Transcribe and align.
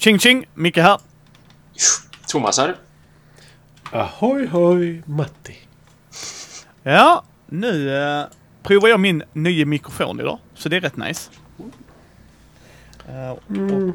Ching 0.00 0.18
ching! 0.18 0.46
Micke 0.54 0.76
här. 0.76 0.98
Thomas 2.28 2.58
här. 2.58 2.76
Ahoy 3.92 4.46
hoj 4.46 5.02
Matti. 5.06 5.56
Ja, 6.82 7.24
nu 7.46 7.96
eh, 8.02 8.24
provar 8.62 8.88
jag 8.88 9.00
min 9.00 9.22
nya 9.32 9.66
mikrofon 9.66 10.20
idag. 10.20 10.38
Så 10.54 10.68
det 10.68 10.76
är 10.76 10.80
rätt 10.80 10.96
nice. 10.96 11.30
Eh, 13.08 13.30
och, 13.30 13.94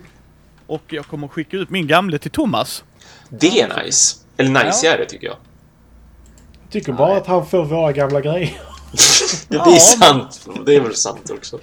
och 0.67 0.81
jag 0.87 1.05
kommer 1.05 1.27
skicka 1.27 1.57
ut 1.57 1.69
min 1.69 1.87
gamle 1.87 2.17
till 2.19 2.31
Thomas. 2.31 2.83
Det 3.29 3.61
är 3.61 3.83
nice. 3.83 4.17
Eller 4.37 4.65
niceare 4.65 5.05
tycker 5.05 5.27
jag. 5.27 5.37
Jag 6.63 6.71
tycker 6.71 6.93
bara 6.93 7.17
att 7.17 7.27
han 7.27 7.45
får 7.45 7.65
våra 7.65 7.91
gamla 7.91 8.21
grejer. 8.21 8.51
Ja, 9.49 9.63
det 9.65 9.75
är 9.75 9.79
sant. 9.79 10.47
Det 10.65 10.75
är 10.75 10.79
väl 10.81 10.95
sant 10.95 11.29
också. 11.29 11.59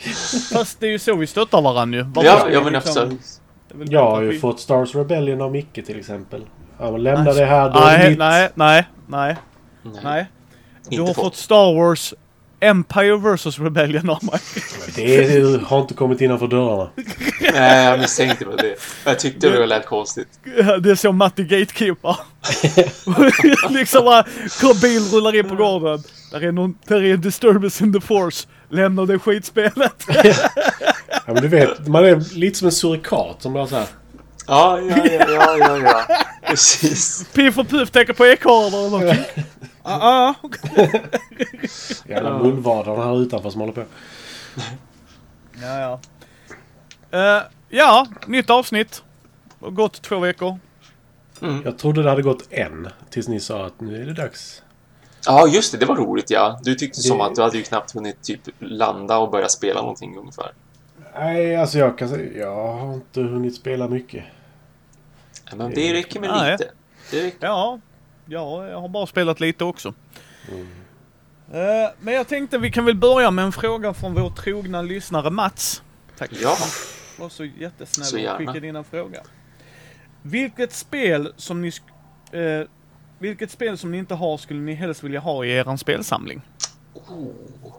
Fast 0.53 0.81
det 0.81 0.87
är 0.87 0.91
ju 0.91 0.99
så 0.99 1.17
vi 1.17 1.27
stöttar 1.27 1.63
varandra 1.63 1.99
ju. 1.99 2.05
Varför 2.05 2.29
Ja, 2.31 2.49
ja 2.51 2.65
men 2.65 2.73
liksom- 2.73 2.91
absolut. 2.91 3.11
väl 3.13 3.19
Jag 3.89 4.11
har 4.11 4.23
ju 4.23 4.29
vi- 4.29 4.39
fått 4.39 4.61
Stars 4.61 4.95
Rebellion 4.95 5.41
av 5.41 5.53
Micke 5.53 5.73
till 5.87 5.99
exempel. 5.99 6.45
Han 6.79 7.03
lämnar 7.03 7.35
det 7.35 7.45
här. 7.45 7.71
Då 7.71 7.81
Nej, 7.81 8.11
mitt. 8.11 8.19
nej, 8.19 8.49
nej, 8.55 8.87
nej, 9.07 9.37
nej. 10.03 10.27
Du 10.89 10.97
Inte 10.97 11.03
har 11.03 11.15
fått. 11.15 11.25
fått 11.25 11.37
Star 11.37 11.75
Wars 11.75 12.15
Empire 12.61 13.17
vs 13.17 13.59
Rebellion 13.59 14.11
av 14.11 14.25
mig. 14.25 14.41
Det 14.97 15.63
har 15.63 15.81
inte 15.81 15.95
kommit 15.95 16.21
innanför 16.21 16.47
dörrarna. 16.47 16.91
Nej, 17.55 17.85
jag 17.85 18.01
misstänkte 18.01 18.45
väl 18.45 18.57
det. 18.57 18.75
Jag 19.05 19.19
tyckte 19.19 19.49
det 19.51 19.67
lät 19.67 19.87
konstigt. 19.87 20.29
Det 20.81 20.91
är 20.91 20.95
så 20.95 21.13
Matti 21.13 21.45
Gatekeeper. 21.45 22.17
liksom 23.73 24.05
bara, 24.05 24.25
kom 24.61 24.81
bil 24.83 25.03
rullar 25.13 25.35
in 25.37 25.49
på 25.49 25.55
gården. 25.55 26.03
Där 26.33 26.45
är, 26.45 26.53
någon, 26.53 26.75
där 26.87 27.03
är 27.05 27.15
en 27.15 27.21
disturbance 27.21 27.85
in 27.85 27.93
the 27.93 28.01
force. 28.01 28.49
Lämna 28.69 29.05
det 29.05 29.19
skitspelet. 29.19 30.07
Ja, 31.27 31.33
men 31.33 31.43
du 31.43 31.49
vet, 31.49 31.87
man 31.89 32.05
är 32.05 32.35
lite 32.35 32.59
som 32.59 32.67
en 32.69 32.73
surikat 32.73 33.43
som 33.43 33.53
bara 33.53 33.67
så 33.67 33.77
här. 33.77 33.87
Ja, 34.47 34.81
ja, 34.81 34.97
ja, 35.07 35.27
ja, 35.29 35.57
ja, 35.59 35.79
ja. 35.79 36.05
Precis. 36.47 37.27
Piff 37.35 37.59
och 37.59 37.69
Puff 37.69 37.91
tänker 37.91 38.13
på 38.13 38.27
ekorrar 38.27 38.95
och 38.95 39.17
ah, 39.83 40.29
ah. 40.29 40.35
Jävla 42.09 42.39
mullvadarna 42.39 43.05
här 43.05 43.23
utanför 43.23 43.51
som 43.51 43.61
håller 43.61 43.73
på. 43.73 43.85
Ja, 45.63 45.79
ja. 45.79 46.01
Eh, 47.19 47.43
ja, 47.69 48.07
nytt 48.27 48.51
avsnitt. 48.51 49.03
Det 49.59 49.67
har 49.67 49.71
gått 49.71 50.03
två 50.03 50.19
veckor. 50.19 50.59
Jag 51.65 51.79
trodde 51.79 52.03
det 52.03 52.11
hade 52.11 52.23
gått 52.23 52.47
en. 52.53 52.89
Tills 53.11 53.29
ni 53.29 53.41
sa 53.41 53.67
att 53.67 53.81
nu 53.81 54.03
är 54.03 54.07
det 54.07 54.13
dags. 54.15 54.63
Ja, 55.27 55.47
just 55.47 55.73
det. 55.73 55.79
Det 55.79 55.87
var 55.87 55.97
roligt, 55.97 56.31
ja. 56.31 56.61
Du 56.63 56.75
tyckte 56.75 57.01
som 57.01 57.19
Det- 57.19 57.25
att 57.25 57.35
du 57.35 57.43
hade 57.43 57.57
ju 57.57 57.63
knappt 57.63 57.91
hunnit 57.95 58.23
typ 58.23 58.41
landa 58.59 59.19
och 59.19 59.31
börja 59.31 59.49
spela 59.49 59.81
någonting 59.81 60.17
ungefär. 60.19 60.53
Nej, 61.15 61.57
alltså 61.57 61.79
jag 61.79 61.99
kan 61.99 62.09
säga... 62.09 62.39
Jag 62.41 62.77
har 62.77 62.95
inte 62.95 63.21
hunnit 63.21 63.55
spela 63.55 63.89
mycket. 63.89 64.25
Ja, 65.51 65.57
Men 65.57 65.71
det 65.71 65.95
räcker 65.95 66.21
med 66.21 66.31
Nej. 66.31 66.53
lite. 66.53 66.71
Det 67.11 67.27
räcker. 67.27 67.47
Ja, 67.47 67.81
ja, 68.27 68.69
jag 68.69 68.81
har 68.81 68.89
bara 68.89 69.07
spelat 69.07 69.41
lite 69.41 69.65
också. 69.65 69.95
Eh, 71.53 71.91
men 72.01 72.15
jag 72.15 72.29
tänkte 72.29 72.59
vi 72.59 72.71
kan 72.71 72.85
väl 72.85 72.97
börja 72.97 73.31
med 73.31 73.45
en 73.45 73.53
fråga 73.53 73.95
från 73.95 74.15
vår 74.15 74.31
trogna 74.31 74.83
lyssnare 74.83 75.31
Mats. 75.31 75.83
Tack. 76.19 76.31
Ja. 76.43 76.57
Var 77.19 77.29
så 77.29 77.45
jättesnäll 77.45 78.07
Så 78.07 78.31
och 78.33 78.39
skickade 78.39 78.67
in 78.67 78.77
en 78.77 78.85
fråga. 78.85 79.23
Vilket 80.23 80.73
spel 80.73 81.33
som 81.37 81.63
ni... 81.63 81.73
eh, 82.33 82.67
vilket 83.19 83.51
spel 83.51 83.79
som 83.79 83.91
ni 83.91 83.99
inte 83.99 84.15
har 84.15 84.39
skulle 84.39 84.61
ni 84.61 84.75
helst 84.75 85.03
vilja 85.03 85.21
ha 85.21 85.45
i 85.45 85.51
eran 85.51 85.79
spelsamling? 85.79 86.43
Oh. 86.95 87.73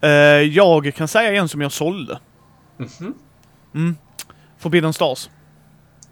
Eh, 0.00 0.10
jag 0.40 0.94
kan 0.94 1.08
säga 1.08 1.32
en 1.42 1.48
som 1.48 1.60
jag 1.60 1.72
sålde. 1.72 2.18
Mhm. 2.76 3.14
Mm. 3.74 3.96
Forbidden 4.58 4.92
Stars. 4.92 5.28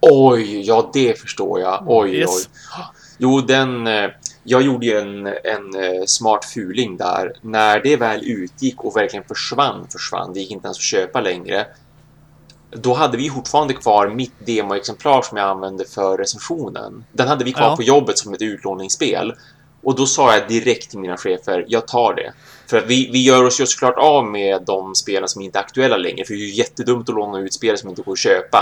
Oj, 0.01 0.61
ja 0.67 0.91
det 0.93 1.21
förstår 1.21 1.61
jag. 1.61 1.85
Oj, 1.87 2.11
Yes. 2.17 2.29
oj. 2.31 2.85
Jo, 3.19 3.41
den... 3.41 3.87
eh, 3.87 4.11
Jag 4.45 4.63
gjorde 4.63 4.87
ju 4.87 4.99
en, 4.99 5.27
en 5.27 5.75
eh, 5.85 6.05
smart 6.07 6.45
fuling 6.45 6.97
där. 6.97 7.33
När 7.41 7.81
det 7.81 7.97
väl 7.97 8.21
utgick 8.25 8.85
och 8.85 8.97
verkligen 8.97 9.25
försvann, 9.25 9.87
försvann, 9.93 10.33
det 10.33 10.41
gick 10.41 10.51
inte 10.51 10.67
ens 10.67 10.79
att 10.79 10.83
köpa 10.83 11.21
längre. 11.21 11.67
Då 12.71 12.95
hade 12.95 13.17
vi 13.17 13.31
fortfarande 13.31 13.75
kvar 13.75 14.09
mitt 14.09 14.47
demoexemplar 14.47 15.23
som 15.23 15.39
jag 15.39 15.49
använde 15.49 15.85
för 15.85 16.19
recensionen. 16.19 17.05
Den 17.13 17.29
hade 17.29 17.45
vi 17.45 17.53
kvar 17.53 17.67
Ja. 17.67 17.77
på 17.77 17.83
jobbet 17.83 18.19
som 18.19 18.35
ett 18.35 18.43
utlåningsspel. 18.43 19.35
Och 19.83 19.95
då 19.95 20.07
sa 20.07 20.35
jag 20.37 20.49
direkt 20.49 20.91
till 20.91 20.99
mina 20.99 21.17
chefer, 21.17 21.65
jag 21.69 21.89
tar 21.89 22.15
det. 22.15 22.33
För 22.71 22.79
att 22.79 22.87
vi, 22.87 23.11
vi 23.13 23.23
gör 23.25 23.45
oss 23.45 23.61
ju 23.61 23.67
såklart 23.67 23.99
av 23.99 24.25
med 24.27 24.63
de 24.67 24.95
spelen 24.95 25.29
som 25.29 25.43
inte 25.43 25.59
är 25.59 25.63
aktuella 25.63 25.97
längre. 25.97 26.25
För 26.25 26.35
det 26.35 26.41
är 26.41 26.47
ju 26.47 26.55
jättedumt 26.55 27.09
att 27.09 27.15
låna 27.15 27.39
ut 27.39 27.55
spel 27.55 27.79
som 27.79 27.89
inte 27.89 28.03
går 28.03 28.13
att 28.13 28.19
köpa. 28.19 28.59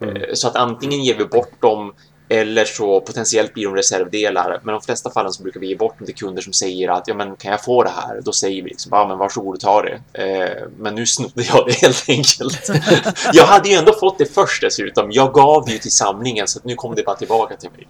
Eh, 0.00 0.22
Så 0.34 0.48
att 0.48 0.56
antingen 0.56 1.04
ger 1.04 1.14
vi 1.14 1.24
bort 1.24 1.62
dem 1.62 1.94
eller 2.30 2.64
så 2.64 3.00
potentiellt 3.00 3.54
blir 3.54 3.64
de 3.64 3.74
reservdelar. 3.74 4.60
Men 4.64 4.72
de 4.72 4.80
flesta 4.82 5.10
fallen 5.10 5.32
så 5.32 5.42
brukar 5.42 5.60
vi 5.60 5.68
ge 5.68 5.76
bort 5.76 5.98
dem 5.98 6.06
till 6.06 6.14
kunder 6.14 6.42
som 6.42 6.52
säger 6.52 6.88
att 6.88 7.08
ja, 7.08 7.14
men 7.14 7.36
kan 7.36 7.50
jag 7.50 7.64
få 7.64 7.82
det 7.82 7.90
här? 7.90 8.20
Då 8.24 8.32
säger 8.32 8.62
vi 8.62 8.70
liksom, 8.70 8.90
ja, 8.94 9.08
men 9.08 9.18
varsågod 9.18 9.60
ta 9.60 9.82
det. 9.82 10.00
Eh, 10.12 10.68
men 10.78 10.94
nu 10.94 11.06
snodde 11.06 11.42
jag 11.42 11.66
det 11.66 11.72
helt 11.82 12.04
enkelt. 12.08 12.70
jag 13.32 13.44
hade 13.44 13.68
ju 13.68 13.74
ändå 13.74 13.92
fått 13.92 14.18
det 14.18 14.34
först 14.34 14.62
dessutom. 14.62 15.12
Jag 15.12 15.32
gav 15.32 15.64
det 15.64 15.72
ju 15.72 15.78
till 15.78 15.92
samlingen 15.92 16.48
så 16.48 16.58
att 16.58 16.64
nu 16.64 16.74
kom 16.74 16.94
det 16.94 17.02
bara 17.02 17.16
tillbaka 17.16 17.56
till 17.56 17.70
mig. 17.70 17.88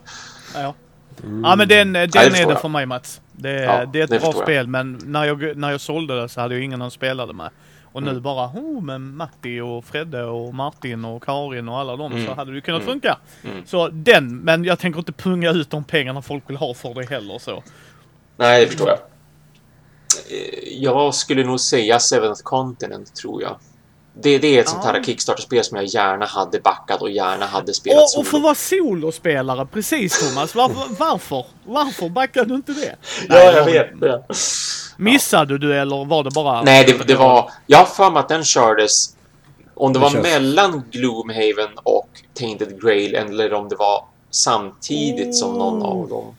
Ja. 0.55 0.75
Ja 1.23 1.57
men 1.57 1.69
den, 1.69 1.93
den 1.93 2.11
det 2.11 2.19
är 2.19 2.47
det 2.49 2.57
för 2.57 2.69
mig 2.69 2.87
Mats. 2.87 3.21
Det, 3.33 3.51
Ja, 3.63 3.87
det 3.87 4.01
är 4.01 4.05
ett 4.05 4.11
det 4.11 4.19
bra 4.21 4.33
jag. 4.35 4.43
spel 4.43 4.67
men 4.67 4.99
när 5.05 5.25
jag, 5.25 5.57
när 5.57 5.71
jag 5.71 5.81
sålde 5.81 6.21
det 6.21 6.29
så 6.29 6.41
hade 6.41 6.55
jag 6.55 6.65
ingen 6.65 6.83
att 6.83 6.93
spela 6.93 7.27
det 7.27 7.33
med. 7.33 7.51
Och 7.85 8.03
Mm. 8.03 8.15
nu 8.15 8.21
bara, 8.21 8.47
oh, 8.47 8.83
med 8.83 9.01
Matti 9.01 9.61
och 9.61 9.85
Fredde 9.85 10.25
och 10.25 10.55
Martin 10.55 11.05
och 11.05 11.23
Karin 11.23 11.69
och 11.69 11.79
alla 11.79 11.97
dem 11.97 12.13
så 12.13 12.19
Mm. 12.19 12.37
hade 12.39 12.55
det 12.55 12.61
kunnat 12.61 12.83
Mm. 12.83 12.93
funka. 12.93 13.19
Mm. 13.45 13.67
Så 13.67 13.89
den, 13.89 14.37
men 14.39 14.65
jag 14.65 14.79
tänker 14.79 14.99
inte 14.99 15.13
punga 15.13 15.51
ut 15.51 15.71
de 15.71 15.85
pengarna 15.85 16.23
folk 16.23 16.51
vill 16.51 16.57
ha 16.57 16.75
för 16.75 16.95
det 16.95 17.09
heller 17.11 17.39
så. 17.39 17.63
Nej, 18.37 18.61
det 18.61 18.67
förstår 18.67 18.89
jag. 18.89 18.99
Eh, 20.31 20.83
Jag 20.83 21.15
skulle 21.15 21.45
nog 21.45 21.61
säga 21.61 21.99
Seventh 21.99 22.43
Continent, 22.43 23.15
tror 23.15 23.43
jag. 23.43 23.57
Det, 24.23 24.39
det 24.39 24.57
är 24.57 24.61
ett 24.61 24.69
sånt 24.69 24.85
här. 24.85 25.03
Kickstarter-spel 25.05 25.65
som 25.65 25.77
jag 25.77 25.87
gärna 25.87 26.27
hade 26.27 26.61
backat 26.61 27.03
och 27.03 27.11
gärna 27.11 27.47
hade 27.47 27.75
spelat 27.75 27.99
Och, 28.15 28.21
och 28.21 28.27
få 28.27 28.31
solo. 28.31 28.43
vara 28.43 28.55
solospelare, 28.55 29.67
precis 29.67 30.29
Thomas. 30.29 30.55
Varför? 30.55 30.95
Varför, 30.99 31.45
varför 31.67 32.09
backar 32.09 32.45
du 32.45 32.55
inte 32.55 32.73
det? 32.73 32.97
Ja, 33.29 33.37
jag 33.53 33.65
vet 33.65 34.01
det. 34.01 34.23
Missade 34.97 35.59
du 35.59 35.75
eller 35.81 36.05
var 36.05 36.25
det 36.25 36.31
bara... 36.31 36.63
Nej, 36.63 36.85
det, 36.85 37.07
det 37.07 37.15
var... 37.15 37.51
Jag 37.67 37.79
har 37.79 37.85
för 37.87 38.11
mig 38.11 38.21
att 38.21 38.29
den 38.29 38.45
kördes... 38.45 39.15
Om 39.75 39.93
det 39.93 39.99
Det 39.99 40.03
var 40.03 40.11
känns- 40.11 40.23
mellan 40.23 40.83
Gloomhaven 40.91 41.69
och 41.83 42.09
Tainted 42.35 42.83
Grail 42.83 43.15
eller 43.15 43.53
om 43.53 43.69
det 43.69 43.77
var 43.77 44.05
samtidigt 44.31 45.37
som 45.37 45.53
någon 45.59 45.83
av 45.83 46.09
dem. 46.09 46.35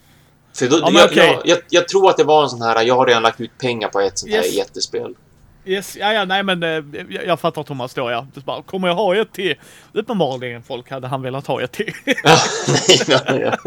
För 0.56 0.68
då, 0.68 0.78
Ja, 0.78 0.90
jag, 0.94 1.06
okej. 1.06 1.18
jag, 1.18 1.42
jag, 1.48 1.58
jag 1.70 1.88
tror 1.88 2.10
att 2.10 2.18
det 2.18 2.24
var 2.24 2.44
en 2.44 2.50
sån 2.50 2.62
här... 2.62 2.82
Jag 2.84 2.96
har 2.96 3.06
redan 3.06 3.24
lagt 3.24 3.42
ut 3.42 3.58
pengar 3.58 3.88
på 3.88 4.00
ett 4.00 4.20
sånt 4.20 4.32
här 4.34 4.44
Yes. 4.44 4.54
jättespel. 4.56 5.16
Yes, 5.66 5.98
ja, 6.00 6.14
ja, 6.14 6.26
nej 6.26 6.44
men 6.44 6.64
eh, 6.64 6.70
jag, 7.10 7.26
jag 7.28 7.40
fattar 7.40 7.64
Thomas 7.64 7.94
då 7.94 8.12
ja. 8.12 8.28
Det 8.34 8.40
är 8.40 8.44
bara, 8.44 8.62
kommer 8.62 8.88
jag 8.88 8.96
ha 8.96 9.16
ett 9.16 9.34
till? 9.34 9.56
Uppenbarligen 9.94 10.64
folk 10.64 10.92
hade 10.92 11.08
han 11.08 11.22
velat 11.22 11.48
ha 11.48 11.62
ett 11.62 11.72
till. 11.72 11.94
Ja, 12.24 12.38
nej, 12.88 13.22
nej, 13.28 13.40
ja. 13.42 13.58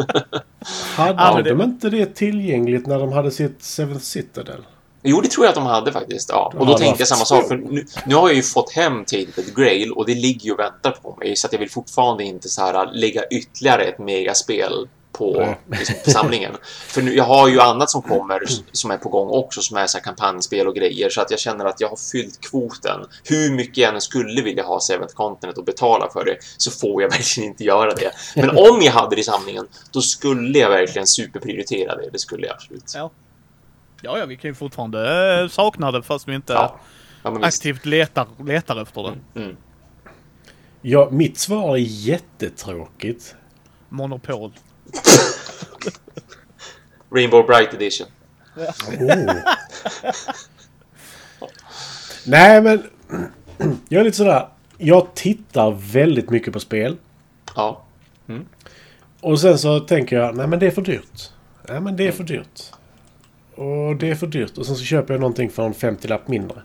Hade 0.95 1.23
Ja, 1.23 1.35
men 1.35 1.45
det- 1.45 1.51
de 1.51 1.63
inte 1.63 1.91
det 1.91 2.15
tillgängligt 2.15 2.87
när 2.87 2.99
de 2.99 3.13
hade 3.13 3.31
sitt 3.31 3.63
Seventh 3.63 4.05
Citadel? 4.05 4.61
Jo, 5.03 5.21
det 5.21 5.29
tror 5.29 5.45
jag 5.47 5.49
att 5.49 5.55
de 5.55 5.67
hade 5.67 5.93
faktiskt. 5.93 6.29
Ja. 6.29 6.49
De 6.53 6.59
Och 6.61 6.67
då 6.67 6.79
tänkte 6.79 7.01
jag 7.01 7.09
samma 7.09 7.25
sak. 7.25 7.49
För 7.49 7.57
nu, 7.57 7.85
nu 8.07 8.15
har 8.15 8.29
jag 8.29 8.37
ju 8.37 8.43
fått 8.43 8.73
hem 8.73 9.05
Tainted 9.05 9.55
Grail 9.57 9.93
och 9.93 10.07
det 10.07 10.15
ligger 10.15 10.45
ju 10.47 10.53
och 10.53 10.59
väntar 10.59 10.91
på 10.91 11.17
mig. 11.21 11.37
Så 11.37 11.47
att 11.47 11.53
jag 11.53 11.61
vill 11.61 11.71
fortfarande 11.71 12.25
inte 12.25 12.49
så 12.49 12.61
här 12.63 12.93
lägga 12.93 13.23
ytterligare 13.31 13.83
ett 13.85 13.99
megaspel 13.99 14.89
på, 15.13 15.55
liksom, 15.71 15.95
på 16.05 16.11
samlingen. 16.11 16.53
För 16.63 17.03
nu, 17.03 17.15
jag 17.15 17.25
har 17.25 17.49
ju 17.49 17.61
annat 17.61 17.91
som 17.91 18.03
kommer 18.03 18.43
som 18.73 18.91
är 18.91 18.97
på 18.97 19.09
gång 19.09 19.29
också 19.29 19.61
som 19.61 19.77
är 19.77 19.87
så 19.87 19.99
här 19.99 20.05
kampanjspel 20.05 20.69
och 20.69 20.75
grejer. 20.75 21.11
Så 21.11 21.21
att 21.21 21.31
jag 21.31 21.41
känner 21.41 21.65
att 21.65 21.81
jag 21.81 21.89
har 21.89 21.99
fyllt 22.13 22.41
kvoten. 22.51 23.01
Hur 23.25 23.51
mycket 23.51 23.77
jag 23.77 23.95
än 23.95 24.01
skulle 24.01 24.43
vilja 24.43 24.63
ha 24.63 24.81
Seventh 24.81 25.15
Continent 25.15 25.59
och 25.59 25.65
betala 25.65 26.11
för 26.13 26.25
det 26.25 26.37
så 26.57 26.71
får 26.71 27.03
jag 27.03 27.11
verkligen 27.17 27.49
inte 27.51 27.65
göra 27.65 27.95
det. 27.95 28.11
Men 28.37 28.51
om 28.51 28.81
jag 28.83 28.93
hade 28.93 29.17
det 29.17 29.21
i 29.21 29.25
samlingen 29.25 29.67
då 29.91 30.01
skulle 30.01 30.59
jag 30.59 30.71
verkligen 30.71 31.07
superprioritera 31.07 31.97
det. 31.97 32.11
Det 32.13 32.19
skulle 32.19 32.47
jag 32.47 32.55
absolut. 32.55 32.93
Ja. 32.95 33.11
Ja, 34.05 34.19
ja, 34.19 34.27
vi 34.27 34.37
kan 34.37 34.51
ju 34.51 34.55
fortfarande 34.55 35.41
eh, 35.41 35.49
sakna 35.49 35.93
det 35.93 36.03
fast 36.03 36.29
vi 36.29 36.35
inte 36.35 36.53
Ja. 36.53 36.81
Ja, 37.23 37.39
aktivt 37.43 37.87
letar, 37.87 38.27
letar 38.45 38.83
efter 38.83 39.03
det. 39.03 39.41
Mm. 39.41 39.57
Ja, 40.83 41.09
mitt 41.11 41.39
svar 41.39 41.77
är 41.77 41.81
jättetråkigt. 41.81 43.35
Monopol. 43.89 44.53
Rainbow 47.11 47.47
Bright 47.47 47.75
Edition. 47.75 48.07
Oh. 51.41 51.49
Nej, 52.27 52.63
men 52.63 52.83
jag 53.89 54.01
är 54.01 54.05
lite 54.05 54.17
sådär. 54.17 54.49
Jag 54.79 55.15
tittar 55.15 55.71
väldigt 55.93 56.31
mycket 56.31 56.53
på 56.53 56.61
spel. 56.61 56.97
Ja. 57.57 57.85
Och 59.21 59.41
sen 59.41 59.59
så 59.59 59.81
tänker 59.81 60.17
jag, 60.17 60.37
nej 60.37 60.47
men 60.47 60.59
det 60.59 60.67
är 60.67 60.71
för 60.71 60.83
dyrt. 60.83 61.31
Nej 61.69 61.81
men 61.81 61.97
det 61.97 62.09
är 62.09 62.13
för 62.13 62.25
dyrt. 62.25 62.63
Och 63.55 63.97
det 63.97 64.11
är 64.11 64.15
för 64.15 64.27
dyrt. 64.27 64.59
Och 64.59 64.67
sen 64.67 64.77
så 64.77 64.85
köper 64.85 65.15
jag 65.15 65.21
någonting 65.21 65.51
för 65.51 65.67
en 65.67 65.75
50-lapp 65.75 66.29
mindre. 66.29 66.63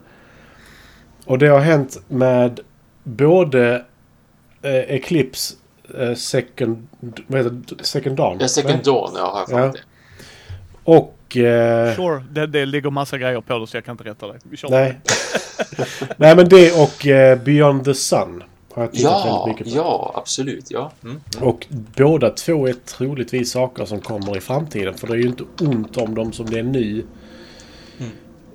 Och 1.24 1.38
det 1.38 1.46
har 1.46 1.60
hänt 1.60 2.00
med 2.08 2.60
både 3.04 3.84
eh, 4.62 4.74
Eclipse 4.74 5.54
eh, 5.98 6.14
Second... 6.14 6.86
Vad 7.26 7.38
heter 7.44 7.62
det? 7.78 7.84
Second 7.84 8.16
Dawn? 8.16 8.36
Ja, 8.40 8.48
Second. 8.48 8.84
Dawn, 8.84 9.10
ja, 9.16 9.46
har 9.48 9.58
jag 9.58 9.66
Ja. 9.66 9.72
det. 9.72 9.80
Och... 10.84 11.36
Eh, 11.36 11.94
Sure, 11.96 12.24
det, 12.30 12.46
det 12.46 12.66
ligger 12.66 12.90
massa 12.90 13.18
grejer 13.18 13.40
på 13.40 13.58
det 13.58 13.66
så 13.66 13.76
jag 13.76 13.84
kan 13.84 13.92
inte 13.92 14.04
rätta 14.04 14.26
dig. 14.26 14.38
Vi 14.42 14.56
kör. 14.56 14.68
nej. 14.68 15.00
nej 16.16 16.36
men 16.36 16.48
det 16.48 16.72
och 16.82 17.06
eh, 17.06 17.38
Beyond 17.42 17.84
the 17.84 17.94
Sun. 17.94 18.42
Har 18.74 18.82
jag 18.82 18.92
tittat 18.92 19.12
Ja, 19.26 19.44
väldigt 19.46 19.60
mycket 19.60 19.74
på. 19.74 19.78
ja, 19.80 20.12
absolut. 20.16 20.70
Ja. 20.70 20.92
Mm. 21.04 21.20
Och 21.40 21.66
båda 21.96 22.30
två 22.30 22.68
är 22.68 22.72
troligtvis 22.72 23.50
saker 23.52 23.84
som 23.84 24.00
kommer 24.00 24.36
i 24.36 24.40
framtiden. 24.40 24.94
För 24.94 25.06
det 25.06 25.12
är 25.12 25.16
ju 25.16 25.26
inte 25.28 25.44
ont 25.60 25.96
om 25.96 26.14
dem 26.14 26.32
som 26.32 26.46
det 26.46 26.58
är 26.58 26.62
nu. 26.62 27.04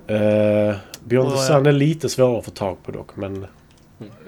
Eh, 0.06 0.76
Beyond 1.04 1.28
the 1.30 1.34
Och, 1.34 1.40
Sun 1.40 1.66
är 1.66 1.72
lite 1.72 2.08
svårare 2.08 2.38
att 2.38 2.44
få 2.44 2.50
tag 2.50 2.76
på 2.84 2.92
dock. 2.92 3.16
Men 3.16 3.46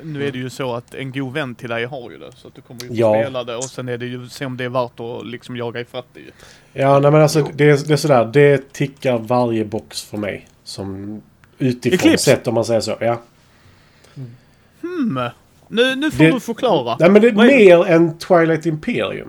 Nu 0.03 0.27
är 0.27 0.33
det 0.33 0.39
ju 0.39 0.51
så 0.51 0.75
att 0.75 0.95
en 0.95 1.13
god 1.13 1.33
vän 1.33 1.55
till 1.55 1.69
dig 1.69 1.85
har 1.85 2.11
ju 2.11 2.19
det. 2.19 2.33
Så 2.37 2.49
att 2.49 2.55
du 2.55 2.61
kommer 2.61 2.83
ju 2.83 2.89
Ja. 2.93 3.13
spela 3.23 3.45
det 3.45 3.57
och 3.57 3.65
sen 3.65 3.89
är 3.89 3.99
det 3.99 4.07
ju 4.07 4.29
se 4.29 4.47
om 4.47 4.57
det 4.57 4.65
är 4.65 4.69
värt 4.69 5.01
att 5.01 5.27
liksom 5.27 5.57
jaga 5.57 5.81
ifatt 5.81 6.07
det 6.13 6.21
ju. 6.21 6.31
ja, 6.73 6.99
nej, 6.99 7.11
men 7.11 7.23
alltså 7.23 7.43
det, 7.55 7.65
är- 7.65 7.87
det 7.87 7.93
är 7.93 7.97
sådär. 7.97 8.25
Det 8.33 8.73
tickar 8.73 9.19
varje 9.19 9.65
box 9.65 10.03
för 10.03 10.19
mig. 10.19 10.47
Som 10.65 11.23
utifrån 11.59 12.19
sett 12.19 12.47
om 12.47 12.55
man 12.55 12.65
säger 12.65 12.81
så. 12.81 12.97
Ja. 13.01 13.21
Hmm. 14.81 15.21
Nu, 15.69 15.95
nu 15.97 16.11
får 16.11 16.25
Det- 16.25 16.31
du 16.31 16.41
förklara. 16.41 16.97
Nej 17.01 17.11
men 17.11 17.23
det 17.23 17.29
är- 17.29 17.33
mer 17.33 17.87
än 17.87 18.19
Twilight 18.19 18.67
Imperium. 18.67 19.29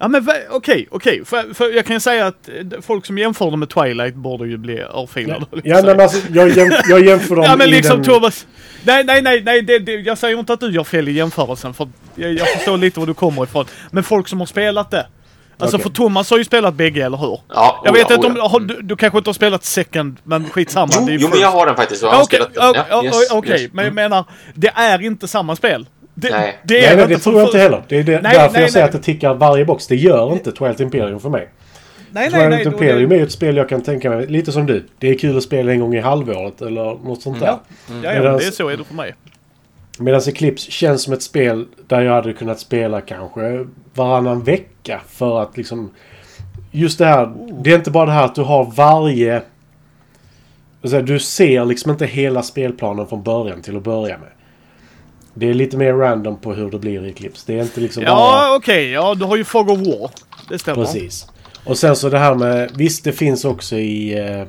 Ja 0.00 0.08
men 0.08 0.26
okej, 0.50 0.88
okej. 0.90 1.24
För, 1.24 1.54
för 1.54 1.70
jag 1.76 1.84
kan 1.86 1.96
ju 1.96 2.00
säga 2.00 2.26
att 2.26 2.48
eh, 2.48 2.80
folk 2.80 3.06
som 3.06 3.18
jämför 3.18 3.50
det 3.50 3.56
med 3.56 3.68
Twilight 3.68 4.14
borde 4.14 4.48
ju 4.48 4.56
bli 4.56 4.80
örfilade. 4.80 5.46
Ja, 5.50 5.60
nej, 5.74 5.82
men 5.84 6.00
alltså, 6.00 6.18
jag, 6.32 6.48
jäm, 6.48 6.72
jag 6.88 7.06
jämför 7.06 7.34
dem 7.36 7.44
Ja 7.44 7.56
men 7.56 7.70
liksom 7.70 8.02
den... 8.02 8.04
Thomas. 8.14 8.46
Nej 8.84 9.04
nej 9.04 9.22
nej, 9.22 9.42
nej 9.44 9.62
det, 9.62 9.78
det, 9.78 9.92
jag 9.92 10.18
säger 10.18 10.38
inte 10.38 10.52
att 10.52 10.60
du 10.60 10.70
gör 10.72 10.84
fel 10.84 11.08
i 11.08 11.12
jämförelsen 11.12 11.74
för 11.74 11.88
jag, 12.14 12.32
jag 12.32 12.48
förstår 12.48 12.76
lite 12.76 13.00
var 13.00 13.06
du 13.06 13.14
kommer 13.14 13.44
ifrån. 13.44 13.64
Men 13.90 14.04
folk 14.04 14.28
som 14.28 14.38
har 14.38 14.46
spelat 14.46 14.90
det. 14.90 15.06
Alltså 15.58 15.76
Okej. 15.76 15.82
för 15.82 15.90
Thomas 15.90 16.30
har 16.30 16.38
ju 16.38 16.44
spelat 16.44 16.74
bägge, 16.74 17.04
eller 17.04 17.16
hur? 17.16 17.40
Ja, 17.48 17.80
Jag 17.84 17.92
oh 17.92 17.98
vet 17.98 18.10
ja, 18.10 18.14
inte 18.16 18.26
oh 18.28 18.54
om, 18.54 18.66
ja. 18.68 18.74
du, 18.74 18.82
du 18.82 18.96
kanske 18.96 19.18
inte 19.18 19.28
har 19.28 19.34
spelat 19.34 19.64
second, 19.64 20.16
men 20.24 20.50
skitsamma. 20.50 20.92
Jo, 20.94 21.04
det 21.06 21.12
är 21.12 21.16
ju 21.16 21.18
jo, 21.22 21.28
men 21.28 21.40
jag 21.40 21.50
har 21.50 21.66
den 21.66 21.76
faktiskt. 21.76 22.02
Jag 22.02 22.08
har 22.08 22.16
Ja, 22.16 22.22
Okej, 22.22 22.40
spelat 22.40 22.54
den. 22.54 22.62
ja, 22.64 22.86
Ja, 22.90 23.02
ja, 23.02 23.04
yes, 23.20 23.30
okej. 23.30 23.62
yes. 23.62 23.72
men 23.72 23.84
jag 23.84 23.94
menar, 23.94 24.24
det 24.54 24.72
är 24.74 25.02
inte 25.02 25.28
samma 25.28 25.56
spel. 25.56 25.86
Det, 26.20 26.30
Nej. 26.30 26.58
det 26.62 26.78
är 26.84 26.86
Nej, 26.86 26.96
nej, 26.96 27.14
det 27.16 27.18
tror 27.22 27.38
jag 27.38 27.48
inte 27.48 27.58
heller. 27.58 27.82
Det 27.88 27.96
är 27.98 28.02
det, 28.02 28.20
Nej, 28.20 28.32
därför 28.36 28.52
nej, 28.52 28.62
jag 28.62 28.70
säger 28.70 28.86
nej. 28.86 28.88
att 28.88 28.92
det 29.00 29.02
tickar 29.12 29.34
varje 29.34 29.64
box. 29.64 29.86
Det 29.86 29.96
gör 29.96 30.32
inte 30.32 30.52
Twilight 30.52 30.80
Imperium 30.80 31.20
för 31.20 31.28
mig. 31.28 31.48
Nej, 32.10 32.30
nej, 32.30 32.30
Twilight 32.30 32.50
nej. 32.50 32.66
och 32.66 32.72
Imperium 32.72 33.08
det- 33.08 33.14
är 33.14 33.18
ju 33.18 33.24
ett 33.24 33.32
spel 33.32 33.56
jag 33.56 33.68
kan 33.68 33.82
tänka 33.82 34.10
mig, 34.10 34.26
lite 34.26 34.52
som 34.52 34.66
du. 34.66 34.84
Det 34.98 35.08
är 35.08 35.18
kul 35.18 35.36
att 35.36 35.42
spela 35.42 35.72
en 35.72 35.80
gång 35.80 35.94
i 35.94 36.00
halvåret 36.00 36.62
eller 36.62 36.84
något 36.84 37.22
sånt 37.22 37.40
där. 37.40 37.46
Ja, 37.46 37.60
ja, 37.88 37.94
ja 38.14 38.20
Medans- 38.22 38.38
det 38.38 38.46
är 38.46 38.50
så 38.50 38.68
är 38.68 38.76
det 38.76 38.84
för 38.84 38.94
mig. 38.94 39.14
Medan 39.98 40.20
Eclipse 40.28 40.70
känns 40.70 41.02
som 41.02 41.12
ett 41.12 41.22
spel 41.22 41.66
där 41.86 42.00
jag 42.00 42.12
hade 42.12 42.32
kunnat 42.32 42.60
spela 42.60 43.00
kanske 43.00 43.66
varannan 43.94 44.42
vecka 44.42 45.00
för 45.08 45.42
att 45.42 45.56
liksom... 45.56 45.90
Just 46.70 46.98
det 46.98 47.06
här, 47.06 47.32
det 47.62 47.70
är 47.72 47.76
inte 47.76 47.90
bara 47.90 48.06
det 48.06 48.12
här 48.12 48.24
att 48.24 48.34
du 48.34 48.42
har 48.42 48.64
varje... 48.76 49.42
alltså, 50.82 51.02
Du 51.02 51.18
ser 51.18 51.64
liksom 51.64 51.90
inte 51.90 52.06
hela 52.06 52.42
spelplanen 52.42 53.06
från 53.06 53.22
början 53.22 53.62
till 53.62 53.76
att 53.76 53.82
börja 53.82 54.18
med. 54.18 54.28
Det 55.40 55.50
är 55.50 55.54
lite 55.54 55.76
mer 55.76 55.92
random 55.92 56.40
på 56.40 56.54
hur 56.54 56.70
det 56.70 56.78
blir 56.78 57.06
i 57.06 57.10
Eclipse. 57.10 57.44
Det 57.46 57.58
är 57.58 57.62
inte 57.62 57.80
liksom 57.80 58.04
bara... 58.04 58.10
Ja, 58.10 58.56
okej. 58.56 58.90
ja, 58.90 59.14
du 59.14 59.24
har 59.24 59.36
ju 59.36 59.44
Fog 59.44 59.70
of 59.70 59.78
War. 59.78 60.10
Det 60.48 60.58
stämmer. 60.58 60.84
Precis. 60.84 61.26
Och 61.64 61.78
sen 61.78 61.96
så 61.96 62.08
det 62.08 62.18
här 62.18 62.34
med... 62.34 62.70
Visst, 62.76 63.04
det 63.04 63.12
finns 63.12 63.44
också 63.44 63.76
i 63.76 64.18
eh, 64.18 64.44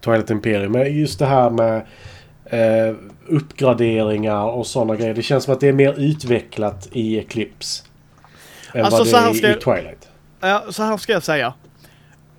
Twilight 0.00 0.30
Imperium. 0.30 0.72
Men 0.72 0.96
just 0.96 1.18
det 1.18 1.26
här 1.26 1.50
med 1.50 1.86
eh, 2.44 2.96
uppgraderingar 3.28 4.44
och 4.44 4.66
sådana 4.66 4.96
grejer. 4.96 5.14
Det 5.14 5.22
känns 5.22 5.44
som 5.44 5.54
att 5.54 5.60
det 5.60 5.68
är 5.68 5.72
mer 5.72 5.94
utvecklat 5.98 6.88
i 6.92 7.18
Eclipse. 7.18 7.84
Än 8.74 8.84
Alltså, 8.84 8.98
vad 8.98 9.08
så 9.08 9.16
det 9.16 9.22
här 9.22 9.30
är 9.30 9.34
ska 9.34 9.50
i, 9.50 9.54
Twilight. 9.54 10.08
Ja, 10.40 10.64
så 10.70 10.82
här 10.82 10.96
ska 10.96 11.12
jag 11.12 11.22
säga. 11.22 11.54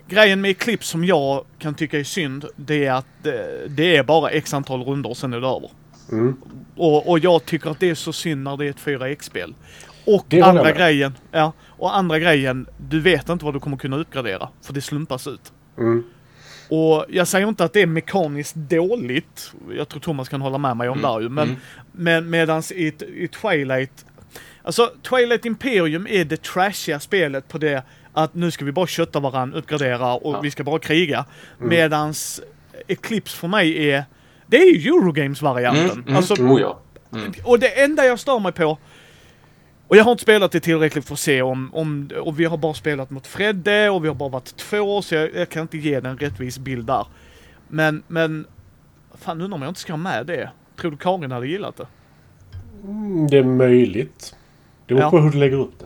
Grejen 0.07 0.41
med 0.41 0.51
Eclipse 0.51 0.91
som 0.91 1.03
jag 1.03 1.45
kan 1.59 1.75
tycka 1.75 1.99
är 1.99 2.03
synd, 2.03 2.45
det 2.55 2.85
är 2.85 2.91
att 2.91 3.05
det, 3.23 3.67
det 3.67 3.97
är 3.97 4.03
bara 4.03 4.29
x 4.29 4.53
antal 4.53 4.83
runder 4.83 5.09
och 5.09 5.17
sen 5.17 5.33
är 5.33 5.41
det 5.41 5.47
över. 5.47 5.69
Mm. 6.11 6.35
Och, 6.75 7.09
och 7.09 7.19
jag 7.19 7.45
tycker 7.45 7.69
att 7.69 7.79
det 7.79 7.89
är 7.89 7.95
så 7.95 8.13
synd 8.13 8.43
när 8.43 8.57
det 8.57 8.65
är 8.65 8.69
ett 8.69 8.79
4X-spel. 8.79 9.53
Och 10.05 10.33
andra 10.33 10.71
grejen, 10.71 11.17
ja, 11.31 11.53
och 11.65 11.97
andra 11.97 12.19
grejen, 12.19 12.67
du 12.89 12.99
vet 12.99 13.29
inte 13.29 13.45
vad 13.45 13.53
du 13.53 13.59
kommer 13.59 13.77
kunna 13.77 13.97
uppgradera, 13.97 14.49
för 14.61 14.73
det 14.73 14.81
slumpas 14.81 15.27
ut. 15.27 15.53
Mm. 15.77 16.03
Och 16.69 17.05
jag 17.09 17.27
säger 17.27 17.47
inte 17.47 17.63
att 17.63 17.73
det 17.73 17.81
är 17.81 17.87
mekaniskt 17.87 18.55
dåligt, 18.55 19.53
jag 19.77 19.87
tror 19.87 19.99
Thomas 19.99 20.29
kan 20.29 20.41
hålla 20.41 20.57
med 20.57 20.77
mig 20.77 20.89
om 20.89 20.99
Mm, 20.99 21.15
det 21.15 21.23
ju, 21.23 21.29
men, 21.29 21.47
mm. 21.47 21.59
men 21.91 22.29
medans 22.29 22.71
i, 22.71 22.93
i 23.15 23.27
Twilight, 23.27 24.05
alltså 24.63 24.91
Twilight 25.09 25.45
Imperium 25.45 26.07
är 26.09 26.25
det 26.25 26.43
trashiga 26.43 26.99
spelet 26.99 27.47
på 27.47 27.57
det 27.57 27.83
att 28.13 28.33
nu 28.33 28.51
ska 28.51 28.65
vi 28.65 28.71
bara 28.71 28.87
kötta 28.87 29.19
varandra, 29.19 29.57
uppgradera 29.59 30.13
och 30.13 30.35
Ja. 30.35 30.41
vi 30.41 30.51
ska 30.51 30.63
bara 30.63 30.79
kriga. 30.79 31.25
Mm. 31.57 31.69
Medans 31.69 32.41
Eclipse 32.87 33.37
för 33.37 33.47
mig 33.47 33.89
är, 33.89 34.05
det 34.47 34.57
är 34.57 34.75
ju 34.75 34.89
Eurogames-varianten. 34.89 35.85
Mm, 35.85 36.01
mm, 36.03 36.15
Alltså, 36.15 36.33
oh, 36.33 36.61
ja. 36.61 36.79
och 37.43 37.59
det 37.59 37.83
enda 37.83 38.05
jag 38.05 38.19
stör 38.19 38.39
mig 38.39 38.51
på, 38.51 38.77
och 39.87 39.97
jag 39.97 40.03
har 40.03 40.11
inte 40.11 40.23
spelat 40.23 40.51
det 40.51 40.59
tillräckligt 40.59 41.05
för 41.05 41.13
att 41.13 41.19
se 41.19 41.41
om, 41.41 41.69
om 41.73 42.09
och 42.21 42.39
vi 42.39 42.45
har 42.45 42.57
bara 42.57 42.73
spelat 42.73 43.09
mot 43.09 43.27
Fredde 43.27 43.89
och 43.89 44.03
vi 44.03 44.07
har 44.07 44.15
bara 44.15 44.29
varit 44.29 44.55
två 44.57 45.01
så 45.01 45.15
jag, 45.15 45.35
jag 45.35 45.49
kan 45.49 45.61
inte 45.61 45.77
ge 45.77 45.99
den 45.99 46.11
en 46.11 46.17
rättvis 46.17 46.59
bild 46.59 46.85
där. 46.87 47.05
Men, 47.67 48.03
men, 48.07 48.45
fan 49.15 49.41
undrar 49.41 49.55
om 49.55 49.61
jag 49.61 49.69
inte 49.69 49.79
ska 49.79 49.93
ha 49.93 49.97
med 49.97 50.25
det. 50.25 50.49
Tror 50.81 50.91
du 50.91 50.97
Karin 50.97 51.31
hade 51.31 51.47
gillat 51.47 51.77
det? 51.77 51.87
Mm, 52.83 53.27
det 53.27 53.37
är 53.37 53.43
möjligt. 53.43 54.35
Det 54.85 54.93
beror 54.93 55.05
Ja. 55.05 55.09
på 55.11 55.19
hur 55.19 55.29
du 55.31 55.37
lägger 55.37 55.57
upp 55.59 55.79
det. 55.79 55.85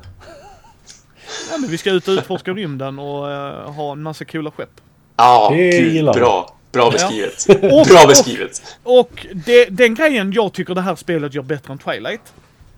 Ja 1.51 1.57
men 1.57 1.69
vi 1.69 1.77
ska 1.77 1.91
ut 1.91 2.07
och 2.07 2.11
utforska 2.11 2.51
rymden 2.53 2.99
och 2.99 3.31
eh, 3.31 3.71
ha 3.71 3.91
en 3.91 4.01
massa 4.01 4.25
coola 4.25 4.51
skepp. 4.51 4.81
Ja, 5.15 5.49
Det 5.53 5.69
gillar 5.77 6.13
jag. 6.13 6.21
bra. 6.21 6.57
Bra 6.81 6.91
beskrivet. 6.91 7.45
Och- 7.49 7.87
Bra 7.87 8.01
och- 8.01 8.07
beskrivet. 8.07 8.61
Och 8.83 9.27
det, 9.45 9.65
den 9.65 9.95
grejen 9.95 10.31
jag 10.33 10.53
tycker 10.53 10.75
det 10.75 10.81
här 10.81 10.95
spelet 10.95 11.33
gör 11.33 11.41
bättre 11.43 11.73
än 11.73 11.77
Twilight. 11.79 12.33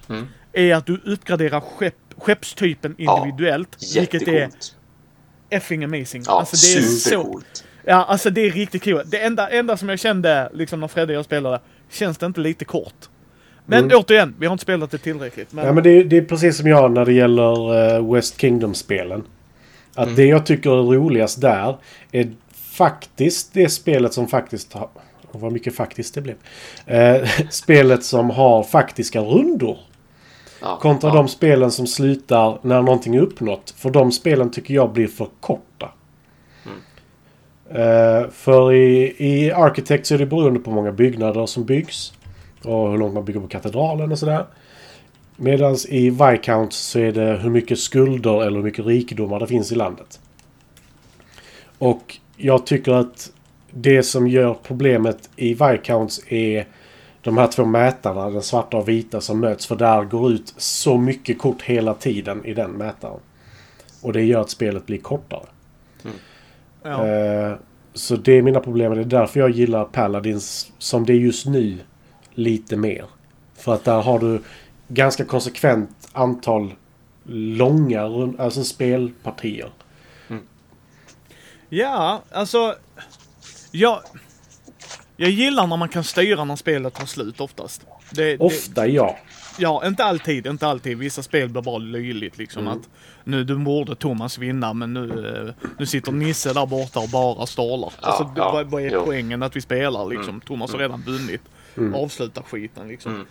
Mm. 0.10 0.28
Är 0.54 0.76
att 0.76 0.86
du 0.86 1.02
uppgraderar 1.06 1.60
skepp, 1.60 1.96
skeppstypen 2.18 2.96
Ja, 2.98 3.18
individuellt. 3.26 3.78
vilket 3.96 4.28
är 4.28 4.50
effing 5.50 5.84
amazing. 5.84 6.24
Ja, 6.28 6.40
alltså 6.40 6.56
det 6.56 6.80
är 6.80 6.82
så 6.82 6.98
supercoolt. 6.98 7.64
Ja, 7.86 7.96
alltså 8.06 8.30
det 8.30 8.42
är 8.42 8.52
riktigt 8.52 8.84
kul. 8.84 9.02
Det 9.06 9.20
enda, 9.24 9.50
enda 9.50 9.78
som 9.78 9.90
jag 9.90 10.00
kände, 10.00 10.50
liksom 10.54 10.80
när 10.80 10.88
Fredde 10.88 11.14
och 11.14 11.18
jag 11.18 11.26
spelade, 11.26 11.60
känns 11.92 12.18
det 12.18 12.26
inte 12.26 12.40
lite 12.42 12.66
kort? 12.66 12.94
Men 13.66 13.84
Mm. 13.84 13.98
återigen, 13.98 14.36
vi 14.40 14.46
har 14.46 14.54
inte 14.54 14.62
spelat 14.62 14.92
det 14.92 14.98
tillräckligt. 14.98 15.54
Men, 15.54 15.66
Ja, 15.66 15.74
men 15.74 15.84
det, 15.84 15.90
är- 15.90 16.04
det 16.04 16.18
är 16.18 16.22
precis 16.22 16.58
som 16.58 16.68
jag 16.68 16.92
när 16.92 17.06
det 17.06 17.14
gäller 17.14 17.96
eh, 17.96 18.14
West 18.14 18.42
Kingdom-spelen. 18.42 19.24
Att 19.96 20.04
Mm. 20.04 20.16
det 20.16 20.26
jag 20.26 20.46
tycker 20.46 20.70
är 20.70 20.84
roligast 20.98 21.42
där 21.42 21.78
är 22.12 22.32
faktiskt 22.74 23.54
det 23.54 23.70
spelet 23.70 24.14
som 24.14 24.28
faktiskt 24.28 24.74
har... 24.74 24.90
Och 25.32 25.42
vad 25.42 25.52
mycket 25.52 25.76
faktiskt 25.76 26.16
det 26.16 26.22
blev. 26.22 26.36
Eh, 26.86 27.30
spelet 27.50 28.04
som 28.04 28.30
har 28.30 28.64
faktiska 28.64 29.20
rundor. 29.20 29.78
Ja, 30.62 30.80
Kontra 30.82 31.10
ja. 31.10 31.16
de 31.16 31.28
spelen 31.28 31.72
som 31.72 31.88
slutar 31.88 32.60
när 32.62 32.82
någonting 32.82 33.16
är 33.16 33.22
uppnått. 33.22 33.74
För 33.78 33.90
de 33.90 34.12
spelen 34.12 34.52
tycker 34.52 34.74
jag 34.74 34.94
blir 34.94 35.08
för 35.08 35.28
korta. 35.40 35.92
Mm. 36.66 36.78
Eh, 37.70 38.30
för 38.30 38.74
i, 38.74 39.16
i 39.18 39.52
Architect 39.52 40.06
så 40.06 40.14
är 40.14 40.18
det 40.18 40.26
beroende 40.26 40.60
på 40.60 40.70
hur 40.70 40.76
många 40.76 40.92
byggnader 40.92 41.46
som 41.46 41.66
byggs. 41.66 42.14
Och 42.64 42.92
hur 42.92 42.98
långt 42.98 43.14
man 43.14 43.26
bygger 43.26 43.40
på 43.40 43.48
katedralen 43.48 44.12
och 44.12 44.20
sådär. 44.20 44.46
Medan 45.36 45.78
i 45.90 46.10
Viscount 46.10 46.76
så 46.76 47.00
är 47.00 47.12
det 47.12 47.40
hur 47.42 47.50
mycket 47.50 47.80
skulder 47.80 48.44
eller 48.44 48.58
hur 48.58 48.64
mycket 48.64 48.86
rikedomar 48.86 49.40
det 49.40 49.48
finns 49.48 49.72
i 49.72 49.76
landet. 49.76 50.20
Och 51.84 52.18
jag 52.38 52.66
tycker 52.66 52.92
att 52.92 53.32
det 53.72 54.04
som 54.04 54.28
gör 54.28 54.58
problemet 54.64 55.30
i 55.36 55.54
Viscounts 55.54 56.22
är 56.28 56.68
de 57.22 57.38
här 57.38 57.48
två 57.48 57.66
mätarna, 57.66 58.30
den 58.30 58.42
svarta 58.42 58.78
och 58.78 58.90
vita 58.90 59.22
som 59.22 59.40
möts. 59.40 59.66
För 59.66 59.76
där 59.76 60.04
går 60.04 60.32
ut 60.32 60.54
så 60.58 60.98
mycket 60.98 61.40
kort 61.40 61.62
hela 61.62 61.94
tiden 61.94 62.46
i 62.46 62.54
den 62.54 62.72
mätaren. 62.72 63.20
Och 64.02 64.14
det 64.14 64.24
gör 64.24 64.42
att 64.42 64.50
spelet 64.50 64.86
blir 64.86 64.98
kortare. 64.98 65.46
ja. 66.84 67.08
Eh, 67.08 67.54
så 67.94 68.16
det 68.16 68.32
är 68.32 68.42
mina 68.42 68.60
problem. 68.60 68.94
Det 68.94 69.02
är 69.02 69.06
därför 69.06 69.40
jag 69.40 69.50
gillar 69.50 69.86
Paladins 69.86 70.72
som 70.78 71.06
det 71.06 71.14
är 71.14 71.18
just 71.18 71.46
nu 71.46 71.78
lite 72.34 72.78
mer. 72.78 73.06
För 73.56 73.74
att 73.74 73.84
där 73.84 74.02
har 74.02 74.20
du 74.20 74.42
ganska 74.88 75.26
konsekvent 75.26 76.10
antal 76.12 76.74
långa 77.26 78.02
alltså 78.38 78.64
spelpartier. 78.64 79.70
Ja, 81.78 82.22
alltså... 82.32 82.76
Jag, 83.72 84.00
jag 85.18 85.30
gillar 85.30 85.68
när 85.68 85.78
man 85.78 85.90
kan 85.90 86.04
styra 86.04 86.44
när 86.44 86.56
spelet 86.56 86.94
tar 86.94 87.06
slut 87.06 87.42
oftast. 87.42 87.82
Det, 88.12 88.24
det, 88.24 88.38
Ofta 88.38 88.88
ja. 88.88 89.18
ja, 89.58 89.88
inte 89.88 90.04
alltid, 90.04 90.48
inte 90.48 90.68
alltid. 90.68 90.98
Vissa 90.98 91.24
spel 91.24 91.50
blir 91.50 91.62
bara 91.62 91.78
löjligt 91.78 92.38
liksom 92.38 92.68
Mm. 92.68 92.74
att 92.80 92.90
nu 93.24 93.44
du 93.44 93.56
borde 93.58 93.96
Thomas 93.96 94.38
vinna 94.38 94.74
men 94.74 94.94
nu, 94.94 95.36
eh, 95.58 95.68
nu 95.80 95.86
sitter 95.86 96.12
Nisse 96.12 96.54
där 96.54 96.66
borta 96.66 97.00
och 97.00 97.10
bara 97.10 97.46
stålar. 97.46 97.94
Ja, 98.02 98.08
alltså, 98.08 98.24
det- 98.24 98.32
ja, 98.42 98.52
vad, 98.52 98.66
vad 98.68 98.82
är 98.84 98.90
jo. 98.92 99.04
poängen 99.06 99.44
att 99.44 99.56
vi 99.56 99.62
spelar 99.62 100.06
liksom? 100.06 100.42
Thomas 100.42 100.72
har 100.72 100.80
redan 100.80 101.02
vunnit. 101.02 101.42
Mm. 101.78 101.96
Avsluta 101.96 102.44
skiten 102.44 102.88
liksom. 102.88 103.26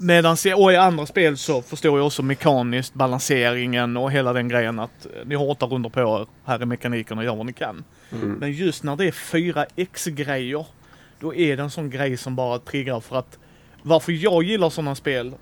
Medan 0.00 0.36
och 0.56 0.72
i 0.72 0.76
andra 0.76 1.06
spel 1.06 1.36
så 1.36 1.62
förstår 1.62 1.98
jag 1.98 2.06
också 2.06 2.22
mekaniskt 2.22 2.94
balanseringen 2.94 3.96
och 3.96 4.12
hela 4.12 4.32
den 4.32 4.48
grejen 4.48 4.78
att 4.78 5.06
eh, 5.06 5.26
ni 5.26 5.34
har 5.34 5.50
åtta 5.50 5.66
runder 5.66 5.90
på 5.90 6.00
er, 6.00 6.26
här 6.44 6.60
är 6.60 6.64
mekaniken 6.64 7.18
och 7.18 7.24
gör 7.24 7.36
vad 7.36 7.46
ni 7.46 7.52
kan. 7.52 7.84
Mm. 8.12 8.32
Men 8.32 8.52
just 8.52 8.82
när 8.82 8.96
det 8.96 9.04
är 9.04 9.10
4X-grejer, 9.10 10.66
då 11.20 11.34
är 11.34 11.56
det 11.56 11.62
en 11.62 11.70
sån 11.70 11.90
grej 11.90 12.16
som 12.16 12.36
bara 12.36 12.58
triggar 12.58 13.00
för 13.00 13.16
att 13.16 13.38
varför 13.82 14.12
jag 14.12 14.42
gillar 14.42 14.70
sådana 14.70 14.94
spel, 14.94 15.34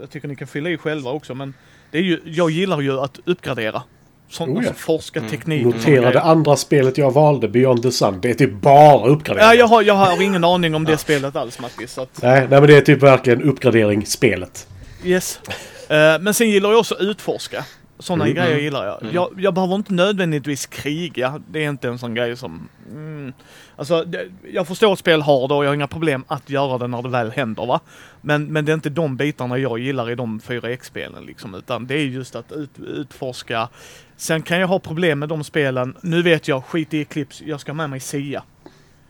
jag 0.00 0.10
tycker 0.10 0.28
ni 0.28 0.36
kan 0.36 0.48
fylla 0.48 0.70
i 0.70 0.76
själva 0.76 1.10
också, 1.10 1.34
men 1.34 1.54
det 1.90 1.98
är 1.98 2.02
ju, 2.02 2.20
jag 2.24 2.50
gillar 2.50 2.80
ju 2.80 3.00
att 3.00 3.20
uppgradera. 3.24 3.82
Sånt, 4.28 4.50
Oh 4.50 4.62
ja. 4.64 4.68
alltså 4.68 4.84
forska 4.84 5.18
Mm. 5.18 5.30
teknik. 5.30 5.62
såna 5.62 5.76
Notera 5.76 6.10
det 6.10 6.20
andra 6.20 6.56
spelet 6.56 6.98
jag 6.98 7.10
valde, 7.10 7.48
Beyond 7.48 7.82
the 7.82 7.90
Sun. 7.92 8.18
Det 8.20 8.30
är 8.30 8.34
typ 8.34 8.52
bara 8.60 9.06
uppgradering. 9.08 9.48
Ja, 9.48 9.54
jag 9.54 9.66
har, 9.66 9.82
jag 9.82 9.94
har 9.94 10.22
ingen 10.22 10.44
aning 10.44 10.74
om 10.74 10.84
det 10.84 10.96
spelet 10.96 11.36
alls 11.36 11.58
Mattis. 11.60 11.92
Så 11.92 12.00
att, 12.02 12.22
Nej, 12.22 12.40
nej, 12.40 12.60
men 12.60 12.66
det 12.66 12.76
är 12.76 12.80
typ 12.80 13.02
verkligen 13.02 13.42
uppgradering 13.42 14.06
spelet. 14.06 14.66
yes. 15.04 15.40
Eh, 15.88 15.96
men 16.20 16.34
sen 16.34 16.50
gillar 16.50 16.70
jag 16.70 16.78
också 16.78 16.94
utforska. 16.98 17.64
Sådana 17.98 18.24
Mm. 18.24 18.36
grejer 18.36 18.58
gillar 18.58 18.86
jag. 18.86 18.98
jag. 19.12 19.28
Jag 19.38 19.54
behöver 19.54 19.74
inte 19.74 19.92
nödvändigtvis 19.92 20.66
kriga. 20.66 21.42
Det 21.50 21.64
är 21.64 21.68
inte 21.68 21.88
en 21.88 21.98
sån 21.98 22.14
grej 22.14 22.36
som... 22.36 22.68
Mm, 22.92 23.32
alltså, 23.76 24.06
jag 24.52 24.66
förstår 24.66 24.92
att 24.92 24.98
spel 24.98 25.22
har 25.22 25.48
det 25.48 25.54
och 25.54 25.64
jag 25.64 25.70
har 25.70 25.74
inga 25.74 25.86
problem 25.86 26.24
att 26.28 26.50
göra 26.50 26.78
det 26.78 26.86
när 26.86 27.02
det 27.02 27.08
väl 27.08 27.30
händer 27.30 27.66
va. 27.66 27.80
Men, 28.20 28.44
men 28.44 28.64
det 28.64 28.72
är 28.72 28.74
inte 28.74 28.90
de 28.90 29.16
bitarna 29.16 29.58
jag 29.58 29.78
gillar 29.78 30.10
i 30.10 30.14
de 30.14 30.40
4X-spelen 30.40 31.24
liksom. 31.26 31.54
Utan 31.54 31.86
det 31.86 31.94
är 31.94 32.04
just 32.04 32.36
att 32.36 32.52
ut, 32.52 32.78
utforska. 32.78 33.68
Sen 34.16 34.42
kan 34.42 34.60
jag 34.60 34.68
ha 34.68 34.78
problem 34.78 35.18
med 35.18 35.28
de 35.28 35.44
spelen. 35.44 35.96
Nu 36.00 36.22
vet 36.22 36.48
jag, 36.48 36.64
skit 36.64 36.94
i 36.94 37.00
Eclipse, 37.00 37.44
jag 37.44 37.60
ska 37.60 37.72
ha 37.72 37.76
med 37.76 37.90
mig 37.90 38.00
Sia. 38.00 38.42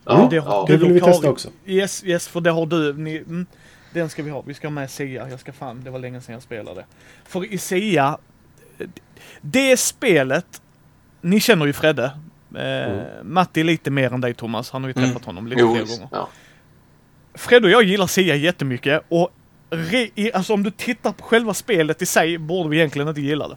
Ja, 0.04 0.26
det, 0.30 0.36
ja. 0.36 0.64
Det 0.68 0.76
vill 0.76 0.92
vi 0.92 1.00
testa 1.00 1.30
också. 1.30 1.48
Yes, 1.66 2.04
yes, 2.04 2.28
för 2.28 2.40
det 2.40 2.50
har 2.50 2.66
du. 2.66 2.92
Ni, 2.92 3.16
mm, 3.16 3.46
den 3.92 4.08
ska 4.08 4.22
vi 4.22 4.30
ha. 4.30 4.42
Vi 4.46 4.54
ska 4.54 4.66
ha 4.66 4.72
med 4.72 4.90
Sia. 4.90 5.28
Jag 5.30 5.40
ska 5.40 5.52
fan, 5.52 5.84
det 5.84 5.90
var 5.90 5.98
länge 5.98 6.20
sedan 6.20 6.32
jag 6.32 6.42
spelade. 6.42 6.84
För 7.24 7.52
i 7.52 7.58
Sia, 7.58 8.18
det 9.40 9.76
spelet, 9.76 10.62
ni 11.20 11.40
känner 11.40 11.66
ju 11.66 11.72
Fredde. 11.72 12.10
Eh, 12.56 13.02
Matti 13.22 13.64
lite 13.64 13.90
mer 13.90 14.12
än 14.14 14.20
dig 14.20 14.34
Thomas. 14.34 14.70
Han 14.70 14.82
har 14.82 14.88
ju 14.88 14.94
träffat 14.94 15.10
Mm. 15.10 15.22
honom 15.26 15.46
lite 15.46 15.60
Jo, 15.60 15.74
fler 15.74 15.84
gånger. 15.86 16.08
ja. 16.12 16.28
Fredde 17.34 17.66
och 17.66 17.72
jag 17.72 17.82
gillar 17.82 18.06
Sia 18.06 18.34
jättemycket 18.36 19.02
och 19.08 19.30
re, 19.70 20.10
alltså 20.34 20.54
om 20.54 20.62
du 20.62 20.70
tittar 20.70 21.12
på 21.12 21.22
själva 21.24 21.54
spelet 21.54 22.02
i 22.02 22.06
sig 22.06 22.38
borde 22.38 22.68
vi 22.68 22.76
egentligen 22.76 23.08
inte 23.08 23.20
gilla 23.20 23.48
det. 23.48 23.56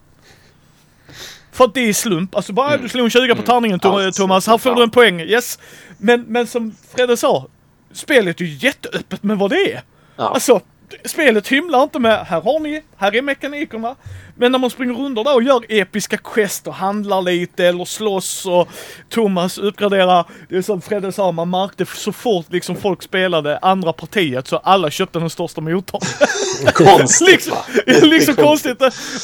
För 1.52 1.66
att 1.66 1.74
det 1.74 1.90
är 1.90 1.94
slump. 1.94 2.36
Alltså 2.36 2.54
bara 2.54 2.70
Mm. 2.70 2.82
du 2.82 2.90
slog 2.90 3.04
en 3.06 3.10
20 3.10 3.28
på 3.28 3.34
Mm. 3.34 3.46
tärningen 3.46 3.80
Allt. 3.84 4.16
Thomas, 4.16 4.48
här 4.48 4.58
får 4.58 4.76
du 4.76 4.84
en 4.84 4.90
poäng. 4.90 5.22
Yes. 5.22 5.60
Men, 5.98 6.22
men 6.28 6.48
som 6.48 6.76
Fredde 6.96 7.18
sa, 7.18 7.48
spelet 7.92 8.42
är 8.42 8.46
ju 8.46 8.54
jätteöppet 8.68 9.24
med 9.24 9.38
vad 9.38 9.50
det 9.50 9.74
är. 9.74 9.82
Ja. 10.16 10.30
Alltså, 10.30 10.62
spelet 11.06 11.48
hymlar 11.48 11.84
inte 11.84 12.00
med 12.00 12.26
här 12.26 12.42
har 12.42 12.60
ni, 12.60 12.84
här 12.98 13.16
är 13.16 13.22
mekanikerna. 13.22 13.96
Men 14.36 14.52
när 14.52 14.60
man 14.60 14.70
springer 14.70 14.94
runt 14.94 15.16
där 15.16 15.36
och 15.36 15.44
gör 15.44 15.62
episka 15.70 16.18
quest 16.18 16.68
och 16.68 16.74
handlar 16.74 17.22
lite 17.22 17.66
eller 17.66 17.86
slåss 17.86 18.46
och 18.46 18.68
Thomas 19.10 19.58
uppgraderar. 19.58 20.26
Det 20.50 20.58
är 20.58 20.62
som 20.62 20.82
Fredde 20.82 21.12
sa, 21.12 21.32
man 21.32 21.50
märkte 21.50 21.86
så 21.86 22.12
fort 22.12 22.46
liksom 22.50 22.76
folk 22.76 23.04
spelade 23.04 23.58
andra 23.58 23.94
partiet 23.94 24.48
så 24.48 24.58
alla 24.58 24.92
köpte 24.92 25.20
den 25.20 25.30
största 25.30 25.62
motorn. 25.62 26.02
Konstigt 26.74 27.28
liksom, 27.28 27.58
liksom 28.10 28.36
konstigt. 28.36 28.80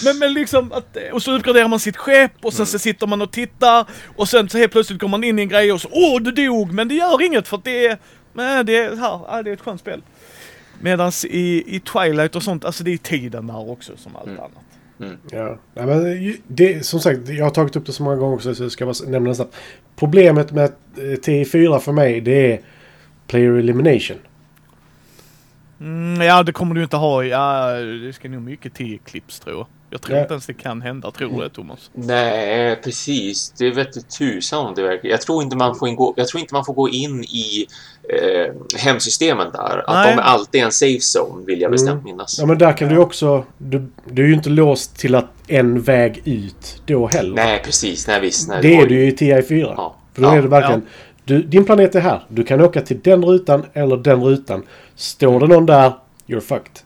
Men, 0.06 0.20
men 0.20 0.34
liksom 0.34 0.72
att, 0.72 0.98
och 1.14 1.24
så 1.24 1.32
uppgraderar 1.32 1.68
man 1.68 1.80
sitt 1.80 1.98
skepp 1.98 2.32
och 2.42 2.54
sen 2.54 2.66
så 2.66 2.80
sitter 2.80 3.08
man 3.08 3.22
och 3.22 3.32
tittar 3.32 3.86
och 4.16 4.30
sen 4.30 4.50
så 4.50 4.58
helt 4.58 4.72
plötsligt 4.72 5.00
kommer 5.00 5.12
man 5.12 5.24
in 5.24 5.40
i 5.40 5.42
en 5.42 5.50
grej 5.50 5.72
och 5.72 5.82
så 5.82 5.90
åh 5.92 6.22
du 6.22 6.32
dog 6.32 6.74
men 6.74 6.88
det 6.88 6.96
gör 6.96 7.22
inget 7.22 7.48
för 7.48 7.58
att 7.58 7.64
det 7.64 7.86
är, 7.86 7.98
nej, 8.34 8.64
det 8.64 8.78
är, 8.78 8.96
här, 8.96 9.44
det 9.44 9.50
är 9.50 9.54
ett 9.54 9.62
skönt 9.62 9.82
spel. 9.82 10.02
Medans 10.82 11.26
i, 11.26 11.76
i 11.76 11.80
Twilight 11.80 12.36
och 12.36 12.44
sånt, 12.44 12.66
alltså 12.66 12.84
det 12.84 12.94
är 12.94 12.98
tiden 12.98 13.48
där 13.48 13.70
också 13.70 13.98
som 13.98 14.16
allt 14.16 14.28
Mm. 14.28 14.40
annat. 14.40 14.52
Ja. 15.32 15.58
Nej, 15.74 15.86
men 15.86 16.34
det, 16.48 16.86
som 16.86 17.00
sagt, 17.00 17.30
jag 17.30 17.46
har 17.46 17.50
tagit 17.50 17.76
upp 17.76 17.86
det 17.86 17.92
så 17.92 18.04
många 18.04 18.16
gånger 18.16 18.36
också 18.36 18.56
så 18.56 18.64
jag 18.64 18.72
ska 18.72 18.86
bara 18.86 19.10
nämna 19.10 19.30
det 19.30 19.36
snabbt. 19.36 19.56
Problemet 19.96 20.52
med 20.52 20.66
eh, 20.98 21.02
TI4 21.02 21.80
för 21.80 21.92
mig 21.92 22.22
det 22.22 22.54
är 22.54 22.60
Player 23.28 23.52
Elimination. 23.54 24.18
Mm, 25.80 26.22
ja 26.22 26.44
det 26.44 26.52
kommer 26.52 26.76
du 26.76 26.84
inte 26.84 26.98
ha, 26.98 27.24
ja 27.24 27.72
det 27.82 28.14
ska 28.14 28.30
nog 28.30 28.42
mycket 28.42 28.74
till 28.74 29.00
clips 29.06 29.40
tror 29.40 29.56
jag. 29.58 29.68
Jag 29.96 30.02
tror 30.02 30.16
Ja. 30.18 30.22
inte 30.22 30.34
ens 30.34 30.46
det 30.46 30.54
kan 30.54 30.82
hända, 30.82 31.12
tror 31.12 31.38
du 31.38 31.44
det 31.44 31.50
Thomas? 31.50 31.90
Nej, 31.94 32.76
precis. 32.84 33.50
Det 33.58 33.72
vet 33.72 34.10
tusan 34.18 34.66
om 34.66 34.76
det 34.76 34.82
verkar. 34.84 35.10
Jag 35.10 35.22
tror 35.22 35.44
inte 35.44 35.56
man 35.56 35.76
får, 35.76 35.88
ingå, 35.88 36.14
jag 36.18 36.28
tror 36.28 36.42
inte 36.42 36.54
man 36.54 36.66
får 36.66 36.74
gå 36.74 36.90
in 36.90 37.24
i 37.24 37.66
eh, 38.10 38.54
hemsystemen 38.80 39.48
där. 39.54 39.84
Att 39.90 39.96
Nej. 39.96 40.16
de 40.16 40.22
alltid 40.22 40.62
är 40.62 40.66
en 40.66 40.72
safe 40.72 41.00
zone, 41.20 41.46
vill 41.46 41.62
jag 41.62 41.72
bestämt 41.72 41.92
Mm. 41.94 42.04
minnas. 42.04 42.40
Ja 42.40 42.46
men 42.46 42.58
där 42.58 42.78
kan 42.78 42.90
du 42.90 42.98
också... 42.98 43.46
Du, 43.58 43.88
du 44.12 44.24
är 44.24 44.28
ju 44.28 44.34
inte 44.34 44.50
låst 44.50 44.98
till 44.98 45.16
att 45.16 45.26
en 45.48 45.82
väg 45.82 46.22
ut 46.26 46.82
då 46.86 47.08
heller. 47.08 47.36
Nej, 47.36 47.62
precis. 47.66 48.08
Nej, 48.08 48.20
visst. 48.22 48.50
Nej, 48.50 48.60
det 48.62 48.76
var 48.76 48.84
är 48.84 48.88
du 48.88 48.96
ju 48.96 49.08
i 49.08 49.12
TI4. 49.16 49.74
Ja. 49.78 49.96
För 50.14 50.22
då 50.22 50.28
Ja. 50.28 50.36
är 50.38 50.42
det 50.42 50.48
verkligen... 50.48 50.82
Du, 51.26 51.44
din 51.44 51.66
planet 51.66 51.96
är 51.96 52.00
här. 52.02 52.26
Du 52.30 52.44
kan 52.44 52.62
åka 52.62 52.82
till 52.82 53.00
den 53.04 53.26
rutan 53.26 53.66
eller 53.74 53.98
den 53.98 54.24
rutan. 54.24 54.64
Står 54.96 55.40
det 55.40 55.48
någon 55.48 55.66
där, 55.66 55.94
you're 56.28 56.40
fucked. 56.40 56.80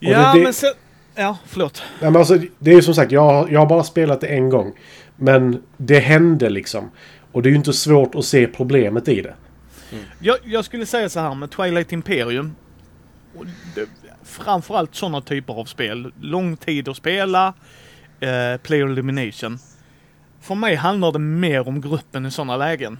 Ja 0.00 0.32
det- 0.34 0.42
men 0.42 0.52
sen, 0.54 0.72
ja 1.16 1.38
förlåt. 1.46 1.82
Nej, 2.00 2.10
men 2.10 2.16
alltså, 2.20 2.38
det 2.58 2.70
är 2.70 2.74
ju 2.74 2.82
som 2.82 2.94
sagt, 2.94 3.12
jag, 3.12 3.20
har- 3.22 3.48
jag 3.48 3.60
har 3.60 3.66
bara 3.66 3.84
spelat 3.84 4.20
det 4.20 4.26
en 4.26 4.50
gång. 4.50 4.72
Men 5.16 5.62
det 5.76 5.98
hände 5.98 6.50
liksom. 6.50 6.90
Och 7.32 7.42
det 7.42 7.48
är 7.48 7.50
ju 7.50 7.56
inte 7.56 7.72
svårt 7.72 8.14
att 8.14 8.24
se 8.24 8.46
problemet 8.46 9.08
i 9.08 9.20
det. 9.22 9.34
Jag, 10.20 10.36
jag 10.44 10.64
skulle 10.64 10.86
säga 10.86 11.08
så 11.08 11.20
här 11.20 11.34
med 11.34 11.50
Twilight 11.50 11.92
Imperium. 11.92 12.54
och 13.38 13.46
det, 13.74 13.86
framförallt 14.24 14.94
sådana 14.94 15.20
typer 15.20 15.54
av 15.54 15.64
spel. 15.64 16.12
Lång 16.20 16.56
tid 16.56 16.88
att 16.88 16.96
spela. 16.96 17.54
Eh, 18.20 18.60
player 18.62 18.86
elimination. 18.86 19.58
För 20.40 20.54
mig 20.54 20.74
handlar 20.74 21.12
det 21.12 21.18
mer 21.18 21.68
om 21.68 21.80
gruppen 21.80 22.26
i 22.26 22.30
sådana 22.30 22.56
lägen. 22.56 22.98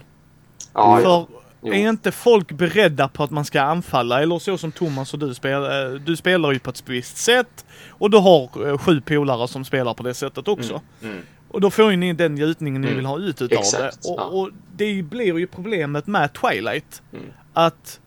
Ja, 0.73 1.01
ja. 1.01 1.03
För 1.03 1.37
Jo. 1.61 1.73
är 1.73 1.89
inte 1.89 2.11
folk 2.11 2.51
beredda 2.51 3.07
på 3.07 3.23
att 3.23 3.31
man 3.31 3.45
ska 3.45 3.61
anfalla? 3.61 4.21
Eller 4.21 4.39
så 4.39 4.57
som 4.57 4.71
Thomas 4.71 5.13
och 5.13 5.19
du 5.19 5.33
spelar. 5.33 5.85
eh, 5.93 5.99
Du 5.99 6.15
spelar 6.15 6.51
ju 6.51 6.59
på 6.59 6.69
ett 6.69 6.83
visst 6.85 7.17
sätt. 7.17 7.65
Och 7.97 8.09
du 8.09 8.17
har 8.17 8.67
eh, 8.69 8.77
sju 8.77 9.01
polare 9.01 9.47
som 9.47 9.65
spelar 9.65 9.93
på 9.93 10.03
det 10.03 10.13
sättet 10.13 10.47
också. 10.47 10.81
Mm. 11.03 11.17
Och 11.49 11.61
då 11.61 11.69
får 11.69 11.91
ju 11.91 11.97
ni 11.97 12.13
den 12.13 12.35
njutningen 12.35 12.81
ni 12.81 12.87
Mm. 12.87 12.97
vill 12.97 13.05
ha 13.05 13.19
ut 13.19 13.41
utav 13.41 13.59
Exakt, 13.59 14.03
det. 14.03 14.09
Och, 14.09 14.19
ja. 14.19 14.23
och 14.23 14.49
det 14.75 15.03
blir 15.03 15.37
ju 15.39 15.47
problemet 15.47 16.07
med 16.07 16.33
Twilight. 16.33 17.01
Mm. 17.13 17.25
Att 17.53 17.99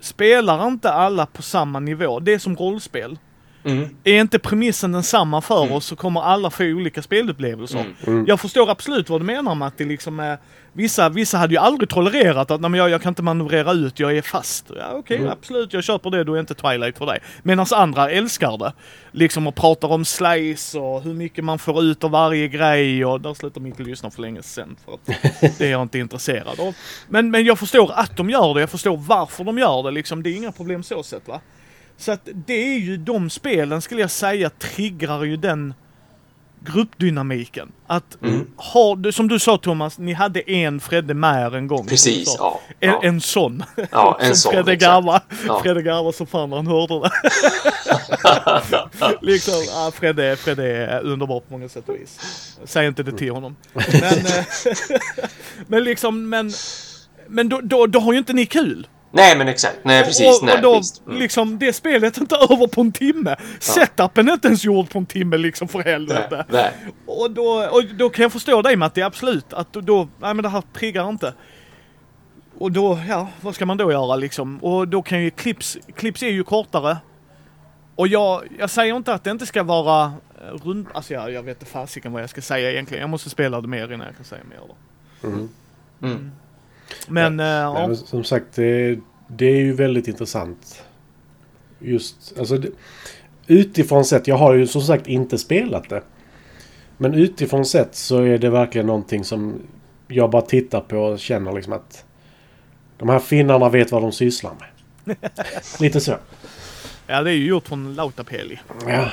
spelar 0.00 0.66
inte 0.66 0.92
alla 0.92 1.26
på 1.26 1.42
samma 1.42 1.80
nivå, 1.80 2.20
det 2.20 2.34
är 2.34 2.38
som 2.38 2.56
rollspel. 2.56 3.18
Mm. 3.66 3.88
Är 4.04 4.20
inte 4.20 4.38
premissen 4.38 4.92
densamma 4.92 5.40
för 5.40 5.62
Mm. 5.62 5.74
oss 5.74 5.84
så 5.86 5.96
kommer 5.96 6.20
alla 6.22 6.50
få 6.50 6.64
olika 6.64 7.02
spelupplevelser. 7.02 7.78
Mm. 7.80 7.92
Mm. 8.06 8.24
Jag 8.28 8.40
förstår 8.40 8.70
absolut 8.70 9.08
vad 9.10 9.20
du 9.20 9.24
menar 9.24 9.54
det 9.76 9.84
liksom 9.84 10.20
är... 10.20 10.38
Vissa, 10.72 11.08
vissa 11.08 11.38
hade 11.38 11.54
ju 11.54 11.60
aldrig 11.60 11.88
tolererat 11.88 12.50
att 12.50 12.60
nej, 12.60 12.70
men 12.70 12.78
jag, 12.78 12.90
jag 12.90 13.02
kan 13.02 13.10
inte 13.10 13.22
manövrera 13.22 13.72
ut, 13.72 14.00
jag 14.00 14.16
är 14.16 14.22
fast. 14.22 14.70
Ja, 14.78 14.90
Okej, 14.92 15.16
Mm. 15.16 15.30
absolut, 15.30 15.72
jag 15.72 15.84
köper 15.84 16.10
det, 16.10 16.24
då 16.24 16.34
är 16.34 16.40
inte 16.40 16.54
Twilight 16.54 16.98
för 16.98 17.06
dig. 17.06 17.18
Medan 17.42 17.66
andra 17.74 18.10
älskar 18.10 18.58
det. 18.58 18.72
Liksom 19.12 19.46
och 19.46 19.54
pratar 19.54 19.88
om 19.92 20.04
slice 20.04 20.78
och 20.78 21.02
hur 21.02 21.14
mycket 21.14 21.44
man 21.44 21.58
får 21.58 21.82
ut 21.84 22.04
av 22.04 22.10
varje 22.10 22.48
grej 22.48 23.04
och 23.04 23.20
där 23.20 23.34
slutar 23.34 23.60
Micke 23.60 23.78
lyssna 23.78 24.10
för 24.10 24.22
länge 24.22 24.42
sen 24.42 24.76
för 24.84 24.94
att 24.94 25.06
det 25.58 25.66
är 25.66 25.70
jag 25.70 25.82
inte 25.82 25.98
intresserad 25.98 26.60
av. 26.60 26.74
Men, 27.08 27.30
men 27.30 27.44
jag 27.44 27.58
förstår 27.58 27.90
att 27.94 28.16
de 28.16 28.30
gör 28.30 28.54
det, 28.54 28.60
jag 28.60 28.70
förstår 28.70 28.96
varför 28.96 29.44
de 29.44 29.58
gör 29.58 29.82
det 29.82 29.90
liksom. 29.90 30.22
Det 30.22 30.30
är 30.30 30.36
inga 30.36 30.52
problem 30.52 30.82
så 30.82 31.02
sett 31.02 31.28
va. 31.28 31.40
Så 31.98 32.12
att 32.12 32.28
det 32.46 32.54
är 32.74 32.78
ju 32.78 32.96
de 32.96 33.30
spelen 33.30 33.82
skulle 33.82 34.00
jag 34.00 34.10
säga 34.10 34.50
triggar 34.50 35.24
ju 35.24 35.36
den 35.36 35.74
gruppdynamiken. 36.66 37.72
Att 37.86 38.22
Mm. 38.22 38.46
har 38.56 39.10
som 39.10 39.28
du 39.28 39.38
sa 39.38 39.58
Thomas, 39.58 39.98
ni 39.98 40.12
hade 40.12 40.50
en 40.50 40.80
Fredde 40.80 41.14
med 41.14 41.54
en 41.54 41.66
gång. 41.66 41.86
Precis, 41.86 42.34
ja. 42.38 42.60
En, 42.80 42.90
ja. 42.90 43.00
en 43.02 43.20
sån. 43.20 43.64
Ja, 43.90 44.18
en 44.20 44.26
som 44.36 44.36
sån. 44.36 44.52
Fredde 44.52 44.76
garvar. 44.76 45.20
Ja. 45.46 45.60
Fredde 45.62 45.82
garvar 45.82 46.12
så 46.12 46.26
fan 46.26 46.50
när 46.50 46.56
han 46.56 46.66
hörde 46.66 47.00
det. 47.00 47.10
liksom, 49.26 49.54
ah, 49.74 49.90
Fredde, 49.90 50.36
Fredde 50.36 50.76
är 50.76 51.00
underbar 51.00 51.40
på 51.40 51.46
många 51.52 51.68
sätt 51.68 51.88
och 51.88 51.94
vis. 51.94 52.18
Säg 52.64 52.86
inte 52.86 53.02
det 53.02 53.12
till 53.12 53.30
honom. 53.30 53.56
Men, 53.72 53.82
eh, 54.26 54.44
men 55.66 55.84
liksom, 55.84 56.28
men, 56.28 56.52
men 57.26 57.48
då, 57.48 57.60
då, 57.62 57.86
då 57.86 57.98
har 57.98 58.12
ju 58.12 58.18
inte 58.18 58.32
ni 58.32 58.46
kul. 58.46 58.86
Nej, 59.10 59.38
men 59.38 59.48
exakt. 59.48 59.78
Nej, 59.84 60.04
precis. 60.04 60.26
och, 60.26 60.34
och 60.42 60.44
nej, 60.46 60.58
då, 60.62 60.78
visst. 60.78 61.06
Mm. 61.06 61.18
liksom, 61.18 61.58
det 61.58 61.72
spelet 61.72 62.16
är 62.16 62.20
inte 62.20 62.36
över 62.36 62.66
på 62.66 62.80
en 62.80 62.92
timme. 62.92 63.36
Setupen 63.60 64.28
är 64.28 64.32
inte 64.32 64.48
ens 64.48 64.64
gjord 64.64 64.90
på 64.90 64.98
en 64.98 65.06
timme 65.06 65.36
liksom 65.36 65.68
för 65.68 65.78
helvete. 65.82 66.44
Nej, 66.48 66.70
nej. 66.84 66.92
Och 67.06 67.30
då, 67.30 67.68
och 67.72 67.84
då 67.84 68.08
kan 68.10 68.22
jag 68.22 68.32
förstå 68.32 68.62
dig 68.62 68.76
Matti, 68.76 69.02
absolut. 69.02 69.52
Att 69.52 69.72
då- 69.72 69.80
då, 69.80 70.08
nej 70.18 70.34
men 70.34 70.42
det 70.42 70.48
här 70.48 70.62
triggar 70.74 71.08
inte. 71.08 71.34
Och 72.58 72.72
då, 72.72 72.98
ja, 73.08 73.28
vad 73.40 73.54
ska 73.54 73.66
man 73.66 73.76
då 73.76 73.92
göra 73.92 74.16
liksom? 74.16 74.58
Och 74.58 74.88
då 74.88 75.02
kan 75.02 75.22
ju 75.22 75.30
clips, 75.30 75.78
clips 75.96 76.22
är 76.22 76.30
ju 76.30 76.44
kortare. 76.44 76.96
Och 77.96 78.08
jag, 78.08 78.42
jag 78.58 78.70
säger 78.70 78.96
inte 78.96 79.14
att 79.14 79.24
det 79.24 79.30
inte 79.30 79.46
ska 79.46 79.62
vara 79.62 80.12
rund, 80.64 80.86
alltså 80.94 81.14
jag, 81.14 81.32
jag 81.32 81.42
vet 81.42 81.60
inte 81.60 81.72
fasiken 81.72 82.12
vad 82.12 82.22
jag 82.22 82.30
ska 82.30 82.42
säga 82.42 82.70
egentligen. 82.72 83.00
Jag 83.00 83.10
måste 83.10 83.30
spela 83.30 83.60
det 83.60 83.68
mer 83.68 83.92
innan 83.92 84.06
jag 84.06 84.16
kan 84.16 84.24
säga 84.24 84.40
mer 84.50 84.58
då. 84.68 84.76
Mm. 85.28 85.48
Mm. 86.02 86.32
Men, 87.08 87.40
eh, 87.40 87.46
Nej, 87.46 87.60
ja. 87.60 87.86
men 87.86 87.96
som 87.96 88.24
sagt, 88.24 88.46
det, 88.54 88.98
det 89.28 89.46
är 89.46 89.56
ju 89.56 89.72
väldigt 89.72 90.08
intressant. 90.08 90.84
Just, 91.78 92.38
alltså 92.38 92.58
det, 92.58 92.68
utifrån 93.46 94.04
sett, 94.04 94.26
jag 94.26 94.36
har 94.36 94.54
ju 94.54 94.66
som 94.66 94.82
sagt 94.82 95.06
inte 95.06 95.38
spelat 95.38 95.88
det. 95.88 96.02
Men 96.96 97.14
utifrån 97.14 97.66
sett 97.66 97.94
så 97.94 98.18
är 98.22 98.38
det 98.38 98.50
verkligen 98.50 98.86
någonting 98.86 99.24
som 99.24 99.54
jag 100.08 100.30
bara 100.30 100.42
tittar 100.42 100.80
på 100.80 100.98
och 100.98 101.18
känner 101.18 101.52
liksom 101.52 101.72
att 101.72 102.04
de 102.96 103.08
här 103.08 103.18
finnarna 103.18 103.68
vet 103.68 103.92
vad 103.92 104.02
de 104.02 104.12
sysslar 104.12 104.52
med. 104.54 105.16
Lite 105.80 106.00
så. 106.00 106.16
Ja, 107.06 107.22
det 107.22 107.30
är 107.30 107.34
ju 107.34 107.46
gjort 107.46 107.68
från 107.68 107.94
Lautapeli. 107.94 108.58
Ja. 108.86 109.10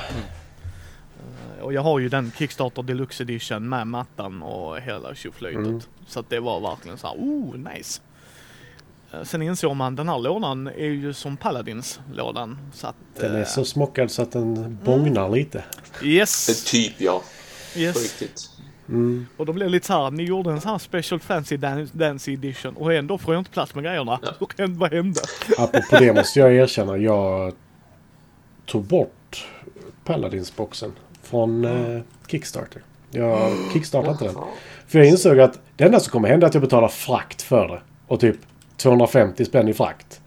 Och 1.64 1.74
jag 1.74 1.82
har 1.82 2.00
ju 2.00 2.10
den 2.10 2.32
Kickstarter 2.38 2.84
Deluxe 2.84 3.24
Edition 3.24 3.70
med 3.70 3.88
mattan 3.88 4.44
och 4.44 4.80
hela 4.80 5.16
tjoflöjtet. 5.16 5.66
Mm. 5.66 5.82
Så 6.08 6.20
att 6.20 6.30
det 6.30 6.40
var 6.40 6.60
verkligen 6.60 6.98
så 6.98 7.08
här, 7.08 7.16
oh 7.16 7.56
nice. 7.56 8.02
Eh, 9.14 9.24
Sen 9.24 9.42
insåg 9.42 9.76
man 9.76 9.96
den 9.96 10.10
här 10.10 10.20
lådan 10.20 10.68
är 10.68 10.90
ju 10.90 11.14
som 11.14 11.38
Paladins 11.38 12.00
lådan. 12.14 12.58
Så 12.74 12.88
att... 12.88 12.96
Den 13.20 13.36
är 13.36 13.40
eh, 13.40 13.46
så 13.46 13.66
smockad 13.66 14.12
så 14.12 14.22
att 14.22 14.32
den 14.32 14.78
bångnar 14.84 15.30
lite. 15.30 15.64
Yes! 16.04 16.64
Typ 16.72 16.94
ja, 16.98 17.24
på 17.74 17.80
yes. 17.80 18.04
riktigt. 18.04 18.50
Mm. 18.88 19.28
Och 19.38 19.46
då 19.46 19.54
blev 19.54 19.68
det 19.68 19.72
lite 19.72 19.88
så 19.88 19.94
här, 19.94 20.12
ni 20.12 20.24
gjorde 20.24 20.52
en 20.52 20.62
sån 20.62 20.72
här 20.72 20.78
Special 20.78 21.20
Fancy 21.20 21.58
Dan- 21.58 21.90
Dance 21.94 22.32
Edition 22.32 22.74
och 22.78 22.94
ändå 22.94 23.18
får 23.18 23.34
jag 23.34 23.42
inte 23.42 23.52
plats 23.52 23.76
med 23.76 23.84
grejerna. 23.84 24.20
Ja. 24.24 24.32
Och 24.40 24.60
ändå, 24.60 24.80
vad 24.80 24.94
hände? 24.94 25.22
Apropå 25.58 25.98
det 26.00 26.14
måste 26.14 26.40
jag 26.40 26.56
erkänna. 26.56 26.98
Jag 26.98 27.54
tog 28.66 28.84
bort 28.84 29.48
Paladins-boxen 30.04 30.92
från 31.24 31.66
eh, 31.66 32.02
Kickstarter. 32.28 32.82
Jag 33.12 33.52
kickstartade 33.74 34.12
inte 34.12 34.26
den. 34.26 34.36
För 34.88 35.00
jag 35.00 35.08
insåg 35.08 35.40
att 35.40 35.60
det 35.76 35.84
enda 35.84 36.00
som 36.00 36.12
kommer 36.12 36.30
hända 36.30 36.46
är 36.46 36.50
att 36.50 36.54
jag 36.54 36.64
betalar 36.64 36.88
frakt 36.88 37.42
för 37.42 37.68
det. 37.68 37.82
Och 38.08 38.20
typ 38.20 38.38
250 38.78 39.46
spänn 39.46 39.68
i 39.68 39.74
frakt. 39.74 40.22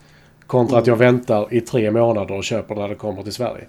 Kontra 0.46 0.78
att 0.78 0.86
jag 0.86 0.96
väntar 0.96 1.54
i 1.54 1.60
tre 1.60 1.90
månader 1.90 2.34
och 2.34 2.44
köper 2.44 2.74
när 2.74 2.88
det 2.88 2.94
kommer 2.94 3.22
till 3.22 3.32
Sverige. 3.32 3.64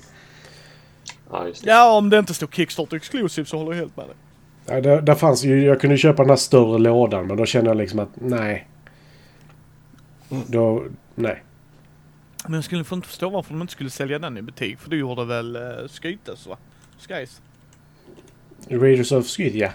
Ja, 1.31 1.47
just 1.47 1.63
det. 1.63 1.69
Ja, 1.69 1.97
om 1.97 2.09
det 2.09 2.19
inte 2.19 2.33
står 2.33 2.47
Kickstarter 2.47 2.97
Exclusive 2.97 3.45
så 3.45 3.57
håller 3.57 3.71
jag 3.71 3.79
helt 3.79 3.97
med 3.97 4.05
dig. 4.05 4.15
Ja, 4.65 4.81
där, 4.81 5.01
där 5.01 5.15
fanns 5.15 5.43
ju, 5.43 5.65
jag 5.65 5.81
kunde 5.81 5.97
köpa 5.97 6.23
den 6.23 6.29
här 6.29 6.37
större 6.37 6.77
lådan 6.77 7.27
men 7.27 7.37
då 7.37 7.45
kände 7.45 7.69
jag 7.69 7.77
liksom 7.77 7.99
att 7.99 8.09
nej. 8.13 8.67
Då, 10.29 10.83
nej. 11.15 11.43
Men 12.43 12.53
jag 12.53 12.63
skulle 12.63 12.83
få 12.83 12.95
inte 12.95 13.07
förstå 13.07 13.29
varför 13.29 13.53
de 13.53 13.61
inte 13.61 13.73
skulle 13.73 13.89
sälja 13.89 14.19
den 14.19 14.37
i 14.37 14.41
butik. 14.41 14.79
För 14.79 14.89
du 14.89 14.99
gjorde 14.99 15.25
väl 15.25 15.55
uh, 15.55 15.87
Skytes 15.87 16.47
va? 16.47 16.57
Skies? 16.99 17.41
Raiders 18.69 19.11
of 19.11 19.25
Skydd, 19.27 19.55
ja. 19.55 19.69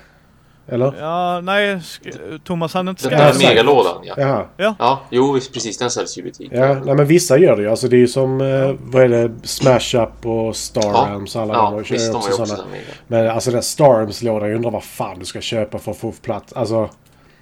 Eller? 0.69 0.95
Ja, 1.01 1.41
nej. 1.41 1.77
Sk- 1.77 2.41
Thomas 2.45 2.75
hade 2.75 2.91
inte 2.91 3.09
Den 3.09 3.19
Ja, 3.19 3.33
där 3.33 3.39
megalådan 3.49 3.97
ja. 4.05 4.15
Jaha. 4.17 4.47
Ja, 4.57 5.03
jo 5.11 5.33
visst, 5.33 5.53
precis. 5.53 5.79
Den 5.79 5.91
säljs 5.91 6.19
ju 6.19 6.21
i 6.23 6.25
butik. 6.25 6.49
Ja, 6.55 6.75
nej 6.85 6.95
men 6.95 7.07
vissa 7.07 7.39
gör 7.39 7.57
det 7.57 7.63
ju. 7.63 7.69
Alltså 7.71 7.89
det 7.89 7.97
är 7.97 7.99
ju 7.99 8.09
som, 8.09 8.41
eh, 8.41 8.75
vad 8.81 9.03
är 9.03 9.09
det, 9.09 9.33
Smash 9.43 9.97
Up 10.03 10.27
och 10.27 10.57
Star 10.57 10.83
Ja. 10.83 11.07
Realms. 11.09 11.37
Alla 11.37 11.55
Ja, 11.55 11.71
de 11.71 11.79
visst, 11.95 12.07
de 12.07 12.13
har 12.13 12.19
också 12.19 12.33
också 12.43 12.47
sådana. 12.47 12.63
den. 12.71 12.81
Men 13.07 13.29
alltså 13.31 13.51
den 13.51 13.63
Star 13.63 13.85
Realms-lådan, 13.95 14.49
jag 14.49 14.57
undrar 14.57 14.71
vad 14.71 14.85
fan 14.85 15.19
du 15.19 15.25
ska 15.25 15.41
köpa 15.41 15.79
för 15.79 15.91
att 15.91 15.99
få 15.99 16.13
plats. 16.13 16.53
Alltså, 16.53 16.91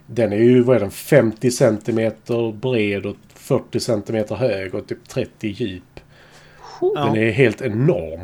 den 0.07 0.33
är 0.33 0.37
ju, 0.37 0.63
vad 0.63 0.77
är 0.77 0.81
den, 0.81 0.91
50 0.91 1.51
centimeter 1.51 2.53
bred 2.53 3.07
och 3.07 3.17
40 3.35 3.81
centimeter 3.81 4.35
hög 4.35 4.75
och 4.75 4.87
typ 4.87 5.09
30 5.09 5.49
djup. 5.49 5.83
Den 6.81 6.91
Ja. 6.95 7.17
är 7.17 7.31
helt 7.31 7.61
enorm. 7.63 8.21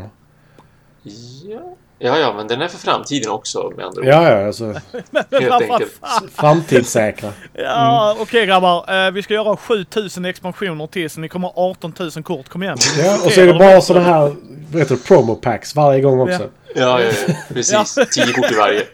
Ja. 1.44 1.76
ja, 1.98 2.18
ja, 2.18 2.32
men 2.36 2.46
den 2.48 2.62
är 2.62 2.68
för 2.68 2.78
framtiden 2.78 3.30
också 3.30 3.72
med 3.76 3.86
andra 3.86 4.00
ord. 4.00 4.06
Ja, 4.08 4.30
ja, 4.30 4.46
alltså 4.46 4.64
Helt 4.92 5.12
Vad 5.30 5.62
enkelt. 5.62 5.92
fan? 6.00 6.28
framtidssäkra. 6.34 7.32
Ja, 7.52 8.16
okej 8.20 8.46
grabbar. 8.46 9.06
Eh, 9.06 9.10
vi 9.12 9.22
ska 9.22 9.34
göra 9.34 9.56
7000 9.56 10.24
expansioner 10.24 10.86
till 10.86 11.10
så 11.10 11.20
ni 11.20 11.28
kommer 11.28 11.48
ha 11.48 11.70
18 11.70 11.94
000 11.98 12.10
kort. 12.22 12.48
Kom 12.48 12.62
igen. 12.62 12.78
Ja, 12.98 13.14
och 13.24 13.32
så 13.32 13.40
är 13.40 13.46
det 13.46 13.54
bara 13.58 13.80
sådana 13.80 14.04
här, 14.06 14.34
vad 14.72 14.82
heter 14.82 14.94
det, 14.96 15.02
promo 15.04 15.34
packs 15.34 15.74
varje 15.74 16.00
gång 16.00 16.20
också. 16.20 16.48
Ja, 16.74 17.00
ja, 17.00 17.10
ja. 17.28 17.34
Precis. 17.48 17.94
Tio 18.14 18.32
kort 18.32 18.52
i 18.52 18.54
varje. 18.54 18.86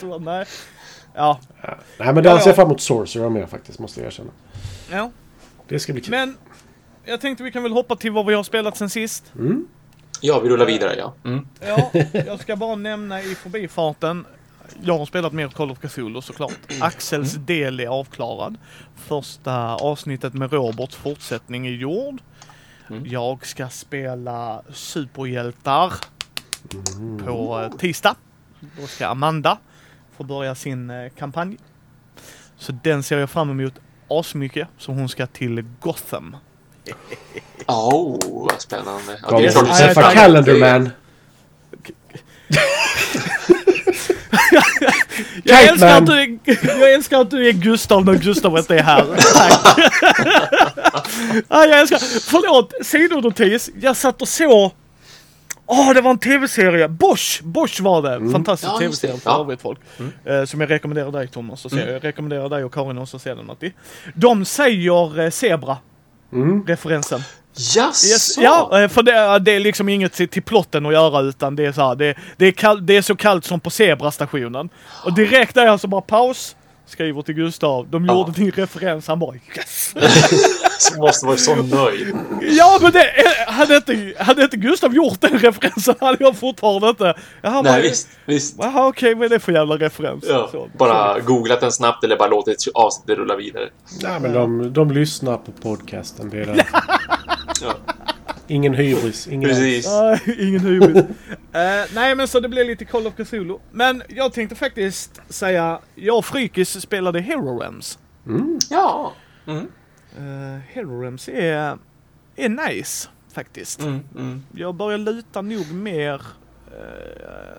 Så, 0.00 0.18
nej. 0.18 0.44
Ja. 1.14 1.40
Nej, 1.62 1.74
men 1.98 2.14
den 2.14 2.24
Ja, 2.24 2.30
ser 2.38 2.44
ja. 2.44 2.46
jag 2.46 2.56
fram 2.56 2.66
emot 2.66 2.80
Sorcerer 2.80 3.28
med 3.28 3.48
faktiskt, 3.50 3.78
måste 3.78 4.00
jag 4.00 4.06
erkänna. 4.06 4.30
ja. 4.90 5.10
Det 5.68 5.78
ska 5.78 5.92
bli 5.92 6.02
kul. 6.02 6.10
Men 6.10 6.36
jag 7.04 7.20
tänkte 7.20 7.44
vi 7.44 7.52
kan 7.52 7.62
väl 7.62 7.72
hoppa 7.72 7.96
till 7.96 8.12
vad 8.12 8.26
vi 8.26 8.34
har 8.34 8.42
spelat 8.42 8.76
sen 8.76 8.90
sist. 8.90 9.32
Ja, 10.20 10.40
vi 10.40 10.48
rullar 10.48 10.66
vidare, 10.66 10.96
ja. 10.98 11.14
Mm. 11.24 11.46
Ja, 11.60 11.90
jag 12.12 12.40
ska 12.40 12.56
bara 12.56 12.74
nämna 12.76 13.22
i 13.22 13.34
förbifarten. 13.34 14.26
Jag 14.82 14.98
har 14.98 15.06
spelat 15.06 15.32
mer 15.32 15.48
Call 15.48 15.70
of 15.70 15.78
Cthulhu 15.78 16.20
såklart. 16.20 16.58
Axels 16.80 17.34
del 17.34 17.80
är 17.80 17.86
avklarad. 17.86 18.58
Första 18.96 19.74
avsnittet 19.74 20.34
med 20.34 20.52
Roberts 20.52 20.96
fortsättning 20.96 21.66
är 21.66 21.70
gjord. 21.70 22.22
Jag 23.04 23.46
ska 23.46 23.68
spela 23.68 24.62
superhjältar 24.72 25.92
på 27.26 27.60
eh, 27.60 27.78
tisdag. 27.78 28.14
Då 28.80 28.86
ska 28.86 29.06
Amanda 29.06 29.58
få 30.16 30.24
börja 30.24 30.54
sin 30.54 30.90
eh, 30.90 31.10
kampanj. 31.10 31.56
Så 32.56 32.72
den 32.82 33.02
ser 33.02 33.18
jag 33.18 33.30
fram 33.30 33.50
emot 33.50 33.74
asmycket. 34.08 34.68
Så 34.78 34.92
hon 34.92 35.08
ska 35.08 35.26
till 35.26 35.64
Gotham. 35.80 36.36
Oh, 37.66 38.18
vad 38.44 38.60
spännande. 38.60 39.20
Ja, 39.30 39.38
det 39.38 39.46
är 39.46 39.50
klart 39.50 39.64
du 39.64 39.70
du 39.70 39.72
Nej, 39.72 39.78
träffa 39.86 40.02
tack. 40.02 40.14
Calendar 40.14 40.54
Man? 40.54 40.90
Jag 45.44 45.62
älskar, 45.64 45.86
Man. 45.88 46.02
att 46.02 46.06
du 46.06 46.38
jag 46.80 46.92
älskar 46.92 47.20
att 47.20 47.30
du 47.30 47.48
är 47.48 47.52
Gustav 47.52 48.04
när 48.04 48.14
Gustav 48.14 48.58
inte 48.58 48.74
är 48.78 48.82
här. 48.82 49.04
Tack. 49.34 49.78
ja, 51.48 51.64
jag 51.66 51.80
älskar... 51.80 51.98
Förlåt, 52.20 52.72
sidonotis. 52.86 53.70
Jag 53.80 53.96
satt 53.96 54.22
och 54.22 54.28
såg... 54.28 54.70
Åh, 55.66 55.94
det 55.94 56.00
var 56.00 56.10
en 56.10 56.18
tv-serie. 56.18 56.88
Bosch! 56.88 57.40
Bosch 57.42 57.80
var 57.80 58.02
det. 58.02 58.30
Fantastisk 58.32 58.72
Ja, 58.72 58.78
tv-serie 58.78 59.16
för 59.18 59.30
Ja. 59.30 59.40
övrigt 59.40 59.60
folk. 59.62 59.78
Eh, 60.24 60.44
som 60.44 60.60
jag 60.60 60.70
rekommenderar 60.70 61.10
dig 61.12 61.28
Thomas 61.28 61.66
att 61.66 61.72
se. 61.72 61.90
Jag 61.92 62.04
rekommenderar 62.04 62.48
dig 62.48 62.64
och 62.64 62.74
Karin 62.74 62.98
också 62.98 63.16
att 63.16 63.22
se 63.22 63.34
den. 63.34 63.46
Matti. 63.46 63.72
De 64.14 64.44
säger 64.44 65.20
eh, 65.20 65.30
Zebra. 65.30 65.76
Referensen. 66.66 67.20
Jaså? 67.74 68.06
Yes, 68.06 68.38
ja, 68.38 68.82
eh, 68.82 68.88
för 68.88 69.02
det, 69.02 69.38
det 69.38 69.52
är 69.52 69.60
liksom 69.60 69.88
inget 69.88 70.12
till, 70.12 70.28
till 70.28 70.42
plotten 70.42 70.86
att 70.86 70.92
göra 70.92 71.20
utan 71.20 71.56
det 71.56 71.66
är 71.66 71.72
så 71.72 71.88
här, 71.88 71.94
det, 71.94 72.14
det, 72.36 72.46
är 72.46 72.52
kall, 72.52 72.86
det 72.86 72.96
är 72.96 73.02
så 73.02 73.16
kallt 73.16 73.44
som 73.44 73.60
på 73.60 73.70
Zebrastationen. 73.70 74.68
Och 75.04 75.14
direkt 75.14 75.54
där 75.54 75.66
alltså 75.66 75.88
bara 75.88 76.00
paus, 76.00 76.56
skriver 76.86 77.22
till 77.22 77.34
Gustav, 77.34 77.86
de 77.90 78.06
Ja. 78.06 78.14
gjorde 78.14 78.32
din 78.32 78.50
referens, 78.50 79.08
han 79.08 79.18
bara 79.18 79.34
yes! 79.56 79.94
Så 80.80 81.00
måste 81.00 81.26
vara 81.26 81.36
så 81.36 81.54
nöjd. 81.54 82.16
ja 82.40 82.78
men 82.82 82.92
det, 82.92 83.06
hade 83.46 83.76
inte, 83.76 84.14
hade 84.24 84.42
inte 84.42 84.56
Gustav 84.56 84.94
gjort 84.94 85.20
den 85.20 85.38
referensen 85.38 85.94
hade 86.00 86.24
jag 86.24 86.36
fortfarande 86.36 86.88
inte... 86.88 87.14
Jaha, 87.42 87.62
Nej, 87.62 87.72
bara, 87.72 87.80
visst. 87.82 88.08
visst. 88.24 88.56
Jaha 88.58 88.86
okej, 88.88 89.14
vad 89.14 89.24
är 89.24 89.28
det 89.28 89.38
för 89.40 89.52
jävla 89.52 89.76
referens? 89.76 90.24
Ja, 90.28 90.48
Så, 90.52 90.68
bara 90.78 91.20
googlat 91.20 91.60
den 91.60 91.72
snabbt 91.72 92.04
eller 92.04 92.16
bara 92.16 92.28
låtit 92.28 92.68
avsnittet 92.74 93.18
rulla 93.18 93.36
vidare. 93.36 93.68
Nej, 94.02 94.20
men 94.20 94.32
de, 94.32 94.72
de 94.72 94.90
lyssnar 94.90 95.36
på 95.36 95.52
podcasten. 95.52 96.30
Det 96.30 96.40
är 96.40 96.46
det. 96.46 96.66
Ja, 97.62 97.74
Ingen 98.48 98.74
hybris. 98.74 99.26
Ingen 99.28 99.48
precis. 99.48 99.86
Nej, 99.86 100.20
ingen 100.38 100.60
hybrid. 100.60 100.96
Eh, 101.52 101.84
nej 101.94 102.14
men 102.14 102.28
så 102.28 102.40
det 102.40 102.48
blev 102.48 102.66
lite 102.66 102.84
Call 102.84 103.06
of 103.06 103.14
Cthulhu. 103.16 103.58
Men 103.72 104.02
jag 104.08 104.32
tänkte 104.32 104.56
faktiskt 104.56 105.20
säga, 105.28 105.78
jag 105.94 106.18
och 106.18 106.24
Frykis 106.24 106.80
spelade 106.82 107.20
Hero 107.20 107.60
Realms. 107.60 107.98
Ja. 108.70 109.12
Mm. 109.46 109.66
Uh, 110.18 110.58
Hero 110.68 111.00
Realms 111.00 111.28
är, 111.28 111.78
är 112.36 112.48
nice 112.48 113.08
faktiskt. 113.34 113.80
Mm, 113.80 114.00
mm. 114.16 114.42
Jag 114.56 114.74
börjar 114.74 114.98
luta 114.98 115.42
nog 115.42 115.72
mer... 115.72 116.14
eh, 116.72 117.56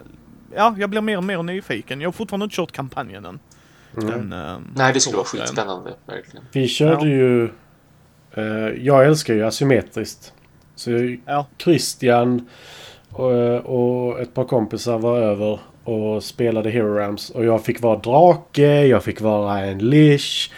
ja, 0.56 0.76
jag 0.78 0.90
blir 0.90 1.02
mer 1.02 1.18
och 1.18 1.24
mer 1.24 1.44
nyfiken. 1.44 2.02
Jag 2.02 2.08
har 2.08 2.14
fortfarande 2.14 2.44
inte 2.44 2.56
kört 2.56 2.72
kampanjen 2.72 3.26
än. 3.26 3.40
Den, 3.96 4.34
eh, 4.34 4.58
Nej, 4.76 4.94
det 4.94 5.00
skulle 5.00 5.18
vara 5.18 5.26
skitspännande. 5.28 5.94
Verkligen. 6.06 6.46
Vi 6.52 6.68
körde 6.68 7.08
Ja. 7.10 7.16
ju... 7.16 7.44
eh, 8.34 8.84
jag 8.86 9.06
älskar 9.06 9.34
ju 9.34 9.44
asymmetriskt. 9.46 10.34
Så 10.76 10.92
Ja, 11.26 11.46
Christian 11.58 12.48
och, 13.10 13.32
och 13.56 14.20
ett 14.20 14.34
par 14.34 14.44
kompisar 14.46 14.98
var 15.00 15.18
över 15.18 15.60
och 15.84 16.24
spelade 16.24 16.70
Hero 16.70 16.94
Rams. 16.98 17.30
Och 17.30 17.46
jag 17.46 17.64
fick 17.66 17.82
vara 17.82 17.98
drake, 17.98 18.86
jag 18.86 19.04
fick 19.04 19.22
vara 19.22 19.60
en 19.60 19.78
lish. 19.90 20.52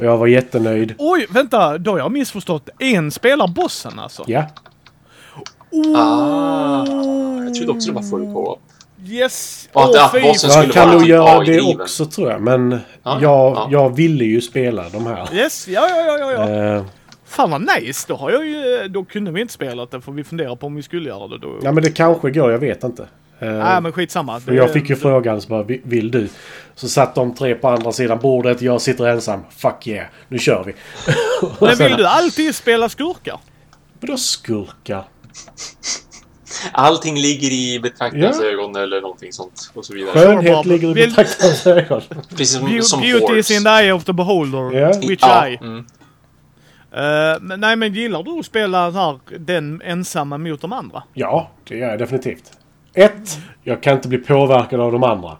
Och 0.00 0.06
jag 0.06 0.16
var 0.18 0.26
jättenöjd. 0.26 0.94
Oj, 0.98 1.26
vänta, 1.30 1.78
då 1.78 1.90
har 1.90 1.98
jag 1.98 2.12
missförstått. 2.12 2.68
En 2.78 3.10
spelar 3.10 3.48
bossen 3.48 3.98
alltså? 3.98 4.24
Ja, 4.26 4.46
Ah, 5.96 6.84
jag 7.44 7.54
trodde 7.54 7.72
också 7.72 7.88
det 7.88 7.94
var 7.94 8.02
full 8.02 8.32
co-op. 8.34 8.60
Yes! 9.06 9.68
Och 9.72 9.82
att- 9.82 9.88
Åh, 9.90 10.04
att 10.04 10.12
bossen 10.22 10.50
fan. 10.50 10.58
jag 10.58 10.62
skulle 10.62 10.72
kan 10.72 10.82
vara 10.86 10.92
nog 10.92 11.02
typ 11.02 11.08
göra 11.10 11.24
det 11.24 11.52
AI-driven. 11.52 11.80
också 11.80 12.06
tror 12.06 12.30
jag. 12.30 12.40
Men 12.42 12.70
Ja, 13.02 13.18
jag, 13.20 13.20
ja. 13.22 13.68
jag 13.70 13.96
ville 13.96 14.24
ju 14.24 14.40
spela 14.40 14.88
de 14.88 15.06
här. 15.06 15.34
Yes, 15.34 15.68
ja, 15.68 15.88
ja, 15.88 15.96
ja, 16.18 16.18
ja. 16.32 16.48
ja. 16.50 16.76
Eh, 16.76 16.84
Fan 17.26 17.50
vad 17.50 17.60
nice! 17.80 18.04
Då 18.08 18.16
har 18.16 18.30
jag 18.30 18.46
ju... 18.46 18.88
Då 18.88 19.04
kunde 19.04 19.30
vi 19.32 19.40
inte 19.40 19.52
spela 19.52 19.86
det 19.86 20.00
för 20.00 20.12
vi 20.12 20.24
funderar 20.24 20.56
på 20.56 20.66
om 20.66 20.74
vi 20.74 20.82
skulle 20.82 21.08
göra 21.08 21.28
det 21.28 21.38
då. 21.38 21.58
ja 21.62 21.72
men 21.72 21.82
det 21.82 21.90
kanske 21.90 22.30
går, 22.30 22.52
jag 22.52 22.58
vet 22.58 22.84
inte. 22.84 23.06
Eh, 23.40 23.52
Nej 23.52 23.80
men 23.80 23.92
skitsamma. 23.92 24.40
för 24.40 24.52
jag 24.52 24.72
fick 24.72 24.90
ju 24.90 24.96
frågan 24.96 25.40
så 25.40 25.48
bara, 25.48 25.62
"Vi- 25.62 25.80
vill 25.84 26.10
du? 26.10 26.28
Så 26.74 26.88
satt 26.88 27.14
de 27.14 27.34
tre 27.34 27.54
på 27.54 27.68
andra 27.68 27.92
sidan 27.92 28.18
bordet, 28.18 28.62
jag 28.62 28.80
sitter 28.80 29.06
ensam. 29.08 29.40
Fuck 29.56 29.86
yeah, 29.86 30.06
nu 30.28 30.38
kör 30.38 30.64
vi. 30.64 30.74
Men 31.66 31.76
vill 31.76 31.96
du 31.96 32.06
alltid 32.06 32.54
spela 32.54 32.88
skurkar? 32.88 33.38
Vadå 34.00 34.16
skurkar? 34.16 35.04
Allting 36.72 37.16
ligger 37.18 37.50
i 37.52 37.80
betraktarens 37.82 38.40
Ja. 38.42 38.46
ögon 38.48 38.76
eller 38.76 39.00
någonting 39.00 39.32
sånt 39.32 39.70
och 39.74 39.84
så 39.84 39.94
vidare. 39.94 40.12
Skönhet 40.12 40.66
ligger 40.66 40.88
i 40.90 40.94
betraktarens 40.94 41.66
ögon. 41.66 42.02
Precis 42.30 42.52
som, 42.58 42.68
Beau- 42.68 42.80
som 42.82 43.00
Beauty 43.00 43.38
is 43.38 43.50
in 43.50 43.64
the 43.64 43.68
eye 43.70 43.92
of 43.92 44.04
the 44.04 44.12
beholder. 44.12 44.78
Ja. 44.78 44.88
Which 45.08 45.18
ja, 45.22 45.46
eye? 45.46 45.58
mm. 45.62 45.86
Eh, 46.92 47.40
men, 47.40 47.60
nej 47.60 47.76
men 47.76 47.94
gillar 47.94 48.22
du 48.22 48.30
att 48.38 48.46
spela 48.46 48.90
här, 48.90 49.18
den 49.38 49.82
ensamma 49.84 50.38
mot 50.38 50.60
de 50.60 50.72
andra? 50.72 51.02
Ja, 51.14 51.50
det 51.68 51.76
gör 51.76 51.88
jag 51.90 51.98
definitivt. 51.98 52.52
Ett, 52.94 53.38
jag 53.64 53.82
kan 53.82 53.94
inte 53.94 54.08
bli 54.08 54.18
påverkad 54.18 54.80
av 54.80 54.92
de 54.92 55.04
andra. 55.04 55.36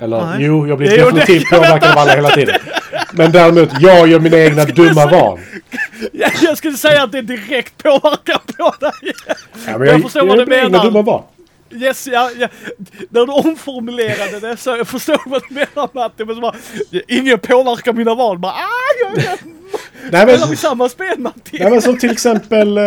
Eller 0.00 0.26
Nej. 0.26 0.36
jo, 0.40 0.66
jag 0.66 0.78
blir 0.78 0.90
Det 0.90 0.96
definitivt 0.96 1.50
det 1.50 1.56
jag 1.56 1.62
påverkad 1.64 1.90
av 1.90 1.98
alla 1.98 2.14
hela 2.14 2.30
tiden. 2.30 2.54
Men 3.12 3.32
däremot, 3.32 3.68
jag 3.80 4.08
gör 4.08 4.20
mina 4.20 4.38
egna 4.38 4.64
dumma 4.64 5.06
val. 5.06 5.38
Ja, 6.12 6.28
jag 6.42 6.58
skulle 6.58 6.76
säga 6.76 7.02
att 7.02 7.12
det 7.12 7.18
är 7.18 7.22
direkt 7.22 7.82
påverkan 7.82 8.38
på 8.58 8.74
dig. 8.80 9.12
Ja, 9.66 9.78
men 9.78 9.88
Jag 9.88 10.02
förstår 10.02 10.20
vad 10.26 10.28
gör 10.38 10.44
du 10.44 10.50
mina 10.50 10.62
egna 10.62 10.70
menar. 10.78 10.84
dumma 10.84 11.02
val. 11.02 11.22
Yes, 11.70 12.06
ja, 12.06 12.30
ja. 12.38 12.48
När 13.10 13.26
du 13.26 13.32
omformulerade 13.32 14.40
det 14.40 14.56
så 14.56 14.70
jag 14.70 14.88
förstår 14.88 15.20
vad 15.26 15.42
du 15.48 15.54
menar 15.54 15.88
Matti. 15.92 16.24
Men 16.24 16.34
så 16.34 16.40
bara, 16.40 16.54
ingen 17.08 17.38
påverkar 17.38 17.92
mina 17.92 18.14
val. 18.14 18.38
Bara, 18.38 18.52
ah, 18.52 19.14
jag, 19.14 19.24
jag, 19.24 19.38
Nej 20.10 20.26
men, 20.26 20.28
spelar 20.28 20.46
vi 20.46 20.56
samma 20.56 20.88
spel 20.88 21.18
Matti? 21.18 21.58
nej, 21.60 21.70
men 21.70 21.82
som 21.82 21.98
till 21.98 22.10
exempel... 22.10 22.78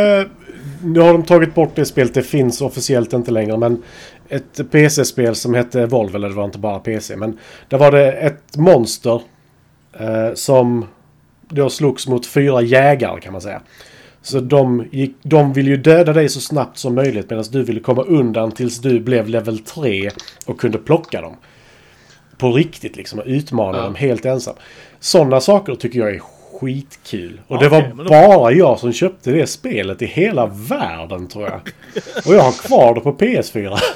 Nu 0.84 1.00
har 1.00 1.14
de 1.14 1.24
tagit 1.24 1.56
bort 1.56 1.76
det 1.76 1.86
spelet, 1.86 2.14
det 2.14 2.24
finns 2.24 2.62
officiellt 2.62 3.14
inte 3.14 3.32
längre. 3.32 3.58
Men 3.58 3.84
ett 4.30 4.72
PC-spel 4.72 5.36
som 5.36 5.54
hette 5.54 5.86
Volvo, 5.86 6.16
eller 6.16 6.30
det 6.30 6.36
var 6.36 6.46
inte 6.46 6.60
bara 6.60 6.80
PC. 6.80 7.16
Men 7.16 7.38
där 7.70 7.78
var 7.78 7.92
det 7.92 8.12
ett 8.12 8.58
monster 8.58 9.22
eh, 10.00 10.34
som 10.34 10.86
då 11.50 11.70
slogs 11.70 12.08
mot 12.08 12.26
fyra 12.26 12.62
jägare 12.62 13.22
kan 13.22 13.32
man 13.32 13.42
säga. 13.42 13.62
Så 14.22 14.40
de, 14.40 14.86
gick, 14.92 15.16
de 15.24 15.54
ville 15.54 15.70
ju 15.70 15.78
döda 15.78 16.14
dig 16.14 16.30
så 16.30 16.40
snabbt 16.40 16.78
som 16.78 16.96
möjligt 16.96 17.30
medan 17.30 17.46
du 17.52 17.64
ville 17.64 17.80
komma 17.80 18.04
undan 18.04 18.52
tills 18.52 18.80
du 18.80 19.00
blev 19.00 19.28
level 19.28 19.60
3 19.60 20.12
och 20.46 20.60
kunde 20.60 20.78
plocka 20.78 21.22
dem. 21.22 21.36
På 22.38 22.52
riktigt 22.52 22.96
liksom, 22.96 23.20
och 23.20 23.26
utmana 23.28 23.78
Ja. 23.78 23.84
dem 23.84 23.96
helt 23.96 24.26
ensam. 24.26 24.56
Sådana 25.00 25.42
saker 25.42 25.76
tycker 25.76 26.00
jag 26.00 26.16
är 26.16 26.22
skitkul. 26.62 27.42
Och 27.48 27.60
det 27.60 27.68
Okej, 27.68 27.92
var 27.96 28.04
då- 28.04 28.10
bara 28.10 28.52
jag 28.52 28.80
som 28.80 28.94
köpte 28.94 29.32
det 29.32 29.48
spelet 29.48 30.02
i 30.02 30.06
hela 30.06 30.46
världen 30.46 31.28
tror 31.28 31.44
jag. 31.44 31.60
Och 32.26 32.34
jag 32.36 32.42
har 32.42 32.52
kvar 32.68 32.96
det 32.96 33.02
på 33.02 33.14
PS4. 33.14 33.78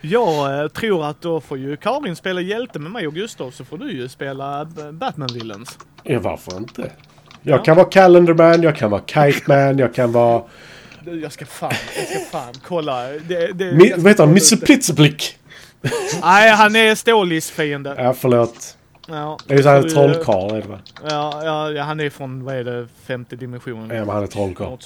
Jag 0.00 0.60
eh, 0.62 0.68
tror 0.68 1.04
att 1.06 1.20
då 1.22 1.40
får 1.40 1.58
ju 1.58 1.76
Karin 1.76 2.16
spela 2.16 2.40
hjälte 2.40 2.78
med 2.78 2.90
mig 2.92 3.06
och 3.06 3.14
Gustav 3.14 3.50
så 3.50 3.64
får 3.64 3.78
du 3.78 3.92
ju 3.92 4.08
spela 4.08 4.64
Batman 4.92 5.28
Villains. 5.34 5.78
Ja, 6.02 6.18
varför 6.20 6.56
inte? 6.56 6.90
Jag 7.42 7.64
kan 7.64 7.76
vara 7.76 7.86
Calendarman, 7.86 8.62
jag 8.62 8.76
kan 8.76 8.90
vara 8.90 9.02
Kite 9.06 9.42
Man, 9.46 9.78
jag 9.78 9.94
kan 9.94 10.12
vara... 10.12 10.42
Jag 11.22 11.32
ska 11.32 11.46
fan, 11.46 11.72
jag 11.96 12.06
ska 12.06 12.38
fan 12.38 12.54
kolla. 12.66 13.02
Det, 13.08 13.52
det, 13.52 13.72
Mi, 13.72 13.92
vad 13.96 14.08
heter 14.08 14.26
han? 14.26 14.34
det. 14.34 14.66
Plitzeblick! 14.66 15.38
Nej, 16.22 16.50
han 16.50 16.76
är 16.76 16.94
Stålis 16.94 17.50
fiende. 17.50 17.94
Ja, 17.98 18.12
förlåt. 18.12 18.75
Ja, 19.06 19.38
Det 19.46 19.52
är 19.54 19.56
ju 19.56 19.62
så 19.62 19.68
här 19.68 19.80
Så, 19.82 19.86
eh, 19.88 19.92
trollkarl, 19.92 20.50
är 20.56 20.62
det 20.62 20.68
va? 20.68 20.78
Ja, 21.10 21.40
ja, 21.44 21.70
ja, 21.72 21.82
han 21.82 22.00
är 22.00 22.10
från, 22.10 22.44
vad 22.44 22.54
är 22.56 22.64
det, 22.64 22.88
femte 23.06 23.36
dimensionen? 23.36 23.96
Ja, 23.96 24.04
men 24.04 24.14
han 24.14 24.22
är 24.22 24.26
trollkarl. 24.26 24.76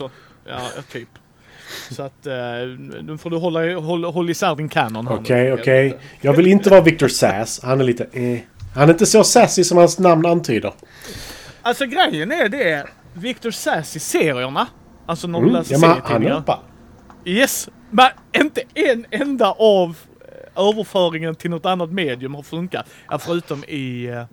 Ja, 0.48 0.60
typ. 0.92 1.08
Så 1.90 2.02
att, 2.02 2.26
eh, 2.26 2.32
nu 3.02 3.18
får 3.20 3.30
du 3.30 3.36
hålla, 3.36 3.74
hålla, 3.80 4.08
hålla 4.08 4.30
isär 4.30 4.54
din 4.54 4.68
kanon 4.68 5.06
här. 5.06 5.14
Okej, 5.20 5.52
okej. 5.52 5.98
Jag 6.20 6.32
vill 6.32 6.46
inte 6.46 6.70
vara 6.70 6.80
Victor 6.80 7.08
Sass. 7.08 7.60
Han 7.62 7.80
är 7.80 7.84
lite 7.84 8.04
eh. 8.12 8.38
Han 8.74 8.88
är 8.88 8.92
inte 8.92 9.06
så 9.06 9.24
sassy 9.24 9.64
som 9.64 9.78
hans 9.78 9.98
namn 9.98 10.26
antyder. 10.26 10.72
Alltså 11.62 11.86
grejen 11.86 12.32
är 12.32 12.48
det, 12.48 12.86
Victor 13.14 13.50
Sass 13.50 13.96
i 13.96 14.00
serierna, 14.00 14.66
alltså 15.06 15.26
när 15.28 15.38
du 15.38 15.44
Mm. 15.48 15.54
läser 15.56 15.72
Ja, 15.74 15.78
han 15.88 15.94
serietidningar. 16.02 16.58
Yes, 17.24 17.68
men 17.90 18.08
inte 18.40 18.62
en 18.74 19.06
enda 19.10 19.50
av 19.58 19.96
överföringen 20.56 21.34
till 21.34 21.50
något 21.50 21.66
annat 21.66 21.90
medium 21.90 22.34
har 22.34 22.42
funkat. 22.42 22.86
Ja, 23.10 23.18
förutom 23.18 23.64
i 23.64 24.06
eh, 24.06 24.24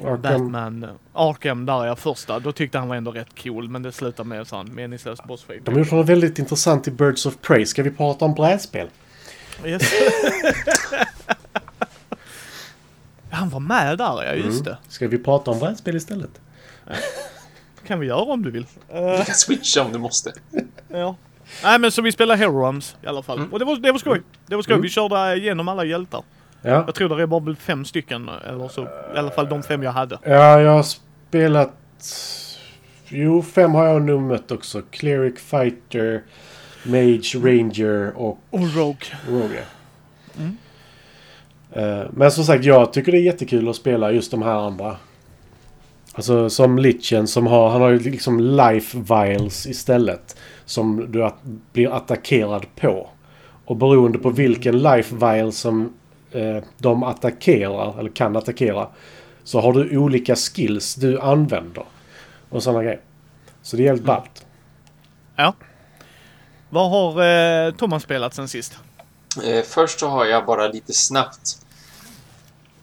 Arkham. 0.00 0.22
Batman 0.22 0.84
eh, 0.84 0.90
Arkham 1.12 1.66
där 1.66 1.86
jag 1.86 1.98
första. 1.98 2.38
Då 2.38 2.52
tyckte 2.52 2.78
han 2.78 2.88
var 2.88 2.96
ändå 2.96 3.10
rätt 3.10 3.42
cool, 3.42 3.68
men 3.68 3.82
det 3.82 3.92
slutade 3.92 4.28
med 4.28 4.38
en 4.38 4.46
sån 4.46 4.74
meningslös 4.74 5.22
bossfight. 5.24 5.64
De 5.64 5.78
gjort 5.78 5.90
något 5.92 6.08
väldigt 6.08 6.38
intressant 6.38 6.88
i 6.88 6.90
Birds 6.90 7.26
of 7.26 7.36
Prey. 7.40 7.66
Ska 7.66 7.82
vi 7.82 7.90
prata 7.90 8.24
om 8.24 8.34
brädspel? 8.34 8.88
Yes. 9.64 9.82
han 13.30 13.48
var 13.48 13.60
med 13.60 13.98
där, 13.98 14.24
ja 14.24 14.34
just 14.34 14.64
det. 14.64 14.78
Ska 14.88 15.08
vi 15.08 15.18
prata 15.18 15.50
om 15.50 15.58
brädspel 15.58 15.96
istället? 15.96 16.40
kan 17.86 18.00
vi 18.00 18.06
göra 18.06 18.32
om 18.32 18.42
du 18.42 18.50
vill. 18.50 18.66
Du 18.88 19.24
kan 19.26 19.34
switcha 19.34 19.82
om 19.82 19.92
du 19.92 19.98
måste. 19.98 20.32
Ja. 20.88 21.16
Nej 21.62 21.78
men 21.78 21.90
så 21.90 22.02
vi 22.02 22.12
spelar 22.12 22.36
Hero 22.36 22.60
Realms 22.60 22.96
i 23.02 23.06
alla 23.06 23.22
fall. 23.22 23.40
Och 23.52 23.58
det 23.58 23.64
var, 23.64 23.76
det 23.76 23.92
var 23.92 23.98
skoj. 23.98 24.22
Det 24.46 24.54
var 24.54 24.62
skoj. 24.62 24.74
Mm. 24.74 24.82
Vi 24.82 24.88
körde 24.88 25.36
igenom 25.36 25.68
alla 25.68 25.84
hjältar. 25.84 26.22
Ja. 26.62 26.82
Jag 26.86 26.94
tror 26.94 27.08
det 27.16 27.22
är 27.22 27.26
bara 27.26 27.54
fem 27.54 27.84
stycken 27.84 28.30
eller 28.48 28.68
så. 28.68 28.82
I 29.14 29.18
alla 29.18 29.30
fall 29.30 29.48
de 29.48 29.62
fem 29.62 29.82
jag 29.82 29.92
hade. 29.92 30.18
Ja, 30.22 30.60
jag 30.60 30.70
har 30.70 30.82
spelat... 30.82 31.72
Jo, 33.08 33.42
fem 33.42 33.74
har 33.74 33.86
jag 33.86 34.02
nog 34.02 34.22
mött 34.22 34.50
också. 34.50 34.82
Cleric, 34.90 35.40
Fighter, 35.40 36.22
Mage, 36.84 37.34
Ranger 37.34 38.12
och 38.16 38.38
Och 38.50 38.74
Rogue. 38.74 39.06
Rogue. 39.28 39.62
Eh, 41.72 42.06
Men 42.10 42.30
som 42.30 42.44
sagt, 42.44 42.64
jag 42.64 42.92
tycker 42.92 43.12
det 43.12 43.18
är 43.18 43.22
jättekul 43.22 43.68
att 43.68 43.76
spela 43.76 44.12
just 44.12 44.30
de 44.30 44.42
här 44.42 44.66
andra. 44.66 44.96
Alltså 46.14 46.50
som 46.50 46.78
Litchen 46.78 47.26
som 47.26 47.46
har, 47.46 47.70
han 47.70 47.80
har 47.80 47.88
ju 47.90 47.98
liksom 47.98 48.40
life 48.40 48.98
vials 48.98 49.66
istället. 49.66 50.36
Som 50.66 51.12
du 51.12 51.24
att, 51.24 51.42
blir 51.72 51.96
attackerad 51.96 52.66
på. 52.76 53.08
Och 53.64 53.76
beroende 53.76 54.18
på 54.18 54.30
vilken 54.30 54.78
life 54.78 55.14
vial 55.16 55.52
som 55.52 55.92
eh, 56.32 56.58
de 56.78 57.02
attackerar, 57.02 57.98
eller 57.98 58.10
kan 58.10 58.36
attackera. 58.36 58.88
Så 59.44 59.60
har 59.60 59.72
du 59.72 59.98
olika 59.98 60.36
skills 60.36 60.94
du 60.94 61.20
använder. 61.20 61.84
Och 62.48 62.62
sådana 62.62 62.82
grejer. 62.82 63.00
Så 63.62 63.76
det 63.76 63.82
är 63.82 63.84
jävligt 63.84 64.04
ballt. 64.04 64.46
Ja. 65.36 65.54
Vad 66.68 66.90
har 66.90 67.22
eh, 67.66 67.74
Thomas 67.74 68.02
spelat 68.02 68.34
sen 68.34 68.48
sist? 68.48 68.78
Eh, 69.44 69.62
först 69.64 70.00
så 70.00 70.08
har 70.08 70.24
jag 70.24 70.46
bara 70.46 70.68
lite 70.68 70.92
snabbt 70.92 71.65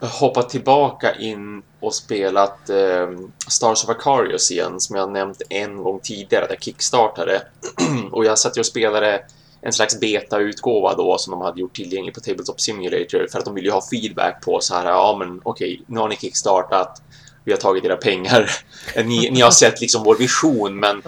hoppat 0.00 0.48
tillbaka 0.48 1.14
in 1.14 1.62
och 1.80 1.94
spelat 1.94 2.70
eh, 2.70 3.08
Stars 3.48 3.84
of 3.84 3.90
Aquarius 3.90 4.50
igen, 4.50 4.80
som 4.80 4.96
jag 4.96 5.12
nämnt 5.12 5.42
en 5.50 5.82
gång 5.82 6.00
tidigare, 6.02 6.44
att 6.44 6.50
jag 6.50 6.62
kickstartade. 6.62 7.42
och 8.12 8.24
jag 8.24 8.38
satt 8.38 8.56
ju 8.56 8.60
och 8.60 8.66
spelade 8.66 9.24
en 9.66 9.72
slags 9.72 10.00
beta-utgåva 10.00 10.94
då 10.94 11.18
som 11.18 11.30
de 11.30 11.40
hade 11.40 11.60
gjort 11.60 11.76
tillgänglig 11.76 12.14
på 12.14 12.20
Tabletop 12.20 12.60
Simulator 12.60 13.26
för 13.32 13.38
att 13.38 13.44
de 13.44 13.54
ville 13.54 13.68
ju 13.68 13.72
ha 13.72 13.82
feedback 13.90 14.44
på 14.44 14.60
så 14.60 14.74
här, 14.74 14.86
ja 14.86 15.16
men 15.18 15.40
okej, 15.44 15.82
nu 15.86 16.00
har 16.00 16.08
ni 16.08 16.16
kickstartat, 16.16 17.02
vi 17.44 17.52
har 17.52 17.58
tagit 17.58 17.84
era 17.84 17.96
pengar, 17.96 18.50
ni, 19.04 19.30
ni 19.30 19.40
har 19.40 19.50
sett 19.50 19.80
liksom 19.80 20.04
vår 20.04 20.16
vision, 20.16 20.80
men 20.80 21.02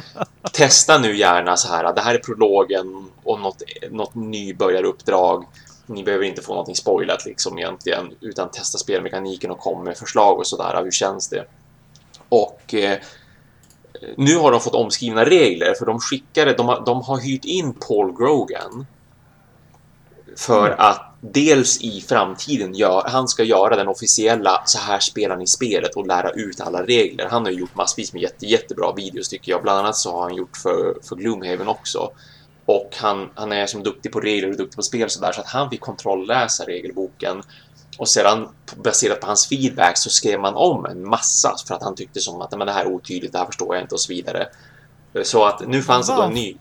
testa 0.53 0.99
nu 0.99 1.17
gärna 1.17 1.57
så 1.57 1.69
här, 1.69 1.93
det 1.95 2.01
här 2.01 2.15
är 2.15 2.19
prologen 2.19 3.11
och 3.25 3.41
något, 3.41 3.63
något 3.91 4.15
nybörjaruppdrag. 4.15 5.45
Ni 5.87 6.03
behöver 6.03 6.25
inte 6.25 6.43
få 6.43 6.53
någonting 6.53 6.77
spoilat 6.77 7.27
liksom 7.27 7.59
egentligen, 7.59 8.15
utan 8.21 8.51
testa 8.51 8.79
spelmekaniken 8.79 9.51
och 9.51 9.59
kom 9.59 9.85
med 9.85 9.97
förslag 9.97 10.39
och 10.39 10.47
sådär. 10.47 10.83
Hur 10.85 10.91
känns 10.91 11.29
det? 11.29 11.45
Och 12.29 12.75
eh, 12.75 12.99
nu 14.17 14.37
har 14.37 14.53
de 14.53 14.61
fått 14.61 14.75
omskrivna 14.75 15.25
regler, 15.25 15.75
för 15.79 15.87
de 15.87 16.01
skickade, 16.01 16.53
de 16.53 16.69
har, 16.69 16.85
de 16.87 17.03
har 17.03 17.19
hyrt 17.19 17.45
in 17.45 17.75
Paul 17.75 18.13
Grogan 18.13 18.87
för 20.37 20.71
att 20.71 21.13
dels 21.21 21.81
i 21.81 22.01
framtiden 22.01 22.75
gör, 22.75 23.03
han 23.07 23.29
ska 23.29 23.45
göra 23.45 23.77
den 23.77 23.89
officiella 23.89 24.63
så 24.67 24.79
här 24.79 24.99
spelar 24.99 25.37
ni 25.37 25.47
spelet 25.47 25.97
och 25.97 26.07
lära 26.07 26.31
ut 26.31 26.61
alla 26.61 26.83
regler. 26.83 27.29
Han 27.31 27.45
har 27.45 27.53
gjort 27.53 27.75
massvis 27.75 28.13
med 28.13 28.23
jätte, 28.23 28.47
jättebra 28.47 28.93
videos 28.93 29.29
tycker 29.29 29.53
jag. 29.53 29.63
Bland 29.63 29.79
annat 29.79 29.97
så 29.97 30.13
har 30.13 30.23
han 30.23 30.35
gjort 30.35 30.57
för, 30.57 30.97
för 31.09 31.17
Gloomhaven 31.17 31.69
också. 31.69 32.11
Och 32.67 32.97
han, 32.97 33.31
han 33.35 33.53
är 33.53 33.67
som 33.67 33.83
duktig 33.83 34.13
på 34.13 34.21
regler 34.21 34.51
och 34.51 34.57
duktig 34.57 34.77
på 34.77 34.83
spel 34.83 35.11
så 35.11 35.21
där 35.21 35.33
så 35.33 35.41
att 35.41 35.47
han 35.47 35.71
fick 35.71 35.81
kontrollläsa 35.81 36.65
regelboken. 36.65 37.43
Och 37.99 38.09
sedan 38.09 38.49
baserat 38.77 39.21
på 39.21 39.27
hans 39.27 39.49
feedback 39.49 39.99
så 39.99 40.11
skrev 40.11 40.41
man 40.41 40.55
om 40.55 40.87
en 40.87 41.09
massa 41.09 41.55
för 41.69 41.75
att 41.75 41.83
han 41.83 41.95
tyckte 41.95 42.21
som 42.21 42.41
att 42.41 42.59
men 42.59 42.67
det 42.67 42.73
här 42.73 42.85
är 42.85 42.93
otydligt, 42.93 43.33
det 43.33 43.39
här 43.39 43.47
förstår 43.47 43.75
jag 43.75 43.85
inte 43.85 43.95
och 43.95 44.01
så 44.01 44.13
vidare. 44.13 44.49
Så 45.23 45.45
att 45.45 45.69
nu 45.69 45.83
fanns 45.83 46.07
det 46.07 46.15
då 46.15 46.23
en 46.23 46.33
ny, 46.33 46.57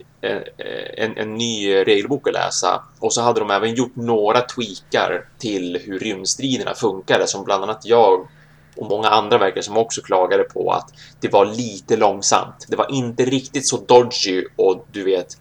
en, 0.97 1.17
en 1.17 1.33
ny 1.33 1.75
regelbok 1.75 2.27
att 2.27 2.33
läsa 2.33 2.83
och 2.99 3.13
så 3.13 3.21
hade 3.21 3.39
de 3.39 3.51
även 3.51 3.75
gjort 3.75 3.95
några 3.95 4.41
tweakar 4.41 5.27
till 5.37 5.81
hur 5.85 5.99
rymdstriderna 5.99 6.73
funkade 6.73 7.27
som 7.27 7.43
bland 7.43 7.63
annat 7.63 7.85
jag 7.85 8.27
och 8.75 8.89
många 8.89 9.07
andra 9.07 9.37
verkar 9.37 9.61
som 9.61 9.77
också 9.77 10.01
klagade 10.01 10.43
på 10.43 10.71
att 10.71 10.89
det 11.19 11.27
var 11.27 11.45
lite 11.45 11.97
långsamt. 11.97 12.65
Det 12.67 12.75
var 12.75 12.91
inte 12.91 13.25
riktigt 13.25 13.67
så 13.67 13.77
dodgy 13.77 14.43
och 14.55 14.87
du 14.91 15.03
vet 15.03 15.37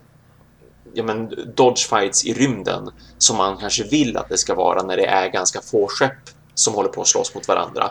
ja, 0.94 1.02
men, 1.02 1.34
dodgefights 1.56 2.24
i 2.24 2.34
rymden 2.34 2.90
som 3.18 3.36
man 3.36 3.56
kanske 3.56 3.84
vill 3.84 4.16
att 4.16 4.28
det 4.28 4.38
ska 4.38 4.54
vara 4.54 4.82
när 4.82 4.96
det 4.96 5.06
är 5.06 5.28
ganska 5.28 5.60
få 5.60 5.86
skepp 5.88 6.30
som 6.54 6.74
håller 6.74 6.88
på 6.88 7.00
att 7.00 7.08
slåss 7.08 7.34
mot 7.34 7.48
varandra. 7.48 7.90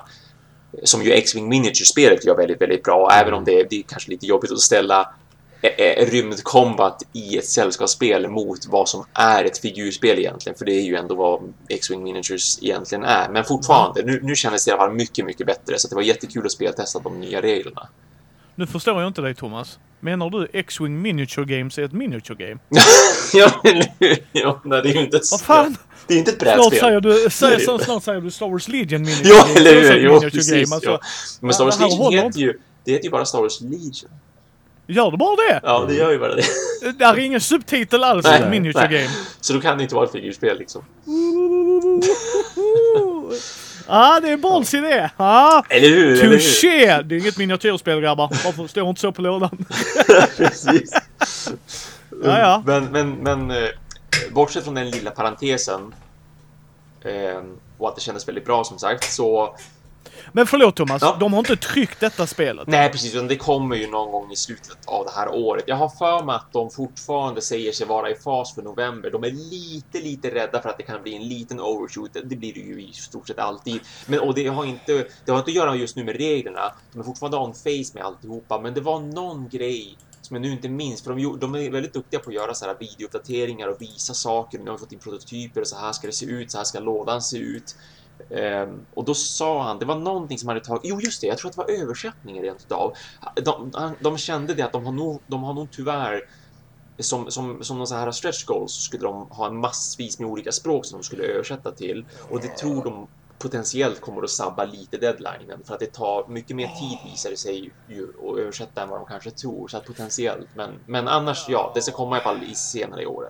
Som 0.83 1.03
ju 1.03 1.11
X-Wing 1.11 1.49
Miniature-spelet 1.49 2.25
gör 2.25 2.35
väldigt, 2.35 2.61
väldigt 2.61 2.83
bra, 2.83 3.11
även 3.11 3.33
om 3.33 3.43
det 3.43 3.59
är, 3.59 3.67
det 3.69 3.75
är 3.75 3.83
kanske 3.83 4.11
lite 4.11 4.25
jobbigt 4.25 4.51
att 4.51 4.59
ställa 4.59 5.13
eh, 5.61 5.71
eh, 5.71 6.05
rymdkombat 6.11 7.03
i 7.13 7.37
ett 7.37 7.45
sällskapsspel 7.45 8.27
mot 8.27 8.65
vad 8.65 8.89
som 8.89 9.05
är 9.13 9.43
ett 9.43 9.57
figurspel 9.57 10.19
egentligen, 10.19 10.57
för 10.57 10.65
det 10.65 10.73
är 10.73 10.81
ju 10.81 10.95
ändå 10.95 11.15
vad 11.15 11.53
X-Wing 11.69 12.03
Miniatures 12.03 12.63
egentligen 12.63 13.03
är. 13.03 13.29
Men 13.29 13.43
fortfarande, 13.43 14.03
nu, 14.03 14.19
nu 14.23 14.35
kändes 14.35 14.65
det 14.65 14.69
i 14.69 14.71
alla 14.71 14.81
fall 14.81 14.93
mycket, 14.93 15.25
mycket 15.25 15.47
bättre, 15.47 15.79
så 15.79 15.87
det 15.87 15.95
var 15.95 16.01
jättekul 16.01 16.45
att 16.45 16.51
speltesta 16.51 16.99
de 16.99 17.19
nya 17.19 17.41
reglerna. 17.41 17.89
Nu 18.55 18.67
förstår 18.67 19.01
jag 19.01 19.07
inte 19.09 19.21
dig 19.21 19.35
Thomas. 19.35 19.79
Menar 19.99 20.29
du 20.29 20.47
X-Wing 20.53 21.01
Miniature 21.01 21.45
Games 21.57 21.77
är 21.77 21.83
ett 21.83 21.91
miniature 21.93 22.47
game? 22.47 22.59
ja? 23.33 23.51
Ja, 24.31 24.61
nej, 24.65 24.81
det 24.83 24.89
är 24.89 24.93
ju 24.93 24.99
inte 24.99 25.17
ett, 25.17 25.23
Vad 25.31 25.41
fan? 25.41 25.77
det 26.07 26.13
är 26.13 26.17
inte 26.17 26.31
ett 26.31 26.37
Snart 26.41 26.55
brädspel. 26.57 26.79
säger 26.79 27.01
du, 27.01 27.29
säger, 27.29 27.59
så, 27.59 27.79
snart 27.79 28.03
säger 28.03 28.21
du 28.21 28.31
Star 28.31 28.49
Wars 28.49 28.67
Legion 28.67 29.01
Miniature 29.01 29.29
Ja, 29.29 29.43
Games. 29.43 29.57
eller 29.59 29.71
Det 29.71 29.79
är 29.79 29.81
också 29.81 29.93
hur? 29.93 29.99
Jo, 29.99 30.09
miniature 30.13 30.29
precis. 30.31 30.51
game, 30.69 30.75
alltså. 30.75 30.89
ja. 30.89 30.99
Men 31.39 31.53
Star 31.53 31.65
Wars 31.65 31.79
Legion 31.79 32.13
heter 32.13 32.25
inte. 32.25 32.39
ju, 32.39 32.59
det 32.85 32.91
heter 32.91 33.03
ju 33.05 33.09
bara 33.11 33.25
Star 33.25 33.39
Wars 33.41 33.61
Legion. 33.61 34.09
Gör 34.87 35.11
det 35.11 35.17
bara 35.17 35.35
det? 35.35 35.59
Ja, 35.63 35.85
det 35.87 35.95
gör 35.95 36.11
ju 36.11 36.19
bara 36.19 36.35
det. 36.35 36.43
Det 36.97 37.03
är 37.05 37.19
ingen 37.19 37.41
subtitel 37.41 38.03
alls 38.03 38.25
i 38.25 38.29
Nej, 38.29 38.41
ett 38.41 38.49
miniature 38.49 38.87
nej. 38.89 38.97
game. 39.03 39.13
Så 39.41 39.53
då 39.53 39.61
kan 39.61 39.77
det 39.77 39.83
inte 39.83 39.95
vara 39.95 40.05
ett 40.05 40.11
figurspel 40.11 40.57
liksom. 40.59 40.81
Ja, 43.87 44.19
det 44.21 44.29
är 44.29 44.37
Balls 44.37 44.73
idé. 44.73 45.09
Ja. 45.17 45.65
Eller 45.69 45.89
hur? 45.89 46.11
Eller 46.11 46.23
hur? 46.23 46.39
Touché! 46.39 47.01
Det 47.01 47.15
är 47.15 47.19
inget 47.19 47.37
miniatyrspel 47.37 48.01
grabbar. 48.01 48.29
Varför 48.45 48.67
står 48.67 48.89
inte 48.89 49.01
så 49.01 49.11
på 49.11 49.21
lådan? 49.21 49.65
Precis. 50.37 50.93
Ja, 52.23 52.39
ja. 52.39 52.63
Men, 52.65 52.85
men, 52.85 53.11
men 53.11 53.51
eh, 53.51 53.69
bortsett 54.31 54.63
från 54.63 54.75
den 54.75 54.89
lilla 54.89 55.11
parentesen 55.11 55.93
eh, 57.01 57.41
och 57.77 57.89
att 57.89 57.95
det 57.95 58.01
kändes 58.01 58.27
väldigt 58.27 58.45
bra 58.45 58.63
som 58.63 58.79
sagt 58.79 59.13
så 59.13 59.55
Men 60.35 60.47
förlåt 60.47 60.75
Thomas, 60.75 61.01
Ja. 61.01 61.17
de 61.19 61.33
har 61.33 61.39
inte 61.39 61.55
tryckt 61.55 61.99
detta 61.99 62.27
spelet. 62.27 62.67
Nej, 62.67 62.91
precis. 62.91 63.13
Det 63.13 63.35
kommer 63.37 63.75
ju 63.75 63.87
någon 63.87 64.11
gång 64.11 64.31
i 64.31 64.35
slutet 64.35 64.77
av 64.85 65.05
det 65.05 65.11
här 65.11 65.29
året. 65.35 65.63
Jag 65.67 65.75
har 65.75 65.89
för 65.89 66.23
mig 66.23 66.35
att 66.35 66.53
de 66.53 66.69
fortfarande 66.69 67.41
säger 67.41 67.71
sig 67.71 67.87
vara 67.87 68.09
i 68.09 68.15
fas 68.15 68.55
för 68.55 68.61
november. 68.61 69.11
De 69.11 69.23
är 69.23 69.31
lite, 69.31 69.97
lite 70.01 70.29
rädda 70.35 70.61
för 70.61 70.69
att 70.69 70.77
det 70.77 70.83
kan 70.83 71.03
bli 71.03 71.15
en 71.15 71.27
liten 71.27 71.59
overshoot. 71.59 72.13
Det 72.13 72.35
blir 72.35 72.53
det 72.53 72.59
ju 72.59 72.81
i 72.81 72.93
stort 72.93 73.27
sett 73.27 73.39
alltid. 73.39 73.79
Men, 74.07 74.19
och 74.19 74.33
det 74.33 74.47
har, 74.47 74.65
inte, 74.65 75.07
det 75.25 75.31
har 75.31 75.39
inte 75.39 75.51
att 75.51 75.55
göra 75.55 75.75
just 75.75 75.95
nu 75.95 76.03
med 76.03 76.15
reglerna. 76.15 76.73
De 76.91 76.99
är 76.99 77.03
fortfarande 77.03 77.37
on 77.37 77.53
face 77.53 77.93
med 77.93 78.03
alltihopa. 78.03 78.59
Men 78.61 78.73
det 78.73 78.81
var 78.81 78.99
någon 78.99 79.49
grej 79.49 79.97
som 80.21 80.35
jag 80.35 80.41
nu 80.41 80.51
inte 80.51 80.69
minns. 80.69 81.01
För 81.01 81.13
de, 81.13 81.39
de 81.39 81.55
är 81.55 81.69
väldigt 81.71 81.93
duktiga 81.93 82.19
på 82.19 82.29
att 82.29 82.35
göra 82.35 82.53
så 82.53 82.65
här 82.65 82.75
videouppdateringar 82.79 83.67
och 83.67 83.81
visa 83.81 84.13
saker. 84.13 84.59
Nu 84.59 84.65
har 84.65 84.71
vi 84.77 84.79
fått 84.79 84.91
in 84.91 84.99
prototyper. 84.99 85.63
Så 85.63 85.75
här 85.77 85.91
ska 85.91 86.07
det 86.07 86.13
se 86.13 86.25
ut. 86.25 86.51
Så 86.51 86.57
här 86.57 86.65
ska 86.65 86.79
lådan 86.79 87.21
se 87.21 87.37
ut. 87.37 87.75
Ehm, 88.29 88.85
och 88.93 89.05
då 89.05 89.13
sa 89.13 89.63
han, 89.63 89.79
det 89.79 89.85
var 89.85 89.95
någonting 89.95 90.37
som 90.37 90.49
hade 90.49 90.61
tagit, 90.61 90.81
jo 90.83 91.01
just 91.01 91.21
det, 91.21 91.27
jag 91.27 91.37
tror 91.37 91.49
att 91.49 91.55
det 91.55 91.61
var 91.61 91.83
översättningen 91.83 92.43
rent 92.43 92.61
utav. 92.61 92.93
De, 93.35 93.71
de 93.99 94.17
kände 94.17 94.53
det 94.53 94.61
att 94.61 94.71
de 94.71 94.85
har 94.85 94.93
nog, 94.93 95.21
de 95.27 95.43
har 95.43 95.53
nog 95.53 95.71
tyvärr 95.71 96.21
som, 96.99 97.31
som, 97.31 97.63
som 97.63 97.77
någon 97.77 97.87
så 97.87 97.95
här 97.95 98.11
stretch 98.11 98.45
goals 98.45 98.73
så 98.73 98.81
skulle 98.81 99.03
de 99.03 99.27
ha 99.29 99.47
en 99.47 99.57
massvis 99.57 100.19
med 100.19 100.29
olika 100.29 100.51
språk 100.51 100.85
som 100.85 100.99
de 100.99 101.03
skulle 101.03 101.23
översätta 101.23 101.71
till 101.71 102.05
och 102.29 102.41
det 102.41 102.57
tror 102.57 102.83
de 102.83 103.07
potentiellt 103.39 104.01
kommer 104.01 104.23
att 104.23 104.29
sabba 104.29 104.65
lite 104.65 104.97
deadlinen 104.97 105.63
för 105.63 105.73
att 105.73 105.79
det 105.79 105.93
tar 105.93 106.27
mycket 106.27 106.55
mer 106.55 106.67
tid 106.67 107.11
visar 107.11 107.29
det 107.29 107.37
sig 107.37 107.71
ju 107.89 108.03
att 108.03 108.39
översätta 108.39 108.83
än 108.83 108.89
vad 108.89 108.99
de 108.99 109.07
kanske 109.07 109.31
tror 109.31 109.67
så 109.67 109.77
att 109.77 109.85
potentiellt 109.85 110.47
men, 110.55 110.71
men 110.85 111.07
annars 111.07 111.45
ja, 111.49 111.71
det 111.75 111.81
ska 111.81 111.91
komma 111.91 112.17
i 112.17 112.21
alla 112.21 112.23
fall 112.23 112.43
i 112.43 112.55
senare 112.55 113.01
i 113.01 113.05
år. 113.05 113.27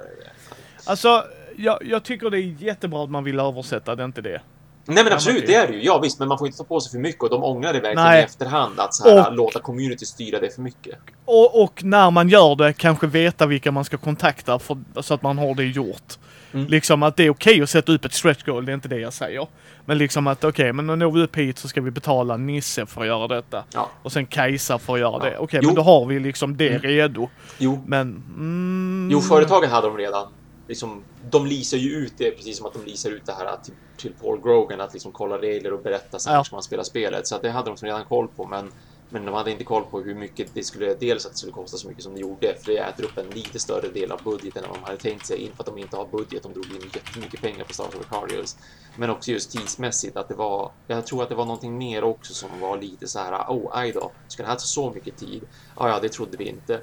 Alltså, 0.85 1.23
jag, 1.57 1.77
jag 1.85 2.03
tycker 2.03 2.29
det 2.29 2.37
är 2.37 2.63
jättebra 2.63 3.03
att 3.03 3.09
man 3.09 3.23
vill 3.23 3.39
översätta, 3.39 3.95
det 3.95 4.03
är 4.03 4.05
inte 4.05 4.21
det. 4.21 4.41
Nej 4.85 5.03
men 5.03 5.13
absolut, 5.13 5.47
det 5.47 5.55
är 5.55 5.67
det 5.67 5.73
ju. 5.73 5.83
Ja 5.83 5.99
visst, 5.99 6.19
men 6.19 6.27
man 6.27 6.37
får 6.37 6.47
inte 6.47 6.57
ta 6.57 6.63
på 6.63 6.79
sig 6.79 6.91
för 6.91 6.99
mycket 6.99 7.23
och 7.23 7.29
de 7.29 7.43
ångrar 7.43 7.73
det 7.73 7.79
verkligen 7.79 8.07
Nej. 8.07 8.21
i 8.21 8.23
efterhand 8.23 8.79
att 8.79 8.93
så 8.93 9.09
här, 9.09 9.27
Och- 9.29 9.35
låta 9.35 9.59
community 9.59 10.05
styra 10.05 10.39
det 10.39 10.55
för 10.55 10.61
mycket. 10.61 10.95
Och, 11.25 11.63
och 11.63 11.83
när 11.83 12.11
man 12.11 12.29
gör 12.29 12.55
det, 12.55 12.73
kanske 12.73 13.07
veta 13.07 13.45
vilka 13.45 13.71
man 13.71 13.85
ska 13.85 13.97
kontakta 13.97 14.59
för, 14.59 14.77
så 15.01 15.13
att 15.13 15.21
man 15.21 15.37
har 15.37 15.55
det 15.55 15.63
gjort. 15.65 16.13
Mm. 16.53 16.67
Liksom 16.67 17.03
att 17.03 17.15
det 17.17 17.23
är 17.25 17.29
okej 17.29 17.61
att 17.61 17.69
sätta 17.69 17.91
upp 17.91 18.05
ett 18.05 18.13
stretch 18.13 18.43
goal, 18.43 18.65
det 18.65 18.71
är 18.71 18.73
inte 18.73 18.87
det 18.87 18.99
jag 18.99 19.13
säger. 19.13 19.47
Men 19.85 19.97
liksom 19.97 20.27
att 20.27 20.43
okej, 20.43 20.73
men 20.73 20.87
när 20.87 21.11
vi 21.11 21.21
upp 21.23 21.35
hit 21.37 21.59
så 21.59 21.67
ska 21.67 21.81
vi 21.81 21.91
betala 21.91 22.37
Nisse 22.37 22.85
för 22.85 23.01
att 23.01 23.07
göra 23.07 23.27
detta. 23.27 23.63
Ja. 23.73 23.89
Och 24.03 24.11
sen 24.11 24.25
Kajsa 24.25 24.79
för 24.79 24.93
att 24.93 24.99
göra 24.99 25.19
Ja. 25.23 25.29
det. 25.29 25.37
Okej, 25.37 25.59
Jo. 25.63 25.67
men 25.69 25.75
då 25.75 25.81
har 25.81 26.05
vi 26.05 26.19
liksom 26.19 26.57
det 26.57 26.69
Mm. 26.69 26.81
redo. 26.81 27.29
Jo, 27.57 27.83
Men... 27.87 28.01
Mm, 28.37 29.09
jo, 29.11 29.21
företaget 29.21 29.69
hade 29.71 29.87
de 29.87 29.97
redan. 29.97 30.27
Liksom, 30.73 31.05
de 31.31 31.45
leasar 31.45 31.77
ju 31.77 31.89
ut 31.89 32.13
det 32.17 32.31
precis 32.31 32.57
som 32.57 32.65
att 32.65 32.73
de 32.73 32.83
leasar 32.85 33.09
ut 33.09 33.25
det 33.25 33.33
här 33.33 33.57
till, 33.63 33.75
till 33.97 34.13
Paul 34.17 34.41
Grogan 34.41 34.81
att 34.81 34.93
liksom 34.93 35.11
kolla 35.13 35.37
regler 35.37 35.73
och 35.73 35.83
berätta 35.83 36.17
här 36.27 36.35
Ja. 36.35 36.43
ska 36.43 36.55
man 36.55 36.63
spela 36.63 36.83
spelet. 36.83 37.27
Så 37.27 37.35
att 37.35 37.41
det 37.41 37.51
hade 37.51 37.69
de 37.69 37.85
redan 37.85 38.05
koll 38.05 38.27
på, 38.27 38.47
men 38.47 38.71
men 39.09 39.25
de 39.25 39.33
hade 39.35 39.51
inte 39.51 39.63
koll 39.63 39.83
på 39.83 40.01
hur 40.01 40.15
mycket 40.15 40.53
det 40.53 40.63
skulle, 40.63 40.93
dels 40.95 41.25
att 41.25 41.31
det 41.31 41.37
skulle 41.37 41.51
kosta 41.51 41.77
så 41.77 41.87
mycket 41.87 42.03
som 42.03 42.13
det 42.13 42.19
gjorde, 42.21 42.55
för 42.63 42.71
det 42.71 42.77
äter 42.77 43.03
upp 43.05 43.17
en 43.17 43.29
lite 43.29 43.59
större 43.59 43.89
del 43.89 44.11
av 44.11 44.23
budgeten 44.23 44.63
än 44.63 44.69
vad 44.69 44.79
de 44.79 44.83
hade 44.83 44.97
tänkt 44.97 45.25
sig, 45.25 45.37
inte 45.37 45.55
för 45.55 45.63
att 45.63 45.67
de 45.67 45.77
inte 45.77 45.97
har 45.97 46.07
budget, 46.11 46.43
de 46.43 46.53
drog 46.53 46.71
in 46.71 46.91
jättemycket 46.95 47.41
pengar 47.41 47.65
på 47.65 47.73
Star 47.73 47.91
Wars 47.93 48.07
Cardinals. 48.09 48.55
Men 48.95 49.09
också 49.09 49.31
just 49.31 49.51
tidsmässigt, 49.51 50.17
att 50.17 50.27
det 50.27 50.35
var, 50.35 50.71
jag 50.87 51.05
tror 51.07 51.23
att 51.23 51.29
det 51.29 51.35
var 51.35 51.45
någonting 51.45 51.77
mer 51.77 52.03
också 52.03 52.33
som 52.33 52.59
var 52.59 52.81
lite 52.81 53.07
så 53.07 53.19
här, 53.19 53.45
oh, 53.47 53.77
aj 53.77 53.91
då, 53.91 54.15
ska 54.27 54.43
det 54.43 54.49
här 54.49 54.55
ta 54.55 54.59
så 54.59 54.93
mycket 54.93 55.17
tid? 55.17 55.43
Ja, 55.75 55.89
ja, 55.89 55.99
det 55.99 56.09
trodde 56.09 56.37
vi 56.37 56.43
inte. 56.49 56.81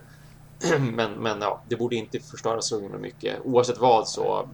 men, 0.80 1.12
men 1.12 1.40
ja, 1.40 1.62
det 1.68 1.76
borde 1.76 1.96
inte 1.96 2.20
förstöra 2.20 2.62
så 2.62 2.80
himla 2.80 2.98
mycket. 2.98 3.36
Oavsett 3.44 3.78
vad 3.78 4.08
så, 4.08 4.48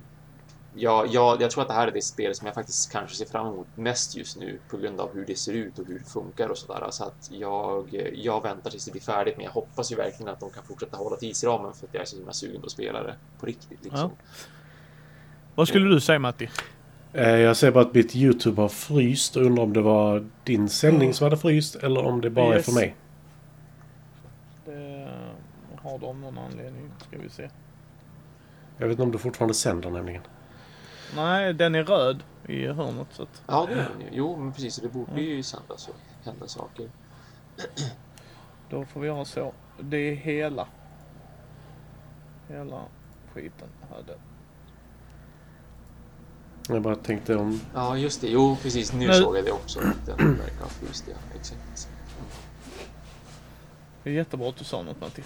ja, 0.74 1.06
ja, 1.10 1.36
jag 1.40 1.50
tror 1.50 1.62
att 1.62 1.68
det 1.68 1.74
här 1.74 1.88
är 1.88 1.92
det 1.92 2.02
spel 2.02 2.34
som 2.34 2.46
jag 2.46 2.54
faktiskt 2.54 2.92
kanske 2.92 3.16
ser 3.16 3.24
fram 3.24 3.46
emot 3.46 3.66
mest 3.74 4.16
just 4.16 4.36
nu 4.38 4.58
på 4.70 4.76
grund 4.76 5.00
av 5.00 5.14
hur 5.14 5.26
det 5.26 5.36
ser 5.38 5.52
ut 5.52 5.78
och 5.78 5.86
hur 5.86 5.98
det 5.98 6.10
funkar 6.10 6.48
och 6.48 6.58
sådär. 6.58 6.86
Så 6.90 7.04
att 7.04 7.30
jag, 7.32 8.04
jag 8.14 8.42
väntar 8.42 8.70
tills 8.70 8.84
det 8.84 8.90
blir 8.92 9.02
färdigt, 9.02 9.34
men 9.36 9.44
jag 9.44 9.52
hoppas 9.52 9.92
ju 9.92 9.96
verkligen 9.96 10.32
att 10.32 10.40
de 10.40 10.50
kan 10.50 10.64
fortsätta 10.64 10.96
hålla 10.96 11.16
tidsramen 11.16 11.72
för 11.72 11.86
att 11.86 11.94
jag 11.94 12.00
är 12.02 12.06
så 12.06 12.16
himla 12.16 12.32
sugen 12.32 12.60
på 12.60 12.66
att 12.66 12.72
spela 12.72 13.02
det 13.02 13.14
på 13.40 13.46
riktigt. 13.46 13.84
Liksom. 13.84 14.10
Vad 15.54 15.68
skulle 15.68 15.88
du 15.94 16.00
säga 16.00 16.18
Matti? 16.18 16.48
Eh, 17.12 17.28
Jag 17.30 17.56
ser 17.56 17.70
bara 17.70 17.84
att 17.84 17.94
mitt 17.94 18.16
YouTube 18.16 18.60
har 18.62 18.68
fryst 18.68 19.36
och 19.36 19.42
undrar 19.42 19.62
om 19.62 19.72
det 19.72 19.80
var 19.80 20.26
din 20.44 20.68
sändning 20.68 21.14
som 21.14 21.24
hade 21.24 21.36
fryst 21.36 21.76
eller 21.76 22.04
om 22.04 22.20
det 22.20 22.30
bara 22.30 22.46
är 22.56 22.62
för 22.62 22.72
Yes. 22.72 22.74
mig. 22.80 22.96
Det 25.86 25.90
har 25.92 25.98
de 25.98 26.20
någon 26.20 26.38
anledning, 26.38 26.90
ska 27.08 27.18
vi 27.18 27.28
se. 27.28 27.50
Jag 28.78 28.86
vet 28.86 28.92
inte 28.92 29.02
om 29.02 29.10
du 29.12 29.18
fortfarande 29.18 29.54
sänder 29.54 29.90
nämligen. 29.90 30.22
Nej, 31.16 31.54
den 31.54 31.74
är 31.74 31.84
röd 31.84 32.22
i 32.46 32.66
hörnet 32.66 33.06
så 33.12 33.22
att... 33.22 33.42
Ja, 33.46 33.66
det 33.66 33.72
är 33.72 33.76
den 33.76 34.00
ju. 34.00 34.06
Jo, 34.12 34.36
men 34.36 34.52
precis. 34.52 34.76
Det 34.76 34.88
borde 34.88 35.20
ju 35.20 35.42
sändas 35.42 35.88
och 35.88 35.94
hända 36.24 36.48
saker. 36.48 36.90
Då 38.70 38.84
får 38.84 39.00
vi 39.00 39.06
göra 39.06 39.24
så. 39.24 39.52
Det 39.80 39.96
är 39.96 40.14
hela. 40.14 40.68
Hela 42.48 42.82
skiten 43.34 43.68
hade. 43.94 44.18
Jag 46.68 46.82
bara 46.82 46.96
tänkte 46.96 47.36
om... 47.36 47.60
Ja, 47.74 47.96
just 47.96 48.20
det. 48.20 48.28
Jo, 48.28 48.56
precis. 48.62 48.92
Nu 48.92 49.06
Men- 49.06 49.16
såg 49.16 49.36
jag 49.36 49.44
det 49.44 49.52
också. 49.52 49.80
att 49.80 50.06
Den 50.06 50.16
verkar 50.36 50.66
fryst, 50.66 51.04
ja. 51.08 51.16
Exakt. 51.38 51.88
Det 54.02 54.10
är 54.10 54.14
jättebra 54.14 54.48
att 54.48 54.56
du 54.56 54.64
sa 54.64 54.82
något 54.82 55.00
Matti. 55.00 55.22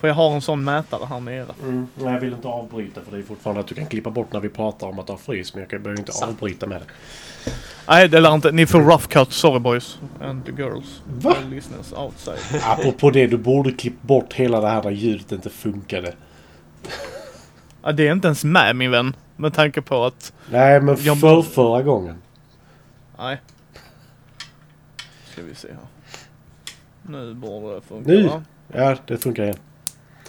För 0.00 0.08
jag 0.08 0.14
har 0.14 0.30
en 0.34 0.40
sån 0.40 0.64
mätare 0.64 1.06
här 1.06 1.20
nere. 1.20 1.46
Mm, 1.62 1.88
nej, 1.94 2.12
jag 2.12 2.20
vill 2.20 2.32
inte 2.32 2.48
avbryta 2.48 3.00
för 3.00 3.12
det 3.12 3.18
är 3.18 3.22
fortfarande 3.22 3.60
att 3.60 3.66
du 3.66 3.74
kan 3.74 3.86
klippa 3.86 4.10
bort 4.10 4.32
när 4.32 4.40
vi 4.40 4.48
pratar 4.48 4.86
om 4.86 4.98
att 4.98 5.06
det 5.06 5.12
har 5.12 5.18
fryst. 5.18 5.54
Men 5.54 5.66
jag 5.70 5.82
behöver 5.82 6.00
inte 6.00 6.12
Sant. 6.12 6.30
avbryta 6.32 6.66
med 6.66 6.80
det. 6.80 6.86
Nej, 7.88 8.08
det 8.08 8.20
lär 8.20 8.34
inte. 8.34 8.52
Ni 8.52 8.66
får 8.66 8.80
rough 8.80 9.06
cut. 9.06 9.32
Sorry 9.32 9.58
boys. 9.58 9.98
And 10.20 10.44
the 10.44 10.52
girls. 10.52 11.02
Va? 11.06 11.34
The 11.42 11.54
listeners 11.54 11.92
outside. 11.92 12.38
Apropå 12.66 13.10
det, 13.10 13.26
du 13.26 13.36
borde 13.36 13.72
klippt 13.72 14.02
bort 14.02 14.32
hela 14.32 14.60
det 14.60 14.68
här 14.68 14.82
där 14.82 14.90
ljudet 14.90 15.32
inte 15.32 15.50
funkade. 15.50 16.14
Ja, 17.82 17.92
det 17.92 18.08
är 18.08 18.12
inte 18.12 18.28
ens 18.28 18.44
med 18.44 18.76
min 18.76 18.90
vän. 18.90 19.16
Med 19.36 19.54
tanke 19.54 19.82
på 19.82 20.04
att... 20.04 20.32
Nej, 20.50 20.80
men 20.80 20.96
Jag- 21.00 21.20
för 21.20 21.42
förra 21.42 21.82
gången. 21.82 22.22
Nej. 23.18 23.40
Ska 25.32 25.42
vi 25.42 25.54
se 25.54 25.68
här. 25.68 25.78
Nu 27.02 27.34
borde 27.34 27.74
det 27.74 27.80
funka 27.80 28.10
Nu. 28.10 28.28
va? 28.28 28.42
Ja, 28.74 28.96
det 29.06 29.18
funkar 29.18 29.42
igen. 29.42 29.56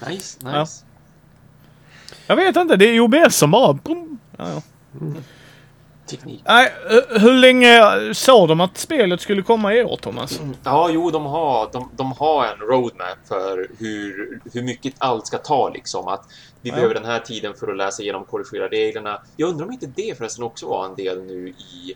Nice, 0.08 0.40
nice. 0.44 0.86
Jag 2.28 2.36
vet 2.36 2.56
inte. 2.56 2.76
Det 2.76 2.86
är 2.86 3.00
OBS 3.00 3.36
som 3.36 3.52
bara... 3.52 3.74
Brum. 3.74 4.20
Ja, 4.38 4.50
ja. 4.50 4.62
Teknik. 6.06 6.42
Nej, 6.46 6.74
eh, 6.90 7.20
hur 7.22 7.34
länge 7.34 7.80
sa 8.14 8.48
de 8.48 8.62
att 8.62 8.78
spelet 8.78 9.22
skulle 9.22 9.42
komma 9.42 9.74
i 9.74 9.84
år 9.84 9.98
Thomas? 9.98 10.42
Ja, 10.64 10.90
jo, 10.92 11.12
de 11.12 11.26
har, 11.26 11.70
de, 11.74 11.90
de 11.96 12.12
har 12.12 12.46
en 12.46 12.58
roadmap 12.60 13.18
för 13.28 13.68
hur, 13.80 14.40
hur 14.54 14.64
mycket 14.64 14.94
allt 14.98 15.28
ska 15.28 15.38
ta 15.38 15.70
liksom. 15.70 16.08
Att 16.08 16.24
vi 16.62 16.70
Ja. 16.70 16.76
behöver 16.76 16.94
den 16.94 17.06
här 17.06 17.20
tiden 17.20 17.54
för 17.54 17.68
att 17.72 17.78
läsa 17.78 18.02
igenom 18.04 18.22
och 18.22 18.28
korrigera 18.28 18.68
reglerna. 18.68 19.22
Jag 19.38 19.50
undrar 19.50 19.66
om 19.66 19.72
inte 19.72 19.88
det 19.96 20.18
förresten 20.18 20.44
också 20.44 20.68
var 20.68 20.86
en 20.86 20.96
del 20.96 21.24
nu 21.24 21.48
i 21.50 21.94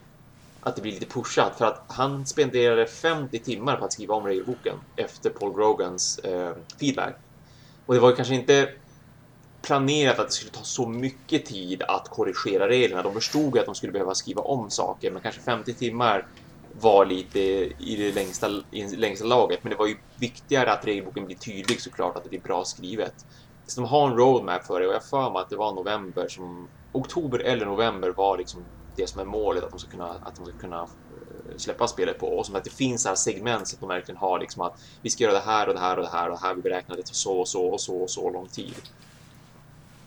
att 0.61 0.75
det 0.75 0.81
blir 0.81 0.91
lite 0.91 1.05
pushat. 1.05 1.57
För 1.57 1.65
att 1.65 1.83
han 1.87 2.25
spenderade 2.25 2.85
50 2.87 3.39
timmar 3.39 3.75
på 3.75 3.85
att 3.85 3.93
skriva 3.93 4.15
om 4.15 4.25
regelboken 4.25 4.75
efter 4.95 5.29
Paul 5.29 5.53
Grogans 5.53 6.19
eh, 6.19 6.51
feedback. 6.79 7.15
Och 7.85 7.93
det 7.93 7.99
var 7.99 8.09
ju 8.09 8.15
kanske 8.15 8.35
inte 8.35 8.69
planerat 9.61 10.19
att 10.19 10.27
det 10.27 10.33
skulle 10.33 10.51
ta 10.51 10.63
så 10.63 10.87
mycket 10.87 11.45
tid 11.45 11.83
att 11.83 12.09
korrigera 12.09 12.69
reglerna. 12.69 13.03
De 13.03 13.13
förstod 13.13 13.57
att 13.57 13.65
de 13.65 13.75
skulle 13.75 13.91
behöva 13.91 14.15
skriva 14.15 14.41
om 14.41 14.69
saker, 14.69 15.11
men 15.11 15.21
kanske 15.21 15.41
50 15.41 15.73
timmar 15.73 16.27
var 16.81 17.05
lite 17.05 17.39
i 17.39 17.95
det 17.97 18.11
längsta, 18.11 18.49
i 18.71 18.95
längsta 18.95 19.25
laget. 19.25 19.63
Men 19.63 19.69
det 19.69 19.75
var 19.75 19.87
ju 19.87 19.97
viktigare 20.19 20.73
att 20.73 20.85
regelboken 20.85 21.25
blir 21.25 21.35
tydlig 21.35 21.81
såklart, 21.81 22.17
att 22.17 22.23
det 22.23 22.29
blir 22.29 22.41
bra 22.41 22.63
skrivet. 22.65 23.13
Så 23.67 23.81
de 23.81 23.87
har 23.87 24.09
en 24.09 24.17
roadmap 24.17 24.65
för 24.65 24.79
det 24.79 24.87
och 24.87 24.93
jag 24.93 25.05
för 25.05 25.31
mig 25.31 25.41
att 25.41 25.49
det 25.49 25.55
var 25.55 25.73
november 25.73 26.27
som 26.29 26.69
oktober 26.91 27.39
eller 27.39 27.65
november 27.65 28.09
var 28.09 28.37
liksom 28.37 28.65
det 28.95 29.09
som 29.09 29.21
är 29.21 29.25
målet 29.25 29.63
att 29.63 29.69
de 29.69 29.79
ska 29.79 29.89
kunna, 29.89 30.09
att 30.09 30.35
de 30.35 30.45
ska 30.45 30.57
kunna 30.57 30.87
släppa 31.57 31.87
spelet 31.87 32.19
på 32.19 32.27
och 32.27 32.45
som 32.45 32.55
att 32.55 32.63
det 32.63 32.69
finns 32.69 33.01
så 33.01 33.09
här 33.09 33.15
segment 33.15 33.67
så 33.67 33.75
att 33.75 33.79
de 33.79 33.89
verkligen 33.89 34.17
har 34.17 34.39
liksom 34.39 34.61
att 34.61 34.79
vi 35.01 35.09
ska 35.09 35.23
göra 35.23 35.33
det 35.33 35.39
här 35.39 35.67
och 35.67 35.73
det 35.73 35.79
här 35.79 35.97
och 35.97 36.03
det 36.03 36.09
här 36.09 36.29
och 36.29 36.35
det 36.35 36.47
här 36.47 36.55
vi 36.55 36.61
beräknar 36.61 36.95
det 36.95 37.03
till 37.03 37.15
så 37.15 37.39
och 37.39 37.47
så 37.47 37.65
och 37.65 37.81
så 37.81 37.97
och 37.97 38.09
så 38.09 38.29
lång 38.29 38.47
tid. 38.47 38.75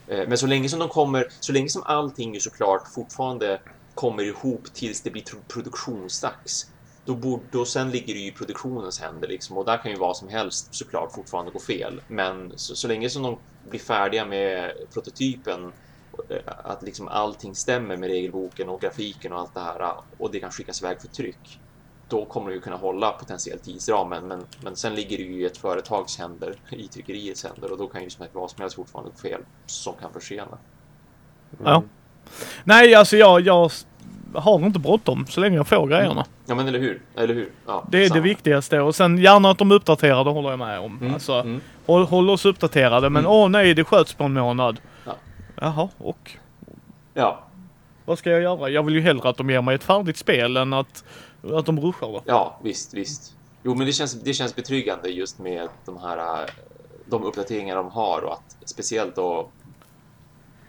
Eh, 0.08 0.28
men 0.28 0.38
så 0.38 0.46
länge 0.46 0.68
som 0.68 0.78
de 0.78 0.88
kommer, 0.88 1.26
så 1.40 1.52
länge 1.52 1.68
som 1.68 1.82
allting 1.82 2.34
ju 2.34 2.40
såklart 2.40 2.88
fortfarande 2.94 3.60
kommer 3.94 4.22
ihop 4.22 4.74
tills 4.74 5.02
det 5.02 5.10
blir 5.10 5.24
produktionsdags. 5.48 6.66
Då, 7.04 7.14
borde, 7.14 7.42
då 7.50 7.64
sen 7.64 7.90
ligger 7.90 8.14
det 8.14 8.20
ju 8.20 8.26
i 8.26 8.32
produktionens 8.32 9.00
händer 9.00 9.28
liksom 9.28 9.56
och 9.56 9.64
där 9.64 9.82
kan 9.82 9.90
ju 9.90 9.96
vad 9.96 10.16
som 10.16 10.28
helst 10.28 10.74
såklart 10.74 11.12
fortfarande 11.12 11.52
gå 11.52 11.58
fel. 11.58 12.00
Men 12.08 12.52
så, 12.58 12.74
så 12.74 12.88
länge 12.88 13.10
som 13.10 13.22
de 13.22 13.38
blir 13.70 13.80
färdiga 13.80 14.24
med 14.24 14.72
prototypen 14.92 15.72
att 16.46 16.82
liksom 16.82 17.08
allting 17.08 17.54
stämmer 17.54 17.96
med 17.96 18.08
regelboken 18.10 18.68
och 18.68 18.80
grafiken 18.80 19.32
och 19.32 19.38
allt 19.38 19.54
det 19.54 19.60
här 19.60 19.92
och 20.18 20.30
det 20.32 20.40
kan 20.40 20.50
skickas 20.50 20.82
iväg 20.82 21.00
för 21.00 21.08
tryck. 21.08 21.60
Då 22.08 22.24
kommer 22.24 22.48
det 22.48 22.54
ju 22.54 22.60
kunna 22.60 22.76
hålla 22.76 23.10
potentiellt 23.12 23.62
tidsramen, 23.64 24.28
men, 24.28 24.44
men 24.62 24.76
sen 24.76 24.94
ligger 24.94 25.16
det 25.16 25.22
ju 25.22 25.42
i 25.42 25.44
ett 25.44 25.56
företags 25.58 26.18
händer, 26.18 26.54
i 26.70 26.88
tryckeriets 26.88 27.44
händer 27.44 27.72
och 27.72 27.78
då 27.78 27.86
kan 27.86 28.02
ju 28.02 28.10
som 28.10 28.26
vad 28.32 28.50
som 28.50 28.60
helst 28.60 28.76
fortfarande 28.76 29.10
gå 29.10 29.16
fel 29.28 29.40
som 29.66 29.94
kan 30.00 30.12
försena. 30.12 30.58
Ja. 31.64 31.82
Nej, 32.64 32.94
alltså 32.94 33.16
jag, 33.16 33.40
jag 33.40 33.70
har 34.34 34.58
inte 34.66 34.78
bråttom 34.78 35.26
så 35.26 35.40
länge 35.40 35.56
jag 35.56 35.66
får 35.68 35.86
grejerna. 35.86 36.24
Ja, 36.46 36.54
men 36.54 36.68
eller 36.68 36.78
hur? 36.78 37.02
Eller 37.16 37.34
hur? 37.34 37.52
Ja, 37.66 37.84
Det 37.90 38.04
är 38.04 38.08
samma. 38.08 38.14
det 38.16 38.20
viktigaste 38.28 38.80
och 38.80 38.94
sen 38.94 39.18
gärna 39.18 39.50
att 39.50 39.58
de 39.58 39.72
uppdaterar, 39.72 40.24
det 40.24 40.30
håller 40.30 40.50
jag 40.50 40.58
med 40.58 40.80
om. 40.80 40.98
Mm, 41.00 41.14
Alltså, 41.14 41.32
mm. 41.32 41.60
håll, 41.86 42.04
håll 42.04 42.30
oss 42.30 42.44
uppdaterade 42.44 43.10
men 43.10 43.20
Mm. 43.24 43.32
åh 43.32 43.48
nej, 43.48 43.74
det 43.74 43.84
sköts 43.84 44.14
på 44.14 44.24
en 44.24 44.32
månad. 44.32 44.80
Ja. 45.60 45.66
Jaha, 45.66 45.88
och 45.98 46.36
Ja, 47.14 47.44
vad 48.04 48.18
ska 48.18 48.30
jag 48.30 48.42
göra? 48.42 48.68
Jag 48.70 48.82
vill 48.82 48.94
ju 48.94 49.00
hellre 49.00 49.28
att 49.28 49.36
de 49.36 49.50
ger 49.50 49.62
mig 49.62 49.74
ett 49.74 49.84
färdigt 49.84 50.16
spel 50.16 50.56
än 50.56 50.72
att, 50.72 51.04
att 51.52 51.66
de 51.66 51.80
ruschar 51.80 52.12
det. 52.12 52.20
ja, 52.24 52.60
visst, 52.62 52.94
visst. 52.94 53.36
Jo, 53.62 53.74
men 53.74 53.86
det 53.86 53.92
känns, 53.92 54.22
det 54.22 54.34
känns 54.34 54.56
betryggande 54.56 55.08
just 55.08 55.38
med 55.38 55.68
de 55.84 55.96
här 55.96 56.42
eh, 56.42 56.50
de 57.06 57.24
uppdateringar 57.24 57.76
de 57.76 57.90
har 57.90 58.24
och 58.24 58.32
att 58.32 58.56
speciellt 58.64 59.16
då 59.16 59.48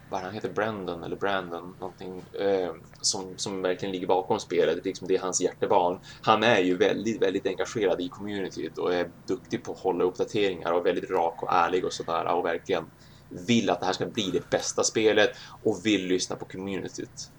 vad 0.10 0.22
han 0.22 0.34
heter, 0.34 0.50
Brandon 0.50 1.04
eller 1.04 1.16
Brandon, 1.16 1.76
någonting 1.80 2.24
eh, 2.40 2.74
som, 3.02 3.34
som 3.38 3.62
verkligen 3.62 3.92
ligger 3.92 4.08
bakom 4.08 4.40
spelet, 4.40 4.86
liksom 4.86 5.08
det 5.08 5.16
är 5.16 5.20
hans 5.20 5.42
hjärtebarn. 5.42 6.00
Han 6.22 6.44
är 6.44 6.60
ju 6.60 6.78
väldigt, 6.78 7.22
väldigt 7.22 7.48
engagerad 7.48 8.02
i 8.02 8.10
communityt 8.10 8.78
och 8.78 8.94
är 8.94 9.10
duktig 9.28 9.64
på 9.64 9.72
att 9.72 9.80
hålla 9.80 10.04
uppdateringar 10.04 10.72
och 10.72 10.86
väldigt 10.86 11.10
rak 11.12 11.44
och 11.44 11.54
ärlig 11.54 11.86
och 11.86 11.94
sådär 11.94 12.26
och 12.26 12.46
verkligen 12.46 12.86
vill 13.30 13.70
att 13.70 13.80
det 13.80 13.86
här 13.86 13.94
ska 13.94 14.06
bli 14.06 14.32
det 14.32 14.50
bästa 14.50 14.84
spelet 14.84 15.30
och 15.64 15.86
vill 15.86 16.08
lyssna 16.08 16.36
på 16.36 16.46
communityt. 16.46 17.32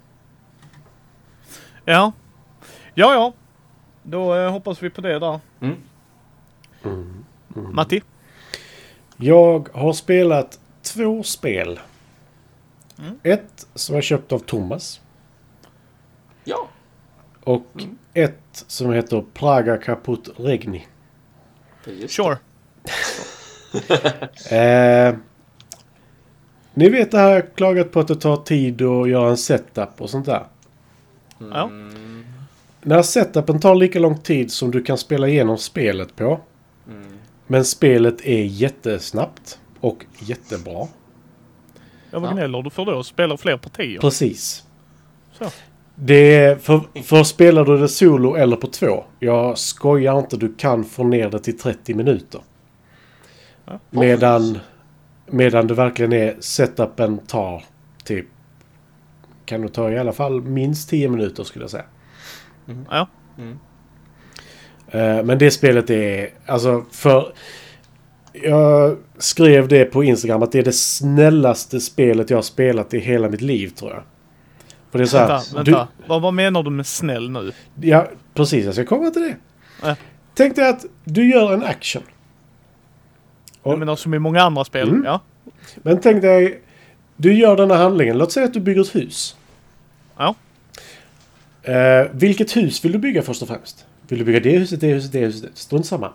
Ja. 1.84 2.12
Ja, 2.94 3.14
ja. 3.14 3.32
Då 4.02 4.34
eh, 4.34 4.50
hoppas 4.50 4.82
vi 4.82 4.90
på 4.90 5.00
det 5.00 5.18
där. 5.18 5.40
Mm. 5.60 5.76
Matti? 7.72 8.02
Jag 9.16 9.68
har 9.72 9.92
spelat 9.92 10.58
två 10.82 11.22
spel. 11.22 11.80
Ett 13.22 13.66
som 13.74 13.94
jag 13.94 14.04
köpt 14.04 14.32
av 14.32 14.38
Thomas. 14.38 15.00
Ja, 16.44 16.68
Och 17.44 17.66
ett 18.14 18.64
som 18.66 18.92
heter 18.92 19.24
Praga 19.34 19.76
Kaput 19.76 20.28
Regni. 20.36 20.86
Sure. 22.08 22.36
Eh, 24.50 25.14
ni 26.80 26.88
vet 26.88 27.10
det 27.10 27.18
här 27.18 27.34
jag 27.34 27.54
klagat 27.54 27.92
på 27.92 28.00
att 28.00 28.08
det 28.08 28.14
tar 28.14 28.36
tid 28.36 28.82
att 28.82 29.08
göra 29.08 29.30
en 29.30 29.36
setup 29.36 30.00
och 30.00 30.10
sånt 30.10 30.26
där. 30.26 30.44
Ja. 31.38 31.62
Mm. 31.64 32.24
När 32.82 33.02
setupen 33.02 33.60
tar 33.60 33.74
lika 33.74 33.98
lång 33.98 34.18
tid 34.18 34.52
som 34.52 34.70
du 34.70 34.82
kan 34.82 34.98
spela 34.98 35.28
igenom 35.28 35.58
spelet 35.58 36.16
på. 36.16 36.40
Mm. 36.88 37.18
Men 37.46 37.64
spelet 37.64 38.26
är 38.26 38.44
jättesnabbt 38.44 39.58
och 39.80 40.06
jättebra. 40.18 40.86
Ja, 42.10 42.18
vad 42.18 42.32
gnäller 42.32 42.62
du 42.62 42.70
för 42.70 42.84
då? 42.84 43.02
Spelar 43.02 43.36
fler 43.36 43.56
partier? 43.56 44.00
Precis. 44.00 44.64
Så. 45.32 45.44
Det 45.94 46.34
är 46.34 46.56
för, 46.56 46.80
för 47.02 47.24
spelar 47.24 47.64
du 47.64 47.78
det 47.78 47.88
solo 47.88 48.34
eller 48.34 48.56
på 48.56 48.66
två. 48.66 49.04
Jag 49.18 49.58
skojar 49.58 50.18
inte, 50.18 50.36
du 50.36 50.54
kan 50.54 50.84
få 50.84 51.04
ner 51.04 51.30
det 51.30 51.38
till 51.38 51.58
30 51.58 51.94
minuter. 51.94 52.40
Ja. 53.64 53.78
Medan, 53.90 54.58
medan 55.30 55.66
det 55.66 55.74
verkligen 55.74 56.12
är 56.12 56.36
setupen 56.40 57.18
tar 57.18 57.64
typ 58.04 58.26
kan 59.44 59.60
du 59.62 59.68
ta 59.68 59.90
i 59.90 59.98
alla 59.98 60.12
fall 60.12 60.40
minst 60.40 60.90
10 60.90 61.08
minuter 61.08 61.44
skulle 61.44 61.62
jag 61.62 61.70
säga. 61.70 61.84
Ja. 62.90 63.08
Eh, 64.88 65.22
Men 65.24 65.38
det 65.38 65.50
spelet 65.50 65.90
är, 65.90 66.28
alltså 66.46 66.84
för... 66.92 67.32
Jag 68.32 68.96
skrev 69.18 69.68
det 69.68 69.84
på 69.84 70.04
Instagram 70.04 70.42
att 70.42 70.52
det 70.52 70.58
är 70.58 70.62
det 70.62 70.72
snällaste 70.72 71.80
spelet 71.80 72.30
jag 72.30 72.36
har 72.36 72.42
spelat 72.42 72.94
i 72.94 72.98
hela 72.98 73.28
mitt 73.28 73.40
liv 73.40 73.68
tror 73.68 73.90
jag. 73.90 74.02
För 74.90 74.98
det 74.98 75.04
är 75.04 75.06
så 75.06 75.18
här, 75.18 75.28
Vänta, 75.28 75.54
vänta. 75.56 75.88
Vad, 76.06 76.22
vad 76.22 76.34
menar 76.34 76.62
du 76.62 76.70
med 76.70 76.86
snäll 76.86 77.30
nu? 77.30 77.52
Du, 77.74 77.88
ja, 77.88 78.08
precis. 78.34 78.64
Jag 78.64 78.74
ska 78.74 78.84
komma 78.84 79.10
till 79.10 79.22
det. 79.22 79.36
Ja. 79.82 79.96
Tänk 80.34 80.56
dig 80.56 80.68
att 80.68 80.84
du 81.04 81.30
gör 81.30 81.52
en 81.54 81.64
action. 81.64 82.02
Och- 83.62 83.72
Jag 83.72 83.78
menar 83.78 83.96
som 83.96 84.14
i 84.14 84.18
många 84.18 84.42
andra 84.42 84.64
spel. 84.64 84.88
Mm. 84.88 85.04
Ja. 85.04 85.20
Men 85.76 86.00
tänk 86.00 86.22
dig, 86.22 86.60
du 87.16 87.34
gör 87.34 87.56
denna 87.56 87.76
handlingen. 87.76 88.18
Låt 88.18 88.32
säga 88.32 88.46
att 88.46 88.54
du 88.54 88.60
bygger 88.60 88.80
ett 88.80 88.94
hus. 88.94 89.36
Ja. 90.16 90.34
Eh, 91.62 92.06
vilket 92.12 92.56
hus 92.56 92.84
vill 92.84 92.92
du 92.92 92.98
bygga 92.98 93.22
först 93.22 93.42
och 93.42 93.48
främst? 93.48 93.86
Vill 94.08 94.18
du 94.18 94.24
bygga 94.24 94.40
det 94.40 94.58
huset, 94.58 94.80
det 94.80 94.86
huset, 94.86 95.12
det 95.12 95.18
huset? 95.18 95.50
Strunt 95.54 95.86
samma. 95.86 96.10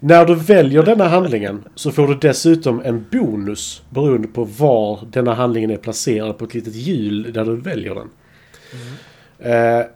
När 0.00 0.24
du 0.26 0.34
väljer 0.34 0.82
denna 0.82 1.08
handlingen 1.08 1.64
så 1.74 1.90
får 1.92 2.08
du 2.08 2.14
dessutom 2.14 2.80
en 2.84 3.06
bonus 3.12 3.82
beroende 3.90 4.28
på 4.28 4.44
var 4.44 5.00
denna 5.10 5.34
handlingen 5.34 5.70
är 5.70 5.76
placerad 5.76 6.38
på 6.38 6.44
ett 6.44 6.54
litet 6.54 6.74
hjul 6.74 7.32
där 7.32 7.44
du 7.44 7.56
väljer 7.56 7.94
den. 7.94 8.08
Eh, 9.38 9.86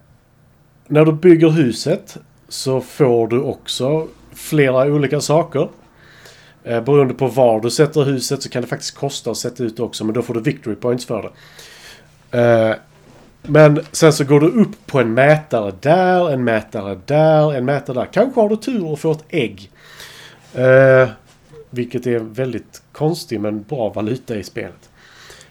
när 0.86 1.04
du 1.04 1.12
bygger 1.12 1.48
huset 1.50 2.16
så 2.48 2.80
får 2.80 3.28
du 3.28 3.40
också 3.40 4.06
flera 4.34 4.86
olika 4.92 5.20
saker. 5.20 5.68
Eh, 6.64 6.80
beroende 6.80 7.14
på 7.14 7.26
var 7.26 7.60
du 7.60 7.70
sätter 7.70 8.04
huset 8.04 8.42
så 8.42 8.48
kan 8.48 8.62
det 8.62 8.68
faktiskt 8.68 8.96
kosta 8.96 9.30
att 9.30 9.36
sätta 9.36 9.64
ut 9.64 9.76
det 9.76 9.82
också 9.82 10.04
men 10.04 10.14
då 10.14 10.22
får 10.22 10.34
du 10.34 10.40
victory 10.40 10.76
points 10.76 11.06
för 11.06 11.22
det. 11.22 11.30
Eh, 12.38 12.76
men 13.42 13.80
sen 13.92 14.12
så 14.12 14.24
går 14.24 14.40
du 14.40 14.46
upp 14.46 14.86
på 14.86 15.00
en 15.00 15.14
mätare 15.14 15.72
där, 15.80 16.30
en 16.30 16.44
mätare 16.44 16.98
där, 17.06 17.54
en 17.54 17.64
mätare 17.64 17.96
där. 17.96 18.06
Kanske 18.12 18.40
har 18.40 18.48
du 18.48 18.56
tur 18.56 18.86
och 18.86 19.00
får 19.00 19.12
ett 19.12 19.24
ägg. 19.28 19.70
Eh, 20.54 21.08
vilket 21.70 22.06
är 22.06 22.18
väldigt 22.18 22.82
konstig 22.92 23.40
men 23.40 23.62
bra 23.62 23.88
valuta 23.88 24.36
i 24.36 24.42
spelet. 24.42 24.90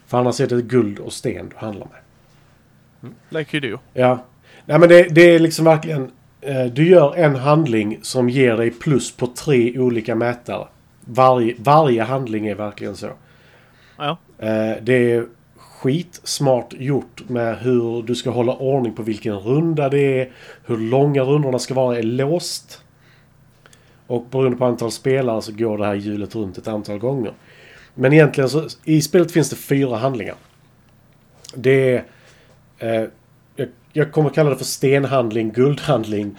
För 0.08 0.18
annars 0.18 0.42
är 0.42 0.48
det 0.48 0.62
guld 0.62 1.00
och 1.00 1.14
sten 1.14 1.50
du 1.50 1.66
handlar 1.66 1.88
med. 1.88 3.12
Like 3.30 3.58
you 3.58 3.72
do. 3.72 3.80
Ja. 3.94 4.26
Nej 4.66 4.80
men 4.80 4.90
det, 4.90 5.04
det 5.04 5.22
är 5.22 5.40
liksom 5.40 5.66
verkligen... 5.66 6.12
Eh, 6.42 6.66
du 6.66 6.90
gör 6.90 7.16
en 7.16 7.36
handling 7.36 8.00
som 8.02 8.30
ger 8.30 8.58
dig 8.58 8.72
plus 8.72 9.12
på 9.12 9.28
tre 9.28 9.80
olika 9.80 10.16
mätare. 10.16 10.68
Varje, 11.06 11.56
varje 11.58 12.04
handling 12.04 12.48
är 12.48 12.56
verkligen 12.56 12.96
så. 12.96 13.10
Ja. 13.98 14.18
Eh, 14.38 14.78
det 14.82 15.12
är 15.12 15.26
skitsmart 15.58 16.74
gjort 16.78 17.30
med 17.30 17.58
hur 17.58 18.04
du 18.04 18.16
ska 18.16 18.30
hålla 18.30 18.54
ordning 18.54 18.94
på 18.94 19.04
vilken 19.04 19.36
runda 19.36 19.90
det 19.90 20.22
är. 20.22 20.32
Hur 20.66 20.78
långa 20.78 21.22
rundorna 21.22 21.60
ska 21.60 21.74
vara 21.74 21.98
är 21.98 22.04
låst. 22.04 22.82
Och 24.08 24.26
beroende 24.32 24.58
på 24.58 24.66
antal 24.66 24.92
spelare 24.92 25.42
så 25.42 25.52
går 25.52 25.78
det 25.78 25.86
här 25.86 25.96
hjulet 25.96 26.36
runt 26.36 26.58
ett 26.58 26.68
antal 26.68 26.98
gånger. 26.98 27.34
Men 27.96 28.14
egentligen 28.14 28.50
så 28.50 28.68
i 28.84 29.02
spelet 29.02 29.32
finns 29.32 29.50
det 29.50 29.56
fyra 29.56 29.98
handlingar. 29.98 30.36
Det 31.56 31.94
är... 31.94 32.04
Eh, 32.78 33.10
jag, 33.56 33.68
jag 33.94 34.12
kommer 34.12 34.30
kalla 34.30 34.50
det 34.50 34.56
för 34.56 34.66
stenhandling, 34.66 35.52
guldhandling. 35.52 36.38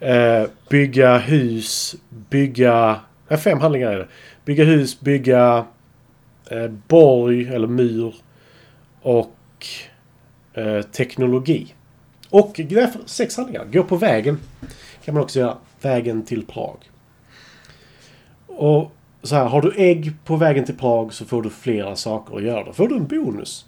Eh, 0.00 0.42
bygga 0.68 1.18
hus, 1.18 1.94
bygga... 2.30 3.00
Nej, 3.28 3.38
fem 3.38 3.60
handlingar 3.60 3.90
är 3.90 3.98
det. 3.98 4.08
Bygga 4.44 4.64
hus, 4.64 5.00
bygga 5.00 5.64
eh, 6.50 6.68
borg 6.88 7.48
eller 7.48 7.66
mur 7.66 8.14
och 9.02 9.66
eh, 10.54 10.82
teknologi. 10.82 11.74
Och 12.30 12.60
därför, 12.68 13.00
sex 13.06 13.36
handlingar. 13.36 13.64
Gå 13.64 13.82
på 13.82 13.96
vägen. 13.96 14.38
Kan 15.04 15.14
man 15.14 15.22
också 15.22 15.38
göra. 15.38 15.56
Vägen 15.80 16.22
till 16.22 16.46
Prag. 16.46 16.76
Och 18.46 18.92
så 19.22 19.34
här, 19.34 19.44
har 19.44 19.62
du 19.62 19.72
ägg 19.76 20.12
på 20.24 20.36
vägen 20.36 20.64
till 20.64 20.76
Prag 20.76 21.14
så 21.14 21.24
får 21.24 21.42
du 21.42 21.50
flera 21.50 21.96
saker 21.96 22.36
att 22.36 22.42
göra. 22.42 22.64
Då 22.64 22.72
får 22.72 22.88
du 22.88 22.96
en 22.96 23.06
bonus. 23.06 23.66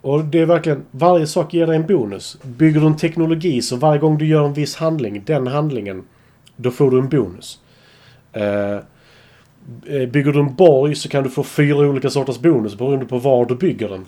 Och 0.00 0.24
det 0.24 0.38
är 0.38 0.46
verkligen, 0.46 0.84
varje 0.90 1.26
sak 1.26 1.54
ger 1.54 1.66
dig 1.66 1.76
en 1.76 1.86
bonus. 1.86 2.38
Bygger 2.42 2.80
du 2.80 2.86
en 2.86 2.96
teknologi 2.96 3.62
så 3.62 3.76
varje 3.76 4.00
gång 4.00 4.18
du 4.18 4.26
gör 4.26 4.44
en 4.44 4.52
viss 4.52 4.76
handling, 4.76 5.22
den 5.26 5.46
handlingen, 5.46 6.04
då 6.56 6.70
får 6.70 6.90
du 6.90 6.98
en 6.98 7.08
bonus. 7.08 7.60
Eh, 8.32 8.78
eh, 9.86 10.08
bygger 10.08 10.32
du 10.32 10.40
en 10.40 10.54
borg 10.54 10.94
så 10.94 11.08
kan 11.08 11.24
du 11.24 11.30
få 11.30 11.42
fyra 11.42 11.76
olika 11.76 12.10
sorters 12.10 12.38
bonus 12.38 12.78
beroende 12.78 13.06
på 13.06 13.18
var 13.18 13.44
du 13.44 13.54
bygger 13.54 13.88
den. 13.88 14.06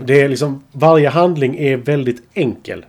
Det 0.00 0.20
är 0.20 0.28
liksom, 0.28 0.62
varje 0.72 1.08
handling 1.08 1.56
är 1.56 1.76
väldigt 1.76 2.22
enkel. 2.34 2.84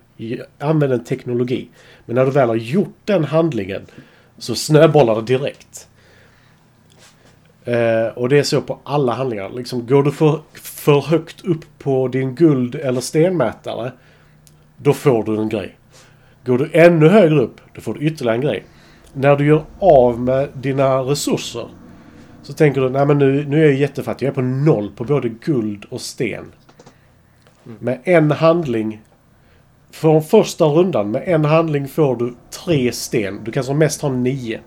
Använd 0.60 0.94
en 0.94 1.04
teknologi. 1.04 1.68
Men 2.06 2.16
när 2.16 2.26
du 2.26 2.32
väl 2.32 2.50
har 2.50 2.56
gjort 2.56 2.96
den 3.06 3.24
handlingen 3.24 3.82
så 4.38 4.56
snöbollar 4.56 5.16
det 5.16 5.22
direkt. 5.22 5.88
Eh, 7.66 8.08
och 8.16 8.30
det 8.30 8.40
är 8.40 8.44
så 8.44 8.62
på 8.62 8.80
alla 8.84 9.14
handlingar. 9.14 9.50
Liksom, 9.50 9.88
går 9.88 10.04
du 10.04 10.12
för, 10.12 10.40
för 10.54 11.02
högt 11.02 11.46
upp 11.46 11.66
på 11.78 12.08
din 12.08 12.36
guld 12.36 12.76
eller 12.76 13.02
stenmätare, 13.02 13.92
då 14.78 14.94
får 14.94 15.24
du 15.24 15.38
en 15.38 15.50
grej. 15.50 15.78
Går 16.46 16.58
du 16.58 16.70
ännu 16.74 17.08
högre 17.08 17.40
upp, 17.40 17.62
då 17.76 17.82
får 17.82 17.94
du 17.94 18.00
ytterligare 18.00 18.36
en 18.36 18.42
grej. 18.42 18.64
När 19.14 19.36
du 19.36 19.46
gör 19.46 19.66
av 19.80 20.20
med 20.20 20.50
dina 20.54 21.00
resurser, 21.00 21.68
så 22.44 22.54
tänker 22.54 22.82
du, 22.82 22.90
nej 22.90 23.06
men 23.06 23.18
nu, 23.18 23.46
nu 23.48 23.64
är 23.64 23.66
jag 23.66 23.80
jättefattig. 23.80 24.26
Jag 24.26 24.32
är 24.32 24.36
på 24.36 24.42
noll 24.42 24.92
på 24.92 25.04
både 25.04 25.30
guld 25.30 25.86
och 25.90 26.02
sten. 26.02 26.52
Med 27.80 28.00
en 28.04 28.32
handling 28.32 29.02
från 29.92 30.24
första 30.24 30.66
rundan, 30.66 31.12
med 31.12 31.24
en 31.26 31.46
handling 31.46 31.88
får 31.88 32.16
du 32.16 32.36
tre 32.50 32.92
sten. 32.92 33.44
Du 33.44 33.52
kan 33.52 33.64
som 33.64 33.78
mest 33.78 34.02
ha 34.02 34.10
nio. 34.10 34.60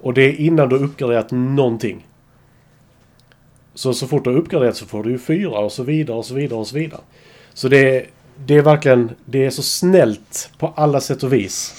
Och 0.00 0.14
det 0.14 0.22
är 0.22 0.40
innan 0.40 0.68
du 0.68 0.76
har 0.76 0.84
uppgraderat 0.84 1.30
någonting. 1.30 2.06
Så 3.74 3.94
så 3.94 4.06
fort 4.06 4.24
du 4.24 4.30
har 4.30 4.36
uppgraderat 4.36 4.76
så 4.76 4.86
får 4.86 5.04
du 5.04 5.10
ju 5.10 5.18
fyra 5.18 5.58
och 5.58 5.72
så 5.72 5.82
vidare 5.82 6.16
och 6.16 6.24
så 6.24 6.34
vidare 6.34 6.58
och 6.58 6.66
så 6.66 6.76
vidare. 6.76 7.00
Så 7.54 7.68
det 7.68 8.06
det 8.36 8.54
är 8.54 8.62
verkligen, 8.62 9.10
det 9.24 9.44
är 9.44 9.50
så 9.50 9.62
snällt 9.62 10.50
på 10.58 10.72
alla 10.76 11.00
sätt 11.00 11.22
och 11.22 11.32
vis. 11.32 11.74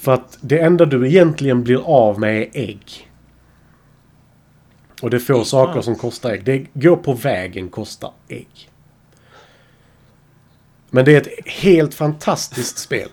För 0.00 0.14
att 0.14 0.38
det 0.40 0.58
enda 0.58 0.84
du 0.84 1.06
egentligen 1.08 1.62
blir 1.64 1.86
av 1.86 2.20
med 2.20 2.36
är 2.42 2.48
ägg. 2.52 3.10
Och 5.02 5.10
det 5.10 5.16
är 5.16 5.18
få 5.18 5.44
saker 5.44 5.80
som 5.80 5.96
kostar 5.96 6.30
ägg. 6.30 6.44
Det 6.44 6.66
går 6.72 6.96
på 6.96 7.12
vägen 7.12 7.68
kostar 7.68 8.12
ägg. 8.28 8.70
Men 10.90 11.04
det 11.04 11.14
är 11.14 11.20
ett 11.20 11.48
helt 11.50 11.94
fantastiskt 11.94 12.78
spel. 12.88 13.08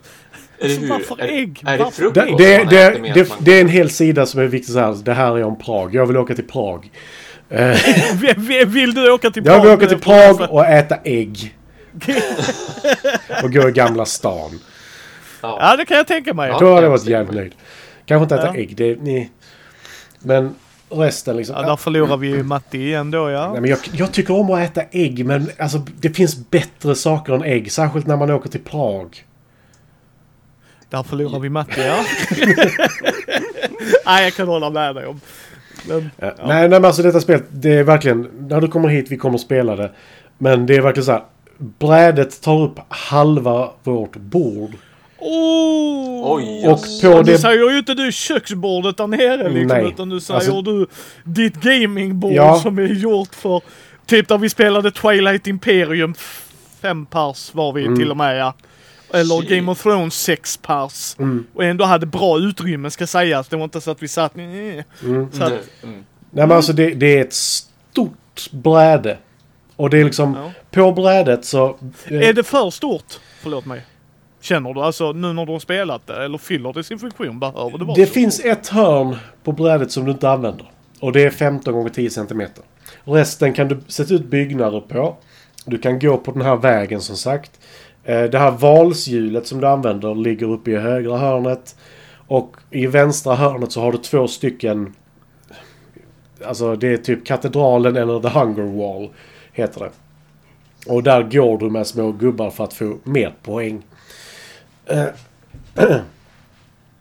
Eller 0.60 0.76
Så 0.76 0.82
hur? 0.82 0.90
varför 0.90 1.22
är, 1.22 1.28
ägg? 1.28 1.64
Är 1.66 1.78
det? 1.78 2.14
Det, 2.14 2.38
det, 2.38 2.64
det, 2.70 3.14
det, 3.14 3.32
det 3.40 3.52
är 3.58 3.62
en 3.62 3.70
hel 3.70 3.90
sida 3.90 4.26
som 4.26 4.40
är 4.40 4.46
viktig 4.46 4.74
så 4.74 4.80
här. 4.80 4.94
Det 5.04 5.14
här 5.14 5.38
är 5.38 5.44
om 5.44 5.60
Prag. 5.60 5.96
Jag 5.96 6.06
vill 6.06 6.18
åka 6.18 6.36
till 6.36 6.48
Prag. 6.48 6.92
Eh, 7.50 7.78
Vill 8.68 8.94
du 8.94 9.12
åka 9.12 9.32
till 9.32 9.44
Prag? 9.44 9.56
jag 9.56 9.62
vill 9.62 9.72
åka 9.72 9.88
till 9.88 10.00
Prag 10.00 10.42
och 10.50 10.66
äta 10.66 10.98
ägg. 11.04 11.58
och 13.44 13.54
gå 13.54 13.70
i 13.70 13.72
Gamla 13.72 14.06
stan. 14.06 14.60
Ja, 15.42 15.76
det 15.78 15.86
kan 15.86 15.98
jag 15.98 16.08
tänka 16.08 16.34
mig. 16.34 16.50
Ja. 16.50 16.60
Då 16.60 16.70
hade 16.74 16.82
jag 16.86 16.90
varit 16.92 17.06
jävligt 17.06 17.36
nöjd. 17.36 17.56
Kanske 18.06 18.24
inte 18.24 18.36
äta 18.36 18.48
Ja. 18.48 18.56
ägg. 18.62 18.76
Det, 18.76 18.98
nej. 19.02 19.32
Men 20.20 20.56
resten 20.90 21.38
liksom. 21.38 21.56
Ja, 21.56 21.62
där 21.70 21.76
förlorar 21.76 22.18
vi 22.18 22.28
ju 22.28 22.44
Matti 22.44 22.78
igen 22.78 23.12
då 23.12 23.30
ja. 23.30 23.52
Nej, 23.52 23.62
men 23.62 23.70
jag, 23.70 23.80
jag 23.92 24.12
tycker 24.12 24.34
om 24.34 24.52
att 24.52 24.60
äta 24.60 24.82
ägg 24.92 25.26
men 25.26 25.50
alltså, 25.60 25.78
det 25.78 26.10
finns 26.10 26.50
bättre 26.50 26.96
saker 26.96 27.34
än 27.34 27.44
ägg. 27.44 27.72
Särskilt 27.72 28.08
när 28.08 28.18
man 28.18 28.32
åker 28.32 28.50
till 28.50 28.64
Prag. 28.64 29.24
Där 30.90 31.04
förlorar 31.04 31.40
vi 31.40 31.50
Matti 31.50 31.82
ja. 31.82 32.06
Nej, 34.06 34.24
jag 34.24 34.34
kan 34.34 34.48
hålla 34.48 34.70
med 34.70 34.96
dig 34.96 35.06
om. 35.06 35.22
Men, 35.88 36.10
Ja. 36.20 36.34
Nej, 36.38 36.46
nej 36.48 36.70
men 36.70 36.86
alltså 36.86 37.02
detta 37.04 37.20
spel, 37.22 37.42
det 37.50 37.74
är 37.74 37.84
verkligen, 37.84 38.30
när 38.40 38.62
du 38.62 38.68
kommer 38.68 38.90
hit, 38.90 39.12
vi 39.12 39.18
kommer 39.18 39.38
spela 39.38 39.76
det. 39.76 39.92
Men 40.38 40.66
det 40.66 40.76
är 40.76 40.82
verkligen 40.82 41.06
så 41.06 41.12
här, 41.12 41.24
brädet 41.58 42.42
tar 42.42 42.62
upp 42.62 42.80
halva 42.90 43.70
vårt 43.84 44.16
bord. 44.16 44.72
Oh! 45.20 46.34
Oj, 46.36 46.68
Och 46.68 46.80
på 47.02 47.18
Nu 47.18 47.24
det... 47.24 47.38
säger 47.38 47.72
ju 47.72 47.78
inte 47.78 47.94
du 47.94 48.12
köksbordet 48.12 48.98
där 48.98 49.08
nere 49.08 49.50
liksom, 49.50 49.78
Nej. 49.78 49.88
utan 49.88 50.10
du 50.10 50.20
säger 50.22 50.40
Alltså- 50.40 50.62
du 50.62 50.88
ditt 51.24 51.56
gamingbord 51.56 52.32
Ja. 52.34 52.60
som 52.60 52.78
är 52.80 52.84
gjort 52.84 53.36
för 53.36 53.62
typ 54.06 54.28
där 54.28 54.38
vi 54.38 54.50
spelade 54.50 54.92
Twilight 54.92 55.48
Imperium 55.48 56.14
fem 56.82 57.06
pers 57.06 57.54
var 57.56 57.74
vi 57.74 57.86
Mm. 57.86 57.98
till 58.00 58.12
och 58.12 58.18
med 58.18 58.40
ja. 58.40 58.54
Eller 59.14 59.40
Shit. 59.42 59.50
Game 59.50 59.72
of 59.72 59.84
Thrones 59.84 60.14
sex 60.22 60.58
pers. 60.58 61.16
Mm. 61.20 61.46
Och 61.54 61.64
ändå 61.64 61.86
hade 61.86 62.06
bra 62.06 62.38
utrymme 62.40 62.90
ska 62.92 63.08
sägas. 63.08 63.48
Det 63.48 63.56
var 63.58 63.64
inte 63.64 63.82
så 63.82 63.92
att 63.92 64.04
vi 64.04 64.08
satt... 64.08 64.38
eh. 64.38 64.44
Mm. 64.44 65.32
Så 65.32 65.44
att, 65.44 65.52
mm. 65.84 66.04
Nej 66.32 66.48
men 66.48 66.52
alltså 66.52 66.74
det, 66.74 66.90
det 66.94 67.18
är 67.18 67.22
ett 67.22 67.34
stort 67.34 68.52
bräde. 68.52 69.18
Och 69.76 69.90
det 69.90 69.98
är 70.00 70.04
liksom, 70.06 70.36
Ja. 70.44 70.52
på 70.72 70.92
brädet 70.92 71.46
så... 71.46 71.78
eh, 72.06 72.22
Är 72.30 72.34
det 72.34 72.44
för 72.44 72.70
stort? 72.70 73.20
Förlåt 73.42 73.66
mig. 73.66 73.82
Känner 74.42 74.74
du 74.74 74.82
alltså 74.82 75.12
nu 75.12 75.34
när 75.34 75.46
du 75.46 75.52
har 75.52 75.60
spelat 75.60 76.08
det? 76.08 76.26
Eller 76.26 76.38
fyller 76.38 76.74
det 76.74 76.84
sin 76.84 77.00
funktion? 77.00 77.40
Behöver 77.40 77.78
det 77.78 77.86
vara 77.86 77.96
Det 77.96 78.06
så 78.06 78.14
finns 78.14 78.40
ett 78.40 78.68
hörn 78.68 79.16
på 79.44 79.52
brädet 79.52 79.92
som 79.92 80.06
du 80.06 80.12
inte 80.12 80.30
använder. 80.30 80.72
Och 81.00 81.12
det 81.12 81.22
är 81.24 81.30
15 81.30 81.74
gånger 81.74 81.90
10 81.90 82.10
cm. 82.10 82.42
Resten 83.04 83.54
kan 83.54 83.68
du 83.68 83.80
sätta 83.88 84.14
ut 84.14 84.26
byggnader 84.26 84.80
på. 84.82 85.16
Du 85.66 85.78
kan 85.78 86.00
gå 86.00 86.18
på 86.18 86.32
den 86.32 86.42
här 86.42 86.56
vägen 86.56 87.02
som 87.02 87.16
sagt. 87.16 87.52
Eh, 88.04 88.24
Det 88.24 88.40
här 88.40 88.52
valshjulet 88.52 89.48
som 89.48 89.62
du 89.62 89.68
använder 89.68 90.16
ligger 90.16 90.52
uppe 90.52 90.72
i 90.72 90.76
högra 90.76 91.18
hörnet. 91.18 91.76
Och 92.28 92.56
i 92.72 92.88
vänstra 92.88 93.36
hörnet 93.36 93.72
så 93.72 93.82
har 93.82 93.92
du 93.92 93.98
två 93.98 94.28
stycken... 94.28 94.94
Alltså 96.46 96.76
det 96.76 96.88
är 96.88 96.98
typ 96.98 97.26
katedralen 97.26 97.96
eller 97.96 98.20
the 98.20 98.28
hunger 98.40 98.78
wall. 98.78 99.10
Heter 99.54 99.80
det. 99.80 99.92
Och 100.94 101.04
där 101.04 101.24
går 101.24 101.58
du 101.58 101.70
med 101.70 101.88
små 101.88 102.12
gubbar 102.12 102.50
för 102.50 102.64
att 102.64 102.74
få 102.74 102.98
mer 103.04 103.34
poäng. 103.44 103.84
Eh, 104.90 105.06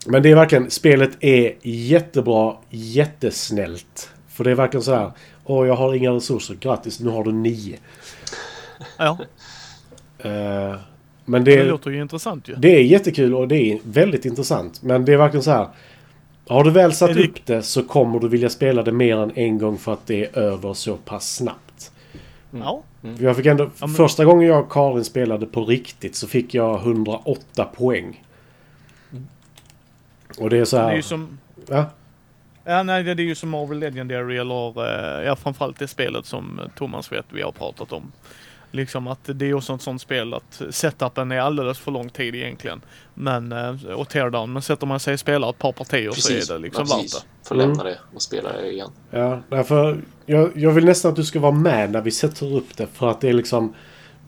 Men 0.06 0.22
det 0.22 0.30
är 0.30 0.34
verkligen, 0.34 0.70
spelet 0.70 1.10
är 1.20 1.54
jättebra, 1.62 2.56
jättesnällt. 2.70 4.10
För 4.28 4.44
det 4.44 4.50
är 4.50 4.54
verkligen 4.54 4.84
så 4.84 4.94
här. 4.94 5.10
Åh, 5.44 5.66
jag 5.66 5.74
har 5.76 5.94
inga 5.94 6.10
resurser. 6.10 6.54
Grattis, 6.54 7.00
nu 7.00 7.10
har 7.10 7.24
du 7.24 7.32
nio. 7.32 7.78
Ja, 8.98 9.18
Eh, 10.18 10.74
men 11.24 11.44
det 11.44 11.56
det, 11.56 11.64
låter 11.64 11.90
ju 11.90 12.00
intressant 12.02 12.48
ju. 12.48 12.54
det 12.54 12.76
är 12.76 12.82
jättekul 12.82 13.34
och 13.34 13.48
det 13.48 13.72
är 13.72 13.78
väldigt 13.84 14.24
intressant. 14.24 14.82
Men 14.82 15.04
det 15.04 15.12
är 15.12 15.16
verkligen 15.16 15.42
så 15.44 15.50
här. 15.50 15.68
Har 16.48 16.64
du 16.64 16.70
väl 16.70 16.92
satt 16.92 17.14
det- 17.14 17.24
upp 17.24 17.46
det 17.46 17.62
så 17.62 17.82
kommer 17.82 18.18
du 18.18 18.28
vilja 18.28 18.48
spela 18.50 18.82
det 18.82 18.92
mer 18.92 19.16
än 19.16 19.32
en 19.34 19.58
gång 19.58 19.78
för 19.78 19.92
att 19.92 20.06
det 20.06 20.24
är 20.24 20.38
över 20.38 20.74
så 20.74 20.96
pass 20.96 21.34
snabbt. 21.34 21.92
Ja. 22.50 22.82
För 23.16 23.24
Jag 23.24 23.36
fick 23.36 23.46
ändå, 23.46 23.64
Ja, 23.64 23.70
men- 23.86 23.88
Första 23.96 24.24
gången 24.24 24.48
jag 24.48 24.60
och 24.60 24.72
Karin 24.72 25.04
spelade 25.04 25.46
på 25.46 25.64
riktigt 25.64 26.16
så 26.16 26.26
fick 26.28 26.54
jag 26.54 26.80
108 26.80 27.64
poäng. 27.64 28.24
Och 30.38 30.50
det 30.50 30.58
är 30.58 30.64
så 30.64 30.76
Det 30.76 30.82
är 30.82 30.86
här. 30.88 30.96
ju 30.96 31.02
som... 31.02 31.38
Ja, 31.68 31.84
Ja, 32.68 32.82
nej, 32.82 33.02
det 33.02 33.10
är 33.10 33.16
ju 33.26 33.34
som 33.34 33.48
Marvel 33.50 33.78
Legendary 33.78 34.36
eller 34.38 34.84
eh, 35.20 35.24
ja, 35.26 35.36
framförallt 35.36 35.78
det 35.78 35.88
spelet 35.88 36.26
som 36.26 36.60
Thomas 36.76 37.12
vet 37.12 37.24
vi 37.28 37.42
har 37.42 37.52
pratat 37.52 37.92
om. 37.92 38.12
Liksom 38.70 39.06
att 39.06 39.20
det 39.24 39.46
är 39.46 39.54
också 39.54 39.74
ett 39.74 39.82
sånt 39.82 40.00
spel 40.00 40.34
att 40.34 40.62
setupen 40.70 41.32
är 41.32 41.38
alldeles 41.40 41.78
för 41.78 41.90
lång 41.92 42.08
tid 42.10 42.34
egentligen. 42.34 42.80
Men, 43.14 43.52
eh, 43.52 43.74
och 43.94 44.08
teardown. 44.08 44.52
Men 44.52 44.62
sätter 44.62 44.86
man 44.86 45.00
sig 45.00 45.14
och 45.14 45.20
spelar 45.20 45.50
ett 45.50 45.58
par 45.58 45.72
partier 45.72 46.10
Precis. 46.10 46.46
så 46.46 46.52
är 46.52 46.58
det 46.58 46.62
liksom 46.62 46.84
ja, 46.88 46.96
värt 46.96 47.04
det. 47.12 47.48
Får 47.48 47.54
Mm. 47.54 47.68
lämna 47.68 47.84
det 47.84 47.98
och 48.14 48.22
spela 48.22 48.52
det 48.52 48.72
igen. 48.72 48.90
Ja, 49.10 49.40
därför... 49.48 49.98
Jag, 50.26 50.50
jag 50.54 50.70
vill 50.70 50.84
nästan 50.84 51.08
att 51.10 51.16
du 51.16 51.24
ska 51.24 51.40
vara 51.40 51.52
med 51.52 51.90
när 51.90 52.00
vi 52.00 52.10
sätter 52.10 52.54
upp 52.56 52.76
det. 52.76 52.86
För 52.94 53.10
att 53.10 53.20
det 53.20 53.28
är 53.28 53.32
liksom... 53.32 53.74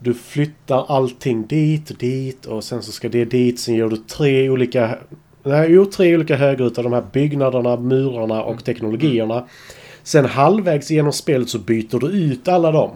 Du 0.00 0.14
flyttar 0.14 0.84
allting 0.88 1.46
dit 1.46 1.90
och 1.90 1.96
dit 1.96 2.46
och 2.46 2.64
sen 2.64 2.82
så 2.82 2.92
ska 2.92 3.08
det 3.08 3.24
dit. 3.24 3.60
Sen 3.60 3.74
gör 3.74 3.88
du 3.88 3.96
tre 3.96 4.50
olika... 4.50 4.98
Nej, 5.42 5.66
jo, 5.70 5.84
tre 5.84 6.14
olika 6.16 6.36
höger 6.36 6.64
utav 6.66 6.84
de 6.84 6.92
här 6.92 7.04
byggnaderna, 7.12 7.76
murarna 7.76 8.42
och 8.42 8.64
teknologierna. 8.64 9.48
Sen 10.02 10.24
halvvägs 10.24 10.90
genom 10.90 11.12
spelet 11.12 11.48
så 11.48 11.58
byter 11.58 11.98
du 12.00 12.06
ut 12.06 12.48
alla 12.48 12.70
dem. 12.72 12.90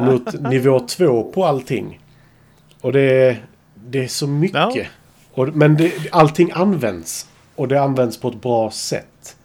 Mot 0.00 0.40
nivå 0.40 0.80
två 0.80 1.22
på 1.22 1.44
allting. 1.44 2.00
Och 2.80 2.92
det 2.92 3.00
är, 3.00 3.36
det 3.74 4.04
är 4.04 4.08
så 4.08 4.26
mycket. 4.26 4.56
Ja. 4.74 4.84
Och, 5.32 5.48
men 5.56 5.76
det, 5.76 5.92
allting 6.12 6.50
används. 6.54 7.28
Och 7.54 7.68
det 7.68 7.80
används 7.82 8.20
på 8.20 8.28
ett 8.28 8.42
bra 8.42 8.70
sätt. 8.70 9.36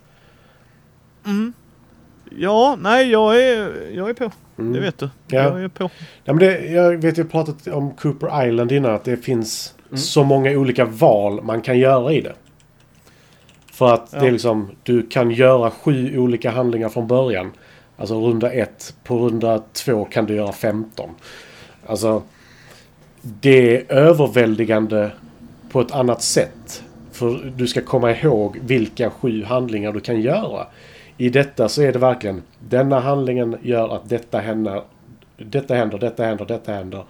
Ja, 2.37 2.77
nej, 2.81 3.11
jag 3.11 3.41
är, 3.41 3.91
jag 3.95 4.09
är 4.09 4.13
på. 4.13 4.31
Det 4.55 4.79
vet 4.79 4.97
du. 4.97 5.05
Mm. 5.05 5.15
Ja. 5.27 5.43
Jag 5.43 5.63
är 5.63 5.67
på. 5.67 5.89
Ja, 6.23 6.33
men 6.33 6.37
det, 6.37 6.65
jag 6.65 6.97
vet 7.01 7.17
ju 7.17 7.25
pratat 7.25 7.67
om 7.67 7.91
Cooper 7.91 8.47
Island 8.47 8.71
innan 8.71 8.91
att 8.95 9.03
det 9.03 9.17
finns 9.17 9.73
så 9.95 10.23
många 10.23 10.51
olika 10.51 10.85
val 10.85 11.43
man 11.43 11.61
kan 11.61 11.79
göra 11.79 12.13
i 12.13 12.21
det. 12.21 12.33
För 13.71 13.93
att 13.93 14.11
det 14.11 14.17
är 14.17 14.25
Ja. 14.25 14.31
liksom, 14.31 14.69
du 14.83 15.07
kan 15.07 15.31
göra 15.31 15.71
sju 15.71 16.17
olika 16.17 16.51
handlingar 16.51 16.89
från 16.89 17.07
början. 17.07 17.51
Alltså 17.97 18.19
runda 18.19 18.51
ett. 18.51 18.95
På 19.03 19.17
runda 19.17 19.63
två 19.73 20.05
kan 20.05 20.25
du 20.25 20.35
göra 20.35 20.51
15. 20.51 21.09
Alltså, 21.85 22.23
det 23.21 23.77
är 23.77 23.91
överväldigande 23.91 25.11
på 25.69 25.81
ett 25.81 25.91
annat 25.91 26.21
sätt. 26.21 26.83
För 27.11 27.53
du 27.55 27.67
ska 27.67 27.81
komma 27.81 28.11
ihåg 28.11 28.59
vilka 28.61 29.09
sju 29.09 29.43
handlingar 29.43 29.91
du 29.91 29.99
kan 29.99 30.21
göra. 30.21 30.67
I 31.17 31.29
detta 31.29 31.69
så 31.69 31.81
är 31.81 31.93
det 31.93 31.99
verkligen 31.99 32.41
denna 32.59 32.99
handlingen 32.99 33.57
gör 33.61 33.95
att 33.95 34.09
detta 34.09 34.39
händer, 34.39 34.83
detta 35.37 35.75
händer, 35.75 35.97
detta 35.97 36.23
händer, 36.23 36.45
detta 36.45 36.73
händer. 36.73 37.03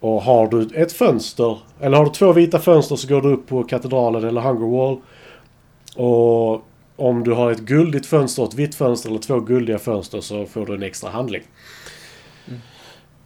Och 0.00 0.22
har 0.22 0.46
du 0.46 0.68
ett 0.74 0.92
fönster, 0.92 1.58
eller 1.80 1.96
har 1.96 2.04
du 2.04 2.10
två 2.10 2.32
vita 2.32 2.58
fönster 2.58 2.96
så 2.96 3.08
går 3.08 3.22
du 3.22 3.32
upp 3.32 3.46
på 3.46 3.62
katedralen 3.62 4.24
eller 4.24 4.40
Hunger 4.40 4.76
Wall. 4.76 4.96
Och 5.96 6.64
om 7.00 7.24
du 7.24 7.32
har 7.32 7.50
ett 7.50 7.60
guldigt 7.60 8.06
fönster, 8.06 8.44
ett 8.44 8.54
vitt 8.54 8.74
fönster 8.74 9.08
eller 9.10 9.18
två 9.18 9.40
guldiga 9.40 9.78
fönster 9.78 10.20
så 10.20 10.46
får 10.46 10.66
du 10.66 10.74
en 10.74 10.82
extra 10.82 11.10
handling. 11.10 11.42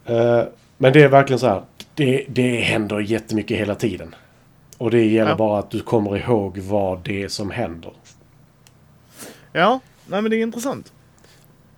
Eh, 0.05 0.43
men 0.77 0.93
det 0.93 1.03
är 1.03 1.07
verkligen 1.07 1.39
så 1.39 1.47
här. 1.47 1.61
Det, 1.95 2.25
det 2.29 2.59
händer 2.61 2.99
jättemycket 2.99 3.57
hela 3.59 3.75
tiden. 3.75 4.15
Och 4.77 4.91
det 4.91 5.05
gäller 5.05 5.31
Ja. 5.31 5.35
bara 5.37 5.59
att 5.59 5.71
du 5.71 5.79
kommer 5.81 6.17
ihåg 6.17 6.57
vad 6.57 6.99
det 7.03 7.23
är 7.23 7.27
som 7.27 7.51
händer. 7.51 7.93
Ja, 9.51 9.79
nej 10.07 10.21
men 10.21 10.31
det 10.31 10.37
är 10.37 10.41
intressant. 10.41 10.93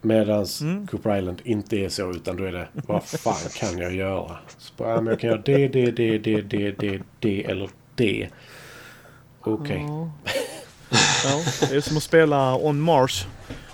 Medan 0.01 0.45
Mm. 0.61 0.87
Cooper 0.87 1.17
Island 1.17 1.41
inte 1.43 1.77
är 1.77 1.89
så 1.89 2.11
utan 2.11 2.37
då 2.37 2.43
är 2.43 2.51
det 2.51 2.67
vad 2.73 3.03
fan 3.03 3.49
kan 3.59 3.77
jag 3.77 3.93
göra? 3.95 4.37
Så 4.57 4.73
bara, 4.77 4.89
ja, 4.89 4.95
men 5.01 5.07
jag 5.07 5.19
kan 5.19 5.29
göra 5.29 5.41
det, 5.45 5.67
det, 5.67 5.91
det, 5.91 6.17
det, 6.17 6.41
det, 6.41 6.71
det, 6.71 7.01
det 7.19 7.45
eller 7.45 7.69
det. 7.95 8.27
Okej. 9.41 9.83
Ja. 9.87 10.11
Ja, 11.25 11.41
det 11.69 11.75
är 11.75 11.81
som 11.81 11.97
att 11.97 12.03
spela 12.03 12.55
On 12.55 12.81
Mars. 12.81 13.25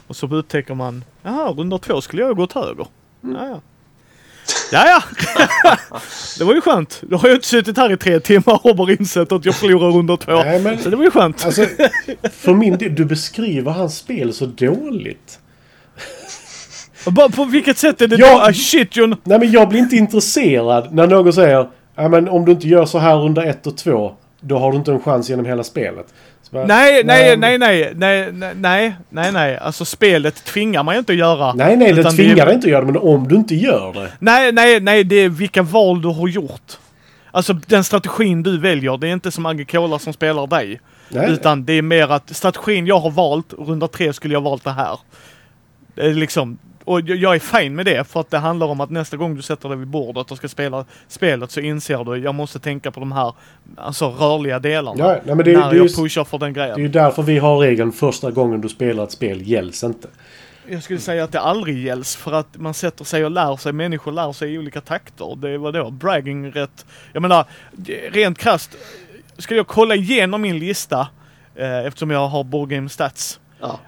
Och 0.07 0.15
så 0.15 0.27
upptäcker 0.27 0.73
man, 0.73 1.03
jaha, 1.23 1.49
runda 1.51 1.77
två 1.77 2.01
skulle 2.01 2.21
jag 2.21 2.35
gått 2.35 2.53
höger. 2.53 2.87
Ja, 3.21 3.29
ja. 3.47 3.61
Ja, 4.71 4.85
ja. 4.87 5.03
det 6.37 6.43
var 6.43 6.53
ju 6.53 6.61
skönt. 6.61 7.01
Då 7.01 7.17
har 7.17 7.27
jag 7.29 7.35
inte 7.37 7.47
suttit 7.47 7.77
här 7.77 7.91
i 7.91 7.97
tre 7.97 8.19
timmar 8.19 8.59
och 8.67 8.75
bara 8.75 8.91
insett 8.91 9.31
att 9.31 9.45
jag 9.45 9.55
förlorar 9.55 9.91
runda 9.91 10.17
två. 10.17 10.31
Nej, 10.43 10.59
men- 10.61 10.79
Så 10.79 10.89
det 10.89 10.95
var 10.95 11.03
ju 11.03 11.11
skönt. 11.11 11.45
Alltså, 11.45 11.65
för 12.31 12.53
min 12.53 12.77
del, 12.77 12.95
du 12.95 13.05
beskriver 13.05 13.71
hans 13.71 13.97
spel 13.97 14.33
så 14.33 14.45
dåligt. 14.45 15.39
Bara, 17.05 17.29
på 17.29 17.45
vilket 17.45 17.77
sätt 17.77 18.01
är 18.01 18.07
det 18.07 18.15
Ja. 18.15 18.33
då? 18.33 18.41
Ah, 18.41 18.53
shit, 18.53 18.95
John. 18.95 19.15
Nej 19.23 19.39
men 19.39 19.51
jag 19.51 19.69
blir 19.69 19.79
inte 19.79 19.95
intresserad 19.95 20.93
när 20.93 21.07
någon 21.07 21.33
säger 21.33 21.67
ja 21.95 22.09
men 22.09 22.29
om 22.29 22.45
du 22.45 22.51
inte 22.51 22.67
gör 22.67 22.85
så 22.85 22.97
här 22.99 23.15
runda 23.15 23.43
ett 23.45 23.67
och 23.67 23.77
två 23.77 24.13
då 24.41 24.57
har 24.59 24.71
du 24.71 24.77
inte 24.77 24.91
en 24.91 24.99
chans 24.99 25.29
genom 25.29 25.45
hela 25.45 25.63
spelet. 25.63 26.05
Bara, 26.53 26.65
Nej, 26.65 27.03
nej, 27.03 27.37
nej, 27.37 27.57
nej, 27.57 27.91
nej, 27.95 28.31
nej, 28.33 28.53
nej, 28.55 28.95
nej, 29.09 29.31
nej. 29.31 29.57
Alltså 29.57 29.85
spelet 29.85 30.45
tvingar 30.45 30.83
man 30.83 30.95
ju 30.95 30.99
inte 30.99 31.11
att 31.13 31.17
göra. 31.19 31.53
Nej, 31.53 31.77
nej, 31.77 31.93
det 31.93 32.03
tvingar 32.11 32.37
är- 32.37 32.45
dig 32.45 32.55
inte 32.55 32.67
att 32.67 32.71
göra 32.71 32.85
det, 32.85 32.91
men 32.91 33.01
om 33.01 33.27
du 33.27 33.35
inte 33.35 33.55
gör 33.55 33.93
det. 33.93 34.11
Nej, 34.19 34.51
nej, 34.51 34.79
nej, 34.79 35.03
det 35.03 35.15
är 35.15 35.29
vilka 35.29 35.61
val 35.61 36.01
du 36.01 36.07
har 36.07 36.27
gjort. 36.27 36.71
Alltså 37.31 37.53
den 37.53 37.83
strategin 37.83 38.43
du 38.43 38.57
väljer, 38.59 38.97
det 38.97 39.07
är 39.07 39.11
inte 39.13 39.31
som 39.31 39.45
Agricola 39.45 39.99
som 39.99 40.13
spelar 40.13 40.47
dig. 40.47 40.79
Nej, 41.09 41.31
Utan 41.31 41.65
det 41.65 41.73
är 41.73 41.81
mer 41.81 42.11
att 42.11 42.35
strategin 42.35 42.85
jag 42.87 42.99
har 42.99 43.11
valt, 43.11 43.53
runda 43.57 43.87
tre 43.87 44.13
skulle 44.13 44.33
jag 44.33 44.41
valt 44.41 44.63
det 44.63 44.71
här. 44.71 44.99
Det 45.95 46.01
är 46.01 46.13
liksom, 46.13 46.57
och 46.85 47.01
jag- 47.01 47.35
är 47.35 47.39
fin 47.39 47.75
med 47.75 47.85
det 47.85 48.07
för 48.07 48.19
att 48.19 48.29
det 48.31 48.37
handlar 48.37 48.67
om 48.67 48.81
att 48.81 48.89
nästa 48.89 49.17
gång 49.17 49.35
du 49.35 49.41
sätter 49.41 49.69
dig 49.69 49.77
vid 49.77 49.87
bordet 49.87 50.31
och 50.31 50.37
ska 50.37 50.47
spela 50.47 50.85
spelet 51.07 51.51
så 51.51 51.59
inser 51.59 52.03
du 52.03 52.17
jag 52.17 52.35
måste 52.35 52.59
tänka 52.59 52.91
på 52.91 52.99
de 52.99 53.11
här 53.11 53.33
alltså, 53.77 54.09
rörliga 54.09 54.59
delarna. 54.59 54.95
Ja, 54.99 55.07
nej, 55.25 55.35
men 55.35 55.37
det- 55.45 55.57
när 55.57 55.69
det 55.71 55.75
är 55.77 55.79
jag 55.79 55.95
pushar 55.95 56.23
för 56.23 56.37
den 56.37 56.53
det 56.53 56.61
är 56.61 56.65
grejen. 56.65 56.79
ju 56.79 56.87
därför 56.87 57.23
vi 57.23 57.37
har 57.37 57.57
regeln 57.59 57.91
första 57.91 58.31
gången 58.31 58.61
du 58.61 58.69
spelar 58.69 59.03
ett 59.03 59.11
spel 59.11 59.41
gälls 59.41 59.83
inte. 59.83 60.07
Jag 60.69 60.83
skulle 60.83 60.99
säga 60.99 61.23
att 61.23 61.31
det 61.31 61.39
aldrig 61.39 61.83
gälls 61.85 62.15
för 62.15 62.31
att 62.33 62.57
man 62.57 62.73
sätter 62.73 63.05
sig 63.05 63.25
och 63.25 63.31
lär 63.31 63.55
sig, 63.57 63.73
människor 63.73 64.11
lär 64.11 64.31
sig 64.31 64.53
i 64.53 64.57
olika 64.57 64.81
takter. 64.81 65.35
Det 65.35 65.57
var 65.57 65.71
då 65.71 65.91
bragging 65.91 66.51
rätt, 66.51 66.85
jag 67.13 67.21
menar 67.21 67.45
rent 68.11 68.37
krasst, 68.37 68.75
ska 69.37 69.55
jag 69.55 69.67
kolla 69.67 69.95
igenom 69.95 70.41
min 70.41 70.59
lista 70.59 71.07
eh, 71.55 71.77
eftersom 71.85 72.11
jag 72.11 72.27
har 72.27 72.43
board 72.43 72.69
game 72.69 72.89
stats. 72.89 73.39
Ja. 73.59 73.79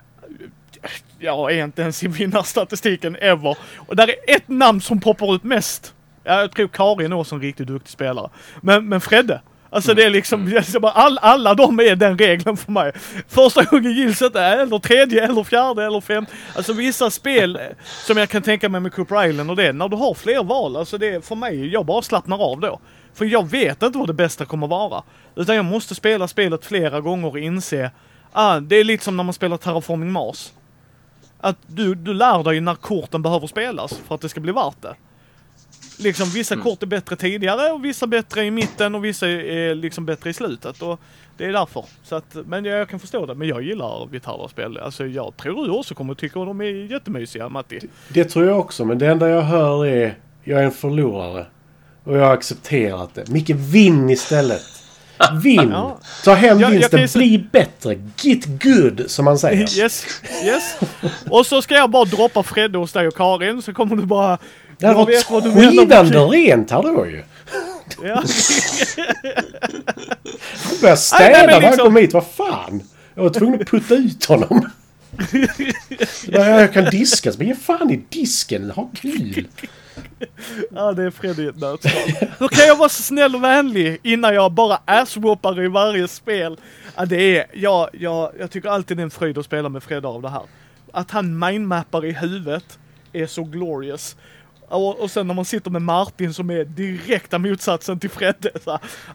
Jag 1.20 1.52
är 1.52 1.64
inte 1.64 1.82
ens 1.82 2.04
i 2.04 2.08
vinnarstatistiken 2.08 3.16
ever. 3.16 3.58
Och 3.78 3.96
där 3.96 4.08
är 4.08 4.36
ett 4.36 4.48
namn 4.48 4.82
som 4.82 5.00
poppar 5.00 5.36
ut 5.36 5.44
mest. 5.44 5.94
Ja, 6.24 6.42
jag 6.42 6.52
tror 6.52 6.68
Karin 6.68 7.12
är 7.12 7.16
också 7.16 7.36
en 7.36 7.42
riktigt 7.42 7.68
duktig 7.68 7.92
spelare. 7.92 8.30
Men, 8.62 8.90
men 8.90 9.02
Fredde. 9.02 9.42
Alltså 9.70 9.94
det 9.94 10.04
är 10.04 10.10
liksom, 10.10 10.48
är 10.48 10.80
bara 10.80 10.92
all, 10.92 11.18
alla 11.22 11.54
de 11.54 11.80
är 11.80 11.96
den 11.96 12.18
regeln 12.18 12.58
för 12.58 12.72
mig. 12.72 12.92
Första 13.28 13.64
gången 13.64 13.92
gills 13.92 14.22
inte, 14.22 14.42
eller 14.42 14.80
tredje, 14.80 15.26
eller 15.26 15.44
fjärde, 15.44 15.86
eller 15.86 16.02
fem. 16.02 16.26
Alltså 16.56 16.74
vissa 16.74 17.10
spel 17.10 17.56
eh, 17.56 17.62
som 17.82 18.18
jag 18.18 18.30
kan 18.30 18.42
tänka 18.42 18.70
mig 18.70 18.82
med 18.82 18.94
Cooper 18.94 19.28
Island 19.28 19.50
och 19.50 19.56
det, 19.56 19.74
när 19.74 19.90
du 19.90 19.96
har 19.96 20.14
fler 20.14 20.44
val, 20.44 20.76
alltså 20.76 20.98
det 20.98 21.10
är 21.10 21.22
för 21.22 21.36
mig, 21.36 21.68
jag 21.68 21.86
bara 21.86 22.02
slappnar 22.02 22.52
av 22.52 22.60
då. 22.60 22.80
För 23.14 23.26
jag 23.26 23.50
vet 23.50 23.84
inte 23.84 23.98
vad 23.98 24.08
det 24.08 24.14
bästa 24.14 24.46
kommer 24.46 24.68
vara. 24.68 25.04
Utan 25.36 25.56
jag 25.56 25.66
måste 25.66 25.96
spela 25.96 26.28
spelet 26.28 26.66
flera 26.66 27.02
gånger 27.02 27.28
och 27.28 27.40
inse, 27.40 27.92
ah, 28.32 28.60
det 28.60 28.76
är 28.76 28.84
lite 28.84 29.04
som 29.04 29.18
när 29.18 29.24
man 29.24 29.34
spelar 29.34 29.58
Terraforming 29.58 30.12
Mars. 30.12 30.52
Att 31.40 31.58
du, 31.68 31.96
du 31.96 32.14
lär 32.14 32.44
dig 32.44 32.62
när 32.62 32.76
korten 32.76 33.22
behöver 33.22 33.48
spelas 33.48 33.98
för 34.08 34.16
att 34.16 34.22
det 34.22 34.30
ska 34.30 34.40
bli 34.40 34.52
värt 34.52 34.82
det. 34.82 34.96
Liksom 36.00 36.30
vissa 36.30 36.56
kort 36.56 36.84
är 36.84 36.88
bättre 36.88 37.16
tidigare 37.16 37.72
och 37.72 37.86
vissa 37.86 38.08
bättre 38.08 38.44
i 38.44 38.52
mitten 38.52 38.96
och 38.96 39.06
vissa 39.06 39.28
är 39.28 39.76
liksom 39.76 40.06
bättre 40.06 40.30
i 40.30 40.34
slutet. 40.34 40.82
Och 40.82 41.00
det 41.38 41.46
är 41.46 41.54
därför. 41.54 41.86
Så 42.04 42.16
att, 42.16 42.36
men 42.46 42.66
jag, 42.66 42.80
jag 42.80 42.90
kan 42.90 43.00
förstå 43.00 43.26
det. 43.26 43.36
Men 43.36 43.48
jag 43.48 43.62
gillar 43.62 44.08
Vitara-spel. 44.12 44.78
Alltså 44.78 45.06
jag 45.06 45.38
tror 45.38 45.66
du 45.66 45.72
också 45.72 45.96
kommer 45.96 46.14
tycka 46.14 46.40
att 46.40 46.48
de 46.48 46.62
är 46.62 46.92
jättemysiga, 46.92 47.50
Matti. 47.50 47.80
Det 48.10 48.24
tror 48.26 48.46
jag 48.46 48.60
också, 48.60 48.86
men 48.86 48.98
det 48.98 49.08
enda 49.08 49.30
jag 49.30 49.42
hör 49.42 49.86
är 49.86 50.18
jag 50.44 50.60
är 50.60 50.64
en 50.64 50.72
förlorare. 50.72 51.46
Och 52.04 52.18
jag 52.18 52.26
har 52.26 52.34
accepterat 52.34 53.14
det. 53.14 53.30
Micke, 53.30 53.50
vinn 53.50 54.10
istället. 54.10 54.85
Vinn! 55.44 55.70
Ja. 55.72 56.00
Ta 56.24 56.34
hem 56.34 56.60
Jag- 56.60 56.68
jag 56.74 56.80
vinsten, 56.80 57.08
se- 57.10 57.20
bli 57.20 57.38
bättre. 57.52 57.98
Get 58.22 58.46
good, 58.64 59.04
som 59.08 59.26
man 59.26 59.38
säger. 59.40 59.78
Yes, 59.80 60.06
yes. 60.44 60.78
Och 61.30 61.46
så 61.46 61.62
ska 61.62 61.76
jag 61.76 61.90
bara 61.90 62.06
droppa 62.06 62.44
Fredde 62.44 62.78
hos 62.78 62.92
dig 62.92 63.08
och 63.08 63.16
Karin 63.16 63.62
så 63.62 63.74
kommer 63.74 63.96
du 63.96 64.06
bara... 64.06 64.38
Det 64.78 64.86
Jag 64.88 65.06
vet 65.06 65.32
vad 65.32 65.44
du 65.44 65.50
rent 65.50 66.72
här 66.72 66.84
då 66.84 67.06
ju. 67.08 67.24
Ja. 68.04 68.24
Jag 70.72 70.80
började 70.82 70.98
städa 71.02 71.24
Nej, 71.24 71.32
nej, 71.32 71.42
men 71.42 71.48
när 71.48 71.54
han 71.54 71.62
liksom- 71.62 71.86
kom 71.86 71.96
hit. 71.96 72.14
Vad 72.14 72.26
fan? 72.28 72.82
Jag 73.16 73.24
var 73.24 73.30
tvungen 73.30 73.62
att 73.62 73.68
putta 73.68 73.96
ut 73.96 74.26
honom. 74.26 74.70
Jag 76.28 76.74
kan 76.74 76.86
diska. 76.86 77.32
Bara, 77.32 77.44
Ge 77.44 77.56
fan 77.56 77.92
i 77.92 78.02
disken. 78.10 78.72
Ha 78.72 78.90
kul. 79.02 79.48
Ja, 80.72 80.92
det 80.92 81.04
är 81.04 81.12
Freddy 81.12 81.44
i 81.44 81.48
ett 81.48 81.58
nötskal. 81.58 82.30
Hur 82.40 82.48
kan 82.48 82.68
jag 82.68 82.76
vara 82.76 82.90
så 82.90 83.04
snäll 83.04 83.36
och 83.36 83.44
vänlig 83.44 84.00
innan 84.04 84.34
jag 84.36 84.52
bara 84.52 84.80
asswhoopar 84.86 85.62
i 85.62 85.68
varje 85.68 86.08
spel? 86.08 86.58
Ja, 86.96 87.06
det 87.06 87.38
är, 87.38 87.46
jag, 87.54 87.90
jag, 87.94 88.32
jag 88.40 88.52
tycker 88.52 88.70
alltid 88.70 88.98
det 88.98 89.02
är 89.02 89.04
en 89.04 89.12
fröjd 89.12 89.38
att 89.38 89.46
spela 89.46 89.70
med 89.70 89.84
Fredde 89.84 90.08
av 90.08 90.22
det 90.22 90.30
här. 90.30 90.44
Att 90.92 91.12
han 91.12 91.40
mindmappar 91.40 92.06
i 92.06 92.12
huvudet 92.12 92.80
är 93.14 93.28
så 93.28 93.44
glorious. 93.44 94.16
Och, 94.70 95.00
och 95.00 95.12
sen 95.12 95.28
när 95.28 95.34
man 95.34 95.46
sitter 95.46 95.72
med 95.72 95.82
Martin 95.82 96.34
som 96.34 96.50
är 96.50 96.66
direkta 96.66 97.40
motsatsen 97.40 98.00
till 98.00 98.10
Fredde. 98.10 98.52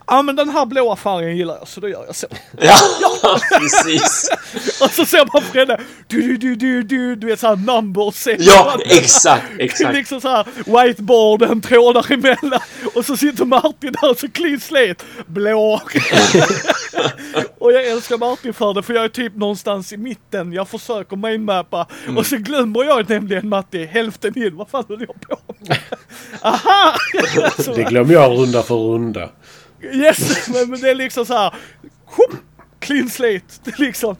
Ja 0.06 0.22
men 0.22 0.36
den 0.36 0.48
här 0.48 0.66
blåa 0.66 0.96
färgen 0.96 1.36
gillar 1.36 1.56
jag 1.58 1.68
så 1.68 1.80
då 1.80 1.88
gör 1.88 2.04
jag 2.06 2.16
så. 2.16 2.26
Ja, 2.60 2.74
precis. 3.58 4.30
Och 4.82 4.90
så 4.90 5.04
ser 5.06 5.28
man 5.32 5.42
Fredde, 5.42 5.80
du 6.06 6.22
du 6.22 6.36
du 6.36 6.56
du 6.56 6.82
du, 6.82 7.16
du 7.16 7.26
vet 7.26 7.40
såhär 7.40 7.56
numbers. 7.56 8.26
Ja, 8.38 8.78
exakt, 8.84 9.44
exakt. 9.58 9.94
liksom 9.94 10.20
såhär 10.20 10.46
whiteboarden, 10.64 11.60
trådar 11.60 12.12
emellan. 12.12 12.60
Och 12.94 13.04
så 13.04 13.16
sitter 13.16 13.44
Martin 13.44 13.92
där 14.00 14.14
så 14.14 14.28
clean 14.28 14.60
slate. 14.60 15.04
Blå. 15.26 15.80
och 17.58 17.72
jag 17.72 17.86
älskar 17.86 18.18
Martin 18.18 18.54
för 18.54 18.74
det 18.74 18.82
för 18.82 18.94
jag 18.94 19.04
är 19.04 19.08
typ 19.08 19.36
någonstans 19.36 19.92
i 19.92 19.96
mitten. 19.96 20.52
Jag 20.52 20.68
försöker 20.68 21.16
mindmappa. 21.16 21.86
Och 22.16 22.26
så 22.26 22.36
glömmer 22.36 22.84
jag 22.84 23.08
nämligen 23.08 23.48
Matti 23.48 23.84
hälften 23.86 24.38
in. 24.38 24.56
Vad 24.56 24.68
fan 24.68 24.84
höll 24.88 25.00
jag 25.00 25.20
på? 25.28 25.39
Aha! 26.42 26.94
Det 27.74 27.82
glömmer 27.84 28.14
jag 28.14 28.30
runda 28.38 28.62
för 28.62 28.74
runda. 28.74 29.30
yes! 29.92 30.48
Men, 30.48 30.70
men 30.70 30.80
det 30.80 30.90
är 30.90 30.94
liksom 30.94 31.26
så 31.26 31.34
här. 31.34 31.54
Whoop, 32.16 32.40
clean 32.78 33.08
slate. 33.08 33.44
Det 33.64 33.70
är 33.70 33.80
liksom. 33.80 34.16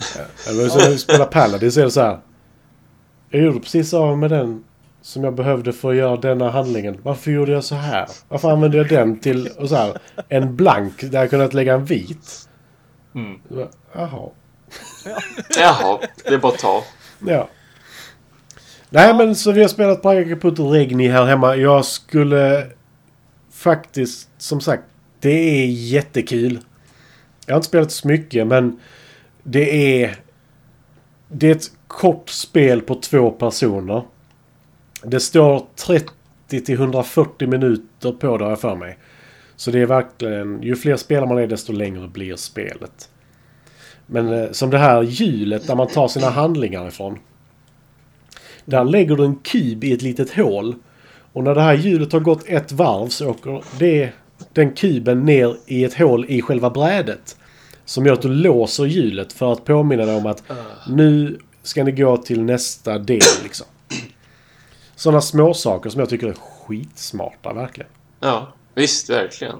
Eller 0.48 0.68
så 0.68 0.78
när 0.78 0.90
vi 0.90 0.98
spelar 0.98 1.26
Paladin 1.26 1.72
så 1.72 1.80
är 1.80 1.84
det 1.84 1.90
så 1.90 2.00
här. 2.00 2.18
Jag 3.30 3.42
gjorde 3.42 3.60
precis 3.60 3.94
av 3.94 4.18
med 4.18 4.30
den 4.30 4.64
som 5.02 5.24
jag 5.24 5.34
behövde 5.34 5.72
för 5.72 5.90
att 5.90 5.96
göra 5.96 6.16
denna 6.16 6.50
handlingen. 6.50 6.98
Varför 7.02 7.30
gjorde 7.30 7.52
jag 7.52 7.64
så 7.64 7.74
här? 7.74 8.08
Varför 8.28 8.50
använde 8.50 8.76
jag 8.76 8.88
den 8.88 9.20
till 9.20 9.48
och 9.58 9.68
så 9.68 9.74
här, 9.74 9.98
en 10.28 10.56
blank 10.56 11.10
där 11.10 11.20
jag 11.20 11.30
kunnat 11.30 11.54
lägga 11.54 11.74
en 11.74 11.84
vit? 11.84 12.48
Mm. 13.14 13.38
Jaha. 13.92 14.30
Jaha, 15.58 15.98
det 16.24 16.34
är 16.34 16.38
bara 16.38 16.52
att 16.52 16.58
ta. 16.58 16.84
Ja. 17.26 17.48
Nej 18.92 19.14
men 19.14 19.34
så 19.34 19.52
vi 19.52 19.60
har 19.60 19.68
spelat 19.68 20.02
Praga 20.02 20.28
Kaput 20.28 20.58
och 20.58 20.72
Regni 20.72 21.08
här 21.08 21.24
hemma. 21.24 21.56
Jag 21.56 21.84
skulle 21.84 22.66
faktiskt, 23.50 24.28
som 24.38 24.60
sagt, 24.60 24.82
det 25.20 25.62
är 25.62 25.66
jättekul. 25.66 26.58
Jag 27.46 27.54
har 27.54 27.58
inte 27.58 27.68
spelat 27.68 27.92
så 27.92 28.08
mycket 28.08 28.46
men 28.46 28.80
det 29.42 30.02
är... 30.02 30.16
Det 31.28 31.46
är 31.46 31.52
ett 31.52 31.70
kort 31.86 32.28
spel 32.28 32.80
på 32.80 32.94
två 32.94 33.30
personer. 33.30 34.02
Det 35.02 35.20
står 35.20 35.66
30 35.86 36.10
till 36.48 36.74
140 36.74 37.48
minuter 37.48 38.12
på 38.12 38.38
det 38.38 38.44
har 38.44 38.50
jag 38.50 38.60
för 38.60 38.76
mig. 38.76 38.98
Så 39.56 39.70
det 39.70 39.80
är 39.80 39.86
verkligen, 39.86 40.62
ju 40.62 40.76
fler 40.76 40.96
spelare 40.96 41.28
man 41.28 41.38
är 41.38 41.46
desto 41.46 41.72
längre 41.72 42.08
blir 42.08 42.36
spelet. 42.36 43.08
Men 44.06 44.32
eh, 44.32 44.50
som 44.50 44.70
det 44.70 44.78
här 44.78 45.02
hjulet 45.02 45.66
där 45.66 45.76
man 45.76 45.88
tar 45.88 46.08
sina 46.08 46.30
handlingar 46.30 46.88
ifrån. 46.88 47.18
Där 48.70 48.84
lägger 48.84 49.16
du 49.16 49.24
en 49.24 49.36
kub 49.36 49.84
i 49.84 49.92
ett 49.92 50.02
litet 50.02 50.36
hål. 50.36 50.74
Och 51.32 51.44
när 51.44 51.54
det 51.54 51.60
här 51.62 51.74
hjulet 51.74 52.12
har 52.12 52.20
gått 52.20 52.44
ett 52.46 52.72
varv 52.72 53.08
så 53.08 53.28
åker 53.30 53.62
det, 53.78 54.10
den 54.52 54.72
kuben 54.72 55.24
ner 55.24 55.56
i 55.66 55.84
ett 55.84 55.94
hål 55.94 56.26
i 56.28 56.42
själva 56.42 56.70
brädet. 56.70 57.36
Som 57.84 58.06
gör 58.06 58.12
att 58.12 58.22
du 58.22 58.28
låser 58.28 58.84
hjulet 58.84 59.32
för 59.32 59.52
att 59.52 59.64
påminna 59.64 60.04
dig 60.06 60.16
om 60.16 60.26
att 60.26 60.42
nu 60.88 61.38
ska 61.62 61.84
ni 61.84 61.92
gå 61.92 62.16
till 62.16 62.42
nästa 62.42 62.98
del 62.98 63.20
liksom. 63.42 63.66
Sådana 64.96 65.20
små 65.20 65.54
saker 65.54 65.90
som 65.90 66.00
jag 66.00 66.08
tycker 66.08 66.26
är 66.26 66.32
skitsmarta 66.32 67.52
verkligen. 67.52 67.90
Ja, 68.20 68.52
visst, 68.74 69.10
verkligen. 69.10 69.56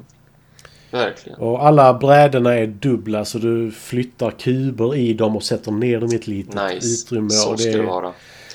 Verkligen. 0.91 1.39
Och 1.39 1.67
alla 1.67 1.95
brädorna 1.95 2.55
är 2.55 2.67
dubbla 2.67 3.25
så 3.25 3.39
du 3.39 3.71
flyttar 3.71 4.31
kuber 4.31 4.97
i 4.97 5.13
dem 5.13 5.37
och 5.37 5.43
sätter 5.43 5.73
ner 5.73 6.01
dem 6.01 6.13
i 6.13 6.15
ett 6.15 6.27
litet 6.27 6.55
Nice. 6.73 6.87
utrymme. 6.87 7.31
Så 7.31 7.53
och 7.53 7.61
ska 7.61 7.71
det, 7.71 7.79
det 7.79 7.83
vara. 7.83 8.13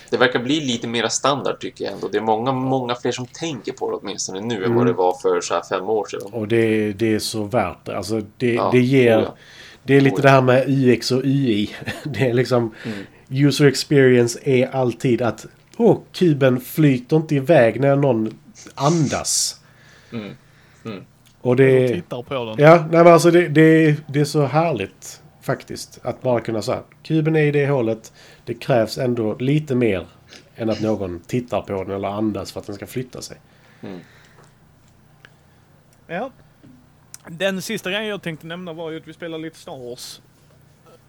Det 0.10 0.18
verkar 0.18 0.40
bli 0.40 0.60
lite 0.62 0.88
mera 0.88 1.10
standard 1.10 1.60
tycker 1.60 1.86
jag 1.86 1.94
ändå. 1.94 2.08
Det 2.08 2.18
är 2.18 2.22
många, 2.22 2.52
många 2.52 2.96
fler 2.96 3.12
som 3.12 3.26
tänker 3.26 3.72
på 3.72 3.92
det 3.92 3.98
åtminstone 3.98 4.42
nu 4.42 4.56
än 4.56 4.64
Mm. 4.64 4.76
vad 4.78 4.86
det 4.86 4.94
var 4.94 5.14
för 5.22 5.42
så 5.42 5.54
här 5.54 5.62
fem 5.70 5.90
år 5.90 6.06
sedan. 6.06 6.22
och 6.34 6.48
det, 6.48 6.94
det 6.94 7.14
är 7.14 7.20
så 7.20 7.44
värt 7.44 7.86
det. 7.86 7.98
Alltså 7.98 8.22
det, 8.38 8.54
Ja, 8.54 8.70
det 8.72 8.80
ger... 8.80 9.20
ja. 9.20 9.36
Det 9.84 9.94
är 9.98 10.02
lite 10.02 10.22
det 10.22 10.30
här 10.30 10.42
med 10.42 10.66
UX 10.68 11.12
och 11.12 11.22
UI. 11.24 11.70
Det 12.04 12.30
är 12.30 12.34
liksom... 12.34 12.74
Mm. 12.86 12.98
User 13.48 13.66
experience 13.66 14.40
är 14.44 14.68
alltid 14.76 15.22
att... 15.22 15.46
Åh, 15.78 15.98
kuben 16.14 16.60
flyter 16.60 17.16
inte 17.18 17.36
iväg 17.36 17.82
när 17.82 17.96
någon 17.96 18.38
andas. 18.76 19.60
Mm. 20.14 20.32
Mm. 20.86 21.04
Och 21.42 21.56
det... 21.56 21.88
Tittar 21.88 22.22
på 22.24 22.34
den. 22.46 22.56
Ja, 22.58 22.76
nej 22.92 23.04
men 23.04 23.14
alltså 23.14 23.32
det, 23.32 23.48
det, 23.48 23.96
det 24.08 24.20
är 24.20 24.26
så 24.26 24.46
härligt 24.46 25.22
faktiskt. 25.46 26.00
Att 26.04 26.22
bara 26.22 26.42
kunna 26.42 26.62
säga 26.62 26.84
kuben 27.04 27.36
är 27.36 27.42
i 27.44 27.52
det 27.52 27.68
hålet. 27.68 28.14
Det 28.46 28.54
krävs 28.54 28.98
ändå 28.98 29.36
lite 29.40 29.76
mer 29.76 30.08
än 30.56 30.70
att 30.70 30.82
någon 30.82 31.20
tittar 31.20 31.62
på 31.62 31.84
den 31.84 31.96
eller 31.96 32.08
andas 32.08 32.52
för 32.52 32.60
att 32.60 32.66
den 32.66 32.76
ska 32.76 32.88
flytta 32.88 33.22
sig. 33.22 33.38
Ja. 36.08 36.32
Den 37.28 37.62
sista 37.62 37.90
grejen 37.92 38.08
jag 38.08 38.22
tänkte 38.22 38.48
nämna 38.48 38.74
var 38.74 38.92
ju 38.92 38.98
att 38.98 39.08
vi 39.08 39.14
spelar 39.14 39.38
lite 39.38 39.58
Star 39.60 39.78
Wars. 39.90 40.22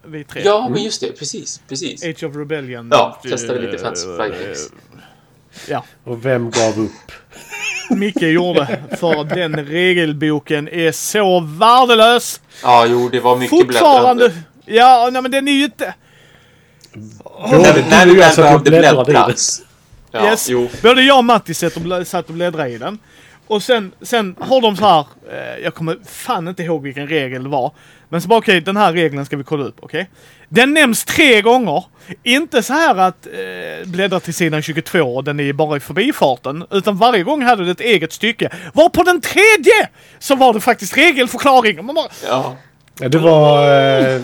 Vi 0.04 0.24
tre. 0.24 0.42
Ja, 0.44 0.68
men 0.70 0.82
just 0.82 1.00
det. 1.00 1.18
Precis, 1.18 1.62
precis. 1.68 2.04
Age 2.04 2.24
of 2.24 2.36
Rebellion. 2.36 2.88
Ja, 2.92 3.20
Eh, 3.24 3.30
testade 3.30 3.60
lite 3.60 3.78
Fantasy 3.78 4.06
Games. 4.06 4.72
Ja, 5.68 5.84
Och 6.04 6.24
vem 6.24 6.50
gav 6.50 6.78
upp? 6.80 7.12
Micke 7.90 8.22
gjorde. 8.22 8.78
För 8.98 9.24
den 9.24 9.66
regelboken 9.66 10.68
är 10.68 10.92
så 10.92 11.40
värdelös. 11.40 12.40
Ja, 12.62 12.86
jo, 12.88 13.08
det 13.08 13.20
var 13.20 13.36
mycket 13.36 13.50
Fortfarande. 13.50 14.14
bläddrande. 14.28 14.42
Ja, 14.66 15.08
nej 15.12 15.22
men 15.22 15.30
den 15.30 15.48
är 15.48 15.52
ju 15.52 15.64
inte... 15.64 15.94
När, 17.50 17.90
när 17.90 18.06
du 18.06 18.14
du 18.14 18.20
och 18.20 18.26
jag 18.26 18.36
väl 18.36 18.60
behövde 18.60 19.04
bläddras. 19.04 19.62
Ja, 20.10 20.30
yes. 20.30 20.48
jo. 20.48 20.68
Både 20.82 21.02
jag 21.02 21.18
och 21.18 21.24
Matti 21.24 21.54
satt 21.54 21.76
och, 21.76 21.82
blä, 21.82 22.04
satt 22.04 22.28
och 22.28 22.34
bläddrade 22.34 22.70
i 22.70 22.78
den. 22.78 22.98
Och 23.46 23.62
sen, 23.62 23.92
sen 24.02 24.36
har 24.40 24.60
de 24.60 24.76
så 24.76 24.84
här, 24.84 25.06
eh, 25.30 25.64
jag 25.64 25.74
kommer 25.74 25.98
fan 26.06 26.48
inte 26.48 26.62
ihåg 26.62 26.82
vilken 26.82 27.08
regel 27.08 27.42
det 27.42 27.48
var. 27.48 27.72
Men 28.08 28.22
så 28.22 28.28
bara 28.28 28.38
okej, 28.38 28.60
den 28.60 28.76
här 28.76 28.92
regeln 28.92 29.26
ska 29.26 29.36
vi 29.36 29.44
kolla 29.44 29.64
upp, 29.64 29.76
okej? 29.80 30.10
Den 30.48 30.74
nämns 30.74 31.04
tre 31.04 31.42
gånger. 31.42 31.84
Inte 32.22 32.62
så 32.62 32.72
här 32.72 32.96
att 32.96 33.26
eh, 33.26 33.88
bläddra 33.88 34.20
till 34.20 34.34
sidan 34.34 34.62
22 34.62 35.00
och 35.00 35.24
den 35.24 35.40
är 35.40 35.52
bara 35.52 35.76
i 35.76 35.80
förbifarten. 35.80 36.64
Utan 36.70 36.96
varje 36.96 37.22
gång 37.22 37.42
hade 37.42 37.64
det 37.64 37.70
ett 37.70 37.80
eget 37.80 38.12
stycke. 38.12 38.50
Var 38.74 38.88
på 38.88 39.02
den 39.02 39.20
tredje 39.20 39.88
så 40.18 40.36
var 40.36 40.52
det 40.52 40.60
faktiskt 40.60 40.96
regelförklaring. 40.96 41.84
Man 41.86 41.94
bara, 41.94 42.08
Ja. 42.28 42.56
Ja, 43.00 43.08
det 43.08 43.18
var 43.18 43.62
eh, 43.68 44.14
eh, 44.14 44.20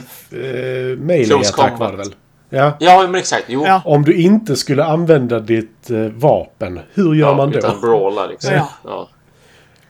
melee 0.98 1.24
Close 1.24 1.48
attack 1.52 1.70
combat. 1.70 1.80
var 1.80 1.90
det 1.90 1.96
väl? 1.96 2.14
Ja. 2.50 2.76
ja, 2.80 3.02
men 3.02 3.14
exakt. 3.14 3.44
Jo. 3.48 3.64
Ja. 3.66 3.82
Om 3.84 4.04
du 4.04 4.14
inte 4.14 4.56
skulle 4.56 4.84
använda 4.84 5.40
ditt 5.40 5.90
eh, 5.90 5.98
vapen, 5.98 6.80
hur 6.94 7.14
gör 7.14 7.28
Ja, 7.28 7.34
man 7.34 7.50
då? 7.50 7.58
Utan 7.58 7.80
brawla 7.80 8.26
liksom. 8.26 8.54
Ja. 8.54 8.68
Ja. 8.84 9.08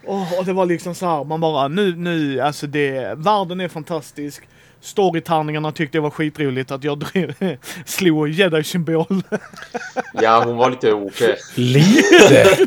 Åh, 0.06 0.38
och 0.38 0.44
det 0.44 0.52
var 0.52 0.66
liksom 0.66 0.94
så 0.94 1.06
här, 1.06 1.24
man 1.24 1.40
bara 1.40 1.68
nu, 1.68 1.96
nu, 1.96 2.40
alltså 2.40 2.66
det, 2.66 3.14
världen 3.16 3.60
är 3.60 3.68
fantastisk. 3.68 4.42
Storytärningarna 4.82 5.72
tyckte 5.72 5.96
jag 5.98 6.02
var 6.02 6.10
skitroligt 6.10 6.70
att 6.70 6.84
jag 6.84 6.98
drev, 6.98 7.34
slog 7.86 8.28
jedi-symbol 8.28 9.06
ja, 10.22 10.42
hon 10.44 10.56
var 10.56 10.70
lite 10.70 10.92
OK. 10.92 11.20
Lite! 11.54 12.44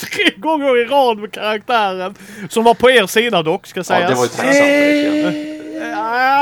tre 0.00 0.30
gånger 0.36 0.78
i 0.82 0.84
rad 0.84 1.18
med 1.18 1.32
karaktären. 1.32 2.14
Som 2.48 2.64
var 2.64 2.74
på 2.74 2.90
er 2.90 3.06
sida 3.06 3.42
dock, 3.42 3.66
ska 3.66 3.84
sägas. 3.84 4.02
Ja, 4.02 4.08
det 4.08 4.14
var 4.14 4.22
ju 4.22 4.28
tacksamt 4.28 4.56
verkligen. 4.56 5.62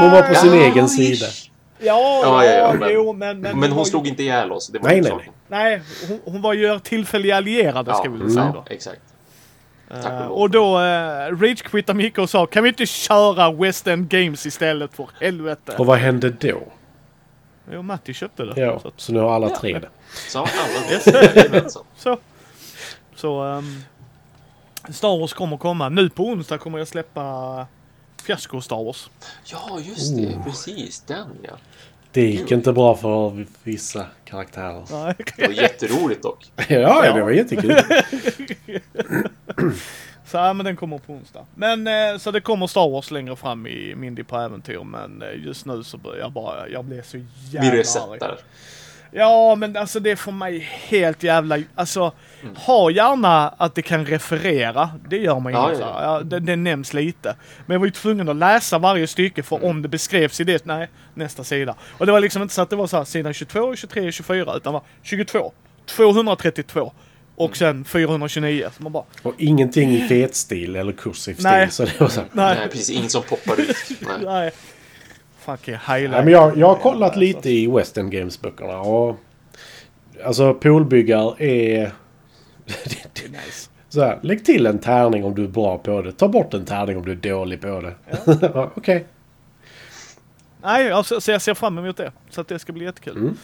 Hon 0.00 0.10
var 0.10 0.22
på 0.22 0.34
sin 0.34 0.54
Ja, 0.54 0.64
egen 0.64 0.84
ish. 0.84 0.90
sida. 0.96 1.26
Ja, 1.78 2.20
Ja, 2.22 2.44
ja, 2.44 2.52
ja, 2.52 2.72
men- 2.80 2.90
jo, 2.94 3.12
men... 3.12 3.40
Men, 3.40 3.60
Men 3.60 3.72
hon 3.72 3.84
ju- 3.84 3.90
slog 3.90 4.06
inte 4.08 4.22
ihjäl 4.22 4.52
oss. 4.52 4.68
Det 4.68 4.78
var 4.78 4.88
Nej, 4.88 4.96
ju 4.96 5.02
nej, 5.02 5.10
saken. 5.10 5.32
Nej, 5.48 5.80
hon, 6.08 6.20
hon 6.24 6.42
var 6.42 6.52
ju 6.52 6.64
er 6.74 6.78
tillfälliga 6.78 7.36
allierade, 7.36 7.94
ska 7.94 8.08
vi 8.10 8.18
väl 8.18 8.30
säga 8.30 8.52
då. 8.54 8.64
exakt. 8.70 9.00
Eh, 9.90 10.02
tack 10.02 10.30
och 10.30 10.50
då 10.50 10.78
uh, 10.78 10.82
rage-quittade 11.40 11.94
Micke 11.96 12.18
och 12.18 12.30
sa 12.30 12.46
kan 12.46 12.62
vi 12.62 12.68
inte 12.68 12.86
köra 12.86 13.52
West 13.52 13.86
End 13.86 14.08
Games 14.08 14.46
istället 14.46 14.94
för 14.94 15.08
helvete? 15.20 15.74
Och 15.78 15.86
vad 15.86 15.98
hände 15.98 16.30
då? 16.30 16.62
Jo, 17.72 17.82
Matti 17.82 18.14
köpte 18.14 18.44
det. 18.44 18.60
Ja, 18.60 18.80
Så, 18.80 18.88
att- 18.88 19.00
så 19.00 19.12
nu 19.12 19.18
har 19.20 19.34
alla 19.34 19.48
tre 19.48 19.78
det. 19.78 19.88
Så 20.28 20.38
alla 20.38 20.48
Yes. 20.90 21.06
Jajamensan. 21.06 21.82
så. 21.96 22.18
så 23.16 23.40
ehm, 23.42 23.82
Star 24.88 25.18
Wars 25.20 25.32
kommer 25.32 25.56
komma. 25.56 25.88
Nu 25.88 26.08
på 26.10 26.24
onsdag 26.24 26.58
kommer 26.58 26.78
jag 26.78 26.88
släppa 26.88 27.66
Fiasko 28.22 28.60
Star 28.60 28.84
Wars. 28.84 29.10
Ja, 29.44 29.78
just 29.82 30.16
det. 30.16 30.26
Oh. 30.26 30.44
Precis. 30.44 31.00
Den, 31.00 31.26
ja. 31.42 31.52
Det 32.12 32.26
gick 32.30 32.50
inte 32.50 32.72
bra 32.72 32.96
för 32.96 33.46
vissa 33.62 34.06
karaktärer. 34.24 34.84
Nej. 34.90 35.14
Det 35.36 35.46
var 35.46 35.54
jätteroligt 35.54 36.22
dock. 36.22 36.52
Ja, 36.68 37.04
ja, 37.06 37.12
det 37.12 37.22
var 37.22 37.30
jättekul. 37.30 37.76
Så 40.26 40.36
ja, 40.36 40.52
men 40.52 40.64
den 40.66 40.76
kommer 40.76 40.98
på 40.98 41.12
onsdag. 41.12 41.46
Men 41.54 41.86
eh, 41.86 42.18
så 42.18 42.30
det 42.30 42.40
kommer 42.40 42.66
Star 42.66 42.90
Wars 42.90 43.10
längre 43.10 43.36
fram 43.36 43.66
i 43.66 43.94
Mindy 43.94 44.22
på 44.24 44.36
äventyr. 44.36 44.84
Men 44.84 45.22
eh, 45.22 45.44
just 45.46 45.66
nu 45.66 45.82
så 45.84 45.96
börjar 45.98 46.18
jag 46.20 46.32
bara, 46.32 46.68
jag 46.68 46.84
blev 46.84 47.02
så 47.02 47.16
Vi 47.18 47.26
jävla 47.50 47.70
arg. 47.70 47.78
resetar. 47.78 48.38
Ja, 49.12 49.54
men 49.54 49.76
alltså 49.76 50.00
det 50.00 50.16
för 50.16 50.32
mig 50.32 50.58
helt 50.88 51.22
jävla... 51.22 51.58
Alltså, 51.74 52.12
ha 52.54 52.90
gärna 52.90 53.48
att 53.48 53.74
det 53.74 53.82
kan 53.82 54.06
referera. 54.06 54.90
Det 55.08 55.16
gör 55.16 55.40
man 55.40 55.52
ju. 55.52 55.58
Ja, 55.58 55.70
inte. 55.70 55.82
ja, 55.82 56.02
Ja, 56.02 56.20
det, 56.20 56.40
det 56.40 56.56
nämns 56.56 56.92
lite. 56.94 57.36
Men 57.66 57.74
jag 57.74 57.80
var 57.80 57.86
ju 57.86 57.92
tvungen 57.92 58.28
att 58.28 58.36
läsa 58.36 58.78
varje 58.78 59.06
stycke 59.06 59.42
för 59.42 59.64
om 59.64 59.82
det 59.82 59.88
beskrevs 59.88 60.40
i 60.40 60.44
det, 60.44 60.64
nej, 60.64 60.88
nästa 61.14 61.44
sida. 61.44 61.74
Och 61.98 62.06
det 62.06 62.12
var 62.12 62.20
liksom 62.20 62.42
inte 62.42 62.54
så 62.54 62.62
att 62.62 62.70
det 62.70 62.76
var 62.76 62.86
så 62.86 62.96
här 62.96 63.04
sidan 63.04 63.34
22, 63.34 63.76
23, 63.76 64.12
24, 64.12 64.54
utan 64.56 64.72
var 64.72 64.82
22, 65.02 65.52
232 65.86 66.92
och 67.36 67.56
sen 67.56 67.84
429. 67.84 68.68
Så 68.76 68.82
man 68.82 68.92
bara, 68.92 69.04
Och 69.22 69.34
ingenting 69.38 69.90
i 69.90 70.08
fetstil 70.08 70.76
eller 70.76 70.92
kursiv 70.92 71.34
stil. 71.34 71.44
Nej. 71.44 71.70
Så 71.70 71.84
det 71.84 72.00
var 72.00 72.08
så. 72.08 72.20
nej, 72.32 72.56
Nej, 72.58 72.68
precis. 72.68 72.90
Inget 72.90 73.10
som 73.10 73.22
poppar 73.22 73.60
ut. 73.60 73.76
Nej. 74.00 74.24
nej. 74.24 74.50
Fucking 75.40 75.74
highlight. 75.74 76.16
Ja, 76.16 76.24
men 76.24 76.32
jag, 76.32 76.56
jag 76.56 76.66
har 76.66 76.76
kollat 76.76 77.16
lite 77.16 77.50
i 77.50 77.66
Western 77.66 78.10
Games-böckerna 78.10 78.80
och... 78.80 79.16
Alltså 80.24 80.54
poolbyggar 80.54 81.42
är... 81.42 81.92
Nice. 82.66 83.70
Så 83.88 84.00
här, 84.00 84.18
lägg 84.22 84.44
till 84.44 84.66
en 84.66 84.78
tärning 84.78 85.24
om 85.24 85.34
du 85.34 85.44
är 85.44 85.48
bra 85.48 85.78
på 85.78 86.02
det. 86.02 86.12
Ta 86.12 86.28
bort 86.28 86.54
en 86.54 86.64
tärning 86.64 86.96
om 86.96 87.04
du 87.04 87.12
är 87.12 87.16
dålig 87.16 87.60
på 87.60 87.80
det. 87.80 87.94
Ja. 88.40 88.70
Okej. 88.76 89.06
Nej, 90.62 90.92
alltså, 90.92 91.20
så 91.20 91.30
jag 91.30 91.42
ser 91.42 91.54
fram 91.54 91.78
emot 91.78 91.96
det. 91.96 92.12
Så 92.30 92.40
att 92.40 92.48
det 92.48 92.58
ska 92.58 92.72
bli 92.72 92.84
jättekul. 92.84 93.16
Mm. 93.16 93.36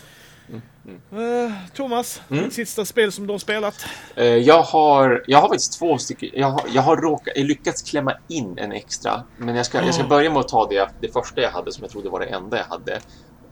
Eh, 0.48 1.52
Thomas, 1.74 2.22
Mm. 2.30 2.50
sista 2.50 2.84
spel 2.84 3.12
som 3.12 3.26
du 3.26 3.32
har 3.32 3.38
spelat? 3.38 3.86
Eh, 4.16 4.24
Jag 4.24 4.62
har, 4.62 5.24
jag 5.26 5.38
har 5.40 5.48
faktiskt 5.48 5.78
två 5.78 5.98
stycken. 5.98 6.30
Jag 6.34 6.50
har, 6.50 6.62
jag 6.74 6.82
har 6.82 6.96
råkat, 6.96 7.36
lyckats 7.36 7.82
klämma 7.82 8.12
in 8.28 8.58
en 8.58 8.72
extra. 8.72 9.22
Men 9.36 9.56
jag 9.56 9.66
ska, 9.66 9.82
jag 9.84 9.94
ska 9.94 10.04
börja 10.04 10.30
med 10.30 10.40
att 10.40 10.48
ta 10.48 10.66
det, 10.66 10.88
det 11.00 11.12
första 11.12 11.40
jag 11.40 11.50
hade, 11.50 11.72
som 11.72 11.82
jag 11.82 11.90
trodde 11.90 12.08
var 12.08 12.20
det 12.20 12.26
enda 12.26 12.56
jag 12.56 12.64
hade. 12.64 13.00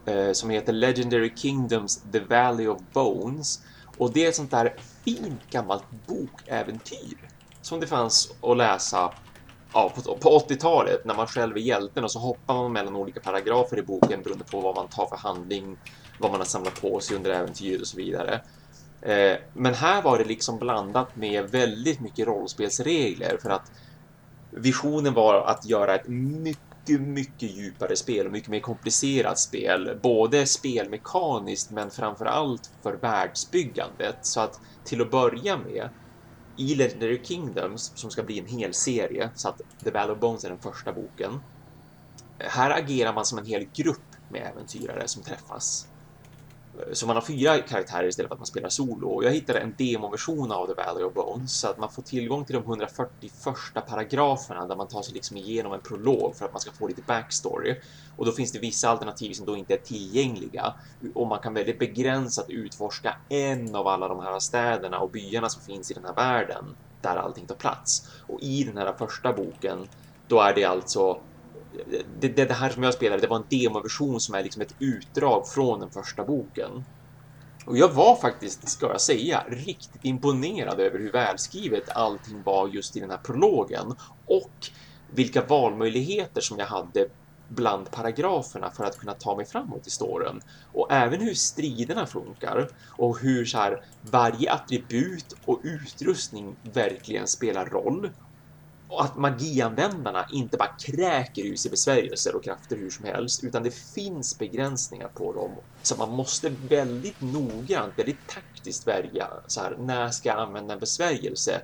Eh, 0.06 0.32
som 0.32 0.50
heter 0.50 0.72
Legendary 0.72 1.32
Kingdoms 1.36 2.02
The 2.12 2.20
Valley 2.20 2.66
of 2.68 2.80
Bones. 2.92 3.60
Och 3.98 4.12
det 4.12 4.24
är 4.24 4.28
ett 4.28 4.36
sånt 4.36 4.50
där 4.50 4.74
fint 5.04 5.40
gammalt 5.50 5.84
bokäventyr. 6.06 7.16
Som 7.62 7.80
det 7.80 7.86
fanns 7.86 8.32
att 8.42 8.56
läsa 8.56 9.12
ja, 9.72 9.92
på, 9.94 10.16
på 10.16 10.38
80-talet 10.48 11.04
när 11.04 11.14
man 11.14 11.26
själv 11.26 11.56
är 11.56 11.60
hjälten 11.60 12.04
och 12.04 12.10
så 12.12 12.18
hoppar 12.18 12.54
man 12.54 12.72
mellan 12.72 12.96
olika 12.96 13.20
paragrafer 13.20 13.78
i 13.78 13.82
boken 13.82 14.22
beroende 14.22 14.44
på 14.44 14.60
vad 14.60 14.74
man 14.74 14.88
tar 14.88 15.06
för 15.06 15.16
handling, 15.16 15.76
vad 16.18 16.30
man 16.30 16.40
har 16.40 16.46
samlat 16.46 16.80
på 16.80 17.00
sig 17.00 17.16
under 17.16 17.30
äventyret 17.30 17.80
och 17.80 17.86
så 17.86 17.96
vidare. 17.96 18.40
Eh, 19.02 19.36
men 19.52 19.74
här 19.74 20.02
var 20.02 20.18
det 20.18 20.24
liksom 20.24 20.58
blandat 20.58 21.16
med 21.16 21.50
väldigt 21.50 22.00
mycket 22.00 22.26
rollspelsregler 22.26 23.38
för 23.42 23.50
att 23.50 23.70
visionen 24.50 25.14
var 25.14 25.46
att 25.46 25.66
göra 25.66 25.94
ett 25.94 26.08
mycket, 26.08 27.00
mycket 27.00 27.56
djupare 27.56 27.96
spel 27.96 28.26
och 28.26 28.32
mycket 28.32 28.50
mer 28.50 28.60
komplicerat 28.60 29.38
spel. 29.38 29.98
Både 30.02 30.46
spelmekaniskt 30.46 31.70
men 31.70 31.90
framför 31.90 32.24
allt 32.24 32.70
för 32.82 32.92
världsbyggandet. 32.92 34.16
Så 34.22 34.40
att 34.40 34.60
till 34.84 35.02
att 35.02 35.10
börja 35.10 35.56
med 35.56 35.88
i 36.56 36.74
Legendary 36.74 37.20
Kingdoms 37.24 37.92
som 37.94 38.10
ska 38.10 38.22
bli 38.22 38.38
en 38.38 38.46
hel 38.46 38.74
serie 38.74 39.30
så 39.34 39.48
att 39.48 39.60
The 39.84 39.90
Battle 39.90 40.12
of 40.12 40.18
Bones 40.18 40.44
är 40.44 40.48
den 40.48 40.58
första 40.58 40.92
boken. 40.92 41.40
Här 42.38 42.70
agerar 42.70 43.12
man 43.12 43.24
som 43.24 43.38
en 43.38 43.46
hel 43.46 43.66
grupp 43.74 44.16
med 44.28 44.42
äventyrare 44.52 45.08
som 45.08 45.22
träffas. 45.22 45.88
Eh, 46.78 46.92
så 46.92 47.06
man 47.06 47.16
har 47.16 47.22
fyra 47.22 47.58
karaktärer 47.58 48.08
istället 48.08 48.28
för 48.28 48.34
att 48.34 48.40
man 48.40 48.46
spelar 48.46 48.68
solo. 48.68 49.08
Och 49.08 49.24
jag 49.24 49.30
hittade 49.30 49.58
en 49.58 49.74
demoversion 49.78 50.52
av 50.52 50.66
The 50.66 50.74
Valley 50.74 51.04
of 51.04 51.14
Bones 51.14 51.60
så 51.60 51.68
att 51.68 51.78
man 51.78 51.92
får 51.92 52.02
tillgång 52.02 52.44
till 52.44 52.54
de 52.54 52.62
141 52.62 53.32
första 53.32 53.80
paragraferna 53.80 54.66
där 54.66 54.76
man 54.76 54.88
tar 54.88 55.02
sig 55.02 55.14
liksom 55.14 55.36
igenom 55.36 55.72
en 55.72 55.80
prolog 55.80 56.36
för 56.36 56.44
att 56.44 56.52
man 56.52 56.60
ska 56.60 56.72
få 56.72 56.88
lite 56.88 57.02
backstory. 57.02 57.80
Och 58.16 58.26
då 58.26 58.32
finns 58.32 58.52
det 58.52 58.58
vissa 58.58 58.88
alternativ 58.88 59.32
som 59.32 59.46
då 59.46 59.56
inte 59.56 59.74
är 59.74 59.78
tillgängliga 59.78 60.74
och 61.14 61.26
man 61.26 61.38
kan 61.38 61.54
väldigt 61.54 61.78
begränsat 61.78 62.50
utforska 62.50 63.16
en 63.28 63.74
av 63.74 63.88
alla 63.88 64.08
de 64.08 64.20
här 64.20 64.38
städerna 64.38 64.98
och 64.98 65.10
byarna 65.10 65.48
som 65.48 65.62
finns 65.62 65.90
i 65.90 65.94
den 65.94 66.04
här 66.04 66.14
världen 66.14 66.64
där 67.00 67.16
allting 67.16 67.46
tar 67.46 67.54
plats. 67.54 68.08
Och 68.26 68.40
i 68.42 68.64
den 68.64 68.76
här 68.76 68.92
första 68.98 69.32
boken, 69.32 69.88
då 70.28 70.40
är 70.40 70.54
det 70.54 70.64
alltså 70.64 71.20
det, 72.20 72.28
det, 72.28 72.44
det, 72.44 72.54
här 72.54 72.70
som 72.70 72.82
jag 72.82 72.94
spelade, 72.94 73.22
det 73.22 73.28
var 73.28 73.36
en 73.36 73.60
demoversion 73.62 74.20
som 74.20 74.34
är 74.34 74.42
liksom 74.42 74.62
ett 74.62 74.74
utdrag 74.78 75.48
från 75.48 75.80
den 75.80 75.90
första 75.90 76.24
boken. 76.24 76.84
Och 77.66 77.78
jag 77.78 77.92
var 77.92 78.16
faktiskt, 78.16 78.68
ska 78.68 78.86
jag 78.86 79.00
säga, 79.00 79.44
riktigt 79.48 80.04
imponerad 80.04 80.80
över 80.80 80.98
hur 80.98 81.12
välskrivet 81.12 81.96
allting 81.96 82.42
var 82.42 82.68
just 82.68 82.96
i 82.96 83.00
den 83.00 83.10
här 83.10 83.18
prologen 83.18 83.94
och 84.26 84.70
vilka 85.10 85.44
valmöjligheter 85.44 86.40
som 86.40 86.58
jag 86.58 86.66
hade 86.66 87.08
bland 87.48 87.90
paragraferna 87.90 88.70
för 88.70 88.84
att 88.84 88.98
kunna 88.98 89.14
ta 89.14 89.36
mig 89.36 89.46
framåt 89.46 89.86
i 89.86 89.90
storyn. 89.90 90.40
Och 90.72 90.92
även 90.92 91.20
hur 91.20 91.34
striderna 91.34 92.06
funkar 92.06 92.68
och 92.88 93.18
hur 93.18 93.44
så 93.44 93.58
här, 93.58 93.84
varje 94.00 94.52
attribut 94.52 95.36
och 95.44 95.60
utrustning 95.62 96.56
verkligen 96.62 97.26
spelar 97.28 97.66
roll 97.66 98.10
och 98.94 99.04
att 99.04 99.16
magianvändarna 99.16 100.26
inte 100.32 100.56
bara 100.56 100.70
kräker 100.86 101.42
ur 101.42 101.56
sig 101.56 101.70
besvärjelser 101.70 102.36
och 102.36 102.44
krafter 102.44 102.76
hur 102.76 102.90
som 102.90 103.04
helst, 103.04 103.44
utan 103.44 103.62
det 103.62 103.74
finns 103.74 104.38
begränsningar 104.38 105.08
på 105.08 105.32
dem. 105.32 105.64
Så 105.82 105.96
man 105.96 106.10
måste 106.10 106.48
väldigt 106.50 107.20
noggrant, 107.20 107.98
väldigt 107.98 108.26
taktiskt 108.26 108.86
välja 108.86 109.28
så 109.46 109.60
här, 109.60 109.76
när 109.78 110.10
ska 110.10 110.28
jag 110.28 110.38
använda 110.38 110.74
en 110.74 110.80
besvärjelse? 110.80 111.62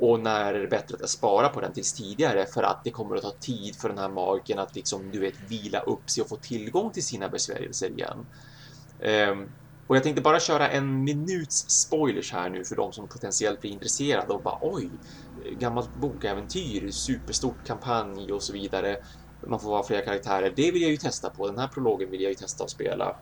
Och 0.00 0.20
när 0.20 0.54
är 0.54 0.60
det 0.60 0.68
bättre 0.68 0.94
att 0.94 1.00
jag 1.00 1.10
sparar 1.10 1.48
på 1.48 1.60
den 1.60 1.72
tills 1.72 1.94
tidigare 1.94 2.46
för 2.54 2.62
att 2.62 2.80
det 2.84 2.90
kommer 2.90 3.16
att 3.16 3.22
ta 3.22 3.36
tid 3.40 3.76
för 3.80 3.88
den 3.88 3.98
här 3.98 4.08
magen 4.10 4.58
att 4.58 4.74
liksom, 4.76 5.10
du 5.10 5.20
vet, 5.20 5.40
vila 5.40 5.80
upp 5.80 6.10
sig 6.10 6.22
och 6.22 6.28
få 6.28 6.36
tillgång 6.36 6.92
till 6.92 7.06
sina 7.06 7.28
besvärjelser 7.28 7.90
igen. 7.90 8.26
Um, 9.30 9.54
och 9.86 9.96
jag 9.96 10.02
tänkte 10.02 10.22
bara 10.22 10.40
köra 10.40 10.70
en 10.70 11.04
minuts 11.04 11.70
spoilers 11.70 12.32
här 12.32 12.50
nu 12.50 12.64
för 12.64 12.76
de 12.76 12.92
som 12.92 13.08
potentiellt 13.08 13.60
blir 13.60 13.70
intresserade 13.70 14.32
och 14.32 14.42
bara 14.42 14.58
oj, 14.60 15.00
gammalt 15.50 15.94
bokäventyr, 15.94 16.90
superstort 16.90 17.66
kampanj 17.66 18.32
och 18.32 18.42
så 18.42 18.52
vidare. 18.52 18.96
Man 19.46 19.60
får 19.60 19.70
vara 19.70 19.82
flera 19.82 20.02
karaktärer. 20.02 20.52
Det 20.56 20.70
vill 20.70 20.82
jag 20.82 20.90
ju 20.90 20.96
testa 20.96 21.30
på. 21.30 21.46
Den 21.46 21.58
här 21.58 21.68
prologen 21.68 22.10
vill 22.10 22.20
jag 22.20 22.28
ju 22.28 22.34
testa 22.34 22.64
att 22.64 22.70
spela. 22.70 23.16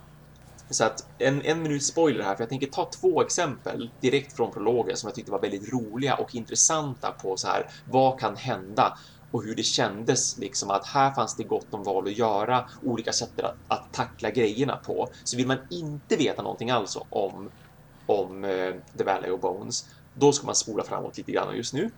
Så 0.71 0.85
att 0.85 1.07
en, 1.19 1.43
en 1.43 1.63
minut 1.63 1.85
spoiler 1.85 2.25
här, 2.25 2.35
för 2.35 2.43
jag 2.43 2.49
tänker 2.49 2.67
ta 2.67 2.91
två 3.01 3.23
exempel 3.23 3.91
direkt 4.01 4.37
från 4.37 4.53
prologen 4.53 4.97
som 4.97 5.07
jag 5.07 5.15
tyckte 5.15 5.33
var 5.33 5.41
väldigt 5.41 5.73
roliga 5.73 6.15
och 6.15 6.35
intressanta 6.35 7.11
på 7.11 7.37
så 7.37 7.49
här, 7.49 7.71
vad 7.91 8.21
kan 8.21 8.37
hända 8.37 8.99
och 9.31 9.45
hur 9.45 9.55
det 9.55 9.63
kändes 9.63 10.39
liksom 10.39 10.71
att 10.71 10.87
här 10.87 11.11
fanns 11.11 11.37
det 11.37 11.45
gott 11.45 11.75
om 11.75 11.83
val 11.83 12.07
att 12.07 12.19
göra, 12.19 12.69
olika 12.83 13.13
sätt 13.13 13.41
att, 13.41 13.57
att 13.69 13.93
tackla 13.93 14.31
grejerna 14.31 14.77
på. 14.77 15.09
Så 15.25 15.37
vill 15.37 15.47
man 15.47 15.59
inte 15.71 16.17
veta 16.17 16.43
någonting 16.43 16.71
alls 16.71 16.99
om, 17.11 17.51
om 18.07 18.45
uh, 18.45 18.75
The 18.99 19.05
Valley 19.05 19.31
of 19.31 19.41
Bones, 19.41 19.85
då 20.15 20.33
ska 20.33 20.47
man 20.47 20.55
spola 20.55 20.85
framåt 20.85 21.17
lite 21.17 21.33
grann 21.33 21.57
just 21.57 21.75
nu. 21.75 21.91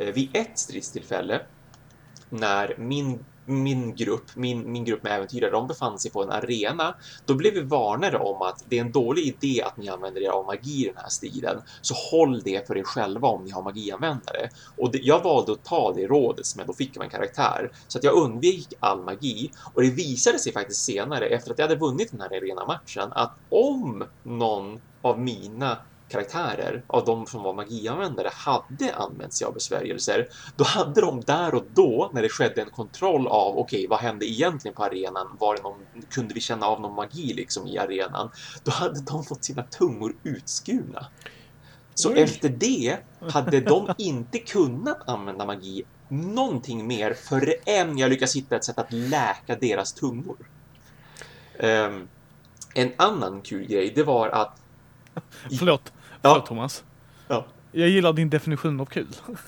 Eh, 0.00 0.06
vid 0.06 0.30
ett 0.32 0.58
stridstillfälle 0.58 1.40
när 2.30 2.74
min 2.78 3.24
min 3.44 3.94
grupp, 3.94 4.36
min, 4.36 4.72
min 4.72 4.84
grupp 4.84 5.02
med 5.02 5.12
äventyrare, 5.12 5.50
de 5.50 5.66
befann 5.66 5.98
sig 5.98 6.10
på 6.10 6.22
en 6.22 6.30
arena. 6.30 6.94
Då 7.26 7.34
blev 7.34 7.54
vi 7.54 7.60
varnade 7.60 8.18
om 8.18 8.42
att 8.42 8.64
det 8.68 8.78
är 8.78 8.80
en 8.80 8.92
dålig 8.92 9.22
idé 9.22 9.62
att 9.62 9.76
ni 9.76 9.88
använder 9.88 10.20
er 10.20 10.28
av 10.28 10.46
magi 10.46 10.82
i 10.82 10.84
den 10.84 10.96
här 10.96 11.08
striden. 11.08 11.62
Så 11.80 11.94
håll 11.94 12.40
det 12.40 12.66
för 12.66 12.78
er 12.78 12.82
själva 12.82 13.28
om 13.28 13.44
ni 13.44 13.50
har 13.50 13.62
magianvändare. 13.62 14.50
Och 14.76 14.92
det, 14.92 14.98
jag 14.98 15.22
valde 15.22 15.52
att 15.52 15.64
ta 15.64 15.92
det 15.92 16.06
rådet 16.06 16.46
som 16.46 16.58
jag 16.58 16.66
då 16.66 16.72
fick 16.72 16.96
av 16.96 17.02
en 17.02 17.10
karaktär. 17.10 17.72
Så 17.88 17.98
att 17.98 18.04
jag 18.04 18.14
undvek 18.14 18.66
all 18.80 19.00
magi. 19.02 19.50
Och 19.74 19.82
det 19.82 19.90
visade 19.90 20.38
sig 20.38 20.52
faktiskt 20.52 20.84
senare, 20.84 21.26
efter 21.26 21.52
att 21.52 21.58
jag 21.58 21.68
hade 21.68 21.80
vunnit 21.80 22.10
den 22.10 22.20
här 22.20 22.36
arena-matchen, 22.36 23.12
att 23.12 23.32
om 23.48 24.04
någon 24.22 24.80
av 25.02 25.20
mina 25.20 25.78
karaktärer 26.10 26.82
av 26.86 27.04
de 27.04 27.26
som 27.26 27.42
var 27.42 27.54
magianvändare 27.54 28.30
hade 28.32 28.94
använt 28.94 29.32
sig 29.32 29.46
av 29.46 29.54
besvärjelser, 29.54 30.28
då 30.56 30.64
hade 30.64 31.00
de 31.00 31.20
där 31.20 31.54
och 31.54 31.64
då, 31.74 32.10
när 32.14 32.22
det 32.22 32.28
skedde 32.28 32.62
en 32.62 32.70
kontroll 32.70 33.26
av 33.26 33.58
okej, 33.58 33.78
okay, 33.78 33.88
vad 33.88 33.98
hände 33.98 34.26
egentligen 34.26 34.74
på 34.74 34.84
arenan? 34.84 35.36
Var 35.38 35.56
det 35.56 35.62
någon, 35.62 35.80
kunde 36.10 36.34
vi 36.34 36.40
känna 36.40 36.66
av 36.66 36.80
någon 36.80 36.94
magi 36.94 37.32
liksom 37.34 37.66
i 37.66 37.78
arenan? 37.78 38.30
Då 38.64 38.70
hade 38.70 39.00
de 39.00 39.24
fått 39.24 39.44
sina 39.44 39.62
tungor 39.62 40.16
utskurna. 40.22 41.06
Så 41.94 42.10
Oj. 42.10 42.20
efter 42.20 42.48
det 42.48 42.96
hade 43.20 43.60
de 43.60 43.94
inte 43.98 44.38
kunnat 44.38 45.08
använda 45.08 45.46
magi 45.46 45.84
någonting 46.08 46.86
mer 46.86 47.14
förrän 47.14 47.98
jag 47.98 48.10
lyckas 48.10 48.36
hitta 48.36 48.56
ett 48.56 48.64
sätt 48.64 48.78
att 48.78 48.92
läka 48.92 49.56
deras 49.60 49.92
tungor. 49.92 50.36
Um, 51.58 52.08
en 52.74 52.92
annan 52.96 53.42
kul 53.42 53.66
grej, 53.66 53.92
det 53.94 54.02
var 54.02 54.28
att... 54.28 54.60
Förlåt. 55.58 55.92
Ja. 56.22 56.44
Thomas. 56.48 56.84
Ja. 57.28 57.46
Jag 57.72 57.88
gillar 57.88 58.12
din 58.12 58.30
definition 58.30 58.80
av 58.80 58.84
kul. 58.84 59.06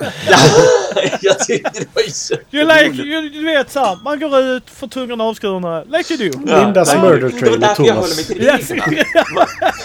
jag 1.20 1.38
tyckte 1.38 1.80
det 1.80 1.94
var 1.94 2.02
så 2.10 2.34
you 2.50 2.66
like, 2.66 3.02
you, 3.02 3.28
Du 3.28 3.44
vet 3.44 3.70
såhär, 3.70 3.98
man 4.04 4.20
går 4.20 4.38
ut, 4.40 4.70
får 4.70 4.88
tungan 4.88 5.20
avskurna, 5.20 5.84
like 5.84 6.14
you 6.14 6.30
do. 6.30 6.38
Ja, 6.46 6.64
Lindas 6.64 6.94
murder 6.94 7.30
train 7.30 7.44
Det 7.44 7.50
var 7.50 7.58
därför 7.58 7.84
jag 7.84 7.94
håller 7.94 8.16
mig 8.16 8.24
till 8.24 8.38
reglerna. 8.38 9.06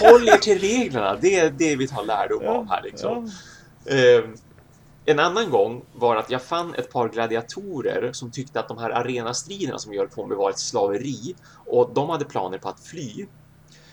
Håll 0.00 0.28
er 0.28 0.36
till 0.36 0.58
reglerna, 0.58 1.16
det 1.20 1.38
är 1.38 1.50
det 1.50 1.76
vi 1.76 1.88
tar 1.88 2.04
lärdom 2.04 2.42
ja. 2.42 2.50
av 2.50 2.68
här 2.68 2.82
liksom. 2.82 3.32
Ja. 3.84 3.94
Uh, 3.94 4.24
en 5.04 5.18
annan 5.18 5.50
gång 5.50 5.84
var 5.94 6.16
att 6.16 6.30
jag 6.30 6.42
fann 6.42 6.74
ett 6.74 6.92
par 6.92 7.08
gladiatorer 7.08 8.12
som 8.12 8.30
tyckte 8.30 8.60
att 8.60 8.68
de 8.68 8.78
här 8.78 8.90
arenastriderna 8.90 9.78
som 9.78 9.92
jag 9.92 10.00
höll 10.00 10.08
på 10.08 10.26
med 10.26 10.36
var 10.36 10.50
ett 10.50 10.58
slaveri 10.58 11.34
och 11.66 11.90
de 11.94 12.08
hade 12.08 12.24
planer 12.24 12.58
på 12.58 12.68
att 12.68 12.80
fly. 12.80 13.26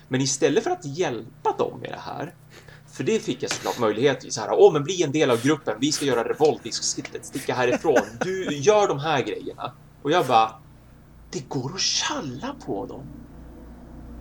Men 0.07 0.21
istället 0.21 0.63
för 0.63 0.71
att 0.71 0.85
hjälpa 0.85 1.55
dem 1.57 1.79
med 1.79 1.91
det 1.91 1.99
här 1.99 2.33
för 2.95 3.03
det 3.03 3.19
fick 3.19 3.43
jag 3.43 3.51
såklart 3.51 3.79
möjlighet 3.79 4.21
till. 4.21 4.31
Så 4.31 4.41
här, 4.41 4.49
åh, 4.51 4.73
men 4.73 4.83
bli 4.83 5.03
en 5.03 5.11
del 5.11 5.31
av 5.31 5.41
gruppen. 5.41 5.77
Vi 5.79 5.91
ska 5.91 6.05
göra 6.05 6.29
revolt. 6.29 6.61
Vi 6.63 6.71
ska 6.71 6.99
sticka 7.21 7.53
härifrån. 7.53 8.01
Du 8.21 8.57
gör 8.57 8.87
de 8.87 8.99
här 8.99 9.21
grejerna. 9.21 9.73
Och 10.01 10.11
jag 10.11 10.27
bara, 10.27 10.51
det 11.31 11.49
går 11.49 11.73
att 11.73 11.79
tjalla 11.79 12.55
på 12.65 12.85
dem. 12.85 13.03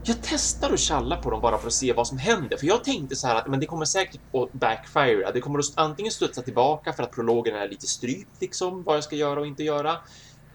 Jag 0.04 0.16
testar 0.22 0.72
att 0.72 0.80
tjalla 0.80 1.16
på 1.16 1.30
dem 1.30 1.40
bara 1.40 1.58
för 1.58 1.66
att 1.66 1.72
se 1.72 1.92
vad 1.92 2.06
som 2.06 2.18
händer. 2.18 2.56
För 2.56 2.66
jag 2.66 2.84
tänkte 2.84 3.16
så 3.16 3.26
här 3.26 3.34
att 3.34 3.46
men 3.46 3.60
det 3.60 3.66
kommer 3.66 3.84
säkert 3.84 4.20
att 4.34 4.52
backfire. 4.52 5.30
Det 5.34 5.40
kommer 5.40 5.58
att 5.58 5.64
antingen 5.74 6.12
studsa 6.12 6.42
tillbaka 6.42 6.92
för 6.92 7.02
att 7.02 7.12
prologen 7.12 7.56
är 7.56 7.68
lite 7.68 7.86
strypt 7.86 8.40
liksom 8.40 8.82
vad 8.82 8.96
jag 8.96 9.04
ska 9.04 9.16
göra 9.16 9.40
och 9.40 9.46
inte 9.46 9.62
göra. 9.62 9.96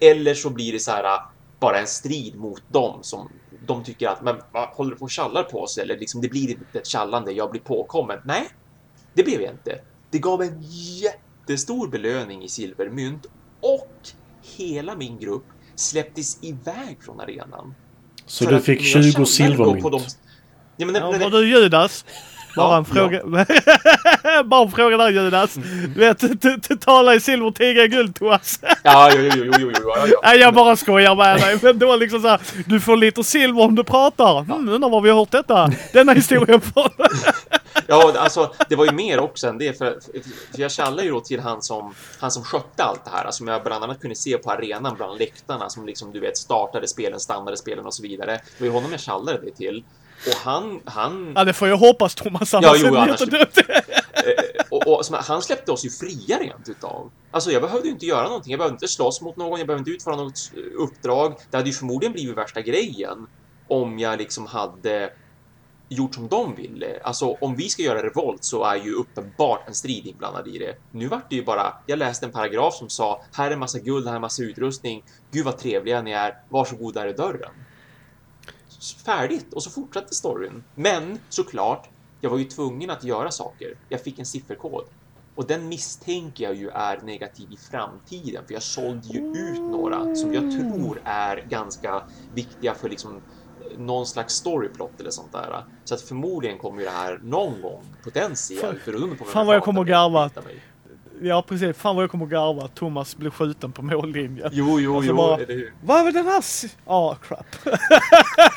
Eller 0.00 0.34
så 0.34 0.50
blir 0.50 0.72
det 0.72 0.80
så 0.80 0.90
här 0.90 1.20
bara 1.60 1.78
en 1.78 1.86
strid 1.86 2.36
mot 2.36 2.62
dem 2.68 2.98
som 3.02 3.28
de 3.66 3.84
tycker 3.84 4.08
att 4.08 4.22
men 4.22 4.36
vad 4.52 4.68
håller 4.68 4.90
du 4.90 4.96
på 4.96 5.04
och 5.04 5.10
tjallar 5.10 5.42
på 5.42 5.62
oss 5.62 5.78
eller 5.78 5.98
liksom 5.98 6.20
det 6.20 6.28
blir 6.28 6.50
inte 6.50 6.78
ett 6.78 6.86
tjallande. 6.86 7.32
Jag 7.32 7.50
blir 7.50 7.60
påkommen. 7.60 8.18
Nej, 8.24 8.48
det 9.14 9.22
blev 9.22 9.40
jag 9.40 9.52
inte. 9.52 9.80
Det 10.10 10.18
gav 10.18 10.42
en 10.42 10.62
jättestor 10.62 11.88
belöning 11.88 12.44
i 12.44 12.48
silvermynt 12.48 13.26
och 13.60 13.96
hela 14.56 14.96
min 14.96 15.18
grupp 15.18 15.46
släpptes 15.74 16.44
iväg 16.44 16.98
från 17.00 17.20
arenan. 17.20 17.74
Så 18.26 18.44
du 18.44 18.60
fick 18.60 18.82
20 18.82 19.26
silvermynt? 19.26 20.18
Ja, 20.76 20.86
men, 20.86 20.94
ja, 20.94 21.10
var 21.10 21.30
du 21.30 21.48
Judas? 21.48 22.04
Bara 22.56 22.76
en 22.76 22.84
fråga. 22.84 23.22
Bara 24.44 24.62
en 24.62 24.70
fråga 24.70 24.96
där 24.96 25.08
Judas. 25.08 25.54
Du 25.94 26.00
vet, 26.00 26.80
tala 26.80 27.14
i 27.14 27.20
silver, 27.20 27.50
tiga 27.50 27.84
i 27.84 27.88
guld 27.88 28.14
Thomas. 28.14 28.60
ja, 28.82 29.10
jo, 29.16 29.30
jo, 29.36 29.52
jo, 29.58 29.72
jo, 29.80 29.92
ja. 30.22 30.34
jag 30.34 30.54
bara 30.54 30.76
skojar 30.76 31.14
med 31.14 31.40
dig. 31.40 31.58
Men 31.62 31.78
då 31.78 31.96
liksom 31.96 32.22
så 32.22 32.38
du 32.66 32.80
får 32.80 32.96
lite 32.96 33.24
silver 33.24 33.62
om 33.62 33.74
du 33.74 33.84
pratar. 33.84 34.42
Hmm, 34.42 34.68
undrar 34.68 34.90
var 34.90 35.00
vi 35.00 35.10
har 35.10 35.16
hört 35.16 35.30
detta. 35.30 35.70
Denna 35.92 36.12
historien 36.12 36.60
från. 36.60 36.88
ja, 37.86 38.12
alltså 38.18 38.52
det 38.68 38.76
var 38.76 38.84
ju 38.84 38.92
mer 38.92 39.20
också 39.20 39.48
än 39.48 39.58
det. 39.58 39.78
För, 39.78 39.98
för 40.54 40.60
jag 40.60 40.70
kallade 40.70 41.02
ju 41.02 41.10
då 41.10 41.20
till 41.20 41.40
han 41.40 41.62
som, 41.62 41.94
han 42.20 42.30
som 42.30 42.44
skötte 42.44 42.84
allt 42.84 43.04
det 43.04 43.10
här. 43.10 43.30
Som 43.30 43.48
jag 43.48 43.62
bland 43.62 43.84
annat 43.84 44.00
kunde 44.00 44.16
se 44.16 44.38
på 44.38 44.50
arenan 44.50 44.96
bland 44.96 45.18
läktarna. 45.18 45.68
Som 45.68 45.86
liksom 45.86 46.12
du 46.12 46.20
vet 46.20 46.36
startade 46.36 46.88
spelen, 46.88 47.20
stannade 47.20 47.56
spelen 47.56 47.86
och 47.86 47.94
så 47.94 48.02
vidare. 48.02 48.32
Det 48.32 48.60
var 48.60 48.66
ju 48.66 48.72
honom 48.72 48.90
jag 48.92 49.00
kallade 49.00 49.40
det 49.44 49.50
till. 49.50 49.84
Och 50.26 50.34
han, 50.34 50.80
han... 50.84 51.32
Ja, 51.36 51.44
det 51.44 51.52
får 51.52 51.68
jag 51.68 51.76
hoppas 51.76 52.14
Thomas. 52.14 52.52
Ja, 52.52 52.74
jo, 52.76 52.96
annars... 52.96 53.20
Eh, 53.20 54.64
och, 54.70 54.86
och, 54.86 55.04
han 55.12 55.42
släppte 55.42 55.72
oss 55.72 55.84
ju 55.84 55.90
fria 55.90 56.38
rent 56.38 56.68
utav. 56.68 57.10
Alltså, 57.30 57.50
jag 57.50 57.62
behövde 57.62 57.86
ju 57.86 57.92
inte 57.92 58.06
göra 58.06 58.22
någonting. 58.22 58.50
Jag 58.50 58.58
behövde 58.58 58.74
inte 58.74 58.88
slåss 58.88 59.20
mot 59.20 59.36
någon. 59.36 59.58
Jag 59.58 59.66
behövde 59.66 59.80
inte 59.80 59.90
utföra 59.90 60.16
något 60.16 60.52
uppdrag. 60.78 61.34
Det 61.50 61.56
hade 61.56 61.68
ju 61.68 61.74
förmodligen 61.74 62.12
blivit 62.12 62.36
värsta 62.36 62.60
grejen 62.60 63.26
om 63.68 63.98
jag 63.98 64.18
liksom 64.18 64.46
hade 64.46 65.10
gjort 65.88 66.14
som 66.14 66.28
de 66.28 66.54
ville. 66.54 67.00
Alltså 67.02 67.36
om 67.40 67.56
vi 67.56 67.68
ska 67.68 67.82
göra 67.82 68.02
revolt 68.02 68.44
så 68.44 68.64
är 68.64 68.76
ju 68.76 68.92
uppenbart 68.92 69.68
en 69.68 69.74
strid 69.74 70.06
inblandad 70.06 70.48
i 70.48 70.58
det. 70.58 70.74
Nu 70.90 71.08
vart 71.08 71.30
det 71.30 71.36
ju 71.36 71.44
bara, 71.44 71.74
jag 71.86 71.98
läste 71.98 72.26
en 72.26 72.32
paragraf 72.32 72.74
som 72.74 72.88
sa 72.88 73.22
här 73.32 73.50
är 73.50 73.56
massa 73.56 73.78
guld, 73.78 74.08
här 74.08 74.14
är 74.14 74.20
massa 74.20 74.42
utrustning. 74.42 75.04
Gud 75.30 75.44
vad 75.44 75.58
trevliga 75.58 76.02
ni 76.02 76.10
är, 76.10 76.34
varsågod 76.48 76.94
där 76.94 77.06
är 77.06 77.12
dörren. 77.12 77.50
Färdigt 79.04 79.52
och 79.52 79.62
så 79.62 79.70
fortsatte 79.70 80.14
storyn. 80.14 80.64
Men 80.74 81.18
såklart, 81.28 81.88
jag 82.20 82.30
var 82.30 82.38
ju 82.38 82.44
tvungen 82.44 82.90
att 82.90 83.04
göra 83.04 83.30
saker. 83.30 83.74
Jag 83.88 84.00
fick 84.00 84.18
en 84.18 84.26
sifferkod 84.26 84.84
och 85.34 85.46
den 85.46 85.68
misstänker 85.68 86.44
jag 86.44 86.54
ju 86.54 86.68
är 86.68 87.00
negativ 87.00 87.52
i 87.52 87.56
framtiden, 87.56 88.42
för 88.46 88.54
jag 88.54 88.62
sålde 88.62 89.08
ju 89.08 89.20
ut 89.20 89.60
några 89.60 90.14
som 90.14 90.34
jag 90.34 90.50
tror 90.50 91.00
är 91.04 91.46
ganska 91.48 92.02
viktiga 92.34 92.74
för 92.74 92.88
liksom 92.88 93.20
någon 93.78 94.06
slags 94.06 94.34
storyplot 94.34 95.00
eller 95.00 95.10
sånt 95.10 95.32
där. 95.32 95.64
Så 95.84 95.94
att 95.94 96.00
förmodligen 96.00 96.58
kommer 96.58 96.78
ju 96.78 96.84
det 96.84 96.92
här 96.92 97.20
någon 97.22 97.62
gång 97.62 97.84
potentiellt 98.04 98.84
på 98.84 98.90
vem 98.90 99.16
Fan 99.16 99.46
vad 99.46 99.56
jag 99.56 99.62
kommer 99.62 99.80
att 99.80 99.86
garva. 99.86 100.30
Ja 101.22 101.42
precis, 101.48 101.76
fan 101.76 101.96
vad 101.96 102.02
jag 102.02 102.10
kommer 102.10 102.26
garva 102.26 102.62
att 102.64 102.74
Thomas 102.74 103.16
blir 103.16 103.30
skjuten 103.30 103.72
på 103.72 103.82
mållinjen. 103.82 104.50
Jo, 104.52 104.80
jo, 104.80 104.96
Alltså 104.96 105.10
jo, 105.10 105.16
bara- 105.16 105.36
eller 105.36 105.54
hur? 105.54 105.74
Vad 105.84 106.04
var 106.04 106.12
den 106.12 106.26
här? 106.26 106.44
Ja, 106.86 107.16
crap. 107.22 107.46
Ja, 107.64 107.76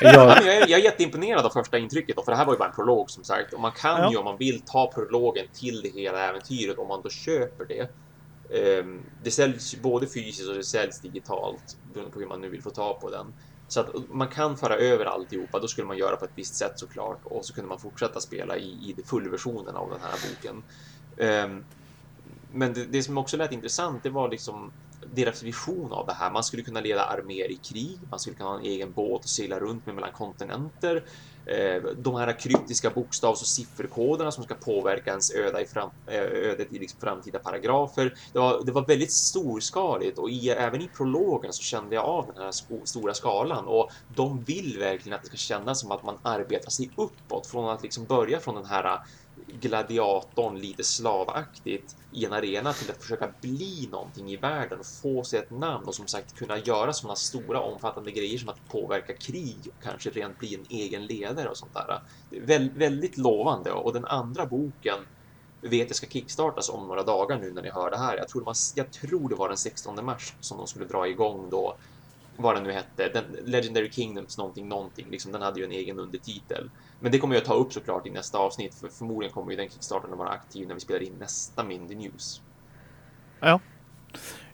Jag, 0.00 0.26
men 0.38 0.46
jag, 0.46 0.56
är, 0.56 0.60
jag 0.68 0.80
är 0.80 0.84
jätteimponerad 0.84 1.46
av 1.46 1.50
första 1.50 1.78
intrycket, 1.78 2.16
då, 2.16 2.22
för 2.22 2.32
det 2.32 2.38
här 2.38 2.44
var 2.44 2.52
ju 2.52 2.58
bara 2.58 2.68
en 2.68 2.74
prolog 2.74 3.10
som 3.10 3.24
sagt. 3.24 3.52
Och 3.52 3.60
man 3.60 3.72
kan 3.72 4.00
Ja. 4.00 4.10
ju 4.10 4.16
om 4.16 4.24
man 4.24 4.36
vill 4.36 4.60
ta 4.60 4.90
prologen 4.94 5.46
till 5.52 5.80
det 5.82 5.88
hela 6.00 6.18
äventyret 6.28 6.78
om 6.78 6.88
man 6.88 7.00
då 7.02 7.08
köper 7.10 7.64
det. 7.64 7.88
Ehm, 8.58 9.02
det 9.22 9.30
säljs 9.30 9.76
både 9.82 10.06
fysiskt 10.06 10.48
och 10.48 10.54
det 10.54 10.64
säljs 10.64 11.00
digitalt 11.00 11.76
beroende 11.92 12.12
på 12.12 12.18
hur 12.20 12.26
man 12.26 12.40
nu 12.40 12.48
vill 12.48 12.62
få 12.62 12.70
tag 12.70 13.00
på 13.00 13.10
den. 13.10 13.26
Så 13.68 13.80
att 13.80 13.88
man 14.10 14.28
kan 14.28 14.56
föra 14.56 14.74
över 14.76 15.04
alltihopa, 15.04 15.58
då 15.58 15.68
skulle 15.68 15.86
man 15.86 15.96
göra 15.98 16.16
på 16.16 16.24
ett 16.24 16.30
visst 16.34 16.54
sätt 16.54 16.72
såklart 16.78 17.20
och 17.24 17.44
så 17.44 17.54
kunde 17.54 17.68
man 17.68 17.78
fortsätta 17.78 18.20
spela 18.20 18.56
i, 18.56 18.62
i 18.68 18.96
fullversionen 19.06 19.76
av 19.76 19.90
den 19.90 19.98
här 20.02 20.18
boken. 20.28 20.62
Ehm, 21.18 21.64
men 22.54 22.72
det, 22.72 22.84
det 22.84 23.02
som 23.02 23.18
också 23.18 23.36
lät 23.36 23.52
intressant, 23.52 24.02
det 24.02 24.10
var 24.10 24.28
liksom 24.28 24.72
deras 25.12 25.42
vision 25.42 25.92
av 25.92 26.06
det 26.06 26.12
här. 26.12 26.30
Man 26.30 26.44
skulle 26.44 26.62
kunna 26.62 26.80
leda 26.80 27.04
arméer 27.04 27.50
i 27.50 27.56
krig, 27.56 27.98
man 28.10 28.20
skulle 28.20 28.36
kunna 28.36 28.48
ha 28.48 28.58
en 28.58 28.64
egen 28.64 28.92
båt 28.92 29.22
och 29.22 29.28
segla 29.28 29.60
runt 29.60 29.86
med 29.86 29.94
mellan 29.94 30.12
kontinenter. 30.12 31.04
Eh, 31.46 31.82
de 31.96 32.14
här 32.14 32.40
kryptiska 32.40 32.90
bokstavs 32.90 33.40
och 33.40 33.46
sifferkoderna 33.46 34.32
som 34.32 34.44
ska 34.44 34.54
påverka 34.54 35.10
ens 35.10 35.34
öde 35.34 35.62
i 35.62 35.66
fram, 35.66 35.90
eh, 36.06 36.20
ödet 36.20 36.72
i 36.72 36.78
liksom 36.78 37.00
framtida 37.00 37.38
paragrafer. 37.38 38.14
Det 38.32 38.38
var, 38.38 38.64
det 38.64 38.72
var 38.72 38.86
väldigt 38.86 39.12
storskaligt 39.12 40.18
och 40.18 40.30
i, 40.30 40.48
även 40.50 40.82
i 40.82 40.88
prologen 40.88 41.52
så 41.52 41.62
kände 41.62 41.94
jag 41.94 42.04
av 42.04 42.26
den 42.34 42.44
här 42.44 42.52
sko, 42.52 42.80
stora 42.84 43.14
skalan 43.14 43.64
och 43.66 43.90
de 44.08 44.44
vill 44.44 44.78
verkligen 44.78 45.16
att 45.16 45.22
det 45.22 45.28
ska 45.28 45.36
kännas 45.36 45.80
som 45.80 45.90
att 45.90 46.02
man 46.02 46.18
arbetar 46.22 46.70
sig 46.70 46.90
uppåt 46.96 47.46
från 47.46 47.70
att 47.70 47.82
liksom 47.82 48.06
börja 48.06 48.40
från 48.40 48.54
den 48.54 48.66
här 48.66 48.98
gladiatorn 49.46 50.58
lite 50.58 50.84
slavaktigt 50.84 51.96
i 52.10 52.24
en 52.24 52.32
arena 52.32 52.72
till 52.72 52.90
att 52.90 53.02
försöka 53.02 53.34
bli 53.40 53.88
någonting 53.92 54.30
i 54.30 54.36
världen 54.36 54.78
och 54.78 54.86
få 54.86 55.24
sig 55.24 55.38
ett 55.38 55.50
namn 55.50 55.84
och 55.86 55.94
som 55.94 56.06
sagt 56.06 56.34
kunna 56.34 56.58
göra 56.58 56.92
sådana 56.92 57.16
stora 57.16 57.60
omfattande 57.60 58.10
grejer 58.10 58.38
som 58.38 58.48
att 58.48 58.68
påverka 58.68 59.16
krig 59.16 59.68
och 59.76 59.82
kanske 59.82 60.10
rent 60.10 60.38
bli 60.38 60.54
en 60.54 60.64
egen 60.68 61.06
ledare 61.06 61.48
och 61.48 61.56
sånt 61.56 61.74
där. 61.74 62.00
Det 62.28 62.54
är 62.54 62.78
väldigt 62.78 63.16
lovande 63.16 63.72
och 63.72 63.92
den 63.92 64.04
andra 64.04 64.46
boken 64.46 64.98
vet 65.60 65.88
jag 65.88 65.96
ska 65.96 66.06
kickstartas 66.06 66.68
om 66.70 66.88
några 66.88 67.02
dagar 67.02 67.38
nu 67.38 67.52
när 67.52 67.62
ni 67.62 67.70
hör 67.70 67.90
det 67.90 67.98
här. 67.98 68.16
Jag 68.16 68.28
tror 68.28 68.40
det 68.40 68.46
var, 68.46 68.56
jag 68.74 68.92
tror 68.92 69.28
det 69.28 69.34
var 69.34 69.48
den 69.48 69.56
16 69.58 70.04
mars 70.04 70.36
som 70.40 70.58
de 70.58 70.66
skulle 70.66 70.84
dra 70.84 71.08
igång 71.08 71.50
då 71.50 71.78
vad 72.36 72.56
den 72.56 72.62
nu 72.62 72.72
hette, 72.72 73.08
den 73.08 73.24
Legendary 73.44 73.90
Kingdoms 73.90 74.38
någonting 74.38 74.68
någonting, 74.68 75.06
liksom 75.10 75.32
den 75.32 75.42
hade 75.42 75.60
ju 75.60 75.64
en 75.64 75.72
egen 75.72 75.98
undertitel. 75.98 76.70
Men 77.00 77.12
det 77.12 77.18
kommer 77.18 77.34
jag 77.34 77.44
ta 77.44 77.54
upp 77.54 77.72
såklart 77.72 78.06
i 78.06 78.10
nästa 78.10 78.38
avsnitt, 78.38 78.74
för 78.74 78.88
förmodligen 78.88 79.34
kommer 79.34 79.50
ju 79.50 79.56
den 79.56 79.68
kickstarten 79.68 80.12
att 80.12 80.18
vara 80.18 80.28
aktiv 80.28 80.68
när 80.68 80.74
vi 80.74 80.80
spelar 80.80 81.02
in 81.02 81.12
nästa 81.20 81.64
Mindy 81.64 81.94
News. 81.94 82.40
Ja. 83.40 83.60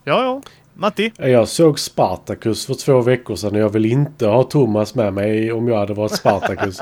Ja, 0.04 0.24
ja. 0.24 0.42
Matti? 0.74 1.12
jag 1.16 1.48
såg 1.48 1.78
Spartacus 1.78 2.66
för 2.66 2.74
två 2.74 3.00
veckor 3.00 3.36
sedan 3.36 3.54
och 3.54 3.60
jag 3.60 3.68
vill 3.68 3.86
inte 3.86 4.26
ha 4.26 4.42
Thomas 4.42 4.94
med 4.94 5.12
mig 5.12 5.52
om 5.52 5.68
jag 5.68 5.78
hade 5.78 5.94
varit 5.94 6.12
Spartacus. 6.12 6.80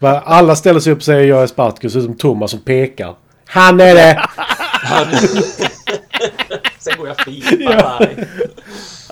Alla 0.24 0.56
ställer 0.56 0.80
sig 0.80 0.92
upp 0.92 0.98
och 0.98 1.04
säger 1.04 1.28
jag 1.28 1.42
är 1.42 1.46
Spartacus 1.46 1.96
utom 1.96 2.16
Thomas 2.16 2.50
som 2.50 2.60
pekar. 2.60 3.14
Han 3.44 3.80
är 3.80 3.94
det! 3.94 4.28
Sen 6.78 6.98
går 6.98 7.08
jag 7.08 7.16
fint, 7.20 7.50
bye 7.50 7.58
bye. 7.98 8.26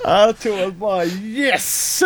Ja, 0.05 0.33
Thomas 0.43 0.73
bara 0.73 1.05
yes! 1.05 2.03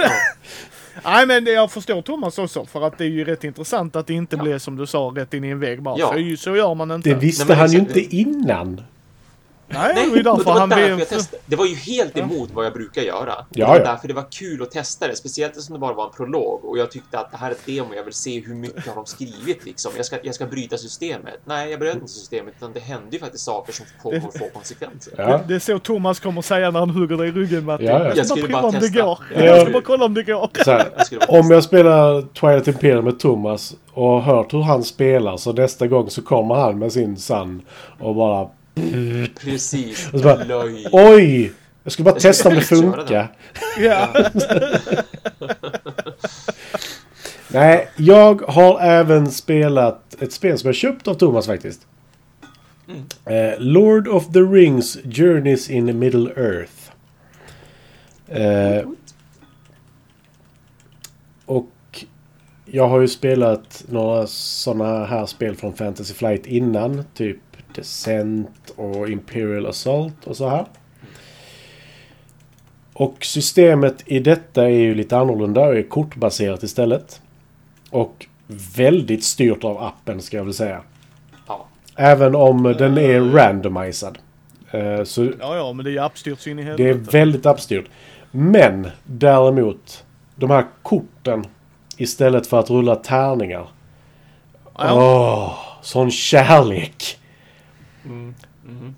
Nej 1.05 1.26
men 1.26 1.47
jag 1.47 1.72
förstår 1.72 2.03
Thomas 2.03 2.38
också 2.38 2.66
för 2.66 2.82
att 2.82 2.99
det 2.99 3.05
är 3.05 3.09
ju 3.09 3.24
rätt 3.24 3.44
intressant 3.44 3.97
att 3.97 4.07
det 4.07 4.14
inte 4.14 4.36
blir 4.36 4.59
som 4.59 4.76
du 4.76 4.86
sa 4.86 5.12
rätt 5.16 5.34
in 5.34 5.44
i 5.44 5.49
en 5.49 5.61
vägg 5.61 5.82
bara. 5.82 5.99
Ja. 5.99 6.12
För 6.12 6.36
så 6.36 6.57
gör 6.57 6.74
man 6.74 6.90
inte. 6.90 7.09
Det 7.09 7.14
visste 7.14 7.44
Nej, 7.44 7.57
han 7.57 7.72
ju 7.72 7.78
inte 7.78 8.16
innan. 8.16 8.82
Nej, 9.68 9.94
det 9.94 10.00
var 10.10 10.16
ju 10.16 10.22
det 10.22 10.30
därför 10.30 10.50
han 10.50 10.68
blev... 10.68 10.98
testade. 11.04 11.42
Det 11.46 11.56
var 11.56 11.66
ju 11.66 11.74
helt 11.74 12.16
emot 12.16 12.50
vad 12.54 12.66
jag 12.66 12.72
brukar 12.72 13.02
göra. 13.02 13.34
Det 13.50 13.60
Ja, 13.60 13.66
var 13.68 13.78
ja. 13.78 13.84
därför 13.84 14.08
det 14.08 14.14
var 14.14 14.26
kul 14.30 14.62
att 14.62 14.70
testa 14.70 15.08
det, 15.08 15.16
speciellt 15.16 15.50
eftersom 15.52 15.72
det 15.72 15.78
bara 15.78 15.92
var 15.94 16.04
en 16.04 16.12
prolog 16.12 16.64
och 16.64 16.78
jag 16.78 16.90
tyckte 16.90 17.18
att 17.18 17.30
det 17.30 17.36
här 17.36 17.46
är 17.48 17.52
ett 17.52 17.66
demo, 17.66 17.94
jag 17.96 18.04
vill 18.04 18.12
se 18.14 18.40
hur 18.40 18.54
mycket 18.54 18.86
har 18.86 18.94
de 18.94 19.06
skrivit 19.06 19.64
liksom. 19.64 19.92
Jag 19.96 20.06
ska, 20.06 20.16
jag 20.22 20.34
ska 20.34 20.46
bryta 20.46 20.76
systemet. 20.78 21.40
Nej, 21.44 21.70
jag 21.70 21.80
bröt 21.80 21.94
inte 21.94 22.08
systemet, 22.08 22.54
utan 22.58 22.72
det 22.72 22.80
hände 22.80 23.06
ju 23.10 23.18
faktiskt 23.18 23.44
saker 23.44 23.72
som 23.72 23.86
kommer 24.02 24.16
att 24.16 24.38
få 24.38 24.48
konsekvenser. 24.54 25.12
Ja. 25.16 25.40
Det 25.48 25.54
är 25.54 25.58
så 25.58 25.78
Thomas 25.78 26.20
kommer 26.20 26.42
säga 26.42 26.70
när 26.70 26.80
han 26.80 26.90
hugger 26.90 27.16
dig 27.16 27.28
i 27.28 27.32
ryggen 27.32 27.64
Matti. 27.64 27.84
Ja, 27.84 27.92
ja. 27.92 28.04
Jag 28.08 28.16
Jag 28.16 28.26
ska 28.26 28.34
bara 28.36 28.46
prova 28.46 28.62
om 28.68 28.74
det 28.74 28.80
testa. 28.80 29.02
går. 29.02 29.18
Ja. 29.34 29.44
Jag 29.44 29.60
ska 29.62 29.70
bara 29.72 29.82
kolla 29.82 30.04
om 30.04 30.14
det 30.14 30.22
går. 30.22 30.50
Så 30.64 30.70
här, 30.70 30.88
Jag 31.10 31.30
om 31.40 31.50
jag 31.50 31.64
spelar 31.64 32.22
Twilight 32.22 32.68
Imperium 32.68 33.04
med 33.04 33.18
Thomas 33.18 33.74
och 33.92 34.04
har 34.08 34.20
hört 34.20 34.54
hur 34.54 34.62
han 34.62 34.84
spelar 34.84 35.36
så 35.36 35.52
nästa 35.52 35.86
gång 35.86 36.10
så 36.10 36.22
kommer 36.22 36.54
han 36.54 36.78
med 36.78 36.92
sin 36.92 37.16
Sun 37.16 37.62
och 38.00 38.14
bara 38.14 38.48
Precis. 39.41 40.12
Och 40.12 40.20
så 40.20 40.24
bara, 40.24 40.45
Löj. 40.45 40.87
Oj! 40.93 41.53
Jag 41.83 41.93
skulle 41.93 42.05
bara 42.05 42.20
testa 42.20 42.49
om 42.49 42.55
det 42.55 42.61
funkar. 42.61 43.33
Ja. 43.79 44.09
Nej, 47.49 47.89
jag 47.97 48.43
har 48.43 48.81
även 48.81 49.31
spelat 49.31 50.22
ett 50.22 50.33
spel 50.33 50.59
som 50.59 50.68
jag 50.68 50.74
köpt 50.74 51.09
av 51.09 51.14
Thomas 51.14 51.47
faktiskt. 51.47 51.87
Eh, 53.24 53.59
Lord 53.59 54.09
of 54.09 54.33
the 54.33 54.41
Rings 54.41 54.99
Journeys 55.05 55.70
in 55.70 55.99
Middle 55.99 56.31
Earth. 56.37 56.72
Eh, 58.29 58.89
och 61.47 62.05
jag 62.64 62.89
har 62.89 63.01
ju 63.01 63.09
spelat 63.09 63.85
några 63.89 64.27
sådana 64.27 65.05
här 65.05 65.27
spel 65.27 65.57
från 65.57 65.74
Fantasy 65.74 66.14
Flight 66.14 66.47
innan. 66.47 67.05
Typ 67.14 67.39
Descent 67.74 68.65
och 68.77 69.09
Imperial 69.09 69.66
Assault 69.66 70.24
och 70.27 70.37
så 70.37 70.49
här. 70.49 70.64
Och 72.93 73.24
systemet 73.24 74.03
i 74.07 74.18
detta 74.18 74.64
är 74.64 74.68
ju 74.68 74.95
lite 74.95 75.16
annorlunda 75.18 75.61
och 75.66 75.77
är 75.77 75.83
kortbaserat 75.83 76.62
istället. 76.62 77.20
Och 77.91 78.27
väldigt 78.77 79.24
styrt 79.24 79.64
av 79.64 79.83
appen 79.83 80.22
ska 80.22 80.37
jag 80.37 80.45
väl 80.45 80.55
säga. 80.55 80.83
Ja. 81.47 81.66
Även 81.97 82.35
om 82.35 82.62
den 82.62 82.99
är 82.99 83.20
randomized. 83.20 84.18
Eh, 84.70 85.05
Så 85.05 85.24
ja, 85.24 85.57
ja, 85.57 85.72
men 85.72 85.85
det 85.85 85.91
är 85.91 85.93
ju 85.93 85.99
appstyrt 85.99 86.41
så 86.41 86.51
in 86.51 86.59
i 86.59 86.62
det 86.64 86.70
är 86.70 86.74
helvete. 86.87 87.11
väldigt 87.18 87.47
appstyrt. 87.47 87.85
Men 88.31 88.89
däremot, 89.05 90.05
de 90.37 90.51
här 90.51 90.64
korten 90.83 91.45
istället 91.97 92.47
för 92.47 92.59
att 92.61 92.70
rulla 92.70 92.97
tärningar. 92.97 93.68
Ja. 94.79 94.93
Åh, 94.93 95.59
sån 95.83 96.11
kärlek! 96.11 97.18
Mm. 98.05 98.35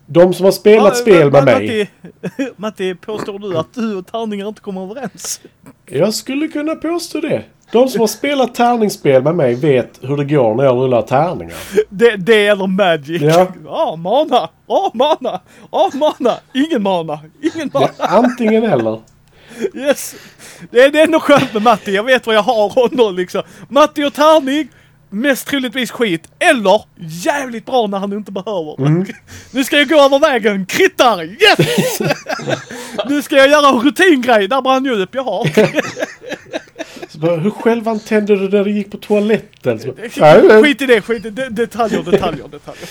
De 0.07 0.35
som 0.35 0.45
har 0.45 0.53
spelat 0.53 0.89
Ja, 0.89 0.95
spel 0.95 1.31
med 1.31 1.45
mig. 1.45 1.91
Matti, 2.23 2.51
Matti, 2.57 2.95
påstår 2.95 3.39
du 3.39 3.59
att 3.59 3.75
du 3.75 3.97
och 3.97 4.07
tärningar 4.07 4.49
inte 4.49 4.61
kommer 4.61 4.83
överens? 4.83 5.41
Jag 5.87 6.15
skulle 6.15 6.49
kunna 6.49 6.75
påstå 6.75 7.21
det. 7.21 7.43
De 7.73 7.89
som 7.89 8.01
har 8.01 8.07
spelat 8.07 8.55
tärningsspel 8.55 9.23
med 9.23 9.35
mig 9.35 9.55
vet 9.55 9.99
hur 10.03 10.17
det 10.17 10.25
går 10.25 10.55
när 10.55 10.65
jag 10.65 10.77
rullar 10.77 11.03
tärningar. 11.03 11.57
Det, 11.91 12.17
det 12.17 12.47
eller 12.47 12.67
Magic. 12.67 13.23
Ja. 13.23 13.47
Ja, 13.65 13.97
mana. 13.97 14.49
Ja, 14.67 14.91
mana. 14.95 15.41
Ja, 15.71 15.91
mana. 15.95 16.35
Ingen 16.55 16.83
mana. 16.83 17.21
Ingen 17.55 17.71
mana. 17.75 17.89
Ja, 17.99 18.07
antingen 18.07 18.65
eller. 18.65 19.01
Yes. 19.75 20.15
Det 20.71 20.81
är, 20.81 20.91
det 20.91 21.01
är 21.01 21.05
ändå 21.05 21.21
skönt 21.21 21.53
med 21.53 21.63
Matti. 21.63 21.95
Jag 21.95 22.03
vet 22.05 22.27
vad 22.27 22.37
jag 22.37 22.43
har 22.43 22.69
honom 22.69 23.17
liksom. 23.17 23.43
Matti 23.69 24.05
och 24.05 24.15
tärning. 24.15 24.69
Mest 25.11 25.47
troligtvis 25.47 25.91
skit. 25.91 26.29
Eller 26.39 26.83
jävligt 26.97 27.67
bra 27.67 27.87
när 27.87 27.99
han 27.99 28.13
inte 28.13 28.33
behöver. 28.33 28.81
Mm. 28.81 29.07
Nu 29.53 29.65
ska 29.65 29.79
jag 29.79 29.89
gå 29.89 30.01
över 30.01 30.19
vägen. 30.19 30.67
Krittar. 30.67 31.25
Yes! 31.25 32.01
nu 33.09 33.23
ska 33.23 33.37
jag 33.37 33.49
göra 33.49 33.69
en 33.69 33.81
rutingrej. 33.81 34.49
Där 34.49 34.63
brann 34.63 34.85
ju 34.85 35.03
upp. 35.03 35.15
Jaha. 35.15 35.47
Så 37.09 37.19
bara, 37.19 37.37
hur 37.37 37.51
självantände 37.51 38.37
du 38.37 38.49
när 38.49 38.65
du 38.65 38.71
gick 38.71 38.91
på 38.91 38.97
toaletten? 38.97 39.81
Så, 39.81 39.93
bara, 40.21 40.43
nej, 40.43 40.63
Skit 40.63 40.83
i 40.83 40.87
det. 40.87 41.01
Skit 41.03 41.25
i 41.25 41.31
det. 41.31 41.49
Detaljer, 41.49 42.03
detaljer, 42.03 42.49
detaljer. 42.49 42.89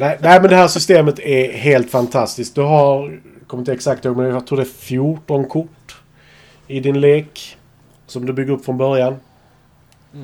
nej, 0.00 0.18
nej, 0.20 0.40
men 0.40 0.50
det 0.50 0.56
här 0.56 0.68
systemet 0.68 1.18
är 1.18 1.52
helt 1.52 1.90
fantastiskt. 1.90 2.54
Du 2.54 2.60
har, 2.60 3.10
jag 3.10 3.48
kommer 3.48 3.60
inte 3.60 3.72
exakt 3.72 4.04
ihåg, 4.04 4.16
men 4.16 4.26
jag 4.26 4.46
tror 4.46 4.56
det 4.56 4.62
är 4.62 4.78
14 4.80 5.44
kort 5.44 5.96
i 6.66 6.80
din 6.80 7.00
lek. 7.00 7.56
Som 8.06 8.26
du 8.26 8.32
bygger 8.32 8.52
upp 8.52 8.64
från 8.64 8.78
början. 8.78 9.12
Eh, 10.14 10.20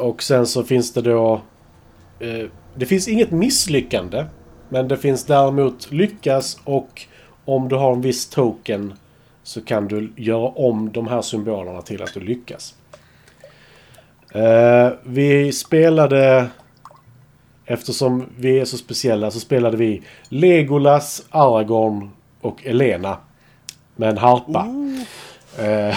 och 0.00 0.22
sen 0.22 0.46
så 0.46 0.64
finns 0.64 0.92
det 0.92 1.02
då... 1.02 1.40
Eh, 2.20 2.48
det 2.74 2.86
finns 2.86 3.08
inget 3.08 3.30
misslyckande. 3.30 4.24
Men 4.68 4.88
det 4.88 4.96
finns 4.96 5.24
däremot 5.24 5.92
lyckas 5.92 6.58
och 6.64 7.02
om 7.44 7.68
du 7.68 7.76
har 7.76 7.92
en 7.92 8.00
viss 8.00 8.26
token 8.26 8.94
så 9.42 9.60
kan 9.60 9.88
du 9.88 10.12
göra 10.16 10.48
om 10.48 10.92
de 10.92 11.08
här 11.08 11.22
symbolerna 11.22 11.82
till 11.82 12.02
att 12.02 12.14
du 12.14 12.20
lyckas. 12.20 12.74
Eh, 14.32 14.90
vi 15.02 15.52
spelade... 15.52 16.46
Eftersom 17.68 18.26
vi 18.38 18.60
är 18.60 18.64
så 18.64 18.76
speciella 18.76 19.30
så 19.30 19.40
spelade 19.40 19.76
vi 19.76 20.02
Legolas, 20.28 21.26
Aragorn 21.30 22.10
och 22.40 22.66
Elena. 22.66 23.16
Med 23.96 24.08
en 24.08 24.18
harpa. 24.18 24.66
Eh, 25.58 25.96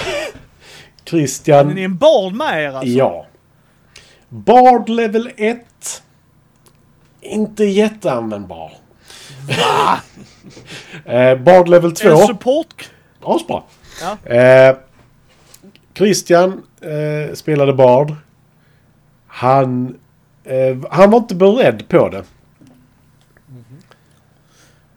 Christian... 1.06 1.66
Men 1.66 1.76
ni 1.76 1.82
är 1.82 1.86
en 1.86 1.98
bard 1.98 2.34
med 2.34 2.64
er 2.64 2.70
alltså? 2.70 2.88
Ja. 2.88 3.26
Bard 4.30 4.90
level 4.90 5.32
1. 5.38 6.04
Inte 7.22 7.64
jätteanvändbar. 7.64 8.72
eh, 11.06 11.38
Bard 11.38 11.68
level 11.68 11.92
2. 11.92 12.10
En 12.10 12.28
support... 12.28 12.92
Asbra. 13.22 13.64
Ja. 14.02 14.34
Eh, 14.36 14.76
Christian 15.94 16.64
eh, 16.82 17.34
spelade 17.34 17.74
Bard. 17.74 18.16
Han, 19.28 20.00
eh, 20.44 20.78
han 20.92 21.12
var 21.12 21.18
inte 21.18 21.36
beredd 21.36 21.88
på 21.88 22.10
det. 22.10 22.24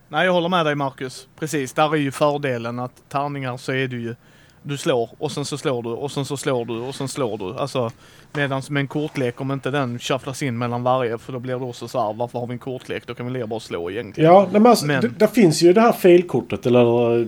Nej, 0.08 0.26
jag 0.26 0.32
håller 0.32 0.48
med 0.48 0.66
dig 0.66 0.74
Marcus. 0.74 1.28
Precis, 1.38 1.72
där 1.72 1.94
är 1.94 1.98
ju 1.98 2.10
fördelen 2.10 2.78
att 2.78 3.02
tärningar 3.08 3.56
så 3.56 3.72
är 3.72 3.88
du 3.88 4.00
ju... 4.00 4.14
Du 4.62 4.76
slår 4.78 5.10
och 5.18 5.32
sen 5.32 5.44
så 5.44 5.58
slår 5.58 5.82
du 5.82 5.88
och 5.88 6.12
sen 6.12 6.24
så 6.24 6.36
slår 6.36 6.64
du 6.64 6.78
och 6.80 6.94
sen 6.94 7.08
slår 7.08 7.38
du. 7.38 7.58
Alltså 7.58 7.90
medans 8.32 8.70
med 8.70 8.80
en 8.80 8.86
kortlek 8.88 9.40
om 9.40 9.52
inte 9.52 9.70
den 9.70 9.98
shufflas 9.98 10.42
in 10.42 10.58
mellan 10.58 10.82
varje 10.82 11.18
för 11.18 11.32
då 11.32 11.38
blir 11.38 11.58
det 11.58 11.64
också 11.64 11.88
så 11.88 12.00
här 12.06 12.12
varför 12.12 12.38
har 12.38 12.46
vi 12.46 12.52
en 12.52 12.58
kortlek? 12.58 13.06
Då 13.06 13.14
kan 13.14 13.26
vi 13.26 13.32
lika 13.32 13.46
bara 13.46 13.60
slå 13.60 13.90
egentligen. 13.90 14.30
Ja, 14.32 14.48
nej, 14.52 14.60
men 14.60 14.66
alltså, 14.70 14.86
Men- 14.86 15.00
Det, 15.02 15.08
där 15.08 15.26
finns 15.26 15.62
ju 15.62 15.72
det 15.72 15.80
här 15.80 15.92
failkortet 15.92 16.66
eller... 16.66 17.20
eh, 17.20 17.26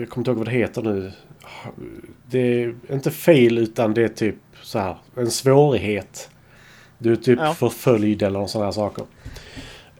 Jag 0.00 0.08
kommer 0.08 0.20
inte 0.20 0.30
ihåg 0.30 0.38
vad 0.38 0.46
det 0.46 0.50
heter 0.52 0.82
nu. 0.82 1.12
Det 2.30 2.38
är 2.62 2.74
inte 2.92 3.10
fail 3.10 3.58
utan 3.58 3.94
det 3.94 4.02
är 4.04 4.08
typ 4.08 4.36
så 4.62 4.78
här 4.78 4.96
en 5.16 5.30
svårighet. 5.30 6.30
Du 6.98 7.12
är 7.12 7.16
typ 7.16 7.38
Ja. 7.42 7.54
förföljd 7.54 8.22
eller 8.22 8.46
sådana 8.46 8.64
här 8.66 8.72
saker. 8.72 9.04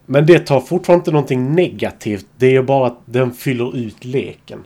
Men 0.06 0.26
det 0.26 0.38
tar 0.38 0.60
fortfarande 0.60 1.00
inte 1.00 1.10
någonting 1.10 1.52
negativt. 1.54 2.26
Det 2.36 2.56
är 2.56 2.62
bara 2.62 2.86
att 2.86 2.98
den 3.06 3.32
fyller 3.32 3.76
ut 3.76 4.04
leken. 4.04 4.64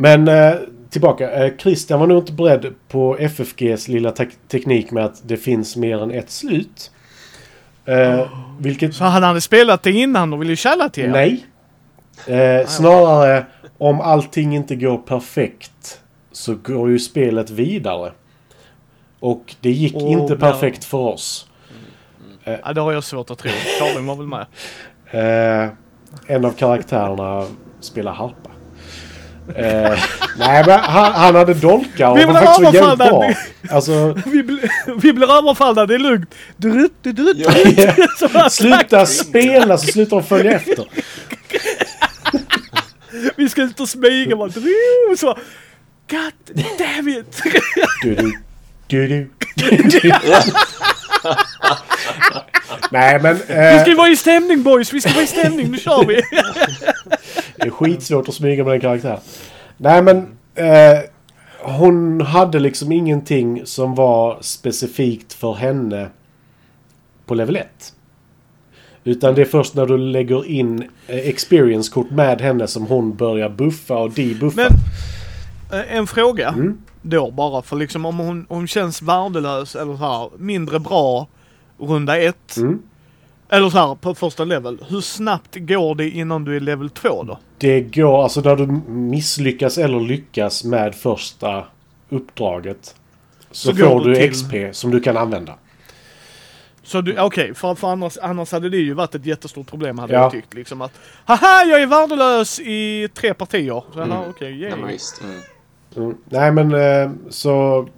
Men 0.00 0.28
eh, 0.28 0.54
tillbaka. 0.90 1.30
Eh, 1.30 1.52
Christian 1.58 2.00
var 2.00 2.06
nog 2.06 2.18
inte 2.22 2.32
beredd 2.32 2.74
på 2.88 3.16
FFGs 3.18 3.88
lilla 3.88 4.10
tek- 4.10 4.38
teknik 4.48 4.90
med 4.90 5.04
att 5.04 5.28
det 5.28 5.36
finns 5.36 5.76
mer 5.76 6.02
än 6.02 6.10
ett 6.10 6.30
slut. 6.30 6.90
Eh, 7.84 8.20
vilket 8.60 8.94
Så 8.94 9.04
han 9.04 9.22
hade 9.22 9.40
spelat 9.40 9.82
det 9.82 9.92
innan 9.92 10.32
och 10.32 10.42
ville 10.42 10.56
källa 10.56 10.88
till 10.88 11.04
er. 11.04 11.08
Nej. 11.08 11.46
Eh, 12.60 12.66
snarare 12.66 13.46
om 13.78 14.00
allting 14.00 14.56
inte 14.56 14.76
går 14.76 14.98
perfekt 14.98 16.00
så 16.32 16.54
går 16.54 16.90
ju 16.90 16.98
spelet 16.98 17.50
vidare. 17.50 18.12
Och 19.20 19.54
det 19.60 19.70
gick 19.70 19.94
Och 19.94 20.02
inte 20.02 20.36
perfekt 20.36 20.84
för 20.84 20.98
oss. 20.98 21.48
Ja, 22.44 22.72
det 22.72 22.80
har 22.80 22.92
jag 22.92 23.04
svårt 23.04 23.30
att 23.30 23.38
tro. 23.38 23.50
Karin 23.78 24.06
var 24.06 24.16
väl 24.16 24.26
med. 24.26 24.46
Eh, 25.64 25.68
en 26.26 26.44
av 26.44 26.50
karaktärerna 26.50 27.44
spelar 27.80 28.12
harpa. 28.12 28.47
Eh, 29.56 29.98
nej 30.38 30.64
men 30.66 30.80
han, 30.80 31.12
han 31.12 31.34
hade 31.34 31.54
dolkar 31.54 32.10
och 32.10 32.18
Vi 32.18 32.24
var 32.24 32.34
faktiskt 32.34 32.56
så 32.70 32.74
jävligt 32.76 32.98
bra. 32.98 33.32
Alltså, 33.70 34.12
Vi, 34.26 34.42
blir- 34.42 34.70
vi 35.00 35.12
blir 35.12 35.38
överfallna, 35.38 35.86
det 35.86 35.94
är 35.94 35.98
lugnt. 35.98 36.34
Drutt, 36.56 37.02
drutt, 37.02 37.16
drutt. 37.16 37.36
Ja. 37.78 37.92
Så 38.18 38.28
bara, 38.28 38.50
sluta 38.50 39.06
spela 39.06 39.78
så 39.78 39.86
slutar 39.86 40.16
de 40.16 40.22
följa 40.26 40.52
efter. 40.52 40.84
Vi 43.36 43.48
ska 43.48 43.62
ut 43.62 43.80
och 43.80 43.88
smyga 43.88 44.36
bara. 44.36 44.48
drutt, 44.48 45.18
Så 45.18 45.26
bara, 45.26 45.38
God 46.10 46.64
damn 46.78 47.08
it! 47.08 47.42
Du, 48.88 49.04
du, 49.06 49.30
du, 49.56 49.88
du. 50.00 50.10
Nej 52.90 53.18
men... 53.22 53.36
Vi 53.48 53.54
Eh, 53.54 53.80
ska 53.80 53.90
ju 53.90 53.96
vara 53.96 54.08
i 54.08 54.16
stämning 54.16 54.62
boys, 54.62 54.92
vi 54.92 55.00
ska 55.00 55.10
vara 55.12 55.22
i 55.24 55.26
stämning, 55.26 55.70
nu 55.70 55.78
kör 55.78 56.04
vi! 56.04 56.22
Det 57.60 57.66
är 57.66 57.70
skitsvårt 57.70 58.28
att 58.28 58.34
smyga 58.34 58.64
med 58.64 58.72
den 58.72 58.80
karaktären. 58.80 59.20
Nej 59.76 60.02
men... 60.02 60.16
Eh, 60.54 60.98
hon 61.60 62.20
hade 62.20 62.58
liksom 62.58 62.92
ingenting 62.92 63.66
som 63.66 63.94
var 63.94 64.38
specifikt 64.40 65.32
för 65.32 65.54
henne 65.54 66.08
på 67.26 67.34
level 67.34 67.56
1. 67.56 67.66
Utan 69.04 69.34
det 69.34 69.40
är 69.40 69.44
först 69.46 69.74
när 69.74 69.86
du 69.86 69.98
lägger 69.98 70.46
in 70.46 70.82
eh, 71.06 71.16
experience-kort 71.16 72.10
med 72.10 72.40
henne 72.40 72.66
som 72.66 72.86
hon 72.86 73.16
börjar 73.16 73.48
buffa 73.48 73.96
och 73.98 74.10
debuffa. 74.10 74.56
Men 75.70 75.80
eh, 75.80 75.96
en 75.96 76.06
fråga 76.06 76.48
Mm. 76.48 76.78
då 77.02 77.30
bara, 77.30 77.62
för 77.62 77.76
liksom 77.76 78.06
om 78.06 78.18
hon, 78.18 78.46
hon 78.48 78.66
känns 78.66 79.02
värdelös 79.02 79.76
eller 79.76 79.96
så 79.96 79.98
här, 79.98 80.30
mindre 80.38 80.78
bra 80.78 81.26
runda 81.78 82.18
ett. 82.18 82.56
Mm. 82.56 82.82
Eller 83.48 83.70
så 83.70 83.78
här 83.78 83.94
på 83.94 84.14
första 84.14 84.44
level. 84.44 84.78
Hur 84.88 85.00
snabbt 85.00 85.56
går 85.56 85.94
det 85.94 86.10
innan 86.10 86.44
du 86.44 86.56
är 86.56 86.60
level 86.60 86.90
2 86.90 87.22
då? 87.22 87.38
Det 87.58 87.80
går, 87.80 88.22
alltså 88.22 88.40
när 88.40 88.56
du 88.56 88.66
misslyckas 88.92 89.78
eller 89.78 90.00
lyckas 90.00 90.64
med 90.64 90.94
första 90.94 91.64
uppdraget. 92.08 92.94
Så, 93.50 93.70
Så 93.70 93.76
får 93.76 94.00
du 94.04 94.10
du 94.10 94.16
till- 94.16 94.30
XP 94.30 94.52
som 94.76 94.90
du 94.90 95.00
kan 95.00 95.16
använda. 95.16 95.54
Så 96.82 97.00
du, 97.00 97.20
okej, 97.20 97.54
för, 97.54 97.74
för 97.74 97.88
annars, 97.88 98.18
annars 98.22 98.52
hade 98.52 98.68
det 98.68 98.76
ju 98.76 98.94
varit 98.94 99.14
ett 99.14 99.26
jättestort 99.26 99.66
problem 99.66 99.98
hade 99.98 100.12
Ja. 100.14 100.20
jag 100.22 100.32
tyckt. 100.32 100.54
Liksom 100.54 100.80
att, 100.82 100.92
haha 101.24 101.64
jag 101.64 101.82
är 101.82 101.86
värdelös 101.86 102.60
i 102.60 103.08
tre 103.14 103.34
partier. 103.34 103.82
Så, 103.94 104.00
mm. 104.02 104.18
okej, 104.28 104.62
Ja, 104.62 104.68
yay. 104.68 104.98
Mm. 105.22 105.40
Mm. 105.96 106.16
Nej 106.24 106.52
men 106.52 106.74
eh, 106.74 107.10
så... 107.30 107.88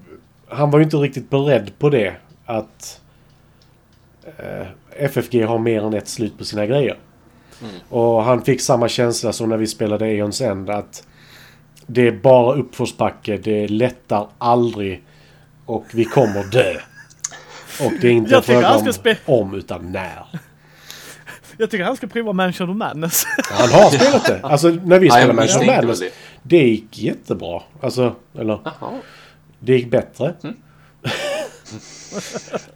Han 0.48 0.70
var 0.70 0.78
ju 0.78 0.84
inte 0.84 0.96
riktigt 0.96 1.30
beredd 1.30 1.70
på 1.78 1.88
det. 1.90 2.14
Att 2.46 3.00
eh, 4.38 4.66
FFG 4.98 5.42
har 5.46 5.58
mer 5.58 5.82
än 5.86 5.94
ett 5.94 6.08
slut 6.08 6.38
på 6.38 6.44
sina 6.44 6.66
grejer. 6.66 6.98
Och 7.88 8.22
han 8.24 8.42
fick 8.42 8.60
samma 8.60 8.88
känsla 8.88 9.32
som 9.32 9.48
när 9.48 9.56
vi 9.56 9.66
spelade 9.66 10.04
Aeons 10.04 10.40
End. 10.40 10.70
Att 10.70 11.06
det 11.86 12.06
är 12.08 12.12
bara 12.12 12.54
uppförsbacke. 12.54 13.36
Det 13.36 13.68
lättar 13.68 14.28
aldrig. 14.38 15.04
Och 15.66 15.86
vi 15.92 16.04
kommer 16.04 16.44
dö. 16.44 16.74
Och 17.86 17.92
det 18.00 18.08
är 18.08 18.12
inte 18.12 18.30
Jag 18.30 18.36
en 18.38 18.42
tycker 18.42 18.52
fråga 18.54 18.68
han 18.68 18.88
om, 19.26 19.50
om 19.50 19.54
utan 19.54 19.92
när. 19.92 20.26
Jag 21.56 21.70
tycker 21.70 21.84
han 21.84 21.96
ska 21.96 22.06
prova 22.06 22.32
Mansion 22.32 22.70
of 22.70 22.76
Madness. 22.76 23.24
Han 23.50 23.68
har 23.70 23.90
spelat 23.90 24.24
det. 24.26 24.40
Alltså 24.42 24.68
när 24.68 24.98
vi 24.98 25.10
spelade 25.10 25.32
Mansion 25.32 25.60
of 25.60 25.66
Madness. 25.66 26.02
det. 26.42 26.68
Gick 26.68 26.98
jättebra. 26.98 27.62
Alltså, 27.80 28.14
eller... 28.38 28.60
Jaha. 28.64 28.92
Det 29.58 29.72
gick 29.72 29.90
bättre. 29.90 30.34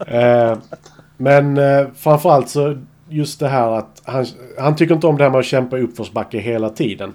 eh, 0.07 0.59
men 1.17 1.59
eh, 1.59 1.87
framförallt 1.95 2.49
så 2.49 2.79
just 3.09 3.41
det 3.41 3.49
här 3.49 3.71
att 3.71 4.03
han, 4.05 4.27
han 4.59 4.77
tycker 4.77 4.95
inte 4.95 5.07
om 5.07 5.17
det 5.17 5.25
här 5.25 5.31
med 5.31 5.41
att 5.41 5.47
kämpa 5.47 5.79
i 5.79 5.83
uppförsbacke 5.83 6.39
hela 6.39 6.69
tiden. 6.69 7.15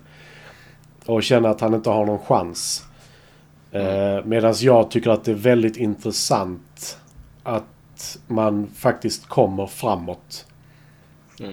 Och 1.06 1.24
känna 1.24 1.50
att 1.50 1.62
han 1.62 1.74
inte 1.74 1.90
har 1.90 2.06
någon 2.06 2.20
chans. 2.20 2.86
Eh, 3.72 4.26
Medan 4.26 4.54
jag 4.60 4.92
tycker 4.92 5.10
att 5.10 5.24
det 5.24 5.32
är 5.32 5.36
väldigt 5.36 5.78
intressant 5.78 6.98
att 7.44 8.20
man 8.28 8.68
faktiskt 8.76 9.28
kommer 9.28 9.68
framåt. 9.68 10.46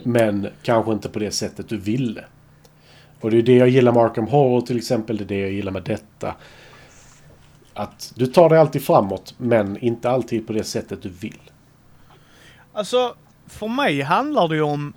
Men 0.03 0.49
kanske 0.63 0.93
inte 0.93 1.09
på 1.09 1.19
det 1.19 1.31
sättet 1.31 1.69
du 1.69 1.77
ville. 1.77 2.25
Och 3.21 3.31
det 3.31 3.39
är 3.39 3.43
det 3.43 3.57
jag 3.57 3.69
gillar 3.69 3.93
med 3.93 4.03
Arkham 4.03 4.27
Horror 4.27 4.61
till 4.61 4.77
exempel. 4.77 5.17
Det 5.17 5.25
är 5.25 5.29
det 5.29 5.41
jag 5.41 5.53
gillar 5.53 5.73
med 5.73 5.83
detta. 5.83 6.35
Att 7.75 8.13
du 8.17 8.27
tar 8.27 8.49
dig 8.49 8.59
alltid 8.59 8.83
framåt, 8.83 9.35
men 9.39 9.79
inte 9.79 10.11
alltid 10.11 10.47
på 10.47 10.53
det 10.53 10.65
sättet 10.65 11.03
du 11.03 11.09
vill. 11.09 11.39
Alltså, 12.77 13.15
för 13.47 13.69
mig 13.69 14.01
handlar 14.01 14.49
det 14.49 14.55
ju 14.55 14.63
om 14.63 14.93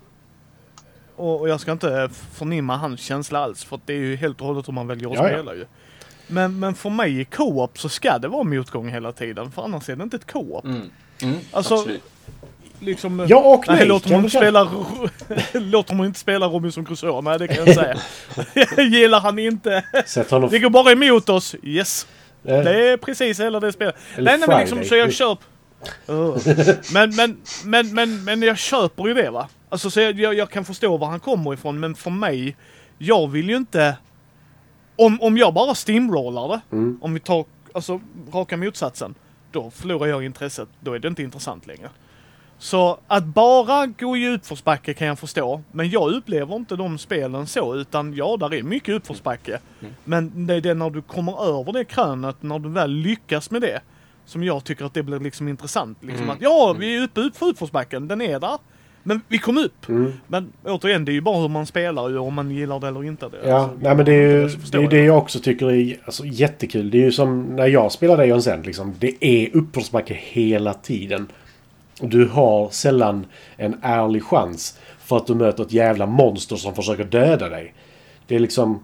och 1.16 1.50
jag 1.50 1.60
ska 1.60 1.72
inte 1.72 2.10
förnimma 2.34 2.78
hans 2.78 3.02
känsla 3.02 3.40
alls 3.40 3.64
för 3.64 3.80
det 3.86 3.94
är 3.94 3.98
ju 3.98 4.16
helt 4.16 4.42
och 4.42 4.48
hållet 4.48 4.68
hur 4.68 4.74
man 4.74 4.88
väljer 4.88 5.10
att 5.12 5.18
spela 5.18 5.56
ju. 5.56 5.66
Men, 6.28 6.60
men 6.60 6.76
för 6.76 6.90
mig 6.90 7.20
i 7.20 7.26
co-op 7.26 7.80
så 7.80 7.90
ska 7.90 8.18
det 8.18 8.28
vara 8.28 8.44
motgång 8.44 8.90
hela 8.90 9.12
tiden 9.12 9.52
för 9.52 9.62
annars 9.62 9.90
är 9.90 9.96
det 9.96 10.04
inte 10.04 10.16
ett 10.18 10.32
co-op. 10.32 10.66
Mm. 10.66 10.82
Mm. 11.22 11.36
Alltså, 11.52 11.74
Absolut. 11.76 12.04
Liksom, 12.80 13.26
Ja 13.30 13.38
och 13.38 13.66
nej. 13.68 13.78
nej, 13.78 13.88
låt 13.88 14.04
kan 14.04 14.12
honom, 14.12 14.22
du 14.22 14.38
inte 14.38 14.40
säga. 14.40 15.38
spela, 15.52 15.66
låt 15.72 15.90
honom 15.90 16.06
inte 16.06 16.20
spela 16.20 16.46
Robinson 16.48 16.86
Crusoe, 16.86 17.22
nej 17.22 17.40
det 17.40 17.48
kan 17.48 17.66
jag 17.66 17.76
säga. 17.76 17.98
Gillar 18.90 19.20
han 19.20 19.40
inte. 19.40 19.84
Sätt 20.06 20.32
honom... 20.32 20.50
Det 20.50 20.60
går 20.60 20.70
bara 20.70 20.92
emot 20.92 21.30
oss, 21.30 21.56
yes. 21.64 22.08
eh, 22.44 22.64
Det 22.64 22.90
är 22.92 22.98
precis 22.98 23.40
hela 23.40 23.60
det 23.60 23.72
spelet. 23.72 23.96
Eller 24.16 24.32
Nej, 24.32 24.38
nej 24.40 24.48
men 24.48 24.60
liksom 24.60 24.84
så 24.86 24.96
jag 24.96 25.14
köper... 25.14 25.46
Ugh. 26.08 26.38
men, 26.94 27.16
men, 27.16 27.38
men, 27.66 27.94
men, 27.94 28.24
men 28.24 28.42
jag 28.42 28.58
köper 28.58 29.08
ju 29.08 29.14
det 29.14 29.30
va. 29.30 29.48
Alltså 29.70 29.90
så 29.90 30.00
jag, 30.00 30.20
jag, 30.20 30.34
jag 30.34 30.50
kan 30.50 30.66
förstå 30.66 30.98
var 30.98 31.08
han 31.08 31.20
kommer 31.20 31.54
ifrån 31.54 31.80
men 31.80 31.96
för 31.96 32.10
mig, 32.12 32.56
jag 32.98 33.28
vill 33.28 33.50
ju 33.50 33.58
inte... 33.58 33.98
Om, 34.96 35.22
om 35.22 35.38
jag 35.38 35.54
bara 35.54 35.76
steamrollar 35.76 36.48
det, 36.48 36.62
Mm. 36.72 37.00
om 37.02 37.14
vi 37.14 37.20
tar 37.20 37.46
alltså 37.74 38.02
raka 38.34 38.58
motsatsen. 38.58 39.16
då 39.52 39.72
förlorar 39.72 40.08
jag 40.08 40.26
intresset. 40.26 40.70
Då 40.80 40.94
är 40.94 41.00
det 41.00 41.08
inte 41.08 41.24
intressant 41.24 41.68
längre. 41.68 41.90
Så 42.58 43.00
att 43.08 43.26
bara 43.26 43.86
gå 43.88 44.18
i 44.18 44.24
utförsbacke 44.24 44.94
kan 44.94 45.08
jag 45.08 45.20
förstå. 45.20 45.62
Men 45.72 45.90
jag 45.90 46.12
upplever 46.12 46.56
inte 46.56 46.76
de 46.76 46.98
spelen 46.98 47.48
så. 47.48 47.76
Utan 47.76 48.14
ja, 48.14 48.38
där 48.40 48.54
är 48.54 48.64
mycket 48.64 48.90
utförsbacke. 48.96 49.60
Mm. 49.82 49.94
Men 50.04 50.48
det 50.48 50.54
är 50.54 50.62
det 50.62 50.74
när 50.74 50.90
du 50.90 51.02
kommer 51.02 51.60
över 51.60 51.74
det 51.74 51.86
krönet, 51.86 52.36
när 52.44 52.60
du 52.60 52.70
väl 52.70 52.92
lyckas 52.92 53.52
med 53.52 53.62
det. 53.62 53.82
Som 54.30 54.44
jag 54.44 54.64
tycker 54.64 54.86
att 54.86 54.94
det 54.94 55.04
blir 55.04 55.20
liksom 55.20 55.48
intressant. 55.48 55.98
Liksom 56.02 56.24
Mm. 56.24 56.30
att 56.30 56.42
ja, 56.42 56.76
vi 56.80 56.96
är 56.98 57.04
uppe 57.04 57.30
för 57.40 57.50
utförsbacken, 57.50 58.08
den 58.08 58.22
är 58.22 58.40
där. 58.40 58.58
Men 59.04 59.22
vi 59.28 59.38
kom 59.38 59.58
upp. 59.58 59.90
Mm. 59.90 60.14
Men 60.28 60.52
återigen, 60.66 61.06
det 61.06 61.12
är 61.12 61.14
ju 61.14 61.22
bara 61.22 61.42
hur 61.42 61.48
man 61.48 61.66
spelar 61.66 62.10
ju, 62.10 62.18
om 62.18 62.34
man 62.34 62.52
gillar 62.52 62.80
det 62.80 62.88
eller 62.88 63.04
inte. 63.04 63.30
Det. 63.30 63.38
Ja, 63.46 63.56
Alltså, 63.56 63.78
nej 63.82 63.96
men 63.96 64.06
det 64.06 64.12
är 64.14 64.22
ju 64.22 64.48
det, 64.72 64.78
är 64.78 64.82
jag. 64.82 64.90
det 64.90 65.04
jag 65.04 65.18
också 65.18 65.40
tycker 65.40 65.72
är 65.72 65.98
alltså, 66.06 66.26
jättekul. 66.26 66.92
Det 66.92 66.98
är 66.98 67.02
ju 67.02 67.12
som 67.12 67.42
när 67.56 67.68
jag 67.68 67.92
spelade 67.92 68.24
Aeon 68.24 68.42
Zend 68.42 68.66
liksom. 68.66 68.94
Det 69.00 69.26
är 69.26 69.56
uppförsbacke 69.56 70.14
hela 70.22 70.74
tiden. 70.74 71.28
Du 72.02 72.28
har 72.28 72.70
sällan 72.70 73.26
en 73.58 73.76
ärlig 73.82 74.24
chans 74.24 74.80
för 75.00 75.18
att 75.18 75.28
du 75.28 75.36
möter 75.36 75.64
ett 75.64 75.74
jävla 75.74 76.06
monster 76.06 76.56
som 76.56 76.76
försöker 76.76 77.04
döda 77.04 77.50
dig. 77.50 77.74
Det 78.28 78.36
är 78.36 78.40
liksom... 78.40 78.80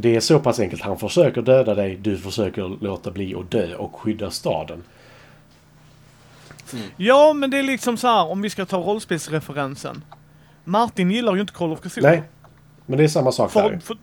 Det 0.00 0.16
är 0.16 0.20
så 0.20 0.38
pass 0.38 0.60
enkelt. 0.60 0.82
Han 0.82 0.98
försöker 0.98 1.42
döda 1.42 1.74
dig, 1.74 1.96
du 1.96 2.18
försöker 2.18 2.84
låta 2.84 3.10
bli 3.10 3.34
att 3.34 3.50
dö 3.50 3.74
och 3.74 4.00
skydda 4.00 4.30
staden. 4.30 4.82
Ja, 6.96 7.32
men 7.32 7.50
det 7.50 7.58
är 7.58 7.62
liksom 7.62 7.96
så 7.96 8.06
här 8.08 8.26
om 8.26 8.42
vi 8.42 8.50
ska 8.50 8.66
ta 8.66 8.76
rollspelsreferensen. 8.78 10.04
Martin 10.64 11.10
gillar 11.10 11.34
ju 11.34 11.40
inte 11.40 11.52
Call 11.52 11.72
of 11.72 11.80
Cthulhu. 11.80 12.08
Nej, 12.08 12.22
men 12.86 12.98
det 12.98 13.04
är 13.04 13.08
samma 13.08 13.32
sak 13.32 13.54
där 13.54 13.62
För, 13.62 13.70
ju. 13.72 13.80
för, 13.80 13.96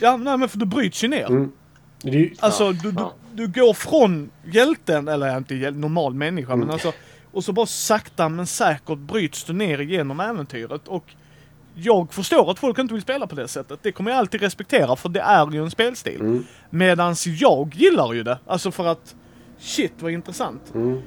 ja, 0.00 0.16
nej 0.16 0.36
men 0.38 0.48
för 0.48 0.58
du 0.58 0.66
bryts 0.66 1.04
ju 1.04 1.08
ner. 1.08 1.26
Mm. 1.26 1.52
Ju, 2.02 2.34
Alltså, 2.40 2.64
Ja, 2.64 2.72
du, 2.72 2.90
du, 2.92 3.00
ja. 3.00 3.12
du 3.34 3.46
går 3.48 3.74
från 3.74 4.30
hjälten, 4.44 5.08
eller 5.08 5.36
inte 5.36 5.54
hjäl, 5.54 5.76
normal 5.76 6.14
människa, 6.14 6.52
Mm. 6.52 6.60
men 6.66 6.70
alltså, 6.74 6.92
och 7.32 7.44
så 7.44 7.52
bara 7.52 7.66
sakta 7.66 8.28
men 8.28 8.46
säkert 8.46 8.98
bryts 8.98 9.44
du 9.44 9.52
ner 9.52 9.78
genom 9.78 10.20
äventyret. 10.20 10.88
Och 10.88 11.14
jag 11.74 12.12
förstår 12.12 12.50
att 12.50 12.58
folk 12.58 12.78
inte 12.78 12.94
vill 12.94 13.02
spela 13.02 13.26
på 13.26 13.34
det 13.34 13.48
sättet. 13.48 13.78
Det 13.82 13.92
kommer 13.92 14.10
jag 14.10 14.18
alltid 14.18 14.40
respektera, 14.40 14.96
för 14.96 15.08
det 15.08 15.20
är 15.20 15.52
ju 15.52 15.62
en 15.62 15.70
spelstil. 15.70 16.20
Mm. 16.20 16.44
Medans 16.70 17.26
jag 17.26 17.74
gillar 17.74 18.12
ju 18.12 18.22
det. 18.22 18.38
Alltså 18.46 18.70
för 18.70 18.86
att, 18.86 19.14
shit 19.58 19.92
vad 19.98 20.12
intressant. 20.12 20.74
Mm. 20.74 21.02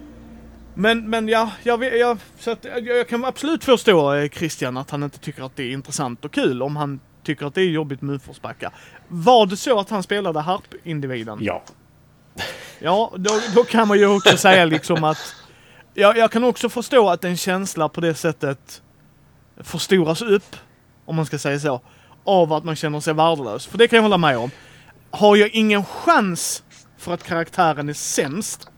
Men, 0.74 1.09
men 1.09 1.28
ja, 1.28 1.51
jag, 1.63 1.97
jag, 1.97 2.18
så 2.39 2.51
att, 2.51 2.65
jag, 2.65 2.88
jag 2.88 3.07
kan 3.07 3.26
absolut 3.26 3.63
förstå 3.63 4.13
eh, 4.13 4.30
Christian 4.30 4.78
att 4.78 4.89
han 4.89 5.03
inte 5.03 5.20
tycker 5.20 5.43
att 5.43 5.55
det 5.55 5.63
är 5.63 5.72
intressant 5.72 6.26
och 6.26 6.32
kul 6.32 6.61
om 6.61 6.76
han 6.76 6.99
tycker 7.24 7.45
att 7.45 7.55
det 7.55 7.61
är 7.61 7.65
jobbigt 7.65 8.01
med 8.01 8.15
utförsbackar. 8.15 8.72
Var 9.07 9.45
det 9.45 9.57
så 9.57 9.80
att 9.80 9.89
han 9.89 10.03
spelade 10.03 10.39
harp-individen? 10.39 11.38
ja. 11.41 11.63
Ja, 12.80 13.11
då, 13.15 13.32
då 13.55 13.63
kan 13.63 13.88
man 13.88 13.99
ju 13.99 14.07
också 14.07 14.38
säga 14.38 14.65
liksom 14.65 15.03
att 15.03 15.36
jag, 15.93 16.18
jag 16.18 16.32
kan 16.32 16.43
också 16.43 16.70
förstå 16.70 17.09
att 17.09 17.24
en 17.24 17.38
känsla 17.38 17.89
på 17.89 18.01
det 18.01 18.15
sättet 18.15 18.82
förstoras 19.60 20.22
upp, 20.22 20.55
om 21.05 21.16
man 21.16 21.26
ska 21.26 21.38
säga 21.38 21.60
så, 21.60 21.82
av 22.24 22.53
att 22.53 22.64
man 22.64 22.76
känner 22.76 22.99
sig 22.99 23.14
värdelös. 23.14 23.66
För 23.66 23.78
det 23.78 23.88
kan 23.88 23.97
jag 23.97 24.03
hålla 24.03 24.18
med 24.18 24.38
om. 24.38 24.51
Har 25.12 25.36
jag 25.36 25.49
ingen 25.49 25.86
chans 25.86 26.64
för 26.97 27.14
att 27.14 27.24
karaktären 27.24 27.89
är 27.89 27.93
sämst, 27.93 28.70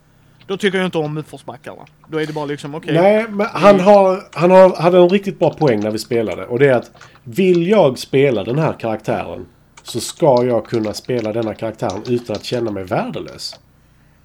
då 0.46 0.56
tycker 0.56 0.78
jag 0.78 0.84
inte 0.84 0.98
om 0.98 1.18
utförsbackarna. 1.18 1.82
Då 2.08 2.18
är 2.18 2.26
det 2.26 2.32
bara 2.32 2.44
liksom, 2.44 2.74
okej. 2.74 2.94
Nej, 2.94 3.26
men 3.28 3.46
han, 3.52 3.80
har, 3.80 4.28
han 4.32 4.50
har, 4.50 4.76
hade 4.76 4.98
en 4.98 5.08
riktigt 5.08 5.38
bra 5.38 5.54
poäng 5.54 5.80
när 5.80 5.90
vi 5.90 5.98
spelade. 5.98 6.46
Och 6.46 6.58
det 6.58 6.68
är 6.68 6.74
att 6.74 6.90
vill 7.24 7.68
jag 7.68 7.98
spela 7.98 8.44
den 8.44 8.58
här 8.58 8.72
karaktären 8.72 9.46
så 9.82 10.00
ska 10.00 10.44
jag 10.44 10.66
kunna 10.66 10.94
spela 10.94 11.32
denna 11.32 11.54
karaktären 11.54 12.02
utan 12.06 12.36
att 12.36 12.44
känna 12.44 12.70
mig 12.70 12.84
värdelös. 12.84 13.60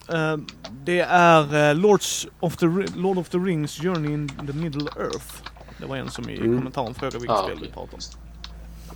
Eh, 0.09 0.37
det 0.83 0.99
är 1.09 1.69
eh, 1.69 1.75
Lords 1.75 2.27
of 2.39 2.57
the, 2.57 2.65
Lord 2.95 3.17
of 3.17 3.29
the 3.29 3.37
Rings 3.37 3.81
Journey 3.81 4.13
in 4.13 4.27
the 4.27 4.53
Middle 4.53 4.89
Earth. 4.99 5.54
Det 5.79 5.85
var 5.85 5.97
en 5.97 6.09
som 6.09 6.29
i 6.29 6.37
Mm. 6.37 6.57
kommentaren 6.57 6.93
frågade 6.93 7.17
vilket 7.17 7.29
Ja, 7.35 7.43
spel 7.43 7.57
vi 7.61 7.67
pratar 7.67 7.93
om. 7.93 7.99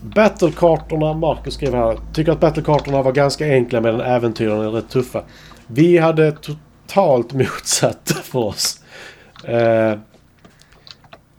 Battlekartorna, 0.01 1.13
Marcus 1.13 1.53
skrev 1.53 1.73
här, 1.75 1.99
tycker 2.13 2.31
att 2.31 2.39
battlekartorna 2.39 3.01
var 3.01 3.11
ganska 3.11 3.45
enkla 3.45 3.81
medan 3.81 4.01
äventyren 4.01 4.61
är 4.61 4.69
rätt 4.71 4.89
tuffa. 4.89 5.23
Vi 5.67 5.97
hade 5.97 6.31
totalt 6.31 7.33
motsatt 7.33 8.11
för 8.23 8.39
oss. 8.39 8.79
Eh, 9.43 9.93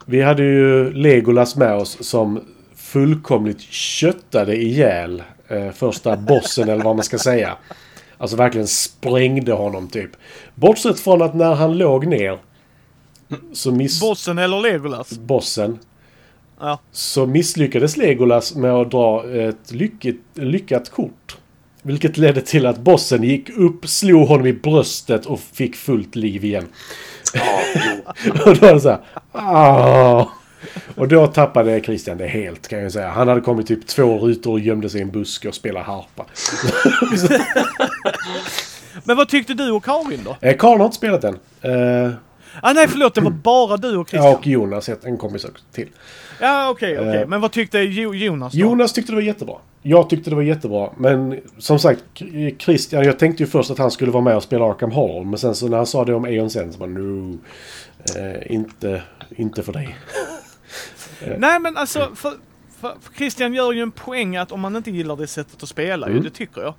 vi 0.07 0.23
hade 0.23 0.43
ju 0.43 0.93
Legolas 0.93 1.57
med 1.57 1.75
oss 1.75 2.09
som 2.09 2.45
fullkomligt 2.77 3.61
köttade 3.61 4.57
ihjäl 4.57 5.23
eh, 5.49 5.71
första 5.71 6.17
bossen 6.17 6.69
eller 6.69 6.85
vad 6.85 6.97
man 6.97 7.05
ska 7.05 7.19
säga. 7.19 7.57
Alltså 8.19 8.37
verkligen 8.37 8.67
sprängde 8.69 9.53
honom 9.53 9.89
typ. 9.89 10.11
Bortsett 10.55 11.01
från 11.01 11.23
att 11.23 11.35
när 11.35 11.55
han 11.55 11.79
låg 11.79 12.07
ner 12.07 12.39
så 13.53 13.71
miss... 13.73 14.01
Bossen 14.01 14.39
eller 14.39 14.61
Legolas? 14.61 15.11
bossen 15.19 15.79
Ja. 16.61 16.81
så 16.93 17.27
misslyckades 17.27 17.97
Legolas 17.97 18.55
med 18.55 18.73
att 18.73 18.91
dra 18.91 19.31
ett 19.31 19.73
lycket, 19.73 20.17
lyckat 20.35 20.91
kort. 20.91 21.37
Vilket 21.83 22.17
ledde 22.19 22.41
till 22.41 22.67
att 22.67 22.79
bossen 22.79 23.23
gick 23.23 23.51
upp, 23.51 23.89
slog 23.89 24.29
honom 24.29 24.47
i 24.47 24.53
bröstet 24.53 25.27
och 25.27 25.41
fick 25.41 25.77
fullt 25.77 26.17
liv 26.17 26.45
igen. 26.45 26.67
Jo. 27.35 28.33
och 28.47 28.57
då 28.57 28.81
så 28.81 28.89
här, 28.89 28.99
"Ah." 29.33 30.27
Och 30.97 31.09
då 31.09 31.27
tappade 31.27 31.81
Christian 31.81 32.19
det 32.19 32.27
helt 32.27 32.69
kan 32.69 32.79
jag 32.79 32.93
säga. 32.93 33.09
Han 33.09 33.29
hade 33.29 33.41
kommit 33.41 33.67
typ 33.67 33.87
två 33.87 34.19
rutor 34.19 34.53
och 34.53 34.61
gömde 34.61 34.91
sig 34.91 35.01
i 35.01 35.03
en 35.03 35.11
buske 35.11 35.49
och 35.49 35.55
spelade 35.55 35.85
harpa. 35.87 36.27
Men 39.05 39.17
vad 39.17 39.29
tyckte 39.29 39.55
du 39.55 39.71
och 39.71 39.85
Karin 39.85 40.21
då? 40.25 40.37
Eh, 40.41 40.57
Karl 40.57 40.79
har 40.79 40.85
inte 40.85 40.97
spelat 40.97 41.23
den. 41.23 41.35
Eh, 41.63 42.11
Ah, 42.63 42.73
nej 42.73 42.89
förlåt, 42.89 43.15
det 43.15 43.21
var 43.21 43.31
bara 43.31 43.77
du 43.77 43.97
och 43.97 44.09
Christian. 44.09 44.31
ja, 44.31 44.39
och 44.39 44.47
Jonas, 44.47 44.89
en 44.89 45.17
kompis 45.19 45.45
också 45.45 45.65
till. 45.73 45.89
Ja 46.41 46.71
okej, 46.71 46.99
okej. 46.99 47.17
Eh, 47.23 47.29
Men 47.29 47.41
vad 47.41 47.53
tyckte 47.53 47.79
jo 47.79 48.15
Jonas 48.15 48.53
då? 48.53 48.59
Jonas 48.59 48.93
tyckte 48.93 49.13
det 49.13 49.17
var 49.17 49.23
jättebra. 49.23 49.55
Jag 49.83 50.11
tyckte 50.11 50.31
det 50.31 50.37
var 50.37 50.43
jättebra. 50.43 50.91
Men 50.97 51.41
som 51.59 51.79
sagt, 51.79 52.05
Christian, 52.59 53.05
jag 53.05 53.19
tänkte 53.19 53.43
ju 53.43 53.47
först 53.47 53.71
att 53.71 53.79
han 53.79 53.91
skulle 53.91 54.11
vara 54.13 54.25
med 54.25 54.37
och 54.37 54.43
spela 54.43 54.65
Arkham 54.65 54.91
Horror. 54.91 55.25
Men 55.25 55.39
sen 55.39 55.55
så 55.55 55.69
när 55.69 55.77
han 55.77 55.87
sa 55.87 56.05
det 56.05 56.15
om 56.15 56.25
Aeon 56.25 56.51
Sen 56.51 56.73
så 56.73 56.79
bara 56.79 56.89
no. 56.91 57.39
Eh, 58.17 58.53
inte, 58.53 59.03
inte 59.37 59.63
för 59.63 59.73
dig. 59.73 59.97
Nej 61.39 61.61
men 61.61 61.77
alltså, 61.77 62.09
för, 62.15 62.33
för, 62.81 62.93
Christian 63.17 63.55
gör 63.55 63.73
ju 63.73 63.81
en 63.83 63.91
poäng 63.91 64.37
att 64.37 64.53
om 64.53 64.61
man 64.61 64.77
inte 64.77 64.91
gillar 64.91 65.17
det 65.17 65.27
sättet 65.27 65.63
att 65.63 65.69
spela 65.69 66.07
ju, 66.07 66.13
Mm. 66.13 66.25
det 66.25 66.31
tycker 66.31 66.61
jag. 66.63 66.75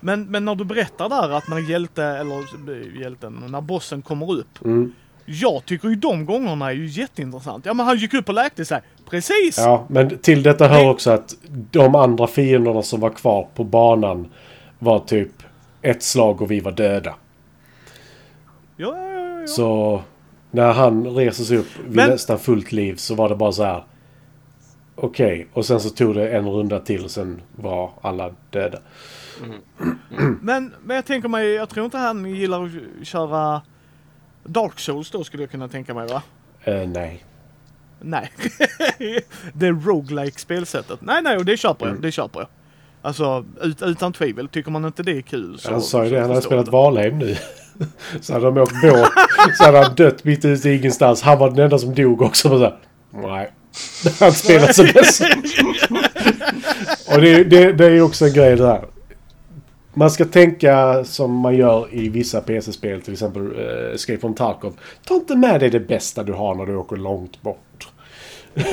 Men, 0.00 0.24
men 0.30 0.44
när 0.44 0.54
du 0.54 0.64
berättar 0.64 1.08
där 1.08 1.30
att 1.30 1.48
när 1.48 1.58
hjälte, 1.70 2.04
eller 2.04 2.36
eh, 2.38 3.00
hjälten, 3.00 3.44
när 3.48 3.60
bossen 3.60 4.02
kommer 4.02 4.32
upp. 4.38 4.64
Mm. 4.64 4.92
Jag 5.26 5.64
tycker 5.64 5.88
ju 5.88 5.94
de 5.94 6.24
gångerna 6.26 6.66
är 6.70 6.74
ju 6.74 6.86
jätteintressant. 6.86 7.66
Ja 7.66 7.74
men 7.74 7.86
han 7.86 7.96
gick 7.96 8.14
upp 8.14 8.28
och 8.28 8.34
läkte 8.34 8.64
sig. 8.64 8.80
Precis! 9.10 9.58
Ja, 9.58 9.86
men 9.88 10.18
till 10.18 10.42
detta 10.42 10.68
hör 10.68 10.90
också 10.90 11.10
att 11.10 11.34
de 11.70 11.94
andra 11.94 12.26
fienderna 12.26 12.82
som 12.82 13.00
var 13.00 13.10
kvar 13.10 13.48
på 13.54 13.64
banan 13.64 14.28
var 14.78 14.98
typ 14.98 15.30
ett 15.82 16.02
slag 16.02 16.42
och 16.42 16.50
vi 16.50 16.60
var 16.60 16.72
döda. 16.72 17.14
Ja, 18.76 18.98
ja, 18.98 19.40
ja. 19.40 19.46
Så 19.46 20.02
när 20.50 20.72
han 20.72 21.06
reser 21.06 21.44
sig 21.44 21.56
upp 21.56 21.78
vid 21.86 21.96
Men- 21.96 22.10
nästan 22.10 22.38
fullt 22.38 22.72
liv 22.72 22.94
så 22.96 23.14
var 23.14 23.28
det 23.28 23.36
bara 23.36 23.52
så 23.52 23.64
här. 23.64 23.84
Okej, 24.96 25.46
och 25.52 25.66
sen 25.66 25.80
så 25.80 25.90
tog 25.90 26.14
det 26.14 26.28
en 26.30 26.48
runda 26.48 26.80
till 26.80 27.04
och 27.04 27.10
sen 27.10 27.40
var 27.56 27.90
alla 28.00 28.30
döda. 28.50 28.78
Men, 30.40 30.74
men 30.84 30.96
jag 30.96 31.04
tänker 31.06 31.28
mig, 31.28 31.46
jag 31.48 31.68
tror 31.68 31.84
inte 31.84 31.98
han 31.98 32.26
gillar 32.34 32.64
att 32.64 33.06
köra 33.06 33.62
Dark 34.44 34.80
Souls 34.80 35.10
då 35.10 35.24
skulle 35.24 35.42
jag 35.42 35.50
kunna 35.50 35.68
tänka 35.68 35.94
mig 35.94 36.06
va? 36.06 36.22
Eh, 36.64 36.88
nej. 36.88 37.24
Nej. 38.00 38.30
det 39.52 39.70
roguelike 39.70 40.38
spelsättet. 40.40 40.98
Nej, 41.02 41.22
nej, 41.22 41.36
och 41.36 41.44
det 41.44 41.56
köper 41.56 41.84
Mm. 41.86 41.96
jag. 41.96 42.02
Det 42.02 42.12
köper 42.12 42.40
jag. 42.40 42.48
Alltså, 43.02 43.44
ut, 43.62 43.82
utan 43.82 44.12
tvivel. 44.12 44.48
Tycker 44.48 44.70
man 44.70 44.84
inte 44.84 45.02
det 45.02 45.12
är 45.18 45.20
kul 45.22 45.58
så... 45.58 45.70
Han 45.70 45.82
sa 45.82 46.04
ju 46.04 46.10
det, 46.10 46.20
han 46.20 46.30
hade 46.30 46.42
spelat 46.42 46.68
Valheim 46.68 47.18
nu. 47.18 47.36
Så 48.20 48.32
hade 48.32 48.44
de 48.44 48.58
åkt 48.58 48.82
båt. 48.82 49.08
Så 49.58 49.64
hade 49.64 49.78
han 49.78 49.94
dött 49.94 50.24
mitt 50.24 50.44
ute 50.44 50.70
i 50.70 50.76
ingenstans. 50.76 51.22
Han 51.22 51.38
var 51.38 51.50
den 51.50 51.58
enda 51.58 51.78
som 51.78 51.94
dog 51.94 52.22
också. 52.22 52.48
Bara 52.48 52.58
så 52.58 52.64
här, 52.64 52.78
Nej. 53.28 53.50
Han 54.20 54.32
spelade 54.32 54.74
som 54.74 54.86
bäst. 54.94 55.22
Och 57.14 57.20
det, 57.20 57.44
det, 57.44 57.72
det 57.72 57.84
är 57.86 57.90
ju 57.90 58.02
också 58.02 58.26
en 58.26 58.32
grej 58.32 58.56
det 58.56 58.66
här. 58.66 58.84
Man 59.94 60.10
ska 60.10 60.24
tänka 60.24 61.04
som 61.04 61.32
man 61.34 61.56
gör 61.56 61.88
i 61.94 62.08
vissa 62.08 62.40
PC-spel, 62.40 63.02
till 63.02 63.12
exempel 63.12 63.42
uh, 63.42 63.94
Escape 63.94 64.18
from 64.20 64.34
Tarkov. 64.34 64.74
Ta 65.04 65.14
inte 65.14 65.36
med 65.36 65.60
dig 65.60 65.70
det 65.70 65.80
bästa 65.80 66.22
du 66.22 66.32
har 66.32 66.54
när 66.54 66.66
du 66.66 66.76
åker 66.76 66.96
långt 66.96 67.42
bort. 67.42 67.88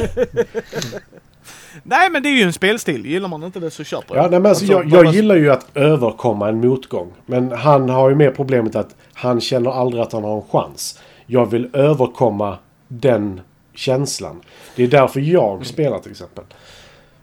Nej, 1.84 2.10
men 2.10 2.24
det 2.24 2.30
är 2.30 2.34
ju 2.34 2.42
en 2.44 2.54
spelstil. 2.54 3.06
Gillar 3.06 3.28
man 3.30 3.44
inte 3.44 3.60
det 3.60 3.72
så 3.72 3.84
köper 3.84 4.16
jag. 4.16 4.26
Ja, 4.26 4.30
nej, 4.30 4.40
men 4.40 4.50
alltså, 4.50 4.66
jag, 4.66 4.90
bara- 4.90 5.04
jag 5.04 5.14
gillar 5.16 5.36
ju 5.36 5.52
att 5.52 5.66
överkomma 5.78 6.50
en 6.50 6.58
motgång. 6.68 7.12
Men 7.26 7.52
han 7.52 7.90
har 7.90 8.10
ju 8.10 8.16
mer 8.16 8.32
problemet 8.32 8.76
att 8.76 8.96
han 9.14 9.42
känner 9.42 9.72
aldrig 9.72 10.04
att 10.04 10.12
han 10.14 10.24
har 10.24 10.36
en 10.36 10.48
chans. 10.52 11.00
Jag 11.26 11.46
vill 11.52 11.70
överkomma 11.74 12.58
den 12.88 13.42
känslan. 13.74 14.42
Det 14.76 14.84
är 14.84 14.88
därför 14.88 15.20
jag 15.20 15.66
spelar 15.66 16.00
till 16.00 16.12
exempel. 16.12 16.44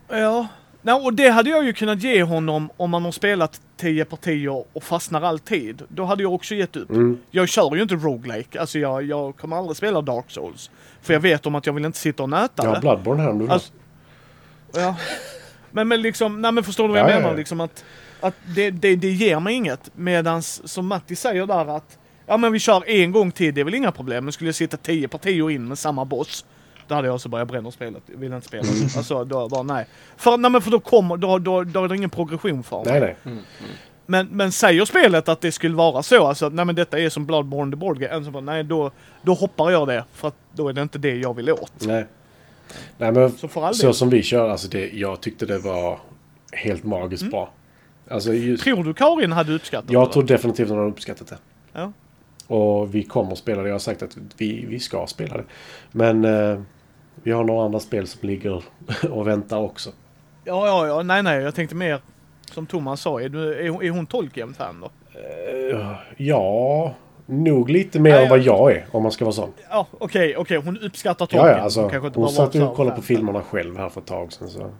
Ja. 0.08 0.46
Nej, 0.88 1.00
och 1.04 1.14
det 1.14 1.28
hade 1.28 1.50
jag 1.50 1.64
ju 1.64 1.72
kunnat 1.72 2.02
ge 2.02 2.22
honom 2.22 2.70
om 2.76 2.90
man 2.90 3.04
har 3.04 3.12
spelat 3.12 3.60
10 3.76 4.04
partier 4.04 4.64
och 4.72 4.82
fastnar 4.82 5.22
alltid. 5.22 5.82
Då 5.88 6.04
hade 6.04 6.22
jag 6.22 6.34
också 6.34 6.54
gett 6.54 6.76
upp. 6.76 6.90
Mm. 6.90 7.18
Jag 7.30 7.48
kör 7.48 7.76
ju 7.76 7.82
inte 7.82 7.94
roguelike. 7.94 8.60
Alltså 8.60 8.78
jag, 8.78 9.02
jag 9.02 9.36
kommer 9.36 9.56
aldrig 9.56 9.76
spela 9.76 10.00
Dark 10.02 10.24
Souls. 10.28 10.70
För 11.02 11.12
jag 11.12 11.20
vet 11.20 11.46
om 11.46 11.54
att 11.54 11.66
jag 11.66 11.72
vill 11.72 11.84
inte 11.84 11.98
sitta 11.98 12.22
och 12.22 12.28
nöta 12.28 12.52
Jag 12.62 12.64
har 12.66 12.74
det. 12.74 12.80
Bloodborne 12.80 13.22
här 13.22 13.30
om 13.30 13.38
du 13.38 13.44
vill. 13.44 13.52
Alltså, 13.52 13.72
ja. 14.74 14.96
Men, 15.70 15.88
men 15.88 16.02
liksom, 16.02 16.42
nej 16.42 16.52
men 16.52 16.64
förstår 16.64 16.84
du 16.88 16.94
vad 16.94 16.98
jag 17.00 17.08
Ja, 17.08 17.12
ja, 17.12 17.18
menar? 17.18 17.30
ja. 17.30 17.36
Liksom 17.36 17.60
att, 17.60 17.84
att 18.20 18.34
det, 18.54 18.70
det, 18.70 18.96
det 18.96 19.10
ger 19.10 19.40
mig 19.40 19.54
inget. 19.54 19.90
Medans 19.96 20.68
som 20.72 20.86
Matti 20.86 21.16
säger 21.16 21.46
där 21.46 21.76
att 21.76 21.98
ja 22.26 22.36
men 22.36 22.52
vi 22.52 22.58
kör 22.58 22.88
en 22.88 23.12
gång 23.12 23.32
till, 23.32 23.54
det 23.54 23.60
är 23.60 23.64
väl 23.64 23.74
inga 23.74 23.92
problem. 23.92 24.24
Men 24.24 24.32
skulle 24.32 24.48
jag 24.48 24.54
sitta 24.54 24.76
10 24.76 25.08
partier 25.08 25.50
in 25.50 25.68
med 25.68 25.78
samma 25.78 26.04
boss. 26.04 26.44
Då 26.88 26.94
hade 26.94 27.08
jag 27.08 27.14
också 27.14 27.28
bara, 27.28 27.40
jag 27.40 27.48
bränner 27.48 27.70
spelet. 27.70 28.02
Jag 28.06 28.18
vill 28.18 28.32
inte 28.32 28.46
spela. 28.48 28.62
Alltså 28.96 29.24
då 29.24 29.48
bara 29.48 29.62
nej. 29.62 29.86
För, 30.16 30.36
nej 30.36 30.50
men 30.50 30.62
för 30.62 30.70
då 30.70 30.80
kommer, 30.80 31.16
då, 31.16 31.38
då, 31.38 31.64
då 31.64 31.84
är 31.84 31.88
det 31.88 31.96
ingen 31.96 32.10
progression 32.10 32.62
för 32.62 32.76
mig. 32.84 32.86
nej, 32.86 33.00
nej. 33.00 33.16
Mm, 33.24 33.38
mm. 33.38 33.70
Men, 34.06 34.26
men 34.26 34.52
säger 34.52 34.84
spelet 34.84 35.28
att 35.28 35.40
det 35.40 35.52
skulle 35.52 35.76
vara 35.76 36.02
så, 36.02 36.26
alltså 36.26 36.46
att 36.46 36.52
nej 36.52 36.64
men 36.64 36.74
detta 36.74 36.98
är 36.98 37.08
som 37.08 37.26
Bloodborne 37.26 37.72
the 37.72 37.76
Board 37.76 37.98
Game. 37.98 38.24
Så 38.24 38.30
bara, 38.30 38.40
nej 38.42 38.64
då, 38.64 38.90
då 39.22 39.34
hoppar 39.34 39.70
jag 39.70 39.88
det. 39.88 40.04
För 40.12 40.28
att 40.28 40.34
då 40.52 40.68
är 40.68 40.72
det 40.72 40.82
inte 40.82 40.98
det 40.98 41.16
jag 41.16 41.34
vill 41.34 41.50
åt. 41.50 41.72
nej. 41.78 42.06
Nej 42.98 43.12
men 43.12 43.30
Så 43.32 43.48
för 43.48 43.64
all 43.64 43.74
så 43.74 43.86
del. 43.86 43.94
som 43.94 44.10
vi 44.10 44.22
kör, 44.22 44.48
alltså 44.48 44.68
det, 44.68 44.88
jag 44.92 45.20
tyckte 45.20 45.46
det 45.46 45.58
var 45.58 45.98
helt 46.52 46.84
magiskt 46.84 47.22
Mm. 47.22 47.30
bra. 47.30 47.50
Alltså 48.10 48.32
just, 48.34 48.64
Tror 48.64 48.84
du 48.84 48.94
Karin 48.94 49.32
hade 49.32 49.52
uppskattat 49.52 49.90
jag 49.90 50.08
det? 50.08 50.12
tror 50.12 50.22
definitivt 50.22 50.64
att 50.64 50.68
de 50.68 50.78
har 50.78 50.86
uppskattat 50.86 51.26
det. 51.26 51.38
Ja. 51.72 51.92
Och 52.46 52.94
vi 52.94 53.02
kommer 53.04 53.32
att 53.32 53.38
spela 53.38 53.62
det. 53.62 53.68
Jag 53.68 53.74
har 53.74 53.78
sagt 53.78 54.02
att 54.02 54.16
vi, 54.36 54.64
vi 54.68 54.80
ska 54.80 55.06
spela 55.06 55.36
det. 55.36 55.44
Men 55.92 56.24
eh, 56.24 56.60
vi 57.22 57.32
har 57.32 57.44
några 57.44 57.64
andra 57.64 57.80
spel 57.80 58.06
som 58.06 58.28
ligger 58.28 58.64
och 59.10 59.26
väntar 59.26 59.58
också. 59.58 59.90
Ja, 60.44 60.66
ja, 60.66 60.86
ja, 60.86 61.02
nej, 61.02 61.22
nej, 61.22 61.42
jag 61.42 61.54
tänkte 61.54 61.76
mer 61.76 62.00
som 62.52 62.66
Thomas 62.66 63.00
sa, 63.00 63.20
är, 63.20 63.28
du, 63.28 63.54
är, 63.54 63.68
hon- 63.68 63.82
är 63.82 63.90
hon 63.90 64.06
Tolkien-fan 64.06 64.80
då? 64.80 64.90
Eh, 65.72 65.86
ja, 66.16 66.94
nog 67.26 67.70
lite 67.70 68.00
mer 68.00 68.10
Ja, 68.10 68.20
än 68.20 68.28
vad 68.28 68.38
ja. 68.38 68.44
jag 68.70 68.72
är 68.72 68.86
om 68.92 69.02
man 69.02 69.12
ska 69.12 69.24
vara 69.24 69.32
sån. 69.32 69.52
Ja, 69.70 69.86
okej, 69.98 70.36
okej, 70.36 70.56
hon 70.64 70.78
uppskattar 70.78 71.26
Tolkien. 71.26 71.46
Ja, 71.46 71.50
ja, 71.56 71.62
alltså, 71.62 71.80
hon 71.88 72.10
bara 72.12 72.28
satt 72.28 72.54
och 72.54 72.76
kollade 72.76 72.96
på 72.96 73.02
filmerna 73.02 73.42
själv 73.42 73.76
här 73.76 73.88
för 73.88 74.00
ett 74.00 74.06
tag 74.06 74.32
sedan. 74.32 74.48
Så. 74.50 74.70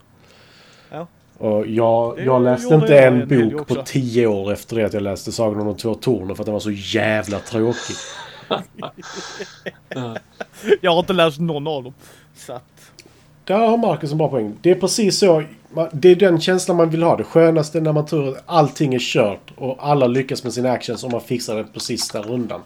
Ja. 0.91 1.07
Och 1.39 1.67
jag, 1.67 2.21
jag 2.21 2.43
läste 2.43 2.75
inte 2.75 2.95
jag 2.95 3.05
en 3.07 3.33
en 3.33 3.51
bok 3.51 3.69
på 3.69 3.75
tio 3.75 4.27
år 4.27 4.53
efter 4.53 4.77
det 4.77 4.85
att 4.85 4.93
jag 4.93 5.03
läste 5.03 5.33
Sagan 5.33 5.61
om 5.61 5.67
de 5.67 5.77
två 5.77 5.95
tornen 5.95 6.37
för 6.37 6.43
att 6.43 6.47
den 6.47 6.53
var 6.53 6.61
så 6.61 6.71
jävla 6.71 7.39
tråkig. 7.39 7.97
Jag 10.81 10.93
har 10.93 10.99
inte 10.99 11.13
läst 11.13 11.41
någon 11.41 11.67
av 11.67 11.85
dem. 11.85 11.95
Så 12.39 12.53
att, 12.53 12.91
Där 13.45 13.59
har 13.59 13.77
Marcus 13.77 14.13
en 14.13 14.19
bra 14.19 14.29
poäng. 14.29 14.57
Det 14.61 14.71
är 14.71 14.75
precis 14.75 15.19
så. 15.19 15.43
Det 15.93 16.09
är 16.09 16.17
den 16.17 16.41
känslan 16.41 16.77
man 16.77 16.91
vill 16.91 17.03
ha. 17.03 17.17
Det 17.17 17.25
skönaste 17.25 17.81
när 17.81 17.93
man 17.93 18.07
tror 18.07 18.29
att 18.29 18.43
allting 18.47 18.95
är 18.95 18.99
kört 18.99 19.53
och 19.57 19.77
alla 19.81 20.07
lyckas 20.07 20.45
med 20.45 20.53
sina 20.53 20.71
actions 20.71 21.05
och 21.05 21.13
man 21.13 21.21
fixar 21.21 21.57
det 21.57 21.65
på 21.65 21.81
sista 21.81 22.23
rundan. 22.23 22.61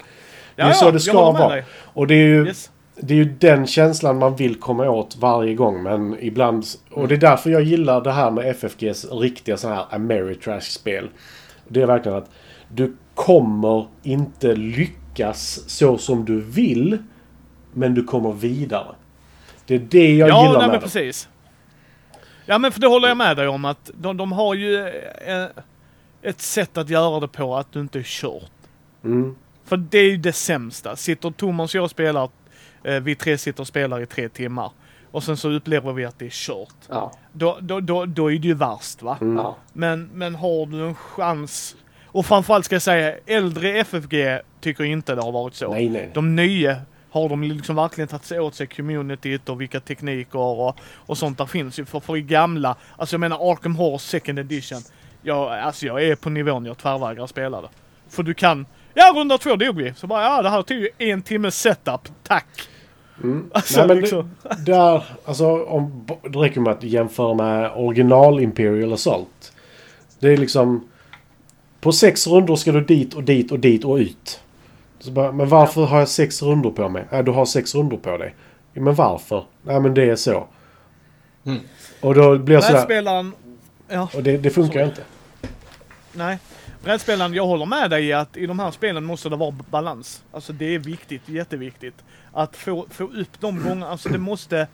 Det 0.56 0.62
är 0.62 0.72
så 0.72 0.90
det 0.90 1.00
ska 1.00 1.32
vara. 1.32 1.48
dig. 1.48 1.64
Och 1.70 2.06
det 2.06 2.14
är 2.14 2.26
ju... 2.26 2.46
yes. 2.46 2.70
Det 2.96 3.14
är 3.14 3.18
ju 3.18 3.24
den 3.24 3.66
känslan 3.66 4.18
man 4.18 4.36
vill 4.36 4.54
komma 4.60 4.90
åt 4.90 5.16
varje 5.16 5.54
gång 5.54 5.82
men 5.82 6.16
ibland... 6.20 6.64
Och 6.90 7.08
det 7.08 7.14
är 7.14 7.18
därför 7.18 7.50
jag 7.50 7.62
gillar 7.62 8.00
det 8.00 8.12
här 8.12 8.30
med 8.30 8.50
FFGs 8.50 9.06
riktiga 9.12 9.56
så 9.56 9.68
här 9.68 9.84
Ameritrash-spel. 9.90 11.08
Det 11.68 11.82
är 11.82 11.86
verkligen 11.86 12.18
att 12.18 12.30
du 12.68 12.96
kommer 13.14 13.86
inte 14.02 14.54
lyckas 14.54 15.60
så 15.66 15.98
som 15.98 16.24
du 16.24 16.40
vill. 16.40 16.98
Men 17.72 17.94
du 17.94 18.04
kommer 18.04 18.32
vidare. 18.32 18.94
Det 19.66 19.74
är 19.74 19.78
det 19.78 20.14
jag 20.14 20.28
Ja, 20.28 20.42
gillar 20.42 20.52
nej, 20.52 20.60
med 20.60 20.68
men 20.68 20.70
det. 20.80 20.80
precis. 20.80 21.28
Ja, 22.46 22.58
men 22.58 22.72
för 22.72 22.80
det 22.80 22.86
håller 22.86 23.08
jag 23.08 23.16
med 23.16 23.36
dig 23.36 23.48
om 23.48 23.64
att 23.64 23.90
de, 23.94 24.16
de 24.16 24.32
har 24.32 24.54
ju 24.54 24.86
eh, 25.26 25.46
ett 26.22 26.40
sätt 26.40 26.76
att 26.76 26.88
göra 26.90 27.20
det 27.20 27.28
på 27.28 27.56
att 27.56 27.72
du 27.72 27.80
inte 27.80 27.98
är 27.98 28.02
kört. 28.06 28.50
Mm. 29.04 29.34
För 29.64 29.76
det 29.76 29.98
är 29.98 30.10
ju 30.10 30.16
det 30.16 30.32
sämsta. 30.32 30.96
Sitter 30.96 31.30
Thomas 31.30 31.70
och 31.70 31.78
jag 31.78 31.84
och 31.84 31.90
spelar, 31.90 32.28
eh, 32.84 32.94
vi 33.00 33.14
tre 33.14 33.38
sitter 33.38 33.60
och 33.60 33.66
spelar 33.66 34.00
i 34.02 34.06
tre 34.06 34.28
timmar. 34.28 34.70
Och 35.10 35.24
sen 35.24 35.36
så 35.36 35.50
upplever 35.50 35.92
vi 35.92 36.04
att 36.04 36.18
det 36.18 36.26
är 36.26 36.30
kört. 36.30 36.74
Ja, 36.88 37.12
Då, 37.32 37.58
då, 37.60 37.80
då, 37.80 38.06
då 38.06 38.32
är 38.32 38.38
det 38.38 38.48
ju 38.48 38.54
värst 38.54 39.02
va? 39.02 39.18
Mm. 39.20 39.44
Men, 39.72 40.10
men 40.14 40.34
har 40.34 40.66
du 40.66 40.86
en 40.86 40.94
chans... 40.94 41.76
Och 42.06 42.26
framförallt 42.26 42.64
ska 42.64 42.74
jag 42.74 42.82
säga, 42.82 43.14
äldre 43.26 43.70
FFG 43.80 44.14
tycker 44.60 44.84
inte 44.84 45.14
det 45.14 45.22
har 45.22 45.32
varit 45.32 45.54
så. 45.54 45.72
Nej, 45.72 45.88
nej. 45.88 46.10
De 46.14 46.36
nya 46.36 46.76
har 47.12 47.28
de 47.28 47.42
liksom 47.42 47.76
verkligen 47.76 48.08
tagit 48.08 48.24
sig 48.24 48.40
åt 48.40 48.54
sig 48.54 48.66
communityt 48.66 49.48
och 49.48 49.60
vilka 49.60 49.80
tekniker 49.80 50.38
och, 50.38 50.76
och 50.94 51.18
sånt 51.18 51.38
där 51.38 51.46
finns 51.46 51.78
ju. 51.78 51.84
För, 51.84 52.00
för 52.00 52.16
i 52.16 52.22
gamla, 52.22 52.76
alltså 52.96 53.14
jag 53.14 53.20
menar 53.20 53.52
Arkham 53.52 53.76
Horse 53.76 54.08
second 54.08 54.38
edition. 54.38 54.80
Jag, 55.22 55.52
alltså 55.52 55.86
jag 55.86 56.02
är 56.02 56.14
på 56.14 56.30
nivån 56.30 56.66
jag 56.66 56.78
tvärvägrar 56.78 57.26
spela 57.26 57.60
det. 57.60 57.68
För 58.08 58.22
du 58.22 58.34
kan, 58.34 58.66
ja 58.94 59.12
runda 59.16 59.38
två 59.38 59.56
dog 59.56 59.76
vi. 59.76 59.94
Så 59.94 60.06
bara 60.06 60.22
ja 60.22 60.42
det 60.42 60.50
här 60.50 60.62
tog 60.62 60.76
ju 60.76 60.88
en 60.98 61.22
timmes 61.22 61.60
setup, 61.60 62.08
tack. 62.22 62.68
Mm. 63.22 63.50
Alltså, 63.54 63.78
Nej, 63.78 63.88
men 63.88 63.96
liksom. 63.98 64.30
det, 64.42 64.72
där, 64.72 65.04
alltså, 65.24 65.64
om, 65.64 66.06
det 66.22 66.38
räcker 66.38 66.60
med 66.60 66.72
att 66.72 66.82
jämföra 66.82 67.34
med 67.34 67.70
original 67.74 68.40
Imperial 68.40 68.92
Assault. 68.92 69.52
Det 70.18 70.28
är 70.28 70.36
liksom... 70.36 70.88
På 71.80 71.92
sex 71.92 72.26
rundor 72.26 72.56
ska 72.56 72.72
du 72.72 72.80
dit 72.80 73.14
och 73.14 73.22
dit 73.22 73.52
och 73.52 73.58
dit 73.58 73.84
och 73.84 73.96
ut. 73.96 74.40
Så 75.02 75.10
bara, 75.10 75.32
men 75.32 75.48
varför 75.48 75.84
har 75.84 75.98
jag 75.98 76.08
sex 76.08 76.42
rundor 76.42 76.70
på 76.72 76.88
mig? 76.88 77.04
Nej, 77.12 77.22
du 77.24 77.30
har 77.30 77.44
sex 77.46 77.74
rundor 77.74 77.96
på 77.96 78.16
dig. 78.16 78.34
Ja, 78.72 78.80
men 78.82 78.94
varför? 78.94 79.44
Nej, 79.62 79.80
men 79.80 79.94
det 79.94 80.10
är 80.10 80.16
så. 80.16 80.46
Mm. 81.44 81.60
Och 82.00 82.14
då 82.14 82.38
blir 82.38 82.54
jag 82.54 82.64
sådär... 82.64 82.76
Brädspelaren, 82.78 83.32
ja. 83.88 84.08
Och 84.14 84.22
det, 84.22 84.36
det 84.38 84.50
funkar 84.50 84.72
Sorry. 84.72 84.84
inte. 84.84 85.02
Nej. 86.12 86.38
Brädspelaren, 86.84 87.34
jag 87.34 87.46
håller 87.46 87.66
med 87.66 87.90
dig 87.90 88.04
i 88.06 88.12
att 88.12 88.36
i 88.36 88.46
de 88.46 88.58
här 88.58 88.70
spelen 88.70 89.04
måste 89.04 89.28
det 89.28 89.36
vara 89.36 89.54
balans. 89.70 90.22
Alltså 90.32 90.52
det 90.52 90.74
är 90.74 90.78
viktigt, 90.78 91.28
jätteviktigt. 91.28 91.94
Att 92.32 92.56
få, 92.56 92.86
få 92.90 93.04
upp 93.04 93.40
de 93.40 93.62
gångerna, 93.62 93.88
alltså 93.88 94.08
det 94.08 94.18
måste... 94.18 94.66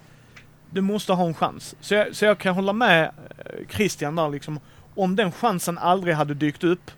Du 0.70 0.80
måste 0.80 1.12
ha 1.12 1.26
en 1.26 1.34
chans. 1.34 1.74
Så 1.80 1.94
jag, 1.94 2.16
så 2.16 2.24
jag 2.24 2.38
kan 2.38 2.54
hålla 2.54 2.72
med 2.72 3.04
eh, 3.04 3.66
Christian 3.68 4.16
där 4.16 4.28
liksom. 4.28 4.60
Om 4.94 5.16
den 5.16 5.32
chansen 5.32 5.78
aldrig 5.78 6.14
hade 6.14 6.34
dykt 6.34 6.64
upp, 6.64 6.90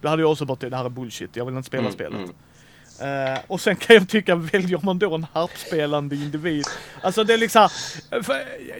då 0.00 0.08
hade 0.08 0.22
jag 0.22 0.30
också 0.30 0.44
bara 0.44 0.56
det 0.60 0.76
här 0.76 0.84
är 0.84 0.88
bullshit, 0.88 1.36
jag 1.36 1.44
vill 1.44 1.56
inte 1.56 1.66
spela 1.66 1.80
Mm, 1.82 1.92
spelet. 1.92 2.18
mm. 2.18 2.30
Eh, 3.00 3.38
och 3.46 3.60
sen 3.60 3.76
kan 3.76 3.96
jag 3.96 4.08
tycka, 4.08 4.34
väljer 4.34 4.80
man 4.82 4.98
då 4.98 5.14
en 5.14 5.26
harpspelande 5.32 6.16
individ? 6.16 6.64
Alltså 7.02 7.24
det 7.24 7.34
är 7.34 7.38
liksom 7.38 7.68
här, 8.10 8.22
för, 8.22 8.34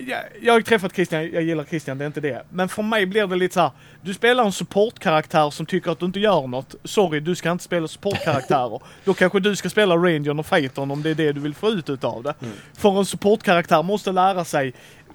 jag, 0.08 0.20
jag 0.42 0.52
har 0.52 0.58
ju 0.58 0.62
träffat 0.62 0.94
Christian, 0.94 1.30
jag 1.32 1.42
gillar 1.42 1.64
Christian, 1.64 1.98
det 1.98 2.04
är 2.04 2.06
inte 2.06 2.20
det. 2.20 2.44
Men 2.50 2.68
för 2.68 2.82
mig 2.82 3.06
blir 3.06 3.26
det 3.26 3.36
lite 3.36 3.54
så 3.54 3.60
här, 3.60 3.70
du 4.02 4.14
spelar 4.14 4.44
en 4.44 4.52
supportkaraktär 4.52 5.50
som 5.50 5.66
tycker 5.66 5.90
att 5.90 5.98
du 5.98 6.06
inte 6.06 6.20
gör 6.20 6.46
något. 6.46 6.74
Sorry, 6.84 7.20
du 7.20 7.34
ska 7.34 7.50
inte 7.50 7.64
spela 7.64 7.88
supportkaraktärer. 7.88 8.80
då 9.04 9.14
kanske 9.14 9.40
du 9.40 9.56
ska 9.56 9.70
spela 9.70 9.96
Rangern 9.96 10.38
och 10.38 10.46
Fightern 10.46 10.90
om 10.90 11.02
det 11.02 11.10
är 11.10 11.14
det 11.14 11.32
du 11.32 11.40
vill 11.40 11.54
få 11.54 11.68
ut 11.68 11.90
utav 11.90 12.22
det. 12.22 12.34
För 12.72 12.98
en 12.98 13.06
supportkaraktär 13.06 13.82
måste 13.82 14.12
lära 14.12 14.44
sig 14.44 14.72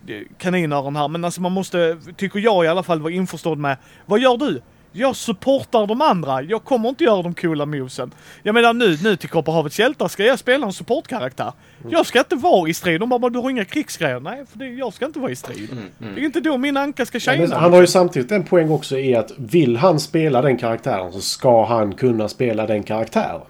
eh, 0.08 0.22
kaninöron 0.38 0.96
här, 0.96 1.08
men 1.08 1.26
alltså 1.26 1.42
man 1.42 1.52
måste, 1.52 1.98
tycker 2.18 2.40
jag 2.40 2.66
i 2.66 2.68
alla 2.68 2.84
fall, 2.84 3.02
vara 3.02 3.14
införstådd 3.14 3.58
med, 3.58 3.78
vad 4.06 4.20
gör 4.20 4.38
du? 4.38 4.62
Jag 4.92 5.16
supportar 5.16 5.88
de 5.88 6.02
andra, 6.02 6.42
jag 6.42 6.64
kommer 6.64 6.90
inte 6.90 7.04
göra 7.04 7.22
de 7.22 7.34
coola 7.34 7.66
movesen. 7.66 8.12
Jag 8.44 8.54
menar 8.56 8.74
nu, 8.74 8.98
nu 9.04 9.16
till 9.16 9.30
Kopparhavets 9.30 9.80
hjältar 9.80 10.08
ska 10.08 10.24
jag 10.26 10.40
spela 10.40 10.66
en 10.66 10.74
supportkaraktär. 10.74 11.52
Jag 11.90 12.06
ska 12.06 12.20
inte 12.20 12.36
vara 12.36 12.70
i 12.70 12.74
strid. 12.74 13.00
De 13.00 13.10
bara, 13.10 13.20
"Men 13.20 13.34
du 13.34 13.40
har 13.40 13.50
inga 13.50 13.66
krigsgrejer. 13.66 14.20
Nej, 14.20 14.46
för 14.52 14.60
det, 14.60 14.68
jag 14.68 14.94
ska 14.94 15.06
inte 15.06 15.20
vara 15.20 15.32
i 15.32 15.36
strid. 15.36 15.70
Mm, 15.72 15.84
mm. 16.02 16.16
Det 16.16 16.22
är 16.22 16.26
inte 16.26 16.40
då 16.40 16.58
min 16.58 16.78
anka 16.78 17.06
ska 17.06 17.18
Ja, 17.18 17.32
men 17.38 17.48
shina. 17.48 17.58
han 17.60 17.74
har 17.74 17.82
ju 17.82 17.88
samtidigt 17.88 18.32
en 18.32 18.44
poäng 18.44 18.70
också 18.72 18.98
i 18.98 19.16
att 19.16 19.32
vill 19.38 19.78
han 19.78 20.00
spela 20.00 20.42
den 20.42 20.58
karaktären 20.58 21.12
så 21.12 21.22
ska 21.22 21.66
han 21.66 21.96
kunna 21.96 22.30
spela 22.30 22.66
den 22.68 22.84
karaktären. 22.84 23.42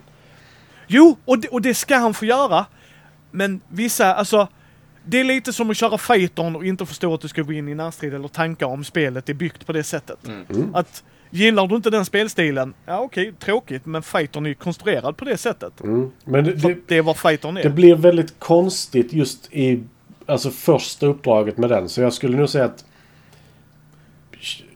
Jo, 0.87 1.17
och 1.25 1.39
det, 1.39 1.47
och 1.47 1.61
det 1.61 1.73
ska 1.73 1.95
han 1.95 2.13
få 2.13 2.25
göra. 2.25 2.65
Men 3.31 3.61
vissa, 3.67 4.13
alltså. 4.15 4.47
Det 5.05 5.19
är 5.19 5.23
lite 5.23 5.53
som 5.53 5.69
att 5.69 5.77
köra 5.77 5.97
Phaeton 5.97 6.55
och 6.55 6.65
inte 6.65 6.85
förstå 6.85 7.13
att 7.13 7.21
du 7.21 7.27
ska 7.27 7.41
gå 7.41 7.53
in 7.53 7.67
i 7.69 7.75
närstrid 7.75 8.13
eller 8.13 8.27
tanka 8.27 8.67
om 8.67 8.83
spelet 8.83 9.29
är 9.29 9.33
byggt 9.33 9.65
på 9.65 9.73
det 9.73 9.83
sättet. 9.83 10.27
Mm. 10.27 10.75
Att 10.75 11.03
gillar 11.29 11.67
du 11.67 11.75
inte 11.75 11.89
den 11.89 12.05
spelstilen, 12.05 12.73
ja 12.85 12.99
okej, 12.99 13.33
tråkigt, 13.39 13.85
men 13.85 14.01
Phaeton 14.01 14.45
är 14.45 14.49
ju 14.49 14.55
konstruerad 14.55 15.17
på 15.17 15.25
det 15.25 15.37
sättet. 15.37 15.81
Mm. 15.83 16.11
Men 16.25 16.43
det, 16.43 16.53
det, 16.53 16.77
det 16.87 16.97
är 16.97 17.01
vad 17.01 17.15
Phaeton 17.17 17.57
är. 17.57 17.63
Det 17.63 17.69
blir 17.69 17.95
väldigt 17.95 18.39
konstigt 18.39 19.13
just 19.13 19.53
i 19.53 19.83
alltså 20.25 20.49
första 20.49 21.05
uppdraget 21.05 21.57
med 21.57 21.69
den. 21.69 21.89
Så 21.89 22.01
jag 22.01 22.13
skulle 22.13 22.37
nog 22.37 22.49
säga 22.49 22.65
att 22.65 22.85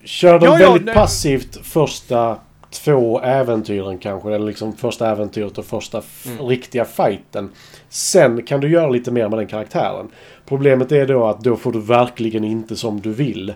Kör 0.04 0.40
de 0.40 0.46
Ja, 0.46 0.60
ja, 0.60 0.70
väldigt 0.70 0.86
nej. 0.86 0.96
passivt 0.96 1.66
första 1.66 2.38
två 2.70 3.20
äventyren 3.20 3.98
kanske. 3.98 4.34
Eller 4.34 4.46
liksom 4.46 4.76
första 4.76 5.10
äventyret 5.12 5.58
och 5.58 5.66
första 5.66 6.02
Mm. 6.26 6.46
riktiga 6.48 6.86
fighten. 6.86 7.50
Sen 7.90 8.44
kan 8.44 8.60
du 8.62 8.70
göra 8.70 8.90
lite 8.90 9.12
mer 9.12 9.30
med 9.30 9.40
den 9.40 9.48
karaktären. 9.48 10.08
Problemet 10.46 10.92
är 10.92 11.08
då 11.08 11.26
att 11.28 11.40
då 11.44 11.56
får 11.56 11.72
du 11.72 11.82
verkligen 11.82 12.44
inte 12.44 12.76
som 12.76 13.02
du 13.02 13.14
vill 13.14 13.54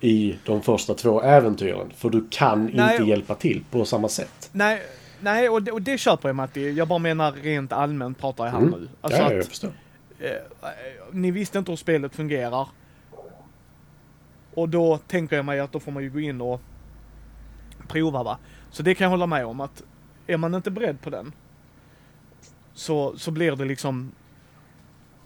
i 0.00 0.38
de 0.44 0.62
första 0.62 0.94
två 0.94 1.22
äventyren. 1.22 1.92
För 1.96 2.10
du 2.10 2.26
kan 2.30 2.66
Nej. 2.66 2.92
inte 2.96 3.10
hjälpa 3.10 3.34
till 3.34 3.64
på 3.70 3.84
samma 3.84 4.08
sätt. 4.08 4.50
Nej, 4.52 4.82
nej 5.20 5.48
och, 5.48 5.62
det, 5.62 5.72
och 5.72 5.82
det 5.82 5.98
köper 5.98 6.28
jag 6.28 6.36
Matti. 6.36 6.70
Jag 6.72 6.88
bara 6.88 6.98
menar 6.98 7.32
rent 7.32 7.72
allmänt 7.72 8.18
pratar 8.18 8.44
jag 8.44 8.52
här 8.52 8.58
Mm. 8.58 8.70
nu. 8.70 8.88
Alltså 9.00 9.20
ja, 9.20 9.26
att, 9.26 9.32
jag 9.32 9.44
förstår. 9.44 9.70
eh, 10.20 10.30
ni 11.12 11.30
visste 11.30 11.58
inte 11.58 11.72
hur 11.72 11.76
spelet 11.76 12.14
fungerar. 12.16 12.68
Och 14.54 14.68
då 14.68 14.98
tänker 14.98 15.36
jag 15.36 15.44
mig 15.44 15.60
att 15.60 15.72
då 15.72 15.80
får 15.80 15.92
man 15.92 16.02
ju 16.02 16.10
gå 16.10 16.20
in 16.20 16.40
och 16.40 16.60
prova 17.88 18.22
va. 18.22 18.38
Så 18.70 18.82
det 18.82 18.94
kan 18.94 19.04
jag 19.04 19.10
hålla 19.10 19.26
med 19.26 19.46
om 19.46 19.60
att 19.60 19.82
är 20.26 20.36
man 20.36 20.54
inte 20.54 20.70
beredd 20.70 21.00
på 21.00 21.10
den 21.10 21.32
så, 22.74 23.18
så 23.18 23.30
blir 23.30 23.56
det 23.56 23.64
liksom 23.64 24.12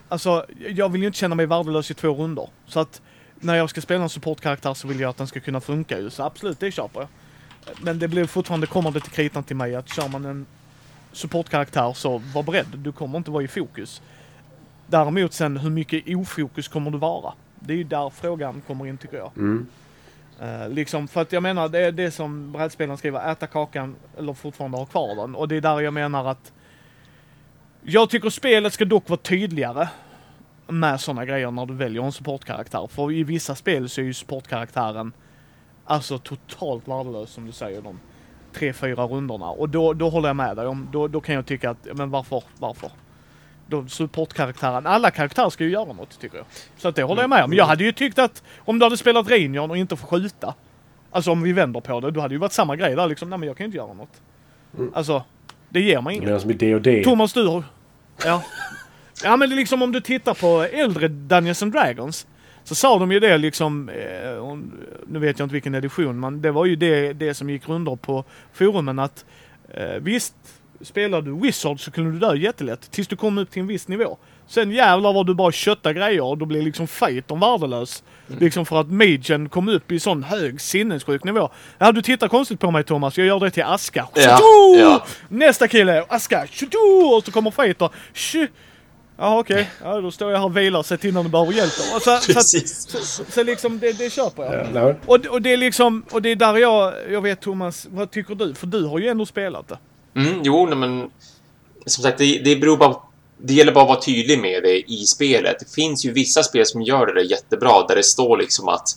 Alltså, 0.09 0.47
jag 0.69 0.89
vill 0.93 1.01
ju 1.01 1.07
inte 1.07 1.19
känna 1.19 1.35
mig 1.35 1.47
värdelös 1.47 1.91
i 1.91 1.95
två 1.95 2.09
runder. 2.15 2.49
Så 2.67 2.81
att 2.81 3.03
när 3.40 3.55
jag 3.55 3.70
ska 3.70 3.81
spela 3.81 4.02
en 4.02 4.09
supportkaraktär 4.09 4.74
så 4.74 4.89
vill 4.89 5.01
jag 5.01 5.11
att 5.11 5.16
den 5.16 5.27
ska 5.27 5.40
kunna 5.40 5.61
funka 5.61 5.98
ju. 5.98 6.11
Så 6.11 6.23
absolut, 6.23 6.61
det 6.61 6.70
köper 6.70 7.01
jag. 7.01 7.09
Men 7.82 7.98
det 7.98 8.09
blir 8.09 8.27
fortfarande, 8.27 8.66
kommer 8.66 8.90
det 8.90 9.01
till 9.01 9.12
kritan 9.12 9.43
till 9.43 9.56
mig 9.56 9.74
att 9.74 9.89
kör 9.89 10.09
man 10.09 10.24
en 10.24 10.47
supportkaraktär 11.12 11.93
så 11.93 12.19
var 12.35 12.43
beredd. 12.43 12.66
Du 12.74 12.93
kommer 12.93 13.19
inte 13.19 13.31
vara 13.31 13.43
i 13.43 13.48
fokus. 13.48 14.02
Däremot 14.86 15.32
sen 15.32 15.56
hur 15.56 15.70
mycket 15.70 16.16
ofokus 16.16 16.69
kommer 16.69 16.90
du 16.90 16.98
vara? 16.98 17.32
Det 17.61 17.73
är 17.73 17.77
ju 17.77 17.85
där 17.85 18.11
frågan 18.11 18.62
kommer 18.66 18.86
in 18.86 18.98
tycker 18.98 19.16
jag. 19.16 19.31
Mm. 19.36 19.66
Eh, 20.40 20.69
liksom, 20.69 21.09
för 21.09 21.23
att 21.23 21.32
jag 21.32 21.43
menar, 21.43 21.69
det 21.69 21.78
är 21.78 21.93
det 21.93 22.11
som 22.11 22.52
brädspelaren 22.52 22.98
skriver, 22.98 23.32
äta 23.32 23.47
kakan 23.47 23.97
eller 24.19 24.35
fortfarande 24.35 24.78
ha 24.78 24.86
kvar 24.86 25.15
den. 25.15 25.35
Och 25.35 25.48
det 25.48 25.56
är 25.56 25.61
där 25.61 25.81
jag 25.81 25.94
menar 25.94 26.24
att 26.24 26.52
jag 27.82 28.11
tycker 28.11 28.31
spelet 28.31 28.73
ska 28.73 28.85
dock 28.85 29.09
vara 29.09 29.20
tydligare 29.20 29.89
med 30.66 31.01
sådana 31.01 31.24
grejer 31.24 31.51
när 31.51 31.66
du 31.66 31.74
väljer 31.74 32.03
en 32.03 32.12
supportkaraktär. 32.12 32.86
För 32.91 33.12
i 33.12 33.24
vissa 33.24 33.55
spel 33.55 33.89
så 33.89 34.01
är 34.01 34.05
ju 34.05 34.15
supportkaraktären 34.15 35.12
alltså 35.85 36.19
totalt 36.19 36.89
värdelös 36.89 37.31
som 37.31 37.47
du 37.47 37.53
säger 37.53 37.82
de 37.82 38.01
tre, 38.53 38.73
fyra 38.73 39.05
rundorna. 39.05 39.51
Och 39.51 39.69
då, 39.69 39.93
då 39.93 40.09
håller 40.09 40.28
jag 40.28 40.36
med 40.36 40.57
dig 40.57 40.66
om, 40.66 40.89
då, 40.93 41.09
då 41.09 41.20
kan 41.20 41.35
jag 41.35 41.47
tycka 41.47 41.70
att, 41.70 41.86
men 41.95 42.11
varför, 42.11 42.43
varför? 42.59 42.91
Då 43.66 43.86
supportkaraktären, 43.86 44.86
alla 44.86 45.11
karaktärer 45.11 45.51
ska 45.51 45.65
ju 45.65 45.70
göra 45.70 45.93
något 45.93 46.20
tycker 46.20 46.36
jag. 46.36 46.47
Så 46.77 46.89
att 46.89 46.97
det 46.97 47.03
håller 47.03 47.23
jag 47.23 47.31
med 47.31 47.45
om. 47.45 47.53
Jag 47.53 47.65
hade 47.65 47.85
ju 47.85 47.93
tyckt 47.93 48.19
att 48.19 48.43
om 48.59 48.78
du 48.78 48.86
hade 48.86 48.97
spelat 48.97 49.31
Reinjon 49.31 49.70
och 49.70 49.77
inte 49.77 49.97
får 49.97 50.07
skjuta. 50.07 50.55
Alltså 51.11 51.31
om 51.31 51.43
vi 51.43 51.53
vänder 51.53 51.81
på 51.81 52.01
det, 52.01 52.11
då 52.11 52.20
hade 52.20 52.32
det 52.32 52.35
ju 52.35 52.39
varit 52.39 52.53
samma 52.53 52.77
grej 52.77 52.97
där 52.97 53.07
liksom. 53.07 53.31
Nej 53.31 53.39
men 53.39 53.47
jag 53.47 53.57
kan 53.57 53.65
ju 53.65 53.66
inte 53.66 53.77
göra 53.77 53.93
något. 53.93 54.23
Alltså, 54.95 55.23
det 55.69 55.81
ger 55.81 56.01
mig 56.01 56.15
inget. 56.15 56.24
Medan 56.24 56.41
som 56.41 56.51
i 56.51 56.55
D&D 56.55 57.05
Thomas, 57.05 57.32
du 57.32 57.47
har... 57.47 57.65
Ja. 58.24 58.43
Ja 59.23 59.36
men 59.36 59.49
det 59.49 59.55
är 59.55 59.57
liksom 59.57 59.82
om 59.82 59.93
du 59.93 60.01
tittar 60.01 60.35
på 60.35 60.62
äldre 60.62 61.09
Dungeons 61.09 61.62
and 61.62 61.73
Dragons. 61.73 62.27
Så 62.65 62.74
sa 62.74 62.99
de 62.99 63.12
ju 63.12 63.20
det 63.20 63.39
liksom, 63.39 63.89
eh, 63.89 64.57
nu 65.07 65.19
vet 65.19 65.39
jag 65.39 65.47
inte 65.47 65.53
vilken 65.53 65.74
edition, 65.74 66.20
men 66.20 66.43
det 66.43 66.51
var 66.51 66.66
ju 66.66 66.77
det, 66.77 67.12
det 67.12 67.35
som 67.35 67.51
gick 67.51 67.69
runder 67.69 67.97
på 67.97 68.24
forumen 68.53 68.99
att 68.99 69.24
eh, 69.74 70.01
visst, 70.01 70.35
spelar 70.81 71.23
du 71.23 71.41
Wizard 71.41 71.81
så 71.81 71.91
kunde 71.91 72.12
du 72.12 72.19
dö 72.19 72.35
jättelätt 72.35 72.91
tills 72.91 73.09
du 73.09 73.16
kom 73.16 73.39
upp 73.39 73.51
till 73.51 73.61
en 73.61 73.66
viss 73.66 73.89
nivå. 73.89 74.19
Sen 74.47 74.70
jävlar 74.70 75.12
var 75.12 75.24
du 75.24 75.35
bara 75.35 75.53
kötta 75.53 75.93
grejer 75.93 76.24
och 76.24 76.39
då 76.39 76.47
blev 76.47 76.62
liksom 76.62 76.86
fighten 76.86 77.41
värdelös. 77.41 78.03
Liksom 78.27 78.66
för 78.66 78.81
att 78.81 78.91
magen 78.91 79.49
kom 79.49 79.69
upp 79.69 79.93
i 79.93 80.01
sån 80.01 80.23
hög 80.23 80.61
sinnessjuk 80.61 81.24
nivå. 81.24 81.51
Ja 81.78 81.93
du 81.93 82.03
tittar 82.03 82.28
konstigt 82.28 82.61
på 82.61 82.70
mig 82.70 82.85
Thomas, 82.85 83.19
jag 83.19 83.27
gör 83.27 83.41
det 83.41 83.51
till 83.51 83.62
Aska. 83.62 84.09
Ja, 84.15 84.39
ja. 84.78 85.07
Nästa 85.28 85.69
kille, 85.69 86.05
Aska! 86.09 86.43
Och 87.16 87.24
så 87.24 87.32
kommer 87.32 87.51
fighter. 87.51 87.91
Ja 89.19 89.39
okej, 89.39 89.70
ja, 89.82 90.01
då 90.01 90.11
står 90.11 90.31
jag 90.32 90.39
här 90.39 90.45
och 90.45 90.57
vilar 90.57 90.82
sett 90.82 91.05
innan 91.05 91.24
du 91.24 91.31
behöver 91.31 91.53
hjälp. 91.53 91.73
Och 91.97 92.03
så, 92.03 92.05
så, 92.05 92.11
att, 92.11 92.27
Precis. 92.27 92.89
så, 92.91 92.99
så, 92.99 93.23
så 93.32 93.43
liksom 93.43 93.78
det, 93.78 93.93
det 93.99 94.11
köper 94.12 94.43
jag. 94.43 94.55
Ja, 94.55 94.66
nej. 94.85 94.95
Och, 95.07 95.20
det- 95.20 95.28
och 95.28 95.43
det 95.43 95.53
är 95.53 95.57
liksom, 95.57 96.05
och 96.11 96.23
det 96.23 96.28
är 96.28 96.36
där 96.36 96.57
jag, 96.57 96.93
jag 97.11 97.20
vet 97.20 97.41
Thomas, 97.41 97.86
vad 97.91 98.11
tycker 98.11 98.35
du? 98.35 98.55
För 98.55 98.66
du 98.66 98.85
har 98.86 98.99
ju 98.99 99.09
ändå 99.09 99.27
spelat 99.27 99.69
det. 99.69 99.78
Mm, 100.20 100.41
jo, 100.45 100.66
nej, 100.66 100.77
men 100.77 101.11
som 101.86 102.03
sagt, 102.05 102.19
det, 102.19 102.39
det 102.45 102.57
beror 102.57 102.77
bara 102.77 102.97
det 103.39 103.53
gäller 103.55 103.73
bara 103.73 103.82
att 103.85 103.89
vara 103.89 104.01
tydlig 104.01 104.39
med 104.41 104.62
det 104.62 104.93
i 104.93 104.97
spelet. 105.07 105.57
Det 105.61 105.74
finns 105.74 106.05
ju 106.05 106.12
vissa 106.12 106.43
spel 106.43 106.66
som 106.66 106.82
gör 106.82 107.15
det 107.15 107.23
jättebra, 107.23 107.86
där 107.89 107.97
det 107.97 108.03
står 108.05 108.36
liksom 108.39 108.69
att 108.69 108.89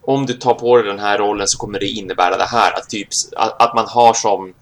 om 0.00 0.26
du 0.26 0.32
tar 0.32 0.54
på 0.54 0.76
dig 0.76 0.86
den 0.86 0.98
här 0.98 1.18
rollen 1.18 1.48
så 1.48 1.58
kommer 1.58 1.78
det 1.80 1.86
innebära 1.88 2.36
det 2.36 2.44
här. 2.46 2.72
Att, 2.76 2.88
typ, 2.90 3.08
att, 3.36 3.62
att 3.62 3.74
man 3.74 3.86
har 3.88 4.14
som... 4.14 4.54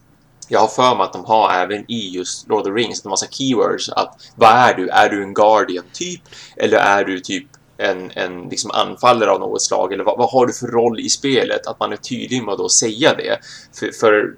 Jag 0.49 0.61
har 0.61 0.69
för 0.69 0.95
mig 0.97 1.05
att 1.05 1.13
de 1.13 1.25
har 1.25 1.53
även 1.55 1.91
i 1.91 2.11
just 2.15 2.49
Lord 2.49 2.61
of 2.61 2.65
the 2.65 2.71
Rings 2.71 3.05
en 3.05 3.11
massa 3.11 3.27
keywords. 3.27 3.89
Att 3.89 4.31
vad 4.35 4.51
är 4.51 4.75
du? 4.75 4.89
Är 4.89 5.09
du 5.09 5.23
en 5.23 5.35
Guardian 5.35 5.85
typ? 5.93 6.21
Eller 6.57 6.79
är 6.79 7.05
du 7.05 7.21
typ 7.21 7.47
en, 7.77 8.11
en 8.15 8.49
liksom 8.49 8.71
anfallare 8.71 9.31
av 9.31 9.41
något 9.41 9.63
slag? 9.63 9.93
Eller 9.93 10.05
vad, 10.05 10.19
vad 10.19 10.31
har 10.31 10.47
du 10.47 10.53
för 10.53 10.67
roll 10.67 11.01
i 11.01 11.09
spelet? 11.09 11.67
Att 11.67 11.81
man 11.81 11.93
är 11.93 11.97
tydlig 11.97 12.43
med 12.45 12.61
att 12.61 12.73
säga 12.73 13.15
det. 13.15 13.39
För, 13.79 13.91
för 14.01 14.35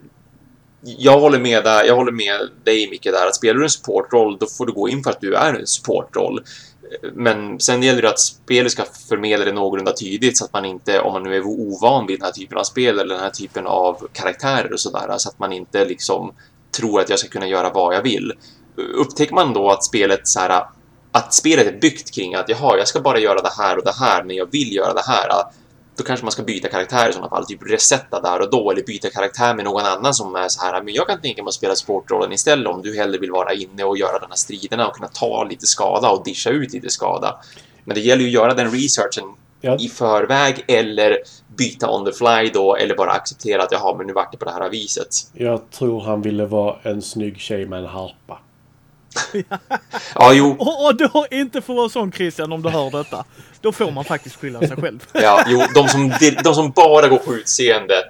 jag 0.80 1.20
håller 1.20 1.38
med, 1.38 1.64
där, 1.64 1.84
jag 1.84 1.96
håller 1.96 2.12
med 2.12 2.40
dig 2.64 2.90
Micke 2.90 3.04
där 3.04 3.26
att 3.26 3.36
spelar 3.36 3.54
du 3.54 3.64
en 3.64 3.70
supportroll 3.70 4.36
då 4.40 4.46
får 4.46 4.66
du 4.66 4.72
gå 4.72 4.88
in 4.88 5.02
för 5.02 5.10
att 5.10 5.20
du 5.20 5.34
är 5.34 5.54
en 5.54 5.66
supportroll. 5.66 6.44
Men 7.14 7.60
sen 7.60 7.82
gäller 7.82 8.02
det 8.02 8.10
att 8.10 8.20
spelet 8.20 8.72
ska 8.72 8.84
förmedla 9.08 9.44
det 9.44 9.52
någorlunda 9.52 9.92
tydligt 9.92 10.38
så 10.38 10.44
att 10.44 10.52
man 10.52 10.64
inte, 10.64 11.00
om 11.00 11.12
man 11.12 11.22
nu 11.22 11.36
är 11.36 11.42
ovan 11.46 12.06
vid 12.06 12.18
den 12.18 12.24
här 12.24 12.32
typen 12.32 12.58
av 12.58 12.64
spel 12.64 12.98
eller 12.98 13.14
den 13.14 13.24
här 13.24 13.30
typen 13.30 13.66
av 13.66 14.08
karaktärer 14.12 14.72
och 14.72 14.80
sådär, 14.80 15.14
så 15.18 15.28
att 15.28 15.38
man 15.38 15.52
inte 15.52 15.84
liksom 15.84 16.32
tror 16.76 17.00
att 17.00 17.10
jag 17.10 17.18
ska 17.18 17.28
kunna 17.28 17.46
göra 17.46 17.70
vad 17.70 17.94
jag 17.94 18.02
vill. 18.02 18.32
Upptäcker 18.94 19.34
man 19.34 19.52
då 19.52 19.70
att 19.70 19.84
spelet 19.84 20.28
så 20.28 20.40
här, 20.40 20.64
att 21.12 21.34
spelet 21.34 21.66
är 21.66 21.78
byggt 21.80 22.14
kring 22.14 22.34
att 22.34 22.48
jaha, 22.48 22.78
jag 22.78 22.88
ska 22.88 23.00
bara 23.00 23.18
göra 23.18 23.42
det 23.42 23.52
här 23.58 23.76
och 23.78 23.84
det 23.84 23.94
här, 24.00 24.24
men 24.24 24.36
jag 24.36 24.50
vill 24.50 24.74
göra 24.74 24.94
det 24.94 25.04
här. 25.06 25.28
Då 25.98 26.04
kanske 26.04 26.24
man 26.24 26.32
ska 26.32 26.42
byta 26.42 26.68
karaktär 26.68 27.08
i 27.08 27.12
sådana 27.12 27.28
fall, 27.30 27.46
typ 27.46 27.70
resetta 27.70 28.20
där 28.20 28.40
och 28.40 28.50
då, 28.50 28.70
eller 28.70 28.82
byta 28.82 29.10
karaktär 29.10 29.54
med 29.54 29.64
någon 29.64 29.84
annan 29.84 30.14
som 30.14 30.34
är 30.34 30.48
så 30.48 30.60
här, 30.64 30.82
men 30.82 30.94
jag 30.94 31.06
kan 31.06 31.20
tänka 31.20 31.42
mig 31.42 31.48
att 31.48 31.54
spela 31.54 31.74
sportrollen 31.74 32.32
istället 32.32 32.66
om 32.66 32.82
du 32.82 32.96
hellre 32.96 33.18
vill 33.18 33.30
vara 33.30 33.52
inne 33.52 33.84
och 33.84 33.98
göra 33.98 34.18
den 34.18 34.28
här 34.30 34.36
striderna 34.36 34.88
och 34.88 34.94
kunna 34.94 35.08
ta 35.08 35.44
lite 35.44 35.66
skada 35.66 36.10
och 36.10 36.24
discha 36.24 36.50
ut 36.50 36.72
lite 36.72 36.90
skada. 36.90 37.36
Men 37.84 37.94
det 37.94 38.00
gäller 38.00 38.22
ju 38.22 38.28
att 38.28 38.34
göra 38.34 38.54
den 38.54 38.70
researchen 38.70 39.24
Ja. 39.60 39.76
i 39.80 39.88
förväg 39.88 40.64
eller 40.68 41.18
byta 41.56 41.90
on 41.90 42.04
the 42.04 42.12
fly 42.12 42.50
då, 42.54 42.76
eller 42.76 42.94
bara 42.96 43.10
acceptera 43.10 43.62
att 43.62 43.72
jaha, 43.72 43.94
men 43.98 44.06
nu 44.06 44.12
vart 44.12 44.32
det 44.32 44.38
på 44.38 44.44
det 44.44 44.50
här 44.50 44.68
viset. 44.68 45.08
Jag 45.32 45.70
tror 45.70 46.00
han 46.00 46.22
ville 46.22 46.46
vara 46.46 46.76
en 46.82 47.02
snygg 47.02 47.38
tjej 47.38 47.66
med 47.66 47.78
en 47.78 47.86
harpa. 47.86 48.38
Ja, 50.14 50.32
jo, 50.32 50.56
Och, 50.58 50.86
och 50.86 50.96
då 50.96 51.26
inte 51.30 51.60
för 51.60 51.72
att 51.72 51.76
vara 51.76 51.88
sån 51.88 52.12
Christian 52.12 52.52
om 52.52 52.62
du 52.62 52.68
hör 52.68 52.90
detta. 52.90 53.24
Då 53.60 53.72
får 53.72 53.90
man 53.90 54.04
faktiskt 54.04 54.36
skylla 54.36 54.58
sig 54.60 54.76
själv. 54.76 55.04
Ja, 55.12 55.44
jo, 55.48 55.62
de 55.74 55.88
som, 55.88 56.12
de 56.44 56.54
som 56.54 56.70
bara 56.70 57.08
går 57.08 57.18
på 57.18 57.34
utseendet. 57.34 58.06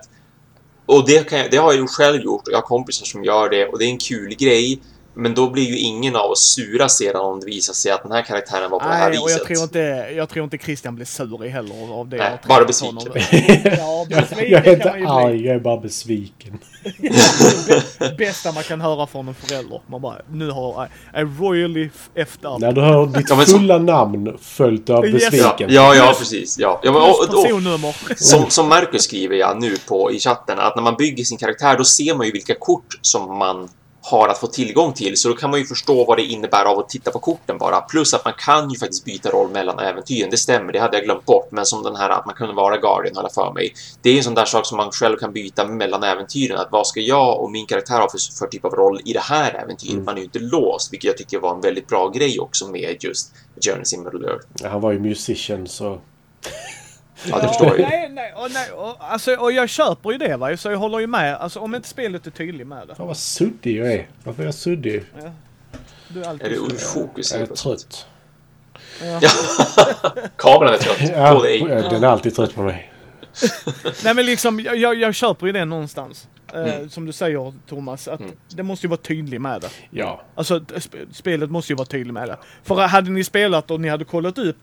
Och 0.86 1.06
det, 1.06 1.32
jag, 1.32 1.50
det 1.50 1.56
har 1.56 1.72
jag 1.72 1.80
ju 1.80 1.86
själv 1.86 2.22
gjort 2.22 2.46
och 2.46 2.52
jag 2.52 2.58
har 2.58 2.62
kompisar 2.62 3.06
som 3.06 3.24
gör 3.24 3.48
det 3.48 3.66
och 3.66 3.78
det 3.78 3.84
är 3.84 3.90
en 3.90 3.98
kul 3.98 4.34
grej. 4.34 4.80
Men 5.20 5.34
då 5.34 5.50
blir 5.50 5.64
ju 5.64 5.78
ingen 5.78 6.16
av 6.16 6.30
oss 6.30 6.54
sura 6.54 6.88
sedan 6.88 7.20
om 7.20 7.40
det 7.40 7.46
visar 7.46 7.72
sig 7.72 7.92
att 7.92 8.02
den 8.02 8.12
här 8.12 8.22
karaktären 8.22 8.70
var 8.70 8.78
på 8.78 8.88
det 8.88 8.94
här 8.94 9.10
Nej, 9.10 9.18
och 9.18 9.28
viset. 9.28 9.38
jag 9.38 9.46
tror, 9.48 9.62
inte, 9.62 10.12
jag 10.16 10.28
tror 10.28 10.44
inte 10.44 10.58
Christian 10.58 10.94
blir 10.94 11.06
sur 11.06 11.44
i 11.44 11.48
heller 11.48 11.92
av 11.92 12.08
det. 12.08 12.16
Nej, 12.16 12.38
bara 12.48 12.64
besviken. 12.64 12.98
Ja, 13.78 14.06
besviken 14.08 14.50
Jag 14.50 14.66
är 14.66 14.72
inte 14.72 14.90
arg, 14.90 15.46
jag 15.46 15.54
är 15.56 15.60
bara 15.60 15.80
besviken. 15.80 16.58
Det 17.98 18.16
bästa 18.18 18.52
man 18.52 18.62
kan 18.62 18.80
höra 18.80 19.06
från 19.06 19.28
en 19.28 19.34
förälder. 19.34 19.80
Man 19.86 20.00
bara, 20.00 20.16
nu 20.30 20.50
har 20.50 20.84
I, 20.86 21.20
I 21.20 21.22
royally 21.22 21.90
effed 22.14 22.50
up. 22.50 22.60
När 22.60 22.72
du 22.72 22.80
hör 22.80 23.06
ditt 23.06 23.50
fulla 23.50 23.78
namn 23.78 24.38
följt 24.40 24.90
av 24.90 25.06
Yes. 25.06 25.22
Ja, 25.22 25.30
besviken. 25.30 25.72
ja, 25.72 25.94
ja, 25.94 26.14
precis. 26.18 26.58
Ja. 26.58 26.80
Ja, 26.82 26.92
men, 26.92 27.02
och, 27.02 27.08
och, 27.08 27.88
och, 27.88 28.18
som, 28.18 28.50
som 28.50 28.68
Marcus 28.68 29.02
skriver 29.02 29.36
jag 29.36 29.60
nu 29.60 29.76
på 29.88 30.12
i 30.12 30.18
chatten, 30.18 30.58
att 30.58 30.76
när 30.76 30.82
man 30.82 30.94
bygger 30.96 31.24
sin 31.24 31.38
karaktär 31.38 31.78
då 31.78 31.84
ser 31.84 32.14
man 32.14 32.26
ju 32.26 32.32
vilka 32.32 32.54
kort 32.54 32.98
som 33.02 33.38
man 33.38 33.68
har 34.10 34.28
att 34.28 34.38
få 34.38 34.46
tillgång 34.46 34.92
till, 34.92 35.16
så 35.16 35.28
då 35.28 35.34
kan 35.34 35.50
man 35.50 35.58
ju 35.58 35.66
förstå 35.66 36.04
vad 36.04 36.16
det 36.16 36.22
innebär 36.22 36.64
av 36.64 36.78
att 36.78 36.88
titta 36.88 37.10
på 37.10 37.18
korten 37.18 37.58
bara. 37.58 37.80
Plus 37.80 38.14
att 38.14 38.24
man 38.24 38.34
kan 38.38 38.70
ju 38.70 38.78
faktiskt 38.78 39.04
byta 39.04 39.30
roll 39.30 39.50
mellan 39.50 39.78
äventyren, 39.78 40.30
det 40.30 40.36
stämmer, 40.36 40.72
det 40.72 40.78
hade 40.78 40.96
jag 40.96 41.04
glömt 41.04 41.24
bort, 41.24 41.48
men 41.50 41.66
som 41.66 41.82
den 41.82 41.96
här 41.96 42.10
att 42.10 42.26
man 42.26 42.34
kunde 42.34 42.54
vara 42.54 42.76
Guardian, 42.76 43.16
hålla 43.16 43.28
för 43.28 43.52
mig. 43.52 43.74
Det 44.02 44.10
är 44.10 44.16
en 44.16 44.24
sån 44.24 44.34
där 44.34 44.44
sak 44.44 44.66
som 44.66 44.76
man 44.76 44.90
själv 44.90 45.16
kan 45.16 45.32
byta 45.32 45.66
mellan 45.66 46.02
äventyren, 46.02 46.58
att 46.58 46.68
vad 46.70 46.86
ska 46.86 47.00
jag 47.00 47.40
och 47.40 47.50
min 47.50 47.66
karaktär 47.66 48.00
ha 48.00 48.10
för, 48.10 48.38
för 48.38 48.46
typ 48.46 48.64
av 48.64 48.72
roll 48.72 49.00
i 49.04 49.12
det 49.12 49.20
här 49.20 49.54
äventyret? 49.62 50.04
Man 50.04 50.14
är 50.14 50.18
ju 50.18 50.24
inte 50.24 50.38
låst, 50.38 50.92
vilket 50.92 51.08
jag 51.08 51.16
tycker 51.16 51.38
var 51.38 51.54
en 51.54 51.60
väldigt 51.60 51.86
bra 51.86 52.08
grej 52.08 52.40
också 52.40 52.68
med 52.68 52.96
just 53.00 53.32
Middle 53.98 54.28
Earth. 54.28 54.66
Han 54.70 54.80
var 54.80 54.92
ju 54.92 54.98
musician 54.98 55.66
så... 55.66 55.98
Ja, 57.26 57.38
det 57.40 57.48
förstår 57.48 57.66
jag 57.66 57.78
ju. 57.78 57.84
Nej, 57.84 58.08
nej, 58.12 58.32
och, 58.36 58.50
nej 58.50 58.70
och, 58.72 58.96
alltså, 58.98 59.34
och 59.34 59.52
jag 59.52 59.68
köper 59.68 60.10
ju 60.12 60.18
det 60.18 60.36
va, 60.36 60.56
så 60.56 60.70
jag 60.70 60.78
håller 60.78 60.98
ju 60.98 61.06
med. 61.06 61.34
Alltså 61.36 61.60
om 61.60 61.74
inte 61.74 61.88
spelet 61.88 62.26
är 62.26 62.30
tydlig 62.30 62.66
med 62.66 62.88
det. 62.88 62.94
Fan 62.94 63.06
vad 63.06 63.16
suddig 63.16 63.76
jag 63.76 63.92
är. 63.92 64.08
Varför 64.24 64.42
är 64.42 64.46
jag 64.46 64.54
suddig? 64.54 65.04
Du 66.08 66.20
är 66.20 66.24
Är 66.24 66.28
alltid 66.30 66.50
det 66.50 66.56
så. 66.56 66.66
ur 66.66 66.76
fokus? 66.78 67.32
Jag 67.32 67.42
är 67.42 67.46
trött. 67.46 68.06
Ja. 69.02 69.20
Kameran 70.36 70.74
är 70.74 70.78
trött 70.78 71.10
Ja, 71.16 71.34
på 71.36 71.42
dig. 71.42 71.60
den 71.90 72.04
är 72.04 72.08
alltid 72.08 72.36
trött 72.36 72.54
på 72.54 72.62
mig. 72.62 72.92
Nej 74.04 74.14
men 74.14 74.26
liksom, 74.26 74.60
jag, 74.60 74.76
jag, 74.76 74.94
jag 74.94 75.14
köper 75.14 75.46
ju 75.46 75.52
det 75.52 75.64
någonstans. 75.64 76.28
Eh, 76.54 76.58
Mm. 76.60 76.90
Som 76.90 77.06
du 77.06 77.12
säger 77.12 77.52
Thomas, 77.68 78.08
att 78.08 78.20
det 78.48 78.62
måste 78.62 78.86
ju 78.86 78.88
vara 78.88 79.00
tydlig 79.00 79.40
med 79.40 79.60
det. 79.60 79.68
Ja. 79.90 80.22
Alltså 80.34 80.58
sp- 80.58 81.06
spelet 81.12 81.50
måste 81.50 81.72
ju 81.72 81.76
vara 81.76 81.86
tydlig 81.86 82.12
med 82.14 82.28
det. 82.28 82.36
För 82.62 82.74
hade 82.86 83.10
ni 83.10 83.24
spelat 83.24 83.70
och 83.70 83.80
ni 83.80 83.88
hade 83.88 84.04
kollat 84.04 84.38
upp 84.38 84.56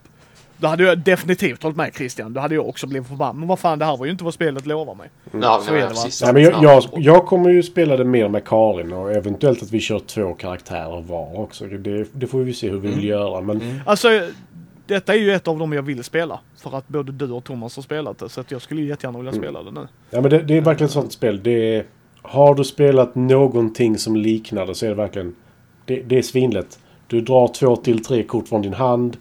då 0.58 0.68
hade 0.68 0.84
jag 0.84 0.98
definitivt 0.98 1.62
hållit 1.62 1.76
med 1.76 1.94
Christian. 1.94 2.32
Då 2.32 2.40
hade 2.40 2.54
jag 2.54 2.68
också 2.68 2.86
blivit 2.86 3.08
förbannad. 3.08 3.36
Men 3.36 3.48
vad 3.48 3.58
fan, 3.58 3.78
det 3.78 3.84
här 3.84 3.96
var 3.96 4.04
ju 4.06 4.12
inte 4.12 4.24
vad 4.24 4.34
spelet 4.34 4.66
lovar 4.66 4.94
mig. 4.94 5.08
Ja, 5.42 5.60
Så 5.64 5.72
nej, 5.72 5.80
är 5.80 5.84
det, 5.84 5.90
precis. 5.90 6.22
Nej, 6.22 6.32
men 6.32 6.42
jag, 6.42 6.52
Ja. 6.52 6.82
jag, 6.92 7.02
jag 7.02 7.26
kommer 7.26 7.50
ju 7.50 7.62
spela 7.62 7.96
det 7.96 8.04
mer 8.04 8.28
med 8.28 8.44
Karin 8.44 8.92
och 8.92 9.12
eventuellt 9.12 9.62
att 9.62 9.70
vi 9.72 9.80
kör 9.80 9.98
två 9.98 10.34
karaktärer 10.34 11.00
var 11.02 11.40
också. 11.40 11.64
Det, 11.66 12.06
det 12.12 12.26
får 12.26 12.38
vi 12.38 12.54
se 12.54 12.70
hur 12.70 12.78
vi 12.78 12.88
vill 12.88 13.04
göra. 13.04 13.40
Men 13.40 13.80
Alltså, 13.86 14.08
detta 14.86 15.14
är 15.14 15.18
ju 15.18 15.32
ett 15.32 15.48
av 15.48 15.58
dem 15.58 15.72
jag 15.72 15.82
vill 15.82 16.04
spela. 16.04 16.40
För 16.56 16.76
att 16.78 16.88
både 16.88 17.12
du 17.12 17.30
och 17.30 17.44
Thomas 17.44 17.76
har 17.76 17.82
spelat 17.82 18.18
det. 18.18 18.28
Så 18.28 18.40
att 18.40 18.50
jag 18.50 18.62
skulle 18.62 18.80
ju 18.80 18.88
jättegärna 18.88 19.18
vilja 19.18 19.32
spela 19.32 19.62
det 19.62 19.70
nu. 19.70 19.88
Ja 20.10 20.20
men 20.20 20.30
det, 20.30 20.38
det 20.42 20.56
är 20.56 20.60
verkligen 20.60 20.86
ett 20.86 20.92
sånt 20.92 21.12
spel. 21.12 21.40
Det 21.42 21.76
är, 21.76 21.84
har 22.22 22.54
du 22.54 22.64
spelat 22.64 23.14
någonting 23.14 23.98
som 23.98 24.16
liknar 24.16 24.66
det 24.66 24.74
så 24.74 24.86
är 24.86 24.90
det 24.90 24.94
verkligen... 24.96 25.34
Det, 25.84 26.02
det 26.02 26.18
är 26.18 26.22
svinlätt. 26.22 26.78
Du 27.06 27.20
drar 27.20 27.48
två 27.48 27.76
till 27.76 28.04
tre 28.04 28.22
kort 28.22 28.48
från 28.48 28.62
din 28.62 28.74
hand. 28.74 29.16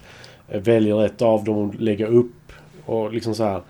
Väljer 0.47 1.05
ett 1.05 1.21
av 1.21 1.43
dem 1.43 1.57
och 1.57 1.75
lägger 1.75 2.05
upp. 2.05 2.51
Och 2.85 3.13
liksom 3.13 3.35
så 3.35 3.43
här. 3.43 3.61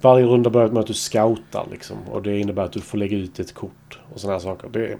Varje 0.00 0.26
runda 0.26 0.50
börjar 0.50 0.68
med 0.68 0.80
att 0.80 0.86
du 0.86 0.94
scoutar 0.94 1.66
liksom. 1.70 1.96
Och 2.10 2.22
det 2.22 2.38
innebär 2.38 2.62
att 2.62 2.72
du 2.72 2.80
får 2.80 2.98
lägga 2.98 3.16
ut 3.16 3.40
ett 3.40 3.54
kort. 3.54 3.98
Och 4.12 4.20
sådana 4.20 4.38
här 4.38 4.42
saker. 4.42 4.68
Det 4.68 4.86
är, 4.86 4.98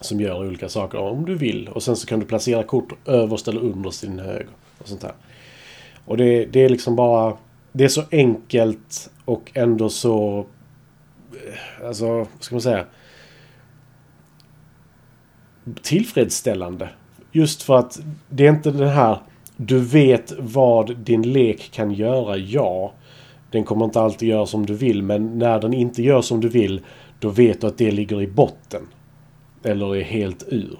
som 0.00 0.20
gör 0.20 0.46
olika 0.46 0.68
saker 0.68 0.98
om 0.98 1.24
du 1.24 1.34
vill. 1.34 1.68
Och 1.68 1.82
sen 1.82 1.96
så 1.96 2.06
kan 2.06 2.20
du 2.20 2.26
placera 2.26 2.62
kort 2.62 3.08
överst 3.08 3.48
eller 3.48 3.60
underst 3.60 4.04
i 4.04 4.06
din 4.06 4.18
höger. 4.18 4.48
Och 4.78 4.88
sånt 4.88 5.00
där. 5.00 5.12
Och 6.04 6.16
det, 6.16 6.46
det 6.46 6.64
är 6.64 6.68
liksom 6.68 6.96
bara... 6.96 7.36
Det 7.72 7.84
är 7.84 7.88
så 7.88 8.02
enkelt 8.10 9.10
och 9.24 9.50
ändå 9.54 9.88
så... 9.88 10.46
Eh, 11.32 11.86
alltså, 11.86 12.08
vad 12.16 12.26
ska 12.40 12.54
man 12.54 12.62
säga? 12.62 12.86
Tillfredsställande. 15.82 16.88
Just 17.32 17.62
för 17.62 17.78
att 17.78 18.00
det 18.28 18.46
är 18.46 18.50
inte 18.50 18.70
den 18.70 18.88
här... 18.88 19.18
Du 19.60 19.78
vet 19.80 20.32
vad 20.38 20.96
din 20.96 21.32
lek 21.32 21.70
kan 21.72 21.90
göra, 21.92 22.36
ja. 22.36 22.92
Den 23.50 23.64
kommer 23.64 23.84
inte 23.84 24.00
alltid 24.00 24.28
göra 24.28 24.46
som 24.46 24.66
du 24.66 24.74
vill, 24.74 25.02
men 25.02 25.38
när 25.38 25.60
den 25.60 25.74
inte 25.74 26.02
gör 26.02 26.22
som 26.22 26.40
du 26.40 26.48
vill, 26.48 26.80
då 27.18 27.28
vet 27.28 27.60
du 27.60 27.66
att 27.66 27.78
det 27.78 27.90
ligger 27.90 28.22
i 28.22 28.26
botten. 28.26 28.82
Eller 29.62 29.96
är 29.96 30.02
helt 30.02 30.44
ur. 30.48 30.78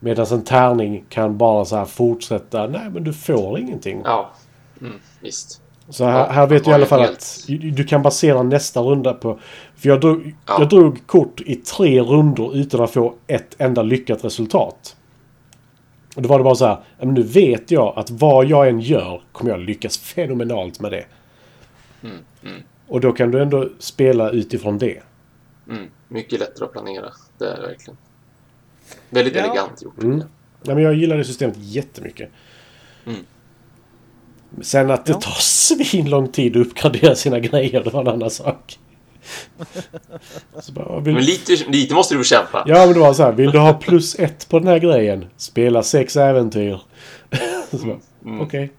Medan 0.00 0.26
en 0.26 0.44
tärning 0.44 1.04
kan 1.08 1.38
bara 1.38 1.64
så 1.64 1.76
här 1.76 1.84
fortsätta. 1.84 2.66
Nej, 2.66 2.90
men 2.90 3.04
du 3.04 3.12
får 3.12 3.58
ingenting. 3.58 4.00
Ja, 4.04 4.30
mm, 4.80 4.92
visst. 5.20 5.60
Så 5.88 6.04
här, 6.04 6.18
Ja, 6.18 6.26
här 6.32 6.46
vet 6.46 6.64
du 6.64 6.70
i 6.70 6.74
alla 6.74 6.86
fall 6.86 7.00
helt- 7.00 7.12
att 7.12 7.44
du 7.46 7.58
du 7.70 7.84
kan 7.84 8.02
basera 8.02 8.42
nästa 8.42 8.80
runda 8.80 9.14
på... 9.14 9.38
För 9.76 9.88
jag 9.88 10.00
drog, 10.00 10.34
Ja. 10.46 10.56
jag 10.58 10.68
drog 10.68 11.06
kort 11.06 11.40
i 11.40 11.56
tre 11.56 12.00
rundor 12.00 12.56
utan 12.56 12.80
att 12.80 12.90
få 12.90 13.14
ett 13.26 13.54
enda 13.58 13.82
lyckat 13.82 14.24
resultat. 14.24 14.96
Och 16.18 16.22
då 16.22 16.28
var 16.28 16.38
det 16.38 16.44
bara 16.44 16.54
så 16.54 16.66
här. 16.66 16.78
"Ja, 16.98 17.04
Men 17.04 17.14
nu 17.14 17.22
vet 17.22 17.70
jag 17.70 17.92
att 17.98 18.10
vad 18.10 18.46
jag 18.46 18.68
än 18.68 18.80
gör 18.80 19.22
kommer 19.32 19.50
jag 19.50 19.60
lyckas 19.60 19.98
fenomenalt 19.98 20.80
med 20.80 20.92
det. 20.92 21.04
Mm, 22.02 22.62
Och 22.88 23.00
då 23.00 23.12
kan 23.12 23.30
du 23.30 23.42
ändå 23.42 23.68
spela 23.78 24.30
utifrån 24.30 24.78
det. 24.78 25.02
Mm, 25.68 25.90
mycket 26.08 26.40
lättare 26.40 26.64
att 26.64 26.72
planera. 26.72 27.04
Det 27.38 27.44
är 27.44 27.56
det 27.56 27.62
verkligen. 27.66 27.96
Väldigt 29.10 29.34
Ja. 29.36 29.40
elegant 29.44 29.82
gjort. 29.82 30.02
Mm. 30.02 30.22
Ja, 30.62 30.74
men 30.74 30.82
jag 30.84 30.94
gillar 30.94 31.16
det 31.16 31.24
systemet 31.24 31.56
jättemycket. 31.58 32.30
Mm. 33.06 33.20
Sen 34.60 34.90
att 34.90 35.06
det 35.06 35.12
Ja. 35.12 35.20
tar 35.20 35.30
svin 35.40 36.10
lång 36.10 36.28
tid 36.28 36.56
att 36.56 36.66
uppgradera 36.66 37.14
sina 37.14 37.38
grejer, 37.38 37.84
det 37.84 37.90
var 37.90 38.00
en 38.00 38.08
annan 38.08 38.30
sak. 38.30 38.78
Så 40.60 40.72
bara, 40.72 41.00
vill, 41.00 41.14
Men 41.14 41.24
lite, 41.24 41.52
lite 41.52 41.94
måste 41.94 42.14
du 42.14 42.24
kämpa. 42.24 42.64
Ja, 42.66 42.86
men 42.86 42.94
det 42.94 43.00
var 43.00 43.14
så 43.14 43.22
här. 43.22 43.32
Vill 43.32 43.50
du 43.50 43.58
ha 43.58 43.74
plus 43.74 44.14
ett 44.14 44.48
på 44.48 44.58
den 44.58 44.68
här 44.68 44.78
grejen? 44.78 45.26
Spela 45.36 45.82
sex 45.82 46.16
äventyr. 46.16 46.80
Mm. 48.24 48.40
Okej. 48.40 48.72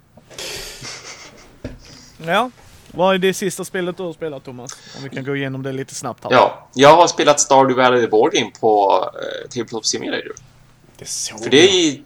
Ja. 2.26 2.52
Vad 2.92 3.16
är 3.16 3.20
det 3.20 3.34
sista 3.34 3.66
spelet 3.66 3.98
du 3.98 4.04
har 4.04 4.14
spelat 4.14 4.44
Thomas? 4.44 4.72
Om 4.98 5.04
vi 5.04 5.10
kan 5.10 5.24
gå 5.24 5.36
igenom 5.36 5.64
det 5.64 5.72
lite 5.72 5.96
snabbt 5.96 6.24
här. 6.24 6.32
Ja, 6.32 6.70
jag 6.74 6.96
har 6.96 7.08
spelat 7.08 7.40
Stardew 7.40 7.84
Valley 7.84 8.02
The 8.02 8.08
Board 8.08 8.34
Game 8.34 8.52
på 8.62 9.04
eh, 9.14 9.50
Tabletop 9.50 9.86
Simulator. 9.86 10.34
Det 10.98 11.06
såg 11.08 11.44
För 11.44 11.50
det, 11.50 12.00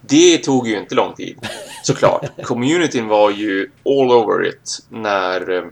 det 0.00 0.38
tog 0.38 0.68
ju 0.68 0.78
inte 0.78 0.94
lång 0.94 1.14
tid, 1.14 1.38
såklart. 1.82 2.26
Communityn 2.42 3.08
var 3.08 3.30
ju 3.30 3.70
all 3.84 4.12
over 4.12 4.48
it 4.48 4.78
när, 4.88 5.56
eh, 5.56 5.64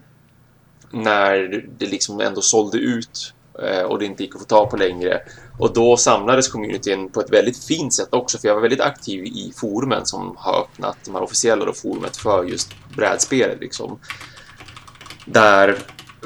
när 0.93 1.65
det 1.79 1.87
liksom 1.87 2.21
ändå 2.21 2.41
sålde 2.41 2.79
ut 2.79 3.35
eh, 3.63 3.83
och 3.83 3.99
det 3.99 4.05
inte 4.05 4.23
gick 4.23 4.35
att 4.35 4.41
få 4.41 4.47
tag 4.47 4.71
på 4.71 4.77
längre. 4.77 5.21
Och 5.59 5.73
då 5.73 5.97
samlades 5.97 6.49
communityn 6.49 7.09
på 7.11 7.21
ett 7.21 7.33
väldigt 7.33 7.65
fint 7.65 7.95
sätt 7.95 8.09
också, 8.11 8.39
för 8.39 8.49
jag 8.49 8.55
var 8.55 8.63
väldigt 8.63 8.81
aktiv 8.81 9.25
i 9.25 9.53
forumen 9.57 10.07
som 10.07 10.37
har 10.39 10.61
öppnat, 10.61 10.97
de 11.05 11.15
här 11.15 11.23
officiella 11.23 11.65
då, 11.65 11.73
forumet 11.73 12.17
för 12.17 12.45
just 12.45 12.75
brädspelet 12.97 13.61
liksom. 13.61 13.99
Där 15.25 15.79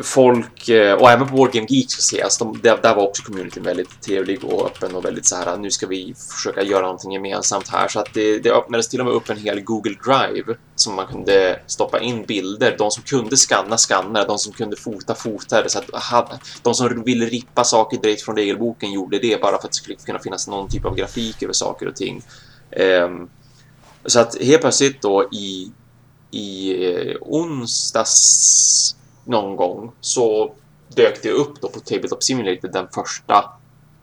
folk, 0.02 0.68
eh, 0.68 0.94
och 0.94 1.10
även 1.10 1.26
på 1.26 1.36
Board 1.36 1.52
Game 1.52 1.66
Geek 1.70 1.90
så 1.90 1.98
ses 1.98 2.38
de, 2.38 2.60
där, 2.62 2.78
där 2.82 2.94
var 2.94 3.08
också 3.08 3.22
communityn 3.22 3.62
väldigt 3.62 4.02
trevlig 4.02 4.44
och 4.44 4.66
öppen 4.66 4.94
och 4.94 5.04
väldigt 5.04 5.26
så 5.26 5.36
här, 5.36 5.56
nu 5.56 5.70
ska 5.70 5.86
vi 5.86 6.14
försöka 6.36 6.62
göra 6.62 6.82
någonting 6.82 7.12
gemensamt 7.12 7.68
här. 7.68 7.88
Så 7.88 8.00
att 8.00 8.14
det, 8.14 8.38
det 8.38 8.50
öppnades 8.50 8.88
till 8.88 9.00
och 9.00 9.06
med 9.06 9.14
upp 9.14 9.30
en 9.30 9.36
hel 9.36 9.60
Google 9.60 9.94
Drive 10.04 10.56
som 10.74 10.94
man 10.94 11.06
kunde 11.06 11.60
stoppa 11.66 12.00
in 12.00 12.24
bilder. 12.24 12.74
De 12.78 12.90
som 12.90 13.02
kunde 13.02 13.36
skanna 13.36 13.78
skannade, 13.78 14.26
de 14.26 14.38
som 14.38 14.52
kunde 14.52 14.76
fota 14.76 15.14
fotade. 15.14 15.68
Så 15.68 15.78
att 15.78 15.90
de 16.62 16.74
som 16.74 17.02
ville 17.04 17.26
rippa 17.26 17.64
saker 17.64 17.98
direkt 17.98 18.22
från 18.22 18.36
regelboken 18.36 18.92
gjorde 18.92 19.18
det 19.18 19.40
bara 19.40 19.58
för 19.58 19.68
att 19.68 19.72
det 19.72 19.76
skulle 19.76 19.96
kunna 19.96 20.18
finnas 20.18 20.48
någon 20.48 20.68
typ 20.68 20.84
av 20.84 20.94
grafik 20.96 21.42
över 21.42 21.52
saker 21.52 21.88
och 21.88 21.96
ting. 21.96 22.22
Ehm, 22.70 23.28
så 24.04 24.20
att 24.20 24.42
helt 24.42 24.60
plötsligt 24.60 25.02
då 25.02 25.28
i, 25.32 25.72
i 26.30 26.74
eh, 26.86 27.16
onsdags 27.20 28.95
någon 29.26 29.56
gång 29.56 29.92
så 30.00 30.54
dök 30.88 31.22
det 31.22 31.30
upp 31.30 31.60
då 31.60 31.68
på 31.68 31.80
Tabletop 31.80 32.22
Simulator 32.22 32.68
den 32.68 32.88
första 32.94 33.44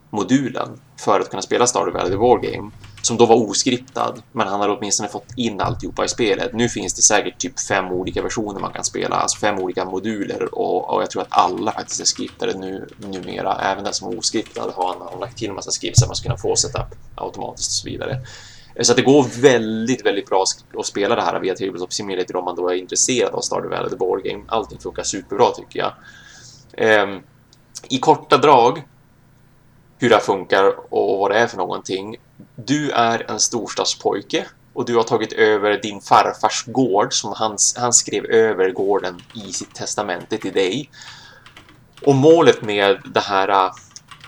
modulen 0.09 0.79
för 0.99 1.19
att 1.19 1.29
kunna 1.29 1.41
spela 1.41 1.67
Stardew 1.67 1.99
Valley 1.99 2.17
Wargame 2.17 2.71
som 3.01 3.17
då 3.17 3.25
var 3.25 3.35
oskriptad, 3.35 4.21
men 4.31 4.47
han 4.47 4.59
hade 4.59 4.73
åtminstone 4.73 5.09
fått 5.09 5.37
in 5.37 5.61
alltihopa 5.61 6.05
i 6.05 6.07
spelet. 6.07 6.53
Nu 6.53 6.69
finns 6.69 6.93
det 6.93 7.01
säkert 7.01 7.37
typ 7.37 7.59
fem 7.59 7.91
olika 7.91 8.21
versioner 8.21 8.59
man 8.59 8.73
kan 8.73 8.83
spela, 8.83 9.15
alltså 9.15 9.39
fem 9.39 9.59
olika 9.59 9.85
moduler 9.85 10.55
och, 10.55 10.93
och 10.93 11.01
jag 11.01 11.09
tror 11.09 11.21
att 11.21 11.27
alla 11.29 11.71
faktiskt 11.71 12.01
är 12.01 12.05
skriptade 12.05 12.53
nu, 12.53 12.87
numera. 12.97 13.61
Även 13.61 13.83
den 13.83 13.93
som 13.93 14.13
är 14.13 14.19
oskriptad 14.19 14.71
har 14.75 14.87
han, 14.87 15.07
han 15.11 15.19
lagt 15.19 15.37
till 15.37 15.49
en 15.49 15.55
massa 15.55 15.71
skript 15.71 15.97
så 15.97 16.05
att 16.05 16.09
man 16.09 16.15
ska 16.15 16.23
kunna 16.23 16.37
få 16.37 16.55
setup 16.55 16.95
automatiskt 17.15 17.69
och 17.69 17.73
så 17.73 17.89
vidare. 17.89 18.19
Eh, 18.75 18.83
så 18.83 18.91
att 18.91 18.97
det 18.97 19.03
går 19.03 19.41
väldigt, 19.41 20.05
väldigt 20.05 20.29
bra 20.29 20.43
att 20.77 20.85
spela 20.85 21.15
det 21.15 21.21
här 21.21 21.39
via 21.39 21.55
Tabletop 21.55 21.93
Simulator 21.93 22.35
om 22.35 22.45
man 22.45 22.55
då 22.55 22.69
är 22.69 22.75
intresserad 22.75 23.33
av 23.33 23.41
Stardew 23.41 23.75
Valley 23.75 23.89
The 23.89 23.95
Board 23.95 24.23
Game. 24.23 24.43
Allting 24.47 24.79
funkar 24.79 25.03
superbra 25.03 25.51
tycker 25.51 25.79
jag. 25.79 25.93
Ehm, 26.77 27.19
I 27.89 27.99
korta 27.99 28.37
drag 28.37 28.83
hur 29.97 30.09
det 30.09 30.15
här 30.15 30.21
funkar 30.21 30.93
och 30.93 31.19
vad 31.19 31.31
det 31.31 31.37
är 31.37 31.47
för 31.47 31.57
någonting. 31.57 32.15
Du 32.55 32.91
är 32.91 33.31
en 33.31 33.39
storstadspojke 33.39 34.45
och 34.73 34.85
du 34.85 34.95
har 34.95 35.03
tagit 35.03 35.33
över 35.33 35.81
din 35.81 36.01
farfars 36.01 36.65
gård 36.65 37.13
som 37.13 37.33
han, 37.33 37.57
han 37.77 37.93
skrev 37.93 38.25
över 38.25 38.71
gården 38.71 39.21
i 39.33 39.53
sitt 39.53 39.75
testamente 39.75 40.37
till 40.37 40.53
dig. 40.53 40.89
Och 42.05 42.15
målet 42.15 42.61
med 42.61 43.01
det 43.13 43.19
här 43.19 43.49
uh, 43.49 43.71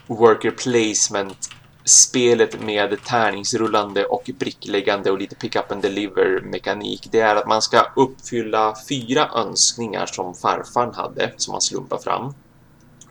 worker 0.08 0.52
placement 0.52 1.50
spelet 1.86 2.62
med 2.62 3.04
tärningsrullande 3.04 4.06
och 4.06 4.30
brickläggande 4.40 5.12
och 5.12 5.18
lite 5.18 5.36
pick 5.36 5.56
up 5.56 5.72
and 5.72 5.82
deliver 5.82 6.42
mekanik 6.42 7.08
det 7.12 7.20
är 7.20 7.36
att 7.36 7.48
man 7.48 7.62
ska 7.62 7.88
uppfylla 7.96 8.76
fyra 8.90 9.30
önskningar 9.36 10.06
som 10.06 10.36
farfar 10.36 10.92
hade 10.94 11.34
som 11.38 11.52
man 11.52 11.62
slumpar 11.62 11.98
fram. 11.98 12.34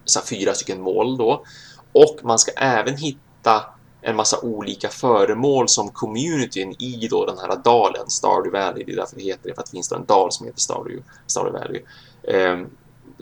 Så 0.04 0.20
fyra 0.20 0.54
stycken 0.54 0.80
mål 0.80 1.16
då. 1.16 1.44
Och 1.92 2.18
man 2.22 2.38
ska 2.38 2.52
även 2.52 2.96
hitta 2.96 3.64
en 4.00 4.16
massa 4.16 4.40
olika 4.40 4.88
föremål 4.88 5.68
som 5.68 5.88
communityn 5.88 6.74
i 6.78 7.08
då 7.10 7.26
den 7.26 7.38
här 7.38 7.56
dalen, 7.64 8.10
Stardew 8.10 8.58
Valley, 8.58 8.84
det 8.84 8.92
är 8.92 8.96
därför 8.96 9.16
det 9.16 9.22
heter 9.22 9.48
det, 9.48 9.54
för 9.54 9.60
att 9.62 9.66
det 9.66 9.76
finns 9.76 9.92
en 9.92 10.04
dal 10.04 10.32
som 10.32 10.46
heter 10.46 10.60
Stardew, 10.60 11.02
Stardew 11.26 11.58
Valley. 11.58 11.82
Eh, 12.22 12.66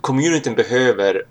communityn 0.01 0.55
behöver 0.55 1.27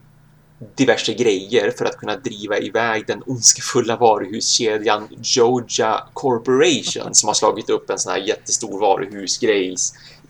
diverse 0.76 1.14
grejer 1.14 1.72
för 1.72 1.86
att 1.86 1.98
kunna 1.98 2.16
driva 2.16 2.58
iväg 2.58 3.04
den 3.08 3.24
ondskefulla 3.26 3.96
varuhuskedjan 3.96 5.08
Joja 5.22 6.04
Corporation 6.14 7.16
som 7.16 7.28
har 7.28 7.34
slagit 7.34 7.70
upp 7.70 7.90
en 7.90 8.00
sån 8.00 8.12
här 8.12 8.20
jättestor 8.20 8.80
varuhusgrej 8.80 9.76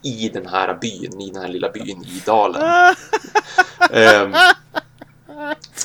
i 0.02 0.30
den 0.30 0.48
här 0.48 0.78
byn, 0.82 1.22
i 1.22 1.32
den 1.32 1.42
här 1.42 1.50
lilla 1.50 1.70
byn 1.70 2.06
i 2.06 2.22
dalen. 2.26 2.62
Ehm, 3.92 4.36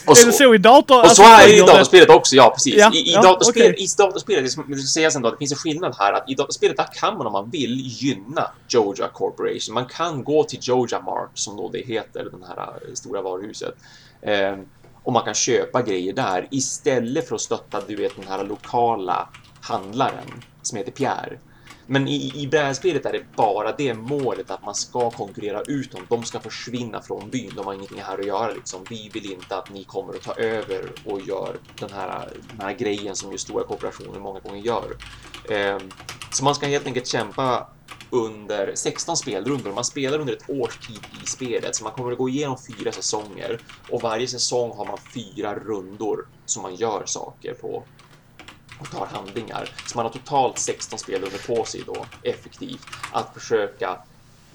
och 0.07 0.19
är 0.19 0.27
det 0.27 0.33
så 0.33 0.55
i 0.55 0.59
dator? 0.59 1.03
och 1.03 1.11
så 1.11 1.23
är 1.23 1.47
det 1.47 1.57
i 1.57 1.61
datorspelet 1.61 2.11
också, 2.11 2.37
ja 2.37 2.51
precis. 2.51 2.75
Ja, 2.77 2.91
I, 2.95 2.97
i, 2.99 3.13
ja, 3.13 3.23
datorspel, 3.23 3.63
okej. 3.73 3.85
I 3.85 3.87
datorspelet, 3.99 4.45
det 4.45 4.51
ska- 4.51 4.63
sägas 4.95 5.17
ändå 5.17 5.29
att 5.29 5.35
det 5.35 5.39
finns 5.39 5.53
en 5.53 5.59
skillnad 5.59 5.95
här. 5.99 6.13
Att 6.13 6.31
I 6.31 6.35
datorspelet 6.35 6.77
där 6.77 6.89
kan 6.95 7.19
man 7.19 7.27
om 7.27 7.33
man 7.33 7.51
vill 7.51 7.81
gynna 7.81 8.51
Joja 8.69 9.09
Corporation. 9.09 9.75
Man 9.75 9.87
kan 9.87 10.25
gå 10.25 10.45
till 10.45 10.59
Joja 10.63 11.01
Mart, 11.01 11.31
som 11.35 11.57
då 11.57 11.69
det 11.69 11.87
heter, 11.87 12.25
det 12.25 12.47
här 12.47 12.59
eh, 12.59 12.95
stora 12.95 13.23
varuhuset. 13.23 13.75
Eh, 14.23 14.55
och 15.03 15.13
man 15.13 15.23
kan 15.25 15.35
köpa 15.35 15.83
grejer 15.83 16.13
där 16.13 16.49
istället 16.51 17.29
för 17.29 17.35
att 17.35 17.41
stötta, 17.41 17.81
du 17.87 17.97
vet, 17.97 18.17
den 18.17 18.27
här 18.29 18.45
lokala 18.45 19.29
handlaren 19.61 20.43
som 20.63 20.79
heter 20.79 20.93
Pierre. 20.93 21.39
Men 21.89 22.09
i, 22.09 22.43
i 22.43 22.47
brädspelet 22.49 23.07
är 23.07 23.13
det 23.13 23.37
bara 23.37 23.73
det 23.73 23.95
målet 23.95 24.51
att 24.51 24.63
man 24.63 24.75
ska 24.75 25.11
konkurrera 25.11 25.63
ut 25.63 25.93
dem. 25.93 26.07
De 26.11 26.25
ska 26.25 26.41
försvinna 26.41 27.03
från 27.03 27.31
byn. 27.31 27.55
De 27.55 27.67
har 27.67 27.75
ingenting 27.75 28.03
här 28.03 28.19
att 28.19 28.27
göra 28.27 28.53
liksom. 28.53 28.87
Vi 28.89 29.11
vill 29.15 29.33
inte 29.33 29.57
att 29.57 29.69
ni 29.69 29.85
kommer 29.85 30.15
att 30.15 30.23
ta 30.23 30.35
över 30.35 30.93
och 31.05 31.21
gör 31.21 31.61
den 31.81 31.93
här, 31.93 32.33
den 32.51 32.61
här 32.61 32.73
grejen 32.75 33.17
som 33.17 33.33
ju 33.33 33.39
stora 33.39 33.65
kooperationer 33.65 34.21
många 34.21 34.41
gånger 34.41 34.61
gör. 34.61 34.93
Ehm, 35.51 35.93
så 36.31 36.45
man 36.45 36.55
ska 36.55 36.67
helt 36.67 36.87
enkelt 36.87 37.07
kämpa 37.07 37.69
under 38.11 38.75
16 38.75 39.17
spelrundor. 39.17 39.73
Man 39.73 39.85
spelar 39.85 40.19
under 40.19 40.33
ett 40.33 40.49
års 40.49 40.79
tid 40.79 41.05
i 41.05 41.27
spelet, 41.27 41.77
så 41.77 41.85
man 41.85 41.93
kommer 41.93 42.13
att 42.13 42.19
gå 42.19 42.29
igenom 42.29 42.57
fyra 42.69 42.93
säsonger 42.93 43.61
och 43.87 44.03
varje 44.03 44.29
säsong 44.29 44.71
har 44.77 44.87
man 44.87 44.99
fyra 45.15 45.55
rundor 45.55 46.19
som 46.45 46.63
man 46.63 46.75
gör 46.75 47.03
saker 47.07 47.55
på 47.55 47.89
och 48.81 48.91
tar 48.91 49.07
handlingar. 49.07 49.71
Så 49.87 49.99
man 49.99 50.07
har 50.07 50.13
totalt 50.13 50.59
16 50.59 50.99
spelrundor 50.99 51.57
på 51.57 51.65
sig 51.65 51.83
då 51.87 52.07
effektivt 52.23 52.87
att 53.13 53.35
försöka 53.35 53.99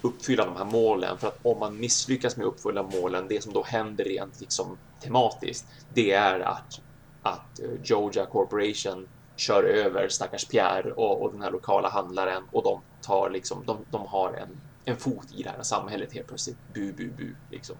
uppfylla 0.02 0.44
de 0.44 0.56
här 0.56 0.64
målen 0.64 1.18
för 1.18 1.28
att 1.28 1.38
om 1.42 1.58
man 1.58 1.80
misslyckas 1.80 2.36
med 2.36 2.46
att 2.46 2.52
uppfylla 2.52 2.82
målen, 2.82 3.26
det 3.28 3.42
som 3.42 3.52
då 3.52 3.62
händer 3.62 4.04
rent 4.04 4.40
liksom 4.40 4.78
tematiskt, 5.00 5.66
det 5.94 6.12
är 6.12 6.40
att 6.40 6.80
att 7.22 7.60
Georgia 7.82 8.20
Joja 8.22 8.26
Corporation 8.26 9.08
kör 9.36 9.64
över 9.64 10.08
stackars 10.08 10.44
Pierre 10.44 10.92
och, 10.92 11.22
och 11.22 11.32
den 11.32 11.42
här 11.42 11.50
lokala 11.50 11.88
handlaren 11.88 12.42
och 12.52 12.62
de 12.62 12.80
tar 13.02 13.30
liksom, 13.30 13.62
de, 13.66 13.78
de 13.90 14.06
har 14.06 14.32
en, 14.32 14.48
en 14.84 14.96
fot 14.96 15.26
i 15.36 15.42
det 15.42 15.50
här 15.50 15.62
samhället 15.62 16.12
helt 16.12 16.26
plötsligt. 16.26 16.56
Bu, 16.74 16.92
bu, 16.92 17.10
bu, 17.16 17.34
liksom. 17.50 17.76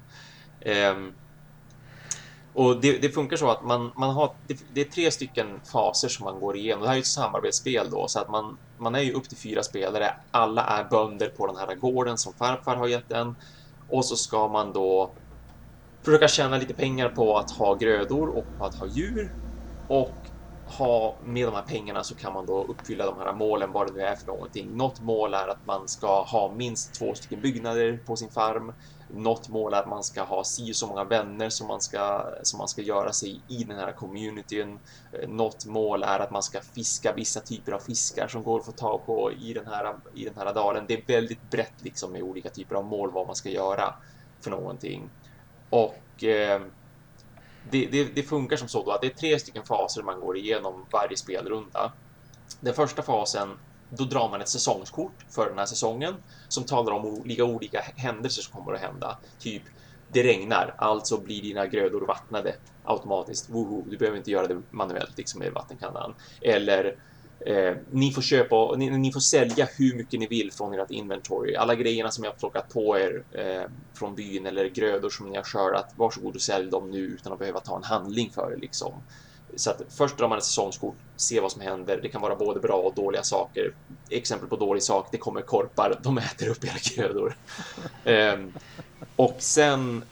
Um, 0.67 1.15
och 2.55 2.81
det, 2.81 2.99
det, 2.99 3.09
funkar 3.09 3.37
så 3.37 3.51
att 3.51 3.65
man, 3.65 3.93
man 3.97 4.11
har, 4.11 4.37
det, 4.49 4.59
det, 4.75 4.81
är 4.81 4.85
tre 4.85 5.11
stycken 5.11 5.61
faser 5.73 6.09
som 6.09 6.25
man 6.25 6.41
går 6.41 6.57
igenom. 6.57 6.83
Det 6.83 6.89
här 6.89 6.97
är 6.97 7.01
ett 7.01 7.07
samarbetsspel 7.07 7.91
då, 7.91 8.09
så 8.09 8.21
att 8.21 8.29
man, 8.29 8.59
man 8.77 8.95
är 8.95 9.01
ju 9.01 9.13
upp 9.13 9.29
till 9.29 9.39
fyra 9.39 9.63
spelare. 9.63 10.15
Alla 10.31 10.63
är 10.63 10.85
bönder 10.85 11.29
på 11.29 11.47
den 11.47 11.57
här 11.57 11.75
gården 11.75 12.19
som 12.19 12.35
farfar 12.35 12.77
har 12.77 12.87
gett 12.87 13.13
en. 13.13 13.37
Och 13.89 14.05
så 14.05 14.17
ska 14.17 14.49
man 14.49 14.73
då 14.73 15.15
försöka 16.05 16.29
tjäna 16.29 16.59
lite 16.59 16.75
pengar 16.75 17.09
på 17.09 17.39
att 17.39 17.51
ha 17.51 17.75
grödor 17.75 18.29
och 18.29 18.57
på 18.59 18.65
att 18.65 18.75
ha 18.75 18.87
djur. 18.87 19.33
Och 19.87 20.19
ha 20.65 21.21
med 21.25 21.47
de 21.47 21.55
här 21.55 21.63
pengarna 21.63 22.05
så 22.05 22.15
kan 22.15 22.33
man 22.33 22.47
då 22.47 22.65
uppfylla 22.65 23.07
de 23.07 23.19
här 23.19 23.33
målen, 23.33 23.73
vad 23.73 23.87
det 23.87 23.93
nu 23.93 24.01
är 24.01 24.17
för 24.17 24.27
någonting. 24.27 24.77
Något 24.77 25.01
mål 25.01 25.35
är 25.35 25.49
att 25.49 25.65
man 25.65 25.89
ska 25.89 26.23
ha 26.23 26.55
minst 26.55 26.95
två 26.95 27.15
stycken 27.15 27.41
byggnader 27.41 27.97
på 28.07 28.17
sin 28.17 28.31
farm. 28.31 28.73
Något 29.15 29.49
mål 29.49 29.75
är 29.75 29.79
att 29.79 29.89
man 29.89 30.03
ska 30.03 30.23
ha 30.23 30.45
si 30.45 30.75
så 30.75 30.87
många 30.87 31.05
vänner 31.05 31.49
som 31.49 31.67
man 31.67 31.81
ska, 31.81 32.27
som 32.43 32.59
man 32.59 32.69
ska 32.69 32.83
göra 32.83 33.13
sig 33.13 33.41
i 33.49 33.65
den 33.65 33.79
här 33.79 33.93
communityn. 33.93 34.79
Eh, 35.13 35.29
något 35.29 35.67
mål 35.67 36.03
är 36.03 36.19
att 36.19 36.31
man 36.31 36.43
ska 36.43 36.61
fiska 36.61 37.13
vissa 37.13 37.41
typer 37.41 37.73
av 37.73 37.79
fiskar 37.79 38.29
som 38.29 38.43
går 38.43 38.61
att 38.61 38.67
få 38.67 38.73
tag 38.73 39.07
på 39.07 39.33
i 39.33 39.53
den 39.53 39.67
här, 39.67 39.95
i 40.15 40.25
den 40.25 40.35
här 40.37 40.55
dalen. 40.55 40.85
Det 40.89 40.95
är 40.95 41.03
väldigt 41.07 41.51
brett 41.51 41.75
liksom 41.83 42.13
med 42.13 42.23
olika 42.23 42.51
typer 42.51 42.75
av 42.75 42.85
mål 42.85 43.11
vad 43.11 43.27
man 43.27 43.37
ska 43.37 43.49
göra 43.49 43.95
för 44.41 44.51
någonting. 44.51 45.11
Och 45.71 46.25
eh, 46.25 46.63
det, 47.71 47.87
det, 47.87 48.05
det, 48.05 48.23
funkar 48.23 48.57
som 48.57 48.69
så 48.69 48.85
då 48.85 48.91
att 48.91 49.01
det 49.01 49.07
är 49.07 49.15
tre 49.15 49.39
stycken 49.39 49.63
faser 49.65 50.03
man 50.03 50.21
går 50.21 50.37
igenom 50.37 50.87
varje 50.91 51.17
spelrunda. 51.17 51.93
Den 52.61 52.75
första 52.75 53.03
fasen, 53.03 53.59
då 53.97 54.05
drar 54.05 54.29
man 54.29 54.41
ett 54.41 54.49
säsongskort 54.49 55.27
för 55.31 55.49
den 55.49 55.59
här 55.59 55.67
säsongen 55.67 56.15
som 56.49 56.65
talar 56.65 56.93
om 56.93 57.07
olika, 57.07 57.45
olika 57.45 57.81
händelser 57.97 58.43
som 58.43 58.53
kommer 58.53 58.75
att 58.75 58.81
hända. 58.81 59.19
Typ, 59.39 59.63
det 60.13 60.23
regnar, 60.23 60.75
alltså 60.79 61.19
blir 61.19 61.43
dina 61.43 61.67
grödor 61.67 62.01
vattnade 62.01 62.55
automatiskt. 62.85 63.51
Woho, 63.51 63.85
du 63.91 63.97
behöver 63.97 64.19
inte 64.19 64.31
göra 64.31 64.47
det 64.47 64.63
manuellt 64.71 65.19
liksom 65.19 65.39
med 65.39 65.53
vattenkannan. 65.53 66.15
Eller 66.41 66.97
Eh, 67.47 67.77
ni 67.91 68.13
får 68.13 68.23
köpa, 68.23 68.77
ni, 68.77 68.91
ni, 68.91 69.13
får 69.13 69.21
sälja 69.21 69.69
hur 69.79 69.95
mycket 69.95 70.21
ni 70.21 70.27
vill 70.27 70.53
från 70.53 70.75
ert 70.75 70.91
inventory. 70.91 71.55
Alla 71.55 71.75
grejerna 71.75 72.11
som 72.11 72.25
jag 72.25 72.31
har 72.31 72.39
plockat 72.39 72.69
på 72.69 72.99
er 72.99 73.23
eh, 73.33 73.71
från 73.95 74.15
byn 74.15 74.47
eller 74.47 74.69
grödor 74.69 75.11
som 75.11 75.31
ni 75.31 75.37
har 75.37 75.43
skördat. 75.43 75.93
Varsågod 75.97 76.35
och 76.35 76.43
sälj 76.43 76.71
dem 76.71 76.91
nu 76.91 76.99
utan 76.99 77.33
att 77.33 77.39
behöva 77.39 77.61
ta 77.61 77.77
en 77.77 77.85
handling 77.85 78.31
för 78.31 78.51
det 78.51 78.57
liksom. 78.57 78.93
Så 79.57 79.71
att 79.71 79.83
först 79.89 80.19
drar 80.19 80.29
man 80.29 80.39
ett 80.39 80.45
säsongskort, 80.45 80.97
se 81.17 81.41
vad 81.41 81.53
som 81.53 81.61
händer. 81.61 82.01
Det 82.03 82.09
kan 82.09 82.21
vara 82.21 82.37
både 82.37 82.61
bra 82.61 82.77
och 82.77 82.95
dåliga 82.95 83.23
saker. 83.23 83.75
Exempel 84.09 84.49
på 84.49 84.57
dålig 84.57 84.83
sak, 84.83 85.09
det 85.11 85.19
kommer 85.19 85.41
korpar, 85.41 86.01
de 86.03 86.19
äter 86.19 86.49
upp 86.49 86.65
era 86.65 86.79
grödor. 86.95 87.37
eh, 88.05 88.39
och 89.17 89.37
sen 89.39 90.05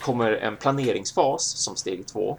kommer 0.00 0.32
en 0.32 0.56
planeringsfas 0.56 1.42
som 1.44 1.76
steg 1.76 2.06
två 2.06 2.38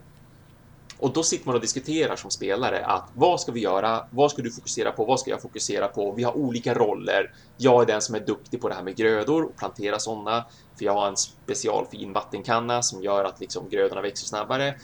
och 0.99 1.13
då 1.13 1.23
sitter 1.23 1.45
man 1.45 1.55
och 1.55 1.61
diskuterar 1.61 2.15
som 2.15 2.31
spelare 2.31 2.85
att 2.85 3.09
vad 3.13 3.41
ska 3.41 3.51
vi 3.51 3.59
göra? 3.59 4.05
Vad 4.09 4.31
ska 4.31 4.41
du 4.41 4.51
fokusera 4.51 4.91
på? 4.91 5.05
Vad 5.05 5.19
ska 5.19 5.31
jag 5.31 5.41
fokusera 5.41 5.87
på? 5.87 6.11
Vi 6.11 6.23
har 6.23 6.37
olika 6.37 6.73
roller. 6.73 7.31
Jag 7.57 7.81
är 7.81 7.85
den 7.85 8.01
som 8.01 8.15
är 8.15 8.19
duktig 8.19 8.61
på 8.61 8.69
det 8.69 8.75
här 8.75 8.83
med 8.83 8.95
grödor 8.95 9.43
och 9.43 9.55
plantera 9.55 9.99
sådana, 9.99 10.45
för 10.77 10.85
jag 10.85 10.93
har 10.93 11.07
en 11.07 11.17
specialfin 11.17 12.13
vattenkanna 12.13 12.83
som 12.83 13.03
gör 13.03 13.23
att 13.23 13.39
liksom 13.39 13.69
grödorna 13.69 14.01
växer 14.01 14.27
snabbare. 14.27 14.75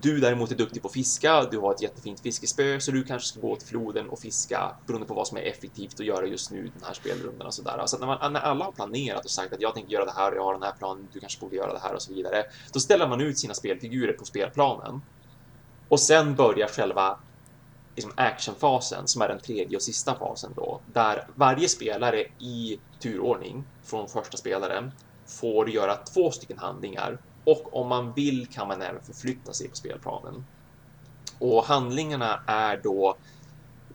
Du 0.00 0.20
däremot 0.20 0.50
är 0.50 0.54
duktig 0.54 0.82
på 0.82 0.88
att 0.88 0.94
fiska, 0.94 1.44
du 1.50 1.58
har 1.58 1.74
ett 1.74 1.82
jättefint 1.82 2.20
fiskespö, 2.20 2.80
så 2.80 2.90
du 2.90 3.04
kanske 3.04 3.28
ska 3.28 3.40
gå 3.40 3.56
till 3.56 3.68
floden 3.68 4.08
och 4.08 4.18
fiska 4.18 4.76
beroende 4.86 5.06
på 5.08 5.14
vad 5.14 5.28
som 5.28 5.36
är 5.36 5.42
effektivt 5.42 6.00
att 6.00 6.06
göra 6.06 6.26
just 6.26 6.50
nu 6.50 6.62
den 6.62 6.84
här 6.84 6.94
spelrundan 6.94 7.46
och 7.46 7.54
sådär. 7.54 7.82
Så 7.86 7.98
när, 7.98 8.06
man, 8.06 8.32
när 8.32 8.40
alla 8.40 8.64
har 8.64 8.72
planerat 8.72 9.24
och 9.24 9.30
sagt 9.30 9.52
att 9.52 9.60
jag 9.60 9.74
tänker 9.74 9.92
göra 9.92 10.04
det 10.04 10.12
här 10.16 10.30
och 10.30 10.36
jag 10.36 10.44
har 10.44 10.52
den 10.52 10.62
här 10.62 10.72
planen, 10.78 11.08
du 11.12 11.20
kanske 11.20 11.40
borde 11.40 11.56
göra 11.56 11.72
det 11.72 11.78
här 11.78 11.94
och 11.94 12.02
så 12.02 12.14
vidare, 12.14 12.44
då 12.72 12.80
ställer 12.80 13.08
man 13.08 13.20
ut 13.20 13.38
sina 13.38 13.54
spelfigurer 13.54 14.12
på 14.12 14.24
spelplanen 14.24 15.00
och 15.88 16.00
sen 16.00 16.34
börjar 16.34 16.68
själva 16.68 17.18
liksom 17.96 18.12
actionfasen 18.16 19.06
som 19.06 19.22
är 19.22 19.28
den 19.28 19.40
tredje 19.40 19.76
och 19.76 19.82
sista 19.82 20.14
fasen 20.14 20.52
då, 20.56 20.80
där 20.92 21.26
varje 21.34 21.68
spelare 21.68 22.20
i 22.38 22.78
turordning 23.00 23.64
från 23.84 24.08
första 24.08 24.36
spelaren 24.36 24.92
får 25.26 25.70
göra 25.70 25.96
två 25.96 26.30
stycken 26.30 26.58
handlingar 26.58 27.18
och 27.46 27.76
om 27.76 27.88
man 27.88 28.12
vill 28.12 28.46
kan 28.46 28.68
man 28.68 28.82
även 28.82 29.02
förflytta 29.02 29.52
sig 29.52 29.68
på 29.68 29.76
spelplanen. 29.76 30.46
Och 31.38 31.64
handlingarna 31.64 32.42
är 32.46 32.76
då 32.76 33.16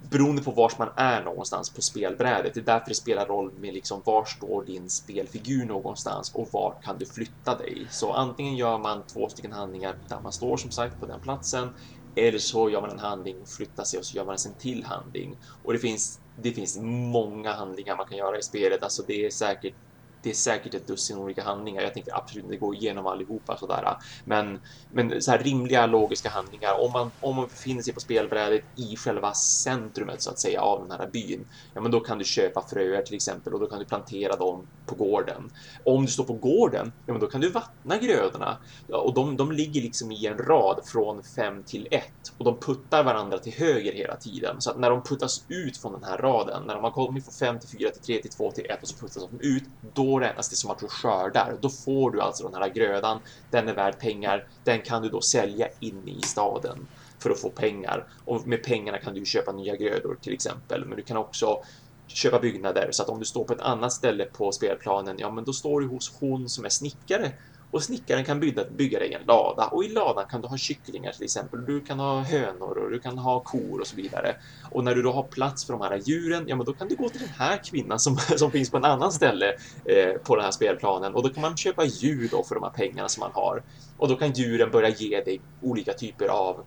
beroende 0.10 0.42
på 0.42 0.52
var 0.52 0.72
man 0.78 0.90
är 0.96 1.24
någonstans 1.24 1.74
på 1.74 1.82
spelbrädet. 1.82 2.54
Det 2.54 2.60
är 2.60 2.64
därför 2.64 2.90
det 2.90 2.96
spelar 2.96 3.26
roll 3.26 3.52
med 3.54 3.74
liksom 3.74 4.02
var 4.06 4.26
står 4.26 4.66
din 4.66 4.90
spelfigur 4.90 5.66
någonstans 5.66 6.32
och 6.34 6.50
var 6.52 6.82
kan 6.84 6.98
du 6.98 7.06
flytta 7.06 7.58
dig? 7.58 7.88
Så 7.92 8.12
antingen 8.14 8.56
gör 8.56 8.78
man 8.78 9.06
två 9.06 9.30
stycken 9.30 9.52
handlingar 9.52 9.98
där 10.08 10.22
man 10.22 10.32
står 10.32 10.58
som 10.58 10.72
sagt 10.72 11.00
på 11.00 11.06
den 11.06 11.22
platsen 11.22 11.70
eller 12.16 12.40
så 12.40 12.70
gör 12.70 12.82
man 12.82 12.90
en 12.90 13.00
handling, 13.00 13.46
flyttar 13.46 13.84
sig 13.84 14.00
och 14.00 14.06
så 14.06 14.18
gör 14.18 14.26
man 14.26 14.38
en 14.48 14.56
till 14.58 14.84
handling. 14.84 15.38
Och 15.62 15.74
det 15.74 15.80
finns, 15.80 16.20
det 16.36 16.52
finns 16.52 16.78
många 17.14 17.54
handlingar 17.54 17.98
man 17.98 18.06
kan 18.08 18.18
göra 18.18 18.38
i 18.38 18.44
spelet. 18.44 18.84
Alltså 18.84 19.04
det 19.08 19.26
är 19.26 19.30
säkert 19.30 19.76
det 20.22 20.30
är 20.30 20.34
säkert 20.34 20.74
ett 20.74 20.88
dussin 20.88 21.18
olika 21.18 21.44
handlingar. 21.44 21.82
Jag 21.82 21.94
tänkte 21.94 22.16
absolut 22.16 22.46
inte 22.46 22.58
gå 22.58 22.74
igenom 22.74 23.08
allihopa 23.08 23.58
sådär. 23.58 23.98
Men, 24.26 24.60
men 24.92 25.22
så 25.22 25.32
här 25.32 25.40
rimliga 25.40 25.86
logiska 25.86 26.30
handlingar. 26.30 26.82
Om 26.82 26.92
man, 26.92 27.12
om 27.20 27.36
man 27.36 27.48
befinner 27.48 27.82
sig 27.82 27.94
på 27.94 28.00
spelbrädet 28.00 28.64
i 28.76 28.96
själva 28.96 29.34
centrumet 29.34 30.22
så 30.22 30.30
att 30.30 30.40
säga 30.40 30.62
av 30.62 30.88
den 30.88 31.00
här 31.00 31.10
byn. 31.14 31.46
Ja, 31.74 31.82
men 31.82 31.92
då 31.92 32.00
kan 32.00 32.18
du 32.18 32.26
köpa 32.26 32.68
fröer 32.68 33.02
till 33.02 33.16
exempel 33.16 33.54
och 33.54 33.60
då 33.60 33.66
kan 33.66 33.80
du 33.80 33.86
plantera 33.86 34.36
dem 34.36 34.68
på 34.86 34.96
gården. 34.96 35.52
Om 35.86 36.06
du 36.06 36.12
står 36.12 36.24
på 36.24 36.34
gården, 36.34 36.92
ja, 37.06 37.14
men 37.14 37.22
då 37.22 37.28
kan 37.28 37.42
du 37.42 37.50
vattna 37.50 37.98
grödorna 37.98 38.58
ja, 38.88 38.98
och 38.98 39.14
de, 39.14 39.38
de 39.38 39.52
ligger 39.52 39.82
liksom 39.82 40.12
i 40.12 40.26
en 40.26 40.38
rad 40.38 40.82
från 40.86 41.24
5 41.24 41.64
till 41.64 41.88
1 41.92 42.04
och 42.38 42.46
de 42.46 42.60
puttar 42.60 43.04
varandra 43.04 43.38
till 43.38 43.54
höger 43.54 43.94
hela 43.94 44.16
tiden. 44.16 44.62
Så 44.62 44.72
att 44.72 44.80
när 44.80 44.90
de 44.90 45.04
puttas 45.04 45.46
ut 45.48 45.78
från 45.78 45.94
den 45.94 46.04
här 46.04 46.18
raden, 46.18 46.64
när 46.68 46.76
de 46.76 46.84
har 46.84 46.92
kommit 46.92 47.24
från 47.24 47.34
5 47.34 47.60
till 47.60 47.70
4 47.70 47.90
till 47.90 48.02
3 48.02 48.22
till 48.22 48.32
2 48.32 48.52
till 48.52 48.66
1 48.66 48.82
och 48.82 48.88
så 48.88 48.98
puttas 48.98 49.28
de 49.32 49.40
ut, 49.40 49.64
då 49.94 50.11
då 50.12 50.20
räknas 50.20 50.50
det 50.50 50.56
som 50.56 50.72
att 50.72 50.80
du 50.80 50.88
skördar. 50.88 51.58
Då 51.62 51.70
får 51.70 52.12
du 52.12 52.22
alltså 52.22 52.48
den 52.48 52.62
här 52.62 52.70
grödan. 52.70 53.20
Den 53.52 53.68
är 53.68 53.74
värd 53.74 54.00
pengar. 54.00 54.48
Den 54.64 54.82
kan 54.82 55.02
du 55.02 55.10
då 55.10 55.22
sälja 55.22 55.68
inne 55.80 56.12
i 56.12 56.22
staden 56.22 56.88
för 57.20 57.30
att 57.30 57.40
få 57.40 57.50
pengar 57.50 58.08
och 58.26 58.48
med 58.48 58.64
pengarna 58.64 58.98
kan 58.98 59.14
du 59.14 59.26
köpa 59.26 59.52
nya 59.52 59.76
grödor 59.76 60.18
till 60.22 60.34
exempel. 60.34 60.86
Men 60.86 60.98
du 60.98 61.04
kan 61.04 61.18
också 61.18 61.64
köpa 62.08 62.40
byggnader 62.40 62.90
så 62.92 63.04
att 63.04 63.10
om 63.10 63.20
du 63.20 63.26
står 63.26 63.44
på 63.44 63.54
ett 63.54 63.62
annat 63.62 63.94
ställe 63.94 64.26
på 64.26 64.52
spelplanen, 64.52 65.16
ja, 65.20 65.32
men 65.32 65.44
då 65.44 65.54
står 65.54 65.82
du 65.82 65.88
hos 65.88 66.14
hon 66.20 66.50
som 66.50 66.66
är 66.66 66.70
snickare 66.70 67.32
och 67.72 67.84
snickaren 67.84 68.26
kan 68.26 68.40
bygga, 68.40 68.64
bygga 68.72 69.00
dig 69.00 69.14
en 69.14 69.26
lada 69.26 69.68
och 69.68 69.84
i 69.84 69.90
ladan 69.90 70.26
kan 70.30 70.42
du 70.42 70.48
ha 70.48 70.58
kycklingar 70.58 71.12
till 71.12 71.24
exempel. 71.24 71.66
Du 71.66 71.82
kan 71.82 72.00
ha 72.00 72.20
hönor 72.20 72.78
och 72.78 72.92
du 72.92 73.00
kan 73.00 73.18
ha 73.18 73.40
kor 73.40 73.80
och 73.80 73.88
så 73.88 73.96
vidare. 73.96 74.36
Och 74.72 74.84
när 74.84 74.96
du 74.96 75.02
då 75.02 75.12
har 75.12 75.24
plats 75.24 75.66
för 75.66 75.74
de 75.74 75.82
här 75.82 76.02
djuren, 76.06 76.44
ja 76.48 76.56
men 76.56 76.66
då 76.66 76.74
kan 76.74 76.88
du 76.88 76.96
gå 76.96 77.10
till 77.10 77.22
den 77.22 77.30
här 77.30 77.64
kvinnan 77.64 78.00
som, 78.00 78.18
som 78.38 78.52
finns 78.52 78.72
på 78.72 78.78
en 78.78 78.86
annan 78.86 79.12
ställe 79.12 79.54
eh, 79.86 80.14
på 80.24 80.36
den 80.36 80.46
här 80.46 80.52
spelplanen 80.52 81.16
och 81.16 81.24
då 81.24 81.30
kan 81.30 81.42
man 81.42 81.58
köpa 81.58 81.86
djur 81.86 82.28
då 82.32 82.44
för 82.44 82.56
de 82.56 82.64
här 82.64 82.72
pengarna 82.72 83.10
som 83.10 83.22
man 83.22 83.32
har. 83.34 83.64
Och 83.98 84.08
då 84.08 84.16
kan 84.16 84.32
djuren 84.32 84.72
börja 84.72 84.90
ge 84.90 85.22
dig 85.22 85.42
olika 85.62 85.94
typer 85.94 86.28
av 86.28 86.66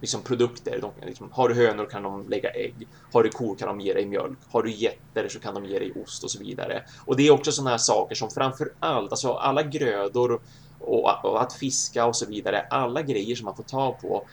liksom 0.00 0.22
produkter. 0.22 0.78
De, 0.80 1.06
liksom, 1.06 1.32
har 1.32 1.48
du 1.48 1.54
hönor 1.54 1.86
kan 1.86 2.02
de 2.02 2.28
lägga 2.28 2.50
ägg. 2.50 2.88
Har 3.12 3.22
du 3.22 3.28
kor 3.28 3.56
kan 3.56 3.68
de 3.68 3.80
ge 3.80 3.94
dig 3.94 4.06
mjölk. 4.06 4.38
Har 4.50 4.62
du 4.62 4.70
getter 4.70 5.28
så 5.28 5.40
kan 5.40 5.54
de 5.54 5.64
ge 5.64 5.78
dig 5.78 5.92
ost 6.02 6.24
och 6.24 6.30
så 6.30 6.38
vidare. 6.38 6.82
Och 7.04 7.16
det 7.16 7.26
är 7.26 7.30
också 7.30 7.52
sådana 7.52 7.70
här 7.70 7.78
saker 7.78 8.14
som 8.14 8.30
framför 8.30 8.72
allt, 8.80 9.10
alltså 9.10 9.32
alla 9.32 9.62
grödor 9.62 10.40
och, 10.80 11.24
och 11.24 11.42
att 11.42 11.52
fiska 11.52 12.06
och 12.06 12.16
så 12.16 12.26
vidare, 12.26 12.66
alla 12.70 13.02
grejer 13.02 13.36
som 13.36 13.44
man 13.44 13.56
får 13.56 13.62
tag 13.62 14.00
på, 14.00 14.26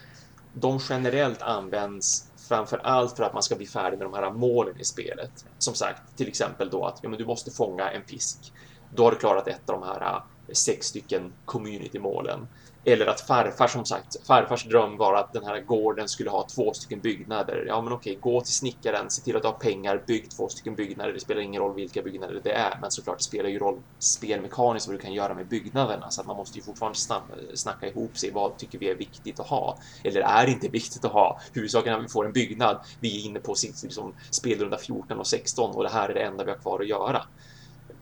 de 0.54 0.80
generellt 0.88 1.42
används 1.42 2.28
framför 2.48 2.78
allt 2.78 3.16
för 3.16 3.24
att 3.24 3.34
man 3.34 3.42
ska 3.42 3.56
bli 3.56 3.66
färdig 3.66 3.98
med 3.98 4.06
de 4.06 4.14
här 4.14 4.30
målen 4.30 4.80
i 4.80 4.84
spelet. 4.84 5.44
Som 5.58 5.74
sagt, 5.74 6.16
till 6.16 6.28
exempel 6.28 6.70
då 6.70 6.84
att 6.84 6.98
ja, 7.02 7.08
men 7.08 7.18
du 7.18 7.26
måste 7.26 7.50
fånga 7.50 7.90
en 7.90 8.02
fisk. 8.04 8.52
Då 8.94 9.04
har 9.04 9.10
du 9.10 9.16
klarat 9.16 9.48
ett 9.48 9.70
av 9.70 9.80
de 9.80 9.86
här 9.86 10.00
äh, 10.00 10.22
sex 10.52 10.86
stycken 10.86 11.32
community-målen. 11.44 12.48
Eller 12.84 13.06
att 13.06 13.20
farfar, 13.20 13.66
som 13.66 13.84
sagt, 13.84 14.26
farfars 14.26 14.64
dröm 14.64 14.96
var 14.96 15.14
att 15.14 15.32
den 15.32 15.44
här 15.44 15.60
gården 15.60 16.08
skulle 16.08 16.30
ha 16.30 16.46
två 16.54 16.72
stycken 16.72 17.00
byggnader. 17.00 17.64
Ja, 17.68 17.82
men 17.82 17.92
okej, 17.92 18.18
gå 18.20 18.40
till 18.40 18.54
snickaren, 18.54 19.10
se 19.10 19.22
till 19.22 19.36
att 19.36 19.42
du 19.42 19.48
har 19.48 19.54
pengar, 19.54 20.02
bygg 20.06 20.30
två 20.30 20.48
stycken 20.48 20.74
byggnader. 20.74 21.12
Det 21.12 21.20
spelar 21.20 21.40
ingen 21.40 21.62
roll 21.62 21.74
vilka 21.74 22.02
byggnader 22.02 22.40
det 22.44 22.52
är, 22.52 22.78
men 22.80 22.90
såklart 22.90 23.18
det 23.18 23.24
spelar 23.24 23.50
ju 23.50 23.58
roll 23.58 23.80
spelmekaniskt 23.98 24.86
vad 24.86 24.96
du 24.96 25.00
kan 25.00 25.12
göra 25.12 25.34
med 25.34 25.46
byggnaderna. 25.46 26.10
Så 26.10 26.20
att 26.20 26.26
man 26.26 26.36
måste 26.36 26.58
ju 26.58 26.64
fortfarande 26.64 26.98
snacka 27.54 27.86
ihop 27.86 28.18
sig. 28.18 28.30
Vad 28.30 28.56
tycker 28.56 28.78
vi 28.78 28.90
är 28.90 28.94
viktigt 28.94 29.40
att 29.40 29.48
ha? 29.48 29.78
Eller 30.04 30.20
är 30.20 30.46
det 30.46 30.52
inte 30.52 30.68
viktigt 30.68 31.04
att 31.04 31.12
ha? 31.12 31.40
Huvudsaken 31.52 31.92
är 31.92 31.98
att 31.98 32.04
vi 32.04 32.08
får 32.08 32.26
en 32.26 32.32
byggnad. 32.32 32.78
Vi 33.00 33.20
är 33.20 33.26
inne 33.26 33.40
på 33.40 33.54
liksom, 33.62 34.12
spelrunda 34.30 34.78
14 34.78 35.18
och 35.18 35.26
16 35.26 35.70
och 35.70 35.82
det 35.82 35.90
här 35.90 36.08
är 36.08 36.14
det 36.14 36.20
enda 36.20 36.44
vi 36.44 36.50
har 36.50 36.58
kvar 36.58 36.80
att 36.80 36.88
göra. 36.88 37.22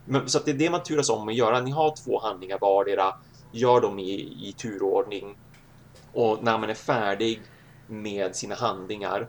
Men, 0.04 0.28
så 0.28 0.38
att 0.38 0.44
det 0.44 0.50
är 0.50 0.54
det 0.54 0.70
man 0.70 0.82
turas 0.82 1.10
om 1.10 1.28
att 1.28 1.34
göra. 1.34 1.60
Ni 1.60 1.70
har 1.70 1.94
två 2.04 2.20
handlingar 2.20 2.58
vardera 2.58 3.14
gör 3.52 3.80
dem 3.80 3.98
i, 3.98 4.12
i 4.48 4.54
turordning. 4.58 5.36
Och 6.12 6.42
när 6.42 6.58
man 6.58 6.70
är 6.70 6.74
färdig 6.74 7.40
med 7.86 8.36
sina 8.36 8.54
handlingar 8.54 9.28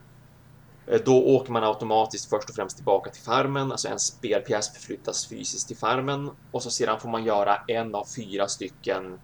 eh, 0.87 1.01
då 1.05 1.25
åker 1.25 1.51
man 1.51 1.63
automatiskt 1.63 2.29
först 2.29 2.49
och 2.49 2.55
främst 2.55 2.75
tillbaka 2.75 3.09
till 3.09 3.23
farmen, 3.23 3.71
alltså 3.71 3.87
en 3.87 3.99
spelpjäs 3.99 4.73
förflyttas 4.73 5.27
fysiskt 5.27 5.67
till 5.67 5.77
farmen. 5.77 6.29
Och 6.51 6.63
så 6.63 6.71
sedan 6.71 6.99
får 6.99 7.09
man 7.09 7.23
göra 7.23 7.57
en 7.67 7.95
av 7.95 8.05
fyra 8.15 8.47
stycken 8.47 9.19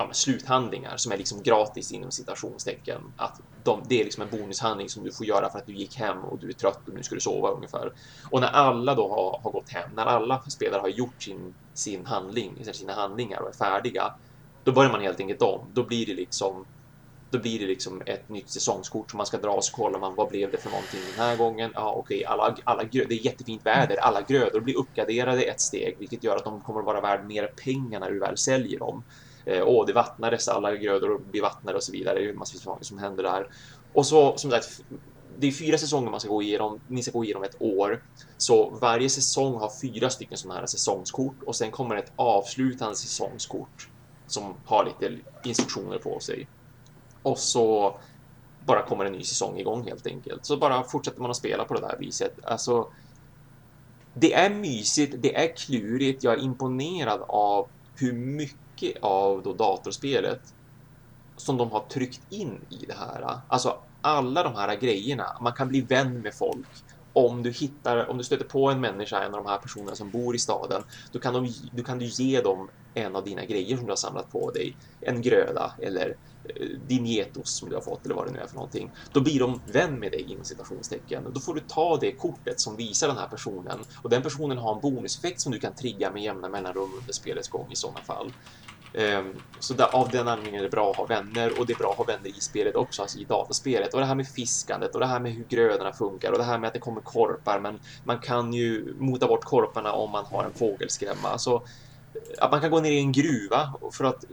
ja, 0.00 0.12
sluthandlingar 0.12 0.96
som 0.96 1.12
är 1.12 1.16
liksom 1.16 1.42
gratis 1.42 1.92
inom 1.92 2.10
citationstecken. 2.10 3.00
Att 3.16 3.40
de, 3.64 3.82
det 3.88 4.00
är 4.00 4.04
liksom 4.04 4.22
en 4.22 4.30
bonushandling 4.30 4.88
som 4.88 5.04
du 5.04 5.12
får 5.12 5.26
göra 5.26 5.50
för 5.50 5.58
att 5.58 5.66
du 5.66 5.74
gick 5.74 5.96
hem 5.96 6.18
och 6.18 6.38
du 6.38 6.48
är 6.48 6.52
trött 6.52 6.88
och 6.88 6.94
nu 6.94 7.02
ska 7.02 7.14
du 7.14 7.20
sova 7.20 7.48
ungefär. 7.48 7.92
Och 8.30 8.40
när 8.40 8.48
alla 8.48 8.94
då 8.94 9.08
har, 9.08 9.40
har 9.42 9.50
gått 9.50 9.68
hem, 9.68 9.90
när 9.94 10.06
alla 10.06 10.42
spelare 10.42 10.80
har 10.80 10.88
gjort 10.88 11.22
sin, 11.22 11.54
sin 11.74 12.06
handling, 12.06 12.64
sina 12.72 12.92
handlingar 12.92 13.40
och 13.40 13.48
är 13.48 13.52
färdiga, 13.52 14.14
då 14.64 14.72
börjar 14.72 14.92
man 14.92 15.00
helt 15.00 15.20
enkelt 15.20 15.42
om. 15.42 15.66
Då 15.72 15.82
blir 15.82 16.06
det 16.06 16.14
liksom 16.14 16.64
då 17.30 17.38
blir 17.38 17.58
det 17.58 17.66
liksom 17.66 18.02
ett 18.06 18.28
nytt 18.28 18.50
säsongskort 18.50 19.10
som 19.10 19.16
man 19.16 19.26
ska 19.26 19.38
dra 19.38 19.50
och 19.50 19.64
så 19.64 19.76
kollar 19.76 19.98
man 19.98 20.14
vad 20.14 20.28
blev 20.28 20.50
det 20.50 20.58
för 20.58 20.70
någonting 20.70 21.00
den 21.16 21.26
här 21.26 21.36
gången. 21.36 21.70
Ja, 21.74 21.92
okej, 21.96 22.16
okay, 22.16 22.24
alla, 22.24 22.56
alla 22.64 22.82
det 22.92 22.98
är 22.98 23.26
jättefint 23.26 23.66
väder. 23.66 23.96
Alla 23.96 24.22
grödor 24.22 24.60
blir 24.60 24.78
uppgraderade 24.78 25.42
ett 25.42 25.60
steg, 25.60 25.96
vilket 25.98 26.24
gör 26.24 26.36
att 26.36 26.44
de 26.44 26.60
kommer 26.60 26.80
att 26.80 26.86
vara 26.86 27.00
värd 27.00 27.26
mer 27.26 27.46
pengar 27.46 28.00
när 28.00 28.10
du 28.10 28.18
väl 28.18 28.38
säljer 28.38 28.78
dem. 28.78 29.04
Eh, 29.44 29.62
åh, 29.66 29.86
det 29.86 29.92
vattnades, 29.92 30.48
alla 30.48 30.76
grödor 30.76 31.20
blir 31.30 31.42
vattnade 31.42 31.76
och 31.76 31.82
så 31.82 31.92
vidare. 31.92 32.18
Det 32.18 32.28
är 32.28 32.32
massvis 32.32 32.62
saker 32.62 32.84
som 32.84 32.98
händer 32.98 33.22
där. 33.22 33.48
Och 33.92 34.06
så 34.06 34.36
som 34.36 34.50
sagt, 34.50 34.82
det 35.38 35.46
är 35.46 35.52
fyra 35.52 35.78
säsonger 35.78 36.10
man 36.10 36.20
ska 36.20 36.28
gå 36.28 36.42
igenom. 36.42 36.80
Ni 36.88 37.02
ska 37.02 37.12
gå 37.12 37.24
igenom 37.24 37.42
ett 37.42 37.56
år, 37.62 38.02
så 38.36 38.70
varje 38.70 39.08
säsong 39.08 39.54
har 39.54 39.70
fyra 39.82 40.10
stycken 40.10 40.38
sådana 40.38 40.60
här 40.60 40.66
säsongskort 40.66 41.42
och 41.46 41.56
sen 41.56 41.70
kommer 41.70 41.96
ett 41.96 42.12
avslutande 42.16 42.96
säsongskort 42.96 43.88
som 44.26 44.54
har 44.64 44.84
lite 44.84 45.18
instruktioner 45.44 45.98
på 45.98 46.20
sig. 46.20 46.48
Och 47.22 47.38
så 47.38 47.96
bara 48.66 48.82
kommer 48.82 49.04
en 49.04 49.12
ny 49.12 49.24
säsong 49.24 49.58
igång 49.58 49.84
helt 49.84 50.06
enkelt. 50.06 50.44
Så 50.46 50.56
bara 50.56 50.84
fortsätter 50.84 51.20
man 51.20 51.30
att 51.30 51.36
spela 51.36 51.64
på 51.64 51.74
det 51.74 51.80
där 51.80 51.96
viset. 51.98 52.44
Alltså, 52.44 52.88
det 54.14 54.34
är 54.34 54.50
mysigt, 54.50 55.14
det 55.18 55.36
är 55.36 55.56
klurigt. 55.56 56.24
Jag 56.24 56.34
är 56.34 56.42
imponerad 56.42 57.20
av 57.28 57.68
hur 57.96 58.12
mycket 58.12 58.56
mycket 58.82 59.02
av 59.02 59.42
då 59.42 59.52
datorspelet 59.52 60.40
som 61.36 61.56
de 61.56 61.70
har 61.70 61.80
tryckt 61.80 62.32
in 62.32 62.66
i 62.70 62.86
det 62.86 62.94
här. 62.94 63.40
Alltså 63.48 63.78
alla 64.00 64.42
de 64.42 64.54
här 64.54 64.76
grejerna. 64.76 65.36
Man 65.40 65.52
kan 65.52 65.68
bli 65.68 65.80
vän 65.80 66.20
med 66.20 66.34
folk. 66.34 66.68
Om 67.12 67.42
du 67.42 67.50
hittar, 67.50 68.10
om 68.10 68.18
du 68.18 68.24
stöter 68.24 68.44
på 68.44 68.70
en 68.70 68.80
människa, 68.80 69.22
en 69.22 69.34
av 69.34 69.44
de 69.44 69.50
här 69.50 69.58
personerna 69.58 69.96
som 69.96 70.10
bor 70.10 70.34
i 70.34 70.38
staden, 70.38 70.82
då 71.12 71.18
kan, 71.18 71.34
de, 71.34 71.52
då 71.72 71.82
kan 71.82 71.98
du 71.98 72.06
ge 72.06 72.40
dem 72.40 72.68
en 72.94 73.16
av 73.16 73.24
dina 73.24 73.44
grejer 73.44 73.76
som 73.76 73.86
du 73.86 73.92
har 73.92 73.96
samlat 73.96 74.30
på 74.30 74.50
dig. 74.50 74.76
En 75.00 75.22
gröda 75.22 75.72
eller 75.82 76.16
eh, 76.44 76.66
din 76.86 77.06
getos 77.06 77.58
som 77.58 77.68
du 77.68 77.74
har 77.74 77.82
fått 77.82 78.04
eller 78.04 78.14
vad 78.14 78.26
det 78.26 78.32
nu 78.32 78.38
är 78.38 78.46
för 78.46 78.54
någonting. 78.54 78.92
Då 79.12 79.20
blir 79.20 79.38
de 79.38 79.60
vän 79.72 80.00
med 80.00 80.12
dig 80.12 80.32
inom 80.32 80.44
citationstecken. 80.44 81.32
Då 81.32 81.40
får 81.40 81.54
du 81.54 81.60
ta 81.60 81.96
det 81.96 82.12
kortet 82.12 82.60
som 82.60 82.76
visar 82.76 83.08
den 83.08 83.16
här 83.16 83.28
personen 83.28 83.78
och 84.02 84.10
den 84.10 84.22
personen 84.22 84.58
har 84.58 84.74
en 84.74 84.80
bonuseffekt 84.80 85.40
som 85.40 85.52
du 85.52 85.58
kan 85.58 85.74
trigga 85.74 86.12
med 86.12 86.22
jämna 86.22 86.48
mellanrum 86.48 86.90
under 87.00 87.12
spelets 87.12 87.48
gång 87.48 87.72
i 87.72 87.76
sådana 87.76 88.00
fall. 88.00 88.32
Ehm, 88.92 89.34
så 89.60 89.74
där, 89.74 89.86
av 89.86 90.10
den 90.10 90.28
anledningen 90.28 90.58
är 90.60 90.62
det 90.64 90.70
bra 90.70 90.90
att 90.90 90.96
ha 90.96 91.06
vänner 91.06 91.58
och 91.58 91.66
det 91.66 91.72
är 91.72 91.76
bra 91.76 91.90
att 91.90 91.96
ha 91.96 92.04
vänner 92.04 92.28
i 92.28 92.40
spelet 92.40 92.76
också, 92.76 93.02
alltså 93.02 93.18
i 93.18 93.24
dataspelet. 93.24 93.94
Och 93.94 94.00
det 94.00 94.06
här 94.06 94.14
med 94.14 94.28
fiskandet 94.28 94.94
och 94.94 95.00
det 95.00 95.06
här 95.06 95.20
med 95.20 95.32
hur 95.32 95.44
grödorna 95.44 95.92
funkar 95.92 96.32
och 96.32 96.38
det 96.38 96.44
här 96.44 96.58
med 96.58 96.68
att 96.68 96.74
det 96.74 96.80
kommer 96.80 97.00
korpar, 97.00 97.60
men 97.60 97.80
man 98.04 98.18
kan 98.18 98.52
ju 98.52 98.94
mota 98.98 99.26
bort 99.26 99.44
korparna 99.44 99.92
om 99.92 100.10
man 100.10 100.24
har 100.24 100.44
en 100.44 100.54
fågelskrämma. 100.54 101.28
Alltså, 101.28 101.62
att 102.40 102.50
man 102.50 102.60
kan 102.60 102.70
gå 102.70 102.80
ner 102.80 102.92
i 102.92 102.98
en 102.98 103.12
gruva 103.12 103.74
för 103.96 104.04
att 104.04 104.24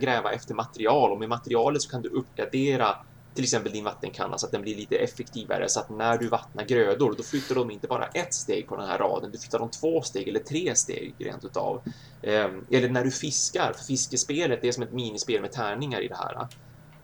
gräva 0.00 0.32
efter 0.32 0.54
material 0.54 1.12
och 1.12 1.18
med 1.18 1.28
materialet 1.28 1.82
så 1.82 1.90
kan 1.90 2.02
du 2.02 2.08
uppgradera 2.08 2.96
till 3.36 3.44
exempel 3.44 3.72
din 3.72 3.84
vattenkanna 3.84 4.38
så 4.38 4.46
att 4.46 4.52
den 4.52 4.62
blir 4.62 4.76
lite 4.76 4.96
effektivare 4.96 5.68
så 5.68 5.80
att 5.80 5.90
när 5.90 6.18
du 6.18 6.28
vattnar 6.28 6.64
grödor 6.64 7.14
då 7.16 7.22
flyttar 7.22 7.54
de 7.54 7.70
inte 7.70 7.88
bara 7.88 8.06
ett 8.06 8.34
steg 8.34 8.68
på 8.68 8.76
den 8.76 8.88
här 8.88 8.98
raden, 8.98 9.30
du 9.32 9.38
flyttar 9.38 9.58
de 9.58 9.70
två 9.70 10.02
steg 10.02 10.28
eller 10.28 10.40
tre 10.40 10.74
steg 10.76 11.16
rent 11.18 11.44
utav. 11.44 11.82
Ehm, 12.22 12.64
eller 12.72 12.88
när 12.88 13.04
du 13.04 13.10
fiskar, 13.10 13.72
för 13.72 13.84
fiskespelet 13.84 14.62
det 14.62 14.68
är 14.68 14.72
som 14.72 14.82
ett 14.82 14.92
minispel 14.92 15.40
med 15.40 15.52
tärningar 15.52 16.00
i 16.00 16.08
det 16.08 16.16
här 16.16 16.48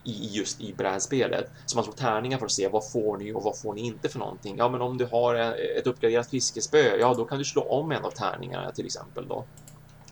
i 0.05 0.37
just 0.37 0.61
i 0.61 0.75
brädspelet. 0.75 1.45
Så 1.67 1.77
man 1.77 1.85
slår 1.85 1.95
tärningar 1.95 2.39
för 2.39 2.47
att 2.47 2.53
se 2.53 2.69
vad 2.69 2.93
får 2.93 3.19
ni 3.19 3.33
och 3.33 3.43
vad 3.43 3.61
får 3.61 3.75
ni 3.75 3.81
inte 3.81 4.09
för 4.09 4.19
någonting. 4.19 4.57
Ja, 4.57 4.69
men 4.69 4.81
om 4.81 4.99
du 4.99 5.07
har 5.07 5.35
eh, 5.35 5.79
ett 5.79 5.87
uppgraderat 5.87 6.31
fiskespö, 6.31 6.97
ja, 6.97 7.15
då 7.15 7.25
kan 7.25 7.39
du 7.39 7.45
slå 7.45 7.63
om 7.63 7.93
en 7.93 8.05
av 8.05 8.11
tärningarna 8.11 8.73
till 8.73 8.87
exempel 8.87 9.29
då. 9.29 9.49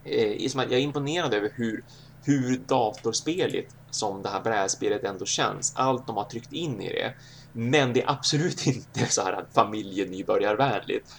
Eh, 0.05 0.33
jag 0.55 0.73
är 0.73 0.79
imponerad 0.79 1.35
över 1.35 1.51
hur 1.57 1.85
hur 2.25 2.59
datorspeligt 2.67 3.75
som 3.91 4.23
det 4.23 4.29
här 4.29 4.41
brädspelet 4.41 5.05
ändå 5.05 5.25
känns. 5.25 5.73
Allt 5.77 6.07
de 6.07 6.17
har 6.17 6.25
tryckt 6.25 6.53
in 6.53 6.81
i 6.81 6.89
det. 6.89 7.15
Men 7.53 7.93
det 7.93 8.03
är 8.03 8.11
absolut 8.11 8.67
inte 8.67 9.07
så 9.07 9.23
här 9.23 9.45
familjenybörjarvänligt. 9.53 11.15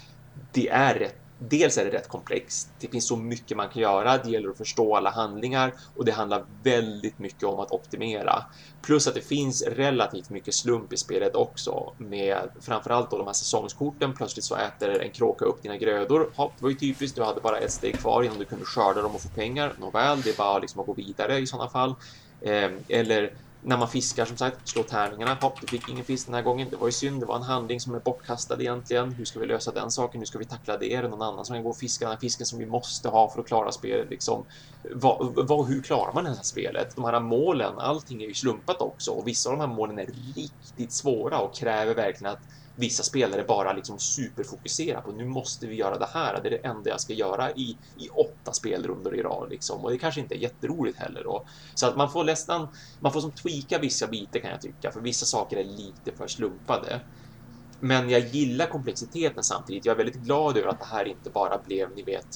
Det 0.52 0.70
är 0.70 0.96
rätt 0.96 1.18
dels 1.50 1.78
är 1.78 1.86
det 1.86 1.92
rätt 1.92 2.08
komplext. 2.08 2.70
Det 2.80 2.88
finns 2.88 3.08
så 3.08 3.16
mycket 3.16 3.58
man 3.58 3.70
kan 3.70 3.82
göra. 3.82 4.18
Det 4.18 4.30
gäller 4.30 4.50
att 4.50 4.58
förstå 4.58 4.96
alla 4.96 5.10
handlingar 5.10 5.74
och 5.96 6.06
det 6.06 6.12
handlar 6.12 6.46
väldigt 6.64 7.20
mycket 7.20 7.44
om 7.44 7.60
att 7.60 7.72
optimera. 7.72 8.44
Plus 8.82 9.08
att 9.08 9.16
det 9.16 9.22
finns 9.22 9.62
relativt 9.62 10.30
mycket 10.30 10.54
slump 10.54 10.94
i 10.94 10.98
spelet 10.98 11.36
också 11.36 11.94
med 11.98 12.50
framförallt 12.60 13.12
då 13.12 13.18
de 13.18 13.28
här 13.28 13.34
säsongskorten. 13.34 14.14
Plötsligt 14.14 14.46
så 14.46 14.56
äter 14.56 15.02
en 15.02 15.12
kråka 15.12 15.46
upp 15.46 15.64
dina 15.64 15.78
grödor. 15.78 16.30
Hopp, 16.36 16.54
det 16.58 16.64
var 16.64 16.70
ju 16.70 16.78
typiskt. 16.78 17.16
Du 17.18 17.24
hade 17.24 17.42
bara 17.42 17.58
ett 17.58 17.72
steg 17.72 18.00
kvar 18.00 18.24
innan 18.24 18.40
du 18.40 18.46
kunde 18.46 18.66
skörda 18.66 19.02
dem 19.02 19.16
och 19.16 19.22
få 19.22 19.30
pengar. 19.30 19.74
Nåväl, 19.80 20.22
det 20.22 20.30
är 20.30 20.38
bara 20.38 20.60
liksom 20.60 20.82
att 20.82 20.88
gå 20.88 20.94
vidare 20.94 21.40
i 21.40 21.48
sådana 21.48 21.70
fall. 21.70 21.96
Eh, 22.42 22.70
eller 22.88 23.34
när 23.64 23.78
man 23.78 23.88
fiskar 23.88 24.26
som 24.26 24.38
sagt, 24.38 24.68
slå 24.68 24.84
tärningarna. 24.84 25.38
Hopp, 25.42 25.62
du 25.62 25.68
fick 25.68 25.90
ingen 25.90 26.06
fisk 26.06 26.26
den 26.26 26.36
här 26.36 26.42
gången. 26.42 26.68
Det 26.70 26.78
var 26.78 26.88
ju 26.88 26.92
synd. 26.92 27.22
Det 27.22 27.26
var 27.26 27.36
en 27.36 27.42
handling 27.42 27.80
som 27.80 27.96
är 27.96 28.00
bortkastad 28.00 28.62
egentligen. 28.62 29.12
Hur 29.12 29.26
ska 29.26 29.40
vi 29.40 29.46
lösa 29.46 29.72
den 29.72 29.92
saken? 29.92 30.22
Hur 30.22 30.26
ska 30.26 30.38
vi 30.40 30.46
tackla 30.46 30.78
det? 30.78 30.94
Är 30.94 31.04
det 31.04 31.10
någon 31.10 31.22
annan 31.22 31.46
som 31.46 31.56
kan 31.56 31.64
gå 31.64 31.70
och 31.70 31.78
fiska 31.78 32.06
den 32.06 32.12
här 32.12 32.20
fisken 32.20 32.46
som 32.46 32.60
vi 32.60 32.66
måste 32.66 33.10
ha 33.10 33.30
för 33.30 33.42
att 33.42 33.48
klara 33.48 33.72
spelet? 33.72 34.10
Liksom, 34.10 34.46
vad, 34.96 35.48
vad, 35.48 35.68
hur 35.68 35.82
klarar 35.82 36.14
man 36.14 36.24
det 36.24 36.30
här 36.30 36.44
spelet? 36.44 36.96
De 36.96 37.06
här 37.06 37.20
målen, 37.20 37.80
allting 37.80 38.24
är 38.24 38.28
ju 38.28 38.34
slumpat 38.34 38.82
också 38.82 39.12
och 39.12 39.28
vissa 39.28 39.50
av 39.50 39.58
de 39.58 39.62
här 39.62 39.76
målen 39.76 40.00
är 40.00 40.06
riktigt 40.36 40.94
svåra 40.94 41.40
och 41.40 41.56
kräver 41.56 41.96
verkligen 41.96 42.34
att 42.34 42.44
vissa 42.82 43.04
spelare 43.04 43.44
bara 43.44 43.74
liksom 43.74 44.00
superfokuserar 44.00 45.02
på 45.02 45.12
nu 45.12 45.26
måste 45.26 45.68
vi 45.68 45.76
göra 45.76 45.98
det 45.98 46.10
här. 46.14 46.42
Det 46.42 46.50
är 46.50 46.52
det 46.52 46.68
enda 46.68 46.90
jag 46.90 47.02
ska 47.02 47.14
göra 47.14 47.52
i, 47.52 47.78
i 47.96 48.10
åtta 48.10 48.54
spelrundor 48.54 49.16
i 49.16 49.22
rad 49.22 49.50
liksom. 49.50 49.86
Och 49.86 49.92
det 49.92 49.98
kanske 49.98 50.22
inte 50.22 50.36
är 50.36 50.40
jätteroligt 50.40 50.98
heller 50.98 51.24
då. 51.24 51.46
Så 51.74 51.88
att 51.88 51.98
man 51.98 52.12
får 52.12 52.24
nästan, 52.24 52.68
man 53.00 53.14
får 53.14 53.22
som 53.22 53.32
tweaka 53.32 53.80
vissa 53.80 54.08
bitar 54.08 54.40
kan 54.40 54.52
jag 54.52 54.62
tycka, 54.62 54.92
för 54.92 55.02
vissa 55.02 55.26
saker 55.26 55.58
är 55.58 55.64
lite 55.64 56.12
för 56.18 56.28
slumpade. 56.28 57.02
Men 57.80 58.10
jag 58.10 58.28
gillar 58.28 58.68
komplexiteten 58.68 59.44
samtidigt. 59.44 59.86
Jag 59.86 59.94
är 59.94 59.98
väldigt 59.98 60.24
glad 60.24 60.58
över 60.58 60.70
att 60.70 60.80
det 60.80 60.86
här 60.86 61.06
inte 61.06 61.30
bara 61.30 61.58
blev, 61.58 61.92
ni 61.96 62.04
vet, 62.04 62.28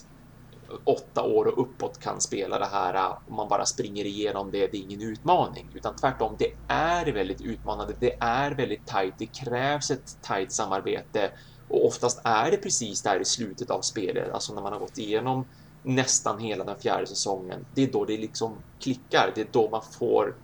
åtta 0.84 1.24
år 1.24 1.46
och 1.46 1.62
uppåt 1.62 2.00
kan 2.00 2.22
spela 2.22 2.60
det 2.60 2.66
här 2.66 2.94
äh, 2.94 3.18
och 3.26 3.32
man 3.32 3.50
bara 3.50 3.66
springer 3.66 4.06
igenom 4.06 4.52
det. 4.52 4.68
Det 4.68 4.78
är 4.78 4.82
ingen 4.82 5.02
utmaning, 5.02 5.70
utan 5.74 5.96
tvärtom. 5.96 6.36
Det 6.38 6.54
är 6.68 7.06
väldigt 7.06 7.42
utmanande. 7.42 7.94
Det 8.00 8.18
är 8.20 8.52
väldigt 8.52 8.86
tajt. 8.86 9.14
Det 9.18 9.26
krävs 9.26 9.92
ett 9.92 10.18
tajt 10.22 10.52
samarbete 10.52 11.32
och 11.68 11.86
oftast 11.86 12.22
är 12.24 12.52
det 12.52 12.58
precis 12.58 13.02
där 13.02 13.20
i 13.20 13.26
slutet 13.26 13.70
av 13.70 13.82
spelet, 13.82 14.32
alltså 14.32 14.54
när 14.54 14.62
man 14.62 14.74
har 14.74 14.80
gått 14.80 14.98
igenom 14.98 15.46
nästan 15.84 16.40
hela 16.40 16.64
den 16.64 16.80
fjärde 16.80 17.08
säsongen. 17.08 17.66
Det 17.74 17.84
är 17.84 17.92
då 17.92 18.06
det 18.06 18.18
liksom 18.18 18.56
klickar. 18.80 19.32
Det 19.36 19.42
är 19.42 19.48
då 19.52 19.70
man 19.70 19.82
får 20.00 20.36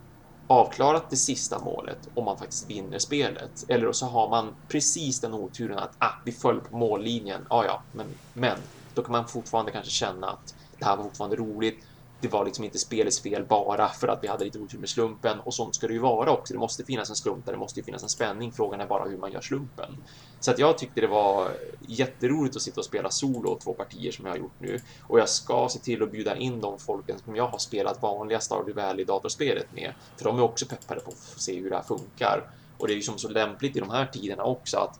avklarat 0.47 1.09
det 1.09 1.15
sista 1.15 1.59
målet 1.59 2.09
om 2.13 2.25
man 2.25 2.37
faktiskt 2.37 2.69
vinner 2.69 2.99
spelet. 2.99 3.65
Eller 3.67 3.91
så 3.91 4.05
har 4.05 4.29
man 4.29 4.55
precis 4.67 5.19
den 5.19 5.33
oturen 5.33 5.77
att 5.77 5.91
ah, 5.97 6.13
vi 6.25 6.31
föll 6.31 6.59
på 6.59 6.77
mållinjen. 6.77 7.45
Ah, 7.49 7.63
ja, 7.63 7.81
men, 7.91 8.07
men 8.33 8.57
då 9.01 9.05
kan 9.05 9.11
man 9.11 9.27
fortfarande 9.27 9.71
kanske 9.71 9.91
känna 9.91 10.29
att 10.29 10.55
det 10.79 10.85
här 10.85 10.97
var 10.97 11.03
fortfarande 11.03 11.35
roligt. 11.35 11.83
det 12.21 12.27
var 12.27 12.45
liksom 12.45 12.65
inte 12.65 12.77
spelets 12.77 13.21
fel 13.21 13.45
bara 13.45 13.87
för 13.87 14.07
att 14.07 14.23
vi 14.23 14.27
hade 14.27 14.45
lite 14.45 14.59
otur 14.59 14.79
med 14.79 14.89
slumpen 14.89 15.39
och 15.39 15.53
sånt 15.53 15.75
ska 15.75 15.87
det 15.87 15.93
ju 15.93 15.99
vara 15.99 16.31
också. 16.31 16.53
Det 16.53 16.59
måste 16.59 16.83
finnas 16.83 17.09
en 17.09 17.15
slump 17.15 17.45
där, 17.45 17.51
det 17.51 17.57
måste 17.57 17.79
ju 17.79 17.83
finnas 17.83 18.03
en 18.03 18.09
spänning. 18.09 18.51
Frågan 18.51 18.81
är 18.81 18.87
bara 18.87 19.03
hur 19.03 19.17
man 19.17 19.31
gör 19.31 19.41
slumpen. 19.41 19.97
Så 20.39 20.51
att 20.51 20.59
jag 20.59 20.77
tyckte 20.77 21.01
det 21.01 21.07
var 21.07 21.51
jätteroligt 21.87 22.55
att 22.55 22.61
sitta 22.61 22.79
och 22.79 22.85
spela 22.85 23.09
solo 23.09 23.59
två 23.63 23.73
partier 23.73 24.11
som 24.11 24.25
jag 24.25 24.33
har 24.33 24.37
gjort 24.37 24.59
nu 24.59 24.81
och 25.07 25.19
jag 25.19 25.29
ska 25.29 25.69
se 25.69 25.79
till 25.79 26.03
att 26.03 26.11
bjuda 26.11 26.35
in 26.35 26.61
de 26.61 26.79
folken 26.79 27.19
som 27.25 27.35
jag 27.35 27.47
har 27.47 27.57
spelat 27.57 28.01
vanliga 28.01 28.39
Stardew 28.39 28.81
Valley 28.81 29.05
datorspelet 29.05 29.73
med, 29.73 29.93
för 30.17 30.23
de 30.23 30.37
är 30.37 30.41
också 30.41 30.65
peppade 30.65 31.01
på 31.01 31.11
att 31.11 31.41
se 31.41 31.59
hur 31.59 31.69
det 31.69 31.75
här 31.75 31.83
funkar. 31.83 32.49
Och 32.77 32.87
det 32.87 32.93
är 32.93 32.95
ju 32.95 33.01
som 33.01 33.17
så 33.17 33.29
lämpligt 33.29 33.75
i 33.75 33.79
de 33.79 33.89
här 33.89 34.05
tiderna 34.05 34.43
också 34.43 34.77
att 34.77 34.99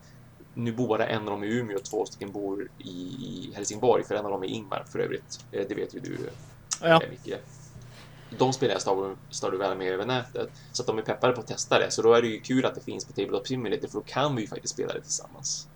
nu 0.54 0.72
bor 0.72 0.88
bara 0.88 1.08
en 1.08 1.20
av 1.22 1.26
dem 1.26 1.44
i 1.44 1.48
Umeå 1.48 1.78
och 1.78 1.84
två 1.84 2.06
stycken 2.06 2.32
bor 2.32 2.68
i 2.78 3.52
Helsingborg, 3.56 4.04
för 4.04 4.16
en 4.16 4.26
av 4.26 4.32
dem 4.32 4.44
är 4.44 4.48
Ingmar 4.48 4.86
för 4.92 5.00
övrigt. 5.00 5.46
Eh, 5.52 5.66
Det 5.70 5.76
vet 5.76 5.96
ju 5.96 6.00
du, 6.00 6.18
Ja. 6.82 6.88
eh, 7.04 7.10
Micke. 7.10 7.36
De 8.38 8.54
spelar 8.54 8.74
jag 8.86 9.16
Stardew 9.30 9.58
Valley 9.64 9.78
med 9.78 9.94
över 9.94 10.06
nätet, 10.06 10.50
så 10.72 10.84
att 10.84 10.88
de 10.88 10.98
är 10.98 11.02
peppade 11.02 11.34
på 11.34 11.42
att 11.42 11.48
testa 11.48 11.80
det. 11.80 11.92
Så 11.92 12.02
då 12.02 12.14
är 12.14 12.22
det 12.22 12.28
ju 12.28 12.40
kul 12.40 12.66
att 12.66 12.76
det 12.76 12.82
finns 12.82 13.06
på 13.06 13.14
Tabletop 13.14 13.48
Simulator, 13.48 13.88
för 13.88 13.94
då 13.98 14.02
kan 14.02 14.36
vi 14.36 14.42
ju 14.42 14.48
faktiskt 14.48 14.74
spela 14.74 14.94
det 14.94 15.02
tillsammans. 15.02 15.68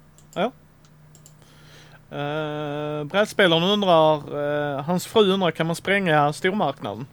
Uh, 2.12 3.04
brädspelaren 3.04 3.64
undrar, 3.64 4.16
eh, 4.78 4.82
hans 4.82 5.06
fru 5.08 5.32
undrar, 5.32 5.52
kan 5.52 5.68
man 5.68 5.76
spränga 5.76 6.34
stormarknaden? 6.34 7.06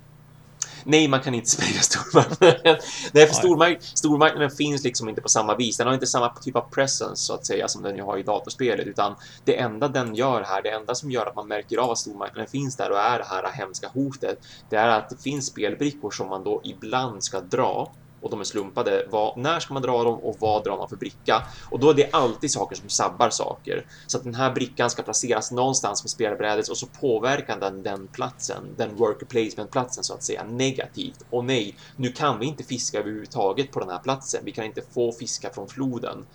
Nej, 0.84 1.08
man 1.08 1.20
kan 1.20 1.34
inte 1.34 1.50
spränga 1.50 1.80
stormarknaden. 1.80 2.76
Nej, 3.12 3.26
för 3.26 3.34
stormark 3.34 3.78
stormarknaden 3.82 4.50
finns 4.50 4.84
liksom 4.84 5.08
inte 5.08 5.20
på 5.20 5.28
samma 5.28 5.56
vis. 5.56 5.76
Den 5.76 5.86
har 5.86 5.94
inte 5.94 6.06
samma 6.06 6.28
typ 6.28 6.56
av 6.56 6.70
presence 6.70 7.16
så 7.16 7.34
att 7.34 7.46
säga 7.46 7.68
som 7.68 7.82
den 7.82 7.96
ju 7.96 8.02
har 8.02 8.18
i 8.18 8.22
datorspelet, 8.22 8.86
utan 8.86 9.14
det 9.44 9.58
enda 9.58 9.88
den 9.88 10.14
gör 10.14 10.42
här, 10.42 10.62
det 10.62 10.70
enda 10.70 10.94
som 10.94 11.10
gör 11.10 11.26
att 11.26 11.36
man 11.36 11.48
märker 11.48 11.78
av 11.78 11.90
att 11.90 11.98
stormarknaden 11.98 12.50
finns 12.50 12.76
där 12.76 12.90
och 12.90 12.98
är 12.98 13.18
det 13.18 13.24
här 13.24 13.52
hemska 13.52 13.88
hotet, 13.88 14.38
det 14.70 14.76
är 14.76 14.88
att 14.88 15.10
det 15.10 15.22
finns 15.22 15.46
spelbrickor 15.46 16.10
som 16.10 16.28
man 16.28 16.44
då 16.44 16.60
ibland 16.64 17.24
ska 17.24 17.40
dra 17.40 17.92
och 18.22 18.30
de 18.30 18.40
är 18.40 18.44
slumpade. 18.44 19.06
Vad, 19.10 19.38
när 19.38 19.60
ska 19.60 19.74
man 19.74 19.82
dra 19.82 20.04
dem 20.04 20.18
och 20.18 20.36
vad 20.38 20.64
drar 20.64 20.76
man 20.76 20.88
för 20.88 20.96
bricka? 20.96 21.42
Och 21.70 21.80
då 21.80 21.90
är 21.90 21.94
det 21.94 22.10
alltid 22.12 22.52
saker 22.52 22.76
som 22.76 22.88
sabbar 22.88 23.30
saker. 23.30 23.86
Så 24.06 24.18
att 24.18 24.24
den 24.24 24.34
här 24.34 24.52
brickan 24.52 24.90
ska 24.90 25.02
placeras 25.02 25.52
någonstans 25.52 26.04
med 26.04 26.10
spelbrädet 26.10 26.68
och 26.68 26.76
så 26.76 26.86
påverkar 26.86 27.60
den 27.60 27.82
den 27.82 28.06
platsen, 28.06 28.62
den 28.76 28.96
worker 28.96 29.26
placement-platsen 29.26 30.04
så 30.04 30.14
att 30.14 30.22
säga, 30.22 30.44
negativt. 30.44 31.24
Och 31.30 31.44
nej, 31.44 31.76
nu 31.96 32.12
kan 32.12 32.38
vi 32.38 32.46
inte 32.46 32.64
fiska 32.64 32.98
överhuvudtaget 32.98 33.72
på 33.72 33.80
den 33.80 33.88
här 33.88 33.98
platsen. 33.98 34.40
Vi 34.44 34.52
kan 34.52 34.64
inte 34.64 34.82
få 34.94 35.12
fiska 35.12 35.50
från 35.50 35.68
floden. 35.68 36.26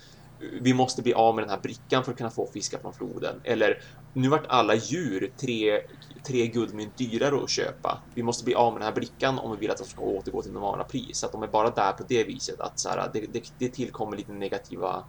Vi 0.61 0.73
måste 0.73 1.01
bli 1.01 1.13
av 1.13 1.35
med 1.35 1.43
den 1.43 1.49
här 1.49 1.59
brickan 1.59 2.03
för 2.03 2.11
att 2.11 2.17
kunna 2.17 2.29
få 2.29 2.47
fiska 2.53 2.79
från 2.79 2.93
floden. 2.93 3.41
Eller, 3.43 3.81
nu 4.13 4.27
vart 4.27 4.45
alla 4.47 4.75
djur 4.75 5.31
tre, 5.37 5.81
tre 6.23 6.47
guldmynt 6.47 6.97
dyrare 6.97 7.43
att 7.43 7.49
köpa. 7.49 7.97
Vi 8.13 8.23
måste 8.23 8.45
bli 8.45 8.55
av 8.55 8.73
med 8.73 8.81
den 8.81 8.85
här 8.87 8.95
brickan 8.95 9.39
om 9.39 9.51
vi 9.51 9.57
vill 9.57 9.71
att 9.71 9.77
de 9.77 9.83
ska 9.83 10.01
återgå 10.01 10.41
till 10.41 10.51
normala 10.51 10.83
pris. 10.83 11.17
Så 11.17 11.25
att 11.25 11.31
de 11.31 11.43
är 11.43 11.47
bara 11.47 11.69
där 11.69 11.91
på 11.91 12.03
det 12.07 12.23
viset 12.23 12.59
att 12.59 12.79
så 12.79 12.89
här, 12.89 13.09
det, 13.13 13.25
det, 13.33 13.51
det 13.57 13.69
tillkommer 13.69 14.17
lite 14.17 14.31
negativa 14.31 15.03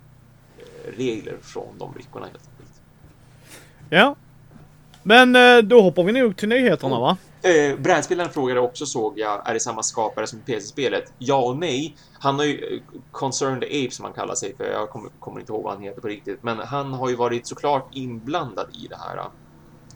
eh, 0.58 0.96
regler 0.96 1.36
från 1.42 1.78
de 1.78 1.92
brickorna 1.92 2.26
helt 2.26 2.48
enkelt. 2.52 2.80
Ja. 3.90 4.16
Men 5.02 5.36
eh, 5.36 5.58
då 5.58 5.80
hoppar 5.80 6.02
vi 6.02 6.12
nog 6.12 6.36
till 6.36 6.48
nyheterna 6.48 7.00
va? 7.00 7.16
Eh, 7.42 7.78
brädspelaren 7.78 8.30
frågade 8.30 8.60
också, 8.60 8.86
såg 8.86 9.18
jag, 9.18 9.48
är 9.48 9.54
det 9.54 9.60
samma 9.60 9.82
skapare 9.82 10.26
som 10.26 10.40
PC-spelet? 10.40 11.12
Ja 11.18 11.42
och 11.42 11.56
nej. 11.56 11.96
Han 12.12 12.34
har 12.34 12.44
ju 12.44 12.74
eh, 12.74 13.00
Concerned 13.12 13.64
Ape 13.64 13.90
som 13.90 14.04
han 14.04 14.14
kallar 14.14 14.34
sig 14.34 14.56
för, 14.56 14.64
jag 14.64 14.90
kommer, 14.90 15.10
kommer 15.20 15.40
inte 15.40 15.52
ihåg 15.52 15.62
vad 15.62 15.72
han 15.72 15.82
heter 15.82 16.00
på 16.00 16.08
riktigt, 16.08 16.42
men 16.42 16.58
han 16.58 16.92
har 16.92 17.08
ju 17.08 17.16
varit 17.16 17.46
såklart 17.46 17.88
inblandad 17.92 18.66
i 18.82 18.86
det 18.86 18.96
här 18.96 19.16
eh, 19.16 19.24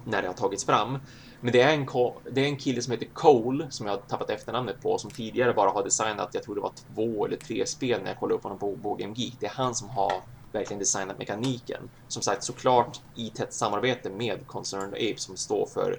när 0.05 0.23
det 0.23 0.29
har 0.29 0.35
tagits 0.35 0.65
fram. 0.65 0.99
Men 1.41 1.53
det 1.53 1.61
är 1.61 1.75
en, 1.75 1.87
det 2.33 2.41
är 2.41 2.45
en 2.45 2.57
kille 2.57 2.83
som 2.83 2.93
heter 2.93 3.09
Cole, 3.13 3.67
som 3.71 3.87
jag 3.87 3.93
har 3.93 4.01
tappat 4.01 4.31
efternamnet 4.31 4.83
på, 4.83 4.99
som 4.99 5.11
tidigare 5.11 5.53
bara 5.53 5.71
har 5.71 5.85
designat, 5.85 6.29
jag 6.33 6.43
tror 6.43 6.55
det 6.55 6.61
var 6.61 6.73
två 6.95 7.27
eller 7.27 7.37
tre 7.37 7.67
spel 7.67 8.01
när 8.03 8.11
jag 8.11 8.19
kollade 8.19 8.35
upp 8.35 8.43
honom 8.43 8.59
på 8.59 8.77
Boardgame 8.77 9.15
Geek. 9.17 9.37
Det 9.41 9.47
är 9.47 9.51
han 9.55 9.75
som 9.75 9.89
har 9.89 10.13
verkligen 10.53 10.79
designat 10.79 11.19
mekaniken. 11.19 11.91
Som 12.09 12.23
sagt, 12.23 12.45
såklart 12.45 13.01
i 13.15 13.31
tätt 13.31 13.53
samarbete 13.53 14.11
med 14.11 14.47
Concerned 14.47 14.95
Ape 14.95 15.19
som 15.19 15.37
står 15.37 15.67
för 15.67 15.99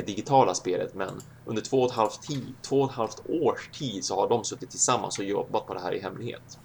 det 0.00 0.06
digitala 0.06 0.54
spelet, 0.54 0.94
men 0.94 1.10
under 1.44 1.62
två 1.62 1.82
och 1.82 1.90
ett 1.90 1.96
halvt, 1.96 2.22
tid, 2.22 2.54
två 2.62 2.80
och 2.80 2.90
ett 2.90 2.96
halvt 2.96 3.20
års 3.28 3.68
tid 3.72 4.04
så 4.04 4.20
har 4.20 4.28
de 4.28 4.44
suttit 4.44 4.70
tillsammans 4.70 5.18
och 5.18 5.24
jobbat 5.24 5.66
på 5.66 5.74
det 5.74 5.80
här 5.80 5.94
i 5.94 6.00
hemlighet. 6.00 6.58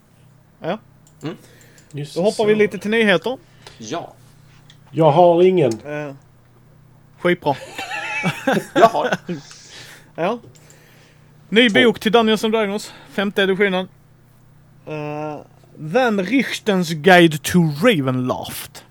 Ja. 0.60 0.80
Just 1.92 2.16
Då 2.16 2.22
hoppar 2.22 2.46
vi 2.46 2.54
så. 2.54 2.58
lite 2.58 2.78
till 2.78 2.92
nyheter. 2.92 3.38
Ja, 3.78 4.14
Jag 4.92 5.12
har 5.12 5.44
ingen. 5.44 5.86
Uh, 5.86 6.14
skitbra. 7.20 7.56
jag 8.74 8.88
har 8.88 9.18
Ja. 10.16 10.40
Ny 11.50 11.70
Två. 11.70 11.84
bok 11.84 12.00
till 12.00 12.12
Dungeons 12.12 12.44
and 12.44 12.54
Dragons, 12.54 12.94
femte 13.10 13.44
editionen. 13.44 13.88
Uh, 14.88 15.42
Van 15.78 16.24
Richtens 16.26 16.90
Guide 16.90 17.44
to 17.44 17.60
Ravenloft. 17.84 18.84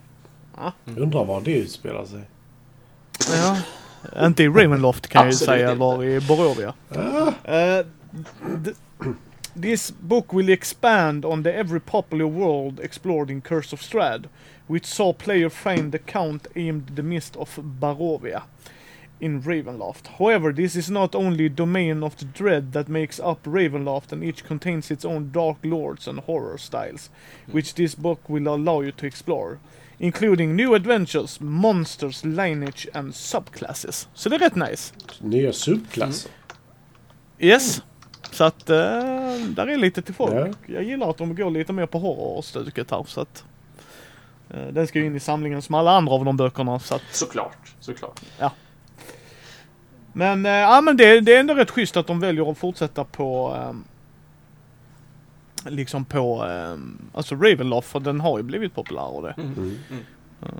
Undrar 0.96 1.24
var 1.24 1.40
det 1.40 1.52
utspelar 1.54 2.04
sig. 2.04 2.20
Ja. 3.32 3.56
Inte 4.22 4.42
i 4.42 4.48
Ravenloft 4.48 5.08
kan 5.08 5.20
jag 5.20 5.26
ju 5.26 5.34
Absolut 5.34 5.48
säga, 5.48 5.68
inte. 5.70 5.80
var 5.80 6.04
i 6.04 6.20
Borovia. 6.20 6.74
Uh, 6.96 7.32
th- 8.64 8.74
this 9.62 9.92
book 10.00 10.32
will 10.32 10.48
expand 10.50 11.24
on 11.24 11.42
the 11.42 11.52
every 11.52 11.80
popular 11.80 12.24
world 12.24 12.80
explored 12.80 13.30
in 13.30 13.40
Curse 13.40 13.72
of 13.72 13.80
Strahd, 13.82 14.28
which 14.66 14.84
saw 14.86 15.12
player 15.12 15.48
find 15.48 15.92
the 15.92 15.98
count 15.98 16.46
aimed 16.54 16.96
the 16.96 17.02
mist 17.02 17.36
of 17.36 17.58
Barovia 17.80 18.42
in 19.20 19.42
Ravenloft. 19.42 20.06
However, 20.18 20.52
this 20.52 20.76
is 20.76 20.90
not 20.90 21.14
only 21.14 21.48
domain 21.48 22.02
of 22.02 22.16
the 22.16 22.24
dread 22.24 22.72
that 22.72 22.88
makes 22.88 23.20
up 23.20 23.44
Ravenloft 23.44 24.12
and 24.12 24.24
each 24.24 24.44
contains 24.44 24.90
its 24.90 25.04
own 25.04 25.30
dark 25.32 25.56
lords 25.62 26.08
and 26.08 26.20
horror 26.20 26.58
styles, 26.58 27.10
which 27.52 27.74
this 27.74 27.94
book 27.94 28.28
will 28.28 28.48
allow 28.48 28.80
you 28.82 28.92
to 28.92 29.06
explore. 29.06 29.58
Including 29.98 30.56
new 30.56 30.74
adventures, 30.74 31.40
monsters, 31.40 32.24
lineage 32.24 32.88
and 32.94 33.14
subclasses. 33.14 34.08
Så 34.14 34.28
det 34.28 34.36
är 34.36 34.38
rätt 34.38 34.54
nice. 34.54 34.94
Nya 35.20 35.52
subklasser. 35.52 36.30
Yes. 37.38 37.82
Så 38.30 38.44
att 38.44 38.70
uh, 38.70 38.76
där 39.48 39.66
är 39.66 39.76
lite 39.76 40.02
till 40.02 40.14
folk. 40.14 40.34
Ja. 40.34 40.74
Jag 40.74 40.82
gillar 40.84 41.10
att 41.10 41.16
de 41.16 41.36
går 41.36 41.50
lite 41.50 41.72
mer 41.72 41.86
på 41.86 41.98
horrorstuket 41.98 42.90
här 42.90 43.04
så 43.08 43.20
att 43.20 43.44
eh, 44.50 44.66
den 44.66 44.86
ska 44.86 44.98
ju 44.98 45.06
in 45.06 45.16
i 45.16 45.20
samlingen 45.20 45.62
som 45.62 45.74
alla 45.74 45.90
andra 45.90 46.12
av 46.12 46.24
de 46.24 46.36
böckerna 46.36 46.78
så 46.78 46.94
att 46.94 47.02
såklart, 47.12 47.74
såklart. 47.80 48.20
Men, 50.12 50.46
eh, 50.46 50.52
ja 50.52 50.80
men 50.80 50.96
det, 50.96 51.20
det 51.20 51.36
är 51.36 51.40
ändå 51.40 51.54
rätt 51.54 51.70
schysst 51.70 51.96
att 51.96 52.06
de 52.06 52.20
väljer 52.20 52.50
att 52.50 52.58
fortsätta 52.58 53.04
på 53.04 53.56
ehm, 53.56 53.84
Liksom 55.64 56.04
på, 56.04 56.42
ehm, 56.44 56.98
alltså 57.14 57.34
Ravenloft 57.34 57.88
för 57.88 58.00
den 58.00 58.20
har 58.20 58.38
ju 58.38 58.42
blivit 58.42 58.74
populär 58.74 59.14
och 59.14 59.22
det. 59.22 59.34
Mm. 59.38 59.52
Mm. 59.56 59.78
Mm. 60.42 60.54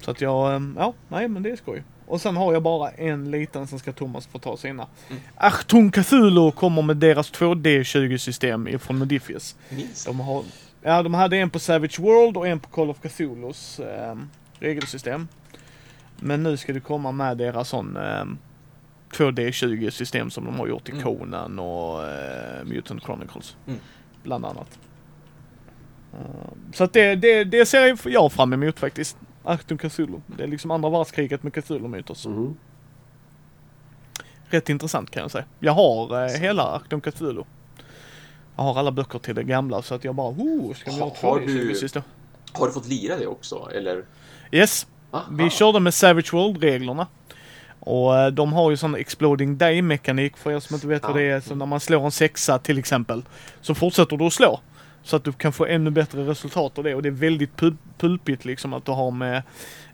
Så 0.00 0.10
att 0.10 0.20
jag, 0.20 0.54
ehm, 0.54 0.74
ja, 0.78 0.94
nej 1.08 1.28
men 1.28 1.42
det 1.42 1.50
är 1.50 1.56
skoj. 1.56 1.84
Och 2.06 2.20
sen 2.20 2.36
har 2.36 2.52
jag 2.52 2.62
bara 2.62 2.90
en 2.90 3.30
liten 3.30 3.66
som 3.66 3.78
ska 3.78 3.92
Thomas 3.92 4.26
få 4.26 4.38
ta 4.38 4.56
sina. 4.56 4.86
Mm. 5.10 5.22
Achtung 5.36 5.90
Cthulhu 5.90 6.50
kommer 6.52 6.82
med 6.82 6.96
deras 6.96 7.32
2D20-system 7.32 8.68
ifrån 8.68 8.98
Modifius. 8.98 9.56
Minst. 9.68 10.06
De 10.06 10.20
har, 10.20 10.44
ja 10.82 11.02
de 11.02 11.14
hade 11.14 11.36
en 11.36 11.50
på 11.50 11.58
Savage 11.58 11.98
World 12.00 12.36
och 12.36 12.48
en 12.48 12.60
på 12.60 12.68
Call 12.68 12.90
of 12.90 13.00
Cthulhus 13.00 13.80
ehm, 13.80 14.28
regelsystem. 14.58 15.28
Men 16.16 16.42
nu 16.42 16.56
ska 16.56 16.72
det 16.72 16.80
komma 16.80 17.12
med 17.12 17.36
deras 17.38 17.68
sån 17.68 17.96
ehm, 17.96 18.38
2D20 19.12 19.90
system 19.90 20.30
som 20.30 20.44
de 20.44 20.58
har 20.58 20.66
gjort 20.66 20.88
i 20.88 20.92
Mm. 20.92 21.04
Conan 21.04 21.58
och 21.58 22.04
eh, 22.08 22.64
Mutant 22.64 23.02
Chronicles. 23.02 23.56
Mm. 23.66 23.78
Bland 24.28 24.44
annat. 24.46 24.78
Ehm, 26.14 26.72
så 26.72 26.84
att 26.84 26.92
det, 26.92 27.14
det, 27.14 27.44
det 27.44 27.66
ser 27.66 27.98
jag 28.08 28.32
fram 28.32 28.52
emot 28.52 28.78
faktiskt. 28.78 29.16
Achtung 29.44 29.78
Cthulhu. 29.78 30.20
Det 30.26 30.42
är 30.42 30.46
liksom 30.46 30.70
andra 30.70 30.90
världskriget 30.90 31.42
med 31.42 31.52
Cthulhu-mytos. 31.52 32.26
Mm. 32.26 32.56
Rätt 34.46 34.68
intressant 34.68 35.10
kan 35.10 35.22
jag 35.22 35.30
säga. 35.30 35.44
Jag 35.60 35.72
har 35.72 36.24
eh, 36.24 36.40
hela 36.40 36.62
Achtung 36.62 37.00
Cthulhu. 37.00 37.42
Jag 38.56 38.62
har 38.64 38.78
alla 38.78 38.90
böcker 38.92 39.18
till 39.18 39.34
det 39.34 39.44
gamla 39.44 39.82
så 39.82 39.94
att 39.94 40.04
jag 40.04 40.14
bara, 40.14 40.28
oh, 40.28 40.74
ska 40.74 40.90
vi 40.90 41.00
ha 41.00 41.08
Ha- 41.08 41.30
har 41.30 41.40
2D20 41.40 41.94
du-? 41.94 42.02
Har 42.52 42.66
du 42.66 42.72
fått 42.72 42.86
lira 42.88 43.16
det 43.16 43.26
också, 43.26 43.70
eller? 43.74 44.04
Yes, 44.52 44.86
Aha. 45.10 45.24
vi 45.30 45.50
körde 45.50 45.80
med 45.80 45.94
Savage 45.94 46.34
World-reglerna. 46.34 47.06
Och 47.80 48.16
eh, 48.18 48.26
de 48.30 48.52
har 48.52 48.70
ju 48.70 48.76
sån 48.76 48.94
exploding 48.94 49.58
day 49.58 49.82
mekanik 49.82 50.36
för 50.36 50.52
er 50.52 50.60
som 50.60 50.74
inte 50.74 50.86
vet 50.86 51.02
vad 51.02 51.10
Ja. 51.10 51.16
det 51.16 51.22
är. 51.30 51.40
Så 51.40 51.54
när 51.54 51.66
man 51.66 51.80
slår 51.80 52.04
en 52.04 52.10
sexa 52.10 52.58
till 52.58 52.78
exempel 52.78 53.22
så 53.60 53.74
fortsätter 53.74 54.16
du 54.16 54.24
att 54.24 54.32
slå. 54.32 54.60
Så 55.02 55.16
att 55.16 55.24
du 55.24 55.32
kan 55.32 55.52
få 55.52 55.66
ännu 55.66 55.90
bättre 55.90 56.26
resultat 56.26 56.78
av 56.78 56.84
det 56.84 56.94
och 56.94 57.02
det 57.02 57.08
är 57.08 57.10
väldigt 57.10 57.56
pul- 57.60 57.76
pulpigt 57.98 58.44
liksom 58.44 58.74
att 58.74 58.84
du 58.84 58.92
har 58.92 59.10
med 59.10 59.42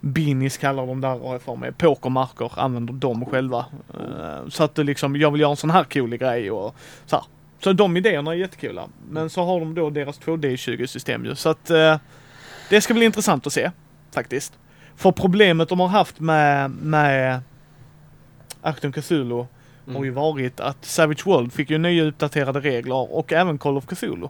Beanies 0.01 0.57
kallar 0.59 0.87
de 0.87 1.01
där 1.01 1.09
har 1.09 1.33
jag 1.33 1.43
för 1.43 1.57
mig. 1.57 1.73
Pokermarker 1.73 2.51
använder 2.57 2.95
de 2.95 3.25
själva. 3.27 3.65
Eh, 3.95 4.49
Så 4.49 4.65
att 4.65 4.75
du 4.75 4.85
liksom, 4.85 5.17
jag 5.17 5.31
vill 5.31 5.41
göra 5.41 5.51
en 5.51 5.57
sån 5.57 5.71
här 5.71 5.85
cool 5.85 6.17
grej 6.17 6.51
och 6.51 6.75
så 7.07 7.17
här. 7.17 7.25
Så 7.65 7.73
de 7.73 7.97
idéerna 7.97 8.31
är 8.31 8.35
jättekula. 8.37 8.89
Men 9.11 9.31
så 9.31 9.45
har 9.45 9.61
de 9.61 9.75
då 9.75 9.91
deras 9.91 10.21
2D20 10.21 10.87
system 10.87 11.25
ju 11.25 11.35
så 11.35 11.49
att 11.49 11.71
eh, 11.71 11.97
det 12.71 12.81
ska 12.81 12.95
bli 12.95 13.05
intressant 13.05 13.47
att 13.47 13.53
se 13.53 13.71
faktiskt. 14.15 14.53
För 14.97 15.13
problemet 15.13 15.69
de 15.69 15.81
har 15.81 15.89
haft 15.89 16.21
med, 16.21 16.71
med 16.71 17.41
Achtung 18.65 18.93
Cthulhu 18.93 19.47
har 19.95 20.05
ju 20.05 20.11
varit 20.11 20.61
att 20.61 20.85
Savage 20.85 21.27
World 21.27 21.53
fick 21.53 21.71
ju 21.71 21.79
nya 21.79 22.05
uppdaterade 22.05 22.61
regler 22.61 23.13
och 23.15 23.33
även 23.33 23.59
Call 23.59 23.77
of 23.77 23.87
Cthulhu. 23.87 24.29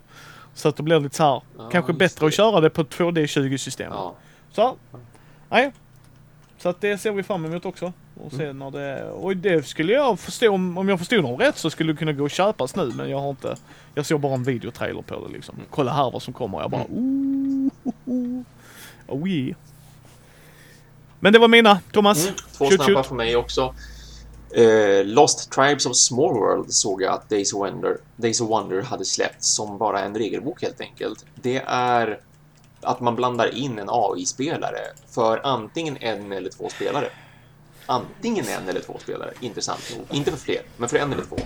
Så 0.54 0.68
att 0.68 0.76
det 0.76 0.82
blir 0.82 1.00
lite 1.00 1.16
så 1.16 1.22
här, 1.22 1.42
Ja, 1.58 1.68
kanske 1.72 1.92
bättre 1.92 2.24
det. 2.24 2.26
att 2.28 2.34
köra 2.34 2.60
det 2.60 2.70
på 2.70 2.84
2D20-systemet. 2.84 3.94
Ja. 3.98 4.14
Så, 4.52 4.76
nej. 5.50 5.72
Så 6.58 6.68
att 6.68 6.80
det 6.80 6.98
ser 6.98 7.12
vi 7.12 7.22
fram 7.22 7.44
emot 7.44 7.64
också. 7.66 7.92
Och 8.24 8.32
se 8.32 8.44
Mm. 8.44 8.58
när 8.58 8.70
det, 8.70 9.04
och 9.10 9.36
det 9.36 9.66
skulle 9.66 9.92
jag 9.92 10.20
förstå, 10.20 10.50
om, 10.52 10.78
om 10.78 10.88
jag 10.88 10.98
förstod 10.98 11.24
dem 11.24 11.36
rätt 11.38 11.56
så 11.58 11.70
skulle 11.70 11.92
det 11.92 11.96
kunna 11.96 12.12
gå 12.12 12.24
att 12.24 12.32
köpas 12.32 12.76
nu 12.76 12.92
men 12.94 13.10
jag 13.10 13.20
har 13.20 13.30
inte, 13.30 13.56
jag 13.94 14.06
såg 14.06 14.20
bara 14.20 14.34
en 14.34 14.44
videotrailer 14.44 15.02
på 15.02 15.26
det 15.26 15.32
liksom. 15.32 15.54
Mm. 15.54 15.66
Kolla 15.70 15.92
här 15.92 16.10
vad 16.10 16.22
som 16.22 16.32
kommer 16.34 16.60
jag 16.60 16.70
bara 16.70 16.84
ooh, 16.90 17.68
oh, 18.04 18.42
oh 19.06 19.28
yeah. 19.28 19.56
Men 21.20 21.32
det 21.32 21.38
var 21.38 21.48
mina, 21.48 21.80
Thomas. 21.92 22.24
Mm, 22.24 22.34
två 22.58 22.64
Shoot, 22.64 22.74
snabba 22.74 22.94
shoot. 22.94 23.06
för 23.06 23.14
mig 23.14 23.36
också. 23.36 23.74
Eh, 24.54 25.04
Lost 25.04 25.50
Tribes 25.50 25.86
of 25.86 25.96
Small 25.96 26.32
World 26.32 26.72
såg 26.72 27.02
jag 27.02 27.14
att 27.14 27.28
Days 27.28 27.52
of, 27.52 27.60
Wonder, 27.60 27.98
Days 28.16 28.40
of 28.40 28.50
Wonder 28.50 28.82
hade 28.82 29.04
släppts 29.04 29.48
som 29.54 29.78
bara 29.78 30.00
en 30.00 30.14
regelbok 30.14 30.62
helt 30.62 30.80
enkelt. 30.80 31.24
Det 31.34 31.62
är 31.66 32.20
att 32.80 33.00
man 33.00 33.16
blandar 33.16 33.54
in 33.54 33.78
en 33.78 33.88
AI-spelare 33.90 34.80
för 35.08 35.40
antingen 35.44 35.96
en 35.96 36.32
eller 36.32 36.50
två 36.50 36.68
spelare. 36.68 37.08
Antingen 37.86 38.48
en 38.48 38.68
eller 38.68 38.80
två 38.80 38.98
spelare, 38.98 39.32
intressant 39.40 39.96
nog. 39.96 40.18
Inte 40.18 40.30
för 40.30 40.38
fler, 40.38 40.62
men 40.76 40.88
för 40.88 40.96
en 40.96 41.12
eller 41.12 41.24
två. 41.24 41.36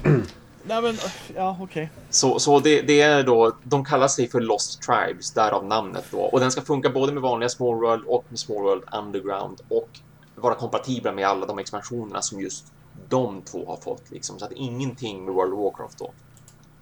Nej 0.62 0.82
men, 0.82 0.96
ja 1.36 1.56
okej. 1.60 1.90
Så, 2.10 2.38
så 2.38 2.60
det, 2.60 2.82
det 2.82 3.00
är 3.00 3.22
då, 3.22 3.56
de 3.62 3.84
kallar 3.84 4.08
sig 4.08 4.30
för 4.30 4.40
Lost 4.40 4.82
Tribes, 4.82 5.30
därav 5.30 5.64
namnet 5.66 6.04
då. 6.10 6.18
Och 6.18 6.40
den 6.40 6.52
ska 6.52 6.60
funka 6.60 6.90
både 6.90 7.12
med 7.12 7.22
vanliga 7.22 7.48
Small 7.48 7.74
World 7.74 8.04
och 8.06 8.24
med 8.28 8.38
Small 8.38 8.62
World 8.62 8.82
Underground 8.92 9.60
och 9.68 9.88
vara 10.34 10.54
kompatibla 10.54 11.12
med 11.12 11.28
alla 11.28 11.46
de 11.46 11.58
expansionerna 11.58 12.22
som 12.22 12.40
just 12.40 12.72
de 13.08 13.42
två 13.42 13.66
har 13.66 13.76
fått. 13.76 14.10
Liksom. 14.10 14.38
Så 14.38 14.44
att 14.44 14.52
ingenting 14.52 15.24
med 15.24 15.34
World 15.34 15.52
of 15.52 15.58
Warcraft 15.58 15.98
då. 15.98 16.12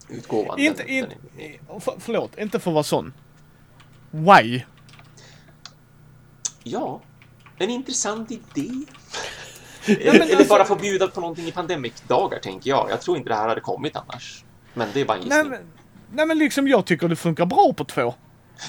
Utgåvan. 0.09 0.59
Inte, 0.59 0.83
den- 0.83 0.91
inte, 0.93 1.15
den- 1.69 1.81
för, 1.81 1.95
förlåt, 1.99 2.39
inte 2.39 2.59
för 2.61 2.71
att 2.71 2.75
vara 2.75 2.85
sån. 2.85 3.13
Why? 4.11 4.63
Ja, 6.63 7.01
en 7.59 7.71
intressant 7.71 8.31
idé. 8.31 8.43
men 9.87 9.97
Eller 9.97 10.21
alltså- 10.37 10.49
bara 10.49 10.65
få 10.65 10.75
bjuda 10.77 11.09
på 11.09 11.21
någonting 11.21 11.47
i 11.47 11.53
pandemic-dagar, 11.53 12.39
tänker 12.39 12.71
jag. 12.71 12.91
Jag 12.91 13.01
tror 13.01 13.17
inte 13.17 13.29
det 13.31 13.35
här 13.37 13.49
hade 13.49 13.61
kommit 13.61 13.97
annars. 13.97 14.45
Men 14.75 14.89
det 14.95 15.01
är 15.01 15.05
bara 15.05 15.19
en 15.19 15.29
Nej 15.29 15.39
gissning. 15.39 15.51
men, 15.51 15.73
nej 16.13 16.27
men 16.27 16.39
liksom 16.39 16.69
jag 16.69 16.87
tycker 16.87 17.09
det 17.09 17.17
funkar 17.17 17.47
bra 17.47 17.73
på 17.77 17.85
två. 17.85 18.15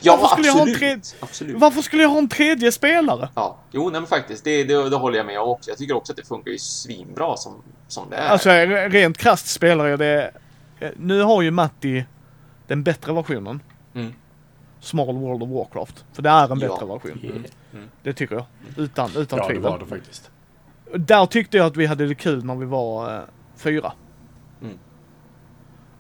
Ja, 0.02 0.16
varför 0.22 0.28
skulle 0.36 0.48
jag 0.48 0.54
ha 0.54 0.62
en 0.62 0.70
absolut. 0.70 1.04
tre- 1.04 1.18
absolut. 1.20 1.58
Varför 1.60 1.82
skulle 1.82 2.02
jag 2.02 2.10
ha 2.10 2.18
en 2.18 2.30
tredje 2.30 2.72
spelare? 2.72 3.30
Ja, 3.36 3.58
jo, 3.72 3.84
nej, 3.90 4.02
men 4.02 4.08
faktiskt, 4.08 4.44
det, 4.44 4.64
det, 4.64 4.90
det 4.90 4.96
håller 4.96 5.18
jag 5.18 5.26
med 5.26 5.40
om 5.40 5.50
också. 5.50 5.70
Jag 5.70 5.78
tycker 5.78 5.96
också 5.96 6.14
att 6.14 6.18
det 6.18 6.28
funkar 6.28 6.52
ju 6.52 6.58
svinbra 6.58 7.38
som, 7.38 7.54
som 7.88 8.10
det 8.10 8.16
är. 8.16 8.28
Alltså 8.30 8.50
re- 8.50 8.90
rent 8.90 9.18
krasst 9.18 9.48
spelar 9.48 9.86
jag 9.88 10.00
det... 10.00 10.32
eh, 10.80 10.90
Nu 10.98 11.22
har 11.22 11.42
ju 11.42 11.52
Matti 11.52 12.06
den 12.68 12.84
bättre 12.84 13.14
versionen. 13.14 13.62
Mm. 13.94 14.14
Small 14.80 15.16
World 15.16 15.44
of 15.44 15.50
Warcraft. 15.50 16.06
För 16.14 16.22
det 16.22 16.30
är 16.30 16.52
en 16.52 16.60
Ja. 16.60 16.68
bättre 16.70 16.86
version. 16.86 17.20
Yeah. 17.24 17.86
Det 18.04 18.14
tycker 18.14 18.36
jag. 18.36 18.46
Utan, 18.78 19.10
utan 19.16 19.40
Ja, 19.40 19.44
det 19.48 19.54
tvivel. 19.54 19.72
var 19.72 19.80
det 19.80 19.86
faktiskt. 19.86 20.32
Där 20.96 21.26
tyckte 21.26 21.58
jag 21.58 21.66
att 21.66 21.78
vi 21.78 21.86
hade 21.86 22.08
det 22.08 22.16
kul 22.16 22.46
när 22.46 22.56
vi 22.56 22.66
var 22.66 23.16
eh, 23.16 23.22
fyra. 23.58 23.92
Mm. 24.62 24.78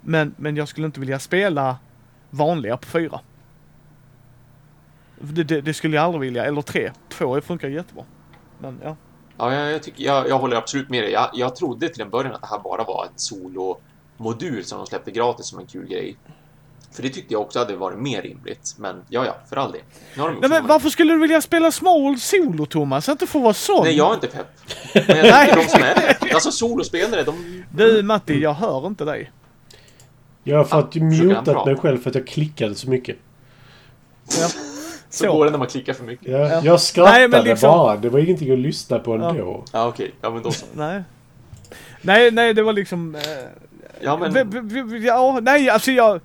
Men, 0.01 0.35
men 0.37 0.55
jag 0.55 0.67
skulle 0.67 0.85
inte 0.85 0.99
vilja 0.99 1.19
spela 1.19 1.77
vanliga 2.29 2.77
på 2.77 2.87
fyra. 2.87 3.19
Det, 5.19 5.43
det, 5.43 5.61
det 5.61 5.73
skulle 5.73 5.95
jag 5.95 6.05
aldrig 6.05 6.21
vilja. 6.21 6.45
Eller 6.45 6.61
tre. 6.61 6.91
Två 7.09 7.41
funkar 7.41 7.67
jättebra. 7.67 8.03
Men 8.59 8.79
ja. 8.83 8.95
Ja, 9.37 9.53
jag, 9.53 9.71
jag, 9.71 9.83
tycker, 9.83 10.03
jag, 10.03 10.29
jag 10.29 10.39
håller 10.39 10.57
absolut 10.57 10.89
med 10.89 11.03
dig. 11.03 11.11
Jag, 11.11 11.29
jag 11.33 11.55
trodde 11.55 11.89
till 11.89 12.01
en 12.01 12.09
början 12.09 12.35
att 12.35 12.41
det 12.41 12.47
här 12.47 12.59
bara 12.59 12.83
var 12.83 13.05
en 13.05 13.11
solo-modul 13.15 14.65
som 14.65 14.77
de 14.77 14.87
släppte 14.87 15.11
gratis 15.11 15.45
som 15.45 15.59
en 15.59 15.65
kul 15.65 15.87
grej. 15.87 16.17
För 16.91 17.03
det 17.03 17.09
tyckte 17.09 17.33
jag 17.33 17.41
också 17.41 17.59
hade 17.59 17.75
varit 17.75 17.99
mer 17.99 18.21
rimligt. 18.21 18.75
Men 18.77 19.03
ja, 19.09 19.25
ja, 19.25 19.35
för 19.49 19.55
all 19.55 19.71
del. 19.71 19.81
Nej, 20.15 20.49
men 20.49 20.67
varför 20.67 20.89
skulle 20.89 21.13
du 21.13 21.19
vilja 21.19 21.41
spela 21.41 21.71
Small 21.71 22.19
solo 22.19 22.65
Thomas? 22.65 23.09
Inte 23.09 23.27
för 23.27 23.39
att 23.39 23.43
vara 23.43 23.53
sån. 23.53 23.83
Nej, 23.83 23.97
jag 23.97 24.09
är 24.09 24.13
inte 24.13 24.27
pepp. 24.27 24.47
Men 25.07 25.17
jag 25.17 25.45
tänker 25.45 25.55
de 25.55 25.67
som 25.67 25.81
är 25.81 26.17
det. 26.19 26.33
Alltså 26.33 26.51
solospelare, 26.51 27.23
de... 27.23 27.63
Du 27.71 28.03
Matti, 28.03 28.39
jag 28.41 28.53
hör 28.53 28.87
inte 28.87 29.05
dig. 29.05 29.31
Jag 30.43 30.57
har 30.57 30.63
fått 30.63 30.95
han 30.95 31.09
mutat 31.09 31.65
mig 31.65 31.75
själv 31.75 31.97
för 31.97 32.09
att 32.09 32.15
jag 32.15 32.27
klickade 32.27 32.75
så 32.75 32.89
mycket. 32.89 33.17
Ja. 34.39 34.47
Så, 35.09 35.31
går 35.31 35.45
det 35.45 35.51
när 35.51 35.57
man 35.57 35.67
klickar 35.67 35.93
för 35.93 36.03
mycket. 36.03 36.27
Jag, 36.27 36.51
Ja. 36.51 36.61
jag 36.63 36.81
skrattade 36.81 37.17
Nej, 37.17 37.27
men 37.27 37.43
liksom- 37.43 37.69
bara. 37.69 37.95
Det 37.97 38.09
var 38.09 38.19
ingenting 38.19 38.51
att 38.51 38.59
lyssna 38.59 38.99
på 38.99 39.13
ändå. 39.13 39.63
Ja, 39.73 39.87
okej. 39.87 40.11
Ja, 40.21 40.29
men 40.29 40.43
då 40.43 40.51
så. 40.51 40.65
Nej. 40.73 41.03
Nej, 42.01 42.31
nej, 42.31 42.53
det 42.53 42.63
var 42.63 42.73
liksom... 42.73 43.15
Eh, 43.15 43.21
Ja, 44.01 44.17
men 44.17 44.51
ja, 45.03 45.39
nej, 45.41 45.69
alltså 45.69 45.91
jag... 45.91 46.19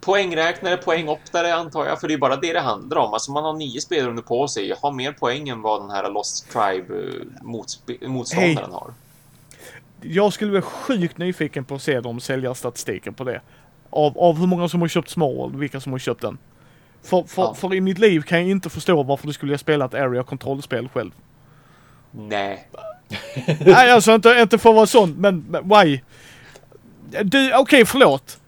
poängräknare, 0.00 0.76
poängopptare 0.76 1.54
antar 1.54 1.86
jag, 1.86 2.00
för 2.00 2.08
det 2.08 2.14
är 2.14 2.18
bara 2.18 2.36
det 2.36 2.52
det 2.52 2.60
handlar 2.60 2.96
om. 2.96 3.12
Alltså 3.12 3.32
man 3.32 3.44
har 3.44 3.52
nio 3.52 3.80
spelrundor 3.80 4.22
på 4.22 4.48
sig, 4.48 4.74
har 4.82 4.92
mer 4.92 5.12
poäng 5.12 5.48
än 5.48 5.62
vad 5.62 5.82
den 5.82 5.90
här 5.90 6.10
Lost 6.10 6.50
Tribe 6.52 6.94
eh, 6.94 8.08
motståndaren 8.08 8.72
har. 8.72 8.92
Jag 10.02 10.32
skulle 10.32 10.50
vara 10.52 10.62
sjukt 10.62 11.18
nyfiken 11.18 11.64
på 11.64 11.74
att 11.74 11.82
se 11.82 12.00
de 12.00 12.20
säljer 12.20 12.54
statistiken 12.54 13.14
på 13.14 13.24
det. 13.24 13.40
Av, 13.90 14.18
av 14.18 14.38
hur 14.38 14.46
många 14.46 14.68
som 14.68 14.80
har 14.80 14.88
köpt 14.88 15.10
Small, 15.10 15.52
vilka 15.56 15.80
som 15.80 15.92
har 15.92 15.98
köpt 15.98 16.20
den. 16.22 16.38
För, 17.02 17.22
för, 17.22 17.42
Ja. 17.42 17.54
för 17.54 17.74
i 17.74 17.80
mitt 17.80 17.98
liv 17.98 18.22
kan 18.22 18.38
jag 18.38 18.48
inte 18.48 18.70
förstå 18.70 19.02
varför 19.02 19.26
du 19.26 19.32
skulle 19.32 19.58
spela 19.58 19.84
ett 19.84 19.94
area 19.94 20.22
control-spel 20.22 20.88
själv. 20.94 21.10
Nej. 22.10 22.68
Nej, 23.60 23.90
alltså 23.90 24.14
inte, 24.14 24.28
inte 24.40 24.58
för 24.58 24.70
att 24.70 24.76
vara 24.76 24.86
sån, 24.86 25.12
men, 25.12 25.44
men 25.48 25.68
why? 25.68 26.00
Du, 27.22 27.54
okej, 27.54 27.84
förlåt. 27.84 28.39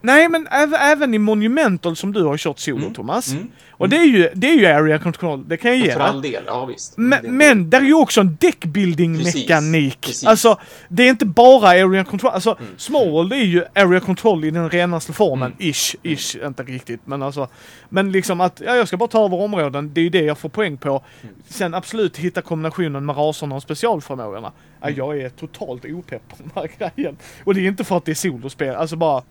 Nej, 0.00 0.28
men 0.28 0.46
även, 0.50 0.74
även 0.80 1.14
i 1.14 1.18
Monumental 1.18 1.96
som 1.96 2.12
du 2.12 2.22
har 2.24 2.36
kört 2.36 2.58
solo, 2.58 2.76
Mm, 2.82 2.94
Thomas. 2.94 3.32
mm, 3.32 3.50
Och 3.70 3.88
det 3.88 3.96
är, 3.96 4.04
ju, 4.04 4.30
det 4.34 4.48
är 4.50 4.54
ju 4.54 4.66
area 4.66 4.98
control, 4.98 5.48
det 5.48 5.56
kan 5.56 5.70
jag 5.70 5.80
ge 5.80 5.92
För 5.92 5.98
dig. 5.98 6.08
all 6.08 6.22
del, 6.22 6.42
ja 6.46 6.64
visst. 6.64 6.96
Det- 6.96 7.02
Men, 7.02 7.36
men 7.36 7.70
där 7.70 7.80
är 7.80 7.84
ju 7.84 7.94
också 7.94 8.20
en 8.20 8.36
deckbuilding 8.40 9.18
Precis, 9.18 9.34
mekanik. 9.34 10.00
precis. 10.00 10.24
Alltså, 10.24 10.58
det 10.88 11.02
är 11.02 11.08
inte 11.10 11.26
bara 11.26 11.68
area 11.68 12.04
control. 12.04 12.30
Alltså, 12.30 12.56
Mm. 12.60 12.72
small 12.76 13.28
det 13.28 13.36
är 13.36 13.44
ju 13.44 13.64
area 13.74 14.00
control 14.00 14.44
i 14.44 14.50
den 14.50 14.70
renaste 14.70 15.12
formen. 15.12 15.52
Mm. 15.58 15.70
Ish, 15.70 15.94
ish, 16.02 16.36
inte 16.46 16.62
riktigt. 16.62 17.00
Men 17.04 17.22
alltså, 17.22 17.48
men 17.88 18.12
liksom 18.12 18.40
att, 18.40 18.62
ja, 18.66 18.74
jag 18.76 18.88
ska 18.88 18.96
bara 18.96 19.08
ta 19.08 19.24
över 19.24 19.40
områden. 19.40 19.90
Det 19.94 20.00
är 20.00 20.02
ju 20.04 20.10
det 20.10 20.22
jag 20.22 20.38
får 20.38 20.48
poäng 20.48 20.76
på. 20.76 21.02
Mm. 21.22 21.34
Sen 21.48 21.74
absolut 21.74 22.16
hitta 22.16 22.42
kombinationen 22.42 23.06
med 23.06 23.16
raserna 23.16 23.54
och 23.54 23.62
specialförmågorna. 23.62 24.52
Ja, 24.80 24.86
Mm. 24.88 24.98
jag 24.98 25.18
är 25.20 25.28
totalt 25.28 25.84
opepp 25.84 26.28
på 26.28 26.36
den 26.38 26.50
här 26.54 26.90
grejen. 26.96 27.16
Och 27.44 27.54
det 27.54 27.60
är 27.60 27.68
inte 27.68 27.84
för 27.84 27.96
att 27.96 28.04
det 28.04 28.12
är 28.12 28.14
solospel. 28.14 28.74
Alltså 28.74 28.96
bara, 28.96 29.22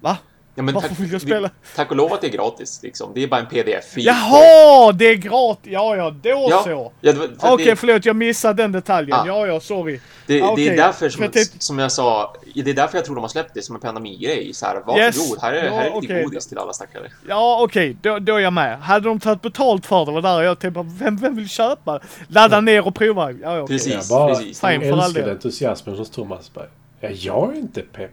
va? 0.00 0.16
Ja, 0.54 0.62
men 0.62 0.74
Varför 0.74 0.88
tack, 0.88 0.98
vill 1.00 1.12
jag 1.12 1.20
spela? 1.20 1.48
vi- 1.48 1.76
Tack 1.76 1.90
och 1.90 1.96
lov 1.96 2.12
att 2.12 2.20
det 2.20 2.26
är 2.26 2.30
gratis, 2.30 2.80
liksom. 2.82 3.10
Det 3.14 3.22
är 3.22 3.26
bara 3.28 3.40
en 3.40 3.46
pdf-fil. 3.46 4.04
Jaha, 4.04 4.92
det 4.92 5.04
är 5.06 5.14
gratis. 5.14 5.72
Ja, 5.72 5.96
ja, 5.96 6.10
då 6.10 6.46
Ja, 6.50 6.62
så. 6.64 6.92
ja, 7.00 7.12
det 7.12 7.18
för 7.18 7.52
Okej, 7.52 7.66
det, 7.66 7.76
förlåt, 7.76 8.04
jag 8.04 8.16
missade 8.16 8.62
den 8.62 8.72
detaljen. 8.72 9.16
Ah. 9.18 9.24
Ja, 9.26 9.46
ja, 9.46 9.60
sorry. 9.60 10.00
det, 10.26 10.42
ah, 10.42 10.46
det 10.46 10.52
okej. 10.52 10.68
är 10.68 10.76
därför 10.76 10.92
För 10.98 11.08
som, 11.08 11.22
jag 11.22 11.32
tänkte- 11.32 11.56
som 11.58 11.78
jag 11.78 11.92
sa, 11.92 12.34
det 12.54 12.70
är 12.70 12.74
därför 12.74 12.98
jag 12.98 13.04
tror 13.04 13.14
de 13.14 13.20
har 13.20 13.28
släppt 13.28 13.54
det 13.54 13.62
som 13.62 13.74
en 13.74 13.80
pandemigrej. 13.80 14.54
Så 14.54 14.66
här, 14.66 14.74
varsågod, 14.74 14.98
Yes. 14.98 15.42
här 15.42 15.52
är, 15.52 15.64
Ja, 15.64 15.72
här 15.72 15.80
är 15.80 16.00
lite 16.00 16.12
okej. 16.14 16.24
godis 16.24 16.46
till 16.46 16.58
alla 16.58 16.72
stackare. 16.72 17.04
Ja, 17.28 17.58
okej, 17.62 17.96
då, 18.02 18.18
då 18.18 18.34
är 18.36 18.40
jag 18.40 18.52
med. 18.52 18.78
Hade 18.80 19.08
de 19.08 19.20
tagit 19.20 19.42
betalt 19.42 19.86
för 19.86 20.06
det 20.06 20.12
var 20.12 20.22
där 20.22 20.42
jag 20.42 20.58
tänkte, 20.58 20.86
vem, 20.98 21.16
vem 21.16 21.36
vill 21.36 21.48
köpa? 21.48 22.00
Ladda 22.28 22.60
ner 22.60 22.86
och 22.86 22.94
prova. 22.94 23.30
Ja, 23.30 23.36
ja, 23.42 23.60
okej. 23.62 23.76
Precis. 23.76 23.92
Jag 23.94 24.18
bara 24.18 24.34
precis. 24.34 24.64
All 24.64 24.72
älskade 24.82 25.30
entusiasmen 25.30 25.96
hos 25.98 26.10
Thomas. 26.10 26.50
Bara, 26.54 26.66
Ja, 27.00 27.08
jag 27.12 27.52
är 27.54 27.58
inte 27.58 27.80
pepp. 27.80 28.10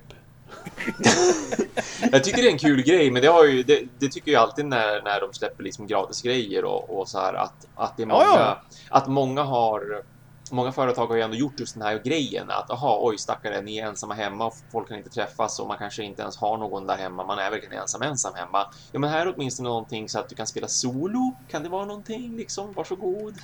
Jag 2.12 2.24
tycker 2.24 2.42
det 2.42 2.48
är 2.48 2.52
en 2.52 2.58
kul 2.58 2.84
grej, 2.84 3.12
men 3.12 3.22
det, 3.22 3.28
har 3.28 3.46
ju, 3.46 3.64
det, 3.64 3.84
det 4.00 4.08
tycker 4.08 4.32
jag 4.32 4.42
alltid 4.42 4.66
när, 4.66 5.02
när 5.04 5.22
de 5.22 5.34
släpper 5.34 5.64
liksom 5.64 5.88
gratisgrejer 5.88 6.66
och, 6.66 7.00
och 7.00 7.10
så 7.10 7.20
här 7.20 7.34
att, 7.34 7.68
att 7.76 7.98
det 7.98 8.04
är 8.04 8.08
Ja, 8.08 8.14
många, 8.14 8.40
ja. 8.40 8.62
att 8.90 9.08
många 9.08 9.44
har 9.44 10.04
Många 10.52 10.72
företag 10.72 11.08
har 11.08 11.16
ju 11.16 11.22
ändå 11.22 11.38
gjort 11.38 11.60
just 11.60 11.74
den 11.74 11.84
här 11.84 12.02
grejen 12.04 12.50
att 12.52 12.72
aha, 12.72 13.00
oj 13.02 13.18
stackare, 13.18 13.62
ni 13.62 13.78
är 13.78 13.88
ensamma 13.88 14.14
hemma 14.14 14.46
och 14.46 14.54
folk 14.72 14.88
kan 14.88 14.98
inte 14.98 15.10
träffas 15.10 15.60
och 15.60 15.68
man 15.68 15.78
kanske 15.78 16.04
inte 16.04 16.22
ens 16.22 16.38
har 16.38 16.58
någon 16.58 16.88
där 16.88 16.98
hemma. 16.98 17.24
Man 17.24 17.40
är 17.40 17.52
verkligen 17.52 17.82
ensam 17.82 18.02
ensam 18.02 18.34
hemma. 18.36 18.68
Ja, 18.92 19.00
men 19.00 19.10
här 19.10 19.26
är 19.26 19.34
åtminstone 19.36 19.70
någonting 19.70 20.10
så 20.10 20.20
att 20.20 20.30
du 20.30 20.36
kan 20.36 20.48
spela 20.48 20.68
solo. 20.68 21.32
Kan 21.52 21.64
det 21.64 21.70
vara 21.70 21.86
någonting 21.86 22.38
liksom? 22.38 22.74
Varsågod. 22.74 23.36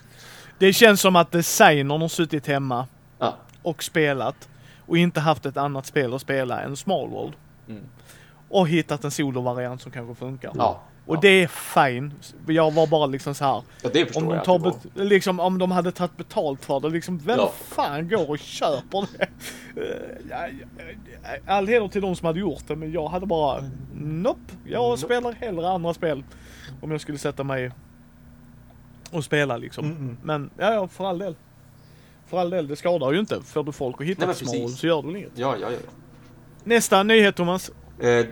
Det 0.59 0.73
känns 0.73 1.01
som 1.01 1.15
att 1.15 1.31
designern 1.31 2.01
har 2.01 2.07
suttit 2.07 2.47
hemma 2.47 2.87
Ja. 3.19 3.33
och 3.63 3.83
spelat 3.83 4.49
och 4.87 4.97
inte 4.97 5.19
haft 5.19 5.45
ett 5.45 5.57
annat 5.57 5.85
spel 5.85 6.13
att 6.13 6.21
spela 6.21 6.61
än 6.61 6.75
Small 6.75 7.09
World. 7.09 7.33
Mm. 7.69 7.83
Och 8.49 8.67
hittat 8.67 9.03
en 9.03 9.11
solovariant 9.11 9.81
som 9.81 9.91
kanske 9.91 10.15
funkar. 10.15 10.51
Ja. 10.55 10.81
Och 11.05 11.15
ja. 11.15 11.19
det 11.21 11.27
är 11.43 11.47
fine. 11.47 12.13
Jag 12.47 12.71
var 12.73 12.87
bara 12.87 13.05
liksom 13.05 13.35
så 13.35 13.45
här. 13.45 13.63
ja, 13.83 13.89
det 13.93 14.15
Om 14.17 14.25
de, 14.27 14.35
jag. 14.35 14.43
tar 14.43 14.59
var. 14.59 14.71
bet- 14.71 14.91
liksom, 15.07 15.39
om 15.39 15.57
de 15.57 15.71
hade 15.71 15.91
tagit 15.91 16.17
betalt 16.17 16.65
för 16.65 16.79
det, 16.79 16.89
liksom, 16.89 17.17
vem 17.17 17.37
Ja. 17.39 17.51
fan 17.55 18.09
går 18.09 18.29
och 18.29 18.39
köper 18.39 19.07
det? 19.17 19.27
Eh, 19.81 21.55
All 21.55 21.67
heder 21.67 21.87
till 21.87 22.01
de 22.01 22.15
som 22.15 22.25
hade 22.25 22.39
gjort 22.39 22.67
det, 22.67 22.75
men 22.75 22.91
jag 22.91 23.07
hade 23.09 23.25
bara, 23.25 23.63
nope. 23.93 24.39
Jag 24.65 24.89
Nope. 24.89 24.97
spelar 25.01 25.31
hellre 25.31 25.69
andra 25.69 25.93
spel. 25.93 26.23
Om 26.81 26.91
jag 26.91 27.01
skulle 27.01 27.17
sätta 27.17 27.43
mig 27.43 27.71
och 29.11 29.23
spela 29.23 29.57
liksom. 29.57 29.85
Mm, 29.85 29.97
mm. 29.97 30.17
Men, 30.23 30.49
ja, 30.57 30.73
ja, 30.73 30.87
för 30.87 31.05
all 31.05 31.19
del. 31.19 31.35
För 32.33 32.39
all 32.39 32.49
del, 32.49 32.67
det 32.67 32.75
skadar 32.75 33.11
ju 33.11 33.19
inte. 33.19 33.41
Får 33.41 33.63
du 33.63 33.71
folk 33.71 34.01
att 34.01 34.07
hitta 34.07 34.25
Nej, 34.25 34.35
precis. 34.35 34.79
så 34.79 34.87
gör 34.87 35.01
du 35.01 35.17
inget. 35.17 35.31
Ja, 35.35 35.55
ja, 35.61 35.71
ja. 35.71 35.77
Nästa 36.63 37.03
nyhet 37.03 37.35
Thomas. 37.35 37.71
Eh, 37.99 38.25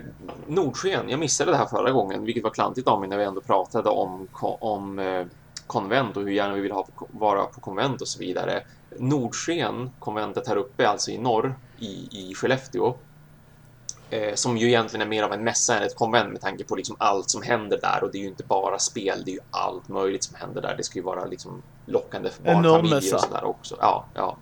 Nordsken, 0.46 1.08
jag 1.08 1.20
missade 1.20 1.50
det 1.50 1.56
här 1.56 1.66
förra 1.66 1.90
gången, 1.90 2.24
vilket 2.24 2.42
var 2.42 2.50
klantigt 2.50 2.88
av 2.88 3.00
mig 3.00 3.08
när 3.08 3.18
vi 3.18 3.24
ändå 3.24 3.40
pratade 3.40 3.88
om, 3.88 4.28
om 4.60 4.98
eh, 4.98 5.26
konvent 5.66 6.16
och 6.16 6.22
hur 6.22 6.30
gärna 6.30 6.54
vi 6.54 6.60
vill 6.60 6.72
ha 6.72 6.82
på, 6.82 7.06
vara 7.10 7.44
på 7.44 7.60
konvent 7.60 8.00
och 8.00 8.08
så 8.08 8.18
vidare. 8.18 8.62
Nordsken, 8.98 9.90
konventet 9.98 10.48
här 10.48 10.56
uppe, 10.56 10.88
alltså 10.88 11.10
i 11.10 11.18
norr, 11.18 11.54
i, 11.78 12.08
i 12.10 12.34
Skellefteå, 12.34 12.94
eh, 14.10 14.34
som 14.34 14.56
ju 14.56 14.66
egentligen 14.66 15.06
är 15.06 15.10
mer 15.10 15.22
av 15.22 15.32
en 15.32 15.44
mässa 15.44 15.76
än 15.76 15.82
ett 15.82 15.96
konvent 15.96 16.32
med 16.32 16.40
tanke 16.40 16.64
på 16.64 16.76
liksom 16.76 16.96
allt 16.98 17.30
som 17.30 17.42
händer 17.42 17.78
där 17.82 18.04
och 18.04 18.12
det 18.12 18.18
är 18.18 18.22
ju 18.22 18.28
inte 18.28 18.44
bara 18.44 18.78
spel, 18.78 19.22
det 19.24 19.30
är 19.30 19.34
ju 19.34 19.40
allt 19.50 19.88
möjligt 19.88 20.24
som 20.24 20.34
händer 20.34 20.62
där. 20.62 20.76
Det 20.76 20.82
ska 20.82 20.98
ju 20.98 21.04
vara 21.04 21.24
liksom 21.24 21.62
lockande 21.86 22.30
för 22.30 22.42
barnfamiljer 22.42 23.14
och 23.14 23.20
sådär 23.20 23.44
också. 23.44 23.76
Ja, 23.80 24.06
ja. 24.14 24.36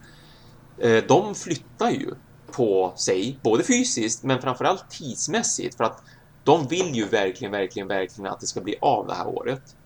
Eh, 0.78 1.04
de 1.08 1.34
flyttar 1.34 1.90
ju 1.90 2.14
på 2.52 2.92
sig, 2.96 3.38
både 3.42 3.64
fysiskt 3.64 4.22
men 4.22 4.42
framförallt 4.42 4.90
tidsmässigt 4.90 5.76
för 5.76 5.84
att 5.84 6.02
de 6.44 6.66
vill 6.66 6.94
ju 6.94 7.08
verkligen, 7.08 7.52
verkligen, 7.52 7.88
verkligen 7.88 8.32
att 8.32 8.40
det 8.40 8.46
ska 8.46 8.60
bli 8.60 8.76
av 8.80 9.06
det 9.06 9.14
här 9.14 9.26
året. 9.26 9.76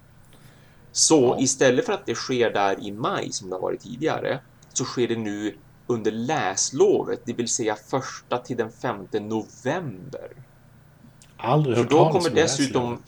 Så 0.92 1.20
Ja. 1.20 1.38
istället 1.40 1.86
för 1.86 1.92
att 1.92 2.06
det 2.06 2.14
sker 2.14 2.50
där 2.50 2.86
i 2.86 2.92
maj 2.92 3.32
som 3.32 3.50
det 3.50 3.56
har 3.56 3.60
varit 3.62 3.80
tidigare 3.80 4.40
så 4.72 4.84
sker 4.84 5.08
det 5.08 5.16
nu 5.16 5.58
under 5.86 6.10
läslovet, 6.10 7.20
det 7.24 7.32
vill 7.32 7.48
säga 7.48 7.76
första 7.76 8.38
till 8.38 8.56
den 8.56 8.72
5 8.72 9.06
november. 9.12 10.30
Aldrig 11.36 11.76
För 11.76 11.82
hört 11.82 11.90
då 11.90 11.98
talas 11.98 12.12
kommer 12.12 12.42
dessutom... 12.42 13.02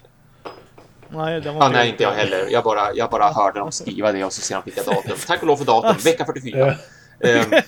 Nej, 1.10 1.40
det 1.40 1.50
var 1.52 1.62
Ah, 1.64 1.68
nej, 1.68 1.88
inte 1.88 2.02
jag 2.02 2.12
heller. 2.12 2.46
Jag 2.50 2.64
bara, 2.64 2.94
jag 2.94 3.10
bara 3.10 3.32
hörde 3.32 3.58
dem 3.58 3.72
skriva 3.72 4.12
det 4.12 4.24
och 4.24 4.32
så 4.32 4.40
sedan 4.40 4.62
fick 4.62 4.78
jag 4.78 4.84
datum. 4.86 5.16
Tack 5.26 5.40
och 5.40 5.46
lov 5.46 5.56
för 5.56 5.64
datum, 5.64 5.96
vecka 6.04 6.24
44. 6.24 6.74
Ja. 7.18 7.28
Um, 7.28 7.62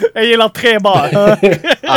Jag 0.14 0.24
gillar 0.24 0.48
tre 0.48 0.78
bara. 0.78 1.08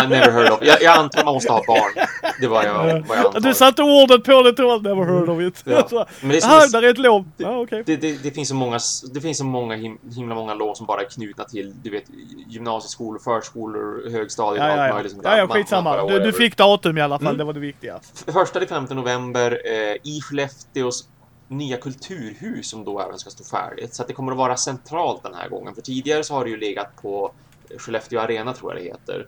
I 0.04 0.08
never 0.08 0.32
heard 0.32 0.52
of. 0.52 0.60
Jag, 0.62 0.82
jag 0.82 0.98
antar 0.98 1.24
man 1.26 1.34
måste 1.34 1.52
ha 1.52 1.64
barn. 1.68 2.06
Det 2.42 2.48
var 2.48 2.64
jag, 2.64 3.04
vad 3.08 3.18
jag 3.18 3.26
antar. 3.26 3.40
du 3.40 3.54
satte 3.54 3.82
ordet 3.82 4.24
på 4.24 4.42
det 4.42 4.54
Thomas. 4.54 4.82
Never 4.82 5.04
heard 5.06 5.30
of 5.30 5.42
it. 5.42 5.64
Ja. 5.66 6.08
Men 6.22 6.30
det 6.30 6.44
en- 6.44 6.72
där 6.72 6.82
är 6.84 6.90
ett 6.90 6.98
lov. 6.98 7.30
Ja, 7.38 7.58
okej. 7.58 7.84
det, 7.86 7.96
det, 7.96 8.24
det 8.24 8.32
finns 8.32 8.50
så 8.50 8.56
många, 8.56 8.80
det 9.14 9.22
finns 9.22 9.38
så 9.38 9.44
många 9.46 9.76
him, 9.76 9.98
himla 10.16 10.36
många 10.36 10.54
lov 10.54 10.74
som 10.74 10.86
bara 10.86 11.02
är 11.02 11.06
knutna 11.06 11.44
till, 11.44 11.74
du 11.84 11.90
vet, 11.90 12.04
gymnasieskolor, 12.48 13.20
förskolor, 13.20 14.12
högstadiet, 14.12 14.64
Ja, 14.64 14.70
ja, 14.70 14.82
allt 14.82 14.88
ja. 14.90 14.94
möjligt 14.94 15.12
sånt 15.12 15.24
ja, 15.26 15.30
där. 15.32 15.38
ja 15.38 15.46
man 15.48 15.58
skitsamma. 15.58 16.08
Du, 16.08 16.20
du 16.20 16.34
fick 16.34 16.58
datum 16.58 16.98
i 16.98 17.02
alla 17.02 17.20
fall. 17.20 17.28
Mm. 17.28 17.38
Det 17.38 17.44
var 17.44 17.54
det 17.54 17.60
viktiga. 17.60 18.00
Första 18.34 18.60
till 18.60 18.68
5 18.68 18.86
november 18.90 19.62
eh, 19.66 19.96
i 20.04 20.22
Skellefteås 20.24 21.04
nya 21.48 21.78
kulturhus 21.78 22.70
som 22.70 22.84
då 22.84 23.00
även 23.00 23.20
ska 23.20 23.30
stå 23.30 23.44
färdigt. 23.44 23.94
Så 23.94 24.02
att 24.02 24.08
det 24.08 24.14
kommer 24.14 24.32
att 24.32 24.38
vara 24.38 24.58
centralt 24.58 25.24
den 25.24 25.34
här 25.34 25.50
gången. 25.50 25.76
För 25.76 25.82
tidigare 25.82 26.24
så 26.24 26.34
har 26.34 26.44
det 26.44 26.50
ju 26.50 26.58
legat 26.58 26.96
på 27.02 27.32
Skellefteå 27.78 28.20
Arena 28.20 28.54
tror 28.54 28.74
jag 28.74 28.84
det 28.84 28.90
heter. 28.90 29.28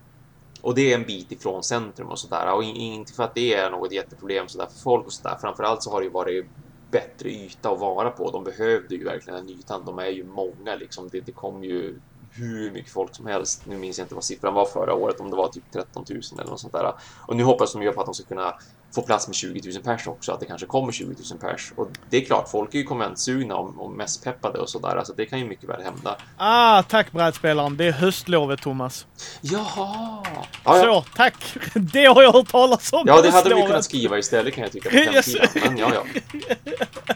Och 0.61 0.75
det 0.75 0.93
är 0.93 0.97
en 0.97 1.05
bit 1.05 1.31
ifrån 1.31 1.63
centrum 1.63 2.07
och 2.07 2.19
sådär. 2.19 2.53
Och 2.53 2.63
inte 2.63 3.13
för 3.13 3.23
att 3.23 3.35
det 3.35 3.53
är 3.53 3.71
något 3.71 3.91
jätteproblem 3.91 4.47
sådär 4.47 4.65
för 4.65 4.79
folk 4.79 5.05
och 5.05 5.13
sådär. 5.13 5.37
Framförallt 5.41 5.83
så 5.83 5.91
har 5.91 5.99
det 5.99 6.05
ju 6.05 6.11
varit 6.11 6.45
bättre 6.91 7.29
yta 7.29 7.69
att 7.69 7.79
vara 7.79 8.09
på. 8.09 8.31
De 8.31 8.43
behövde 8.43 8.95
ju 8.95 9.03
verkligen 9.03 9.45
den 9.45 9.55
ytan. 9.55 9.85
De 9.85 9.99
är 9.99 10.09
ju 10.09 10.23
många 10.23 10.75
liksom. 10.75 11.09
Det, 11.11 11.19
det 11.19 11.31
kom 11.31 11.63
ju 11.63 11.99
hur 12.31 12.71
mycket 12.71 12.91
folk 12.91 13.15
som 13.15 13.25
helst. 13.25 13.65
Nu 13.65 13.77
minns 13.77 13.97
jag 13.97 14.05
inte 14.05 14.15
vad 14.15 14.23
siffran 14.23 14.53
var 14.53 14.65
förra 14.65 14.93
året, 14.93 15.19
om 15.19 15.29
det 15.29 15.35
var 15.35 15.47
typ 15.47 15.63
13 15.73 16.05
000 16.09 16.21
eller 16.39 16.49
något 16.49 16.59
sånt 16.59 16.73
där. 16.73 16.93
Och 17.25 17.35
nu 17.35 17.43
hoppas 17.43 17.73
de 17.73 17.81
ju 17.81 17.91
på 17.91 17.99
att 17.99 18.05
de 18.05 18.15
ska 18.15 18.23
kunna 18.23 18.53
få 18.95 19.01
plats 19.01 19.27
med 19.27 19.35
20 19.35 19.71
000 19.73 19.83
pers 19.83 20.07
också, 20.07 20.31
att 20.31 20.39
det 20.39 20.45
kanske 20.45 20.67
kommer 20.67 20.91
20 20.91 21.05
000 21.05 21.39
pers. 21.39 21.73
Och 21.75 21.87
det 22.09 22.17
är 22.17 22.25
klart, 22.25 22.49
folk 22.49 22.73
är 22.73 22.79
ju 22.79 22.83
konventsugna 22.83 23.55
och, 23.55 23.85
och 23.85 23.91
mest 23.91 24.23
peppade 24.23 24.59
och 24.59 24.69
sådär, 24.69 24.95
alltså 24.95 25.13
det 25.13 25.25
kan 25.25 25.39
ju 25.39 25.45
mycket 25.45 25.69
väl 25.69 25.81
hända. 25.83 26.17
Ah, 26.37 26.83
tack 26.83 27.11
brädspelaren. 27.11 27.77
Det 27.77 27.85
är 27.85 27.91
höstlovet 27.91 28.61
Thomas. 28.61 29.05
Jaha! 29.41 30.23
Ja, 30.65 30.77
ja. 30.77 30.81
Så, 30.83 31.05
tack. 31.15 31.57
Det 31.73 32.05
har 32.05 32.23
jag 32.23 32.33
hört 32.33 32.47
talas 32.51 32.93
om. 32.93 33.03
ja 33.07 33.21
det 33.21 33.31
hade 33.31 33.49
de 33.49 33.59
ju 33.59 33.65
kunnat 33.67 33.85
skriva 33.85 34.17
istället 34.17 34.53
kan 34.53 34.63
jag 34.63 34.71
tycka 34.71 34.89
på 34.89 34.95
hemsidan. 34.95 35.47
Men 35.55 35.77
ja, 35.77 35.91
ja. 35.93 36.03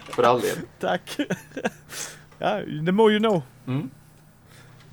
För 0.08 0.22
all 0.22 0.40
del. 0.40 0.56
Tack. 0.80 1.16
Ja, 2.38 2.60
the 2.86 2.92
more 2.92 3.12
you 3.12 3.18
know. 3.18 3.42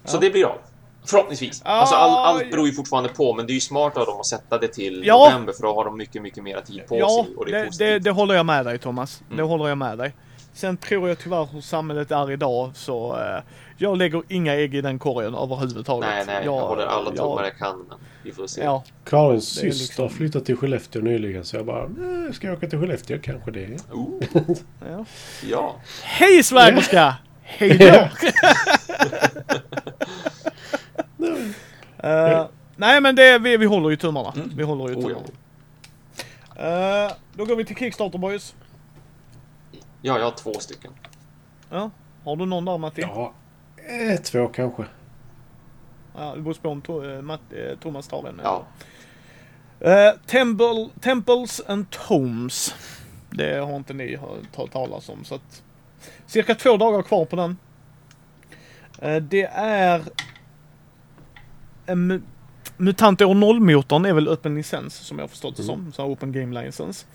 Så 0.05 0.17
det 0.17 0.30
blir 0.30 0.45
av. 0.45 0.57
Förhoppningsvis. 1.05 1.61
Ah, 1.65 1.69
Alltså 1.80 1.95
all, 1.95 2.09
allt 2.35 2.43
ja. 2.43 2.47
beror 2.51 2.67
ju 2.67 2.73
fortfarande 2.73 3.09
på, 3.09 3.34
men 3.34 3.47
det 3.47 3.51
är 3.51 3.55
ju 3.55 3.59
smart 3.59 3.97
av 3.97 4.05
dem 4.05 4.19
att 4.19 4.26
sätta 4.26 4.57
det 4.57 4.67
till 4.67 5.01
Ja. 5.05 5.30
november 5.30 5.53
för 5.53 5.63
då 5.63 5.73
har 5.76 5.85
de 5.85 5.97
mycket, 5.97 6.21
mycket 6.21 6.43
mera 6.43 6.61
tid 6.61 6.81
på 6.88 6.99
Ja, 6.99 7.23
sig 7.26 7.35
och 7.35 7.45
det 7.45 7.51
det, 7.51 7.69
det, 7.80 7.99
det 7.99 8.11
håller 8.11 8.35
jag 8.35 8.45
med 8.45 8.65
dig 8.65 8.77
Thomas. 8.77 9.21
Det 9.30 9.34
Mm. 9.34 9.47
håller 9.47 9.67
jag 9.67 9.77
med 9.77 9.97
dig. 9.97 10.13
Sen 10.53 10.77
tror 10.77 11.09
jag 11.09 11.19
tyvärr 11.19 11.47
hur 11.53 11.61
samhället 11.61 12.11
är 12.11 12.31
idag 12.31 12.71
så 12.76 13.17
eh, 13.17 13.43
jag 13.77 13.97
lägger 13.97 14.23
inga 14.27 14.55
ägg 14.55 14.76
i 14.76 14.81
den 14.81 14.99
korgen 14.99 15.35
överhuvudtaget. 15.35 16.09
Nej, 16.09 16.23
nej, 16.27 16.41
jag, 16.45 16.59
håller 16.61 16.85
alla 16.85 17.11
tummar 17.11 17.43
jag 17.43 17.57
kan, 17.57 17.85
men 17.89 17.97
vi 18.23 18.31
får 18.31 18.47
se. 18.47 18.63
Ja, 18.63 18.84
Karins 19.05 19.55
Det 19.55 19.67
är 19.67 19.71
syster 19.71 19.84
liksom- 19.88 20.03
har 20.03 20.09
flyttat 20.09 20.45
till 20.45 20.57
Skellefteå 20.57 21.01
nyligen 21.01 21.45
så 21.45 21.55
jag 21.55 21.65
bara, 21.65 21.84
"Eh, 21.84 22.31
ska 22.34 22.47
jag 22.47 22.57
åka 22.57 22.67
till 22.67 22.80
Skellefteå 22.80 23.17
kanske 23.23 23.51
det? 23.51 23.77
Oh, 23.91 24.21
ja. 24.89 25.05
ja. 25.49 25.76
Hej 26.03 26.43
svägerska! 26.43 27.15
Hej 27.57 27.77
då! 27.77 28.09
Eh, 32.03 32.45
nej 32.76 33.01
men 33.01 33.15
det, 33.15 33.39
vi, 33.39 33.57
vi 33.57 33.65
håller 33.65 33.89
ju 33.89 33.95
tummarna. 33.95 34.31
Mm. 34.35 34.51
Vi 34.55 34.63
håller 34.63 34.89
ju 34.89 34.95
Oh, 34.95 35.11
ja. 35.11 35.17
tummarna. 35.17 37.05
Eh, 37.07 37.11
då 37.34 37.45
går 37.45 37.55
vi 37.55 37.65
till 37.65 37.76
Kickstarter 37.76 38.17
boys. 38.19 38.55
ja, 40.01 40.17
jag 40.17 40.23
har 40.26 40.31
två 40.31 40.53
stycken. 40.53 40.91
Ja. 41.69 41.91
Har 42.23 42.35
du 42.35 42.45
någon 42.45 42.65
där 42.65 42.77
Matti? 42.77 43.01
Ja, 43.01 43.34
eh, 44.11 44.21
två 44.21 44.47
kanske. 44.47 44.85
Ja, 46.17 46.34
det 46.35 46.41
beror 46.41 46.53
på 46.53 46.69
om 46.69 46.81
to, 46.81 47.09
eh, 47.11 47.21
Matt, 47.21 47.41
eh, 47.51 47.77
Thomas 47.80 48.07
tar 48.07 48.23
den. 48.23 48.41
Ja. 48.43 48.63
Eh, 49.80 50.13
Temple, 50.26 50.89
Temples 51.01 51.61
and 51.67 51.89
Tomes. 51.89 52.76
Det 53.30 53.57
har 53.59 53.76
inte 53.76 53.93
ni 53.93 54.15
hört 54.15 54.51
ta- 54.55 54.67
talas 54.67 55.09
om. 55.09 55.23
Så 55.26 55.35
att, 55.35 55.63
cirka 56.30 56.56
två 56.56 56.77
dagar 56.77 57.01
kvar 57.01 57.26
på 57.26 57.35
den. 57.35 57.57
Eh, 59.01 59.15
det 59.15 59.43
är... 59.53 60.01
En 61.85 62.23
MUTANT 62.77 63.22
år 63.22 63.35
0-motorn 63.35 64.06
är 64.06 64.14
väl 64.14 64.27
öppen 64.27 64.56
licens 64.56 64.95
som 64.95 65.18
jag 65.18 65.23
har 65.23 65.27
förstått 65.27 65.57
det 65.57 65.64
som. 65.64 65.91
Så 65.95 66.03
open 66.06 66.31
game 66.31 66.64
license. 66.64 67.06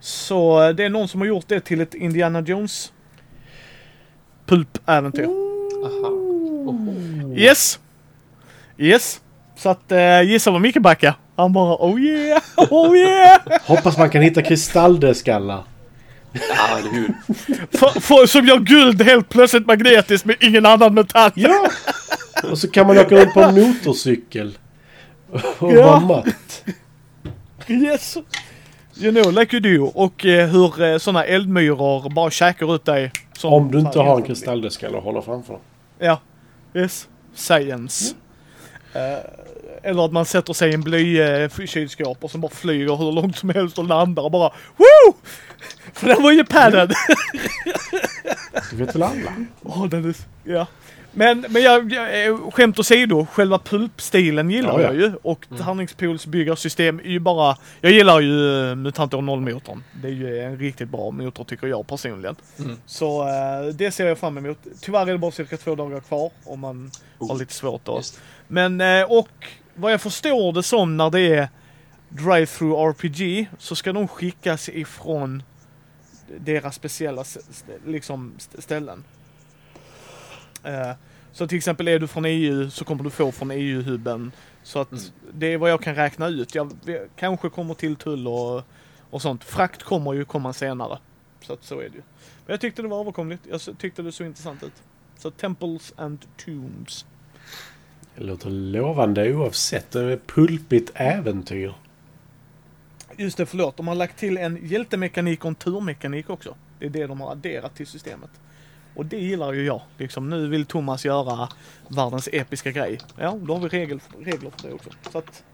Så 0.00 0.62
eh, 0.62 0.74
det 0.74 0.84
är 0.84 0.88
någon 0.88 1.08
som 1.08 1.20
har 1.20 1.28
gjort 1.28 1.48
det 1.48 1.60
till 1.60 1.80
ett 1.80 1.94
Indiana 1.94 2.40
Jones 2.40 2.92
pulpäventyr. 4.46 5.24
Aha. 5.24 6.08
Oh. 6.66 7.38
Yes! 7.38 7.78
Yes! 8.78 9.20
Så 9.56 9.68
att 9.68 9.92
eh, 9.92 10.22
gissa 10.22 10.50
vad 10.50 10.60
Micke 10.60 10.82
backar. 10.82 11.14
Han 11.36 11.52
bara 11.52 11.76
oh 11.76 12.00
yeah, 12.00 12.42
oh 12.70 12.96
yeah! 12.96 13.40
Hoppas 13.66 13.98
man 13.98 14.10
kan 14.10 14.22
hitta 14.22 14.42
kristalldödskallar. 14.42 15.64
Ja, 16.32 16.78
eller 16.78 16.90
hur? 16.90 17.14
För, 17.78 18.00
för, 18.00 18.26
som 18.26 18.46
gör 18.46 18.58
guld 18.58 19.02
helt 19.02 19.28
plötsligt 19.28 19.66
magnetiskt 19.66 20.24
med 20.26 20.36
ingen 20.40 20.66
annan 20.66 20.94
metall. 20.94 21.30
Ja! 21.34 21.70
Och 22.50 22.58
så 22.58 22.70
kan 22.70 22.86
man 22.86 22.98
åka 22.98 23.14
runt 23.14 23.34
på 23.34 23.40
en 23.42 23.54
motorcykel. 23.54 24.58
Och 25.58 25.72
Ja. 25.72 25.86
vara 25.86 26.00
matt. 26.00 26.64
Yes! 27.68 28.16
You 29.00 29.12
know, 29.22 29.32
like 29.32 29.56
you 29.56 29.76
do. 29.78 29.84
Och 29.94 30.26
eh, 30.26 30.48
hur 30.48 30.82
eh, 30.82 30.98
sådana 30.98 31.24
eldmyror 31.24 32.10
bara 32.10 32.30
käkar 32.30 32.74
ut 32.74 32.84
dig. 32.84 33.12
som 33.38 33.52
Om 33.52 33.70
du 33.70 33.78
inte 33.78 33.98
har 33.98 34.16
en 34.16 34.22
kristalldödskalle 34.22 34.98
att 34.98 35.04
hålla 35.04 35.22
framför. 35.22 35.58
Ja. 35.98 36.20
Yes. 36.74 37.08
Science. 37.34 38.14
Eh, 38.92 39.00
eller 39.82 40.04
att 40.04 40.12
man 40.12 40.24
sätter 40.24 40.52
sig 40.52 40.70
i 40.70 40.74
en 40.74 40.80
blykylskåp 40.82 42.24
och 42.24 42.30
så 42.30 42.38
bara 42.38 42.50
flyger 42.50 42.96
hur 42.96 43.12
långt 43.12 43.36
som 43.38 43.50
helst 43.50 43.78
och 43.78 43.84
landar 43.84 44.22
och 44.22 44.30
bara 44.30 44.52
Woo! 44.76 45.14
För 45.92 46.06
den 46.06 46.22
var 46.22 46.32
ju 46.32 46.44
padded. 46.44 46.92
Det 48.70 48.76
vet 48.76 48.94
väl 48.94 49.02
alla? 49.02 49.32
Åh, 49.62 49.86
den 49.86 50.04
är... 50.04 50.14
Ja. 50.44 50.66
Men, 51.12 51.46
men 51.48 51.62
jag, 51.62 51.92
jag, 51.92 52.26
eh, 52.26 52.50
skämt 52.50 52.78
åsido, 52.78 53.26
själva 53.32 53.58
pulpstilen 53.58 54.50
gillar 54.50 54.72
Ja, 54.72 54.80
ja. 54.80 54.86
jag 54.86 54.94
ju. 54.94 55.12
Och 55.22 55.46
tärningspoolsbyggarsystem 55.58 57.00
är 57.00 57.10
ju 57.10 57.18
bara... 57.20 57.56
Jag 57.80 57.92
gillar 57.92 58.20
ju 58.20 58.32
uh, 58.32 58.74
MUTANT 58.74 59.14
år 59.14 59.22
0-motorn. 59.22 59.84
Det 60.02 60.08
är 60.08 60.12
ju 60.12 60.38
en 60.38 60.58
riktigt 60.58 60.88
bra 60.88 61.10
motor 61.10 61.44
tycker 61.44 61.66
jag 61.66 61.86
personligen. 61.86 62.36
Mm. 62.58 62.76
Så 62.86 63.28
eh, 63.28 63.74
det 63.74 63.90
ser 63.90 64.06
jag 64.06 64.18
fram 64.18 64.38
emot. 64.38 64.58
Tyvärr 64.80 65.06
är 65.06 65.12
det 65.12 65.18
bara 65.18 65.30
cirka 65.30 65.56
två 65.56 65.74
dagar 65.74 66.00
kvar 66.00 66.30
om 66.44 66.60
man 66.60 66.90
har 67.18 67.26
Oh, 67.26 67.38
lite 67.38 67.54
svårt 67.54 67.84
då. 67.84 67.96
Just. 67.96 68.20
Men, 68.48 68.80
eh, 68.80 69.02
och 69.02 69.28
vad 69.74 69.92
jag 69.92 70.00
förstår 70.00 70.52
det 70.52 70.62
som 70.62 70.96
när 70.96 71.10
det 71.10 71.20
är 71.20 71.48
Drive-Through 72.08 72.88
RPG 72.90 73.48
så 73.58 73.76
ska 73.76 73.92
de 73.92 74.08
skickas 74.08 74.68
ifrån 74.68 75.42
deras 76.40 76.74
speciella 76.74 77.24
liksom 77.86 78.32
st- 78.36 78.62
ställen. 78.62 79.04
Eh, 80.64 80.92
så 81.32 81.46
till 81.48 81.58
exempel 81.58 81.88
är 81.88 81.98
du 81.98 82.06
från 82.06 82.24
EU 82.24 82.70
så 82.70 82.84
kommer 82.84 83.04
du 83.04 83.10
få 83.10 83.32
från 83.32 83.50
EU-hubben. 83.50 84.32
Så 84.62 84.80
att 84.80 84.92
Mm. 84.92 85.04
det 85.32 85.46
är 85.52 85.58
vad 85.58 85.70
jag 85.70 85.82
kan 85.82 85.94
räkna 85.94 86.26
ut. 86.28 86.54
Jag 86.54 86.72
kanske 87.16 87.48
kommer 87.50 87.74
till 87.74 87.96
tull 87.96 88.26
och, 88.28 88.62
och 89.10 89.22
sånt. 89.22 89.44
Frakt 89.44 89.82
kommer 89.82 90.12
ju 90.12 90.24
komma 90.24 90.52
senare. 90.52 90.98
Så 91.40 91.52
att 91.52 91.64
så 91.64 91.74
är 91.74 91.88
det 91.88 91.96
ju. 91.96 92.02
Men 92.46 92.52
jag 92.54 92.60
tyckte 92.60 92.82
det 92.82 92.88
var 92.88 93.00
överkomligt. 93.00 93.42
Jag 93.50 93.60
tyckte 93.78 94.02
det 94.02 94.12
såg 94.12 94.26
intressant 94.26 94.62
ut. 94.62 94.72
Så 95.18 95.30
Temples 95.30 95.92
and 95.96 96.18
Tombs. 96.44 97.06
Det 98.16 98.24
låter 98.24 98.50
lovande 98.50 99.34
oavsett. 99.34 99.90
Det 99.90 100.00
är 100.12 100.16
pulpigt 100.26 100.90
äventyr. 100.94 101.74
Just 103.20 103.36
det, 103.36 103.46
förlåt. 103.46 103.76
De 103.76 103.88
har 103.88 103.94
lagt 103.94 104.18
till 104.18 104.36
en 104.36 104.66
hjältemekanik 104.66 105.44
och 105.44 105.48
en 105.48 105.54
turmekanik 105.54 106.30
också. 106.30 106.54
Det 106.78 106.86
är 106.86 106.90
det 106.90 107.06
de 107.06 107.20
har 107.20 107.32
adderat 107.32 107.74
till 107.74 107.86
systemet. 107.86 108.30
Och 108.94 109.06
det 109.06 109.18
gillar 109.18 109.52
ju 109.52 109.64
jag. 109.64 109.80
Liksom, 109.96 110.30
nu 110.30 110.48
vill 110.48 110.66
Thomas 110.66 111.04
göra 111.04 111.48
världens 111.88 112.28
episka 112.32 112.70
grej. 112.70 112.98
Ja, 113.16 113.38
då 113.42 113.54
har 113.54 113.60
vi 113.60 113.68
regel, 113.68 114.00
regler 114.20 114.50
för 114.50 114.68
det 114.68 114.74
också. 114.74 114.90
Så 115.10 115.18
att 115.18 115.44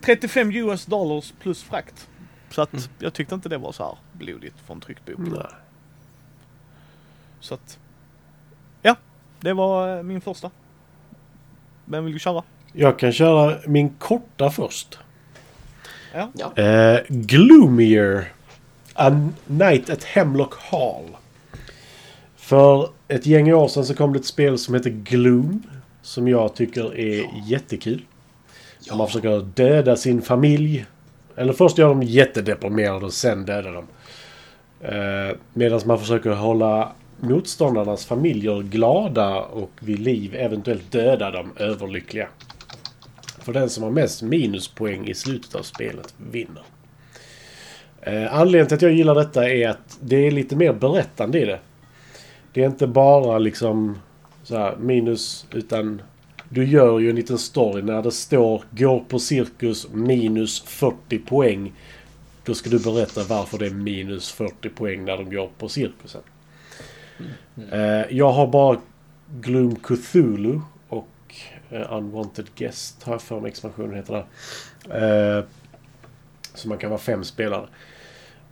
35 0.00 0.50
US 0.50 0.86
dollars 0.86 1.32
plus 1.40 1.62
frakt. 1.62 2.08
Så 2.50 2.62
att 2.62 2.90
jag 2.98 3.14
tyckte 3.14 3.34
inte 3.34 3.48
det 3.48 3.58
var 3.58 3.72
så 3.72 3.84
här 3.84 3.96
blodigt 4.12 4.60
från 4.66 4.80
tryckbok. 4.80 5.18
Nej. 5.18 5.46
Så 7.40 7.54
att, 7.54 7.78
ja, 8.82 8.96
det 9.40 9.52
var 9.52 9.96
eh, 9.96 10.02
min 10.02 10.20
första. 10.20 10.50
Vem 11.84 12.04
vill 12.04 12.12
du 12.12 12.18
köra? 12.18 12.42
Jag 12.72 12.98
kan 12.98 13.12
köra 13.12 13.58
min 13.66 13.90
korta 13.90 14.50
först. 14.50 14.98
Ja. 16.14 16.28
Ja. 16.34 16.62
Eh, 16.62 17.00
Gloomier. 17.08 18.32
A 18.94 19.30
Night 19.46 19.90
at 19.90 20.04
Hemlock 20.04 20.54
Hall. 20.54 21.04
För 22.36 22.88
ett 23.08 23.26
gäng 23.26 23.52
år 23.52 23.68
sedan 23.68 23.84
så 23.84 23.94
kom 23.94 24.12
det 24.12 24.18
ett 24.18 24.26
spel 24.26 24.58
som 24.58 24.74
heter 24.74 24.90
Gloom. 24.90 25.62
Som 26.02 26.28
jag 26.28 26.54
tycker 26.54 26.98
är 26.98 27.24
jättekul. 27.46 28.02
Där 28.88 28.96
man 28.96 29.06
försöker 29.06 29.40
döda 29.54 29.96
sin 29.96 30.22
familj. 30.22 30.86
Eller 31.36 31.52
först 31.52 31.78
gör 31.78 31.88
de 31.88 32.02
jättedeprimerade 32.02 33.06
och 33.06 33.12
sen 33.12 33.44
dödar 33.44 33.72
de. 33.72 33.86
Eh, 34.86 35.36
Medan 35.52 35.80
man 35.84 35.98
försöker 35.98 36.30
hålla 36.30 36.92
motståndarnas 37.20 38.04
familjer 38.06 38.62
glada 38.62 39.36
och 39.40 39.70
vid 39.80 39.98
liv 39.98 40.34
eventuellt 40.34 40.92
döda 40.92 41.30
dem 41.30 41.52
överlyckliga. 41.56 42.28
För 43.42 43.52
den 43.52 43.70
som 43.70 43.82
har 43.82 43.90
mest 43.90 44.22
minuspoäng 44.22 45.08
i 45.08 45.14
slutet 45.14 45.54
av 45.54 45.62
spelet 45.62 46.14
vinner. 46.30 46.62
Eh, 48.00 48.34
anledningen 48.34 48.66
till 48.66 48.74
att 48.74 48.82
jag 48.82 48.92
gillar 48.92 49.14
detta 49.14 49.50
är 49.50 49.68
att 49.68 49.98
det 50.00 50.26
är 50.26 50.30
lite 50.30 50.56
mer 50.56 50.72
berättande 50.72 51.40
i 51.40 51.44
det. 51.44 51.58
Det 52.52 52.62
är 52.62 52.66
inte 52.66 52.86
bara 52.86 53.38
liksom 53.38 53.98
så 54.42 54.56
här 54.56 54.76
minus 54.76 55.46
utan 55.52 56.02
du 56.48 56.64
gör 56.64 56.98
ju 56.98 57.10
en 57.10 57.16
liten 57.16 57.38
story 57.38 57.82
när 57.82 58.02
det 58.02 58.10
står 58.10 58.62
går 58.70 59.00
på 59.00 59.18
cirkus 59.18 59.88
minus 59.92 60.60
40 60.60 61.18
poäng. 61.18 61.72
Då 62.44 62.54
ska 62.54 62.70
du 62.70 62.78
berätta 62.78 63.22
varför 63.28 63.58
det 63.58 63.66
är 63.66 63.70
minus 63.70 64.32
40 64.32 64.68
poäng 64.68 65.04
när 65.04 65.16
de 65.16 65.30
går 65.30 65.50
på 65.58 65.68
cirkusen. 65.68 66.20
Eh, 67.70 68.16
jag 68.16 68.32
har 68.32 68.46
bara 68.46 68.80
Gloom 69.40 69.76
Cthulhu 69.76 70.60
Uh, 71.72 71.92
Unwanted 71.92 72.46
Guest 72.54 73.02
har 73.02 73.12
jag 73.12 73.22
för 73.22 73.40
mig 73.40 73.48
expansionen 73.48 73.94
heter 73.94 74.24
där. 74.88 75.38
Uh, 75.38 75.44
så 76.54 76.68
man 76.68 76.78
kan 76.78 76.90
vara 76.90 77.00
fem 77.00 77.24
spelare. 77.24 77.66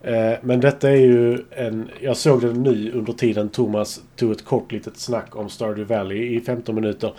Uh, 0.07 0.35
men 0.43 0.61
detta 0.61 0.91
är 0.91 0.97
ju 0.97 1.45
en... 1.51 1.91
Jag 2.01 2.17
såg 2.17 2.41
den 2.41 2.63
nu 2.63 2.93
under 2.93 3.13
tiden 3.13 3.49
Thomas 3.49 4.01
tog 4.17 4.33
ett 4.33 4.45
kort 4.45 4.73
litet 4.73 4.97
snack 4.97 5.37
om 5.37 5.49
Stardew 5.49 5.95
Valley 5.95 6.37
i 6.37 6.41
15 6.41 6.75
minuter. 6.75 7.13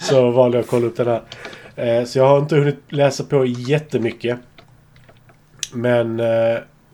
Så 0.00 0.30
valde 0.30 0.56
jag 0.56 0.64
att 0.64 0.70
kolla 0.70 0.86
upp 0.86 0.96
den 0.96 1.06
här. 1.06 2.04
Så 2.04 2.18
jag 2.18 2.28
har 2.28 2.38
inte 2.38 2.56
hunnit 2.56 2.78
läsa 2.88 3.24
på 3.24 3.46
jättemycket. 3.46 4.38
Men 5.72 6.16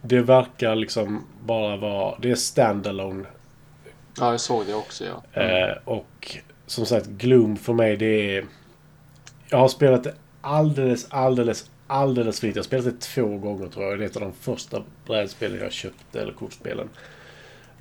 det 0.02 0.20
verkar 0.20 0.74
liksom 0.74 1.24
bara 1.44 1.76
vara... 1.76 2.14
Det 2.18 2.30
är 2.30 2.34
standalone 2.34 3.26
ja, 4.18 4.30
jag 4.30 4.40
såg 4.40 4.66
det 4.66 4.74
också 4.74 5.04
ja. 5.04 5.42
Eh, 5.42 5.76
och 5.84 6.36
som 6.66 6.86
sagt, 6.86 7.06
Gloom 7.06 7.56
för 7.56 7.72
mig 7.72 7.96
det 7.96 8.36
är... 8.36 8.44
Jag 9.48 9.58
har 9.58 9.68
spelat 9.68 10.04
det 10.04 10.14
alldeles, 10.40 11.06
alldeles, 11.10 11.70
alldeles 11.86 12.40
för 12.40 12.46
lite. 12.46 12.58
Jag 12.58 12.62
har 12.62 12.66
spelat 12.66 12.84
det 12.84 13.00
två 13.00 13.38
gånger 13.38 13.68
tror 13.68 13.84
jag. 13.84 13.98
Det 13.98 14.04
är 14.04 14.06
ett 14.06 14.16
av 14.16 14.22
de 14.22 14.32
första 14.32 14.82
brädspelen 15.06 15.58
jag 15.60 15.72
köpte, 15.72 16.20
eller 16.20 16.32
kortspelen. 16.32 16.88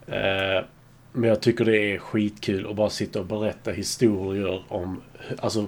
Eh, 0.08 0.64
men 1.12 1.30
jag 1.30 1.42
tycker 1.42 1.66
det 1.66 1.78
är 1.78 1.98
skitkul 1.98 2.70
att 2.70 2.76
bara 2.76 2.90
sitta 2.90 3.20
och 3.20 3.26
berätta 3.26 3.72
historier 3.72 4.64
om... 4.68 5.02
Alltså, 5.40 5.68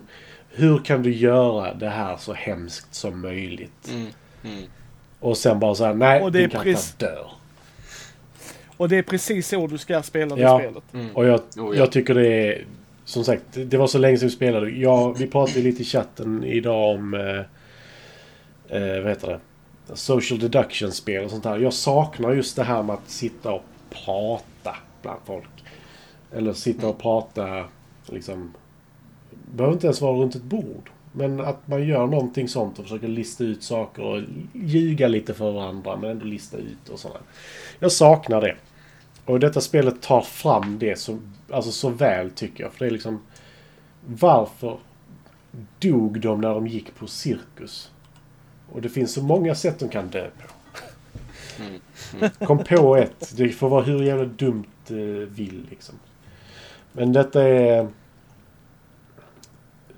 hur 0.50 0.78
kan 0.78 1.04
du 1.04 1.14
göra 1.14 1.74
det 1.74 1.90
här 1.90 2.18
så 2.18 2.34
hemskt 2.34 2.96
som 2.96 3.22
möjligt? 3.22 3.90
Mm. 3.90 4.08
Mm. 4.44 4.64
Och 5.20 5.38
sen 5.38 5.60
bara 5.60 5.76
så 5.76 5.86
här, 5.86 5.94
nej, 5.94 6.22
Och 6.22 6.32
det 6.32 6.40
din 6.40 6.50
karaktär 6.50 7.08
dör. 7.08 7.32
Och 8.82 8.90
det 8.90 8.98
är 8.98 9.04
precis 9.04 9.48
så 9.48 9.68
du 9.68 9.78
ska 9.78 10.04
spela 10.04 10.36
det 10.36 10.42
Ja. 10.42 10.60
spelet. 10.60 10.84
Mm. 10.94 11.16
Och 11.16 11.26
jag, 11.26 11.40
Oh, 11.40 11.42
ja. 11.56 11.76
jag 11.76 11.92
tycker 11.92 12.14
det 12.14 12.28
är... 12.28 12.66
Som 13.06 13.24
sagt, 13.24 13.44
det 13.54 13.78
var 13.78 13.88
så 13.88 13.98
länge 13.98 14.18
sedan 14.18 14.28
vi 14.28 14.36
spelade. 14.36 14.70
Ja, 14.70 15.12
vi 15.12 15.28
pratade 15.28 15.62
lite 15.62 15.82
i 15.82 15.86
chatten 15.86 16.44
idag 16.44 16.96
om... 16.96 17.14
Eh, 17.14 17.40
eh, 18.78 19.02
vad 19.02 19.10
heter 19.10 19.28
det? 19.28 19.40
Social 19.96 20.40
deduction-spel 20.40 21.24
och 21.26 21.32
sånt 21.32 21.46
här. 21.46 21.58
Jag 21.58 21.74
saknar 21.74 22.34
just 22.34 22.56
det 22.56 22.64
här 22.64 22.84
med 22.84 22.94
att 22.94 23.10
sitta 23.10 23.52
och 23.52 23.64
prata 24.06 24.76
bland 25.02 25.20
folk. 25.26 25.64
Eller 26.32 26.54
sitta 26.54 26.88
och 26.88 27.00
prata 27.00 27.66
liksom... 28.06 28.54
behöver 29.56 29.74
inte 29.74 29.88
ens 29.88 30.02
vara 30.02 30.18
runt 30.18 30.36
ett 30.36 30.44
bord. 30.44 30.90
Men 31.12 31.40
att 31.40 31.68
man 31.68 31.88
gör 31.88 32.08
någonting 32.08 32.48
sånt 32.48 32.80
och 32.80 32.86
försöker 32.86 33.08
lista 33.08 33.44
ut 33.44 33.64
saker 33.64 34.04
och 34.04 34.22
ljuga 34.54 35.08
lite 35.08 35.34
för 35.34 35.52
varandra 35.52 35.96
men 35.96 36.10
ändå 36.10 36.26
lista 36.26 36.58
ut 36.58 36.90
och 36.90 37.00
sådär. 37.00 37.22
Jag 37.80 37.92
saknar 37.92 38.42
det. 38.42 38.56
Och 39.32 39.40
detta 39.40 39.62
spelet 39.62 40.02
tar 40.02 40.22
fram 40.22 40.80
det 40.80 41.00
så, 41.00 41.20
alltså 41.52 41.72
så 41.72 41.90
väl 41.90 42.32
tycker 42.32 42.64
jag. 42.64 42.74
För 42.74 42.80
det 42.80 42.86
är 42.86 42.92
liksom... 42.92 43.22
Varför 44.06 44.78
dog 45.80 46.22
de 46.22 46.42
när 46.42 46.50
de 46.54 46.68
gick 46.68 46.96
på 46.96 47.08
cirkus? 47.08 47.92
Och 48.72 48.82
det 48.82 48.90
finns 48.90 49.14
så 49.14 49.24
många 49.24 49.56
sätt 49.56 49.80
de 49.80 49.90
kan 49.90 50.08
dö 50.08 50.30
på. 50.30 50.48
Kom 52.46 52.58
på 52.58 52.96
ett. 52.96 53.34
Det 53.38 53.50
får 53.50 53.70
vara 53.70 53.84
hur 53.84 54.04
jävla 54.04 54.26
dumt 54.26 54.66
det 54.88 55.26
vill 55.26 55.66
liksom. 55.70 55.96
Men 56.92 57.14
detta 57.14 57.44
är... 57.44 57.88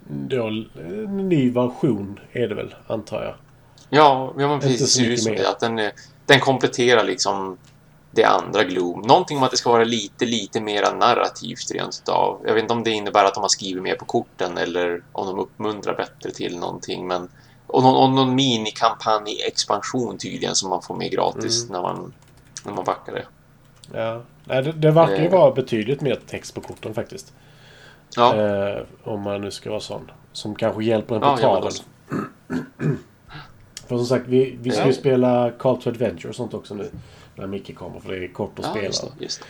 Då, 0.09 0.47
en 0.47 1.29
ny 1.29 1.51
version 1.51 2.19
är 2.31 2.47
det 2.47 2.55
väl, 2.55 2.75
antar 2.87 3.23
jag. 3.23 3.35
Ja, 3.89 4.33
ja 4.37 4.47
men 4.47 4.53
Inte 4.55 4.67
precis. 4.67 4.93
så 4.93 5.01
Det 5.01 5.17
ser 5.17 5.29
mycket 5.31 5.43
mer. 5.43 5.49
Att 5.49 5.59
den, 5.59 5.79
är- 5.79 5.91
den 6.25 6.39
kompletterar 6.39 7.03
liksom 7.03 7.57
det 8.15 8.23
andra 8.23 8.63
Gloom. 8.63 9.01
Någonting 9.01 9.37
om 9.37 9.43
att 9.43 9.51
det 9.51 9.57
ska 9.57 9.71
vara 9.71 9.83
lite, 9.83 10.25
lite 10.25 10.61
mera 10.61 10.93
narrativt 10.93 11.71
rent 11.71 11.99
utav. 12.03 12.41
Jag 12.45 12.53
vet 12.53 12.61
inte 12.61 12.73
om 12.73 12.83
det 12.83 12.91
innebär 12.91 13.25
att 13.25 13.33
de 13.33 13.41
har 13.41 13.49
skrivit 13.49 13.83
mer 13.83 13.95
på 13.95 14.05
korten 14.05 14.57
eller 14.57 15.03
om 15.11 15.27
de 15.27 15.39
uppmuntrar 15.39 15.95
bättre 15.95 16.31
till 16.31 16.57
någonting. 16.59 17.07
Men, 17.07 17.29
och 17.67 17.83
någon, 17.83 17.95
och 17.95 18.09
någon 18.09 18.35
minikampanj-expansion 18.35 20.17
tydligen 20.17 20.55
som 20.55 20.69
man 20.69 20.81
får 20.81 20.95
med 20.95 21.11
gratis 21.11 21.63
Mm. 21.63 21.73
när, 21.73 21.81
man, 21.81 22.13
när 22.65 22.73
man 22.73 22.83
backar 22.83 23.13
det. 23.13 23.25
Ja. 23.93 24.21
Det, 24.45 24.71
det 24.71 24.91
verkar 24.91 25.17
ju 25.17 25.25
Eh. 25.25 25.31
vara 25.31 25.51
betydligt 25.51 26.01
mer 26.01 26.19
text 26.27 26.55
på 26.55 26.61
korten 26.61 26.93
faktiskt. 26.93 27.33
Ja, 28.15 28.35
Eh, 28.35 28.81
om 29.03 29.21
man 29.21 29.41
nu 29.41 29.51
ska 29.51 29.69
vara 29.69 29.79
sån. 29.79 30.11
Som 30.31 30.55
kanske 30.55 30.83
hjälper 30.83 31.15
en 31.15 31.21
på 31.21 31.27
ja, 31.27 31.37
traven. 31.37 31.71
då- 32.09 32.15
För 33.87 33.97
som 33.97 34.05
sagt, 34.05 34.27
vi, 34.27 34.57
vi 34.61 34.71
ska 34.71 34.87
ju 34.87 34.93
spela 34.93 35.51
Call 35.51 35.81
to 35.81 35.89
Adventure 35.89 36.29
och 36.29 36.35
sånt 36.35 36.53
också 36.53 36.73
nu. 36.75 36.89
När 37.35 37.47
Micke 37.47 37.75
kommer, 37.75 37.99
för 37.99 38.11
det 38.11 38.23
är 38.25 38.27
kort 38.27 38.59
att 38.59 38.65
ja, 38.65 38.71
spela. 38.71 38.85
just 38.85 39.01
det, 39.01 39.23
just 39.23 39.39
det. 39.39 39.45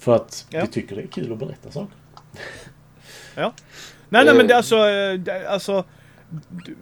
För 0.00 0.16
att 0.16 0.46
Ja. 0.50 0.60
vi 0.60 0.66
tycker 0.66 0.96
det 0.96 1.02
är 1.02 1.06
kul 1.06 1.32
att 1.32 1.38
berätta 1.38 1.70
saker. 1.70 1.94
Ja. 3.34 3.52
Nej, 4.08 4.24
nej, 4.24 4.34
men 4.34 4.46
det 4.46 4.52
är 4.52 4.54
Eh. 4.54 4.56
alltså, 4.56 4.76
eh, 4.76 5.14
det, 5.14 5.48
alltså 5.48 5.84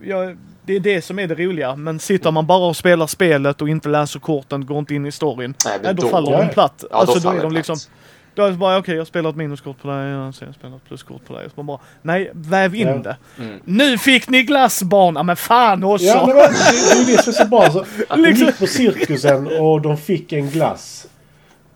ja, 0.03 0.35
det 0.63 0.73
är 0.77 0.81
det 0.81 1.03
som 1.03 1.19
är 1.19 1.27
det 1.27 1.35
roliga. 1.35 1.77
Men 1.77 1.99
sitter 1.99 2.31
man 2.31 2.47
bara 2.47 2.67
och 2.67 2.77
spelar 2.77 3.07
spelet 3.07 3.63
och 3.63 3.69
inte 3.69 3.89
läser 3.89 4.21
korten, 4.21 4.67
går 4.67 4.79
inte 4.79 4.95
in 4.95 5.07
i 5.07 5.13
storyn. 5.13 5.55
Nej, 5.67 5.79
då, 5.95 6.03
då- 6.03 6.09
faller 6.09 6.39
de 6.39 6.49
platt. 6.49 6.85
Ja, 6.91 6.97
alltså 6.97 7.19
då 7.21 7.31
då 7.33 7.39
är 7.39 7.43
de 7.43 7.53
liksom, 7.53 7.75
platt. 7.77 7.91
Då 8.35 8.43
är 8.43 8.51
det 8.51 8.57
bara 8.57 8.79
okej, 8.79 8.97
jag 8.97 9.07
spelar 9.07 9.31
ett 9.31 9.37
minuskort 9.37 9.83
på 9.83 9.89
dig, 9.89 10.33
så 10.33 10.45
jag 10.45 10.55
spelar 10.55 10.77
ett 10.77 10.85
pluskort 10.89 11.27
på 11.27 11.33
dig. 11.35 11.45
Så 11.45 11.53
man 11.57 11.67
bara, 11.67 11.79
nej, 12.03 12.31
väv 12.35 12.75
in 12.75 12.87
Ja. 12.89 12.95
det. 12.95 13.17
Mm. 13.39 13.61
Nu 13.65 13.99
fick 13.99 14.29
ni 14.29 14.43
glassbarn! 14.43 15.15
Ja, 15.17 15.23
men 15.23 15.37
fan 15.37 15.85
också! 15.85 16.05
Ja, 16.07 16.27
men 16.27 16.37
det, 16.37 16.43
det 16.43 16.93
är 16.93 16.99
ju 17.09 17.17
det 17.17 17.23
som 17.23 17.31
är 17.31 17.35
så 17.35 17.47
bra. 17.47 17.71
Så, 17.71 17.85
de 18.09 18.21
Liksom- 18.23 18.47
gick 18.47 18.59
på 18.59 18.67
cirkusen 18.67 19.49
och 19.61 19.81
de 19.81 19.97
fick 19.97 20.33
en 20.33 20.51
glass. 20.51 21.07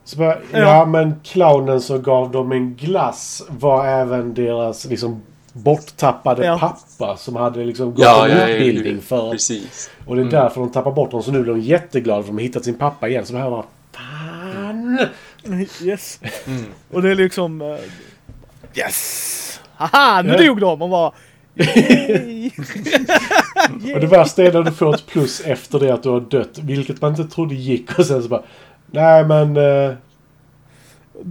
Så 0.04 0.18
bara, 0.18 0.36
ja. 0.52 0.58
Ja. 0.58 0.84
men 0.84 1.14
clownen 1.24 1.80
som 1.80 2.02
gav 2.02 2.30
dem 2.30 2.52
en 2.52 2.74
glass 2.74 3.42
var 3.48 3.86
även 3.86 4.34
deras 4.34 4.84
liksom 4.84 5.22
borttappade 5.52 6.44
Ja. 6.46 6.58
pappa 6.58 7.16
som 7.16 7.36
hade 7.36 7.64
liksom 7.64 7.94
gått 7.94 8.04
Ja, 8.04 8.28
en 8.28 8.38
ja, 8.38 8.48
utbildning 8.48 8.94
ja, 8.94 9.00
för. 9.02 9.30
Precis. 9.30 9.90
Och 10.06 10.16
det 10.16 10.22
är 10.22 10.26
därför 10.26 10.60
de 10.60 10.70
tappar 10.72 10.90
bort 10.92 11.10
dem. 11.10 11.22
Så 11.22 11.32
nu 11.32 11.42
blir 11.42 11.52
de 11.54 11.60
jätteglada 11.60 12.22
för 12.22 12.28
att 12.28 12.36
de 12.36 12.36
har 12.36 12.42
hittat 12.42 12.64
sin 12.64 12.74
pappa 12.78 13.08
igen. 13.08 13.26
Så 13.26 13.32
det 13.32 13.38
här 13.38 13.50
var 13.50 13.64
fan. 13.92 14.98
Yes. 15.82 16.20
Mm. 16.46 16.64
Och 16.90 17.02
det 17.02 17.10
är 17.10 17.14
liksom... 17.14 17.60
eh, 17.62 17.78
yes! 18.74 19.60
Haha, 19.76 20.22
nu 20.22 20.36
dog 20.36 20.60
de! 20.60 20.82
Och 20.82 20.90
bara... 20.90 21.08
Och 23.94 24.00
det 24.00 24.06
värsta 24.06 24.42
är 24.42 24.52
när 24.52 24.62
du 24.62 24.72
får 24.72 24.94
ett 24.94 25.06
plus 25.06 25.40
efter 25.40 25.80
det 25.80 25.94
att 25.94 26.02
du 26.02 26.08
har 26.08 26.20
dött. 26.20 26.58
Vilket 26.62 27.00
man 27.00 27.10
inte 27.20 27.34
trodde 27.34 27.54
gick. 27.54 27.98
Och 27.98 28.06
sen 28.06 28.22
så 28.22 28.28
bara... 28.28 28.42
Nej 28.86 29.24
men... 29.24 29.56
eh, 29.56 29.92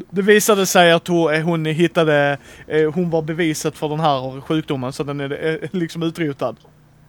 Det 0.09 0.21
visade 0.21 0.65
sig 0.65 0.91
att 0.91 1.07
hon, 1.07 1.41
hon 1.41 1.65
hittade, 1.65 2.37
eh, 2.67 2.91
hon 2.91 3.09
var 3.09 3.21
beviset 3.21 3.77
för 3.77 3.89
den 3.89 3.99
här 3.99 4.41
sjukdomen 4.41 4.93
så 4.93 5.03
den 5.03 5.19
är 5.19 5.59
eh, 5.63 5.69
liksom 5.71 6.03
utrotad. 6.03 6.55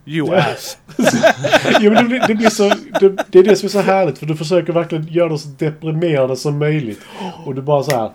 You 0.09 0.35
ass. 0.35 0.79
jo, 1.81 1.93
men 1.93 2.05
det, 2.05 2.09
blir- 2.09 2.25
det, 2.27 2.35
blir 2.35 2.51
så, 2.51 2.69
det, 3.01 3.25
det 3.29 3.39
är 3.39 3.43
det 3.43 3.57
som 3.57 3.67
är 3.67 3.71
så 3.71 3.81
härligt 3.81 4.19
för 4.19 4.27
du 4.27 4.37
försöker 4.37 4.73
verkligen 4.73 5.07
göra 5.09 5.29
det 5.29 5.39
så 5.39 5.49
deprimerande 5.49 6.37
som 6.37 6.59
möjligt. 6.59 7.01
Och 7.45 7.55
du 7.55 7.63
bara 7.63 7.83
så 7.83 7.97
här 7.97 8.11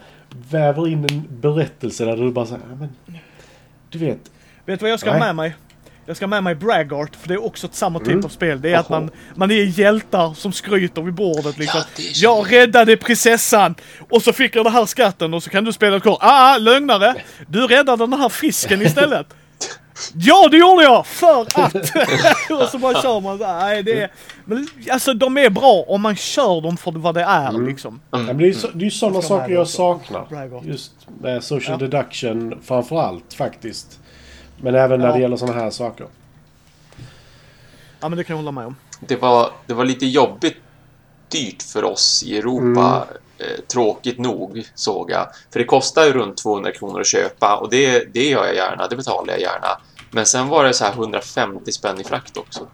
väver 0.49 0.87
in 0.87 1.05
en 1.11 1.23
berättelse 1.41 2.05
där 2.05 2.17
du 2.17 2.31
bara 2.31 2.45
så 2.45 2.53
här, 2.53 2.61
"Ja, 2.69 2.75
men 2.75 3.17
Du 3.89 3.99
vet. 3.99 4.19
Vet 4.65 4.79
du 4.79 4.83
vad 4.83 4.91
jag 4.91 4.99
ska 4.99 5.11
Nej. 5.11 5.19
ha 5.19 5.25
med 5.25 5.35
mig? 5.35 5.55
Jag 6.05 6.15
ska 6.15 6.25
ha 6.25 6.29
med 6.29 6.43
mig 6.43 6.55
Braggart, 6.55 7.15
för 7.15 7.27
det 7.27 7.33
är 7.33 7.45
också 7.45 7.67
ett 7.67 7.75
samma 7.75 7.99
typ 7.99 8.07
Mm. 8.07 8.25
av 8.25 8.29
spel. 8.29 8.61
Det 8.61 8.73
är 8.73 8.77
att 8.79 8.85
Jaha. 8.89 8.99
man, 8.99 9.09
man 9.35 9.51
är 9.51 9.79
hjältar 9.79 10.33
som 10.33 10.51
skryter 10.53 11.01
vid 11.01 11.13
bordet 11.13 11.57
liksom. 11.57 11.81
Ja, 11.97 12.05
jag 12.13 12.51
räddade 12.51 12.97
prinsessan 12.97 13.75
och 14.09 14.21
så 14.21 14.33
fick 14.33 14.55
jag 14.55 14.65
den 14.65 14.73
här 14.73 14.85
skatten 14.85 15.33
och 15.33 15.43
så 15.43 15.49
kan 15.49 15.63
du 15.63 15.73
spela 15.73 15.97
ett 15.97 16.03
kort. 16.03 16.17
Ah, 16.21 16.53
ah, 16.53 16.57
lögnare! 16.57 17.15
Du 17.47 17.67
räddade 17.67 18.03
den 18.03 18.13
här 18.19 18.29
fisken 18.29 18.81
istället. 18.85 19.27
Ja, 20.15 20.47
det 20.51 20.57
gjorde 20.57 20.83
jag! 20.83 21.05
För 21.07 21.41
att! 21.41 21.75
och 22.63 22.69
så 22.69 22.77
bara 22.77 23.01
kör 23.01 23.19
man 23.19 23.37
så 23.37 23.43
här. 23.45 23.59
Nej, 23.59 23.83
det 23.83 24.01
är... 24.01 24.11
Men 24.45 24.67
alltså 24.91 25.13
de 25.13 25.37
är 25.37 25.49
bra 25.49 25.85
om 25.87 26.01
man 26.01 26.15
kör 26.15 26.61
dem 26.61 26.77
för 26.77 26.91
vad 26.91 27.15
det 27.15 27.23
är 27.23 27.49
Mm. 27.49 27.67
liksom. 27.67 28.01
Ja, 28.11 28.17
men 28.17 28.37
det 28.37 28.43
är 28.43 28.79
ju 28.83 28.91
sådana 28.91 29.21
saker 29.21 29.53
jag 29.53 29.67
saknar. 29.67 30.61
Just 30.65 30.91
med 31.21 31.43
social 31.43 31.77
Ja. 31.81 31.87
deduction 31.87 32.59
framför 32.63 33.01
allt 33.01 33.33
faktiskt. 33.33 33.99
Men 34.61 34.75
även 34.75 34.99
när 34.99 35.07
Ja. 35.07 35.13
det 35.13 35.19
gäller 35.21 35.37
sådana 35.37 35.59
här 35.61 35.69
saker. 35.69 36.07
Ja 37.99 38.09
men 38.09 38.17
det 38.17 38.23
kan 38.23 38.33
jag 38.33 38.37
hålla 38.43 38.51
med 38.51 38.65
om. 38.65 38.75
Det 38.99 39.15
var, 39.15 39.49
det 39.67 39.73
var 39.73 39.85
lite 39.85 40.05
jobbigt 40.05 40.57
dyrt 41.29 41.63
för 41.63 41.83
oss 41.83 42.23
i 42.25 42.37
Europa. 42.37 43.07
Eh, 43.11 43.17
tråkigt 43.73 44.19
nog, 44.19 44.63
såg 44.75 45.11
jag. 45.11 45.27
För 45.51 45.59
det 45.59 45.65
kostar 45.65 46.05
ju 46.05 46.11
runt 46.13 46.37
200 46.37 46.71
kronor 46.71 46.99
att 47.01 47.07
köpa 47.07 47.55
och 47.57 47.69
det, 47.69 48.13
det 48.13 48.29
gör 48.29 48.45
jag 48.45 48.55
gärna, 48.55 48.87
det 48.87 48.95
betalar 48.95 49.33
jag 49.33 49.41
gärna. 49.41 49.67
Men 50.11 50.25
sen 50.25 50.47
var 50.47 50.63
det 50.63 50.73
så 50.73 50.85
här 50.85 50.91
150 50.93 51.71
spänn 51.71 52.01
i 52.01 52.03
frakt 52.03 52.37
också. 52.37 52.67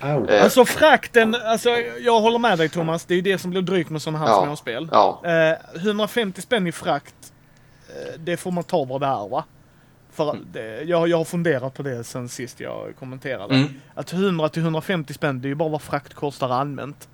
Eh, 0.00 0.42
Alltså 0.44 0.64
frakten, 0.64 1.34
alltså 1.34 1.70
jag 2.00 2.20
håller 2.20 2.38
med 2.38 2.58
dig 2.58 2.68
Thomas. 2.68 3.04
Det 3.04 3.14
är 3.14 3.16
ju 3.16 3.22
det 3.22 3.38
som 3.38 3.50
blir 3.50 3.62
drygt 3.62 3.90
med 3.90 4.02
sådana 4.02 4.18
här 4.18 4.26
Ja. 4.28 4.44
småspel. 4.44 4.88
Ja, 4.92 5.22
Eh, 5.24 5.80
150 5.82 6.42
spänn 6.42 6.66
i 6.66 6.72
frakt, 6.72 7.14
eh, 7.88 8.20
det 8.20 8.36
får 8.36 8.50
man 8.50 8.64
ta 8.64 8.84
vad 8.84 9.00
det 9.00 9.06
är 9.06 9.28
va? 9.28 9.44
För 10.12 10.38
det, 10.52 10.82
jag, 10.82 11.08
jag 11.08 11.16
har 11.16 11.24
funderat 11.24 11.74
på 11.74 11.82
det 11.82 12.04
sen 12.04 12.28
sist 12.28 12.60
jag 12.60 12.92
kommenterade. 12.98 13.54
Mm. 13.54 13.68
Att 13.94 14.12
100 14.12 14.48
till 14.48 14.62
150 14.62 15.14
spänn, 15.14 15.40
det 15.40 15.46
är 15.46 15.50
ju 15.50 15.54
bara 15.54 15.68
vad 15.68 15.82
frakt 15.82 16.14
kostar 16.14 16.48
allmänt. 16.50 17.08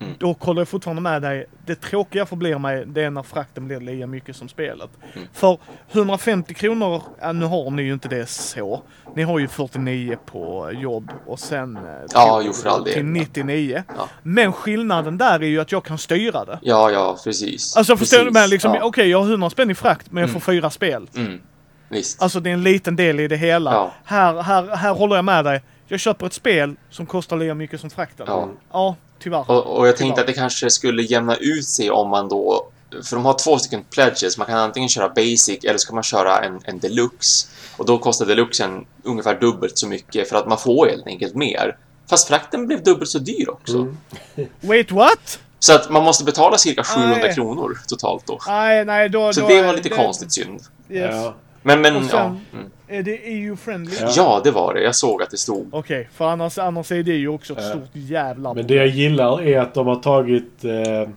Mm. 0.00 0.14
Då 0.18 0.34
kollar 0.34 0.60
jag 0.60 0.68
fortfarande 0.68 1.02
med 1.02 1.22
dig. 1.22 1.46
Det 1.66 1.74
tråkiga 1.74 2.26
förblir 2.26 2.58
mig, 2.58 2.84
det 2.86 3.02
är 3.02 3.10
när 3.10 3.22
frakten 3.22 3.66
blir 3.66 3.80
lika 3.80 4.06
mycket 4.06 4.36
som 4.36 4.48
spelet. 4.48 4.90
Mm. 5.14 5.28
För 5.32 5.58
150 5.92 6.54
kronor, 6.54 7.02
ja, 7.20 7.32
nu 7.32 7.46
har 7.46 7.70
ni 7.70 7.82
ju 7.82 7.92
inte 7.92 8.08
det 8.08 8.26
så. 8.28 8.82
Ni 9.14 9.22
har 9.22 9.38
ju 9.38 9.48
49 9.48 10.18
på 10.26 10.70
jobb 10.72 11.12
och 11.26 11.40
sen 11.40 11.76
eh, 11.76 11.82
Ja, 12.14 12.38
till, 12.38 12.46
jo, 12.46 12.52
för 12.52 12.68
all 12.68 12.84
till 12.84 13.04
99. 13.04 13.82
Ja. 13.96 14.08
Men 14.22 14.52
skillnaden 14.52 15.18
där 15.18 15.42
är 15.42 15.46
ju 15.46 15.60
att 15.60 15.72
jag 15.72 15.84
kan 15.84 15.98
styra 15.98 16.44
det. 16.44 16.58
ja, 16.62 16.90
ja 16.90 17.16
precis. 17.24 17.76
Alltså 17.76 17.96
förstår 17.96 18.24
du? 18.24 18.30
Men 18.30 18.50
liksom, 18.50 18.74
ja. 18.74 18.84
okej 18.84 19.08
jag 19.08 19.22
har 19.22 19.30
100 19.30 19.50
spänn 19.50 19.70
i 19.70 19.74
frakt 19.74 20.12
men 20.12 20.20
jag 20.20 20.30
får 20.30 20.40
fyra 20.40 20.70
spel. 20.70 21.08
Mm. 21.16 21.40
Visst. 21.88 22.22
Alltså 22.22 22.40
det 22.40 22.50
är 22.50 22.54
en 22.54 22.62
liten 22.62 22.96
del 22.96 23.20
i 23.20 23.28
det 23.28 23.36
hela. 23.36 23.72
Ja. 23.72 23.92
Här, 24.04 24.42
här, 24.42 24.76
här 24.76 24.94
håller 24.94 25.16
jag 25.16 25.24
med 25.24 25.44
dig. 25.44 25.62
Jag 25.86 26.00
köper 26.00 26.26
ett 26.26 26.32
spel 26.32 26.76
som 26.90 27.06
kostar 27.06 27.36
lika 27.36 27.54
mycket 27.54 27.80
som 27.80 27.90
frakten. 27.90 28.26
Ja. 28.28 28.48
ja 28.72 28.96
tyvärr. 29.20 29.50
Och, 29.50 29.78
och 29.78 29.88
jag 29.88 29.96
tänkte 29.96 30.14
Tyvärr. 30.14 30.20
att 30.20 30.26
det 30.26 30.40
kanske 30.40 30.70
skulle 30.70 31.02
jämna 31.02 31.36
ut 31.36 31.66
sig 31.66 31.90
om 31.90 32.08
man 32.08 32.28
då... 32.28 32.68
För 33.04 33.16
de 33.16 33.24
har 33.24 33.34
två 33.34 33.58
stycken 33.58 33.84
pledges. 33.90 34.38
Man 34.38 34.46
kan 34.46 34.58
antingen 34.58 34.88
köra 34.88 35.08
basic 35.08 35.64
eller 35.64 35.78
så 35.78 35.86
kan 35.86 35.94
man 35.94 36.04
köra 36.04 36.44
en, 36.44 36.60
en 36.64 36.78
deluxe. 36.78 37.48
Och 37.76 37.86
då 37.86 37.98
kostar 37.98 38.26
deluxen 38.26 38.86
ungefär 39.02 39.40
dubbelt 39.40 39.78
så 39.78 39.86
mycket 39.86 40.28
för 40.28 40.36
att 40.36 40.48
man 40.48 40.58
får 40.58 40.86
helt 40.86 41.06
enkelt 41.06 41.34
mer. 41.34 41.76
Fast 42.10 42.28
frakten 42.28 42.66
blev 42.66 42.82
dubbelt 42.82 43.10
så 43.10 43.18
dyr 43.18 43.50
också. 43.50 43.76
Mm. 43.76 43.96
Wait 44.60 44.90
what? 44.92 45.38
Så 45.58 45.74
att 45.74 45.90
man 45.90 46.04
måste 46.04 46.24
betala 46.24 46.58
cirka 46.58 46.84
700 46.84 47.18
Nej. 47.22 47.34
kronor 47.34 47.78
totalt 47.88 48.26
då. 48.26 48.38
Nej, 48.46 48.84
nej 48.84 49.08
då... 49.08 49.32
Så 49.32 49.40
då 49.40 49.48
det 49.48 49.62
var 49.62 49.74
lite 49.74 49.88
konstigt 49.88 50.32
synd. 50.32 50.60
Yes. 50.88 51.14
Ja. 51.14 51.34
Men, 51.62 51.80
men 51.80 51.96
Och 51.96 52.02
ja. 52.02 52.08
sen- 52.08 52.40
Mm. 52.52 52.70
Är 52.88 53.02
det 53.02 53.16
EU-friendly? 53.16 53.96
Ja. 54.00 54.12
Ja, 54.16 54.40
det 54.44 54.50
var 54.50 54.74
det. 54.74 54.82
Jag 54.82 54.94
såg 54.96 55.22
att 55.22 55.30
det 55.30 55.36
stod. 55.38 55.68
Okej, 55.74 56.08
för 56.14 56.28
annars, 56.28 56.58
annars 56.58 56.92
är 56.92 57.02
det 57.02 57.12
ju 57.16 57.28
också 57.28 57.58
ett 57.58 57.68
stort 57.68 57.88
jävla 57.92 58.54
Men 58.54 58.66
det 58.66 58.74
jag 58.74 58.86
gillar 58.86 59.42
är 59.42 59.60
att 59.60 59.74
de 59.74 59.86
har 59.86 59.96
tagit... 59.96 60.64
Eh, 60.64 61.08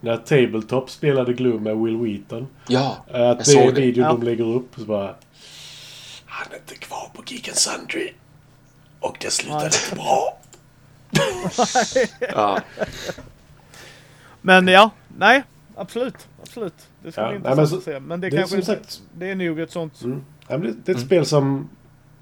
när 0.00 0.16
Tabletop 0.16 0.90
spelade 0.90 1.32
Gloom 1.32 1.62
med 1.62 1.76
Will 1.76 1.96
Wheaton. 1.96 2.46
Ja, 2.68 2.96
eh, 3.14 3.30
Att 3.30 3.38
det 3.38 3.44
såg 3.44 3.62
är 3.62 3.72
det. 3.72 3.80
videon 3.80 4.04
Ja. 4.04 4.12
de 4.12 4.22
lägger 4.22 4.44
upp. 4.44 4.74
Så 4.76 4.84
bara... 4.84 5.14
Han 6.26 6.52
är 6.52 6.56
inte 6.56 6.74
kvar 6.74 7.08
på 7.14 7.22
Geek 7.26 7.48
and 7.48 7.56
Sundry. 7.56 8.12
Och 9.00 9.16
det 9.20 9.30
slutade 9.30 9.64
inte 9.66 9.94
bra. 9.96 10.38
ja. 12.32 12.58
Men 14.40 14.68
ja, 14.68 14.90
nej. 15.18 15.42
Absolut, 15.76 16.28
absolut. 16.42 16.74
Det 17.02 17.12
ska 17.12 17.20
Ja, 17.20 17.28
bli 17.28 17.38
nej, 17.38 17.50
intressant 17.52 17.68
så- 17.70 17.76
att 17.76 17.82
se. 17.82 18.00
Men 18.00 18.20
det, 18.20 18.30
det 18.30 18.36
är 18.36 18.38
kanske 18.38 18.56
inte, 18.56 18.66
sagt- 18.66 19.02
det 19.18 19.30
är 19.30 19.34
nog 19.34 19.60
ett 19.60 19.70
sånt... 19.70 20.02
Mm. 20.02 20.24
Ja, 20.48 20.58
det, 20.58 20.88
är 20.92 20.94
ett 20.94 21.00
spel 21.00 21.26
som 21.26 21.68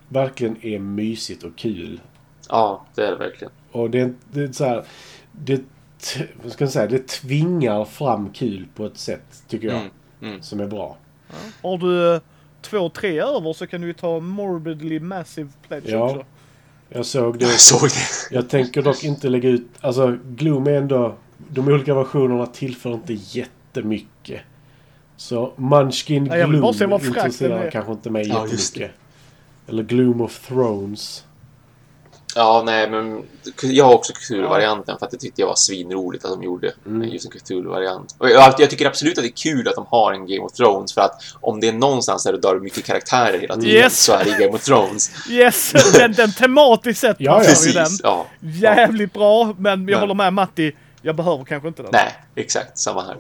verkligen 0.09 0.57
är 0.65 0.79
mysigt 0.79 1.43
och 1.43 1.57
kul. 1.57 2.01
ja, 2.49 2.87
det 2.95 3.03
är 3.07 3.11
det 3.11 3.17
verkligen. 3.17 3.53
Och 3.73 3.91
det, 3.91 4.01
är- 4.01 4.15
det 4.33 4.41
är 4.43 4.53
så 4.53 4.65
här... 4.65 4.85
Det, 5.33 5.63
vad 6.43 6.53
ska 6.53 6.65
jag 6.65 6.73
säga? 6.73 6.87
Det 6.87 7.09
tvingar 7.09 7.85
fram 7.85 8.31
kul 8.33 8.67
på 8.75 8.87
ett 8.87 8.99
sätt, 8.99 9.43
tycker 9.49 9.67
jag. 9.69 9.77
Mm. 9.77 9.91
Mm. 10.23 10.43
Som 10.43 10.61
är 10.61 10.67
bra. 10.67 10.97
Har 11.63 11.79
du 11.79 12.15
eh, 12.15 12.21
två, 12.63 12.89
tre 12.89 13.21
över 13.21 13.53
så 13.53 13.67
kan 13.67 13.81
du 13.81 13.87
ju 13.87 13.93
ta 13.93 14.21
Morbidly 14.21 15.01
Massive 15.01 15.51
Pledge 15.69 15.89
Ja. 15.91 16.05
också. 16.11 16.25
Jag 16.89 17.07
såg 17.07 17.39
det. 17.39 17.45
Jag 17.45 17.61
såg 17.61 17.89
det. 17.89 18.35
Jag 18.35 18.49
tänker 18.49 18.83
dock 18.83 19.05
inte 19.05 19.29
lägga 19.29 19.49
ut... 19.49 19.67
Alltså, 19.81 20.19
Gloom 20.25 20.67
är 20.67 20.73
ändå... 20.73 21.15
De 21.49 21.69
olika 21.69 21.95
versionerna 21.95 22.47
tillför 22.47 22.91
inte 22.93 23.12
jättemycket. 23.12 24.41
Så 25.17 25.53
Munchkin 25.57 26.25
Nej, 26.25 26.45
Gloom 26.45 26.75
intresserar 27.05 27.71
kanske 27.71 27.93
inte 27.93 28.11
mig 28.11 28.29
Ja, 28.29 28.47
jättemycket. 28.47 28.91
Eller 29.69 29.83
Gloom 29.83 30.21
of 30.21 30.47
Thrones. 30.49 31.25
Ja, 32.37 32.62
nej, 32.67 32.91
men 32.91 33.23
jag 33.62 33.85
har 33.85 33.95
också 33.95 34.12
Cthulhu-varianten 34.12 34.99
för 34.99 35.07
att 35.07 35.12
det 35.12 35.19
tyckte 35.19 35.41
jag 35.43 35.49
var 35.49 35.55
svinroligt 35.55 36.25
att 36.25 36.31
de 36.31 36.43
gjorde 36.43 36.73
Mm. 36.87 37.09
just 37.09 37.25
en 37.27 37.31
Cthulhu-variant. 37.41 38.15
Och 38.19 38.31
jag, 38.31 38.55
jag 38.59 38.71
tycker 38.71 38.87
absolut 38.87 39.19
att 39.19 39.25
det 39.25 39.29
är 39.29 39.51
kul 39.53 39.69
att 39.69 39.75
de 39.75 39.87
har 39.89 40.12
en 40.12 40.27
Game 40.27 40.41
of 40.41 40.53
Thrones 40.53 40.95
för 40.95 41.01
att 41.01 41.23
om 41.41 41.61
det 41.61 41.69
är 41.69 41.73
någonstans 41.73 42.25
där 42.25 42.33
det 42.33 42.39
dör 42.41 42.61
mycket 42.61 42.85
karaktärer 42.85 43.39
hela 43.39 43.55
tiden 43.55 43.71
Yes. 43.71 44.05
så 44.05 44.12
är 44.12 44.25
det 44.25 44.31
Game 44.31 44.53
of 44.57 44.65
Thrones. 44.65 45.11
Yes! 45.31 45.73
den, 45.99 46.12
den 46.12 46.33
tematiskt 46.33 47.01
sett 47.01 47.17
Ja, 47.21 47.33
ja. 47.33 47.39
ju 47.67 47.73
den. 47.73 47.85
Precis, 47.85 48.01
ja. 48.03 48.27
Jävligt 48.41 49.12
bra, 49.12 49.55
men 49.59 49.71
jag 49.71 49.79
Men- 49.87 50.01
håller 50.01 50.15
med 50.15 50.33
Matti. 50.33 50.73
Jag 51.03 51.17
behöver 51.17 51.45
kanske 51.45 51.69
inte 51.69 51.83
den. 51.83 51.91
Nej, 51.93 52.15
exakt 52.35 52.79
samma 52.79 53.03
här. 53.03 53.17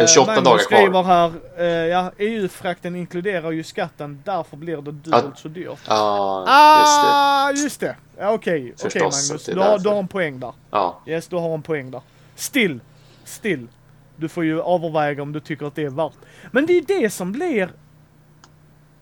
Uh, 0.00 0.06
28 0.06 0.26
Magnus 0.26 0.44
dagar 0.44 0.58
kvar. 0.58 0.78
skriver 0.78 1.02
här, 1.02 1.32
eh, 1.58 1.64
ja 1.66 2.12
EU-frakten 2.18 2.96
inkluderar 2.96 3.50
ju 3.50 3.62
skatten, 3.64 4.22
därför 4.24 4.56
blir 4.56 4.76
det 4.76 4.82
dubbelt 4.82 5.24
Ja. 5.24 5.32
så 5.36 5.48
dyrt. 5.48 5.78
Ja, 5.88 6.44
Ah, 6.48 7.50
just 7.50 7.80
det! 7.80 7.96
Ja, 8.18 8.30
Okej, 8.32 8.60
okej 8.62 8.74
Förstås 8.90 9.28
Magnus. 9.30 9.44
det 9.44 9.52
Du 9.54 9.60
har, 9.60 9.78
du 9.78 9.88
har 9.88 9.96
en 9.98 10.08
poäng 10.08 10.40
där. 10.40 10.52
Ja, 10.70 11.00
Yes, 11.06 11.26
du 11.28 11.36
har 11.36 11.54
en 11.54 11.62
poäng 11.62 11.90
där. 11.90 12.00
Still, 12.36 12.80
still. 13.24 13.68
Du 14.16 14.28
får 14.28 14.44
ju 14.44 14.60
överväga 14.60 15.22
om 15.22 15.32
du 15.32 15.40
tycker 15.40 15.66
att 15.66 15.74
det 15.74 15.82
är 15.84 15.90
värt. 15.90 16.12
Men 16.52 16.66
det 16.66 16.72
är 16.72 16.74
ju 16.74 17.00
det 17.00 17.10
som 17.10 17.32
blir... 17.32 17.68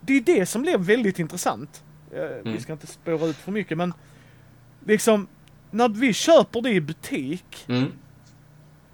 Det 0.00 0.12
är 0.16 0.20
det 0.20 0.46
som 0.46 0.62
blir 0.62 0.78
väldigt 0.78 1.18
intressant. 1.18 1.82
Eh, 2.12 2.18
Vi 2.22 2.40
Mm. 2.50 2.60
ska 2.60 2.72
inte 2.72 2.86
spåra 2.86 3.26
ut 3.26 3.36
för 3.36 3.52
mycket 3.52 3.78
men... 3.78 3.94
Liksom, 4.86 5.26
när 5.72 5.88
vi 5.88 6.12
köper 6.12 6.60
det 6.60 6.70
i 6.70 6.80
butik. 6.80 7.64
mm. 7.68 7.92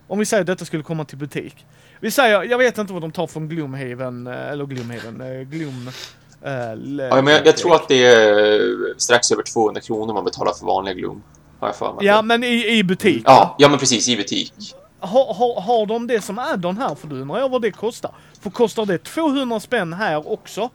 Om 0.06 0.18
vi 0.18 0.24
säger 0.26 0.40
att 0.40 0.46
detta 0.46 0.64
skulle 0.64 0.82
komma 0.82 1.04
till 1.04 1.18
butik. 1.18 1.66
Vi 2.00 2.10
säger, 2.10 2.42
jag 2.42 2.58
vet 2.58 2.78
inte 2.78 2.92
vad 2.92 3.02
de 3.02 3.12
tar 3.12 3.26
från 3.26 3.48
Gloomhaven, 3.48 4.26
eh, 4.26 4.48
eller 4.50 4.66
Gloomhaven, 4.66 5.20
eh, 5.20 5.40
Gloom... 5.48 5.90
le- 6.76 7.08
ja 7.08 7.22
men 7.22 7.34
jag, 7.34 7.46
jag 7.46 7.56
tror 7.56 7.74
att 7.74 7.88
det 7.88 8.04
är 8.04 8.60
strax 8.98 9.32
över 9.32 9.42
200 9.42 9.80
kronor 9.80 10.14
man 10.14 10.24
betalar 10.24 10.52
för 10.52 10.66
vanliga 10.66 10.94
Gloom. 10.94 11.22
Har 11.60 11.68
jag 11.68 11.76
för 11.76 11.92
mig. 11.94 12.06
Ja, 12.06 12.22
men 12.22 12.44
i, 12.44 12.66
i 12.78 12.84
butik. 12.84 13.22
ja, 13.26 13.54
ja, 13.58 13.68
men 13.68 13.78
precis, 13.78 14.08
i 14.08 14.16
butik. 14.16 14.52
Har, 15.00 15.34
har, 15.34 15.60
har 15.60 15.86
de 15.86 16.06
det 16.06 16.20
som 16.20 16.38
add-on 16.38 16.78
här? 16.78 16.94
För 16.94 17.08
då 17.08 17.16
undrar 17.16 17.38
jag 17.38 17.48
vad 17.48 17.62
det 17.62 17.70
kostar. 17.70 18.10
För 18.40 18.50
kostar 18.50 18.86
det 18.86 18.98
200 18.98 19.60
spänn 19.60 19.92
här 19.92 20.32
också? 20.32 20.70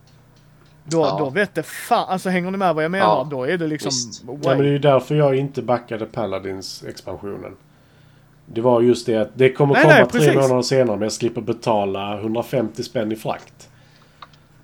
Då, 0.85 0.99
Ja. 0.99 1.15
då 1.19 1.29
vet 1.29 1.55
det 1.55 1.63
fan, 1.63 2.09
alltså 2.09 2.29
hänger 2.29 2.51
ni 2.51 2.57
med 2.57 2.75
vad 2.75 2.83
jag 2.83 2.91
menar? 2.91 3.05
Ja, 3.05 3.27
Då 3.31 3.43
är 3.43 3.57
det 3.57 3.67
liksom... 3.67 3.91
Ja, 4.27 4.33
men 4.49 4.57
det 4.57 4.67
är 4.67 4.71
ju 4.71 4.79
därför 4.79 5.15
jag 5.15 5.35
inte 5.35 5.61
backade 5.61 6.05
Paladins 6.05 6.83
expansionen. 6.83 7.55
Det 8.45 8.61
var 8.61 8.81
just 8.81 9.05
det 9.05 9.15
att 9.15 9.29
det 9.33 9.49
kommer 9.53 9.73
Nej, 9.73 9.83
komma 9.83 9.93
nej, 9.95 10.05
tre 10.05 10.19
precis. 10.19 10.35
månader 10.35 10.61
senare 10.61 10.95
men 10.97 11.03
jag 11.03 11.11
slipper 11.11 11.41
betala 11.41 12.17
150 12.19 12.83
spänn 12.83 13.11
i 13.11 13.15
frakt. 13.15 13.69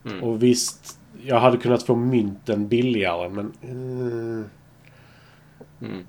Mm. 0.05 0.23
Och 0.23 0.43
visst, 0.43 0.99
jag 1.25 1.39
hade 1.39 1.57
kunnat 1.57 1.83
få 1.83 1.95
mynten 1.95 2.67
billigare 2.67 3.29
men... 3.29 3.51
eh, 3.61 4.45
Mm. 5.81 6.05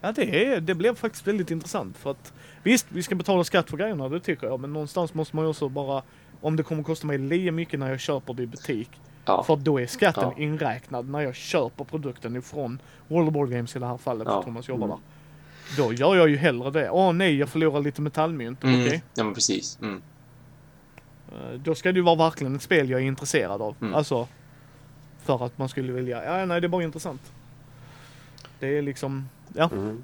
Ja, 0.00 0.12
det, 0.12 0.44
är, 0.46 0.60
det 0.60 0.74
blev 0.74 0.94
faktiskt 0.94 1.26
väldigt 1.26 1.50
intressant 1.50 1.96
för 1.98 2.10
att 2.10 2.32
visst, 2.62 2.86
vi 2.88 3.02
ska 3.02 3.14
betala 3.14 3.44
skatt 3.44 3.70
för 3.70 3.76
grejerna, 3.76 4.08
det 4.08 4.20
tycker 4.20 4.46
jag, 4.46 4.60
men 4.60 4.72
någonstans 4.72 5.14
måste 5.14 5.36
man 5.36 5.44
ju 5.44 5.48
också 5.50 5.68
bara, 5.68 6.02
om 6.40 6.56
det 6.56 6.62
kommer 6.62 6.82
kosta 6.82 7.06
mig 7.06 7.18
lika 7.18 7.52
mycket 7.52 7.80
när 7.80 7.90
jag 7.90 8.00
köper 8.00 8.34
det 8.34 8.42
i 8.42 8.46
butik, 8.46 8.90
Ja. 9.24 9.42
för 9.42 9.56
då 9.56 9.80
är 9.80 9.86
skatten 9.86 10.32
Ja. 10.36 10.42
inräknad 10.42 11.08
när 11.08 11.20
jag 11.20 11.34
köper 11.34 11.84
produkten 11.84 12.36
ifrån 12.36 12.78
World 13.08 13.32
Board 13.32 13.50
Games 13.50 13.76
i 13.76 13.78
det 13.78 13.86
här 13.86 13.96
fallet, 13.96 14.28
Ja. 14.30 14.36
för 14.36 14.42
Thomas 14.42 14.68
jobbar 14.68 14.88
där. 14.88 14.98
Då 15.76 15.92
gör 15.92 16.16
jag 16.16 16.28
ju 16.28 16.36
hellre 16.36 16.70
det. 16.70 16.90
Åh 16.90 17.12
nej, 17.12 17.36
jag 17.38 17.48
förlorar 17.48 17.80
lite 17.80 18.00
metallmynt. 18.02 18.64
Mm. 18.64 18.80
Okej. 18.86 19.02
Ja, 19.14 19.24
men 19.24 19.34
precis. 19.34 19.78
Mm. 19.82 20.02
Eh, 21.32 21.52
Då 21.58 21.74
ska 21.74 21.92
det 21.92 21.96
ju 21.96 22.02
vara 22.04 22.14
verkligen 22.16 22.56
ett 22.56 22.62
spel 22.62 22.90
jag 22.90 23.00
är 23.00 23.04
intresserad 23.04 23.62
av. 23.62 23.76
Mm. 23.80 23.94
Alltså, 23.94 24.28
för 25.22 25.46
att 25.46 25.58
man 25.58 25.68
skulle 25.68 25.92
vilja, 25.92 26.24
ja 26.24 26.44
nej 26.46 26.60
det 26.60 26.66
är 26.66 26.68
bara 26.68 26.82
intressant. 26.82 27.32
Det 28.60 28.78
är 28.78 28.82
liksom, 28.82 29.28
ja. 29.54 29.70
Mm. 29.72 30.02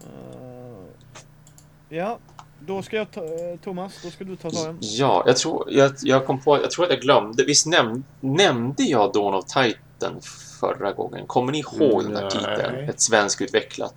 Eh, 0.00 1.96
ja, 1.96 2.18
då 2.60 2.82
ska 2.82 2.96
jag 2.96 3.10
ta, 3.10 3.24
eh, 3.24 3.56
Thomas, 3.64 3.92
då 4.02 4.10
ska 4.10 4.24
du 4.24 4.36
ta 4.36 4.50
tag 4.50 4.76
Ja, 4.80 5.22
jag 5.26 5.36
tror, 5.36 5.72
jag, 5.72 5.92
jag 6.02 6.26
kom 6.26 6.40
på, 6.40 6.60
jag 6.62 6.70
tror 6.70 6.84
att 6.84 6.90
jag 6.90 7.00
glömde. 7.00 7.44
Visst 7.44 7.66
näm, 7.66 8.04
nämnde 8.20 8.82
jag 8.82 9.12
Dawn 9.12 9.34
of 9.34 9.44
Titan 9.44 10.20
förra 10.60 10.92
gången? 10.92 11.26
Kommer 11.26 11.52
ni 11.52 11.58
ihåg 11.58 12.02
den 12.04 12.16
här 12.16 12.22
Nej. 12.22 12.30
titeln? 12.30 12.88
Ett 12.88 13.00
svenskutvecklat. 13.00 13.94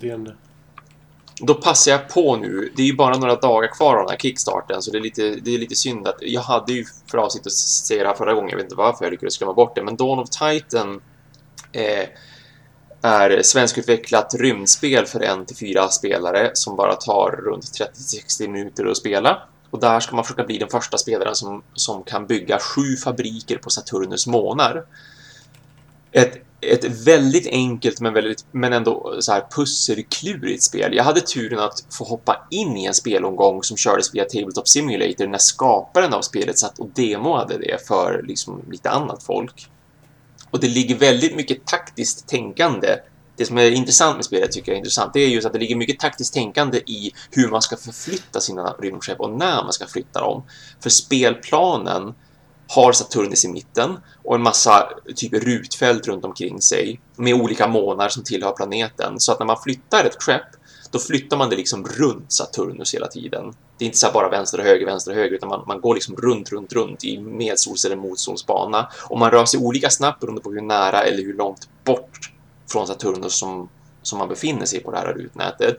Det. 0.00 0.34
Då 1.42 1.54
passar 1.54 1.92
jag 1.92 2.08
på 2.08 2.36
nu. 2.36 2.72
Det 2.76 2.82
är 2.82 2.86
ju 2.86 2.96
bara 2.96 3.18
några 3.18 3.34
dagar 3.34 3.68
kvar 3.68 3.96
av 3.96 4.02
den 4.02 4.10
här 4.10 4.18
kickstarten, 4.18 4.82
så 4.82 4.90
det 4.90 4.98
är 4.98 5.02
lite, 5.02 5.22
det 5.22 5.54
är 5.54 5.58
lite 5.58 5.74
synd 5.74 6.08
att... 6.08 6.16
Jag 6.20 6.40
hade 6.40 6.72
ju 6.72 6.84
för 7.06 7.18
avsikt 7.18 7.46
att 7.46 7.52
säga 7.52 8.02
det 8.02 8.08
här 8.08 8.16
förra 8.16 8.34
gången, 8.34 8.50
jag 8.50 8.56
vet 8.56 8.64
inte 8.64 8.76
varför 8.76 9.04
jag 9.04 9.10
lyckades 9.10 9.38
glömma 9.38 9.54
bort 9.54 9.74
det, 9.74 9.82
men 9.82 9.96
Dawn 9.96 10.18
of 10.18 10.28
Titan 10.30 11.00
eh, 11.72 12.08
är 13.02 13.42
svenskutvecklat 13.42 14.34
rymdspel 14.34 15.06
för 15.06 15.20
en 15.20 15.46
till 15.46 15.56
fyra 15.56 15.88
spelare 15.88 16.50
som 16.54 16.76
bara 16.76 16.94
tar 16.94 17.40
runt 17.44 17.64
30-60 17.64 18.48
minuter 18.48 18.86
att 18.86 18.96
spela. 18.96 19.42
Och 19.70 19.80
där 19.80 20.00
ska 20.00 20.16
man 20.16 20.24
försöka 20.24 20.44
bli 20.44 20.58
den 20.58 20.68
första 20.68 20.98
spelaren 20.98 21.34
som, 21.34 21.62
som 21.74 22.02
kan 22.02 22.26
bygga 22.26 22.58
sju 22.58 22.96
fabriker 23.04 23.58
på 23.58 23.70
Saturnus 23.70 24.26
månar. 24.26 24.84
Ett, 26.12 26.38
ett 26.60 26.84
väldigt 27.06 27.46
enkelt 27.46 28.00
men, 28.00 28.14
väldigt, 28.14 28.44
men 28.52 28.72
ändå 28.72 29.16
så 29.20 29.32
här 29.32 29.44
pusselklurigt 29.56 30.62
spel. 30.62 30.94
Jag 30.94 31.04
hade 31.04 31.20
turen 31.20 31.58
att 31.58 31.84
få 31.90 32.04
hoppa 32.04 32.46
in 32.50 32.76
i 32.76 32.84
en 32.84 32.94
spelomgång 32.94 33.62
som 33.62 33.76
kördes 33.76 34.14
via 34.14 34.24
Tabletop 34.24 34.68
Simulator 34.68 35.26
när 35.26 35.38
skaparen 35.38 36.14
av 36.14 36.22
spelet 36.22 36.58
satt 36.58 36.78
och 36.78 36.88
demoade 36.94 37.58
det 37.58 37.86
för 37.86 38.22
liksom 38.26 38.62
lite 38.70 38.90
annat 38.90 39.22
folk. 39.22 39.68
Och 40.50 40.60
det 40.60 40.68
ligger 40.68 40.94
väldigt 40.94 41.36
mycket 41.36 41.66
taktiskt 41.66 42.28
tänkande. 42.28 42.96
Det 43.36 43.46
som 43.46 43.58
är 43.58 43.70
intressant 43.70 44.16
med 44.16 44.24
spelet 44.24 44.52
tycker 44.52 44.72
jag 44.72 44.74
är 44.74 44.78
intressant, 44.78 45.12
det 45.12 45.20
är 45.20 45.28
just 45.28 45.46
att 45.46 45.52
det 45.52 45.58
ligger 45.58 45.76
mycket 45.76 45.98
taktiskt 45.98 46.34
tänkande 46.34 46.78
i 46.78 47.12
hur 47.30 47.48
man 47.48 47.62
ska 47.62 47.76
förflytta 47.76 48.40
sina 48.40 48.74
rymdskepp 48.78 49.20
och 49.20 49.30
när 49.30 49.62
man 49.62 49.72
ska 49.72 49.86
flytta 49.86 50.20
dem. 50.20 50.42
För 50.80 50.90
spelplanen 50.90 52.14
har 52.68 52.92
Saturnus 52.92 53.44
i 53.44 53.48
mitten 53.48 53.98
och 54.24 54.34
en 54.34 54.42
massa 54.42 54.88
typ 55.16 55.32
rutfält 55.32 56.06
runt 56.06 56.24
omkring 56.24 56.60
sig 56.60 57.00
med 57.16 57.34
olika 57.34 57.68
månar 57.68 58.08
som 58.08 58.24
tillhör 58.24 58.52
planeten. 58.52 59.20
Så 59.20 59.32
att 59.32 59.38
när 59.38 59.46
man 59.46 59.62
flyttar 59.64 60.04
ett 60.04 60.22
skepp, 60.22 60.46
då 60.90 60.98
flyttar 60.98 61.36
man 61.36 61.50
det 61.50 61.56
liksom 61.56 61.86
runt 61.86 62.32
Saturnus 62.32 62.94
hela 62.94 63.06
tiden. 63.06 63.54
Det 63.78 63.84
är 63.84 63.86
inte 63.86 63.98
så 63.98 64.06
här 64.06 64.12
bara 64.12 64.28
vänster 64.28 64.58
och 64.58 64.64
höger, 64.64 64.86
vänster 64.86 65.10
och 65.10 65.16
höger, 65.16 65.36
utan 65.36 65.48
man, 65.48 65.64
man 65.66 65.80
går 65.80 65.94
liksom 65.94 66.16
runt, 66.16 66.52
runt, 66.52 66.72
runt 66.72 67.04
i 67.04 67.18
medsols 67.18 67.84
eller 67.84 67.96
motsolsbana. 67.96 68.88
Och 69.08 69.18
man 69.18 69.30
rör 69.30 69.44
sig 69.44 69.60
olika 69.60 69.90
snabbt 69.90 70.20
beroende 70.20 70.42
på 70.42 70.52
hur 70.52 70.60
nära 70.60 71.02
eller 71.02 71.22
hur 71.22 71.34
långt 71.34 71.68
bort 71.84 72.32
från 72.72 72.86
Saturnus 72.86 73.38
som, 73.38 73.68
som 74.02 74.18
man 74.18 74.28
befinner 74.28 74.66
sig 74.66 74.80
på 74.80 74.90
det 74.90 74.98
här 74.98 75.12
rutnätet. 75.12 75.76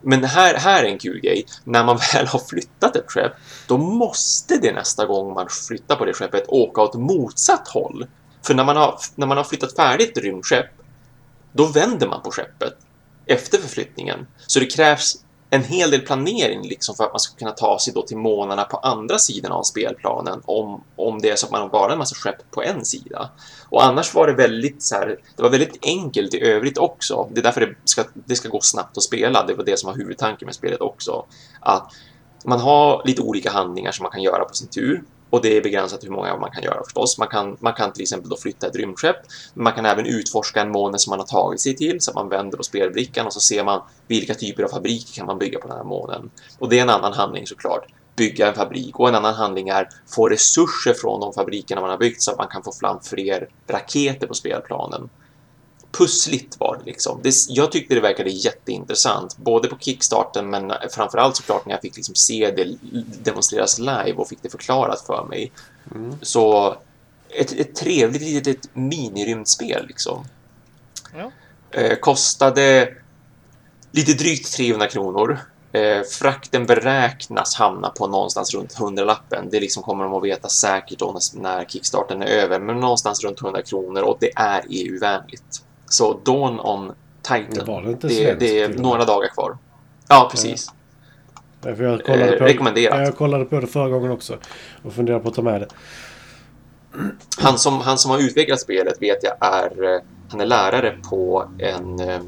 Men 0.00 0.24
här, 0.24 0.54
här 0.54 0.84
är 0.84 0.88
en 0.88 0.98
kul 0.98 1.20
grej. 1.20 1.46
När 1.64 1.84
man 1.84 1.98
väl 2.14 2.26
har 2.26 2.38
flyttat 2.38 2.96
ett 2.96 3.10
skepp, 3.10 3.32
då 3.68 3.78
måste 3.78 4.58
det 4.58 4.72
nästa 4.72 5.06
gång 5.06 5.34
man 5.34 5.48
flyttar 5.48 5.96
på 5.96 6.04
det 6.04 6.12
skeppet 6.12 6.44
åka 6.48 6.82
åt 6.82 6.94
motsatt 6.94 7.68
håll. 7.68 8.06
För 8.42 8.54
när 8.54 8.64
man 8.64 8.76
har, 8.76 8.98
när 9.14 9.26
man 9.26 9.36
har 9.36 9.44
flyttat 9.44 9.76
färdigt 9.76 10.18
rymdskepp, 10.18 10.66
då 11.52 11.66
vänder 11.66 12.08
man 12.08 12.22
på 12.22 12.30
skeppet 12.30 12.74
efter 13.26 13.58
förflyttningen. 13.58 14.26
Så 14.46 14.60
det 14.60 14.66
krävs 14.66 15.24
en 15.50 15.64
hel 15.64 15.90
del 15.90 16.00
planering 16.00 16.62
liksom 16.62 16.94
för 16.94 17.04
att 17.04 17.12
man 17.12 17.20
ska 17.20 17.38
kunna 17.38 17.50
ta 17.50 17.78
sig 17.78 17.92
då 17.92 18.02
till 18.02 18.16
månarna 18.16 18.64
på 18.64 18.76
andra 18.76 19.18
sidan 19.18 19.52
av 19.52 19.62
spelplanen 19.62 20.42
om, 20.44 20.84
om 20.96 21.20
det 21.20 21.30
är 21.30 21.36
så 21.36 21.46
att 21.46 21.52
man 21.52 21.60
har 21.60 21.68
bara 21.68 21.92
en 21.92 21.98
massa 21.98 22.14
skepp 22.14 22.50
på 22.50 22.62
en 22.62 22.84
sida. 22.84 23.30
Och 23.68 23.84
annars 23.84 24.14
var 24.14 24.26
det 24.26 24.32
väldigt 24.32 24.82
så 24.82 24.94
här, 24.94 25.18
det 25.36 25.42
var 25.42 25.50
väldigt 25.50 25.78
enkelt 25.82 26.34
i 26.34 26.40
övrigt 26.40 26.78
också. 26.78 27.28
Det 27.32 27.40
är 27.40 27.42
därför 27.42 27.60
det 27.60 27.74
ska, 27.84 28.04
det 28.14 28.36
ska 28.36 28.48
gå 28.48 28.60
snabbt 28.60 28.96
att 28.96 29.02
spela. 29.02 29.46
Det 29.46 29.54
var 29.54 29.64
det 29.64 29.78
som 29.78 29.86
var 29.86 29.96
huvudtanken 29.96 30.46
med 30.46 30.54
spelet 30.54 30.80
också. 30.80 31.26
Att 31.60 31.92
man 32.44 32.60
har 32.60 33.02
lite 33.04 33.22
olika 33.22 33.50
handlingar 33.50 33.92
som 33.92 34.02
man 34.02 34.12
kan 34.12 34.22
göra 34.22 34.44
på 34.44 34.54
sin 34.54 34.68
tur. 34.68 35.02
Och 35.34 35.42
det 35.42 35.56
är 35.56 35.62
begränsat 35.62 36.04
hur 36.04 36.10
många 36.10 36.36
man 36.36 36.50
kan 36.50 36.62
göra 36.62 36.84
förstås. 36.84 37.18
Man 37.18 37.28
kan, 37.28 37.56
man 37.60 37.72
kan 37.72 37.92
till 37.92 38.02
exempel 38.02 38.30
då 38.30 38.36
flytta 38.36 38.66
ett 38.66 38.76
rymdskepp. 38.76 39.16
Man 39.54 39.72
kan 39.72 39.86
även 39.86 40.06
utforska 40.06 40.60
en 40.60 40.70
måne 40.70 40.98
som 40.98 41.10
man 41.10 41.18
har 41.18 41.26
tagit 41.26 41.60
sig 41.60 41.76
till. 41.76 42.00
Så 42.00 42.10
att 42.10 42.14
man 42.14 42.28
vänder 42.28 42.56
på 42.56 42.62
spelbrickan 42.62 43.26
och 43.26 43.32
så 43.32 43.40
ser 43.40 43.64
man 43.64 43.82
vilka 44.06 44.34
typer 44.34 44.62
av 44.62 44.68
fabriker 44.68 45.14
kan 45.14 45.26
man 45.26 45.38
bygga 45.38 45.58
på 45.58 45.68
den 45.68 45.76
här 45.76 45.84
månen. 45.84 46.30
Och 46.58 46.68
det 46.68 46.78
är 46.78 46.82
en 46.82 46.90
annan 46.90 47.12
handling 47.12 47.46
såklart. 47.46 47.86
Bygga 48.16 48.48
en 48.48 48.54
fabrik. 48.54 49.00
Och 49.00 49.08
en 49.08 49.14
annan 49.14 49.34
handling 49.34 49.68
är 49.68 49.88
få 50.06 50.28
resurser 50.28 50.94
från 50.94 51.20
de 51.20 51.32
fabrikerna 51.32 51.80
man 51.80 51.90
har 51.90 51.98
byggt 51.98 52.22
så 52.22 52.30
att 52.30 52.38
man 52.38 52.48
kan 52.48 52.62
få 52.62 52.72
fram 52.72 53.00
fler 53.00 53.48
raketer 53.68 54.26
på 54.26 54.34
spelplanen 54.34 55.08
pussligt 55.98 56.60
var 56.60 56.76
det 56.76 56.90
liksom. 56.90 57.20
Det, 57.22 57.34
jag 57.48 57.72
tyckte 57.72 57.94
det 57.94 58.00
verkade 58.00 58.30
jätteintressant, 58.30 59.36
både 59.36 59.68
på 59.68 59.78
kickstarten 59.78 60.50
men 60.50 60.72
framförallt 60.90 61.36
såklart 61.36 61.66
när 61.66 61.72
jag 61.72 61.82
fick 61.82 61.96
liksom 61.96 62.14
se 62.14 62.50
det 62.56 62.76
demonstreras 63.22 63.78
live 63.78 64.12
och 64.12 64.28
fick 64.28 64.42
det 64.42 64.50
förklarat 64.50 65.06
för 65.06 65.24
mig. 65.24 65.52
Så 66.22 66.76
ett, 67.28 67.52
ett 67.52 67.74
trevligt 67.74 68.22
litet 68.22 68.74
minirymdspel 68.74 69.86
liksom. 69.86 70.24
Ja. 71.16 71.30
Eh, 71.70 71.98
kostade 71.98 72.94
lite 73.92 74.12
drygt 74.12 74.52
300 74.52 74.86
kronor. 74.86 75.38
Eh, 75.72 76.02
frakten 76.02 76.66
beräknas 76.66 77.54
hamna 77.54 77.88
på 77.88 78.06
någonstans 78.06 78.54
runt 78.54 78.74
100-lappen. 78.74 79.48
Det 79.50 79.60
liksom 79.60 79.82
kommer 79.82 80.04
de 80.04 80.14
att 80.14 80.24
veta 80.24 80.48
säkert 80.48 81.00
när, 81.00 81.40
när 81.40 81.64
kickstarten 81.64 82.22
är 82.22 82.26
över, 82.26 82.60
men 82.60 82.80
någonstans 82.80 83.24
runt 83.24 83.42
100 83.42 83.62
kronor 83.62 84.02
och 84.02 84.16
det 84.20 84.30
är 84.36 84.64
EU-vänligt. 84.70 85.63
Så 85.94 86.20
Dawn 86.24 86.60
on 86.60 86.92
Titan. 87.22 87.84
det 88.00 88.08
Det, 88.08 88.34
det 88.34 88.60
är 88.60 88.68
några 88.68 89.04
dagar 89.04 89.28
kvar. 89.28 89.58
Ja, 90.08 90.28
precis. 90.30 90.70
Nej, 91.62 91.76
för 91.76 91.84
jag, 91.84 92.04
kollade 92.04 92.32
Eh, 92.32 92.38
på, 92.38 92.44
rekommenderat. 92.44 92.98
Ja, 92.98 93.04
jag 93.04 93.16
kollade 93.16 93.44
på 93.44 93.60
det 93.60 93.66
förra 93.66 93.88
gången 93.88 94.10
också. 94.10 94.38
Och 94.82 94.92
funderade 94.92 95.22
på 95.22 95.28
att 95.28 95.34
ta 95.34 95.42
med 95.42 95.60
det. 95.60 95.68
Han 97.38 97.58
som, 97.58 97.80
han 97.80 97.98
som 97.98 98.10
har 98.10 98.18
utvecklat 98.18 98.60
spelet 98.60 99.02
vet 99.02 99.18
jag 99.22 99.36
är, 99.40 99.94
eh, 99.94 100.00
han 100.28 100.40
är 100.40 100.46
lärare 100.46 100.98
på 101.10 101.48
en 101.58 102.00
eh, 102.00 102.20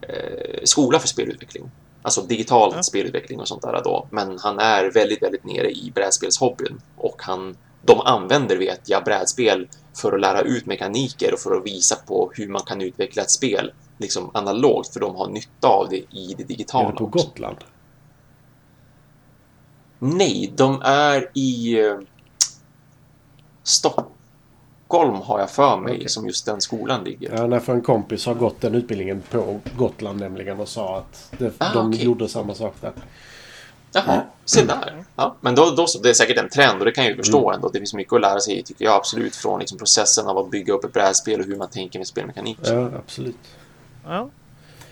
eh, 0.00 0.60
skola 0.64 0.98
för 0.98 1.08
spelutveckling. 1.08 1.70
Alltså 2.02 2.22
digital 2.22 2.72
Ja. 2.76 2.82
spelutveckling 2.82 3.40
och 3.40 3.48
sånt 3.48 3.62
där 3.62 3.80
då. 3.84 4.06
Men 4.10 4.38
han 4.38 4.58
är 4.58 4.90
väldigt, 4.90 5.22
väldigt 5.22 5.44
nere 5.44 5.70
i 5.70 5.92
brädspelshobbyn 5.94 6.80
och 6.96 7.16
han, 7.22 7.56
de 7.82 8.00
använder, 8.00 8.56
vet 8.56 8.88
jag, 8.88 9.04
brädspel 9.04 9.68
för 9.96 10.12
att 10.12 10.20
lära 10.20 10.40
ut 10.40 10.66
mekaniker 10.66 11.32
och 11.34 11.40
för 11.40 11.56
att 11.56 11.66
visa 11.66 11.96
på 12.06 12.32
hur 12.34 12.48
man 12.48 12.62
kan 12.62 12.80
utveckla 12.80 13.22
ett 13.22 13.30
spel 13.30 13.72
liksom 13.98 14.30
analogt, 14.34 14.92
för 14.92 15.00
de 15.00 15.16
har 15.16 15.28
nytta 15.28 15.68
av 15.68 15.88
det 15.90 15.96
i 15.96 16.34
det 16.36 16.42
Är 16.42 16.46
digitala 16.46 16.90
det 16.90 16.96
på 16.96 17.04
också. 17.04 17.18
Gotland? 17.26 17.56
Nej, 19.98 20.52
de 20.56 20.82
är 20.84 21.30
i 21.34 21.80
eh, 21.80 21.98
Stockholm 23.62 25.14
har 25.22 25.38
jag 25.40 25.50
för 25.50 25.76
mig, 25.76 25.94
Okej. 25.96 26.08
som 26.08 26.26
just 26.26 26.46
den 26.46 26.60
skolan 26.60 27.04
ligger. 27.04 27.34
Ja, 27.36 27.46
när 27.46 27.60
för 27.60 27.72
en 27.74 27.82
kompis 27.82 28.26
har 28.26 28.34
gått 28.34 28.60
den 28.60 28.74
utbildningen 28.74 29.22
på 29.30 29.60
Gotland 29.76 30.20
nämligen 30.20 30.60
och 30.60 30.68
sa 30.68 30.98
att 30.98 31.32
det, 31.38 31.52
Ah, 31.58 31.72
de 31.72 31.88
okej. 31.88 32.04
gjorde 32.04 32.28
samma 32.28 32.54
sak 32.54 32.74
där. 32.80 32.92
Jaha, 33.92 34.22
se 34.44 34.64
där. 34.64 35.04
Ja, 35.16 35.36
men 35.40 35.54
då, 35.54 35.70
då 35.70 35.86
så, 35.86 35.98
det 35.98 36.10
är 36.10 36.14
säkert 36.14 36.38
en 36.38 36.48
trend 36.48 36.78
och 36.78 36.84
det 36.84 36.92
kan 36.92 37.04
jag 37.04 37.10
ju 37.10 37.16
förstå 37.16 37.52
ändå. 37.52 37.68
Det 37.68 37.78
finns 37.78 37.94
mycket 37.94 38.12
att 38.12 38.20
lära 38.20 38.40
sig, 38.40 38.62
tycker 38.62 38.84
jag 38.84 38.94
absolut, 38.94 39.36
från 39.36 39.58
liksom 39.60 39.78
processen 39.78 40.26
av 40.26 40.38
att 40.38 40.50
bygga 40.50 40.72
upp 40.74 40.84
ett 40.84 40.92
brädspel 40.92 41.40
och 41.40 41.46
hur 41.46 41.56
man 41.56 41.68
tänker 41.70 41.98
med 41.98 42.06
spelmekanik. 42.06 42.58
Ja, 42.62 42.90
absolut. 42.98 43.36
Ja. 44.04 44.30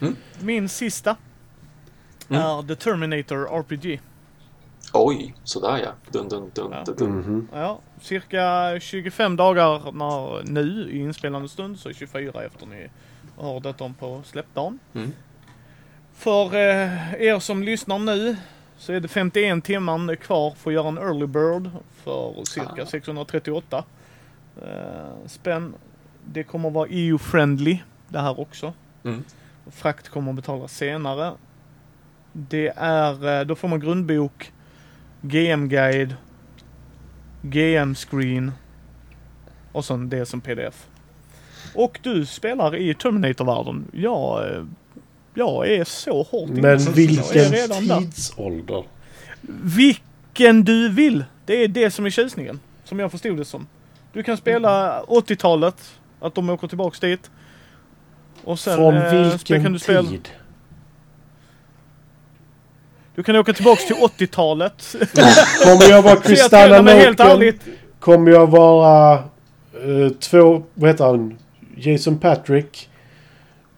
Mm. 0.01 0.17
Min 0.41 0.69
sista 0.69 1.17
Mm. 2.29 2.43
är 2.43 2.63
The 2.69 2.75
Terminator 2.77 3.47
RPG. 3.61 4.01
Oj, 4.93 5.35
sådär 5.45 5.79
ja. 5.85 5.91
Dun, 6.13 6.29
dun, 6.29 6.51
dun, 6.55 6.73
Ja. 6.73 6.85
dun, 6.85 6.97
dun. 6.97 7.11
Mhm. 7.11 7.49
Ja, 7.53 7.79
cirka 8.01 8.75
25 8.81 9.37
dagar 9.37 9.93
när, 9.93 10.43
nu 10.45 10.91
i 10.93 10.99
inspelande 10.99 11.49
stund, 11.49 11.79
så 11.79 11.93
24 11.93 12.45
efter 12.45 12.67
ni 12.67 12.89
har 13.39 13.61
detta 13.61 13.85
om 13.85 13.95
på 13.95 14.23
släppdagen. 14.25 14.79
Mm. 14.95 15.13
För 16.15 16.55
eh, 16.55 17.15
er 17.15 17.39
som 17.39 17.63
lyssnar 17.63 17.99
nu 17.99 18.37
så 18.79 18.93
är 18.93 19.01
det 19.01 19.09
51 19.09 19.65
timmar 19.65 20.15
kvar 20.15 20.51
för 20.51 20.71
att 20.71 20.75
göra 20.75 20.89
en 20.89 20.99
early 20.99 21.27
bird 21.27 21.71
för 22.05 22.45
cirka 22.45 22.83
Ah. 22.83 22.87
638 22.87 23.85
eh, 24.63 25.27
spänn. 25.27 25.75
Det 26.25 26.43
kommer 26.43 26.71
vara 26.71 26.89
EU-friendly 26.91 27.79
det 28.09 28.21
här 28.21 28.41
också. 28.41 28.73
Mm. 29.05 29.25
Frakt 29.71 30.09
kommer 30.09 30.31
att 30.31 30.37
betalas 30.37 30.77
senare. 30.77 31.33
Det 32.33 32.73
är, 32.77 33.39
eh, 33.41 33.47
då 33.47 33.55
får 33.55 33.69
man 33.69 33.81
grundbok, 33.81 34.53
GM-guide, 35.21 36.15
GM-screen 37.43 38.53
och 39.73 39.85
sen 39.85 40.09
det 40.09 40.27
som 40.27 40.41
pdf. 40.41 40.87
Och 41.75 42.01
du 42.03 42.27
spelar 42.27 42.77
i 42.77 42.95
Terminator-världen. 42.95 43.85
Jag, 43.93 44.51
eh, 44.51 44.65
jag 45.37 45.69
är 45.69 45.85
så 45.85 46.23
hårt 46.23 46.49
Men 46.49 46.79
vilken 46.79 47.53
redan 47.53 47.87
där. 47.89 47.99
tidsålder? 48.01 48.85
Vilken 49.63 50.65
du 50.65 50.89
vill. 50.89 51.25
Det 51.47 51.65
är 51.65 51.69
det 51.69 51.91
som 51.91 52.07
är 52.07 52.11
tjusningen. 52.11 52.61
Som 52.85 52.99
jag 52.99 53.11
förstod 53.11 53.37
det 53.37 53.45
som. 53.45 53.67
Du 54.13 54.23
kan 54.23 54.37
spela 54.37 55.03
80-talet. 55.03 55.75
Att 56.21 56.35
de 56.35 56.51
åker 56.51 56.69
tillbaks 56.69 57.01
dit. 57.01 57.31
Och 58.45 58.59
sen 58.59 58.77
Från 58.77 58.97
eh, 58.97 59.31
vilken 59.31 59.63
kan 59.63 59.73
du 59.73 59.79
spela, 59.79 60.09
tid? 60.09 60.29
Du 63.15 63.23
kan 63.23 63.37
åka 63.37 63.53
tillbaks 63.53 63.87
till 63.87 63.97
80-talet. 63.97 64.97
Kommer 65.65 65.91
jag 65.91 66.03
vara 66.03 66.15
Loken? 66.15 66.37
ärligt. 67.19 67.61
Kommer 68.01 68.31
jag 68.31 68.47
vara 68.47 69.15
eh, 69.15 70.09
två, 70.21 70.63
vad 70.75 70.91
heter 70.91 71.05
han? 71.05 71.39
Jason 71.77 72.19
Patrick? 72.19 72.89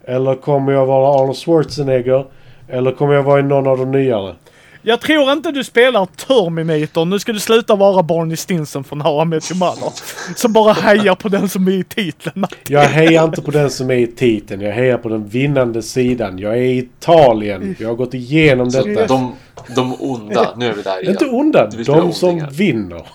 Eller 0.08 0.34
kommer 0.34 0.72
jag 0.72 0.86
vara 0.86 1.22
Arnold 1.22 1.36
Schwarzenegger? 1.36 2.26
Eller 2.68 2.92
kommer 2.92 3.14
jag 3.14 3.22
vara 3.22 3.40
i 3.40 3.42
någon 3.42 3.66
av 3.66 3.78
de 3.78 3.90
nyare? 3.90 4.34
Jag 4.82 5.00
tror 5.00 5.32
inte 5.32 5.50
du 5.50 5.64
spelar 5.64 6.06
Terminator. 6.06 7.04
Nu 7.04 7.18
ska 7.18 7.32
du 7.32 7.40
sluta 7.40 7.74
vara 7.74 8.02
Barney 8.02 8.36
Stinson 8.36 8.84
från 8.84 9.00
How 9.00 9.22
I 9.22 9.24
Met 9.24 9.50
Your 9.50 9.58
Mother. 9.58 9.92
Som 10.36 10.52
bara 10.52 10.72
hejar 10.72 11.14
på 11.14 11.28
den 11.28 11.48
som 11.48 11.68
är 11.68 11.72
i 11.72 11.84
titeln. 11.84 12.44
Jag 12.68 12.80
hejar 12.84 13.24
inte 13.24 13.42
på 13.42 13.50
den 13.50 13.70
som 13.70 13.90
är 13.90 13.94
i 13.94 14.06
titeln. 14.06 14.60
Jag 14.60 14.72
hejar 14.72 14.98
på 14.98 15.08
den 15.08 15.28
vinnande 15.28 15.82
sidan. 15.82 16.38
Jag 16.38 16.52
är 16.52 16.62
i 16.62 16.78
Italien. 16.78 17.76
Jag 17.78 17.88
har 17.88 17.94
gått 17.94 18.14
igenom 18.14 18.70
Så 18.70 18.82
detta. 18.84 19.06
de, 19.06 19.34
de 19.74 19.94
onda, 20.00 20.54
nu 20.56 20.66
är 20.68 20.72
vi 20.74 20.82
där 20.82 21.00
igen. 21.02 21.12
Inte 21.12 21.26
onda. 21.26 21.66
De 21.86 22.12
som 22.12 22.46
vinner. 22.52 23.06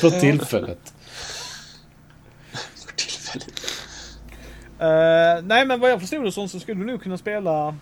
För 0.00 0.10
tillfället. 0.10 0.92
För 2.86 2.92
tillfället. 2.96 3.46
Eh, 4.78 5.42
nej 5.44 5.66
men 5.66 5.80
vad 5.80 5.90
jag 5.90 6.00
förstod 6.00 6.24
det 6.24 6.32
som 6.32 6.48
så 6.48 6.60
skulle 6.60 6.80
du 6.80 6.86
nog 6.86 7.02
kunna 7.02 7.18
spela... 7.18 7.76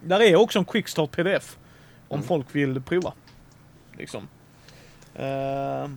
Där 0.00 0.20
är 0.20 0.36
också 0.36 0.58
en 0.58 0.64
quickstart 0.64 1.10
pdf. 1.10 1.56
Om 2.08 2.14
Mm. 2.16 2.28
folk 2.28 2.46
vill 2.54 2.80
prova. 2.82 3.12
Liksom. 3.98 4.28
Eh, 5.14 5.88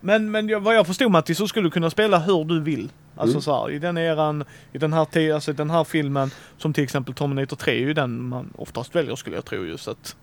men 0.00 0.30
men 0.30 0.48
jag, 0.48 0.60
vad 0.60 0.74
jag 0.76 0.86
förstod 0.86 1.10
Matti 1.10 1.34
så 1.34 1.48
skulle 1.48 1.66
du 1.66 1.70
kunna 1.70 1.90
spela 1.90 2.18
hur 2.18 2.44
du 2.44 2.60
vill. 2.60 2.90
Alltså 3.16 3.34
Mm. 3.34 3.42
så 3.42 3.60
här, 3.62 3.70
i 3.70 3.78
den 3.78 3.98
eran, 3.98 4.44
i 4.72 4.78
den 4.78 4.92
här, 4.92 5.32
alltså, 5.34 5.50
i 5.50 5.54
den 5.54 5.70
här 5.70 5.84
filmen, 5.84 6.30
som 6.58 6.72
till 6.72 6.84
exempel 6.84 7.14
Terminator 7.14 7.56
3 7.56 7.72
är 7.74 7.78
ju 7.78 7.94
den 7.94 8.22
man 8.22 8.52
oftast 8.56 8.94
väljer 8.94 9.16
skulle 9.16 9.36
jag 9.36 9.44
tro 9.44 9.64
ju 9.64 9.78
så 9.78 9.90
att... 9.90 10.16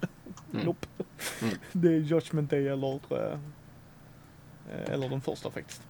Mm. 0.54 0.66
nope. 0.66 0.88
Mm. 1.42 1.56
Det 1.72 1.88
är 1.88 1.98
Judgment 2.00 2.50
Day 2.50 2.68
eller... 2.68 2.94
eh, 2.96 3.38
eller 4.94 5.10
den 5.10 5.22
första 5.22 5.52
faktiskt. 5.52 5.82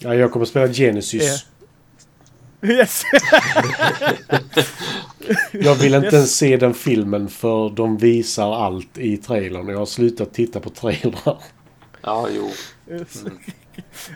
Ja, 0.00 0.14
jag 0.14 0.32
kommer 0.32 0.46
spela 0.46 0.72
Genesis. 0.72 1.46
Yes! 2.70 3.02
Jag 5.52 5.74
vill 5.74 5.94
inte 5.94 6.06
Yes. 6.06 6.14
ens 6.14 6.36
se 6.36 6.56
den 6.56 6.74
filmen 6.74 7.28
för 7.28 7.70
de 7.70 7.96
visar 7.98 8.54
allt 8.64 8.98
i 8.98 9.16
trailern. 9.16 9.68
Jag 9.68 9.78
har 9.78 9.86
slutat 9.86 10.34
titta 10.34 10.60
på 10.60 10.70
trailrar. 10.70 11.38
Ja, 12.02 12.28
jo. 12.36 12.50
Yes. 12.94 13.22
Mm. 13.22 13.38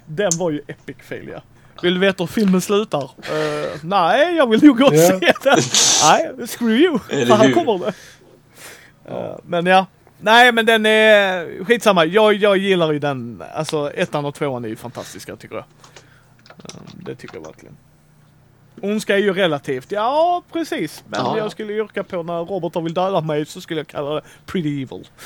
Den 0.06 0.30
var 0.38 0.50
ju 0.50 0.60
epic 0.66 0.96
fail 1.08 1.28
ja. 1.32 1.42
Vill 1.82 1.94
du 1.94 2.00
veta 2.00 2.22
hur 2.24 2.28
filmen 2.28 2.60
slutar? 2.60 3.02
Eh, 3.02 3.70
nej, 3.82 4.36
jag 4.36 4.50
vill 4.50 4.64
nog 4.64 4.78
gå 4.78 4.86
och 4.86 4.94
Ja. 4.94 5.08
se 5.20 5.32
den. 5.44 5.58
nej, 6.04 6.46
screw 6.48 6.70
you. 6.80 6.98
För 6.98 7.34
här 7.34 7.52
kommer 7.52 7.78
det. 7.78 7.92
Eh, 9.10 9.36
men 9.44 9.66
ja. 9.66 9.86
Nej, 10.20 10.52
men 10.52 10.66
den 10.66 10.86
är 10.86 11.64
skitsamma. 11.64 12.04
Jag, 12.04 12.34
jag 12.34 12.56
gillar 12.56 12.92
ju 12.92 12.98
den. 12.98 13.42
Alltså 13.54 13.90
ettan 13.94 14.24
och 14.24 14.34
tvåan 14.34 14.64
är 14.64 14.68
ju 14.68 14.76
fantastiska 14.76 15.36
tycker 15.36 15.54
jag. 15.56 15.64
Eh, 16.48 16.80
det 17.04 17.14
tycker 17.14 17.36
jag 17.36 17.42
verkligen. 17.46 17.76
Ondska 18.82 19.14
är 19.14 19.18
ju 19.18 19.32
relativt. 19.32 19.92
Ja, 19.92 20.42
precis. 20.52 21.04
Men 21.08 21.20
Ja, 21.20 21.36
ja. 21.36 21.42
jag 21.42 21.52
skulle 21.52 21.72
yrka 21.72 22.04
på 22.04 22.22
när 22.22 22.44
robotar 22.44 22.80
vill 22.80 22.94
döda 22.94 23.20
mig 23.20 23.46
så 23.46 23.60
skulle 23.60 23.80
jag 23.80 23.86
kalla 23.86 24.14
det 24.14 24.22
pretty 24.46 24.82
evil. 24.82 25.08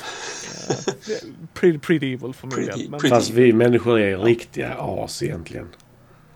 Eh, 0.69 1.29
pretty, 1.53 1.79
pretty 1.79 2.13
evil 2.13 2.33
för 2.33 2.47
min 2.47 2.55
Pretty- 2.57 2.77
del. 2.77 2.89
Men- 2.89 2.99
pretty- 2.99 3.09
Fast 3.09 3.29
vi 3.29 3.53
människor 3.53 3.99
är 3.99 4.17
riktiga 4.17 4.75
as 4.79 5.23
egentligen. 5.23 5.67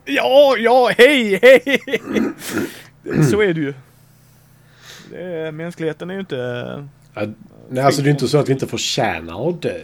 Ja, 0.06 0.56
ja, 0.58 0.92
hej, 0.98 1.40
hej! 1.42 1.82
Så 3.32 3.42
är 3.42 3.54
det 3.54 3.60
ju. 3.62 3.74
Det 5.12 5.22
är, 5.24 5.52
mänskligheten 5.52 6.10
är 6.10 6.14
ju 6.14 6.20
inte... 6.20 6.36
Ja, 7.14 7.22
Nej, 7.70 7.84
alltså 7.84 8.02
det 8.02 8.10
är 8.10 8.12
inte 8.12 8.28
så 8.28 8.38
att 8.38 8.50
vi 8.50 8.54
inte 8.54 8.68
förtjänar 8.68 9.50
att 9.50 9.62
dö. 9.62 9.80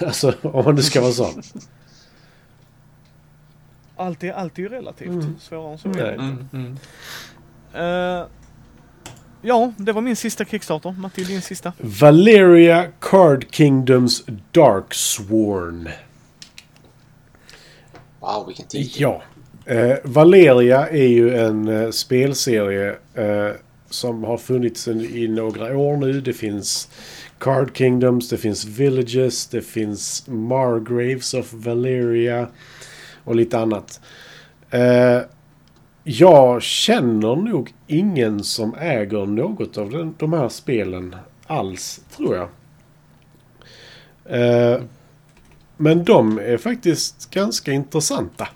Alltså, 0.06 0.34
om 0.42 0.64
man 0.64 0.74
nu 0.74 0.82
ska 0.82 1.00
vara 1.00 1.12
sån. 1.12 1.42
Allt 3.96 4.24
är, 4.24 4.32
allt 4.32 4.58
är 4.58 4.62
ju 4.62 4.68
relativt. 4.68 5.08
Mm. 5.08 5.36
Svårare 5.40 5.72
än 5.72 5.78
så 5.78 5.88
är 5.88 5.92
det. 5.92 6.12
Mm, 6.12 6.48
mm. 6.52 6.76
Eh, 7.74 8.26
ja, 9.42 9.72
det 9.76 9.92
var 9.92 10.00
min 10.00 10.16
sista 10.16 10.44
Kickstarter. 10.44 10.94
Matti, 10.98 11.24
din 11.24 11.42
sista. 11.42 11.72
Valeria 11.78 12.86
Card 13.00 13.46
Kingdoms 13.50 14.24
Darksworn. 14.52 15.88
Wow, 18.20 18.46
vilken 18.46 18.66
tid. 18.66 18.90
Ja. 18.96 19.22
Eh, 19.64 19.96
Valeria 20.04 20.88
är 20.88 21.06
ju 21.06 21.36
en 21.36 21.68
eh, 21.68 21.90
spelserie 21.90 22.96
som 23.90 24.24
har 24.24 24.38
funnits 24.38 24.88
en, 24.88 25.00
i 25.00 25.28
några 25.28 25.76
år 25.76 25.96
nu. 25.96 26.20
Det 26.20 26.32
finns 26.32 26.88
Card 27.38 27.76
Kingdoms, 27.76 28.28
det 28.28 28.36
finns 28.36 28.64
Villages, 28.64 29.46
det 29.46 29.62
finns 29.62 30.28
Margraves 30.28 31.34
of 31.34 31.52
Valeria 31.52 32.48
och 33.24 33.36
lite 33.36 33.58
annat. 33.58 34.00
Eh, 34.70 35.20
jag 36.04 36.62
känner 36.62 37.36
nog 37.36 37.74
ingen 37.86 38.44
som 38.44 38.74
äger 38.74 39.26
något 39.26 39.78
av 39.78 39.90
den, 39.90 40.14
de 40.18 40.32
här 40.32 40.48
spelen 40.48 41.16
alls, 41.46 42.00
tror 42.16 42.36
jag. 42.36 42.48
Eh, 44.24 44.80
men 45.76 46.04
de 46.04 46.38
är 46.38 46.56
faktiskt 46.56 47.30
ganska 47.30 47.72
intressanta. 47.72 48.48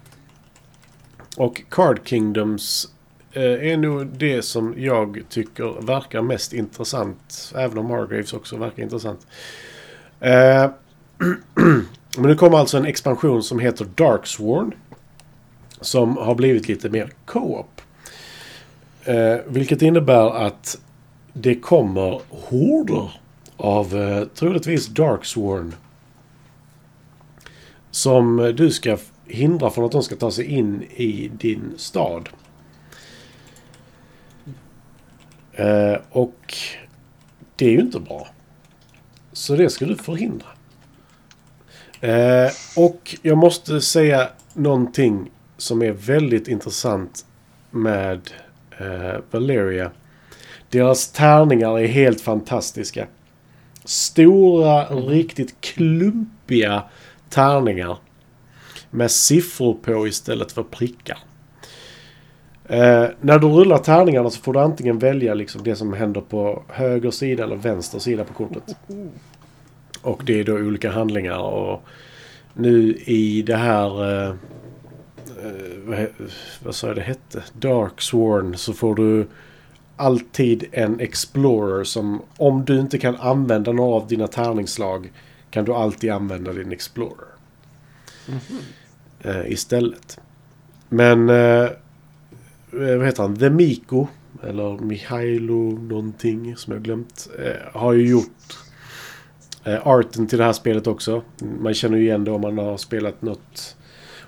Och 1.36 1.62
Card 1.68 2.00
Kingdoms 2.04 2.88
eh, 3.32 3.42
är 3.42 3.76
nog 3.76 4.06
det 4.06 4.42
som 4.42 4.74
jag 4.76 5.22
tycker 5.28 5.86
verkar 5.86 6.22
mest 6.22 6.52
intressant. 6.52 7.52
Även 7.56 7.78
om 7.78 7.86
Margraves 7.86 8.32
också 8.32 8.56
verkar 8.56 8.82
intressant. 8.82 9.26
Eh, 10.20 10.70
men 12.18 12.30
nu 12.30 12.36
kommer 12.36 12.58
alltså 12.58 12.76
en 12.76 12.86
expansion 12.86 13.42
som 13.42 13.58
heter 13.58 13.84
Darksworn. 13.94 14.74
Som 15.80 16.16
har 16.16 16.34
blivit 16.34 16.68
lite 16.68 16.88
mer 16.88 17.12
co-op. 17.24 17.80
Eh, 19.04 19.36
vilket 19.46 19.82
innebär 19.82 20.46
att 20.46 20.78
det 21.32 21.54
kommer 21.54 22.20
horder 22.30 23.12
av 23.56 23.96
eh, 23.96 24.24
troligtvis 24.24 24.86
Darksworn. 24.86 25.74
Som 27.90 28.54
du 28.56 28.70
ska 28.70 28.98
hindra 29.26 29.70
från 29.70 29.84
att 29.84 29.92
de 29.92 30.02
ska 30.02 30.16
ta 30.16 30.30
sig 30.30 30.44
in 30.44 30.82
i 30.82 31.30
din 31.38 31.74
stad. 31.76 32.28
Eh, 35.52 35.96
och 36.10 36.54
det 37.56 37.66
är 37.66 37.70
ju 37.70 37.80
inte 37.80 38.00
bra. 38.00 38.28
Så 39.32 39.56
det 39.56 39.70
ska 39.70 39.86
du 39.86 39.96
förhindra. 39.96 40.46
Eh, 42.00 42.50
och 42.76 43.16
jag 43.22 43.38
måste 43.38 43.80
säga 43.80 44.28
någonting 44.54 45.30
som 45.56 45.82
är 45.82 45.92
väldigt 45.92 46.48
intressant 46.48 47.26
med 47.70 48.30
eh, 48.78 49.20
Valeria. 49.30 49.90
Deras 50.70 51.12
tärningar 51.12 51.78
är 51.78 51.86
helt 51.86 52.20
fantastiska. 52.20 53.06
Stora, 53.84 54.84
riktigt 54.84 55.60
klumpiga 55.60 56.82
tärningar. 57.30 57.98
Med 58.90 59.10
siffror 59.10 59.74
på 59.74 60.06
istället 60.06 60.52
för 60.52 60.62
prickar. 60.62 61.18
Eh, 62.64 63.06
när 63.20 63.38
du 63.38 63.46
rullar 63.46 63.78
tärningarna 63.78 64.30
så 64.30 64.40
får 64.40 64.52
du 64.52 64.60
antingen 64.60 64.98
välja 64.98 65.34
liksom 65.34 65.62
det 65.62 65.76
som 65.76 65.92
händer 65.92 66.20
på 66.20 66.62
höger 66.68 67.10
sida 67.10 67.44
eller 67.44 67.56
vänster 67.56 67.98
sida 67.98 68.24
på 68.24 68.34
kortet. 68.34 68.76
Och 70.02 70.22
det 70.24 70.40
är 70.40 70.44
då 70.44 70.54
olika 70.54 70.90
handlingar 70.90 71.38
och 71.38 71.82
nu 72.54 72.94
i 73.04 73.42
det 73.42 73.56
här... 73.56 74.04
Eh, 74.04 74.28
eh 74.28 74.34
vad, 75.84 76.06
vad 76.64 76.74
sa 76.74 76.86
jag 76.86 76.96
det 76.96 77.02
hette? 77.02 77.42
Dark 77.52 78.00
Sworn 78.00 78.56
så 78.56 78.72
får 78.72 78.94
du 78.94 79.26
alltid 79.96 80.64
en 80.72 81.00
Explorer 81.00 81.84
som 81.84 82.22
om 82.36 82.64
du 82.64 82.80
inte 82.80 82.98
kan 82.98 83.16
använda 83.16 83.72
några 83.72 83.94
av 83.94 84.08
dina 84.08 84.26
tärningsslag 84.26 85.12
kan 85.50 85.64
du 85.64 85.74
alltid 85.74 86.10
använda 86.10 86.52
din 86.52 86.72
Explorer. 86.72 87.28
Eh, 89.20 89.52
istället. 89.52 90.20
Men 90.88 91.28
eh, 91.28 91.36
eh 91.36 91.70
vad 92.70 93.06
heter 93.06 93.22
han? 93.22 93.36
The 93.36 93.50
Miko. 93.50 94.06
Eller 94.42 94.78
Mihailo 94.78 95.78
någonting 95.78 96.56
som 96.56 96.72
jag 96.72 96.82
glömt. 96.82 97.28
Eh, 97.38 97.80
har 97.80 97.92
ju 97.92 98.08
gjort 98.08 98.58
arten 99.64 100.26
till 100.26 100.38
det 100.38 100.44
här 100.44 100.52
spelet 100.52 100.86
också. 100.86 101.22
Man 101.60 101.74
känner 101.74 101.98
ju 101.98 102.04
igen 102.04 102.24
det 102.24 102.30
om 102.30 102.40
man 102.40 102.58
har 102.58 102.76
spelat 102.76 103.22
något 103.22 103.76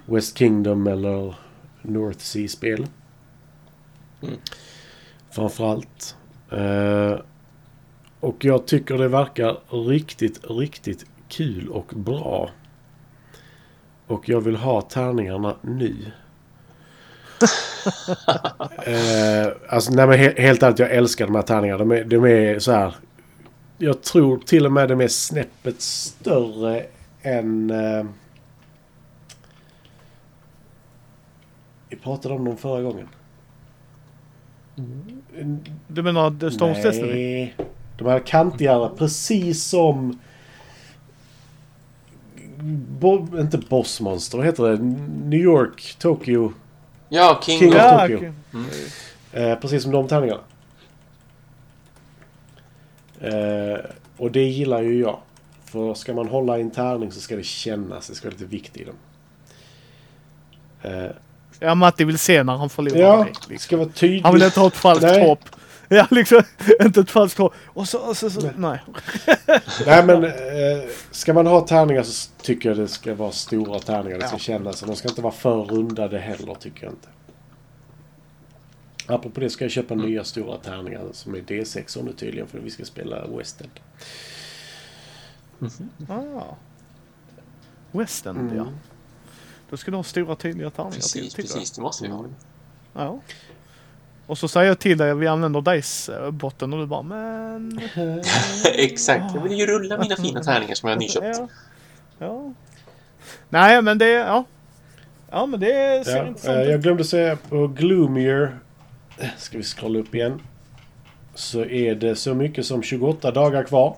West 0.06 0.38
Kingdom 0.38 0.86
eller 0.86 1.34
North 1.82 2.18
Sea-spel. 2.18 2.86
Mm. 4.22 4.34
Framförallt. 5.30 6.16
Eh, 6.50 7.20
och 8.20 8.44
jag 8.44 8.66
tycker 8.66 8.98
det 8.98 9.08
verkar 9.08 9.56
riktigt, 9.88 10.40
riktigt 10.50 11.06
kul 11.28 11.68
och 11.68 11.86
bra. 11.86 12.50
Och 14.06 14.28
jag 14.28 14.40
vill 14.40 14.56
ha 14.56 14.82
tärningarna 14.82 15.56
nu. 15.62 15.96
eh, 18.86 19.52
alltså 19.68 19.92
nej 19.92 20.06
men 20.06 20.18
he 20.18 20.42
helt 20.42 20.62
ärligt, 20.62 20.78
jag 20.78 20.90
älskar 20.90 21.26
de 21.26 21.34
här 21.34 21.42
tärningarna. 21.42 21.78
De 21.78 21.90
är, 21.90 22.04
de 22.04 22.24
är 22.24 22.58
så 22.58 22.72
här. 22.72 22.94
Jag 23.82 24.02
tror 24.02 24.38
till 24.38 24.66
och 24.66 24.72
med 24.72 24.88
de 24.88 25.00
är 25.00 25.08
snäppet 25.08 25.80
större 25.80 26.86
än... 27.22 27.70
Eh, 27.70 28.04
vi 31.88 31.96
pratade 31.96 32.34
om 32.34 32.44
dem 32.44 32.56
förra 32.56 32.82
gången. 32.82 33.08
Du 35.88 36.02
menar 36.02 36.40
The 36.40 36.50
Stones 36.50 36.82
Destiny? 36.82 37.12
Nej. 37.12 37.56
De 37.98 38.08
här 38.08 38.18
kantigare, 38.18 38.90
precis 38.98 39.64
som... 39.64 40.18
Bo, 43.00 43.40
inte 43.40 43.58
Bossmonster, 43.58 44.38
vad 44.38 44.46
heter 44.46 44.64
det? 44.64 44.78
New 45.24 45.40
York, 45.40 45.96
Tokyo. 45.98 46.52
Ja, 47.08 47.40
King, 47.42 47.58
King 47.58 47.68
of... 47.68 48.00
Tokyo. 48.00 48.16
okej. 48.16 48.32
Eh, 49.32 49.58
precis 49.58 49.82
som 49.82 49.92
de 49.92 50.08
tärningarna. 50.08 50.40
Eh, 53.20 53.78
och 54.16 54.30
det 54.32 54.44
gillar 54.44 54.82
ju 54.82 55.00
jag. 55.00 55.18
För 55.64 55.94
ska 55.94 56.14
man 56.14 56.28
hålla 56.28 56.58
i 56.58 56.60
en 56.60 56.70
tärning 56.70 57.12
så 57.12 57.20
ska 57.20 57.36
det 57.36 57.42
kännas. 57.44 58.08
Det 58.08 58.14
ska 58.14 58.28
vara 58.28 58.32
lite 58.38 58.44
vikt 58.50 58.76
i 58.76 58.84
den. 58.84 58.94
Eh, 60.82 61.10
Ja, 61.62 61.74
Matti 61.74 62.04
vill 62.04 62.18
se 62.18 62.42
när 62.42 62.56
han 62.56 62.70
förlorar 62.70 62.98
ja, 62.98 63.16
det 63.16 63.24
Liksom. 63.48 63.58
ska 63.58 63.76
vara 63.76 63.88
tydligt. 63.88 64.24
Han 64.24 64.34
vill 64.34 64.42
inte 64.42 64.60
ha 64.60 64.66
ett 64.66 64.76
falskt 64.76 65.02
Nej. 65.02 65.26
hopp. 65.28 65.40
Ja, 65.92 66.06
liksom. 66.10 66.42
Inte 66.84 67.00
ett 67.00 67.10
falskt 67.10 67.38
hopp. 67.38 67.54
Och 67.66 67.88
så, 67.88 67.98
och 67.98 68.16
så, 68.16 68.30
så 68.30 68.50
nej. 68.56 68.78
Nej 69.86 70.04
men 70.06 70.24
eh, 70.24 70.30
ska 71.10 71.32
man 71.34 71.46
ha 71.46 71.60
tärningar 71.66 72.02
så 72.02 72.30
tycker 72.42 72.68
jag 72.68 72.78
det 72.78 72.88
ska 72.88 73.14
vara 73.14 73.32
stora 73.32 73.78
tärningar. 73.78 74.18
Det 74.18 74.26
ska 74.26 74.34
Ja. 74.36 74.38
kännas. 74.38 74.80
De 74.80 74.96
ska 74.96 75.08
inte 75.08 75.22
vara 75.22 75.32
för 75.32 75.56
rundade 75.64 76.18
heller 76.18 76.54
tycker 76.54 76.84
jag 76.84 76.92
inte. 76.92 77.08
Apropå 79.10 79.40
det 79.40 79.50
ska 79.50 79.64
jag 79.64 79.70
köpa 79.72 79.94
nya 79.94 80.24
stora 80.24 80.56
tärningar 80.58 81.02
som 81.12 81.34
är 81.34 81.38
D6 81.38 82.04
nu 82.04 82.12
tydligen 82.12 82.46
för 82.48 82.58
vi 82.58 82.70
ska 82.70 82.84
spela 82.84 83.26
West 83.26 83.60
End. 83.60 83.80
Ah. 86.08 86.42
West 87.92 88.26
End, 88.26 88.38
Mm. 88.38 88.56
ja. 88.56 88.66
Då 89.70 89.76
ska 89.76 89.90
du 89.90 89.96
ha 89.96 90.04
stora 90.04 90.36
tydliga 90.36 90.70
tärningar 90.70 90.92
till. 90.92 91.00
Precis, 91.02 91.34
till 91.34 91.44
precis. 91.44 91.70
Det 91.70 91.82
måste 91.82 92.04
vi 92.04 92.10
ha. 92.10 92.24
Ja. 92.94 93.20
Och 94.26 94.38
så 94.38 94.48
säger 94.48 94.68
jag 94.68 94.78
till 94.78 94.98
dig 94.98 95.10
att 95.10 95.18
vi 95.18 95.26
använder 95.26 95.60
Dice-botten 95.60 96.72
och 96.72 96.78
du 96.78 96.86
bara 96.86 97.02
men... 97.02 97.80
Exakt. 98.74 99.34
Jag 99.34 99.42
vill 99.42 99.52
ju 99.58 99.66
rulla 99.66 99.98
mina 99.98 100.16
fina 100.16 100.42
tärningar 100.42 100.74
som 100.74 100.88
jag 100.88 100.96
har 100.96 101.00
nyköpt. 101.00 101.38
Ja. 101.38 101.48
ja. 102.18 102.52
Nej 103.48 103.82
men 103.82 103.98
det, 103.98 104.08
ja. 104.10 104.44
Ja 105.30 105.46
men 105.46 105.60
det 105.60 106.02
ser 106.06 106.16
Ja, 106.16 106.26
intressant 106.26 106.56
eh, 106.56 106.62
jag 106.62 106.74
ut. 106.74 106.82
glömde 106.82 107.04
säga 107.04 107.36
på 107.36 107.66
Gloomier. 107.66 108.58
Ska 109.36 109.56
vi 109.58 109.64
scrolla 109.64 109.98
upp 109.98 110.14
igen. 110.14 110.40
Så 111.34 111.64
är 111.64 111.94
det 111.94 112.16
så 112.16 112.34
mycket 112.34 112.66
som 112.66 112.82
28 112.82 113.30
dagar 113.30 113.64
kvar. 113.64 113.96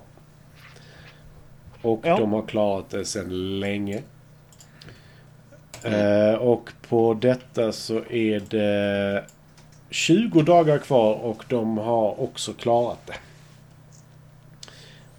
Och 1.81 1.99
Ja. 2.03 2.17
de 2.17 2.31
har 2.33 2.41
klarat 2.41 2.89
det 2.89 3.05
sedan 3.05 3.59
länge. 3.59 4.01
Eh, 5.83 6.33
och 6.35 6.69
på 6.89 7.13
detta 7.13 7.71
så 7.71 7.97
är 8.09 8.39
det 8.39 9.25
20 9.89 10.41
dagar 10.41 10.77
kvar 10.77 11.13
och 11.13 11.43
de 11.49 11.77
har 11.77 12.21
också 12.21 12.53
klarat 12.53 12.99
det. 13.07 13.15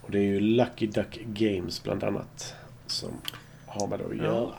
Och 0.01 0.11
det 0.11 0.19
är 0.19 0.23
ju 0.23 0.41
Lucky 0.41 0.87
Duck 0.87 1.19
Games 1.27 1.83
bland 1.83 2.05
annat 2.05 2.55
som 2.87 3.09
har 3.67 3.87
med 3.87 3.99
det 3.99 4.05
att 4.05 4.17
Ja. 4.17 4.25
göra. 4.25 4.53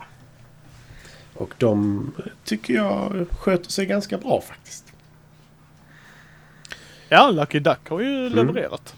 Och 1.34 1.54
de 1.58 2.12
tycker 2.44 2.74
jag 2.74 3.26
sköter 3.30 3.70
sig 3.70 3.86
ganska 3.86 4.18
bra 4.18 4.40
faktiskt. 4.40 4.92
Ja, 7.08 7.30
Lucky 7.30 7.58
Duck 7.60 7.88
har 7.88 8.00
Mm. 8.00 8.12
ju 8.12 8.28
levererat. 8.30 8.94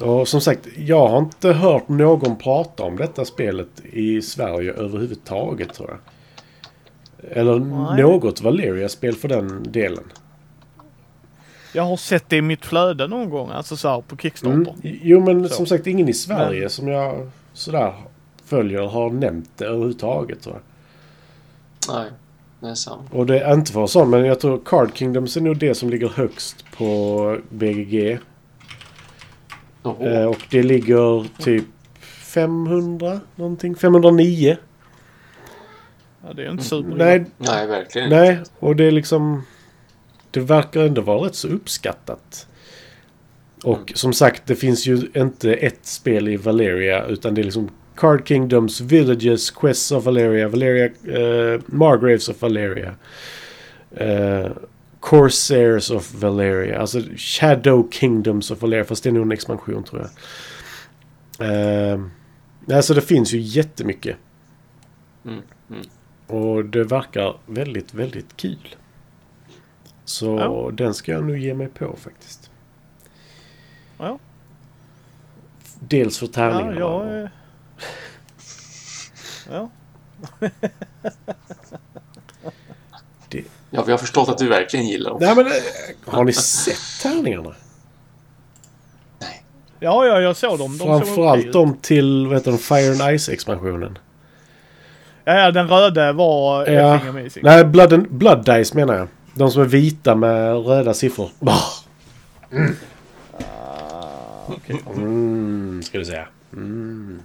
Och 0.00 0.28
som 0.28 0.40
sagt, 0.40 0.68
jag 0.76 1.08
har 1.08 1.18
inte 1.18 1.52
hört 1.52 1.88
någon 1.88 2.36
prata 2.38 2.82
om 2.82 2.96
detta 2.96 3.24
spelet 3.24 3.68
i 3.92 4.22
Sverige 4.22 4.72
överhuvudtaget 4.72 5.74
tror 5.74 5.88
jag. 5.90 5.98
Eller 7.38 7.58
Nej. 7.58 8.02
något 8.02 8.40
Valeria-spel 8.40 9.14
för 9.14 9.28
den 9.28 9.72
delen. 9.72 10.04
Jag 11.74 11.82
har 11.82 11.96
sett 11.96 12.28
det 12.28 12.36
i 12.36 12.42
mitt 12.42 12.66
flöde 12.66 13.06
någon 13.06 13.30
gång, 13.30 13.50
alltså 13.50 13.76
så 13.76 13.88
här 13.88 14.00
på 14.00 14.16
Kickstarter. 14.16 14.56
Mm. 14.56 14.74
Jo 15.02 15.20
men 15.20 15.48
Så. 15.48 15.54
som 15.54 15.66
sagt 15.66 15.86
ingen 15.86 16.08
i 16.08 16.14
Sverige 16.14 16.60
Men- 16.60 16.70
som 16.70 16.88
jag 16.88 17.30
sådär 17.52 17.94
följer 18.44 18.82
har 18.82 19.10
nämnt 19.10 19.50
det 19.56 19.64
överhuvudtaget 19.64 20.42
tror 20.42 20.54
jag. 20.54 20.62
Nej, 21.96 22.10
det 22.60 22.68
är 22.68 22.74
sant. 22.74 23.08
Och 23.12 23.26
det 23.26 23.40
är 23.40 23.54
inte 23.54 23.72
för 23.72 23.86
sån 23.86 24.10
men 24.10 24.24
jag 24.24 24.40
tror 24.40 24.60
Card 24.64 24.90
Kingdoms 24.94 25.36
är 25.36 25.40
nog 25.40 25.56
det 25.58 25.74
som 25.74 25.90
ligger 25.90 26.08
högst 26.08 26.64
på 26.76 27.38
BGG. 27.50 28.18
Eh, 30.00 30.24
och 30.24 30.38
det 30.50 30.62
ligger 30.62 31.26
typ 31.42 31.64
500 32.00 33.20
någonting. 33.34 33.74
509. 33.76 34.56
Ja, 36.26 36.32
det 36.32 36.44
är 36.44 36.50
inte 36.50 36.64
super. 36.64 36.96
Nej, 36.96 37.24
Nej, 37.38 37.66
verkligen 37.66 38.10
nej. 38.10 38.38
Och 38.58 38.76
det 38.76 38.84
är 38.84 38.90
liksom... 38.90 39.42
Det 40.30 40.40
verkar 40.40 40.80
ändå 40.80 41.00
vara 41.02 41.26
rätt 41.26 41.34
så 41.34 41.48
uppskattat. 41.48 42.46
Och 43.64 43.76
Mm. 43.76 43.86
som 43.94 44.12
sagt, 44.12 44.42
det 44.46 44.54
finns 44.54 44.86
ju 44.86 45.10
inte 45.14 45.54
ett 45.54 45.86
spel 45.86 46.28
i 46.28 46.36
Valeria 46.36 47.04
utan 47.06 47.34
det 47.34 47.40
är 47.40 47.44
liksom 47.44 47.68
Card 48.00 48.24
Kingdoms, 48.26 48.80
Villages, 48.80 49.50
Quests 49.50 49.92
of 49.92 50.04
Valeria, 50.04 50.48
Valeria, 50.48 50.84
eh, 50.86 51.60
Margraves 51.66 52.28
of 52.28 52.42
Valeria. 52.42 52.94
Eh, 53.90 54.50
Corsairs 55.00 55.90
of 55.90 56.14
Valeria. 56.14 56.80
Alltså 56.80 57.00
Shadow 57.16 57.88
Kingdoms 57.90 58.50
of 58.50 58.62
Valeria. 58.62 58.84
Fast 58.84 59.02
det 59.04 59.10
är 59.10 59.12
nog 59.12 59.22
en 59.22 59.32
expansion 59.32 59.84
tror 59.84 60.08
jag. 61.38 61.48
Eh, 61.92 62.00
alltså 62.72 62.94
det 62.94 63.00
finns 63.00 63.32
ju 63.34 63.38
jättemycket. 63.38 64.16
Mm, 65.24 65.42
mm. 65.70 65.82
Och 66.26 66.64
det 66.64 66.84
verkar 66.84 67.36
väldigt, 67.46 67.94
väldigt 67.94 68.36
kul. 68.36 68.74
Så 70.04 70.36
Ja. 70.38 70.70
den 70.72 70.94
ska 70.94 71.12
jag 71.12 71.24
nu 71.24 71.40
ge 71.40 71.54
mig 71.54 71.68
på 71.68 71.96
faktiskt. 71.96 72.50
Ja. 73.98 74.18
Dels 75.80 76.18
för 76.18 76.26
Ja, 76.26 76.32
tärningarna. 76.32 76.78
jag 76.80 77.28
Ja. 79.50 79.70
Ja, 83.72 83.82
vi 83.82 83.90
har 83.90 83.98
förstått 83.98 84.28
att 84.28 84.38
du 84.38 84.48
verkligen 84.48 84.86
gillar 84.86 85.10
dem. 85.10 85.18
Nej 85.20 85.34
men 85.36 85.46
eh, 85.46 85.52
har 86.06 86.24
ni 86.24 86.32
sett 86.32 87.02
tärningarna? 87.02 87.54
Ja, 89.80 90.06
ja, 90.06 90.20
jag 90.20 90.36
såg 90.36 90.58
dem. 90.58 90.78
De 90.78 90.78
såg 90.78 91.04
Framförallt 91.06 91.46
ut. 91.46 91.52
de 91.52 91.76
till 91.76 92.26
vad 92.26 92.36
heter 92.36 92.50
de, 92.50 92.58
Fire 92.58 93.04
and 93.04 93.20
Ice 93.20 93.28
expansionen. 93.28 93.98
Ja, 95.24 95.34
ja, 95.34 95.50
den 95.50 95.68
röda 95.68 96.12
var 96.12 96.66
Ja. 96.66 97.00
Nej, 97.42 97.64
Blood, 97.64 97.92
and, 97.92 98.08
Blood 98.10 98.44
Dice 98.44 98.74
menar 98.74 98.94
jag. 98.94 99.08
De 99.34 99.50
som 99.50 99.62
är 99.62 99.66
vita 99.66 100.14
med 100.14 100.66
röda 100.66 100.94
siffror. 100.94 101.30
Bah! 101.38 101.62
Ah, 103.32 104.46
okej. 104.46 104.82
Mm, 104.96 105.82
ska 105.82 105.98
du 105.98 106.04
säga. 106.04 106.28
Mm. 106.52 107.22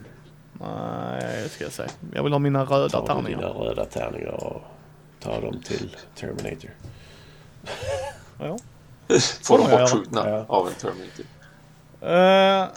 Nej, 0.65 1.43
det 1.43 1.49
ska 1.49 1.63
jag 1.63 1.73
säga. 1.73 1.89
Jag 2.13 2.23
vill 2.23 2.31
ha 2.31 2.39
mina 2.39 2.63
röda 2.65 2.89
Ta 2.89 3.01
dina 3.01 3.15
tärningar. 3.21 3.47
röda 3.53 3.85
tärningar 3.85 4.31
och 4.45 4.61
ta 5.19 5.39
dem 5.39 5.61
till 5.65 5.95
Terminator. 6.15 6.69
Ja. 8.39 8.57
Får 9.43 9.57
de 9.57 9.71
bortskjutna 9.71 10.29
Ja. 10.29 10.45
av 10.47 10.67
en 10.67 10.73
Terminator. 10.73 11.25
Eh, 12.01 12.67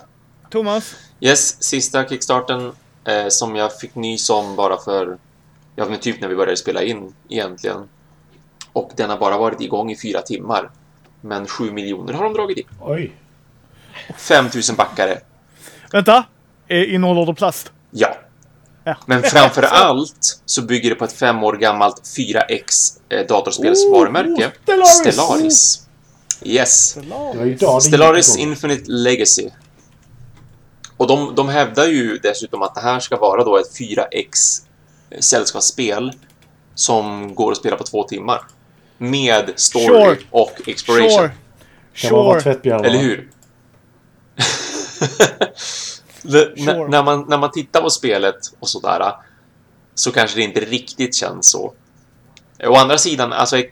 Thomas. 0.50 0.94
Yes, 1.20 1.62
sista 1.62 2.08
kickstarten 2.08 2.72
eh, 3.04 3.28
som 3.28 3.56
jag 3.56 3.78
fick 3.78 3.94
nys 3.94 4.30
om 4.30 4.56
bara 4.56 4.76
för, 4.78 5.18
ja 5.76 5.86
men 5.88 5.98
typ 6.00 6.20
när 6.20 6.28
vi 6.28 6.36
började 6.36 6.56
spela 6.56 6.82
in 6.82 7.14
egentligen. 7.28 7.88
Och 8.72 8.90
den 8.96 9.10
har 9.10 9.18
bara 9.18 9.38
varit 9.38 9.60
igång 9.60 9.90
i 9.90 9.96
fyra 9.96 10.20
timmar. 10.22 10.70
Men 11.20 11.46
7 11.46 11.70
miljoner 11.72 12.12
har 12.12 12.24
de 12.24 12.34
dragit 12.34 12.58
in. 12.58 12.66
Oj! 12.80 13.12
5000 14.16 14.76
backare. 14.76 15.18
Vänta. 15.92 16.24
Eh, 16.68 16.94
innehåller 16.94 17.26
det 17.26 17.34
plast? 17.34 17.72
Ja. 17.90 18.14
Ja. 18.84 18.96
Men 19.06 19.22
framför 19.22 19.62
allt 19.62 20.40
så 20.44 20.62
bygger 20.62 20.90
det 20.90 20.96
på 20.96 21.04
ett 21.04 21.12
fem 21.12 21.42
år 21.44 21.56
gammalt 21.56 22.02
4X 22.16 22.62
eh, 23.08 23.26
datorspelsvarumärke. 23.26 24.46
Oh, 24.46 24.84
Stellaris! 24.84 25.12
Stellaris. 25.14 25.88
Yes. 26.42 26.96
Stellaris 27.84 28.36
igång. 28.36 28.48
Infinite 28.48 28.82
Legacy. 28.86 29.48
Och 30.96 31.06
de, 31.06 31.34
de 31.34 31.48
hävdar 31.48 31.86
ju 31.86 32.18
dessutom 32.18 32.62
att 32.62 32.74
det 32.74 32.80
här 32.80 33.00
ska 33.00 33.16
vara 33.16 33.44
då 33.44 33.56
ett 33.58 33.78
4X 33.78 34.30
sällskapsspel 35.20 36.12
som 36.74 37.34
går 37.34 37.52
att 37.52 37.58
spela 37.58 37.76
på 37.76 37.84
två 37.84 38.02
timmar. 38.02 38.40
Med 38.98 39.52
story 39.56 39.86
Sure. 39.86 40.18
och 40.30 40.52
exploration. 40.66 41.10
Sure. 41.10 41.30
Kan 41.94 42.12
man 42.12 42.24
vara 42.26 42.40
Sure. 42.40 42.74
Eller 42.86 42.98
hur? 42.98 43.30
Sure. 46.30 46.88
när, 46.88 47.02
man, 47.02 47.24
när 47.28 47.38
man 47.38 47.50
tittar 47.50 47.80
på 47.80 47.90
spelet 47.90 48.38
och 48.60 48.68
sådär 48.68 49.12
så 49.94 50.12
kanske 50.12 50.36
det 50.36 50.42
inte 50.42 50.60
riktigt 50.60 51.14
känns 51.14 51.50
så. 51.50 51.72
Å 52.64 52.74
andra 52.74 52.98
sidan, 52.98 53.32
alltså 53.32 53.62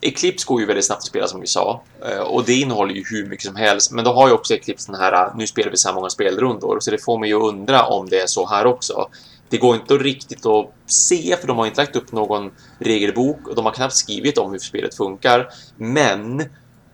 Eclipse 0.00 0.46
går 0.46 0.60
ju 0.60 0.66
väldigt 0.66 0.84
snabbt 0.84 0.98
att 0.98 1.06
spela 1.06 1.28
som 1.28 1.40
vi 1.40 1.46
sa 1.46 1.82
eh, 2.06 2.18
och 2.18 2.44
det 2.44 2.54
innehåller 2.54 2.94
ju 2.94 3.04
hur 3.10 3.26
mycket 3.26 3.46
som 3.46 3.56
helst. 3.56 3.92
Men 3.92 4.04
då 4.04 4.12
har 4.12 4.28
ju 4.28 4.34
också 4.34 4.54
Eclipse 4.54 4.92
den 4.92 5.00
här, 5.00 5.32
nu 5.36 5.46
spelar 5.46 5.70
vi 5.70 5.76
så 5.76 5.88
här 5.88 5.94
många 5.94 6.10
spelrundor, 6.10 6.80
så 6.80 6.90
det 6.90 7.04
får 7.04 7.18
mig 7.18 7.28
ju 7.28 7.34
undra 7.34 7.86
om 7.86 8.08
det 8.08 8.20
är 8.20 8.26
så 8.26 8.46
här 8.46 8.66
också. 8.66 9.08
Det 9.48 9.58
går 9.58 9.74
inte 9.74 9.94
riktigt 9.94 10.46
att 10.46 10.72
se, 10.86 11.36
för 11.40 11.46
de 11.46 11.58
har 11.58 11.66
inte 11.66 11.80
lagt 11.80 11.96
upp 11.96 12.12
någon 12.12 12.50
regelbok 12.78 13.48
och 13.48 13.54
de 13.54 13.64
har 13.64 13.72
knappt 13.72 13.94
skrivit 13.94 14.38
om 14.38 14.52
hur 14.52 14.58
spelet 14.58 14.94
funkar. 14.94 15.48
Men, 15.76 16.44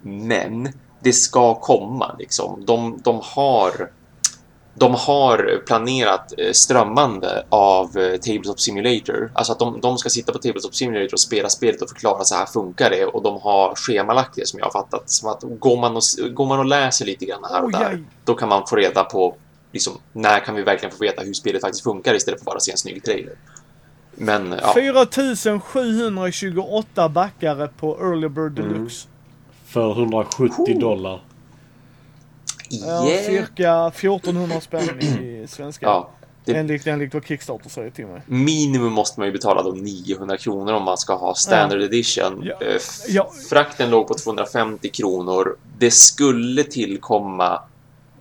men, 0.03 0.73
det 1.03 1.13
ska 1.13 1.55
komma 1.55 2.17
liksom. 2.19 2.65
De, 2.67 3.01
de 3.05 3.21
har 3.23 3.91
de 4.79 4.95
har 4.95 5.63
planerat 5.67 6.33
eh, 6.39 6.53
strömmande 6.53 7.45
av 7.49 7.99
eh, 7.99 8.17
Tabletop 8.17 8.61
Simulator. 8.61 9.31
Alltså 9.35 9.53
att 9.53 9.59
de, 9.59 9.81
de 9.81 9.99
ska 9.99 10.09
sitta 10.09 10.33
på 10.33 10.39
Tabletop 10.39 10.75
Simulator 10.75 11.13
och 11.13 11.21
spela 11.21 11.49
spelet 11.49 11.83
och 11.83 11.89
förklara 11.89 12.25
så 12.25 12.35
här 12.35 12.47
funkar 12.47 12.91
det. 12.91 13.05
Och 13.05 13.23
de 13.23 13.41
har 13.41 13.75
schemalagt 13.75 14.35
det 14.37 14.49
som 14.49 14.59
jag 14.59 14.67
har 14.67 14.73
fattat. 14.73 15.11
Som 15.11 15.31
att 15.31 15.43
går 15.43 15.81
man 15.81 15.97
och, 15.97 16.03
går 16.35 16.47
man 16.47 16.59
och 16.59 16.67
läser 16.67 17.07
lite 17.07 17.25
grann 17.25 17.45
här 17.51 17.65
och 17.65 17.73
där, 17.73 18.05
då 18.25 18.35
kan 18.35 18.49
man 18.49 18.67
få 18.67 18.77
reda 18.77 19.05
på 19.05 19.35
liksom, 19.73 19.93
när 20.13 20.41
kan 20.41 20.55
vi 20.55 20.63
verkligen 20.63 20.97
få 20.97 21.05
veta 21.05 21.23
hur 21.23 21.33
spelet 21.33 21.61
faktiskt 21.61 21.85
funkar 21.85 22.15
istället 22.15 22.41
för 22.41 22.47
bara 22.47 22.61
se 22.61 22.73
en 22.73 22.79
snygg 22.79 23.05
trailer. 23.05 23.35
Men 24.15 24.55
ja, 24.63 24.73
4728 24.75 27.09
backare 27.09 27.69
på 27.69 27.99
Early 28.01 28.29
Bird 28.29 28.59
Mm. 28.59 28.73
Deluxe. 28.73 29.09
För 29.67 29.91
170 29.91 30.79
dollar. 30.81 31.21
Ja, 32.71 33.03
cirka 33.27 33.87
1400 33.87 34.61
spänn 34.61 35.01
i 35.01 35.47
svenska. 35.49 35.87
ja, 35.87 36.11
det, 36.45 36.55
Enligt, 36.55 36.87
enligt 36.87 37.15
vad 37.15 37.25
Kickstarter 37.27 37.71
säger 37.71 37.91
till 37.91 38.07
mig. 38.07 38.23
minimum 38.27 38.93
måste 38.93 39.21
man 39.21 39.27
ju 39.27 39.33
betala 39.33 39.63
då 39.63 39.71
900 39.71 40.37
kronor 40.37 40.73
om 40.73 40.83
man 40.83 40.99
ska 40.99 41.15
ha 41.17 41.35
standard 41.35 41.83
edition. 41.83 42.43
Ja. 42.45 42.67
Eh, 42.67 42.81
Ja. 43.09 43.31
Frakten 43.51 43.91
låg 43.91 44.09
på 44.09 44.15
250 44.15 44.89
kronor. 44.89 45.57
Det 45.79 45.91
skulle 45.91 46.65
tillkomma 46.65 47.53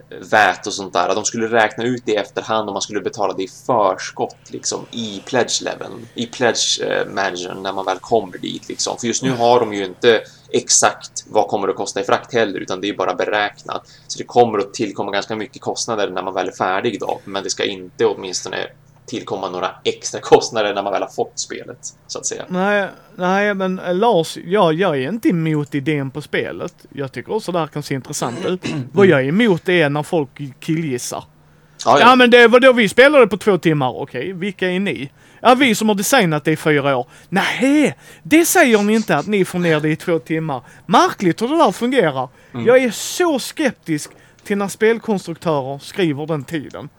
eh, 0.09 0.17
vät 0.31 0.67
och 0.67 0.73
sånt 0.73 0.93
där. 0.93 1.15
De 1.15 1.25
skulle 1.25 1.47
räkna 1.47 1.83
ut 1.83 2.01
det 2.05 2.11
i 2.11 2.15
efterhand 2.15 2.69
och 2.69 2.73
man 2.73 2.81
skulle 2.81 3.01
betala 3.01 3.33
det 3.33 3.43
i 3.43 3.47
förskott 3.47 4.35
liksom 4.47 4.79
i 4.91 5.21
pledge 5.25 5.61
leveln, 5.63 6.07
i 6.13 6.25
pledge 6.25 6.81
eh, 6.81 7.05
managern 7.13 7.63
när 7.63 7.73
man 7.73 7.85
väl 7.85 7.99
kommer 7.99 8.37
dit 8.37 8.69
liksom. 8.69 8.97
För 8.97 9.07
just 9.07 9.23
nu 9.23 9.31
har 9.31 9.59
de 9.59 9.73
ju 9.73 9.85
inte 9.85 10.21
exakt 10.49 11.25
vad 11.29 11.47
kommer 11.47 11.67
det 11.67 11.71
att 11.71 11.77
kosta 11.77 12.01
i 12.01 12.03
frakt 12.03 12.33
heller, 12.33 12.59
utan 12.59 12.81
det 12.81 12.89
är 12.89 12.93
bara 12.93 13.13
beräknat. 13.13 13.87
Så 14.07 14.17
det 14.17 14.23
kommer 14.23 14.57
att 14.59 14.73
tillkomma 14.73 15.11
ganska 15.11 15.35
mycket 15.35 15.61
kostnader 15.61 16.09
när 16.09 16.23
man 16.23 16.33
väl 16.33 16.47
är 16.47 16.51
färdig 16.51 16.99
då, 16.99 17.19
men 17.25 17.43
det 17.43 17.49
ska 17.49 17.65
inte 17.65 18.05
åtminstone 18.05 18.67
tillkomma 19.07 19.49
några 19.49 19.71
extra 19.83 20.19
kostnader 20.19 20.73
när 20.73 20.83
man 20.83 20.93
väl 20.93 21.01
har 21.01 21.09
fått 21.09 21.39
spelet, 21.39 21.77
så 22.07 22.19
att 22.19 22.25
säga. 22.25 22.45
Nej, 22.47 22.87
nej 23.15 23.53
men 23.53 23.79
eh, 23.79 23.95
Lars, 23.95 24.37
ja, 24.45 24.71
jag 24.71 24.97
är 24.97 25.09
inte 25.09 25.29
emot 25.29 25.75
idén 25.75 26.11
på 26.11 26.21
spelet. 26.21 26.73
Jag 26.89 27.11
tycker 27.11 27.35
också 27.35 27.51
det 27.51 27.59
här 27.59 27.67
kan 27.67 27.83
se 27.83 27.93
intressant 27.93 28.45
ut. 28.45 28.65
Vad 28.91 29.07
jag 29.07 29.21
är 29.21 29.25
emot 29.25 29.69
är 29.69 29.89
när 29.89 30.03
folk 30.03 30.29
killgissar. 30.59 31.23
Ja, 31.85 31.99
Ja 31.99 32.15
men 32.15 32.29
det 32.29 32.47
var 32.47 32.59
då 32.59 32.73
vi 32.73 32.89
spelade 32.89 33.27
på 33.27 33.37
två 33.37 33.57
timmar. 33.57 34.01
Okej, 34.01 34.33
vilka 34.33 34.71
är 34.71 34.79
ni? 34.79 35.11
Ja, 35.41 35.55
vi 35.55 35.75
som 35.75 35.87
har 35.89 35.95
designat 35.95 36.43
det 36.45 36.51
i 36.51 36.55
fyra 36.55 36.97
år. 36.97 37.07
Nej, 37.29 37.97
det 38.23 38.45
säger 38.45 38.83
ni 38.83 38.93
inte 38.93 39.17
att 39.17 39.27
ni 39.27 39.45
får 39.45 39.59
ner 39.59 39.79
det 39.79 39.89
i 39.89 39.95
två 39.95 40.19
timmar. 40.19 40.61
Märkligt 40.85 41.41
hur 41.41 41.47
det 41.47 41.57
där 41.57 41.71
fungerar. 41.71 42.29
Mm. 42.53 42.65
Jag 42.65 42.77
är 42.83 42.91
så 42.91 43.39
skeptisk 43.39 44.11
till 44.43 44.57
när 44.57 44.67
spelkonstruktörer 44.67 45.79
skriver 45.79 46.25
den 46.25 46.43
tiden. 46.43 46.89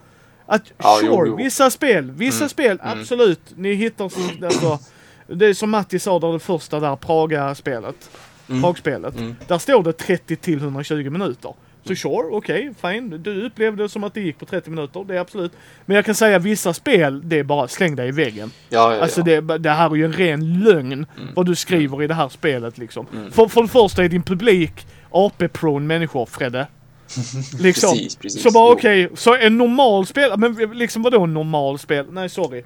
Att 0.45 0.61
Ja, 0.77 0.99
jo, 1.03 1.15
sure, 1.15 1.27
jo. 1.29 1.35
vissa 1.35 1.69
spel, 1.69 2.11
vissa 2.11 2.37
Mm, 2.37 2.49
spel, 2.49 2.79
mm. 2.83 2.99
absolut. 2.99 3.41
Ni 3.55 3.73
hittar 3.73 4.09
så, 4.09 4.45
alltså, 4.45 4.79
det 5.27 5.45
är 5.45 5.53
som 5.53 5.69
Matti 5.69 5.99
sa 5.99 6.19
där 6.19 6.33
det 6.33 6.39
första 6.39 6.79
där, 6.79 6.95
Praga-spelet. 6.95 8.09
Mm. 8.49 8.61
Pragspelet. 8.61 9.15
Mm. 9.15 9.35
Där 9.47 9.57
står 9.57 9.83
det 9.83 9.93
30 9.93 10.35
till 10.35 10.57
120 10.57 11.09
minuter. 11.09 11.53
Så 11.87 11.95
sure, 11.95 12.27
okej, 12.31 12.73
fine. 12.81 13.09
Du 13.23 13.45
upplevde 13.45 13.83
det 13.83 13.89
som 13.89 14.03
att 14.03 14.13
det 14.13 14.21
gick 14.21 14.37
på 14.39 14.45
30 14.45 14.69
minuter, 14.69 15.05
det 15.07 15.15
är 15.15 15.19
absolut. 15.19 15.51
Men 15.85 15.95
jag 15.95 16.05
kan 16.05 16.15
säga 16.15 16.39
vissa 16.39 16.73
spel, 16.73 17.21
det 17.29 17.39
är 17.39 17.43
bara 17.43 17.67
släng 17.67 17.95
dig 17.95 18.07
i 18.07 18.11
väggen. 18.11 18.51
ja, 18.69 18.95
ja, 18.95 19.01
Alltså 19.01 19.21
ja. 19.25 19.41
det, 19.41 19.57
det 19.57 19.69
här 19.69 19.89
är 19.91 19.95
ju 19.95 20.05
en 20.05 20.13
ren 20.13 20.59
lögn, 20.59 20.91
Mm. 21.17 21.29
vad 21.35 21.45
du 21.45 21.55
skriver 21.55 22.03
i 22.03 22.07
det 22.07 22.13
här 22.13 22.29
spelet 22.29 22.77
liksom. 22.77 23.07
Mm. 23.15 23.31
För, 23.31 23.47
för 23.47 23.61
det 23.61 23.67
första 23.67 24.03
är 24.03 24.09
din 24.09 24.23
publik 24.23 24.87
AP-prone 25.09 25.85
människor, 25.85 26.25
Fredde. 26.25 26.67
Liksom. 27.59 27.89
Precis, 27.91 28.15
precis. 28.15 28.43
Så 28.43 28.51
bara 28.51 28.71
okej, 28.71 29.09
så 29.15 29.35
en 29.35 29.57
normal 29.57 30.05
spel, 30.05 30.31
men 30.37 30.53
liksom 30.73 31.01
vadå 31.01 31.23
en 31.23 31.33
normal 31.33 31.79
spel? 31.79 32.05
Nej 32.11 32.29
sorry. 32.29 32.63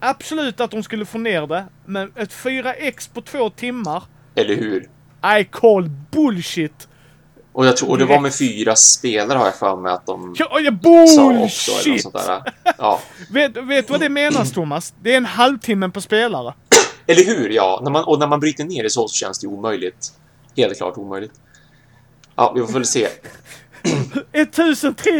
Absolut 0.00 0.60
att 0.60 0.70
de 0.70 0.82
skulle 0.82 1.04
få 1.04 1.18
ner 1.18 1.46
det, 1.46 1.64
men 1.86 2.12
ett 2.16 2.32
4X 2.32 3.10
på 3.14 3.20
två 3.20 3.50
timmar, 3.50 4.02
Eller 4.34 4.56
hur? 4.56 4.88
I 5.40 5.44
call 5.44 5.90
bullshit. 6.10 6.88
Och, 7.54 7.66
jag 7.66 7.76
tror, 7.76 7.90
och 7.90 7.98
det 7.98 8.04
var 8.04 8.20
med 8.20 8.34
fyra 8.34 8.76
spelare 8.76 9.38
har 9.38 9.44
jag 9.44 9.54
för 9.54 9.76
mig 9.76 9.92
att 9.92 10.06
de 10.06 10.34
Ja, 10.38 10.60
ja, 10.60 11.06
sa 11.06 11.32
också. 11.44 11.72
Bullshit! 11.72 12.02
sånt 12.02 12.14
där. 12.14 12.42
Ja. 12.78 13.00
Vet, 13.30 13.56
vet 13.56 13.86
du 13.86 13.92
vad 13.92 14.00
det 14.00 14.08
menas 14.08 14.52
Thomas? 14.52 14.94
Det 15.02 15.12
är 15.12 15.16
en 15.16 15.24
halvtimme 15.24 15.88
per 15.88 16.00
spelare. 16.00 16.54
Eller 17.06 17.24
hur? 17.24 17.50
Ja. 17.50 17.80
När 17.84 17.90
man, 17.90 18.04
och 18.04 18.18
när 18.18 18.26
man 18.26 18.40
bryter 18.40 18.64
ner 18.64 18.82
det 18.82 18.90
så, 18.90 19.08
så 19.08 19.14
känns 19.14 19.38
det 19.38 19.46
omöjligt. 19.46 20.12
Helt 20.56 20.78
klart 20.78 20.96
omöjligt. 20.98 21.32
Ja, 22.36 22.52
vi 22.52 22.60
får 22.60 22.72
väl 22.72 22.84
se. 22.84 23.08
1003 24.32 25.10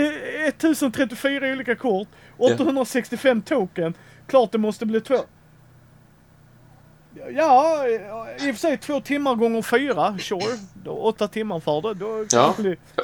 1034 0.48 1.46
olika 1.52 1.76
kort, 1.76 2.08
865 2.38 3.42
token. 3.42 3.94
Klart 4.26 4.52
det 4.52 4.58
måste 4.58 4.86
bli 4.86 5.00
två. 5.00 5.16
Ja, 7.30 7.86
i 7.88 8.50
och 8.50 8.54
för 8.54 8.60
sig 8.60 8.78
två 8.78 9.00
timmar 9.00 9.34
gånger 9.34 9.62
fyra, 9.62 10.18
sure. 10.20 10.58
Då, 10.84 10.92
åtta 10.92 11.28
timmar 11.28 11.60
för 11.60 11.80
det. 11.82 11.94
Då 11.94 12.24
Ja. 12.30 12.54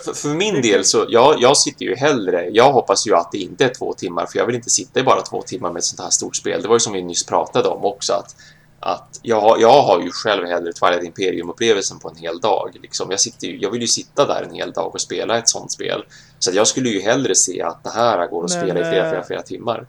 För, 0.05 0.13
för 0.13 0.29
min 0.29 0.63
del 0.63 0.85
så, 0.85 1.07
jag, 1.09 1.41
jag 1.41 1.57
sitter 1.57 1.85
ju 1.85 1.97
hellre, 1.97 2.49
jag 2.53 2.73
hoppas 2.73 3.07
ju 3.07 3.15
att 3.15 3.33
det 3.33 3.39
inte 3.39 3.65
är 3.65 3.69
två 3.75 3.93
timmar, 3.93 4.27
för 4.27 4.39
jag 4.39 4.47
vill 4.47 4.55
inte 4.55 4.71
sitta 4.71 5.01
i 5.01 5.03
bara 5.03 5.21
två 5.23 5.43
timmar 5.43 5.71
med 5.73 5.79
ett 5.81 5.85
sånt 5.85 6.01
här 6.01 6.11
stort 6.11 6.37
spel. 6.37 6.63
Det 6.63 6.69
var 6.69 6.75
ju 6.77 6.81
som 6.81 6.93
vi 6.93 7.03
nyss 7.03 7.27
pratade 7.27 7.69
om 7.69 7.85
också, 7.85 8.13
att, 8.13 8.37
att 8.81 9.21
jag, 9.23 9.61
jag 9.61 9.83
har 9.83 10.01
ju 10.01 10.11
själv 10.11 10.47
hellre 10.47 10.73
Twilight 10.73 11.05
Imperium-upplevelsen 11.05 11.99
på 11.99 12.09
en 12.09 12.17
hel 12.17 12.41
dag. 12.41 12.71
Liksom. 12.83 13.11
Jag, 13.11 13.21
sitter 13.21 13.47
ju, 13.47 13.59
jag 13.59 13.71
vill 13.71 13.81
ju 13.81 13.87
sitta 13.89 14.27
där 14.27 14.43
en 14.43 14.55
hel 14.55 14.73
dag 14.73 14.95
och 14.95 15.01
spela 15.01 15.39
ett 15.39 15.49
sånt 15.49 15.73
spel. 15.73 16.05
Så 16.39 16.51
jag 16.55 16.67
skulle 16.67 16.89
ju 16.89 17.01
hellre 17.01 17.35
se 17.35 17.63
att 17.63 17.85
det 17.85 17.91
här 17.91 18.27
går 18.27 18.45
att 18.45 18.51
Men, 18.51 18.61
spela 18.61 18.81
i 18.81 18.83
flera, 18.93 19.05
eh, 19.05 19.11
flera, 19.11 19.25
flera 19.25 19.43
timmar. 19.43 19.87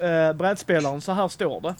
eh, 0.00 0.32
brädspelaren, 0.32 1.00
så 1.00 1.12
här 1.12 1.28
står 1.28 1.60
det. 1.60 1.74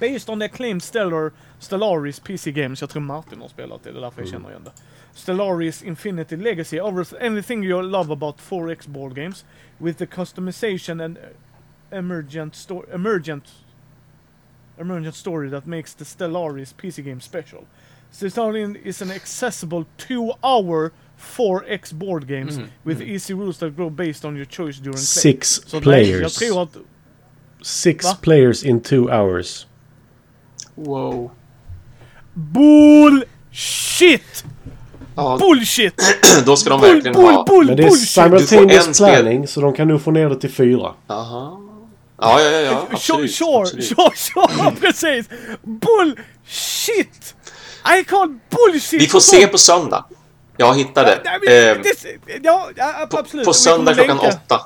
Based 0.00 0.28
on 0.28 0.38
the 0.38 0.44
acclaimed 0.44 0.82
Stellar, 0.82 1.32
Stellaris 1.60 2.20
PC 2.20 2.52
games, 2.52 2.80
jag 2.80 2.90
tror 2.90 3.02
Martin 3.02 3.40
har 3.40 3.48
spelat 3.48 3.84
det, 3.84 3.92
det 3.92 3.98
är 3.98 4.00
därför 4.00 4.20
jag 4.22 4.30
känner 4.30 4.50
igen 4.50 4.64
det. 4.64 4.72
Stellaris 5.14 5.82
Infinity 5.82 6.36
Legacy 6.36 6.80
offers 6.80 7.12
anything 7.20 7.64
you 7.64 7.82
love 7.82 8.12
about 8.12 8.36
4X 8.40 8.88
board 8.88 9.14
games 9.14 9.44
with 9.78 9.98
the 9.98 10.06
customization 10.06 11.00
and 11.04 11.18
emergent, 11.90 12.54
sto- 12.54 12.84
emergent, 12.94 13.44
emergent 14.78 15.14
story 15.14 15.50
that 15.50 15.66
makes 15.66 15.94
the 15.94 16.04
Stellaris 16.04 16.74
PC 16.74 17.02
game 17.04 17.20
special. 17.20 17.64
Stellaris 18.12 18.76
is 18.84 19.02
an 19.02 19.10
accessible 19.10 19.84
two-hour 19.98 20.92
4X 21.18 21.92
board 21.92 22.26
games 22.26 22.58
Mm, 22.58 22.68
with 22.84 23.00
easy 23.02 23.34
rules 23.34 23.58
that 23.58 23.76
grow 23.76 23.90
based 23.90 24.24
on 24.24 24.36
your 24.36 24.46
choice 24.46 24.78
during 24.80 24.94
play. 24.96 25.22
Six 25.22 25.60
jag 25.72 25.82
players. 25.82 26.34
tror 26.38 26.62
att 26.62 26.76
Six 27.62 28.04
Va? 28.04 28.18
players 28.22 28.64
in 28.64 28.80
two 28.80 29.08
hours. 29.10 29.66
Wow. 30.74 31.30
Bullshit! 32.34 34.44
Ja, 35.16 35.36
Bullshit! 35.40 36.02
då 36.44 36.56
ska 36.56 36.70
de 36.70 36.80
Bull, 36.80 36.90
verkligen 36.94 37.14
bull, 37.14 37.34
ha... 37.34 37.44
bull, 37.44 37.66
Men 37.66 37.76
det 37.76 37.82
är 37.82 37.90
simultaneous 37.90 38.98
planning 38.98 39.46
så 39.48 39.60
de 39.60 39.72
kan 39.74 39.88
nog 39.88 40.02
få 40.02 40.10
ner 40.10 40.28
det 40.28 40.40
till 40.40 40.50
fyra. 40.52 40.92
Aha. 41.06 41.58
Ja, 42.20 42.40
ja, 42.40 42.50
ja, 42.50 42.60
ja. 42.60 42.86
Absolut. 42.90 43.34
sure, 43.34 43.60
absolut. 43.60 43.84
sure, 43.86 44.10
sure, 44.14 44.72
precis! 44.80 45.28
Bullshit! 45.62 47.34
I 48.00 48.04
call 48.04 48.38
bullshit! 48.50 49.02
Vi 49.02 49.06
får 49.06 49.20
se 49.20 49.46
på 49.46 49.58
söndag. 49.58 50.04
Jag 50.56 50.74
hittade. 50.74 51.20
Nej, 51.24 51.38
men, 51.46 51.76
Ehm, 51.76 51.82
det, 51.82 52.38
ja, 52.42 52.68
ja, 52.76 53.06
på, 53.10 53.18
absolut. 53.18 53.44
på 53.46 53.52
kommer 53.52 53.52
söndag 53.52 53.94
klockan 53.94 54.16
länka. 54.16 54.36
åtta. 54.36 54.60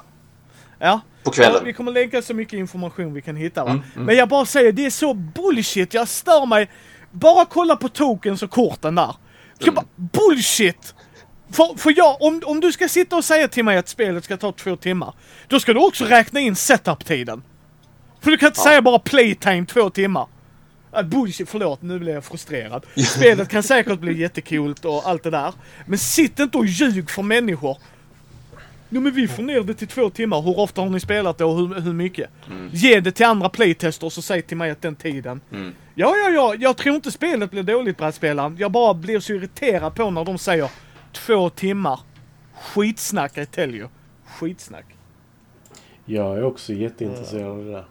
Ja. 0.78 1.01
På 1.26 1.32
kvällen. 1.32 1.55
Ja, 1.58 1.64
vi 1.64 1.72
kommer 1.72 1.92
länka 1.92 2.22
så 2.22 2.34
mycket 2.34 2.52
information 2.52 3.14
vi 3.14 3.22
kan 3.22 3.36
hitta 3.36 3.64
va. 3.64 3.70
Mm, 3.70 3.82
mm. 3.94 4.06
Men 4.06 4.16
jag 4.16 4.28
bara 4.28 4.46
säger, 4.46 4.72
det 4.72 4.86
är 4.86 4.90
så 4.90 5.14
bullshit. 5.14 5.94
Jag 5.94 6.08
stör 6.08 6.46
mig. 6.46 6.70
Bara 7.10 7.44
kolla 7.44 7.76
på 7.76 7.88
tokens 7.88 8.42
och 8.42 8.50
korten 8.50 8.94
där. 8.94 9.14
Jag 9.58 9.68
Mm. 9.68 9.74
bara, 9.74 9.86
bullshit! 9.96 10.94
För, 11.52 11.78
för 11.78 11.94
jag, 11.96 12.22
om, 12.22 12.42
om 12.46 12.60
du 12.60 12.72
ska 12.72 12.88
sitta 12.88 13.16
och 13.16 13.24
säga 13.24 13.48
till 13.48 13.64
mig 13.64 13.76
att 13.78 13.88
spelet 13.88 14.24
ska 14.24 14.36
ta 14.36 14.52
två 14.52 14.76
timmar, 14.76 15.14
då 15.48 15.60
ska 15.60 15.72
du 15.72 15.80
också 15.86 16.05
räkna 16.05 16.40
in 16.40 16.56
setup-tiden. 16.56 17.42
För 18.20 18.30
du 18.30 18.36
kan 18.36 18.46
inte 18.46 18.60
Ja. 18.60 18.64
säga 18.64 18.82
bara 18.82 18.98
playtime 18.98 19.66
två 19.66 19.90
timmar. 19.90 20.26
Bullshit, 21.05 21.48
förlåt, 21.48 21.82
nu 21.82 21.98
blir 21.98 22.12
jag 22.14 22.24
frustrerad. 22.24 22.86
Spelet 23.06 23.48
kan 23.48 23.62
säkert 23.62 23.98
bli 24.00 24.20
jättekult 24.20 24.84
och 24.84 25.08
allt 25.08 25.22
det 25.22 25.30
där. 25.30 25.52
Men 25.86 25.98
sitt 25.98 26.38
inte 26.40 26.58
och 26.58 26.66
ljug 26.66 27.10
för 27.10 27.22
människor. 27.22 27.78
Jo 28.89 29.00
men 29.00 29.12
vi 29.12 29.28
får 29.28 29.42
ner 29.42 29.60
det 29.60 29.74
till 29.74 29.89
två 29.89 30.10
timmar. 30.10 30.42
Hur 30.42 30.58
ofta 30.58 30.81
har 30.81 30.90
ni 30.90 31.00
spelat 31.00 31.39
det 31.39 31.44
och 31.44 31.56
hur, 31.56 31.81
hur 31.81 31.92
mycket? 31.92 32.31
Ge 32.73 33.00
det 33.00 33.12
till 33.12 33.26
andra 33.26 33.48
playtesters 33.48 34.18
och 34.18 34.24
säg 34.24 34.42
till 34.42 34.56
mig 34.56 34.70
att 34.70 34.82
den 34.82 34.97
tiden. 34.97 35.40
Mm. 35.52 35.74
Ja, 35.94 36.16
ja, 36.16 36.31
ja. 36.31 36.55
Jag 36.58 36.76
tror 36.76 36.97
inte 36.97 37.12
spelet 37.12 37.50
blir 37.50 37.62
dåligt 37.62 37.97
brädspelaren. 37.97 38.56
Jag 38.58 38.73
bara 38.73 38.94
blir 38.94 39.20
så 39.20 39.32
irriterad 39.32 39.94
på 39.94 40.10
när 40.10 40.24
de 40.24 40.39
säger 40.39 40.70
två 41.12 41.50
timmar. 41.50 42.00
Skitsnack, 42.62 43.58
you. 43.58 43.89
Skitsnack. 44.26 44.86
Jag 46.05 46.39
är 46.39 46.42
också 46.42 46.73
jätteintresserad 46.73 47.50
av 47.50 47.65
det 47.65 47.73
där. 47.73 47.84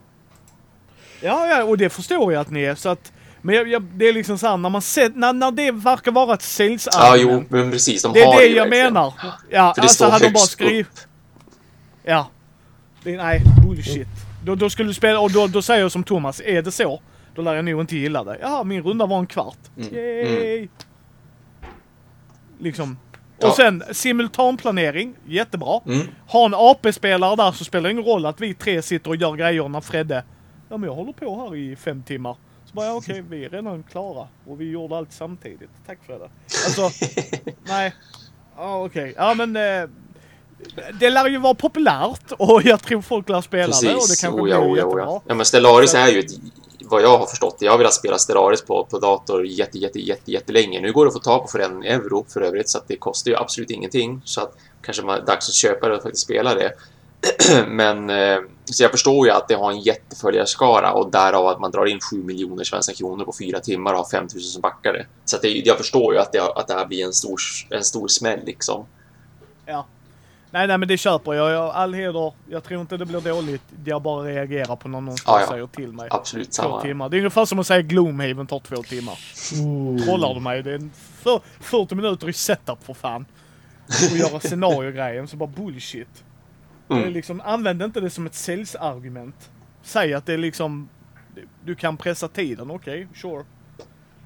Ja, 1.21 1.47
ja, 1.47 1.63
och 1.63 1.77
det 1.77 1.89
förstår 1.89 2.33
jag 2.33 2.41
att 2.41 2.49
ni 2.49 2.61
är. 2.63 2.75
Så 2.75 2.89
att, 2.89 3.13
men 3.45 3.55
jag, 3.55 3.67
jag, 3.67 3.81
det 3.81 4.05
är 4.09 4.13
liksom 4.13 4.37
såhär, 4.37 4.57
när 4.57 4.69
man 4.69 4.81
sett, 4.81 5.15
när, 5.15 5.33
när 5.33 5.51
det 5.51 5.71
verkar 5.71 6.11
vara 6.11 6.33
ett 6.33 6.87
Ja, 6.91 7.15
jo, 7.17 7.43
men 7.49 7.71
precis. 7.71 8.03
De 8.03 8.13
det 8.13 8.21
är 8.21 8.37
det 8.37 8.45
ju 8.45 8.55
jag 8.55 8.63
verkligen. 8.63 8.93
menar. 8.93 9.13
Ja, 9.49 9.73
För 9.75 9.81
det 9.81 9.81
alltså 9.81 9.87
står 9.95 10.09
hade 10.09 10.25
de 10.25 10.31
bara 10.33 10.39
skrivit... 10.43 10.87
upp. 10.87 10.93
Ja. 12.03 12.27
Det, 13.03 13.17
nej, 13.17 13.41
bullshit. 13.65 14.07
Då, 14.43 14.55
då 14.55 14.69
skulle 14.69 14.89
du 14.89 14.93
spela, 14.93 15.19
och 15.19 15.31
då, 15.31 15.47
då 15.47 15.61
säger 15.61 15.81
jag 15.81 15.91
som 15.91 16.03
Thomas, 16.03 16.41
är 16.45 16.61
det 16.61 16.71
så, 16.71 17.01
då 17.35 17.41
lär 17.41 17.55
jag 17.55 17.65
nog 17.65 17.81
inte 17.81 17.95
gilla 17.95 18.23
det. 18.23 18.37
Ja, 18.41 18.63
min 18.63 18.83
runda 18.83 19.05
var 19.05 19.19
en 19.19 19.27
kvart. 19.27 19.57
Mm, 19.77 19.93
Yay! 19.95 20.67
Liksom. 22.59 22.97
Ja. 23.39 23.47
Och 23.47 23.53
sen 23.55 23.83
simultanplanering, 23.91 25.15
jättebra. 25.25 25.79
Mm. 25.85 26.07
Ha 26.27 26.45
en 26.45 26.53
AP-spelare 26.53 27.35
där 27.35 27.51
så 27.51 27.65
spelar 27.65 27.83
det 27.83 27.91
ingen 27.91 28.05
roll 28.05 28.25
att 28.25 28.41
vi 28.41 28.53
tre 28.53 28.81
sitter 28.81 29.09
och 29.09 29.15
gör 29.15 29.35
grejer 29.35 29.69
när 29.69 29.81
Fredde, 29.81 30.23
ja 30.69 30.77
men 30.77 30.89
jag 30.89 30.95
håller 30.95 31.13
på 31.13 31.41
här 31.41 31.55
i 31.55 31.75
fem 31.75 32.03
timmar. 32.03 32.35
Bara, 32.75 32.85
ja 32.85 32.93
okej, 32.93 33.23
vi 33.29 33.45
är 33.45 33.49
redan 33.49 33.83
klara. 33.83 34.27
Och 34.47 34.61
vi 34.61 34.69
gjorde 34.71 34.97
allt 34.97 35.13
samtidigt. 35.13 35.69
Tack 35.87 35.99
Fredde. 36.05 36.29
Alltså, 36.65 36.89
nej. 37.63 37.93
Ja 38.57 38.83
okej, 38.85 39.13
ja 39.17 39.33
men 39.33 39.55
eh, 39.55 39.89
det 40.99 41.09
lär 41.09 41.29
ju 41.29 41.37
vara 41.37 41.53
populärt 41.53 42.31
och 42.37 42.61
jag 42.65 42.81
tror 42.83 43.01
folk 43.01 43.29
lär 43.29 43.41
spela 43.41 43.63
det 43.67 43.71
och 43.73 43.81
det 43.83 43.93
Precis. 43.93 44.21
kanske 44.21 44.41
Oh, 44.41 44.49
ja, 44.49 44.61
blir 44.61 44.71
oh, 44.71 44.77
jättebra. 44.77 45.03
ja. 45.03 45.21
ja, 45.27 45.35
men 45.35 45.45
Stellaris 45.45 45.93
är 45.93 46.07
ju 46.07 46.19
ett, 46.19 46.31
vad 46.79 47.01
jag 47.01 47.17
har 47.17 47.25
förstått. 47.25 47.57
Jag 47.59 47.71
har 47.71 47.77
velat 47.77 47.93
spela 47.93 48.17
Stellaris 48.17 48.61
på, 48.61 48.85
på 48.85 48.99
dator 48.99 49.45
jätte, 49.45 49.77
jätte, 49.77 49.99
jätte, 49.99 50.31
jättelänge. 50.31 50.81
Nu 50.81 50.93
går 50.93 51.05
det 51.05 51.09
att 51.09 51.13
få 51.13 51.19
tag 51.19 51.41
på 51.41 51.47
för 51.47 51.59
en 51.59 51.83
euro 51.83 52.25
för 52.29 52.41
övrigt, 52.41 52.69
så 52.69 52.77
att 52.77 52.87
det 52.87 52.95
kostar 52.97 53.31
ju 53.31 53.37
absolut 53.37 53.69
ingenting. 53.71 54.21
Så 54.25 54.41
att 54.41 54.57
kanske 54.81 55.03
man 55.03 55.17
är 55.21 55.25
dags 55.25 55.49
att 55.49 55.55
köpa 55.55 55.89
det 55.89 55.95
och 55.95 56.03
faktiskt 56.03 56.23
spela 56.23 56.55
det. 56.55 56.71
men 57.67 58.09
eh, 58.09 58.37
så 58.65 58.83
jag 58.83 58.91
förstår 58.91 59.27
ju 59.27 59.33
att 59.33 59.47
det 59.47 59.55
har 59.55 59.71
en 59.71 59.79
jätteföljarskara 59.81 60.93
och 60.93 61.11
därav 61.11 61.47
att 61.47 61.59
man 61.59 61.71
drar 61.71 61.85
in 61.85 61.99
7 61.99 62.23
miljoner 62.23 62.63
svenska 62.63 62.93
kronor 62.93 63.25
på 63.25 63.33
fyra 63.39 63.59
timmar 63.59 63.91
och 63.91 63.97
har 63.97 64.05
5000 64.05 64.41
som 64.41 64.61
backare. 64.61 65.05
Så 65.25 65.35
att 65.35 65.41
det, 65.41 65.49
jag 65.49 65.77
förstår 65.77 66.13
ju 66.13 66.19
att 66.19 66.31
det, 66.31 66.41
att 66.41 66.67
det 66.67 66.73
här 66.73 66.85
blir 66.85 67.05
en 67.05 67.13
stor, 67.13 67.39
en 67.69 67.83
stor 67.83 68.07
smäll 68.07 68.39
liksom. 68.45 68.85
Ja. 69.65 69.85
Nej, 70.51 70.67
nej, 70.67 70.77
men 70.77 70.87
det 70.87 70.97
köper 70.97 71.33
jag. 71.33 71.51
jag. 71.51 71.75
All 71.75 71.93
heder. 71.93 72.33
Jag 72.49 72.63
tror 72.63 72.81
inte 72.81 72.97
det 72.97 73.05
blir 73.05 73.21
dåligt. 73.21 73.61
Jag 73.85 74.01
bara 74.01 74.23
reagerar 74.23 74.75
på 74.75 74.87
när 74.87 75.01
någon 75.01 75.15
Ja, 75.25 75.39
ja. 75.41 75.47
säger 75.47 75.67
till 75.67 75.91
mig. 75.91 76.07
Absolut 76.11 76.51
Två 76.51 76.63
samma. 76.63 76.81
timmar. 76.81 77.09
Det 77.09 77.15
är 77.15 77.19
ungefär 77.19 77.45
som 77.45 77.59
att 77.59 77.67
säga 77.67 77.81
Gloomhaven 77.81 78.47
tar 78.47 78.59
två 78.59 78.83
timmar. 78.83 79.19
Trollar 80.05 80.33
du 80.33 80.39
mig? 80.39 80.63
Det 80.63 80.73
är 80.73 80.89
för, 81.21 81.41
40 81.59 81.95
minuter 81.95 82.29
i 82.29 82.33
setup 82.33 82.83
för 82.85 82.93
fan. 82.93 83.25
Och 84.11 84.17
göra 84.17 84.39
scenario-grejen, 84.39 85.27
så 85.27 85.37
bara 85.37 85.49
bullshit. 85.49 86.23
Det 86.87 86.93
är 86.93 86.97
Mm. 86.99 87.13
liksom, 87.13 87.41
använd 87.41 87.81
inte 87.81 87.99
det 88.01 88.09
som 88.09 88.25
ett 88.25 88.33
säljsargument. 88.35 89.51
Säg 89.81 90.13
att 90.13 90.25
det 90.25 90.33
är 90.33 90.37
liksom, 90.37 90.89
du 91.65 91.75
kan 91.75 91.97
pressa 91.97 92.27
tiden, 92.27 92.71
okej, 92.71 93.07
sure. 93.15 93.43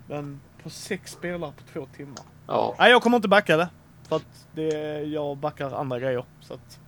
Men 0.07 0.39
på 0.63 0.69
sex 0.69 1.11
spelare 1.11 1.51
på 1.57 1.63
två 1.73 1.88
timmar. 1.97 2.23
Ja. 2.47 2.75
Nej, 2.79 2.91
jag 2.91 3.01
kommer 3.01 3.17
inte 3.17 3.27
backa 3.27 3.57
det. 3.57 3.69
För 4.07 4.15
att 4.15 4.47
det, 4.55 4.67
jag 5.03 5.38
backar 5.38 5.71
andra 5.79 5.99
grejer. 5.99 6.25
Så 6.41 6.53
att 6.53 6.79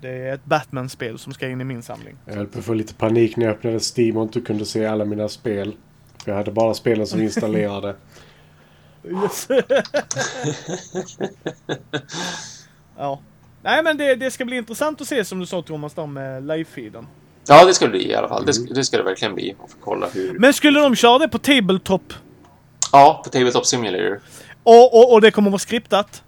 det 0.00 0.08
är 0.10 0.34
ett 0.34 0.44
Batman-spel 0.44 1.18
som 1.18 1.32
ska 1.32 1.48
in 1.48 1.60
i 1.60 1.64
min 1.64 1.82
samling. 1.82 2.16
Jag 2.24 2.34
höll 2.34 2.46
på 2.46 2.58
att 2.58 2.64
få 2.64 2.74
lite 2.74 2.94
panik 2.94 3.36
när 3.36 3.46
jag 3.46 3.54
öppnade 3.54 3.80
Steam 3.96 4.16
och 4.16 4.22
inte 4.22 4.40
kunde 4.40 4.64
se 4.64 4.86
alla 4.86 5.04
mina 5.04 5.28
spel. 5.28 5.76
För 6.24 6.30
jag 6.30 6.36
hade 6.38 6.50
bara 6.52 6.74
spelen 6.74 7.06
som 7.06 7.20
installerade. 7.22 7.96
Yes. 9.04 9.48
ja. 12.96 13.20
Nej 13.68 13.82
men 13.82 13.96
det, 13.96 14.14
det 14.14 14.30
ska 14.30 14.44
bli 14.44 14.56
intressant 14.56 15.00
att 15.00 15.08
se 15.08 15.24
som 15.24 15.38
du 15.40 15.46
sa 15.46 15.62
Thomas 15.62 15.94
där 15.94 16.06
med 16.06 16.42
live-feeden. 16.42 17.06
ja, 17.48 17.64
det 17.64 17.74
ska 17.74 17.84
det 17.84 17.90
bli 17.90 18.10
i 18.10 18.14
alla 18.14 18.28
fall. 18.28 18.46
Det, 18.46 18.52
ska- 18.52 18.74
det 18.74 18.84
ska 18.84 18.96
det 18.96 19.02
verkligen 19.02 19.34
bli. 19.34 19.54
Och 19.58 19.70
kolla 19.80 20.06
hur... 20.12 20.38
Men 20.38 20.52
skulle 20.52 20.80
de 20.80 20.96
köra 20.96 21.18
det 21.18 21.28
på 21.28 21.38
Tabletop 21.38 22.12
Ja, 22.92 23.20
på 23.24 23.30
Tabletop 23.30 23.66
Simulator. 23.66 24.20
och, 24.62 24.94
och, 24.94 25.12
och 25.12 25.20
det 25.20 25.30
kommer 25.30 25.50
vara 25.50 25.58
skriptat? 25.58 26.22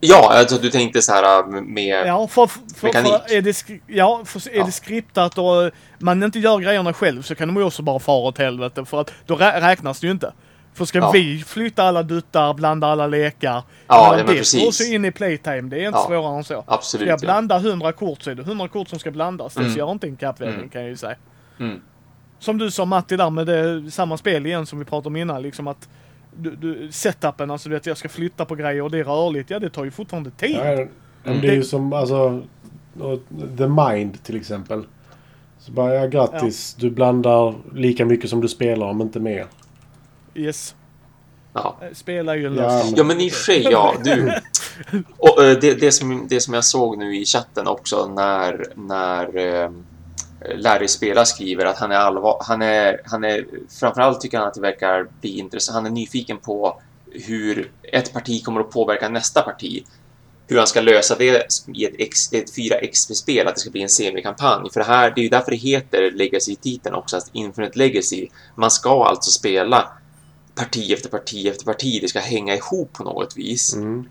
Ja, 0.00 0.32
alltså 0.38 0.56
du 0.58 0.70
tänkte 0.70 1.02
så 1.02 1.12
här 1.12 1.46
med... 1.62 2.06
Ja, 2.06 2.28
för, 2.28 2.46
för, 2.46 2.60
Mekanik. 2.82 3.12
för 3.12 3.34
är, 3.34 3.42
det, 3.42 3.64
ja, 3.86 4.22
för 4.24 4.48
är 4.50 4.56
Ja. 4.58 4.64
det 4.64 4.72
skriptat 4.72 5.38
och 5.38 5.70
man 5.98 6.22
inte 6.22 6.38
gör 6.38 6.58
grejerna 6.58 6.92
själv 6.92 7.22
så 7.22 7.34
kan 7.34 7.48
de 7.48 7.56
ju 7.56 7.62
också 7.62 7.82
bara 7.82 7.98
fara 7.98 8.28
åt 8.28 8.38
helvete 8.38 8.84
för 8.84 9.00
att 9.00 9.12
då 9.26 9.34
rä- 9.36 9.60
räknas 9.60 10.00
det 10.00 10.06
ju 10.06 10.10
inte. 10.12 10.32
För 10.74 10.84
ska 10.84 10.98
Ja. 10.98 11.10
vi 11.10 11.38
flytta 11.46 11.82
alla 11.82 12.02
duttar, 12.02 12.54
blanda 12.54 12.86
alla 12.86 13.06
lekar. 13.06 13.50
Ja, 13.50 13.62
ja, 13.86 14.14
men 14.16 14.26
det 14.26 14.32
precis. 14.32 14.60
går 14.60 14.68
också 14.68 14.84
in 14.84 15.04
i 15.04 15.10
playtime. 15.12 15.60
Det 15.62 15.76
är 15.82 15.86
inte 15.86 15.98
Ja. 15.98 16.06
svårare 16.08 16.36
än 16.36 16.44
så. 16.44 16.64
Absolut. 16.66 17.02
Ska 17.02 17.10
jag 17.10 17.16
ja. 17.22 17.26
blanda 17.26 17.58
100 17.58 17.92
kort 17.92 18.22
så 18.22 18.30
är 18.30 18.34
det 18.34 18.42
100 18.42 18.68
kort 18.68 18.88
som 18.88 18.98
ska 18.98 19.10
blandas. 19.10 19.54
Det 19.54 19.60
Mm. 19.60 19.76
gör 19.76 19.92
inte 19.92 20.06
en 20.06 20.16
kappvändning 20.16 20.58
Mm. 20.58 20.68
kan 20.70 20.80
jag 20.80 20.90
ju 20.90 20.96
säga. 20.96 21.16
Mm. 21.60 21.80
Som 22.38 22.58
du 22.58 22.70
sa 22.70 22.84
Matti 22.84 23.16
där 23.16 23.30
med 23.30 23.46
det, 23.46 23.90
samma 23.90 24.16
spel 24.16 24.46
igen 24.46 24.66
som 24.66 24.78
vi 24.78 24.84
pratade 24.84 25.08
om 25.08 25.16
innan. 25.16 25.42
Liksom 25.42 25.68
att 25.68 25.88
du, 26.36 26.56
du, 26.56 26.92
setupen, 26.92 27.50
alltså 27.50 27.68
du 27.68 27.74
vet 27.74 27.86
jag 27.86 27.96
ska 27.96 28.08
flytta 28.08 28.44
på 28.44 28.54
grejer 28.54 28.82
och 28.82 28.90
det 28.90 28.98
är 28.98 29.04
rörligt. 29.04 29.50
Ja 29.50 29.58
det 29.58 29.70
tar 29.70 29.84
ju 29.84 29.90
fortfarande 29.90 30.30
tid. 30.30 30.56
Ja, 30.64 30.86
men 31.24 31.40
det 31.40 31.48
är 31.48 31.54
ju 31.54 31.62
som 31.64 31.92
alltså... 31.92 32.42
The 33.58 33.66
Mind 33.66 34.22
till 34.22 34.36
exempel. 34.36 34.84
Så 35.58 35.72
bara, 35.72 35.94
ja 35.94 36.06
grattis. 36.06 36.74
Du 36.74 36.90
blandar 36.90 37.54
lika 37.74 38.04
mycket 38.04 38.30
som 38.30 38.40
du 38.40 38.48
spelar 38.48 38.86
om 38.86 39.00
inte 39.00 39.20
mer. 39.20 39.46
Yes. 40.34 40.74
Ja. 41.52 41.76
Eh, 41.82 41.88
Spela 41.94 42.32
är 42.32 42.36
ju 42.36 42.46
en 42.46 42.54
Ja, 42.54 42.62
lösning. 42.62 42.94
ja, 42.96 43.04
men 43.04 43.20
i 43.20 43.28
och 43.28 43.32
för 43.32 43.40
sig, 43.44 43.62
ja. 43.62 43.94
Du. 44.04 44.32
Och, 45.18 45.44
eh, 45.44 45.58
det, 45.58 45.74
det, 45.74 45.92
som, 45.92 46.26
det 46.28 46.40
som 46.40 46.54
jag 46.54 46.64
såg 46.64 46.98
nu 46.98 47.16
i 47.16 47.24
chatten 47.24 47.66
också 47.66 48.06
när, 48.06 48.64
när 48.74 49.36
eh, 49.36 49.70
Larry 50.56 50.88
spelar 50.88 51.24
skriver 51.24 51.64
att 51.64 51.78
han 51.78 51.92
är 51.92 51.96
allvar, 51.96 52.36
han 52.40 52.62
är, 52.62 53.00
han 53.04 53.24
är, 53.24 53.44
framförallt 53.80 54.20
tycker 54.20 54.38
han 54.38 54.48
att 54.48 54.54
det 54.54 54.60
verkar 54.60 55.06
bli 55.20 55.38
intressant, 55.38 55.74
han 55.74 55.86
är 55.86 55.90
nyfiken 55.90 56.38
på 56.38 56.80
hur 57.12 57.70
ett 57.92 58.12
parti 58.12 58.44
kommer 58.44 58.60
att 58.60 58.70
påverka 58.70 59.08
nästa 59.08 59.42
parti. 59.42 59.84
Hur 60.50 60.58
han 60.58 60.66
ska 60.66 60.80
lösa 60.80 61.14
det 61.14 61.46
i 61.74 61.84
ett, 61.84 61.94
X, 61.98 62.32
ett 62.32 62.56
4XP-spel, 62.56 63.46
att 63.46 63.54
det 63.54 63.60
ska 63.60 63.70
bli 63.70 63.82
en 63.82 63.88
semikampanj. 63.88 64.70
För 64.72 64.80
det 64.80 64.86
här, 64.86 65.10
det 65.14 65.20
är 65.20 65.22
ju 65.22 65.28
därför 65.28 65.50
det 65.50 65.56
heter 65.56 66.10
Legacy-titeln 66.10 66.94
också, 66.94 67.16
att 67.16 67.30
Infinite 67.32 67.78
Legacy. 67.78 68.28
Man 68.54 68.70
ska 68.70 69.04
alltså 69.04 69.30
spela 69.30 69.88
parti 70.58 70.92
efter 70.92 71.08
parti 71.08 71.46
efter 71.46 71.64
parti, 71.64 71.98
det 72.02 72.08
ska 72.08 72.20
hänga 72.20 72.54
ihop 72.54 72.92
på 72.92 73.04
något 73.04 73.36
vis. 73.36 73.74
Mm. 73.74 74.08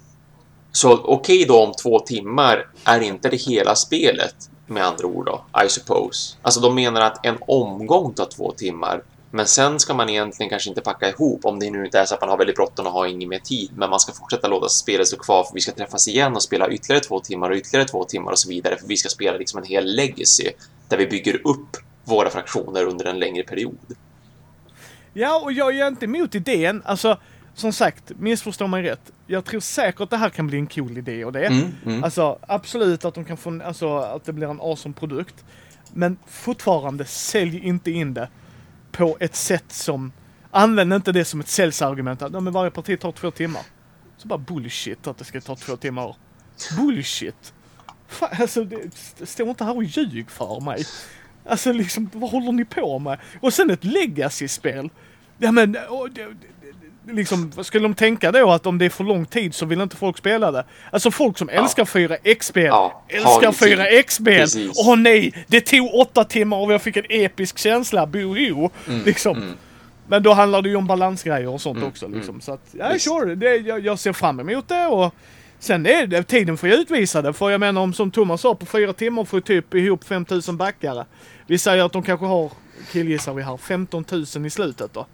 Så 0.71 0.93
okej 0.93 1.45
då 1.45 1.63
om 1.63 1.73
två 1.73 1.99
timmar 1.99 2.67
är 2.83 3.01
inte 3.01 3.29
det 3.29 3.37
hela 3.37 3.75
spelet 3.75 4.35
med 4.67 4.85
andra 4.85 5.07
ord 5.07 5.25
då, 5.25 5.61
I 5.65 5.69
suppose. 5.69 6.37
Alltså 6.41 6.59
de 6.59 6.75
menar 6.75 7.01
att 7.01 7.25
en 7.25 7.37
omgång 7.41 8.13
tar 8.13 8.25
två 8.25 8.51
timmar. 8.51 9.03
Men 9.31 9.47
sen 9.47 9.79
ska 9.79 9.93
man 9.93 10.09
egentligen 10.09 10.49
kanske 10.49 10.69
inte 10.69 10.81
packa 10.81 11.09
ihop 11.09 11.45
om 11.45 11.59
det 11.59 11.69
nu 11.69 11.85
inte 11.85 11.99
är 11.99 12.05
så 12.05 12.15
att 12.15 12.21
man 12.21 12.29
har 12.29 12.37
väldigt 12.37 12.55
bråttom 12.55 12.85
och 12.85 12.91
har 12.91 13.05
ingen 13.05 13.29
mer 13.29 13.39
tid. 13.39 13.71
Men 13.75 13.89
man 13.89 13.99
ska 13.99 14.11
fortsätta 14.11 14.47
låta 14.47 14.69
spelet 14.69 15.07
stå 15.07 15.17
kvar 15.17 15.43
för 15.43 15.53
vi 15.53 15.61
ska 15.61 15.71
träffas 15.71 16.07
igen 16.07 16.35
och 16.35 16.43
spela 16.43 16.69
ytterligare 16.69 17.03
två 17.03 17.19
timmar 17.19 17.49
och 17.49 17.55
ytterligare 17.55 17.87
två 17.87 18.03
timmar 18.03 18.31
och 18.31 18.39
så 18.39 18.49
vidare. 18.49 18.77
För 18.77 18.87
vi 18.87 18.97
ska 18.97 19.09
spela 19.09 19.37
liksom 19.37 19.59
en 19.59 19.65
hel 19.65 19.95
legacy 19.95 20.51
där 20.87 20.97
vi 20.97 21.07
bygger 21.07 21.47
upp 21.47 21.77
våra 22.03 22.29
fraktioner 22.29 22.85
under 22.85 23.05
en 23.05 23.19
längre 23.19 23.43
period. 23.43 23.95
Ja, 25.19 25.41
och 25.43 25.51
jag 25.51 25.77
är 25.77 25.87
inte 25.87 26.05
emot 26.05 26.35
idén. 26.35 26.81
Alltså, 26.85 27.17
som 27.53 27.73
sagt, 27.73 28.11
missförstå 28.17 28.67
mig 28.67 28.83
rätt. 28.83 29.11
Jag 29.27 29.45
tror 29.45 29.59
säkert 29.59 30.01
att 30.01 30.09
det 30.09 30.17
här 30.17 30.29
kan 30.29 30.47
bli 30.47 30.57
en 30.57 30.67
cool 30.67 30.97
idé 30.97 31.25
och 31.25 31.31
det. 31.31 31.45
Mm, 31.45 31.71
mm. 31.85 32.03
Alltså, 32.03 32.39
absolut 32.47 33.05
att 33.05 33.13
de 33.13 33.25
kan 33.25 33.37
få, 33.37 33.61
alltså 33.63 33.97
att 33.97 34.25
det 34.25 34.33
blir 34.33 34.47
en 34.47 34.61
awesome 34.61 34.95
produkt. 34.95 35.45
Men 35.93 36.17
fortfarande, 36.27 37.05
sälj 37.05 37.59
inte 37.59 37.91
in 37.91 38.13
det 38.13 38.29
på 38.91 39.17
ett 39.19 39.35
sätt 39.35 39.71
som, 39.71 40.11
använd 40.51 40.93
inte 40.93 41.11
det 41.11 41.25
som 41.25 41.39
ett 41.39 41.47
säljsargument. 41.47 42.21
Att 42.21 42.31
men 42.31 42.53
varje 42.53 42.71
parti 42.71 42.99
tar 42.99 43.11
två 43.11 43.31
timmar. 43.31 43.61
Så 44.17 44.27
bara 44.27 44.39
bullshit 44.39 45.07
att 45.07 45.17
det 45.17 45.25
ska 45.25 45.41
ta 45.41 45.55
två 45.55 45.75
timmar. 45.75 46.15
Bullshit. 46.77 47.53
Fan, 48.07 48.29
alltså, 48.39 48.67
stå 49.23 49.49
inte 49.49 49.63
här 49.63 49.75
och 49.75 49.83
ljug 49.83 50.29
för 50.29 50.59
mig. 50.59 50.85
Alltså 51.45 51.71
liksom, 51.71 52.09
vad 52.13 52.29
håller 52.31 52.51
ni 52.51 52.65
på 52.65 52.99
med? 52.99 53.19
Och 53.41 53.53
sen 53.53 53.69
ett 53.69 53.83
legacy-spel. 53.83 54.89
Ja 55.37 55.51
men, 55.51 55.77
och, 55.89 56.09
liksom, 57.11 57.51
skulle 57.63 57.83
de 57.83 57.93
tänka 57.93 58.31
då 58.31 58.51
att 58.51 58.65
om 58.65 58.77
det 58.77 58.85
är 58.85 58.89
för 58.89 59.03
lång 59.03 59.25
tid 59.25 59.55
så 59.55 59.65
vill 59.65 59.81
inte 59.81 59.95
folk 59.95 60.17
spela 60.17 60.51
det? 60.51 60.63
Alltså 60.91 61.11
folk 61.11 61.37
som 61.37 61.49
älskar 61.49 61.85
4X-spel, 61.85 62.65
Ja, 62.65 63.03
älskar 63.07 63.31
har 63.31 63.41
ju 63.43 63.51
tid. 63.51 63.79
4X-spel. 63.79 64.39
Precis. 64.41 64.71
Åh 64.75 64.95
nej, 64.95 65.45
det 65.47 65.61
tog 65.61 65.93
åtta 65.95 66.23
timmar 66.23 66.57
och 66.57 66.73
jag 66.73 66.81
fick 66.81 66.97
en 66.97 67.05
episk 67.09 67.57
känsla, 67.57 68.05
boho. 68.07 68.69
Mm, 68.87 69.03
liksom. 69.05 69.53
Men 70.07 70.23
då 70.23 70.33
handlar 70.33 70.61
det 70.61 70.69
ju 70.69 70.75
om 70.75 70.87
balansgrejer 70.87 71.47
och 71.49 71.61
sånt 71.61 71.77
Mm, 71.77 71.89
också. 71.89 72.07
Liksom. 72.07 72.41
Så 72.41 72.51
att, 72.53 72.61
ja, 72.71 72.99
sure, 72.99 73.35
det, 73.35 73.55
jag, 73.55 73.79
jag 73.85 73.99
ser 73.99 74.13
fram 74.13 74.39
emot 74.39 74.67
det 74.67 74.87
och 74.87 75.13
sen 75.59 75.85
är 75.85 76.07
det, 76.07 76.23
tiden 76.23 76.57
får 76.57 76.69
ju 76.69 76.75
utvisa 76.75 77.21
det. 77.21 77.33
För 77.33 77.49
jag 77.49 77.59
menar 77.59 77.81
om 77.81 77.93
som 77.93 78.11
Thomas 78.11 78.41
sa, 78.41 78.55
på 78.55 78.65
fyra 78.65 78.93
timmar 78.93 79.25
får 79.25 79.39
typ 79.39 79.73
ihop 79.73 80.03
5000 80.03 80.57
backare. 80.57 81.05
Vi 81.47 81.57
säger 81.57 81.83
att 81.83 81.91
de 81.91 82.03
kanske 82.03 82.25
har, 82.25 82.51
killgissar 82.91 83.33
vi 83.33 83.43
här, 83.43 83.57
15 83.57 84.05
000 84.35 84.45
i 84.45 84.49
slutet 84.49 84.93
då. 84.93 85.05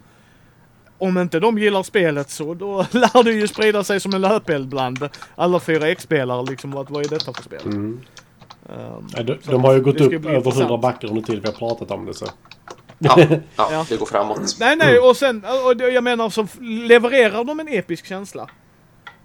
Om 1.08 1.18
inte 1.18 1.40
de 1.40 1.58
gillar 1.58 1.82
spelet 1.82 2.30
så 2.30 2.54
då 2.54 2.76
lär 2.90 3.22
det 3.22 3.32
ju 3.32 3.48
sprida 3.48 3.84
sig 3.84 4.00
som 4.00 4.14
en 4.14 4.20
löpeld 4.20 4.68
bland 4.68 5.08
alla 5.34 5.58
4X-spelare 5.58 6.50
liksom. 6.50 6.76
Att, 6.76 6.90
vad 6.90 7.04
är 7.06 7.08
detta 7.08 7.32
för 7.32 7.42
spel? 7.42 7.60
Mm. 7.64 8.00
Um, 8.68 9.06
Ja, 9.16 9.22
de, 9.22 9.36
de 9.44 9.64
har 9.64 9.72
ju 9.74 9.80
gått 9.80 10.00
upp 10.00 10.12
över 10.12 10.30
100 10.30 10.36
intressant. 10.36 10.82
backar 10.82 11.08
under 11.08 11.22
tiden 11.22 11.40
vi 11.42 11.46
har 11.48 11.54
pratat 11.54 11.90
om 11.90 12.06
det 12.06 12.14
så. 12.14 12.26
Ja, 12.98 13.16
ja, 13.18 13.36
Ja. 13.56 13.86
det 13.88 13.96
går 13.96 14.06
framåt. 14.06 14.56
Nej, 14.60 14.76
nej, 14.76 14.98
och 14.98 15.16
sen, 15.16 15.44
och 15.66 15.80
jag 15.92 16.04
menar 16.04 16.28
så 16.30 16.46
levererar 16.60 17.44
de 17.44 17.60
en 17.60 17.68
episk 17.68 18.06
känsla. 18.06 18.48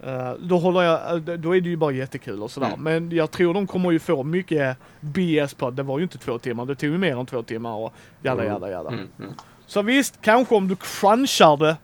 eh, 0.04 0.32
då 0.40 0.58
håller 0.58 0.82
jag, 0.82 1.12
eh, 1.12 1.18
då 1.38 1.56
är 1.56 1.62
det 1.62 1.70
ju 1.70 1.78
bara 1.78 1.92
jättekul 1.92 2.44
och 2.44 2.52
sådär. 2.52 2.68
Mm. 2.68 2.84
Men 2.84 3.12
jag 3.18 3.32
tror 3.32 3.54
de 3.54 3.68
kommer 3.68 3.92
ju 3.92 4.00
få 4.00 4.24
mycket 4.24 4.78
BS 5.00 5.54
på 5.54 5.72
det 5.72 5.84
var 5.84 5.98
ju 6.00 6.04
inte 6.04 6.18
två 6.18 6.40
timmar, 6.40 6.66
det 6.66 6.76
tog 6.76 6.90
ju 6.90 6.98
mer 6.98 7.20
än 7.20 7.26
två 7.26 7.44
timmar 7.44 7.76
och 7.76 7.94
jada 8.22 8.46
jada 8.46 8.70
jada. 8.72 8.90
Mm, 8.90 9.08
mm. 9.20 9.32
Så 9.70 9.82
visst, 9.82 10.22
kanske 10.22 10.56
om 10.56 10.68
du 10.68 10.76
crunchar 10.76 11.58
det 11.58 11.78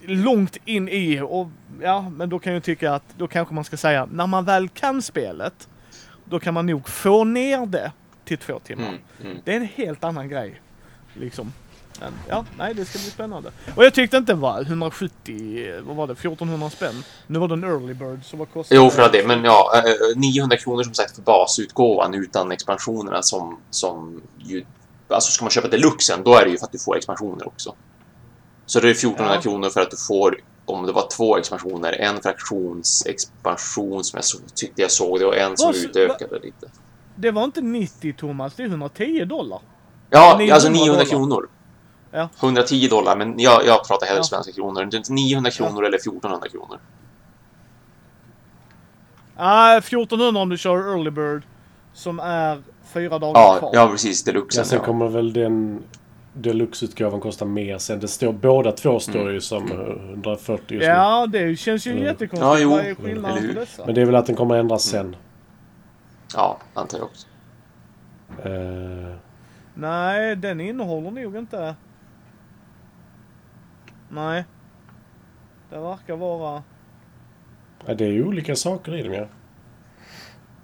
långt 0.00 0.56
in 0.64 0.88
i 0.88 1.20
och 1.20 1.48
ja, 1.82 2.10
men 2.16 2.28
då 2.28 2.38
kan 2.38 2.52
jag 2.52 2.62
tycka 2.62 2.92
att 2.92 3.02
då 3.16 3.28
kanske 3.28 3.54
man 3.54 3.64
ska 3.64 3.76
säga 3.76 4.08
när 4.10 4.26
man 4.26 4.44
väl 4.44 4.68
kan 4.68 5.02
spelet, 5.02 5.68
då 6.24 6.40
kan 6.40 6.54
man 6.54 6.66
nog 6.66 6.88
få 6.88 7.24
ner 7.24 7.66
det 7.66 7.92
till 8.24 8.38
två 8.38 8.58
timmar. 8.58 8.88
Mm, 8.88 9.00
mm. 9.22 9.38
Det 9.44 9.52
är 9.52 9.56
en 9.56 9.68
helt 9.74 10.04
annan 10.04 10.28
grej. 10.28 10.60
Liksom. 11.14 11.52
Men 12.00 12.12
ja, 12.28 12.44
nej 12.58 12.74
det 12.74 12.84
ska 12.84 12.98
bli 12.98 13.10
spännande. 13.10 13.50
Och 13.76 13.84
jag 13.84 13.94
tyckte 13.94 14.16
inte 14.16 14.32
det 14.32 14.40
var 14.40 14.62
170, 14.62 15.80
vad 15.86 15.96
var 15.96 16.06
det, 16.06 16.12
1400 16.12 16.70
spänn? 16.70 17.04
Nu 17.26 17.38
var 17.38 17.48
det 17.48 17.54
en 17.54 17.64
early 17.64 17.94
bird 17.94 18.24
så 18.24 18.36
vad 18.36 18.52
kostar 18.52 18.76
Jo, 18.76 18.90
för 18.90 19.12
det. 19.12 19.26
Men 19.26 19.44
ja, 19.44 19.72
eh, 19.76 20.18
900 20.18 20.56
kronor 20.56 20.82
som 20.82 20.94
sagt 20.94 21.14
för 21.14 21.22
basutgåvan 21.22 22.14
utan 22.14 22.52
expansionerna 22.52 23.22
som, 23.22 23.58
som 23.70 24.22
ju... 24.38 24.64
Alltså 25.08 25.32
ska 25.32 25.44
man 25.44 25.50
köpa 25.50 25.68
deluxen, 25.68 26.22
då 26.24 26.34
är 26.34 26.44
det 26.44 26.50
ju 26.50 26.58
för 26.58 26.66
att 26.66 26.72
du 26.72 26.78
får 26.78 26.96
expansioner 26.96 27.46
också. 27.46 27.74
Så 28.66 28.80
det 28.80 28.88
är 28.88 28.90
1400 28.94 29.34
Ja. 29.34 29.40
kronor 29.40 29.68
för 29.68 29.80
att 29.80 29.90
du 29.90 29.96
får, 29.96 30.36
om 30.64 30.86
det 30.86 30.92
var 30.92 31.08
två 31.16 31.36
expansioner, 31.36 31.92
en 31.92 32.22
fraktionsexpansion 32.22 34.04
som 34.04 34.16
jag 34.16 34.24
så, 34.24 34.38
tyckte 34.54 34.82
jag 34.82 34.90
såg 34.90 35.18
det 35.20 35.26
och 35.26 35.36
en 35.36 35.56
som 35.56 35.72
så- 35.72 35.86
utökade 35.88 36.38
lite. 36.38 36.66
Det 37.16 37.30
var 37.30 37.44
inte 37.44 37.60
90 37.60 38.12
Thomas, 38.12 38.54
det 38.54 38.62
är 38.62 38.66
110 38.68 39.24
dollar. 39.24 39.60
Ja, 40.10 40.34
900 40.38 40.54
alltså 40.54 40.68
900 40.70 40.92
dollar. 40.94 41.04
kronor. 41.10 41.48
Ja. 42.10 42.28
110 42.40 42.88
dollar, 42.88 43.16
men 43.16 43.38
jag, 43.38 43.66
jag 43.66 43.86
pratar 43.88 44.06
hellre 44.06 44.18
Ja. 44.20 44.24
svenska 44.24 44.52
kronor. 44.52 44.84
Det 44.84 44.96
är 44.96 44.98
inte 44.98 45.12
900 45.12 45.50
kronor 45.50 45.84
eller 45.84 45.98
1400 45.98 46.48
kronor. 46.48 46.78
Ah, 49.36 49.76
1400 49.80 50.40
om 50.40 50.48
du 50.48 50.58
kör 50.58 50.76
early 50.78 51.10
bird. 51.10 51.42
Som 51.92 52.18
är 52.20 52.62
fyra 52.94 53.18
dagar 53.18 53.40
Ja, 53.40 53.56
kvar. 53.58 53.70
ja 53.74 53.88
precis. 53.88 54.24
Deluxen. 54.24 54.60
Ja, 54.60 54.64
sen 54.64 54.78
ja. 54.78 54.84
kommer 54.84 55.08
väl 55.08 55.32
den 55.32 55.82
deluxe-utgåvan 56.32 57.20
kosta 57.20 57.44
mer 57.44 57.78
sen. 57.78 58.00
Det 58.00 58.08
står, 58.08 58.32
båda 58.32 58.72
två 58.72 59.00
står 59.00 59.20
Mm. 59.20 59.34
ju 59.34 59.40
som 59.40 59.62
140 59.72 60.64
just 60.74 60.86
nu. 60.88 60.92
Ja, 60.92 61.26
det 61.26 61.56
känns 61.56 61.86
ju 61.86 61.90
Mm. 61.90 62.02
jättekonstigt. 62.04 62.40
Ja, 62.42 62.58
jo. 62.58 62.70
Vad 62.70 62.80
är 62.80 62.94
skillnaden 62.94 63.48
på 63.54 63.60
dessa? 63.60 63.86
Men 63.86 63.94
det 63.94 64.00
är 64.00 64.06
väl 64.06 64.14
att 64.14 64.26
den 64.26 64.36
kommer 64.36 64.54
ändras 64.54 64.82
sen. 64.82 65.16
Ja, 66.34 66.58
antar 66.74 66.98
jag 66.98 67.04
också. 67.06 67.26
Eh, 68.48 69.14
Nej, 69.74 70.36
den 70.36 70.60
innehåller 70.60 71.10
nog 71.10 71.36
inte... 71.36 71.74
Nej. 74.08 74.44
Det 75.70 75.78
verkar 75.78 76.16
vara... 76.16 76.62
ja, 77.86 77.94
det 77.94 78.04
är 78.04 78.08
ju 78.12 78.24
olika 78.24 78.56
saker 78.56 78.94
i 78.96 79.02
dem 79.02 79.12
ja. 79.12 79.26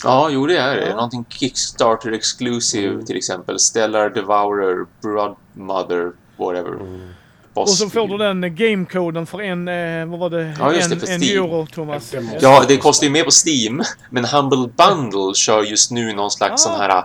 Ja, 0.04 0.28
jo 0.30 0.46
det 0.46 0.56
är 0.56 0.76
det. 0.76 0.86
Ja. 0.88 0.94
Någonting 0.94 1.24
Kickstarter 1.28 2.12
exclusive 2.12 2.88
Mm. 2.94 3.04
till 3.06 3.16
exempel. 3.16 3.58
Stellar 3.58 4.10
Devourer, 4.10 4.86
Broodmother, 5.02 6.12
whatever. 6.36 6.72
Mm. 6.80 7.08
Och 7.54 7.68
så 7.68 7.90
får 7.90 8.08
du 8.08 8.18
den 8.18 8.44
eh, 8.44 8.50
gamecoden 8.50 9.26
för 9.26 9.40
en, 9.42 9.68
eh, 9.68 10.06
vad 10.06 10.18
var 10.18 10.30
det? 10.30 10.54
Ja, 10.58 10.72
just 10.72 10.92
en, 10.92 10.98
det, 10.98 11.06
för 11.06 11.12
en 11.12 11.20
Steam. 11.22 11.44
euro 11.44 11.66
Thomas. 11.66 12.14
Ja, 12.40 12.64
det 12.68 12.76
kostar 12.76 13.04
ju 13.06 13.10
mer 13.12 13.24
på 13.24 13.30
Steam, 13.46 13.82
men 14.10 14.24
Humble 14.24 14.56
Bundle 14.76 15.34
kör 15.34 15.62
just 15.62 15.90
nu 15.90 16.12
någon 16.12 16.30
slags 16.30 16.66
Ah. 16.66 16.70
sån 16.70 16.80
här 16.80 17.04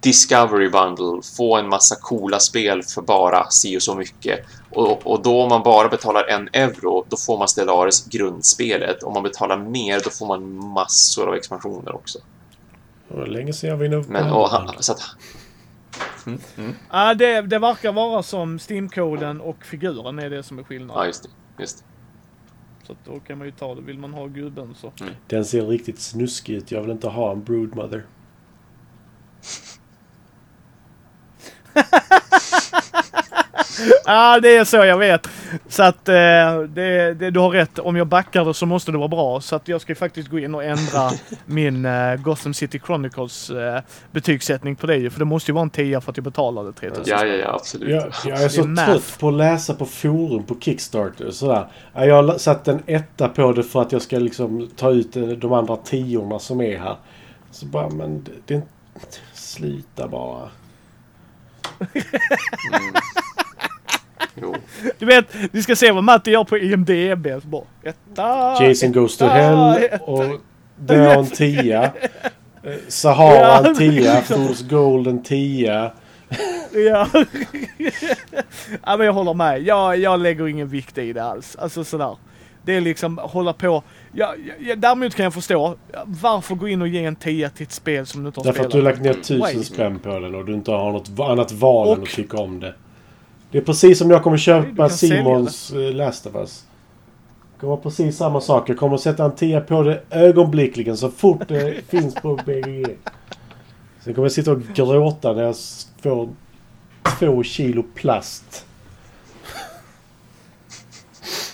Discovery 0.00 0.68
Bundle. 0.68 1.22
Få 1.36 1.56
en 1.56 1.68
massa 1.68 1.96
coola 2.00 2.38
spel 2.38 2.82
för 2.82 3.02
bara 3.02 3.50
si 3.50 3.78
och 3.78 3.82
så 3.82 3.94
mycket. 3.94 4.40
Och, 4.70 5.06
och 5.06 5.22
då 5.22 5.42
om 5.42 5.48
man 5.48 5.62
bara 5.62 5.88
betalar 5.88 6.24
en 6.28 6.48
euro, 6.52 7.04
då 7.08 7.16
får 7.16 7.38
man 7.38 7.48
Stellaris 7.48 8.06
grundspelet. 8.06 9.02
Om 9.02 9.12
man 9.14 9.22
betalar 9.22 9.56
mer, 9.56 10.00
då 10.04 10.10
får 10.10 10.26
man 10.26 10.54
massor 10.72 11.28
av 11.28 11.34
expansioner 11.34 11.94
också. 11.94 12.18
Det 13.08 13.16
var 13.16 13.26
länge 13.26 13.52
sedan 13.52 13.70
jag 13.70 13.76
var 13.76 13.84
inne 13.84 14.02
på 14.02 14.12
Men, 14.12 14.30
och, 14.32 14.48
han- 14.48 14.70
så 14.82 14.92
att, 14.92 15.00
mm, 16.26 16.40
mm. 16.58 16.74
Ja, 16.90 17.14
det, 17.14 17.40
det 17.40 17.58
verkar 17.58 17.92
vara 17.92 18.22
som 18.22 18.58
Steam-koden 18.58 19.40
och 19.40 19.64
figuren 19.64 20.18
är 20.18 20.30
det 20.30 20.42
som 20.42 20.58
är 20.58 20.62
skillnaden. 20.62 21.00
Ja, 21.02 21.06
just 21.06 21.22
det. 21.22 21.28
Just 21.62 21.78
det. 21.78 21.84
Så 22.86 22.96
då 23.12 23.20
kan 23.20 23.38
man 23.38 23.46
ju 23.46 23.52
ta 23.52 23.74
det. 23.74 23.80
Vill 23.82 23.98
man 23.98 24.14
ha 24.14 24.26
gubben 24.26 24.74
så. 24.80 24.92
Den 25.26 25.44
ser 25.44 25.66
riktigt 25.66 26.00
snuskig 26.00 26.54
ut. 26.54 26.70
Jag 26.70 26.80
vill 26.82 26.90
inte 26.90 27.08
ha 27.08 27.32
en 27.32 27.44
broodmother. 27.44 28.04
Ja, 34.04 34.40
det 34.40 34.56
är 34.56 34.64
så 34.64 34.76
jag 34.76 34.98
vet. 34.98 35.28
Så 35.68 35.82
att 35.82 36.08
eh, 36.08 36.14
det, 36.68 37.14
det, 37.14 37.30
du 37.30 37.40
har 37.40 37.50
rätt. 37.50 37.78
Om 37.78 37.96
jag 37.96 38.06
backar 38.06 38.44
det 38.44 38.54
så 38.54 38.66
måste 38.66 38.92
det 38.92 38.98
vara 38.98 39.08
bra. 39.08 39.40
Så 39.40 39.56
att 39.56 39.68
jag 39.68 39.80
ska 39.80 39.94
faktiskt 39.94 40.28
gå 40.28 40.38
in 40.38 40.54
och 40.54 40.64
ändra 40.64 41.10
min 41.46 41.84
eh, 41.84 42.14
Gotham 42.16 42.54
City 42.54 42.80
Chronicles 42.86 43.50
eh, 43.50 43.80
betygssättning 44.10 44.76
på 44.76 44.86
det. 44.86 45.10
För 45.10 45.18
det 45.18 45.24
måste 45.24 45.50
ju 45.50 45.54
vara 45.54 45.62
en 45.62 45.70
10 45.70 46.00
för 46.00 46.10
att 46.10 46.16
jag 46.16 46.24
betalade 46.24 46.72
3000. 46.72 47.04
Ja, 47.06 47.24
ja, 47.26 47.34
ja, 47.34 47.54
absolut. 47.54 47.90
Jag, 47.90 48.12
jag 48.24 48.42
är 48.42 48.48
så 48.48 48.62
trött 48.86 49.16
på 49.20 49.28
att 49.28 49.34
läsa 49.34 49.74
på 49.74 49.86
forum 49.86 50.44
på 50.44 50.56
Kickstarter. 50.60 51.26
och 51.26 51.34
Sådär. 51.34 51.66
Ja, 51.94 52.04
Jag 52.06 52.22
har 52.22 52.38
satt 52.38 52.68
en 52.68 52.82
etta 52.86 53.28
på 53.28 53.52
det 53.52 53.62
för 53.62 53.82
att 53.82 53.92
jag 53.92 54.02
ska 54.02 54.18
liksom 54.18 54.70
ta 54.76 54.90
ut 54.90 55.16
eh, 55.16 55.22
de 55.22 55.52
andra 55.52 55.76
tiorna 55.76 56.38
som 56.38 56.60
är 56.60 56.78
här. 56.78 56.96
Så 57.50 57.66
bara, 57.66 57.88
men 57.88 58.24
det, 58.24 58.30
det 58.46 58.54
är 58.54 58.56
inte... 58.56 58.68
Sluta 59.50 60.08
bara. 60.08 60.48
Jo. 64.34 64.54
Du 64.98 65.06
vet, 65.06 65.34
vi 65.52 65.62
ska 65.62 65.76
se 65.76 65.92
vad 65.92 66.04
Matti 66.04 66.30
gör 66.30 66.44
på 66.44 66.58
IMDB. 66.58 67.26
Bara, 67.42 67.62
etta, 67.82 68.64
Jason 68.64 68.92
Goes 68.92 69.16
to 69.16 69.24
Hell 69.24 69.84
etta. 69.84 70.04
och 70.04 70.40
det 70.76 71.12
en 71.12 71.26
tia. 71.26 71.84
Eh, 71.84 72.72
Sahara 72.88 73.68
en 73.68 73.74
tia. 73.74 74.22
Fools 74.22 74.62
Gold 74.62 75.06
en 75.06 75.22
tia. 75.22 75.92
Ja. 76.72 77.08
ja, 78.84 78.96
men 78.96 79.06
jag 79.06 79.12
håller 79.12 79.34
med. 79.34 79.62
Jag, 79.62 79.98
jag 79.98 80.20
lägger 80.20 80.48
ingen 80.48 80.68
vikt 80.68 80.98
i 80.98 81.12
det 81.12 81.24
alls. 81.24 81.56
Alltså 81.56 81.84
sådär. 81.84 82.16
Det 82.62 82.76
är 82.76 82.80
liksom 82.80 83.18
hålla 83.18 83.52
på. 83.52 83.82
Ja, 84.12 84.34
ja, 84.60 84.76
däremot 84.76 85.14
kan 85.14 85.24
jag 85.24 85.34
förstå. 85.34 85.76
Varför 86.04 86.54
gå 86.54 86.68
in 86.68 86.82
och 86.82 86.88
ge 86.88 87.04
en 87.04 87.16
10 87.16 87.50
till 87.50 87.66
ett 87.66 87.72
spel 87.72 88.06
som 88.06 88.22
du 88.22 88.26
inte 88.26 88.40
har 88.40 88.44
Därför 88.44 88.64
att 88.64 88.70
spelat? 88.70 88.72
du 88.72 89.02
har 89.04 89.12
lagt 89.12 89.28
ner 89.30 89.38
tusen 89.52 89.64
spänn 89.64 89.98
på 89.98 90.18
den 90.18 90.34
och 90.34 90.44
du 90.44 90.54
inte 90.54 90.70
har 90.70 90.92
något 90.92 91.20
annat 91.20 91.52
val 91.52 91.88
än 91.88 91.92
Och- 91.98 92.02
att 92.02 92.14
tycka 92.14 92.36
om 92.38 92.60
det. 92.60 92.74
Det 93.50 93.58
är 93.58 93.62
precis 93.62 93.98
som 93.98 94.10
jag 94.10 94.22
kommer 94.22 94.36
köpa 94.36 94.88
Simons 94.88 95.72
uh, 95.72 95.92
Last 95.94 96.26
of 96.26 96.34
Us. 96.34 96.64
Det 97.54 97.60
kommer 97.60 97.76
precis 97.76 98.16
samma 98.16 98.40
sak. 98.40 98.68
Jag 98.68 98.76
kommer 98.78 98.96
sätta 98.96 99.24
en 99.24 99.34
tia 99.34 99.60
på 99.60 99.82
det 99.82 100.00
ögonblickligen 100.10 100.96
så 100.96 101.10
fort 101.10 101.48
det 101.48 101.74
finns 101.88 102.14
på 102.14 102.38
BGG. 102.46 102.86
Sen 104.00 104.14
kommer 104.14 104.24
jag 104.24 104.32
sitta 104.32 104.52
och 104.52 104.62
gråta 104.74 105.32
när 105.32 105.42
jag 105.42 105.56
får 106.02 106.28
två 107.18 107.42
kilo 107.42 107.82
plast. 107.94 108.66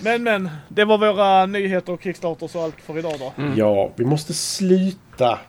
Men 0.01 0.23
men, 0.23 0.49
det 0.69 0.85
var 0.85 0.97
våra 0.97 1.45
nyheter 1.45 1.93
och 1.93 2.01
Kickstarters 2.03 2.55
och 2.55 2.63
allt 2.63 2.75
för 2.85 2.97
idag 2.99 3.13
då. 3.19 3.33
Mm. 3.37 3.57
Ja, 3.57 3.91
vi 3.95 4.05
måste 4.05 4.33
sluta. 4.33 5.39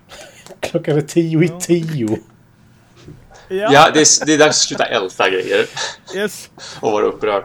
Klockan 0.60 0.96
är 0.96 1.00
tio 1.00 1.42
i 1.42 1.46
Ja. 1.46 1.60
tio. 1.60 2.18
Ja, 3.48 3.90
det 3.94 4.00
är, 4.00 4.26
det 4.26 4.34
är 4.34 4.38
dags 4.38 4.48
att 4.48 4.54
sluta 4.68 4.84
älta 4.84 5.30
grejer 5.30 5.66
Yes. 6.14 6.50
och 6.80 6.92
vara 6.92 7.04
upprörd. 7.06 7.44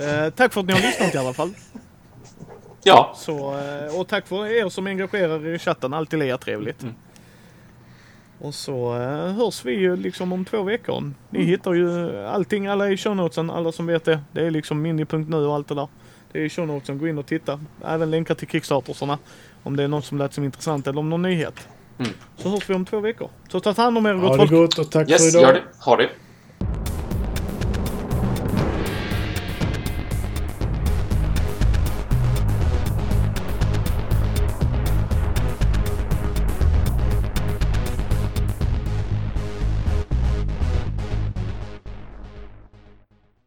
Eh, 0.00 0.30
tack 0.30 0.52
för 0.52 0.60
att 0.60 0.66
ni 0.66 0.72
har 0.72 0.80
lyssnat 0.80 1.14
i 1.14 1.18
alla 1.18 1.32
fall. 1.34 1.54
Ja, 2.82 3.14
Så, 3.18 3.58
eh, 3.58 4.00
och 4.00 4.08
tack 4.08 4.26
för 4.28 4.46
er 4.46 4.68
som 4.68 4.86
engagerar 4.86 5.46
er 5.46 5.54
i 5.54 5.58
chatten. 5.58 5.94
Alltid 5.94 6.18
lika 6.18 6.38
trevligt. 6.38 6.82
Mm. 6.82 6.94
Och 8.40 8.54
så 8.54 8.94
eh, 8.94 9.32
hörs 9.32 9.64
vi 9.64 9.72
ju 9.72 9.96
liksom 9.96 10.32
om 10.32 10.44
två 10.44 10.62
veckor. 10.62 11.12
Ni 11.30 11.44
hittar 11.44 11.72
ju 11.72 12.16
allting, 12.26 12.66
alla 12.66 12.90
i 12.90 12.96
show 12.96 13.16
notesen, 13.16 13.50
alla 13.50 13.72
som 13.72 13.86
vet 13.86 14.04
det. 14.04 14.20
Det 14.32 14.46
är 14.46 14.50
liksom 14.50 14.82
mini.nu 14.82 15.36
och 15.36 15.54
allt 15.54 15.68
det 15.68 15.74
där. 15.74 15.88
Det 16.32 16.38
är 16.40 16.44
i 16.44 16.48
show 16.50 16.66
notesen, 16.66 16.98
gå 16.98 17.08
in 17.08 17.18
och 17.18 17.26
titta. 17.26 17.60
Även 17.84 18.10
länkar 18.10 18.34
till 18.34 18.48
Kickstartersarna. 18.48 19.18
Om 19.62 19.76
det 19.76 19.82
är 19.82 19.88
något 19.88 20.04
som 20.04 20.18
lät 20.18 20.34
som 20.34 20.44
intressant 20.44 20.86
eller 20.86 20.98
om 20.98 21.10
någon 21.10 21.22
nyhet. 21.22 21.68
Mm. 21.98 22.12
Så 22.36 22.48
hörs 22.48 22.70
vi 22.70 22.74
om 22.74 22.84
två 22.84 23.00
veckor. 23.00 23.30
Så 23.48 23.60
ta 23.60 23.72
hand 23.72 23.98
om 23.98 24.06
er 24.06 24.14
gott 24.14 24.22
Ha 24.22 24.32
det 24.32 24.38
folk. 24.38 24.50
gott 24.50 24.78
och 24.78 24.90
tack 24.90 25.06
för 25.06 25.12
yes, 25.12 25.34
idag. 25.34 25.42
gör 25.42 25.52
det. 25.52 25.62
Ha 25.84 25.96
det. 25.96 26.08